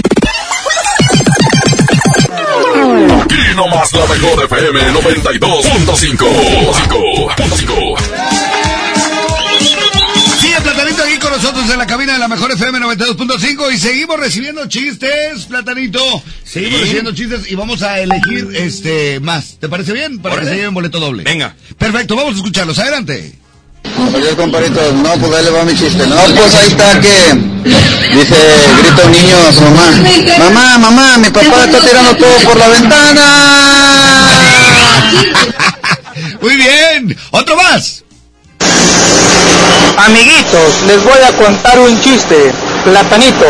Aquí 3.53 3.61
nomás 3.61 3.93
la 3.93 4.07
mejor 4.07 4.45
FM 4.45 4.81
92.5. 4.95 6.27
Sí, 10.41 10.53
el 10.57 10.63
Platanito 10.63 11.03
aquí 11.03 11.19
con 11.19 11.33
nosotros 11.33 11.69
en 11.71 11.77
la 11.77 11.87
cabina 11.87 12.15
de 12.15 12.19
la 12.19 12.29
mejor 12.29 12.51
FM 12.51 12.79
92.5 12.79 13.75
y 13.75 13.77
seguimos 13.79 14.19
recibiendo 14.19 14.67
chistes, 14.69 15.45
Platanito. 15.51 16.01
Seguimos 16.45 16.77
Sí. 16.79 16.81
recibiendo 16.85 17.13
chistes 17.13 17.51
y 17.51 17.55
vamos 17.55 17.83
a 17.83 18.01
elegir 18.01 18.49
este 18.55 19.21
más. 19.21 19.59
¿Te 19.61 19.69
parece 19.69 19.93
bien? 19.93 20.21
Para 20.21 20.41
que 20.41 20.47
se 20.47 20.55
lleven 20.55 20.73
boleto 20.73 20.99
doble. 20.99 21.23
Venga. 21.25 21.55
Perfecto, 21.77 22.17
vamos 22.17 22.33
a 22.33 22.37
escucharlos. 22.37 22.79
Adelante. 22.79 23.35
Oye, 24.15 24.35
compadrito, 24.37 24.81
no, 25.03 25.11
pues 25.15 25.33
ahí 25.35 25.45
le 25.45 25.51
va 25.51 25.65
mi 25.65 25.75
chiste. 25.77 26.07
No, 26.07 26.17
pues 26.35 26.55
ahí 26.55 26.69
está 26.69 27.01
que 27.01 27.35
dice, 28.15 28.37
grita 28.79 29.03
un 29.07 29.13
niño 29.13 29.37
a 29.49 29.53
su 29.53 29.61
mamá. 29.63 29.91
Mamá, 30.39 30.79
mamá, 30.79 31.19
mi 31.19 31.31
papá 31.31 31.65
está 31.65 31.81
tirando 31.81 32.15
todo 32.17 32.37
por 32.45 32.57
la 32.59 32.69
ventana. 32.69 33.23
Muy 36.43 36.57
bien. 36.57 37.17
Otro 37.31 37.57
más. 37.57 38.03
Amiguitos, 39.97 40.83
les 40.87 41.03
voy 41.05 41.19
a 41.27 41.33
contar 41.37 41.79
un 41.79 42.01
chiste. 42.01 42.53
Platanito, 42.85 43.47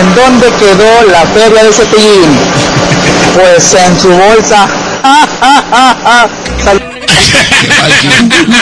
¿en 0.00 0.14
dónde 0.14 0.46
quedó 0.58 1.02
la 1.10 1.22
feria 1.26 1.64
de 1.64 1.72
Cepillín? 1.72 2.38
Pues 3.34 3.74
en 3.74 4.00
su 4.00 4.08
bolsa. 4.08 4.66
Sal- 6.64 6.95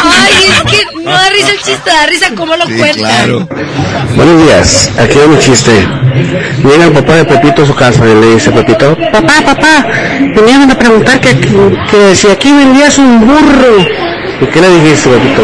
Ay, 0.04 0.48
es 0.48 0.62
que 0.70 0.84
no 1.02 1.10
da 1.10 1.30
risa 1.30 1.50
el 1.52 1.58
chiste, 1.58 1.90
da 1.90 2.06
risa 2.06 2.26
cómo 2.36 2.56
lo 2.56 2.64
cuenta. 2.66 3.26
Buenos 4.16 4.46
días, 4.46 4.90
aquí 4.98 5.18
hay 5.18 5.26
un 5.28 5.38
chiste. 5.38 5.72
Llega 6.62 6.84
el 6.86 6.92
papá 6.92 7.14
de 7.16 7.24
Pepito 7.24 7.62
a 7.62 7.66
su 7.66 7.74
casa 7.74 8.04
y 8.06 8.14
le 8.14 8.34
dice, 8.34 8.50
Pepito, 8.50 8.96
papá, 9.12 9.40
papá, 9.44 9.86
vinieron 10.18 10.70
a 10.70 10.74
preguntar 10.78 11.20
que, 11.20 11.34
que 11.90 12.14
si 12.14 12.28
aquí 12.28 12.52
vendías 12.52 12.98
un 12.98 13.20
burro. 13.26 13.78
¿Y 14.40 14.46
qué 14.46 14.60
le 14.60 14.70
dijiste, 14.80 15.08
Pepito? 15.10 15.42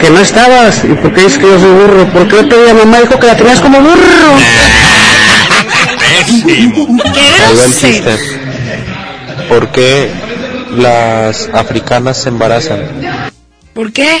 Que 0.00 0.10
no 0.10 0.20
estabas. 0.20 0.82
¿Y 0.84 0.94
por 0.94 1.12
qué 1.12 1.22
dices 1.22 1.38
que 1.38 1.46
yo 1.46 1.58
soy 1.58 1.70
burro? 1.70 2.06
Porque 2.12 2.36
otro 2.36 2.62
día 2.62 2.74
mamá 2.74 3.00
dijo 3.00 3.18
que 3.18 3.26
la 3.26 3.36
tenías 3.36 3.60
como 3.60 3.80
burro. 3.80 4.32
¡Qué 6.46 6.52
Ahí 6.52 6.66
va 6.72 7.50
el 7.50 7.56
grosero! 7.56 7.92
chiste. 7.92 8.16
¿Por 9.48 9.68
qué 9.70 10.10
las 10.76 11.48
africanas 11.52 12.18
se 12.22 12.28
embarazan? 12.28 12.80
¿Por 13.74 13.92
qué? 13.92 14.20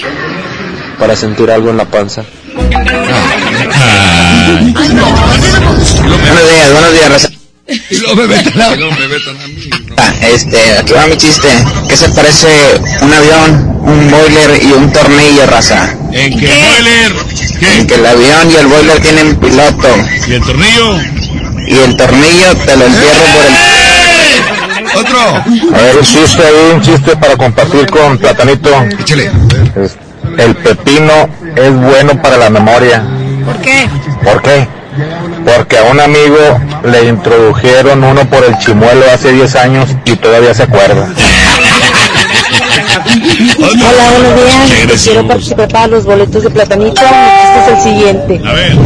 Para 0.98 1.14
sentir 1.16 1.50
algo 1.50 1.70
en 1.70 1.76
la 1.76 1.84
panza. 1.84 2.24
Buenos 2.54 2.70
días, 6.50 6.72
buenos 6.72 6.92
días, 6.92 7.08
raza. 7.10 7.28
Y 7.90 7.96
luego 7.98 8.16
me 8.16 8.26
meten 8.26 8.60
a... 8.60 8.68
Ah, 9.96 10.12
Este, 10.22 10.78
aquí 10.78 10.92
va 10.92 11.06
mi 11.06 11.16
chiste. 11.16 11.48
¿Qué 11.88 11.96
se 11.96 12.08
parece 12.10 12.48
un 13.00 13.12
avión, 13.12 13.78
un 13.82 14.10
boiler 14.10 14.62
y 14.62 14.72
un 14.72 14.92
tornillo, 14.92 15.46
raza? 15.46 15.96
¿En 16.12 16.38
qué 16.38 16.46
boiler? 16.46 17.12
En 17.78 17.86
que 17.86 17.94
el 17.94 18.06
avión 18.06 18.50
y 18.50 18.54
el 18.56 18.66
boiler 18.66 19.00
tienen 19.00 19.36
piloto. 19.36 19.88
¿Y 20.26 20.32
el 20.34 20.42
tornillo? 20.42 20.96
Y 21.68 21.74
el 21.78 21.96
tornillo 21.96 22.54
te 22.66 22.76
lo 22.76 22.84
entierro 22.86 23.24
por 23.34 23.44
el... 23.46 23.52
Otro. 24.94 25.18
A 25.18 25.80
ver, 25.80 25.96
un 25.96 26.04
chiste 26.04 26.42
ahí, 26.42 26.72
un 26.74 26.80
chiste 26.80 27.16
para 27.16 27.36
compartir 27.36 27.86
con 27.86 28.18
Platanito. 28.18 28.70
Échale. 28.98 29.30
El 30.38 30.54
pepino 30.56 31.28
es 31.56 31.74
bueno 31.74 32.20
para 32.20 32.36
la 32.36 32.50
memoria. 32.50 33.02
¿Por 33.44 33.58
qué? 33.60 33.88
¿Por 34.24 34.42
qué? 34.42 34.68
Porque 35.44 35.78
a 35.78 35.84
un 35.84 36.00
amigo 36.00 36.60
le 36.84 37.08
introdujeron 37.08 38.04
uno 38.04 38.28
por 38.28 38.44
el 38.44 38.56
chimuelo 38.58 39.04
hace 39.12 39.32
10 39.32 39.56
años 39.56 39.90
y 40.04 40.16
todavía 40.16 40.54
se 40.54 40.64
acuerda. 40.64 41.08
Hola, 42.92 44.10
buenos 44.10 44.76
días. 44.76 45.02
Quiero 45.04 45.26
participar 45.26 45.68
para 45.68 45.86
los 45.86 46.04
boletos 46.04 46.42
de 46.42 46.50
Platanito. 46.50 47.00
Este 47.00 47.60
es 47.60 47.68
el 47.68 47.82
siguiente. 47.82 48.40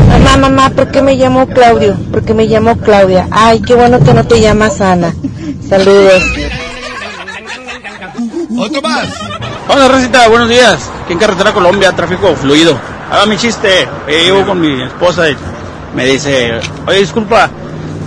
Mamá, 0.08 0.36
mamá, 0.36 0.70
¿por 0.70 0.90
qué 0.90 1.02
me 1.02 1.14
llamo 1.16 1.46
Claudio? 1.48 1.96
Porque 2.12 2.32
me 2.32 2.46
llamo 2.46 2.76
Claudia. 2.76 3.26
Ay, 3.30 3.60
qué 3.60 3.74
bueno 3.74 3.98
que 4.00 4.14
no 4.14 4.24
te 4.24 4.40
llamas 4.40 4.80
Ana. 4.80 5.14
Saludos. 5.68 6.22
Otro 8.56 8.82
más. 8.82 9.08
Hola 9.68 9.88
Rosita, 9.88 10.28
buenos 10.28 10.48
días. 10.48 10.90
Aquí 11.04 11.12
en 11.12 11.18
Carretera 11.18 11.52
Colombia, 11.52 11.92
tráfico 11.92 12.34
fluido. 12.36 12.78
Haga 13.10 13.26
mi 13.26 13.36
chiste. 13.36 13.88
Eh, 14.06 14.24
llevo 14.24 14.46
con 14.46 14.60
mi 14.60 14.82
esposa 14.84 15.28
y 15.28 15.36
me 15.94 16.06
dice, 16.06 16.60
oye, 16.86 17.00
disculpa, 17.00 17.50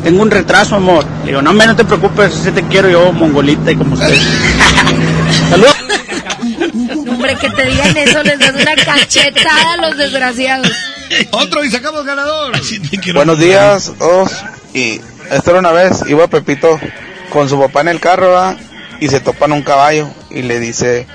tengo 0.03 0.21
un 0.21 0.31
retraso, 0.31 0.75
amor. 0.75 1.03
Le 1.21 1.31
digo, 1.31 1.41
no, 1.41 1.49
hombre, 1.49 1.67
no 1.67 1.75
te 1.75 1.83
preocupes, 1.83 2.33
si 2.33 2.51
te 2.51 2.63
quiero 2.63 2.89
yo, 2.89 3.11
mongolita 3.11 3.71
y 3.71 3.75
como 3.75 3.95
usted. 3.95 4.17
Saludos. 5.49 5.88
Que 7.41 7.49
te 7.49 7.63
digan 7.63 7.97
eso, 7.97 8.23
les 8.23 8.39
das 8.39 8.53
una 8.53 8.75
cachetada 8.75 9.73
a 9.73 9.77
los 9.77 9.97
desgraciados. 9.97 10.71
Otro 11.31 11.63
y 11.63 11.71
sacamos 11.71 12.05
ganador. 12.05 12.53
Buenos 13.13 13.39
días, 13.39 13.91
todos. 13.97 14.31
Y 14.73 15.01
esta 15.31 15.51
era 15.51 15.59
una 15.59 15.71
vez, 15.71 16.03
iba 16.07 16.27
Pepito 16.27 16.79
con 17.31 17.49
su 17.49 17.59
papá 17.59 17.81
en 17.81 17.89
el 17.89 17.99
carro, 17.99 18.27
¿verdad? 18.27 18.57
Y 18.99 19.07
se 19.07 19.19
topan 19.19 19.51
un 19.51 19.61
caballo 19.61 20.09
y 20.29 20.41
le 20.41 20.59
dice 20.59 21.07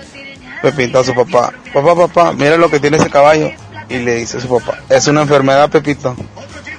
Pepito 0.63 0.99
a 0.99 1.05
su 1.05 1.15
papá, 1.15 1.53
papá, 1.73 1.95
papá, 1.95 2.33
mira 2.33 2.57
lo 2.57 2.71
que 2.71 2.81
tiene 2.81 2.97
ese 2.97 3.11
caballo. 3.11 3.51
Y 3.89 3.99
le 3.99 4.15
dice 4.15 4.41
su 4.41 4.49
papá, 4.49 4.79
es 4.89 5.07
una 5.09 5.23
enfermedad, 5.23 5.69
Pepito. 5.69 6.17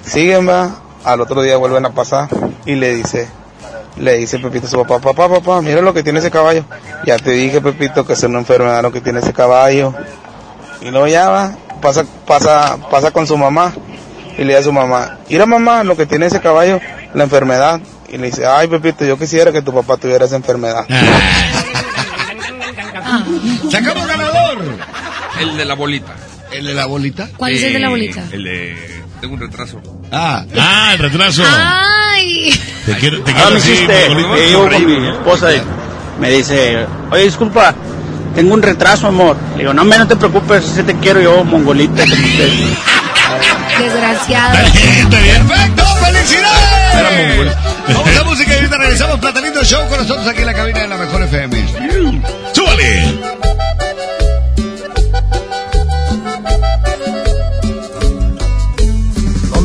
Siguen, 0.04 0.50
va. 0.50 0.82
Al 1.04 1.22
otro 1.22 1.44
día 1.44 1.56
vuelven 1.58 1.86
a 1.86 1.92
pasar 1.92 2.28
y 2.66 2.74
le 2.74 2.96
dice, 2.96 3.28
le 3.98 4.18
dice 4.18 4.40
Pepito 4.40 4.68
a 4.68 4.70
su 4.70 4.78
papá, 4.78 5.00
papá, 5.00 5.30
papá, 5.30 5.62
mira 5.62 5.82
lo 5.82 5.94
que 5.94 6.04
tiene 6.04 6.20
ese 6.20 6.32
caballo. 6.32 6.66
Ya 7.06 7.18
te 7.18 7.32
dije, 7.32 7.62
Pepito, 7.62 8.06
que 8.06 8.14
es 8.14 8.24
una 8.24 8.40
enfermedad 8.40 8.82
lo 8.82 8.92
que 8.92 9.02
tiene 9.02 9.20
ese 9.20 9.34
caballo. 9.34 9.94
Y 10.82 10.90
luego 10.92 11.08
ya 11.08 11.30
va, 11.30 11.56
pasa, 11.82 12.06
pasa, 12.26 12.78
pasa 12.90 13.12
con 13.12 13.26
su 13.28 13.38
mamá 13.38 13.74
y 14.38 14.44
le 14.44 14.48
dice 14.48 14.58
a 14.58 14.64
su 14.64 14.74
mamá, 14.74 15.20
mira 15.30 15.46
mamá, 15.46 15.84
lo 15.84 15.96
que 15.96 16.06
tiene 16.06 16.26
ese 16.26 16.42
caballo, 16.42 16.80
la 17.14 17.24
enfermedad. 17.24 17.80
Y 18.10 18.18
le 18.18 18.28
dice, 18.28 18.46
ay 18.46 18.68
Pepito, 18.68 19.06
yo 19.06 19.18
quisiera 19.18 19.52
que 19.52 19.62
tu 19.62 19.74
papá 19.74 19.98
tuviera 19.98 20.26
esa 20.26 20.36
enfermedad. 20.36 20.86
¡Sacamos 23.72 24.08
ganador! 24.08 24.78
El 25.40 25.58
de 25.58 25.66
la 25.66 25.76
bolita. 25.76 26.16
¿El 26.52 26.66
de 26.68 26.74
la 26.74 26.86
bolita? 26.86 27.30
¿Cuál 27.36 27.54
es 27.54 27.64
el 27.64 27.74
de 27.74 27.80
la 27.80 27.90
bolita? 27.90 28.24
El 28.32 28.44
de... 28.44 29.05
Tengo 29.26 29.34
un 29.38 29.42
retraso. 29.42 29.82
Ah, 30.12 30.46
ah, 30.56 30.92
el 30.94 31.00
retraso. 31.00 31.42
Ay. 31.48 32.52
Te 32.86 32.94
quiero, 32.98 33.24
te 33.24 33.32
Ah, 33.32 33.34
quiero 33.34 33.50
me 33.50 33.58
así, 33.58 33.72
hiciste. 33.72 34.10
Mongolito. 34.10 34.52
Yo 34.52 34.70
con 34.70 34.86
mi 34.86 35.08
esposa 35.08 35.52
eh, 35.52 35.64
me 36.20 36.30
dice, 36.30 36.86
oye, 37.10 37.24
disculpa, 37.24 37.74
tengo 38.36 38.54
un 38.54 38.62
retraso, 38.62 39.08
amor. 39.08 39.36
Le 39.54 39.62
digo, 39.64 39.74
no, 39.74 39.82
hombre, 39.82 39.98
no 39.98 40.08
te 40.08 40.16
preocupes, 40.16 40.64
si 40.64 40.84
te 40.84 40.94
quiero 41.00 41.22
yo, 41.22 41.44
mongolita. 41.44 42.04
como 42.04 42.14
usted". 42.14 42.50
Desgraciado. 43.80 44.54
Está 44.60 45.20
bien. 45.22 45.48
¡Perfecto! 45.48 45.84
¡Felicidades! 46.06 47.56
Vamos 47.88 48.18
a 48.20 48.24
música 48.26 48.52
y 48.52 48.56
ahorita 48.58 48.78
regresamos. 48.78 49.20
Platanito 49.20 49.64
Show 49.64 49.90
con 49.90 49.98
nosotros 49.98 50.28
aquí 50.28 50.42
en 50.42 50.46
la 50.46 50.54
cabina 50.54 50.80
de 50.82 50.88
la 50.88 50.98
Mejor 50.98 51.24
FM. 51.24 51.66
¡Súbale! 52.54 53.20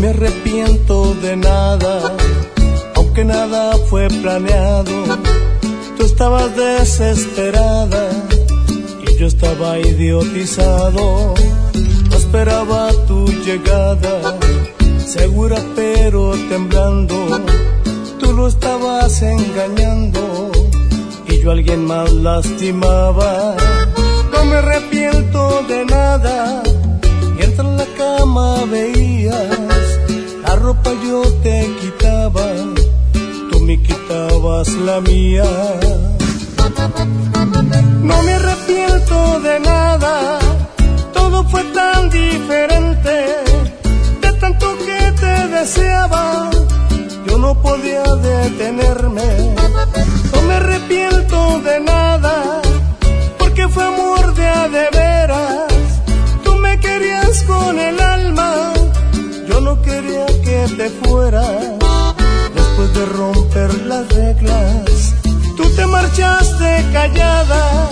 Me 0.00 0.08
arrepiento 0.08 1.14
de 1.16 1.36
nada, 1.36 2.16
aunque 2.94 3.22
nada 3.22 3.76
fue 3.88 4.08
planeado. 4.08 4.92
Tú 5.98 6.04
estabas 6.04 6.56
desesperada 6.56 8.08
y 9.06 9.18
yo 9.18 9.26
estaba 9.26 9.78
idiotizado. 9.78 11.34
No 12.10 12.16
esperaba 12.16 12.90
tu 13.06 13.26
llegada, 13.44 14.38
segura 15.04 15.58
pero 15.76 16.32
temblando. 16.48 17.42
Tú 18.18 18.32
lo 18.32 18.48
estabas 18.48 19.20
engañando 19.20 20.50
y 21.28 21.40
yo 21.40 21.50
a 21.50 21.52
alguien 21.52 21.84
más 21.84 22.10
lastimaba. 22.10 23.54
No 24.32 24.44
me 24.46 24.56
arrepiento 24.56 25.62
de 25.68 25.84
nada 25.84 26.62
Mientras 27.40 27.66
en 27.66 27.76
la 27.78 27.86
cama 27.96 28.66
veías, 28.70 29.89
ropa 30.60 30.90
yo 31.02 31.22
te 31.42 31.74
quitaba, 31.80 32.44
tú 33.50 33.60
me 33.60 33.80
quitabas 33.82 34.68
la 34.86 35.00
mía. 35.00 35.44
No 38.02 38.22
me 38.22 38.32
arrepiento 38.32 39.40
de 39.40 39.60
nada, 39.60 40.38
todo 41.12 41.44
fue 41.44 41.64
tan 41.64 42.10
diferente, 42.10 43.14
de 44.22 44.32
tanto 44.40 44.66
que 44.78 45.00
te 45.22 45.48
deseaba, 45.48 46.50
yo 47.26 47.38
no 47.38 47.60
podía 47.60 48.02
detenerme. 48.02 49.54
No 50.32 50.42
me 50.42 50.54
arrepiento 50.54 51.60
de 51.60 51.80
nada, 51.80 52.60
porque 53.38 53.68
fue 53.68 53.84
amor 53.84 54.34
de 54.34 54.46
a 54.48 54.68
de 54.68 54.86
veras. 54.92 55.72
Tú 56.44 56.54
me 56.56 56.78
querías 56.80 57.42
con 57.44 57.78
el 57.78 58.00
alma, 58.00 58.72
yo 59.48 59.60
no 59.60 59.80
quería 59.82 60.29
que 60.66 60.74
te 60.76 60.90
fueras. 60.90 61.46
Después 62.54 62.94
de 62.94 63.06
romper 63.06 63.74
las 63.86 64.08
reglas, 64.08 65.14
tú 65.56 65.62
te 65.76 65.86
marchaste 65.86 66.84
callada, 66.92 67.88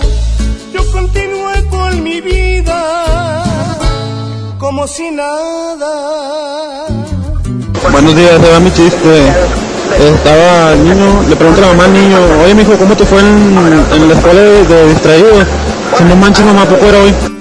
yo 0.73 0.91
continué 0.91 1.65
con 1.69 2.03
mi 2.03 2.21
vida 2.21 3.43
como 4.57 4.87
si 4.87 5.09
nada. 5.11 6.87
Buenos 7.91 8.15
días, 8.15 8.41
se 8.41 8.51
va 8.51 8.59
mi 8.59 8.71
chiste. 8.71 9.33
Estaba 9.99 10.73
el 10.73 10.83
niño, 10.83 11.23
le 11.27 11.35
pregunta 11.35 11.61
a 11.61 11.65
la 11.65 11.73
mamá 11.73 11.85
al 11.85 11.93
niño, 11.93 12.17
oye 12.43 12.53
mijo, 12.55 12.77
¿cómo 12.77 12.95
te 12.95 13.05
fue 13.05 13.19
en, 13.19 13.57
en 13.93 14.07
la 14.07 14.13
escuela 14.13 14.41
de, 14.41 14.65
de 14.65 14.89
distraído? 14.89 15.29
Si 15.97 16.03
no 16.03 16.15
manches 16.15 16.45
mamá, 16.45 16.65
¿poco 16.65 16.85
era 16.85 16.99
hoy? 16.99 17.38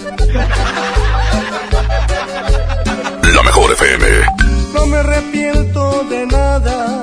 De 6.04 6.26
nada, 6.26 7.02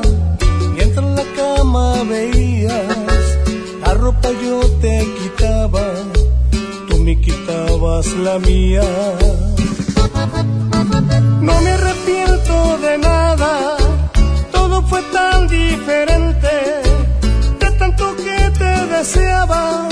mientras 0.74 1.06
en 1.06 1.16
la 1.16 1.24
cama 1.36 2.04
veías, 2.04 3.38
la 3.82 3.94
ropa 3.94 4.30
yo 4.42 4.62
te 4.82 5.06
quitaba, 5.20 5.94
tú 6.88 6.98
me 7.00 7.20
quitabas 7.20 8.08
la 8.14 8.40
mía. 8.40 8.84
No 11.42 11.62
me 11.62 11.70
arrepiento 11.72 12.78
de 12.78 12.98
nada, 12.98 13.78
todo 14.52 14.82
fue 14.84 15.02
tan 15.12 15.48
diferente, 15.48 16.54
de 17.60 17.72
tanto 17.78 18.16
que 18.16 18.50
te 18.58 18.86
deseaba, 18.96 19.90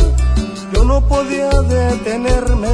yo 0.74 0.86
no 0.86 1.06
podía 1.08 1.50
detenerme. 1.50 2.74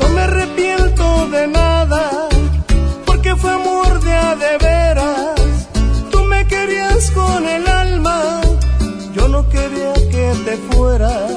No 0.00 0.08
me 0.10 0.20
arrepiento 0.20 1.28
de 1.30 1.46
nada, 1.46 2.28
porque 3.06 3.34
fue 3.36 3.52
amor 3.52 4.00
de 4.04 4.12
a 4.12 4.34
te 10.44 10.56
fueras. 10.70 11.30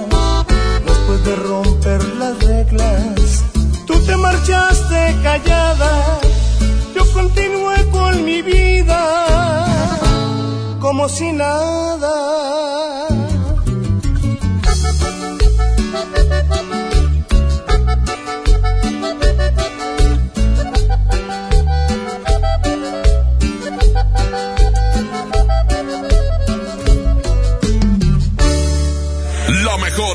Después 0.86 1.24
de 1.26 1.36
romper 1.36 2.04
las 2.16 2.40
reglas, 2.44 3.44
tú 3.86 3.94
te 4.06 4.16
marchaste 4.16 5.16
callada, 5.24 6.20
yo 6.96 7.04
continué 7.14 7.86
con 7.92 8.26
mi 8.26 8.42
vida 8.42 9.00
como 10.80 11.10
si 11.10 11.32
nada. 11.32 13.17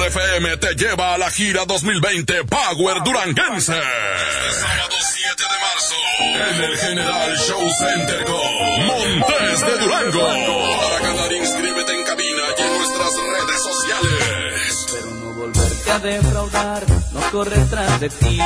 Mejor 0.02 0.24
FM 0.24 0.56
te 0.56 0.74
lleva 0.74 1.14
a 1.14 1.18
la 1.18 1.30
gira 1.30 1.64
2020 1.64 2.44
Power 2.44 3.02
Duranguense. 3.04 3.72
Este 3.72 4.60
sábado 4.60 4.96
7 5.00 5.42
de 5.42 5.58
marzo 5.60 6.56
en 6.56 6.64
el 6.64 6.78
General 6.78 7.36
Show 7.36 7.70
Center 7.78 8.24
con 8.24 8.86
Montes 8.86 9.60
de 9.60 9.78
Durango. 9.78 10.20
Para 10.20 10.98
ganar 10.98 11.32
inscríbete 11.32 11.94
en 11.94 12.04
cabina 12.04 12.42
y 12.58 12.62
en 12.62 12.78
nuestras 12.78 13.10
redes 13.14 13.62
sociales. 13.62 14.86
Pero 14.90 15.06
no 15.06 15.34
volverte 15.34 15.90
a 15.90 15.98
defraudar, 16.00 16.84
no 17.12 17.20
correr 17.30 17.70
tras 17.70 18.00
de 18.00 18.08
ti. 18.08 18.40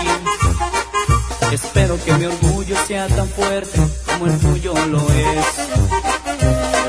Espero 1.52 1.98
que 2.04 2.12
mi 2.12 2.26
orgullo 2.26 2.76
sea 2.86 3.06
tan 3.06 3.28
fuerte 3.30 3.78
como 4.04 4.26
el 4.26 4.38
tuyo 4.40 4.74
lo 4.86 5.00
es. 5.10 5.46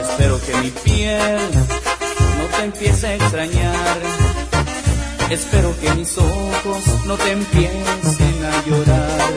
Espero 0.10 0.42
que 0.42 0.58
mi 0.58 0.72
piel 0.72 1.40
no 2.38 2.58
te 2.58 2.64
empiece 2.64 3.08
a 3.08 3.16
extrañar. 3.16 4.47
Espero 5.30 5.78
que 5.82 5.94
mis 5.94 6.18
ojos 6.18 7.06
no 7.06 7.18
te 7.18 7.32
empiecen 7.32 8.46
a 8.46 8.66
llorar. 8.66 9.34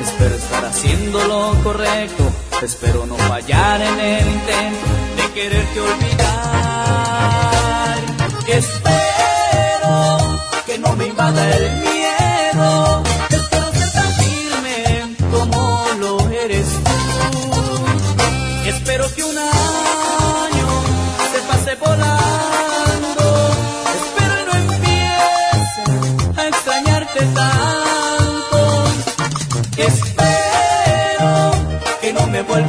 Espero 0.00 0.34
estar 0.34 0.64
haciendo 0.66 1.26
lo 1.26 1.54
correcto. 1.62 2.30
Espero 2.62 3.06
no 3.06 3.16
fallar 3.16 3.80
en 3.80 3.98
el 3.98 4.26
intento 4.26 4.86
de 5.16 5.32
quererte 5.32 5.80
olvidar. 5.80 6.30
Espero 8.48 8.80
que 10.66 10.78
no 10.78 10.94
me 10.94 11.06
invada 11.06 11.56
el 11.56 11.76
miedo. 11.80 13.02
Espero 13.30 13.72
ser 13.72 13.92
tan 13.92 14.12
firme 14.12 15.16
como 15.30 15.86
lo 16.00 16.20
eres 16.28 16.66
tú. 16.84 16.90
Espero 18.68 19.14
que 19.14 19.24
un 19.24 19.38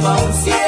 no 0.02 0.32
me 0.44 0.61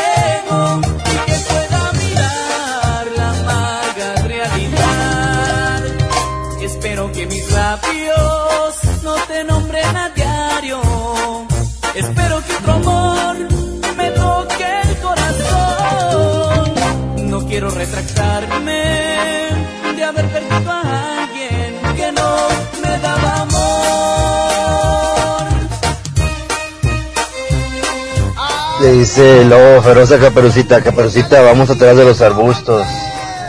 dice 28.98 29.44
lobo 29.44 29.82
feroz 29.82 30.10
a 30.12 30.18
Caperucita, 30.18 30.82
Caperucita, 30.82 31.40
vamos 31.42 31.70
atrás 31.70 31.96
de 31.96 32.04
los 32.04 32.20
arbustos. 32.20 32.86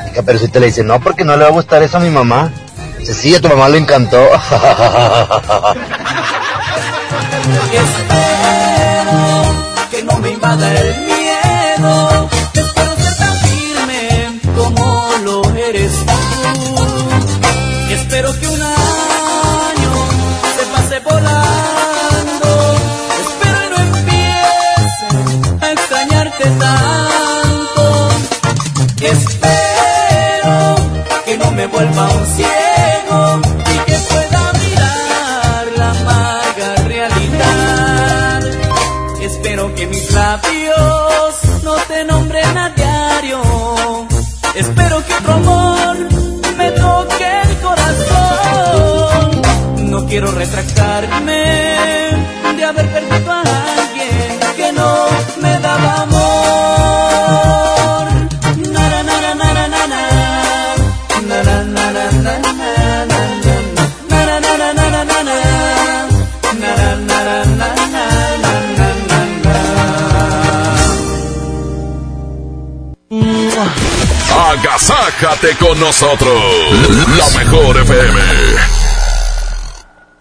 Y 0.07 0.13
Caperucita 0.13 0.59
le 0.59 0.67
dice, 0.67 0.83
no, 0.83 0.99
porque 0.99 1.23
no 1.23 1.35
le 1.35 1.43
va 1.43 1.49
a 1.49 1.53
gustar 1.53 1.83
eso 1.83 1.97
a 1.97 1.99
mi 1.99 2.09
mamá. 2.09 2.51
Dice, 2.99 3.13
sí, 3.13 3.35
a 3.35 3.41
tu 3.41 3.49
mamá 3.49 3.69
le 3.69 3.77
encantó. 3.77 4.17
Agasájate 74.87 75.57
con 75.57 75.79
nosotros. 75.79 76.39
La 77.17 77.39
mejor 77.39 77.75
FM. 77.77 78.19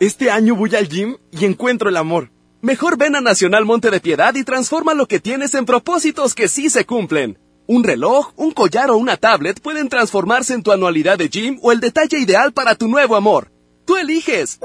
Este 0.01 0.31
año 0.31 0.55
voy 0.57 0.75
al 0.75 0.89
gym 0.89 1.19
y 1.31 1.45
encuentro 1.45 1.91
el 1.91 1.99
amor. 1.99 2.31
Mejor 2.63 2.97
ven 2.97 3.15
a 3.15 3.21
Nacional 3.21 3.67
Monte 3.67 3.91
de 3.91 4.01
Piedad 4.01 4.35
y 4.35 4.43
transforma 4.43 4.95
lo 4.95 5.07
que 5.07 5.21
tienes 5.21 5.55
en 5.55 5.67
propósitos 5.67 6.35
que 6.35 6.49
sí 6.49 6.71
se 6.71 6.87
cumplen. 6.87 7.39
Un 7.67 7.85
reloj, 7.85 8.33
un 8.37 8.53
collar 8.53 8.91
o 8.91 8.97
una 8.97 9.19
tablet 9.19 9.61
pueden 9.61 9.91
transformarse 9.91 10.55
en 10.55 10.63
tu 10.63 10.73
anualidad 10.73 11.19
de 11.19 11.29
gym 11.29 11.59
o 11.63 11.71
el 11.71 11.81
detalle 11.81 12.19
ideal 12.19 12.55
para 12.55 12.75
tu 12.75 12.89
nuevo 12.89 13.17
amor. 13.17 13.53
Tú 13.85 13.99
eliges. 13.99 14.61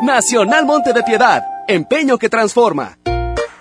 Nacional 0.00 0.64
Monte 0.64 0.94
de 0.94 1.02
Piedad. 1.02 1.42
Empeño 1.68 2.16
que 2.16 2.30
transforma. 2.30 2.96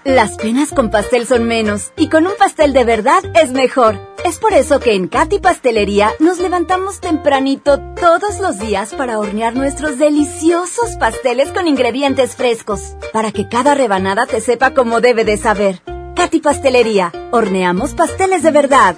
Las 0.06 0.38
penas 0.38 0.70
con 0.70 0.90
pastel 0.90 1.28
son 1.28 1.44
menos 1.44 1.92
y 1.98 2.08
con 2.08 2.26
un 2.26 2.34
pastel 2.40 2.72
de 2.72 2.86
verdad 2.86 3.22
es 3.36 3.52
mejor. 3.52 4.09
Es 4.26 4.38
por 4.38 4.54
eso 4.54 4.80
que 4.80 4.94
en 4.94 5.08
Katy 5.08 5.40
Pastelería 5.40 6.12
nos 6.20 6.40
levantamos 6.40 7.00
tempranito 7.00 7.80
todos 8.00 8.40
los 8.40 8.60
días 8.60 8.94
para 8.94 9.18
hornear 9.18 9.56
nuestros 9.56 9.98
deliciosos 9.98 10.98
pasteles 11.00 11.50
con 11.52 11.68
ingredientes 11.68 12.36
frescos, 12.36 12.96
para 13.14 13.32
que 13.32 13.48
cada 13.48 13.76
rebanada 13.76 14.26
te 14.26 14.42
sepa 14.42 14.74
como 14.74 15.02
debe 15.02 15.26
de 15.26 15.38
saber. 15.38 15.82
Katy 16.16 16.42
Pastelería, 16.42 17.12
horneamos 17.32 17.94
pasteles 17.94 18.44
de 18.44 18.52
verdad. 18.52 18.98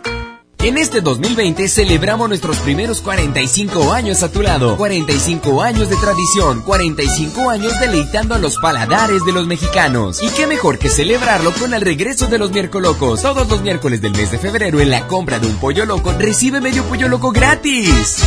En 0.64 0.78
este 0.78 1.02
2020 1.02 1.68
celebramos 1.68 2.30
nuestros 2.30 2.58
primeros 2.60 3.02
45 3.02 3.94
años 3.94 4.22
a 4.22 4.32
tu 4.32 4.44
lado. 4.44 4.78
45 4.78 5.60
años 5.60 5.90
de 5.90 5.96
tradición, 5.96 6.62
45 6.62 7.50
años 7.50 7.74
deleitando 7.80 8.36
a 8.36 8.38
los 8.38 8.58
paladares 8.58 9.26
de 9.26 9.32
los 9.32 9.48
mexicanos. 9.48 10.22
Y 10.22 10.30
qué 10.30 10.46
mejor 10.46 10.78
que 10.78 10.90
celebrarlo 10.90 11.52
con 11.54 11.74
el 11.74 11.82
regreso 11.82 12.28
de 12.28 12.38
los 12.38 12.52
miércoles 12.52 12.92
locos. 12.92 13.24
Todos 13.24 13.50
los 13.50 13.64
miércoles 13.64 14.02
del 14.04 14.12
mes 14.12 14.30
de 14.30 14.38
febrero 14.38 14.80
en 14.80 14.92
la 14.92 15.08
compra 15.08 15.40
de 15.40 15.48
un 15.48 15.56
pollo 15.56 15.84
loco 15.88 16.14
recibe 16.20 16.62
medio 16.62 16.84
pollo 16.84 17.08
loco 17.08 17.32
gratis. 17.32 18.24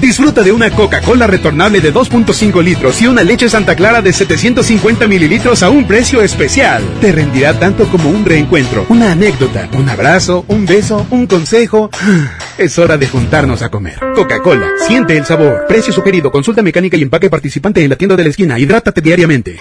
Disfruta 0.00 0.42
de 0.42 0.50
una 0.50 0.70
Coca-Cola 0.70 1.26
retornable 1.26 1.80
de 1.80 1.92
2.5 1.92 2.64
litros 2.64 3.02
y 3.02 3.06
una 3.06 3.22
leche 3.22 3.50
Santa 3.50 3.76
Clara 3.76 4.00
de 4.00 4.12
750 4.12 5.06
mililitros 5.06 5.62
a 5.62 5.68
un 5.68 5.86
precio 5.86 6.22
especial. 6.22 6.82
Te 7.02 7.12
rendirá 7.12 7.58
tanto 7.58 7.86
como 7.86 8.08
un 8.08 8.24
reencuentro, 8.24 8.86
una 8.88 9.12
anécdota, 9.12 9.68
un 9.74 9.88
abrazo, 9.90 10.44
un 10.48 10.64
beso, 10.64 11.06
un 11.10 11.26
consejo. 11.26 11.90
Es 12.58 12.78
hora 12.78 12.98
de 12.98 13.08
juntarnos 13.08 13.62
a 13.62 13.70
comer. 13.70 13.98
Coca-Cola, 14.14 14.68
siente 14.86 15.16
el 15.16 15.24
sabor. 15.24 15.64
Precio 15.66 15.94
sugerido, 15.94 16.30
consulta 16.30 16.62
mecánica 16.62 16.96
y 16.96 17.02
empaque 17.02 17.30
participante 17.30 17.82
en 17.82 17.88
la 17.88 17.96
tienda 17.96 18.16
de 18.16 18.24
la 18.24 18.28
esquina. 18.28 18.58
Hidrátate 18.58 19.00
diariamente. 19.00 19.60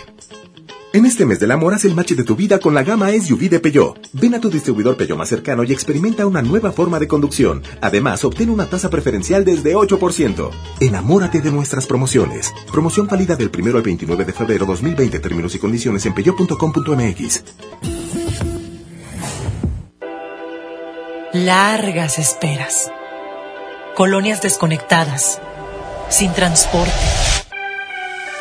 En 0.92 1.06
este 1.06 1.24
mes 1.24 1.40
del 1.40 1.52
amor 1.52 1.76
haz 1.76 1.86
el 1.86 1.94
match 1.94 2.14
de 2.14 2.24
tu 2.24 2.36
vida 2.36 2.58
con 2.58 2.74
la 2.74 2.82
gama 2.82 3.12
SUV 3.12 3.48
de 3.48 3.60
Peugeot. 3.60 4.10
Ven 4.14 4.34
a 4.34 4.40
tu 4.40 4.50
distribuidor 4.50 4.98
Peugeot 4.98 5.20
más 5.20 5.30
cercano 5.30 5.64
y 5.64 5.72
experimenta 5.72 6.26
una 6.26 6.42
nueva 6.42 6.72
forma 6.72 6.98
de 6.98 7.08
conducción. 7.08 7.62
Además, 7.80 8.26
obtén 8.26 8.50
una 8.50 8.66
tasa 8.66 8.90
preferencial 8.90 9.46
desde 9.46 9.76
8%. 9.76 10.50
Enamórate 10.80 11.42
de 11.42 11.52
nuestras 11.52 11.86
promociones. 11.86 12.52
Promoción 12.72 13.06
válida 13.06 13.36
del 13.36 13.52
1 13.56 13.78
al 13.78 13.84
29 13.84 14.26
de 14.26 14.34
febrero 14.34 14.66
2020. 14.66 15.20
Términos 15.20 15.54
y 15.54 15.60
condiciones 15.60 16.08
en 16.08 16.16
peugeot.com.mx. 16.16 17.44
Largas 21.34 22.18
esperas. 22.18 22.92
Colonias 23.96 24.42
desconectadas. 24.42 25.40
Sin 26.10 26.34
transporte. 26.34 27.29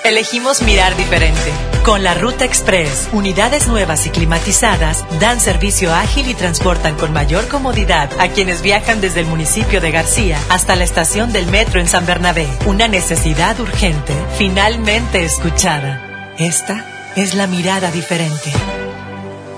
Elegimos 0.05 0.63
mirar 0.63 0.97
diferente. 0.97 1.53
Con 1.85 2.03
la 2.03 2.15
Ruta 2.15 2.45
Express, 2.45 3.09
unidades 3.13 3.67
nuevas 3.67 4.07
y 4.07 4.11
climatizadas 4.11 5.05
dan 5.21 5.41
servicio 5.41 5.95
ágil 5.95 6.29
y 6.29 6.35
transportan 6.35 6.97
con 6.97 7.13
mayor 7.13 7.49
comodidad 7.49 8.11
a 8.19 8.29
quienes 8.29 8.63
viajan 8.63 9.01
desde 9.01 9.21
el 9.21 9.27
municipio 9.27 9.81
de 9.81 9.91
García 9.91 10.39
hasta 10.49 10.77
la 10.77 10.85
estación 10.85 11.33
del 11.33 11.47
metro 11.47 11.81
en 11.81 11.89
San 11.89 12.07
Bernabé. 12.07 12.49
Una 12.67 12.89
necesidad 12.89 13.59
urgente, 13.61 14.15
finalmente 14.37 15.25
escuchada. 15.25 16.35
Esta 16.39 16.85
es 17.17 17.35
la 17.35 17.47
mirada 17.47 17.91
diferente. 17.91 18.53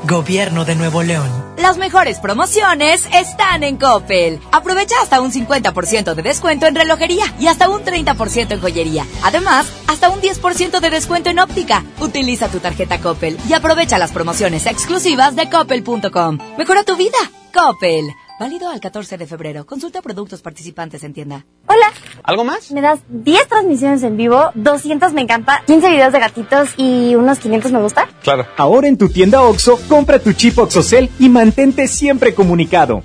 Gobierno 0.04 0.64
de 0.64 0.74
Nuevo 0.74 1.02
León. 1.02 1.49
Las 1.60 1.76
mejores 1.76 2.18
promociones 2.20 3.06
están 3.12 3.62
en 3.62 3.76
Coppel. 3.76 4.40
Aprovecha 4.50 4.94
hasta 5.02 5.20
un 5.20 5.30
50% 5.30 6.14
de 6.14 6.22
descuento 6.22 6.66
en 6.66 6.74
relojería 6.74 7.24
y 7.38 7.48
hasta 7.48 7.68
un 7.68 7.82
30% 7.82 8.52
en 8.52 8.60
joyería. 8.60 9.04
Además, 9.22 9.70
hasta 9.86 10.08
un 10.08 10.22
10% 10.22 10.80
de 10.80 10.90
descuento 10.90 11.28
en 11.28 11.38
óptica. 11.38 11.84
Utiliza 12.00 12.48
tu 12.48 12.60
tarjeta 12.60 12.98
Coppel 13.00 13.36
y 13.46 13.52
aprovecha 13.52 13.98
las 13.98 14.10
promociones 14.10 14.64
exclusivas 14.64 15.36
de 15.36 15.50
coppel.com. 15.50 16.38
Mejora 16.56 16.82
tu 16.82 16.96
vida. 16.96 17.18
Coppel. 17.52 18.06
Válido 18.40 18.70
al 18.70 18.80
14 18.80 19.18
de 19.18 19.26
febrero. 19.26 19.66
Consulta 19.66 20.00
productos 20.00 20.40
participantes 20.40 21.04
en 21.04 21.12
tienda. 21.12 21.44
Hola. 21.66 21.92
¿Algo 22.22 22.42
más? 22.42 22.72
¿Me 22.72 22.80
das 22.80 23.00
10 23.10 23.48
transmisiones 23.48 24.02
en 24.02 24.16
vivo, 24.16 24.50
200 24.54 25.12
me 25.12 25.20
encanta, 25.20 25.62
15 25.66 25.90
videos 25.90 26.10
de 26.10 26.20
gatitos 26.20 26.70
y 26.78 27.14
unos 27.16 27.38
500 27.38 27.70
me 27.70 27.82
gusta? 27.82 28.08
Claro. 28.22 28.46
Ahora 28.56 28.88
en 28.88 28.96
tu 28.96 29.10
tienda 29.10 29.42
OXO, 29.42 29.78
compra 29.90 30.18
tu 30.20 30.32
chip 30.32 30.58
OXOCEL 30.58 31.10
y 31.18 31.28
mantente 31.28 31.86
siempre 31.86 32.34
comunicado. 32.34 33.02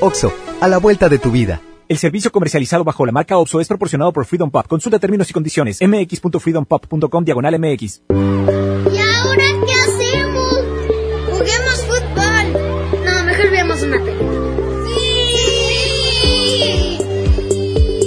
OXO, 0.00 0.32
a 0.60 0.66
la 0.66 0.78
vuelta 0.78 1.08
de 1.08 1.20
tu 1.20 1.30
vida. 1.30 1.60
El 1.86 1.98
servicio 1.98 2.32
comercializado 2.32 2.82
bajo 2.82 3.06
la 3.06 3.12
marca 3.12 3.38
OXO 3.38 3.60
es 3.60 3.68
proporcionado 3.68 4.12
por 4.12 4.24
Freedom 4.24 4.50
Pop. 4.50 4.66
Consulta 4.66 4.98
términos 4.98 5.30
y 5.30 5.32
condiciones. 5.32 5.78
mx.freedompop.com 5.82 7.24
diagonal 7.24 7.60
mx. 7.60 8.02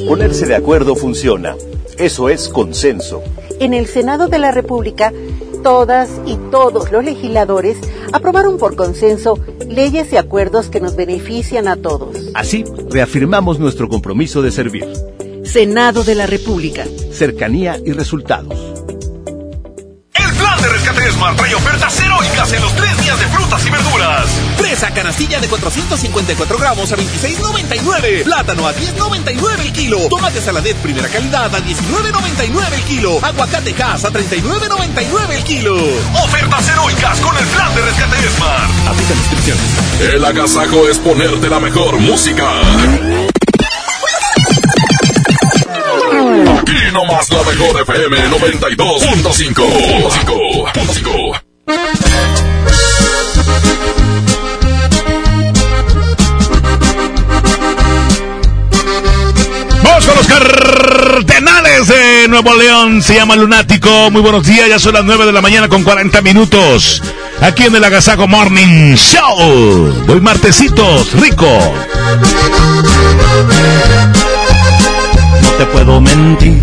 Ponerse 0.08 0.45
de 0.45 0.56
acuerdo 0.56 0.95
funciona. 0.95 1.56
Eso 1.98 2.30
es 2.30 2.48
consenso. 2.48 3.22
En 3.60 3.74
el 3.74 3.88
Senado 3.88 4.30
de 4.30 4.40
la 4.40 4.52
República, 4.52 5.11
todas 5.64 6.10
y 6.26 6.38
todos 6.50 6.94
los 6.94 7.03
legisladores 7.03 7.77
aprobaron 8.14 8.58
por 8.58 8.77
consenso 8.77 9.38
leyes 9.68 10.14
y 10.14 10.18
acuerdos 10.18 10.69
que 10.69 10.80
nos 10.80 10.95
benefician 10.95 11.68
a 11.68 11.76
todos. 11.76 12.16
Así, 12.36 12.64
reafirmamos 12.90 13.60
nuestro 13.60 13.90
compromiso 13.90 14.42
de 14.42 14.52
servir. 14.52 14.88
Senado 15.44 16.06
de 16.06 16.16
la 16.16 16.26
República. 16.26 16.86
Cercanía 17.11 17.77
y 17.84 17.92
resultados. 17.92 18.87
Plan 20.58 20.72
de 20.72 20.77
rescate 20.77 21.11
Smart 21.11 21.38
trae 21.38 21.53
ofertas 21.53 22.00
heroicas 22.00 22.52
en 22.53 22.61
los 22.61 22.76
tres 22.76 22.98
días 22.98 23.19
de 23.19 23.27
frutas 23.27 23.64
y 23.66 23.69
verduras. 23.69 24.26
Fresa 24.58 24.92
canastilla 24.92 25.40
de 25.40 25.48
454 25.48 26.58
gramos 26.58 26.92
a 26.92 26.98
26,99. 26.98 28.24
Plátano 28.24 28.68
a 28.68 28.74
10,99 28.74 29.60
el 29.60 29.72
kilo. 29.72 30.00
Tomate 30.10 30.42
saladet 30.42 30.76
primera 30.77 31.10
calidad 31.10 31.53
a 31.53 31.60
19,99 31.60 32.74
el 32.74 32.84
kilo. 32.84 33.19
Aguacate 33.22 33.76
Hass 33.84 34.06
a 34.06 34.11
39,99 34.11 35.32
el 35.32 35.44
kilo. 35.44 35.76
Ofertas 36.24 36.69
heroicas 36.69 37.19
con 37.19 37.38
el 37.38 37.45
plan 37.45 37.76
de 37.76 37.82
rescate 37.82 38.30
Smart. 38.36 38.88
Aplica 38.88 39.14
descripciones. 39.14 39.64
El 40.11 40.26
agasajo 40.26 40.88
es 40.88 40.98
ponerte 40.98 41.50
la 41.50 41.60
mejor 41.60 42.00
música. 42.00 42.50
Aquí 45.98 46.77
nomás 46.93 47.27
la 47.32 47.42
mejor 47.43 47.82
FM 47.82 48.30
92.5. 48.30 49.64
Vamos 59.84 60.06
con 60.06 60.16
los 60.17 60.27
cardenales 60.27 61.88
de 61.88 62.27
Nuevo 62.27 62.56
León. 62.56 63.01
Se 63.01 63.16
llama 63.16 63.35
Lunático. 63.35 64.11
Muy 64.11 64.22
buenos 64.22 64.45
días. 64.45 64.69
Ya 64.69 64.77
son 64.80 64.93
las 64.93 65.03
9 65.03 65.26
de 65.26 65.32
la 65.32 65.42
mañana 65.42 65.67
con 65.67 65.84
40 65.84 66.22
minutos. 66.22 67.01
Aquí 67.42 67.64
en 67.64 67.76
el 67.76 67.84
Agasago 67.84 68.27
Morning 68.27 68.95
Show. 68.95 70.06
Hoy 70.08 70.22
martesitos, 70.22 71.14
rico. 71.14 71.48
Te 75.58 75.66
puedo 75.66 76.00
mentir. 76.00 76.61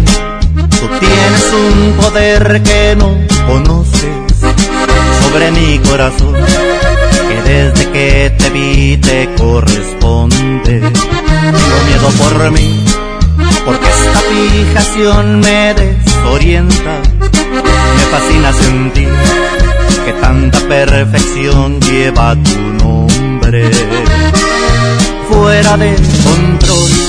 Tú 0.70 0.89
tienes 1.00 1.52
un 1.52 1.92
poder 1.94 2.62
que 2.62 2.97
no 2.97 3.18
conoces 3.47 4.14
sobre 5.20 5.50
mi 5.50 5.78
corazón. 5.78 6.34
Que 7.28 7.50
desde 7.50 7.90
que 7.90 8.34
te 8.39 8.50
vi 8.50 8.97
te 8.98 9.28
corresponde. 9.36 10.81
Tengo 10.81 11.78
miedo 11.89 12.08
por 12.18 12.50
mí 12.52 12.84
porque 13.64 13.86
esta 13.86 14.20
fijación 14.20 15.40
me 15.40 15.74
desorienta. 15.74 17.02
Me 17.20 18.02
fascina 18.10 18.52
sentir 18.52 19.08
que 20.05 20.12
tanta 20.20 20.58
perfección 20.68 21.81
lleva 21.81 22.36
tu 22.36 22.84
nombre. 22.84 23.70
Fuera 25.28 25.76
de 25.76 25.97
control 26.24 27.03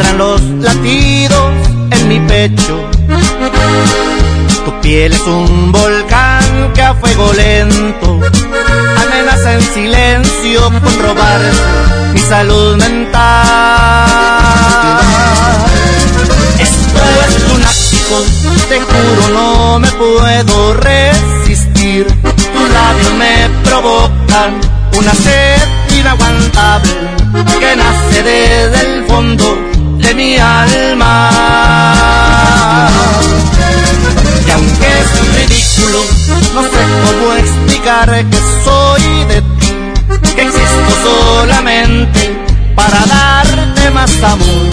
se 0.00 0.10
encuentran 0.10 0.18
los 0.18 0.40
latidos 0.62 1.52
en 1.90 2.08
mi 2.08 2.20
pecho. 2.20 2.90
Tu 4.64 4.80
piel 4.80 5.12
es 5.12 5.26
un 5.26 5.72
volcán 5.72 6.72
que 6.74 6.82
a 6.82 6.94
fuego 6.94 7.32
lento 7.32 8.20
amenaza 8.96 9.54
en 9.54 9.62
silencio 9.62 10.62
con 10.82 11.02
robar 11.02 11.40
mi 12.12 12.20
salud 12.20 12.76
mental. 12.76 14.06
Esto 16.58 17.00
es 17.26 17.48
lunático, 17.48 18.24
te 18.68 18.80
juro 18.80 19.28
no 19.32 19.78
me 19.78 19.90
puedo 19.92 20.74
resistir. 20.74 22.06
Tus 22.06 22.70
labios 22.70 23.12
me 23.18 23.48
provocan 23.64 24.60
una 24.98 25.14
sed 25.14 25.98
inaguantable 25.98 26.92
que 27.58 27.76
nace 27.76 28.22
desde 28.22 28.96
el 28.96 29.04
fondo 29.06 29.69
de 30.10 30.14
mi 30.14 30.36
alma. 30.36 31.30
Y 34.46 34.50
aunque 34.50 34.88
es 35.00 35.10
ridículo, 35.36 36.00
no 36.54 36.62
sé 36.62 36.82
cómo 37.04 37.26
explicar 37.34 38.08
que 38.30 38.38
soy 38.64 39.04
de 39.28 39.42
ti, 39.42 39.68
que 40.34 40.42
existo 40.42 40.92
solamente 41.04 42.20
para 42.74 43.00
darte 43.06 43.90
más 43.90 44.12
amor 44.22 44.70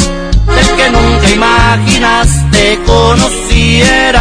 del 0.56 0.70
que 0.78 0.90
nunca 0.90 1.30
imaginaste 1.30 2.80
conocieras. 2.86 4.18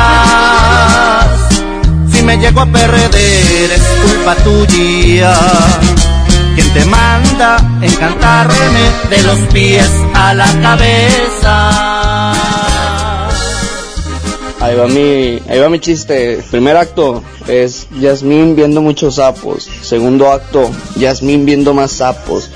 Si 2.12 2.22
me 2.22 2.36
llego 2.38 2.60
a 2.60 2.66
perder 2.66 3.70
es 3.72 3.82
culpa 4.02 4.34
tuya. 4.44 5.34
Quien 6.56 6.72
te 6.72 6.84
manda 6.86 7.58
encantarme 7.82 8.90
de 9.10 9.22
los 9.22 9.38
pies 9.52 9.90
a 10.14 10.32
la 10.32 10.46
cabeza. 10.62 12.32
Ahí 14.58 14.74
va 14.74 14.86
mi, 14.86 15.38
ahí 15.48 15.58
va 15.60 15.68
mi 15.68 15.78
chiste. 15.80 16.42
Primer 16.50 16.78
acto 16.78 17.22
es 17.46 17.86
Yasmín 18.00 18.56
viendo 18.56 18.80
muchos 18.80 19.16
sapos. 19.16 19.68
Segundo 19.82 20.32
acto, 20.32 20.70
Yasmín 20.96 21.44
viendo 21.44 21.74
más 21.74 21.92
sapos. 21.92 22.50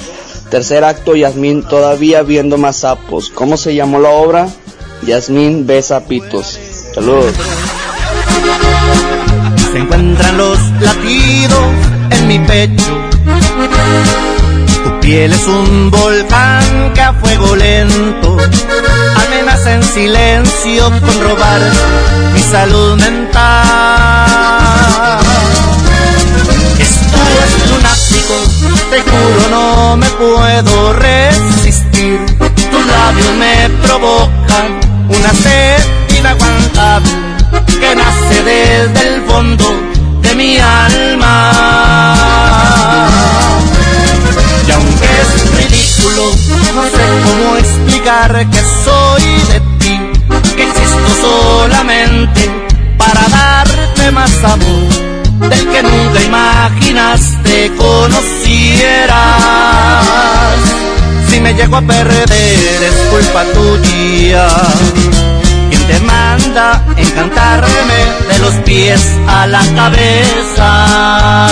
Tercer 0.51 0.83
acto, 0.83 1.15
Yasmín 1.15 1.63
todavía 1.63 2.23
viendo 2.23 2.57
más 2.57 2.77
sapos. 2.79 3.29
¿Cómo 3.29 3.59
se 3.59 3.75
llamó 3.75 4.01
la 4.01 4.09
obra? 4.09 4.49
Yasmín 5.07 5.67
ve 5.67 5.83
sapitos. 5.83 6.59
Saludos. 6.95 7.35
Se 9.73 9.79
encuentran 9.79 10.39
los 10.39 10.59
latidos 10.81 11.65
en 12.11 12.27
mi 12.27 12.39
pecho. 12.41 13.10
Tu 14.85 15.01
piel 15.01 15.33
es 15.33 15.47
un 15.47 15.91
volcán 15.91 16.93
que 16.95 17.01
a 17.03 17.13
fuego 17.15 17.57
lento 17.57 18.37
amenaza 19.17 19.75
en 19.75 19.83
silencio 19.83 20.91
con 20.91 21.21
robar 21.29 21.61
mi 22.33 22.41
salud 22.41 22.97
mental. 22.97 24.31
Esto 26.79 27.19
es 27.43 27.53
lunático, 27.71 28.35
te 28.91 29.01
juro 29.03 29.43
no 29.51 29.97
me 29.97 30.07
puedo 30.11 30.93
resistir. 30.95 32.19
Tus 32.39 32.87
labios 32.87 33.35
me 33.39 33.69
provocan 33.87 34.81
una 35.09 35.33
sed 35.35 35.83
inaguantable 36.19 37.11
que 37.81 37.95
nace 37.97 38.43
desde 38.43 39.15
el 39.15 39.23
fondo 39.23 39.65
de 40.23 40.35
mi 40.35 40.59
alma. 40.59 41.31
Es 45.03 45.29
ridículo, 45.57 46.25
no 46.75 46.85
sé 46.85 47.05
cómo 47.25 47.57
explicar 47.57 48.51
que 48.51 48.61
soy 48.85 49.23
de 49.53 49.61
ti, 49.79 49.97
que 50.57 50.63
existo 50.63 51.11
solamente 51.21 52.51
para 52.99 53.29
darte 53.29 54.11
más 54.13 54.45
amor 54.45 55.11
del 55.49 55.69
que 55.71 55.83
nunca 55.83 56.23
imaginaste 56.23 57.73
conocieras. 57.77 59.17
Si 61.29 61.41
me 61.41 61.55
llego 61.55 61.77
a 61.77 61.83
perder 61.83 62.31
es 62.31 62.95
culpa 63.11 63.45
tuya. 63.55 64.49
Quien 65.71 65.87
te 65.87 66.01
manda 66.01 66.85
encantarme 66.97 68.05
de 68.29 68.39
los 68.41 68.55
pies 68.65 69.01
a 69.29 69.47
la 69.47 69.63
cabeza. 69.75 71.49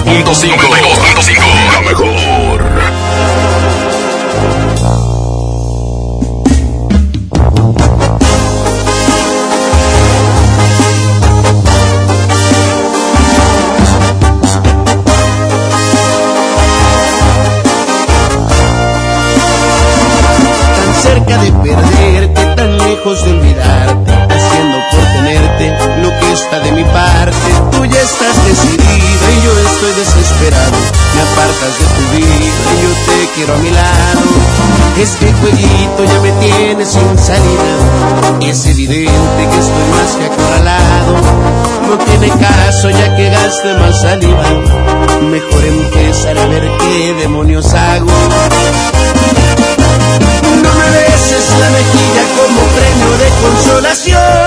92.5 0.00 1.72
La 1.72 1.80
mejor. 1.82 2.31
Quiero 33.42 33.54
a 33.54 33.58
mi 33.58 33.70
lado. 33.70 34.20
Este 35.00 35.32
jueguito 35.32 36.04
ya 36.04 36.20
me 36.20 36.30
tiene 36.32 36.84
sin 36.84 37.18
salida. 37.18 38.40
Es 38.40 38.66
evidente 38.66 39.48
que 39.50 39.58
estoy 39.58 39.86
más 39.90 40.16
que 40.16 40.26
acorralado. 40.26 41.16
No 41.88 41.98
tiene 42.04 42.28
caso 42.28 42.90
ya 42.90 43.16
que 43.16 43.30
gaste 43.30 43.74
más 43.74 44.00
saliva. 44.00 44.44
Mejor 45.22 45.64
empezar 45.64 46.38
a 46.38 46.46
ver 46.46 46.70
qué 46.78 47.14
demonios 47.14 47.72
hago. 47.74 48.06
No 50.62 50.74
me 50.74 50.90
beses 50.90 51.50
la 51.58 51.70
mejilla 51.70 52.22
como 52.36 52.60
premio 52.76 53.10
de 53.18 53.28
consolación. 53.42 54.41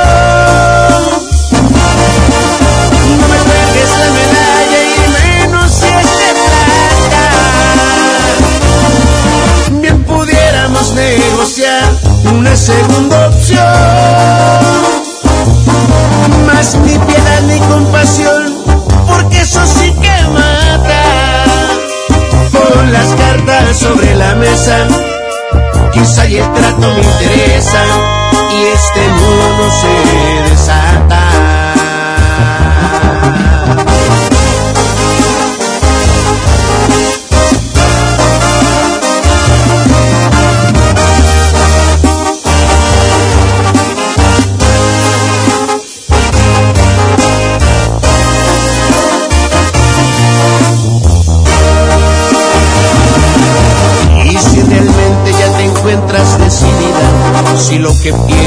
Una 12.46 12.56
segunda 12.56 13.28
opción. 13.28 13.64
Más 16.46 16.76
ni 16.76 16.98
piedad 17.00 17.42
ni 17.48 17.60
compasión, 17.60 18.64
porque 19.08 19.42
eso 19.42 19.66
sí 19.66 19.94
que 19.94 20.28
mata. 20.30 21.46
Pon 22.52 22.94
las 22.94 23.08
cartas 23.16 23.78
sobre 23.78 24.16
la 24.16 24.36
mesa 24.36 24.88
Quizá 25.92 26.26
y 26.28 26.38
el 26.38 26.54
trato 26.54 26.94
me 26.94 27.02
interesa 27.02 27.84
y 28.52 28.66
este 28.76 29.08
mundo 29.10 29.72
se 29.82 30.45
lo 57.86 57.92
que 58.00 58.12
pienso 58.12 58.45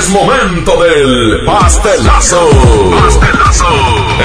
Es 0.00 0.08
momento 0.08 0.82
del 0.82 1.44
pastelazo. 1.44 2.48
Pastelazo. 2.90 3.66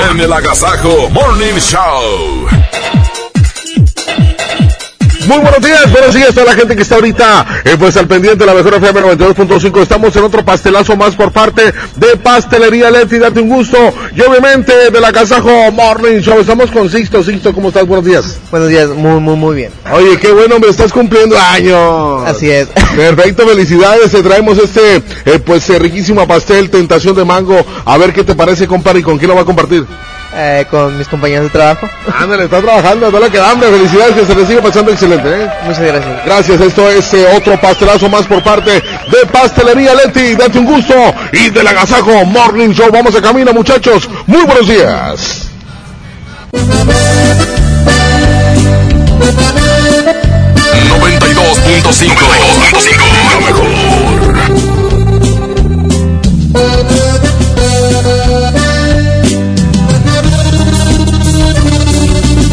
En 0.09 0.21
el 0.21 0.31
Agasajo 0.31 1.09
Morning 1.09 1.59
Show. 1.59 2.54
Muy 5.27 5.39
buenos 5.39 5.61
días, 5.61 5.91
buenos 5.91 6.13
días 6.13 6.29
a 6.29 6.33
toda 6.33 6.45
la 6.45 6.53
gente 6.53 6.75
que 6.75 6.83
está 6.83 6.95
ahorita 6.95 7.61
eh, 7.63 7.75
pues 7.79 7.97
al 7.97 8.07
pendiente 8.07 8.39
de 8.39 8.45
la 8.45 8.53
mejor 8.53 8.75
FM 8.75 9.01
92.5. 9.01 9.81
Estamos 9.81 10.15
en 10.15 10.23
otro 10.23 10.45
pastelazo 10.45 10.95
más 10.95 11.15
por 11.15 11.31
parte 11.31 11.73
de 11.95 12.17
Pastelería 12.17 12.91
Leti, 12.91 13.17
date 13.17 13.39
un 13.39 13.49
gusto. 13.49 13.77
Y 14.15 14.21
obviamente 14.21 14.91
de 14.91 15.01
la 15.01 15.11
Casajo 15.11 15.71
Morning 15.71 16.19
Show. 16.19 16.39
Estamos 16.39 16.69
con 16.69 16.91
Sixto. 16.91 17.23
Sixto, 17.23 17.53
¿cómo 17.55 17.69
estás? 17.69 17.87
Buenos 17.87 18.05
días. 18.05 18.37
Buenos 18.51 18.69
días, 18.69 18.89
muy, 18.89 19.19
muy, 19.19 19.35
muy 19.35 19.55
bien. 19.55 19.71
Oye, 19.91 20.19
qué 20.19 20.31
bueno, 20.31 20.59
me 20.59 20.67
estás 20.67 20.93
cumpliendo 20.93 21.35
años. 21.39 22.23
Así 22.27 22.51
es. 22.51 22.67
Perfecto, 22.95 23.47
felicidades. 23.47 24.11
Te 24.11 24.21
traemos 24.21 24.59
este 24.59 24.97
eh, 25.25 25.39
pues 25.43 25.67
eh, 25.71 25.79
riquísimo 25.79 26.27
pastel, 26.27 26.69
tentación 26.69 27.15
de 27.15 27.25
mango. 27.25 27.65
A 27.85 27.97
ver 27.97 28.13
qué 28.13 28.23
te 28.23 28.35
parece, 28.35 28.67
compadre, 28.67 28.99
y 28.99 29.03
con 29.03 29.17
quién 29.17 29.29
lo 29.29 29.35
va 29.35 29.41
a 29.41 29.45
compartir. 29.45 29.87
Eh, 30.37 30.65
con 30.69 30.97
mis 30.97 31.07
compañeros 31.07 31.45
de 31.45 31.49
trabajo. 31.49 31.89
Ándale, 32.19 32.43
está 32.43 32.59
trabajando, 32.61 33.09
no 33.09 33.19
le 33.19 33.29
queda 33.29 33.51
hambre. 33.51 33.69
Felicidades, 33.69 34.15
que 34.15 34.25
se 34.25 34.35
le 34.35 34.45
sigue 34.45 34.61
pasando 34.61 34.91
excelente. 34.91 35.29
¿eh? 35.29 35.49
Muchas 35.63 35.81
gracias. 35.81 36.25
Gracias, 36.25 36.61
esto 36.61 36.89
es 36.89 37.13
eh, 37.13 37.25
otro 37.37 37.59
pastelazo 37.61 38.09
más 38.09 38.23
por 38.23 38.43
parte 38.43 38.71
de 38.71 39.25
Pastelería 39.31 39.93
Leti. 39.95 40.35
Date 40.35 40.59
un 40.59 40.65
gusto 40.65 40.93
y 41.31 41.49
del 41.51 41.65
Agasajo 41.65 42.25
Morning 42.25 42.71
Show. 42.71 42.91
Vamos 42.91 43.15
a 43.15 43.21
camino, 43.21 43.53
muchachos. 43.53 44.09
Muy 44.25 44.43
buenos 44.43 44.67
días. 44.67 45.49
La 53.31 53.39
mejor. 56.73 57.04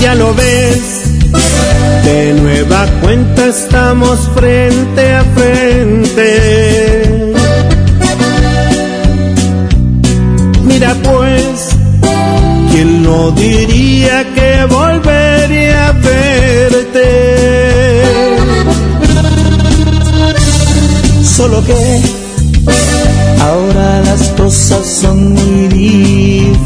Ya 0.03 0.17
lo 0.17 0.35
ves, 0.35 0.83
de 2.05 2.35
nueva 2.35 2.87
cuenta 3.03 3.47
estamos 3.47 4.19
frente 4.35 5.13
a 5.15 5.23
frente. 5.37 6.29
Mira 10.65 10.97
pues, 11.05 11.69
¿quién 12.73 13.05
no 13.05 13.31
diría 13.31 14.27
que 14.35 14.65
volvería 14.65 15.91
a 15.91 15.93
verte? 15.93 17.09
Solo 21.23 21.65
que 21.65 22.01
ahora 23.41 24.01
las 24.01 24.31
cosas 24.31 24.85
son 24.85 25.33
muy 25.35 25.69
diferentes. 25.69 26.62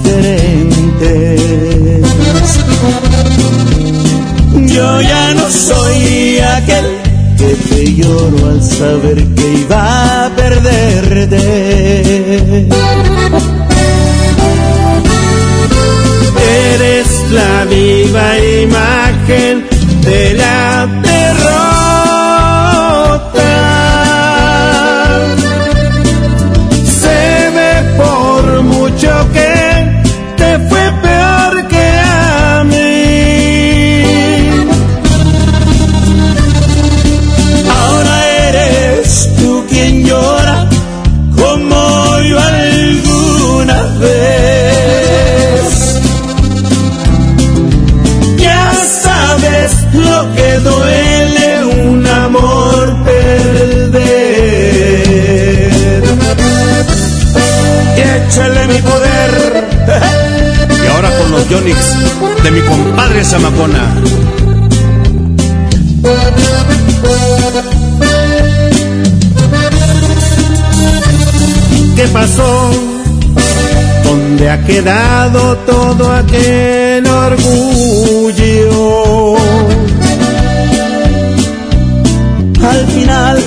Yo 4.76 5.00
ya 5.00 5.32
no 5.32 5.50
soy 5.50 6.38
aquel 6.38 6.84
que 7.38 7.54
te 7.68 7.94
lloro 7.94 8.50
al 8.50 8.62
saber 8.62 9.24
que 9.34 9.52
iba 9.64 10.26
a 10.26 10.36
perderte. 10.36 11.38
Eres 16.74 17.08
la 17.30 17.64
viva 17.64 18.38
imagen 18.38 19.64
de 20.02 20.34
la 20.34 20.86
de 61.66 62.50
mi 62.52 62.60
compadre 62.60 63.24
Zamacona. 63.24 63.96
¿Qué 71.96 72.08
pasó? 72.12 72.70
¿Dónde 74.04 74.50
ha 74.50 74.64
quedado 74.64 75.56
todo 75.66 76.12
aquel 76.12 77.04
orgullo? 77.06 78.56
Al 82.62 82.86
final, 82.88 83.42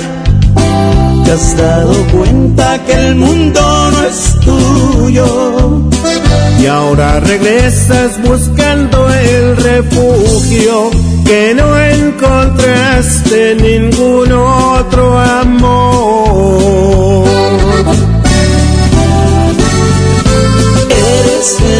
te 1.30 1.34
has 1.34 1.56
dado 1.56 1.94
cuenta 2.12 2.84
que 2.84 2.92
el 2.92 3.14
mundo 3.14 3.60
no 3.92 4.02
es 4.02 4.40
tuyo. 4.40 5.88
Y 6.60 6.66
ahora 6.66 7.20
regresas 7.20 8.20
buscando 8.22 9.08
el 9.12 9.56
refugio 9.56 10.90
que 11.24 11.54
no 11.54 11.78
encontraste 11.78 13.54
ningún 13.56 14.32
otro 14.32 15.18
amor. 15.18 16.30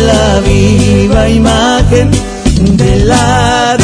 la 0.07 0.41
viva 0.41 1.29
imagen 1.29 2.11
de 2.77 2.97
la 3.05 3.77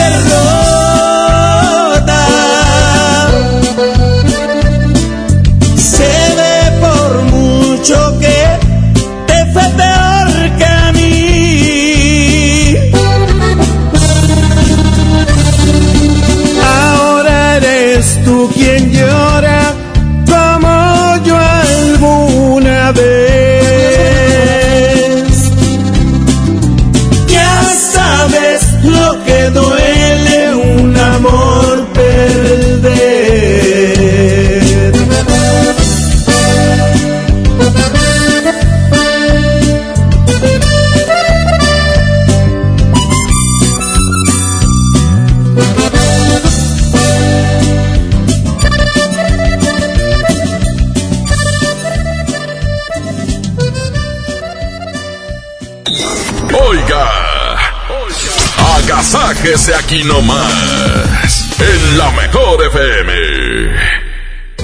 agasáquese 59.46 59.74
aquí 59.74 60.02
nomás, 60.02 61.60
en 61.60 61.98
la 61.98 62.10
mejor 62.10 62.62
FM. 62.64 63.12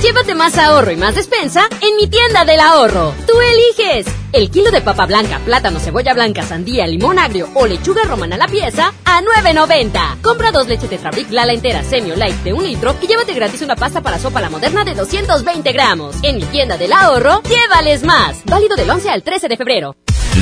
Llévate 0.02 0.34
más 0.34 0.58
ahorro 0.58 0.90
y 0.90 0.96
más 0.96 1.14
despensa 1.14 1.68
en 1.80 1.96
mi 1.96 2.08
tienda 2.08 2.44
del 2.44 2.58
ahorro. 2.58 3.14
Tú 3.26 3.34
eliges 3.40 4.12
el 4.32 4.50
kilo 4.50 4.72
de 4.72 4.80
papa 4.80 5.06
blanca, 5.06 5.38
plátano, 5.44 5.78
cebolla 5.78 6.14
blanca, 6.14 6.42
sandía, 6.42 6.86
limón 6.86 7.20
agrio 7.20 7.48
o 7.54 7.66
lechuga 7.66 8.02
romana 8.04 8.34
a 8.34 8.38
la 8.38 8.48
pieza 8.48 8.92
a 9.04 9.20
9.90. 9.20 10.20
Compra 10.20 10.50
dos 10.50 10.66
leches 10.66 10.90
Tetrabric 10.90 11.30
Lala 11.30 11.52
entera 11.52 11.84
Semio 11.84 12.16
Light 12.16 12.42
de 12.42 12.52
un 12.52 12.64
litro 12.64 12.96
y 13.00 13.06
llévate 13.06 13.34
gratis 13.34 13.62
una 13.62 13.76
pasta 13.76 14.00
para 14.00 14.18
sopa 14.18 14.40
la 14.40 14.50
moderna 14.50 14.84
de 14.84 14.94
220 14.94 15.72
gramos. 15.72 16.16
En 16.24 16.36
mi 16.36 16.44
tienda 16.46 16.76
del 16.76 16.92
ahorro, 16.92 17.42
llévales 17.42 18.02
más. 18.02 18.44
Válido 18.46 18.74
del 18.74 18.90
11 18.90 19.10
al 19.10 19.22
13 19.22 19.48
de 19.48 19.56
febrero. 19.56 19.94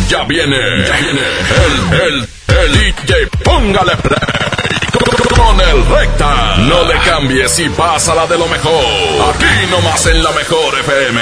Ya 0.09 0.25
viene, 0.25 0.57
ya 0.87 0.97
viene 0.97 1.21
el, 1.67 2.01
el, 2.01 2.29
el 2.59 2.73
DJ, 2.73 3.27
póngale 3.45 3.97
play 3.97 4.31
con 5.41 5.61
el 5.61 5.87
recta. 5.87 6.57
No 6.59 6.85
le 6.85 6.95
cambies 7.01 7.59
y 7.59 7.69
pásala 7.71 8.27
de 8.27 8.39
lo 8.39 8.47
mejor. 8.47 9.35
Aquí 9.35 9.71
nomás 9.71 10.07
en 10.07 10.23
la 10.23 10.31
mejor 10.33 10.79
FM. 10.81 11.21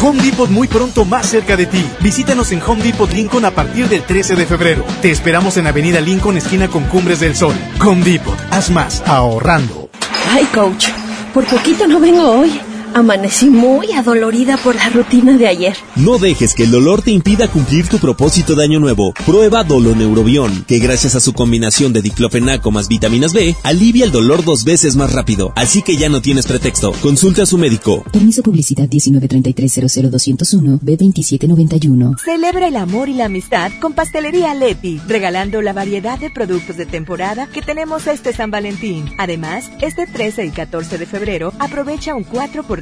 Home 0.00 0.22
Depot 0.22 0.50
muy 0.50 0.66
pronto 0.66 1.04
más 1.04 1.26
cerca 1.26 1.56
de 1.56 1.66
ti. 1.66 1.84
Visítanos 2.00 2.50
en 2.52 2.62
Home 2.66 2.82
Depot 2.82 3.10
Lincoln 3.12 3.44
a 3.44 3.52
partir 3.52 3.88
del 3.88 4.02
13 4.02 4.34
de 4.34 4.46
febrero. 4.46 4.84
Te 5.00 5.10
esperamos 5.10 5.56
en 5.58 5.66
Avenida 5.66 6.00
Lincoln, 6.00 6.36
esquina 6.36 6.68
con 6.68 6.84
Cumbres 6.84 7.20
del 7.20 7.36
Sol. 7.36 7.54
Home 7.80 8.04
Depot, 8.04 8.36
haz 8.50 8.70
más 8.70 9.02
ahorrando. 9.06 9.90
Ay, 10.32 10.44
coach, 10.46 10.88
por 11.32 11.44
poquito 11.44 11.86
no 11.86 12.00
vengo 12.00 12.40
hoy. 12.40 12.60
Amanecí 12.94 13.46
muy 13.46 13.92
adolorida 13.92 14.58
por 14.58 14.74
la 14.74 14.90
rutina 14.90 15.38
de 15.38 15.46
ayer. 15.46 15.76
No 15.96 16.18
dejes 16.18 16.54
que 16.54 16.64
el 16.64 16.70
dolor 16.70 17.00
te 17.00 17.10
impida 17.10 17.48
cumplir 17.48 17.88
tu 17.88 17.98
propósito 17.98 18.54
de 18.54 18.64
año 18.64 18.80
nuevo. 18.80 19.14
Prueba 19.24 19.64
Doloneurobión, 19.64 20.64
que 20.64 20.78
gracias 20.78 21.14
a 21.14 21.20
su 21.20 21.32
combinación 21.32 21.92
de 21.92 22.02
diclofenaco 22.02 22.70
más 22.70 22.88
vitaminas 22.88 23.32
B, 23.32 23.56
alivia 23.62 24.04
el 24.04 24.12
dolor 24.12 24.44
dos 24.44 24.64
veces 24.64 24.94
más 24.96 25.12
rápido. 25.12 25.52
Así 25.56 25.80
que 25.82 25.96
ya 25.96 26.10
no 26.10 26.20
tienes 26.20 26.46
pretexto. 26.46 26.92
Consulta 27.00 27.44
a 27.44 27.46
su 27.46 27.56
médico. 27.56 28.04
Permiso 28.12 28.42
publicidad 28.42 28.88
193300201 28.88 30.80
B2791. 30.80 32.18
Celebra 32.22 32.68
el 32.68 32.76
amor 32.76 33.08
y 33.08 33.14
la 33.14 33.24
amistad 33.26 33.72
con 33.80 33.94
Pastelería 33.94 34.54
Leti, 34.54 35.00
regalando 35.08 35.62
la 35.62 35.72
variedad 35.72 36.18
de 36.18 36.30
productos 36.30 36.76
de 36.76 36.84
temporada 36.84 37.46
que 37.46 37.62
tenemos 37.62 38.06
este 38.06 38.34
San 38.34 38.50
Valentín. 38.50 39.06
Además, 39.18 39.70
este 39.80 40.06
13 40.06 40.46
y 40.46 40.50
14 40.50 40.98
de 40.98 41.06
febrero 41.06 41.52
aprovecha 41.58 42.14
un 42.14 42.24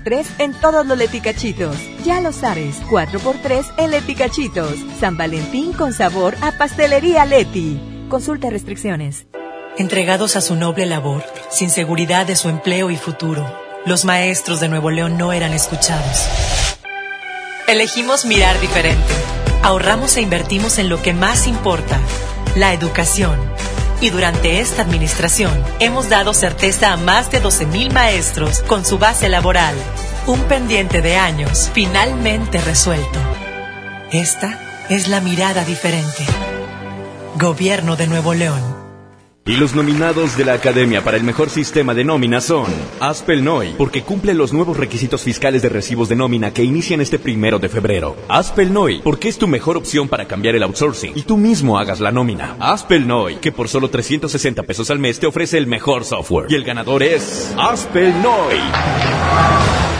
4x3 0.00 0.26
en 0.38 0.52
todos 0.54 0.86
los 0.86 0.96
leticachitos. 0.96 1.76
Ya 2.04 2.20
lo 2.20 2.32
sabes, 2.32 2.80
4x3 2.90 3.74
en 3.78 3.90
leticachitos. 3.90 4.74
San 4.98 5.16
Valentín 5.16 5.72
con 5.72 5.92
sabor 5.92 6.36
a 6.40 6.52
Pastelería 6.52 7.24
Leti. 7.24 7.80
Consulta 8.08 8.50
restricciones. 8.50 9.26
Entregados 9.78 10.36
a 10.36 10.40
su 10.40 10.56
noble 10.56 10.86
labor, 10.86 11.24
sin 11.50 11.70
seguridad 11.70 12.26
de 12.26 12.36
su 12.36 12.48
empleo 12.48 12.90
y 12.90 12.96
futuro, 12.96 13.46
los 13.86 14.04
maestros 14.04 14.60
de 14.60 14.68
Nuevo 14.68 14.90
León 14.90 15.16
no 15.16 15.32
eran 15.32 15.52
escuchados. 15.52 16.26
Elegimos 17.68 18.24
mirar 18.24 18.60
diferente. 18.60 19.14
Ahorramos 19.62 20.16
e 20.16 20.22
invertimos 20.22 20.78
en 20.78 20.88
lo 20.88 21.00
que 21.00 21.14
más 21.14 21.46
importa, 21.46 21.98
la 22.56 22.74
educación. 22.74 23.38
Y 24.00 24.08
durante 24.10 24.60
esta 24.60 24.82
administración 24.82 25.62
hemos 25.78 26.08
dado 26.08 26.32
certeza 26.32 26.92
a 26.92 26.96
más 26.96 27.30
de 27.30 27.42
12.000 27.42 27.92
maestros 27.92 28.60
con 28.62 28.84
su 28.84 28.98
base 28.98 29.28
laboral. 29.28 29.74
Un 30.26 30.40
pendiente 30.44 31.02
de 31.02 31.16
años 31.16 31.70
finalmente 31.74 32.60
resuelto. 32.60 33.18
Esta 34.10 34.58
es 34.88 35.08
la 35.08 35.20
mirada 35.20 35.64
diferente. 35.64 36.24
Gobierno 37.36 37.96
de 37.96 38.06
Nuevo 38.06 38.34
León. 38.34 38.79
Y 39.50 39.56
los 39.56 39.74
nominados 39.74 40.36
de 40.36 40.44
la 40.44 40.52
Academia 40.52 41.02
para 41.02 41.16
el 41.16 41.24
Mejor 41.24 41.50
Sistema 41.50 41.92
de 41.92 42.04
Nómina 42.04 42.40
son 42.40 42.66
Aspelnoy, 43.00 43.74
porque 43.76 44.02
cumple 44.02 44.32
los 44.32 44.52
nuevos 44.52 44.76
requisitos 44.76 45.22
fiscales 45.22 45.60
de 45.60 45.68
recibos 45.68 46.08
de 46.08 46.14
nómina 46.14 46.52
que 46.52 46.62
inician 46.62 47.00
este 47.00 47.18
primero 47.18 47.58
de 47.58 47.68
febrero. 47.68 48.14
Aspelnoy, 48.28 49.00
porque 49.02 49.28
es 49.28 49.38
tu 49.38 49.48
mejor 49.48 49.76
opción 49.76 50.06
para 50.06 50.28
cambiar 50.28 50.54
el 50.54 50.62
outsourcing 50.62 51.14
y 51.16 51.22
tú 51.22 51.36
mismo 51.36 51.80
hagas 51.80 51.98
la 51.98 52.12
nómina. 52.12 52.54
Aspelnoy, 52.60 53.38
que 53.38 53.50
por 53.50 53.66
solo 53.66 53.90
360 53.90 54.62
pesos 54.62 54.88
al 54.88 55.00
mes 55.00 55.18
te 55.18 55.26
ofrece 55.26 55.58
el 55.58 55.66
mejor 55.66 56.04
software. 56.04 56.46
Y 56.48 56.54
el 56.54 56.62
ganador 56.62 57.02
es 57.02 57.52
Aspelnoy. 57.58 58.60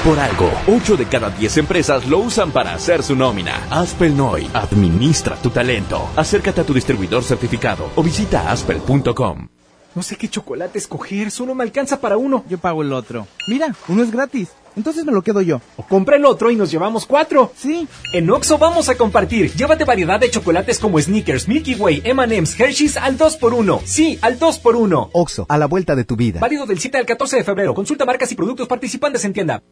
Por 0.05 0.19
algo, 0.19 0.51
8 0.67 0.97
de 0.97 1.05
cada 1.05 1.29
10 1.29 1.59
empresas 1.59 2.07
lo 2.07 2.21
usan 2.21 2.53
para 2.53 2.73
hacer 2.73 3.03
su 3.03 3.15
nómina. 3.15 3.61
Aspelnoy, 3.71 4.49
administra 4.55 5.37
tu 5.37 5.51
talento. 5.51 6.09
Acércate 6.17 6.63
a 6.63 6.65
tu 6.65 6.73
distribuidor 6.73 7.23
certificado 7.23 7.91
o 7.97 8.03
visita 8.03 8.51
aspel.com. 8.51 9.49
No 9.95 10.03
sé 10.03 10.17
qué 10.17 10.27
chocolate 10.27 10.79
escoger, 10.79 11.31
solo 11.31 11.55
me 11.55 11.65
alcanza 11.65 12.01
para 12.01 12.17
uno. 12.17 12.45
Yo 12.49 12.57
pago 12.57 12.81
el 12.81 12.95
otro. 12.95 13.27
Mira, 13.47 13.75
uno 13.89 14.03
es 14.03 14.11
gratis. 14.11 14.49
Entonces 14.77 15.05
me 15.05 15.13
lo 15.13 15.23
quedo 15.23 15.41
yo. 15.43 15.61
O 15.77 15.83
compra 15.83 16.17
el 16.17 16.25
otro 16.25 16.51
y 16.51 16.57
nos 16.57 16.71
llevamos 16.71 17.07
cuatro. 17.07 17.53
Sí. 17.57 17.89
En 18.13 18.31
Oxo 18.31 18.59
vamos 18.59 18.89
a 18.89 18.97
compartir. 18.97 19.53
Llévate 19.55 19.85
variedad 19.85 20.21
de 20.21 20.31
chocolates 20.31 20.79
como 20.79 21.01
Snickers, 21.01 21.49
Milky 21.49 21.75
Way, 21.75 22.03
M&M's, 22.05 22.59
Hershey's 22.59 22.97
al 22.97 23.19
2x1. 23.19 23.81
Sí, 23.85 24.19
al 24.23 24.39
2x1. 24.39 25.11
Oxo, 25.13 25.47
a 25.49 25.59
la 25.59 25.67
vuelta 25.67 25.95
de 25.97 26.05
tu 26.05 26.17
vida. 26.17 26.41
Válido 26.41 26.67
del 26.67 26.79
7 26.79 26.99
al 26.99 27.07
14 27.07 27.37
de 27.37 27.45
febrero. 27.45 27.75
Consulta 27.75 28.05
marcas 28.05 28.31
y 28.33 28.35
productos 28.35 28.69
participantes 28.69 29.25
en 29.25 29.33
tienda. 29.33 29.63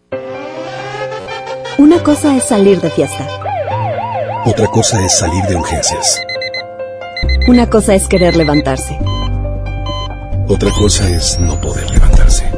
Una 1.78 2.02
cosa 2.02 2.36
es 2.36 2.44
salir 2.44 2.80
de 2.80 2.90
fiesta. 2.90 3.28
Otra 4.44 4.66
cosa 4.66 5.04
es 5.04 5.16
salir 5.16 5.44
de 5.44 5.56
urgencias. 5.56 6.20
Una 7.46 7.70
cosa 7.70 7.94
es 7.94 8.08
querer 8.08 8.36
levantarse. 8.36 8.98
Otra 10.48 10.70
cosa 10.72 11.08
es 11.08 11.38
no 11.38 11.60
poder 11.60 11.90
levantarse. 11.90 12.57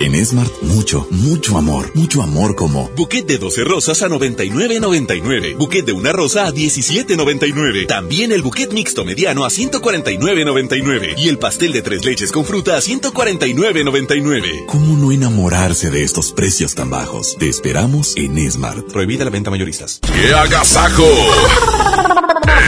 En 0.00 0.26
Smart, 0.26 0.52
mucho, 0.62 1.06
mucho 1.10 1.56
amor. 1.56 1.92
Mucho 1.94 2.22
amor 2.22 2.56
como 2.56 2.88
Buquet 2.96 3.26
de 3.26 3.38
12 3.38 3.62
rosas 3.64 4.02
a 4.02 4.08
99.99. 4.08 5.56
Buquet 5.56 5.86
de 5.86 5.92
una 5.92 6.12
rosa 6.12 6.46
a 6.46 6.50
17.99. 6.50 7.86
También 7.86 8.32
el 8.32 8.42
buquet 8.42 8.72
mixto 8.72 9.04
mediano 9.04 9.44
a 9.44 9.50
149.99. 9.50 11.14
Y 11.16 11.28
el 11.28 11.38
pastel 11.38 11.72
de 11.72 11.82
tres 11.82 12.04
leches 12.04 12.32
con 12.32 12.44
fruta 12.44 12.76
a 12.76 12.80
149.99. 12.80 14.66
¿Cómo 14.66 14.98
no 14.98 15.12
enamorarse 15.12 15.90
de 15.90 16.02
estos 16.02 16.32
precios 16.32 16.74
tan 16.74 16.90
bajos? 16.90 17.36
Te 17.38 17.48
esperamos 17.48 18.14
en 18.16 18.50
Smart. 18.50 18.92
Prohibida 18.92 19.24
la 19.24 19.30
venta 19.30 19.50
mayoristas. 19.50 20.00
¡Qué 20.00 20.34
agasajo! 20.34 21.06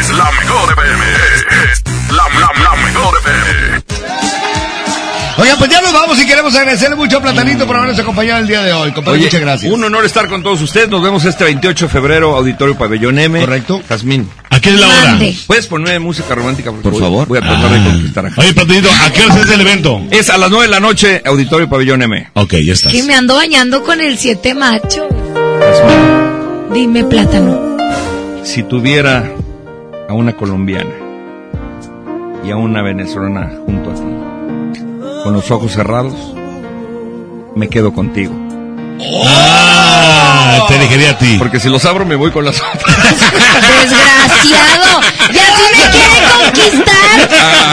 es 0.01 0.11
la 0.11 0.31
mejor 0.31 0.73
FM. 0.73 1.05
Es 1.73 1.83
la, 2.11 2.29
la, 2.41 2.53
la 2.63 2.77
mejor 2.85 3.15
FM. 3.19 3.86
Oigan, 5.39 5.59
pues 5.59 5.71
ya 5.71 5.83
nos 5.83 5.93
vamos 5.93 6.19
y 6.23 6.27
queremos 6.27 6.55
agradecerle 6.57 6.97
mucho 6.97 7.19
a 7.19 7.21
Platanito 7.21 7.67
por 7.67 7.77
habernos 7.77 7.99
acompañado 7.99 8.41
el 8.41 8.47
día 8.47 8.63
de 8.63 8.73
hoy. 8.73 8.91
Compadre, 8.93 9.19
Oye, 9.19 9.27
muchas 9.27 9.41
gracias. 9.41 9.71
Un 9.73 9.85
honor 9.85 10.07
estar 10.07 10.29
con 10.29 10.43
todos 10.43 10.63
ustedes. 10.63 10.89
Nos 10.89 11.03
vemos 11.03 11.25
este 11.27 11.45
28 11.45 11.85
de 11.87 11.93
febrero, 11.93 12.35
Auditorio 12.37 12.77
Pabellón 12.77 13.19
M. 13.19 13.41
Correcto. 13.41 13.83
Jazmín. 13.87 14.29
¿A 14.49 14.61
qué 14.61 14.71
es 14.71 14.81
la 14.81 14.89
hora? 14.89 15.19
¿Puedes 15.47 15.67
ponerme 15.67 15.99
música 15.99 16.35
romántica, 16.35 16.73
por, 16.73 16.81
Por 16.81 16.99
favor. 16.99 17.29
Voy 17.29 17.39
a 17.39 17.43
tratar 17.43 17.71
de 17.71 17.85
conquistar 17.91 18.27
a 18.27 18.33
Oye, 18.39 18.55
Platanito, 18.55 18.89
¿a 18.91 19.13
qué 19.13 19.25
hora 19.25 19.35
es 19.43 19.51
el 19.51 19.61
evento? 19.61 20.03
Es 20.11 20.31
a 20.31 20.39
las 20.39 20.49
9 20.49 20.65
de 20.67 20.71
la 20.71 20.81
noche, 20.81 21.23
Auditorio 21.27 21.69
Pabellón 21.69 22.01
M. 22.03 22.31
Ok, 22.33 22.55
ya 22.55 22.73
estás. 22.73 22.93
Que 22.93 23.03
me 23.03 23.15
ando 23.15 23.35
bañando 23.35 23.83
con 23.83 24.01
el 24.01 24.17
siete 24.17 24.55
macho. 24.55 25.07
Dime, 26.73 27.05
plátano. 27.05 27.77
Si 28.43 28.63
tuviera 28.63 29.31
a 30.09 30.13
una 30.15 30.35
colombiana 30.35 30.95
y 32.43 32.51
a 32.51 32.57
una 32.57 32.81
venezolana 32.81 33.51
junto 33.67 33.91
a 33.91 33.95
ti, 33.95 34.01
con 35.27 35.35
los 35.35 35.51
ojos 35.51 35.73
cerrados, 35.73 36.15
me 37.57 37.69
quedo 37.69 37.93
contigo. 37.93 38.33
Ah, 39.27 40.65
te 40.69 40.77
elegiría 40.77 41.11
a 41.11 41.19
ti. 41.19 41.35
Porque 41.37 41.59
si 41.59 41.69
los 41.69 41.85
abro 41.85 42.07
me 42.07 42.15
voy 42.15 42.31
con 42.31 42.45
las 42.45 42.55
otras. 42.61 42.97
Desgraciado. 43.83 45.01
Y 45.33 45.37
así 45.37 45.65
me 45.73 45.83
quiere 45.91 46.19
conquistar. 46.33 47.29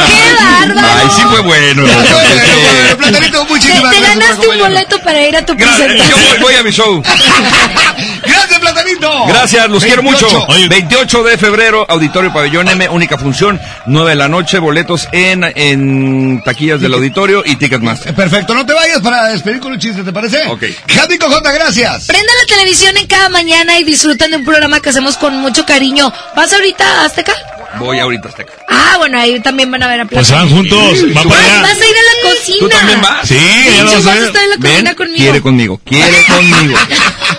¡Qué 0.08 0.44
bárbaro! 0.44 0.88
Ay, 1.00 1.08
sí 1.16 1.22
fue 1.30 1.42
bueno. 1.42 1.84
Bueno, 1.84 2.98
Platanito, 2.98 3.46
Te, 3.46 3.54
muchísimas 3.54 3.92
te 3.92 4.00
gracias. 4.00 4.18
ganaste 4.20 4.48
un 4.48 4.58
boleto 4.58 5.00
para 5.04 5.22
ir 5.28 5.38
a 5.38 5.46
tu 5.46 5.56
Gracias, 5.56 5.78
yo 5.80 5.86
presentación. 5.86 6.30
voy, 6.32 6.40
voy 6.42 6.56
a 6.56 6.64
mi 6.64 6.72
show. 6.72 7.04
Gracias, 8.74 8.98
Platanito. 9.00 9.26
Gracias, 9.28 9.70
los 9.70 9.84
quiero 9.84 10.02
28. 10.02 10.40
mucho. 10.48 10.70
28 10.70 11.24
de 11.24 11.38
febrero, 11.38 11.86
Auditorio 11.90 12.34
Pabellón 12.34 12.68
M, 12.70 12.90
única 12.90 13.18
función, 13.18 13.60
9 13.86 14.10
de 14.12 14.16
la 14.16 14.28
noche, 14.28 14.60
boletos 14.60 15.08
en, 15.12 15.44
en 15.44 16.42
taquillas 16.44 16.82
del 16.82 16.94
auditorio 16.94 17.44
y 17.46 17.56
Ticketmaster. 17.56 18.14
Perfecto, 18.14 18.54
no 18.54 18.66
te 18.66 18.74
vayas 18.74 19.00
para 19.02 19.30
despedir 19.30 19.60
con 19.60 19.72
un 19.74 19.80
chiste, 19.80 20.04
¿te 20.04 20.12
parece? 20.14 20.42
Ok. 20.48 20.64
Jadico 20.88 21.30
J, 21.30 21.52
gracias. 21.52 22.06
Prendan 22.08 22.36
la 22.42 22.46
televisión 22.56 22.98
en 22.98 23.08
cada 23.08 23.30
mañana 23.30 23.80
y 23.80 23.84
disfruten 23.84 24.32
de 24.32 24.38
un 24.38 24.46
programa 24.46 24.80
que 24.80 24.90
hacemos 24.90 25.18
con 25.18 25.36
mucho 25.38 25.66
cariño. 25.66 26.12
¿Vas 26.36 26.52
ahorita 26.54 27.02
a 27.02 27.06
Azteca? 27.06 27.34
Voy 27.80 27.98
ahorita 28.00 28.30
hasta 28.30 28.44
acá. 28.44 28.54
Ah, 28.70 28.98
bueno, 29.00 29.18
ahí 29.20 29.40
también 29.42 29.72
van 29.72 29.82
a 29.82 29.88
ver 29.88 30.02
a 30.02 30.06
Pues 30.06 30.28
Plátano. 30.28 30.46
van 30.48 30.56
juntos, 30.58 31.02
van 31.16 31.28
para 31.28 31.42
Vas, 31.42 31.50
allá. 31.50 31.62
vas 31.64 31.72
a 31.72 31.76
ir 31.88 31.96
a 31.98 32.28
la 32.28 32.30
cocina. 32.30 32.58
¿Tú 32.60 32.70
también 32.70 33.02
vas? 33.02 33.28
Sí, 33.28 33.36
ya 33.76 33.84
lo 33.84 33.92
vas 33.94 34.06
a 34.06 34.12
a 34.12 34.14
ver. 34.16 34.24
estar 34.26 34.44
en 34.44 34.50
la 34.50 34.56
cocina 34.58 34.84
Ven, 34.84 34.96
conmigo. 34.96 35.18
quiere 35.18 35.42
conmigo, 35.42 35.82
quiere 35.84 36.26
conmigo. 36.28 36.78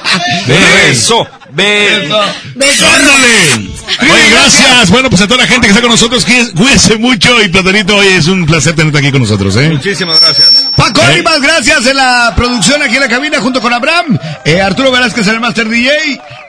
Beso, 0.47 1.27
beso. 1.51 2.21
Besos. 2.55 2.89
¡Ándale! 2.89 3.75
Oye, 4.01 4.31
gracias. 4.31 4.91
Bueno, 4.91 5.11
pues 5.11 5.23
a 5.23 5.27
toda 5.29 5.43
la 5.43 5.47
gente 5.47 5.67
que 5.67 5.69
está 5.71 5.81
con 5.81 5.91
nosotros, 5.91 6.25
cuí- 6.27 6.53
cuídense 6.57 6.97
mucho. 6.97 7.41
Y 7.43 7.49
Platanito, 7.49 7.97
hoy 7.97 8.09
es 8.09 8.27
un 8.29 8.45
placer 8.47 8.75
tenerte 8.75 8.99
aquí 8.99 9.11
con 9.13 9.21
nosotros, 9.23 9.55
¿eh? 9.57 9.69
Muchísimas 9.71 10.21
gracias. 10.21 10.71
Paco 10.77 11.01
¿Eh? 11.03 11.05
Ánimas, 11.07 11.41
gracias 11.41 11.87
en 11.87 11.97
la 11.97 12.33
producción 12.37 12.83
aquí 12.83 12.95
en 12.95 13.01
la 13.01 13.09
cabina 13.09 13.41
junto 13.41 13.61
con 13.61 13.73
Abraham, 13.73 14.19
eh, 14.45 14.61
Arturo 14.61 14.91
Velázquez 14.91 15.27
en 15.29 15.35
el 15.35 15.41
Master 15.41 15.69
DJ 15.69 15.93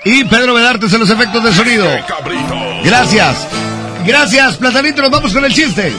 y 0.05 0.23
Pedro 0.25 0.53
Vedartes 0.53 0.91
en 0.93 0.99
los 0.99 1.09
efectos 1.09 1.43
de 1.43 1.53
sonido. 1.53 1.87
Gracias. 2.83 3.35
Gracias, 4.05 4.55
Platanito, 4.57 5.01
nos 5.01 5.11
vamos 5.11 5.33
con 5.33 5.43
el 5.45 5.53
chiste. 5.53 5.91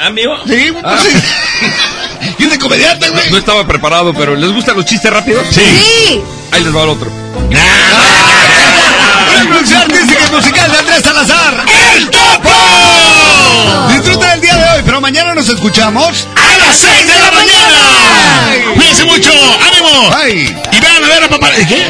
¿Amigo? 0.00 0.36
Sí, 0.46 0.68
pues 0.72 0.84
Ah. 0.86 0.98
sí. 1.02 1.08
Y 2.38 2.44
de 2.46 2.58
comediante, 2.58 3.08
güey. 3.10 3.30
No 3.30 3.38
estaba 3.38 3.66
preparado, 3.66 4.12
pero 4.12 4.34
¿les 4.36 4.52
gustan 4.52 4.76
los 4.76 4.84
chistes 4.84 5.10
rápidos? 5.10 5.46
Sí. 5.50 6.22
Ahí 6.52 6.62
les 6.62 6.74
va 6.74 6.82
el 6.82 6.90
otro. 6.90 7.10
Una 9.28 9.50
producción 9.50 9.82
artística 9.82 10.26
y 10.26 10.30
musical 10.34 10.72
de 10.72 10.78
Andrés 10.78 11.02
Salazar. 11.02 11.64
¡El 11.96 12.10
Topo! 12.10 12.50
Disfruten 13.92 14.30
el 14.30 14.40
día 14.40 14.54
de 14.56 14.64
hoy, 14.76 14.82
pero 14.84 15.00
mañana 15.00 15.34
nos 15.34 15.48
escuchamos 15.48 16.26
¡A 16.34 16.56
las 16.58 16.76
6 16.76 17.06
de 17.06 17.18
la 17.20 17.30
mañana! 17.30 18.74
¡Cuídense 18.74 19.04
mucho! 19.04 19.30
¡Ánimo! 19.30 20.10
¡Ay! 20.14 20.56
Y 20.72 20.80
vean 20.80 21.04
a 21.04 21.08
ver 21.08 21.24
a 21.24 21.28
papá. 21.28 21.50
¿Qué? 21.68 21.86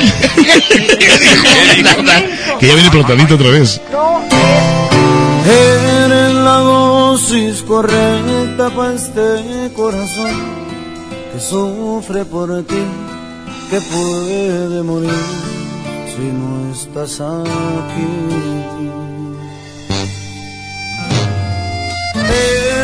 Que 2.60 2.66
ya 2.66 2.74
viene 2.74 2.90
Platanito 2.90 3.34
otra 3.34 3.50
vez. 3.50 3.80
Eres 5.44 6.34
la 6.34 6.58
dosis 6.58 7.62
correcta 7.62 8.45
para 8.56 8.94
este 8.94 9.70
corazón 9.76 10.32
que 11.32 11.40
sufre 11.40 12.24
por 12.24 12.48
ti, 12.62 12.84
que 13.70 13.80
puede 13.80 14.82
morir 14.82 15.10
si 16.14 16.22
no 16.32 16.72
estás 16.72 17.20
aquí. 17.20 18.12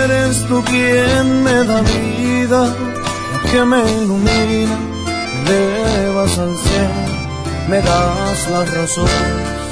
Eres 0.05 0.47
tú 0.47 0.63
quien 0.65 1.43
me 1.43 1.65
da 1.65 1.81
vida, 1.81 2.77
la 3.33 3.51
que 3.51 3.65
me 3.65 3.81
ilumina, 4.03 4.79
me 5.47 5.57
elevas 5.57 6.39
al 6.39 6.55
cielo, 6.55 7.03
me 7.69 7.77
das 7.81 8.51
las 8.51 8.75
razones 8.75 9.63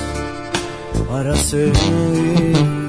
para 1.08 1.36
seguir. 1.36 2.79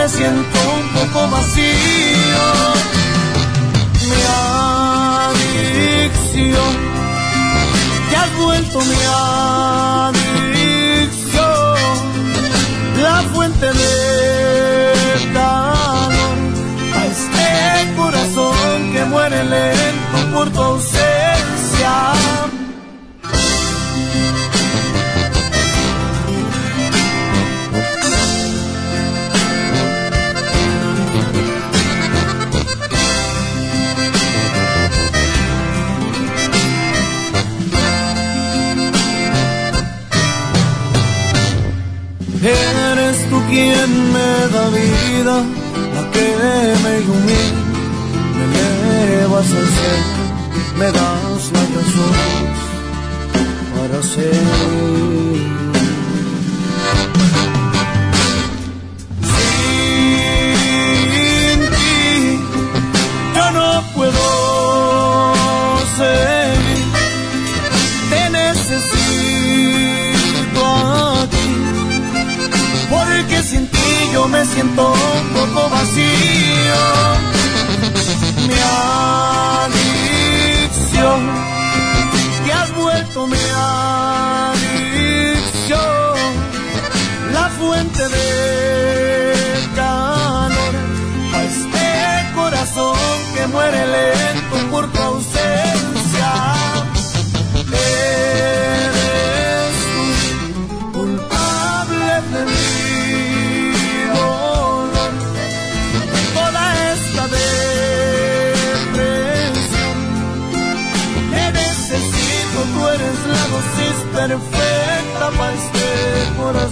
Me 0.00 0.08
siento 0.08 0.58
un 0.80 0.88
poco 0.94 1.28
vacío. 1.30 2.46
Mi 4.08 4.22
adicción 5.76 6.74
te 8.08 8.14
has 8.16 8.30
vuelto 8.36 8.80
mi 8.80 9.02
adicción, 10.14 10.54
la 13.02 13.16
fuente 13.32 13.66
de 13.66 13.92
calor 15.34 16.38
a 16.94 17.00
este 17.14 17.48
corazón 17.96 18.92
que 18.92 19.04
muere 19.04 19.44
lento 19.44 20.18
por 20.32 20.46
tu 20.50 20.62
ausencia. 20.62 21.19
Quien 43.50 44.12
me 44.14 44.32
da 44.54 44.64
vida, 44.70 45.36
la 45.94 46.02
que 46.14 46.26
me 46.82 46.92
ilumina, 47.02 47.62
me 48.36 48.44
elevas 49.04 49.48
al 49.60 49.68
cielo, 49.76 50.22
me 50.78 50.88
das 50.98 51.42
la 51.56 51.62
razón 51.76 52.14
para 53.76 53.98
seguir. 54.02 55.50
Me 74.30 74.44
siento 74.44 74.92
un 74.92 75.28
poco 75.30 75.68
vacío. 75.70 76.80
Mi 78.46 78.54
adicción, 79.72 81.20
te 82.44 82.52
has 82.52 82.74
vuelto 82.74 83.26
mi 83.26 83.38
adicción, 84.44 84.68
la 87.32 87.48
fuente 87.58 88.08
de 88.08 89.34
calor 89.74 90.74
a 91.34 91.42
este 91.44 91.88
corazón 92.34 92.98
que 93.34 93.46
muere 93.48 93.86
lento 93.86 94.56
por 94.70 94.84
tu 94.92 94.98
ausencia. 95.02 95.29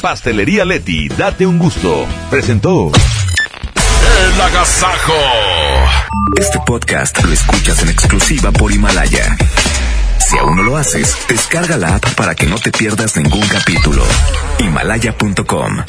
Pastelería 0.00 0.64
Leti, 0.64 1.08
date 1.08 1.46
un 1.46 1.58
gusto. 1.58 2.06
Presentó. 2.30 2.90
El 2.90 4.40
Agasajo. 4.40 5.12
Este 6.38 6.58
podcast 6.66 7.22
lo 7.22 7.32
escuchas 7.32 7.82
en 7.82 7.90
exclusiva 7.90 8.50
por 8.50 8.72
Himalaya. 8.72 9.36
Si 10.18 10.38
aún 10.38 10.56
no 10.56 10.62
lo 10.62 10.76
haces, 10.78 11.16
descarga 11.28 11.76
la 11.76 11.96
app 11.96 12.14
para 12.14 12.34
que 12.34 12.46
no 12.46 12.56
te 12.56 12.72
pierdas 12.72 13.16
ningún 13.16 13.46
capítulo. 13.48 14.02
Himalaya.com 14.58 15.84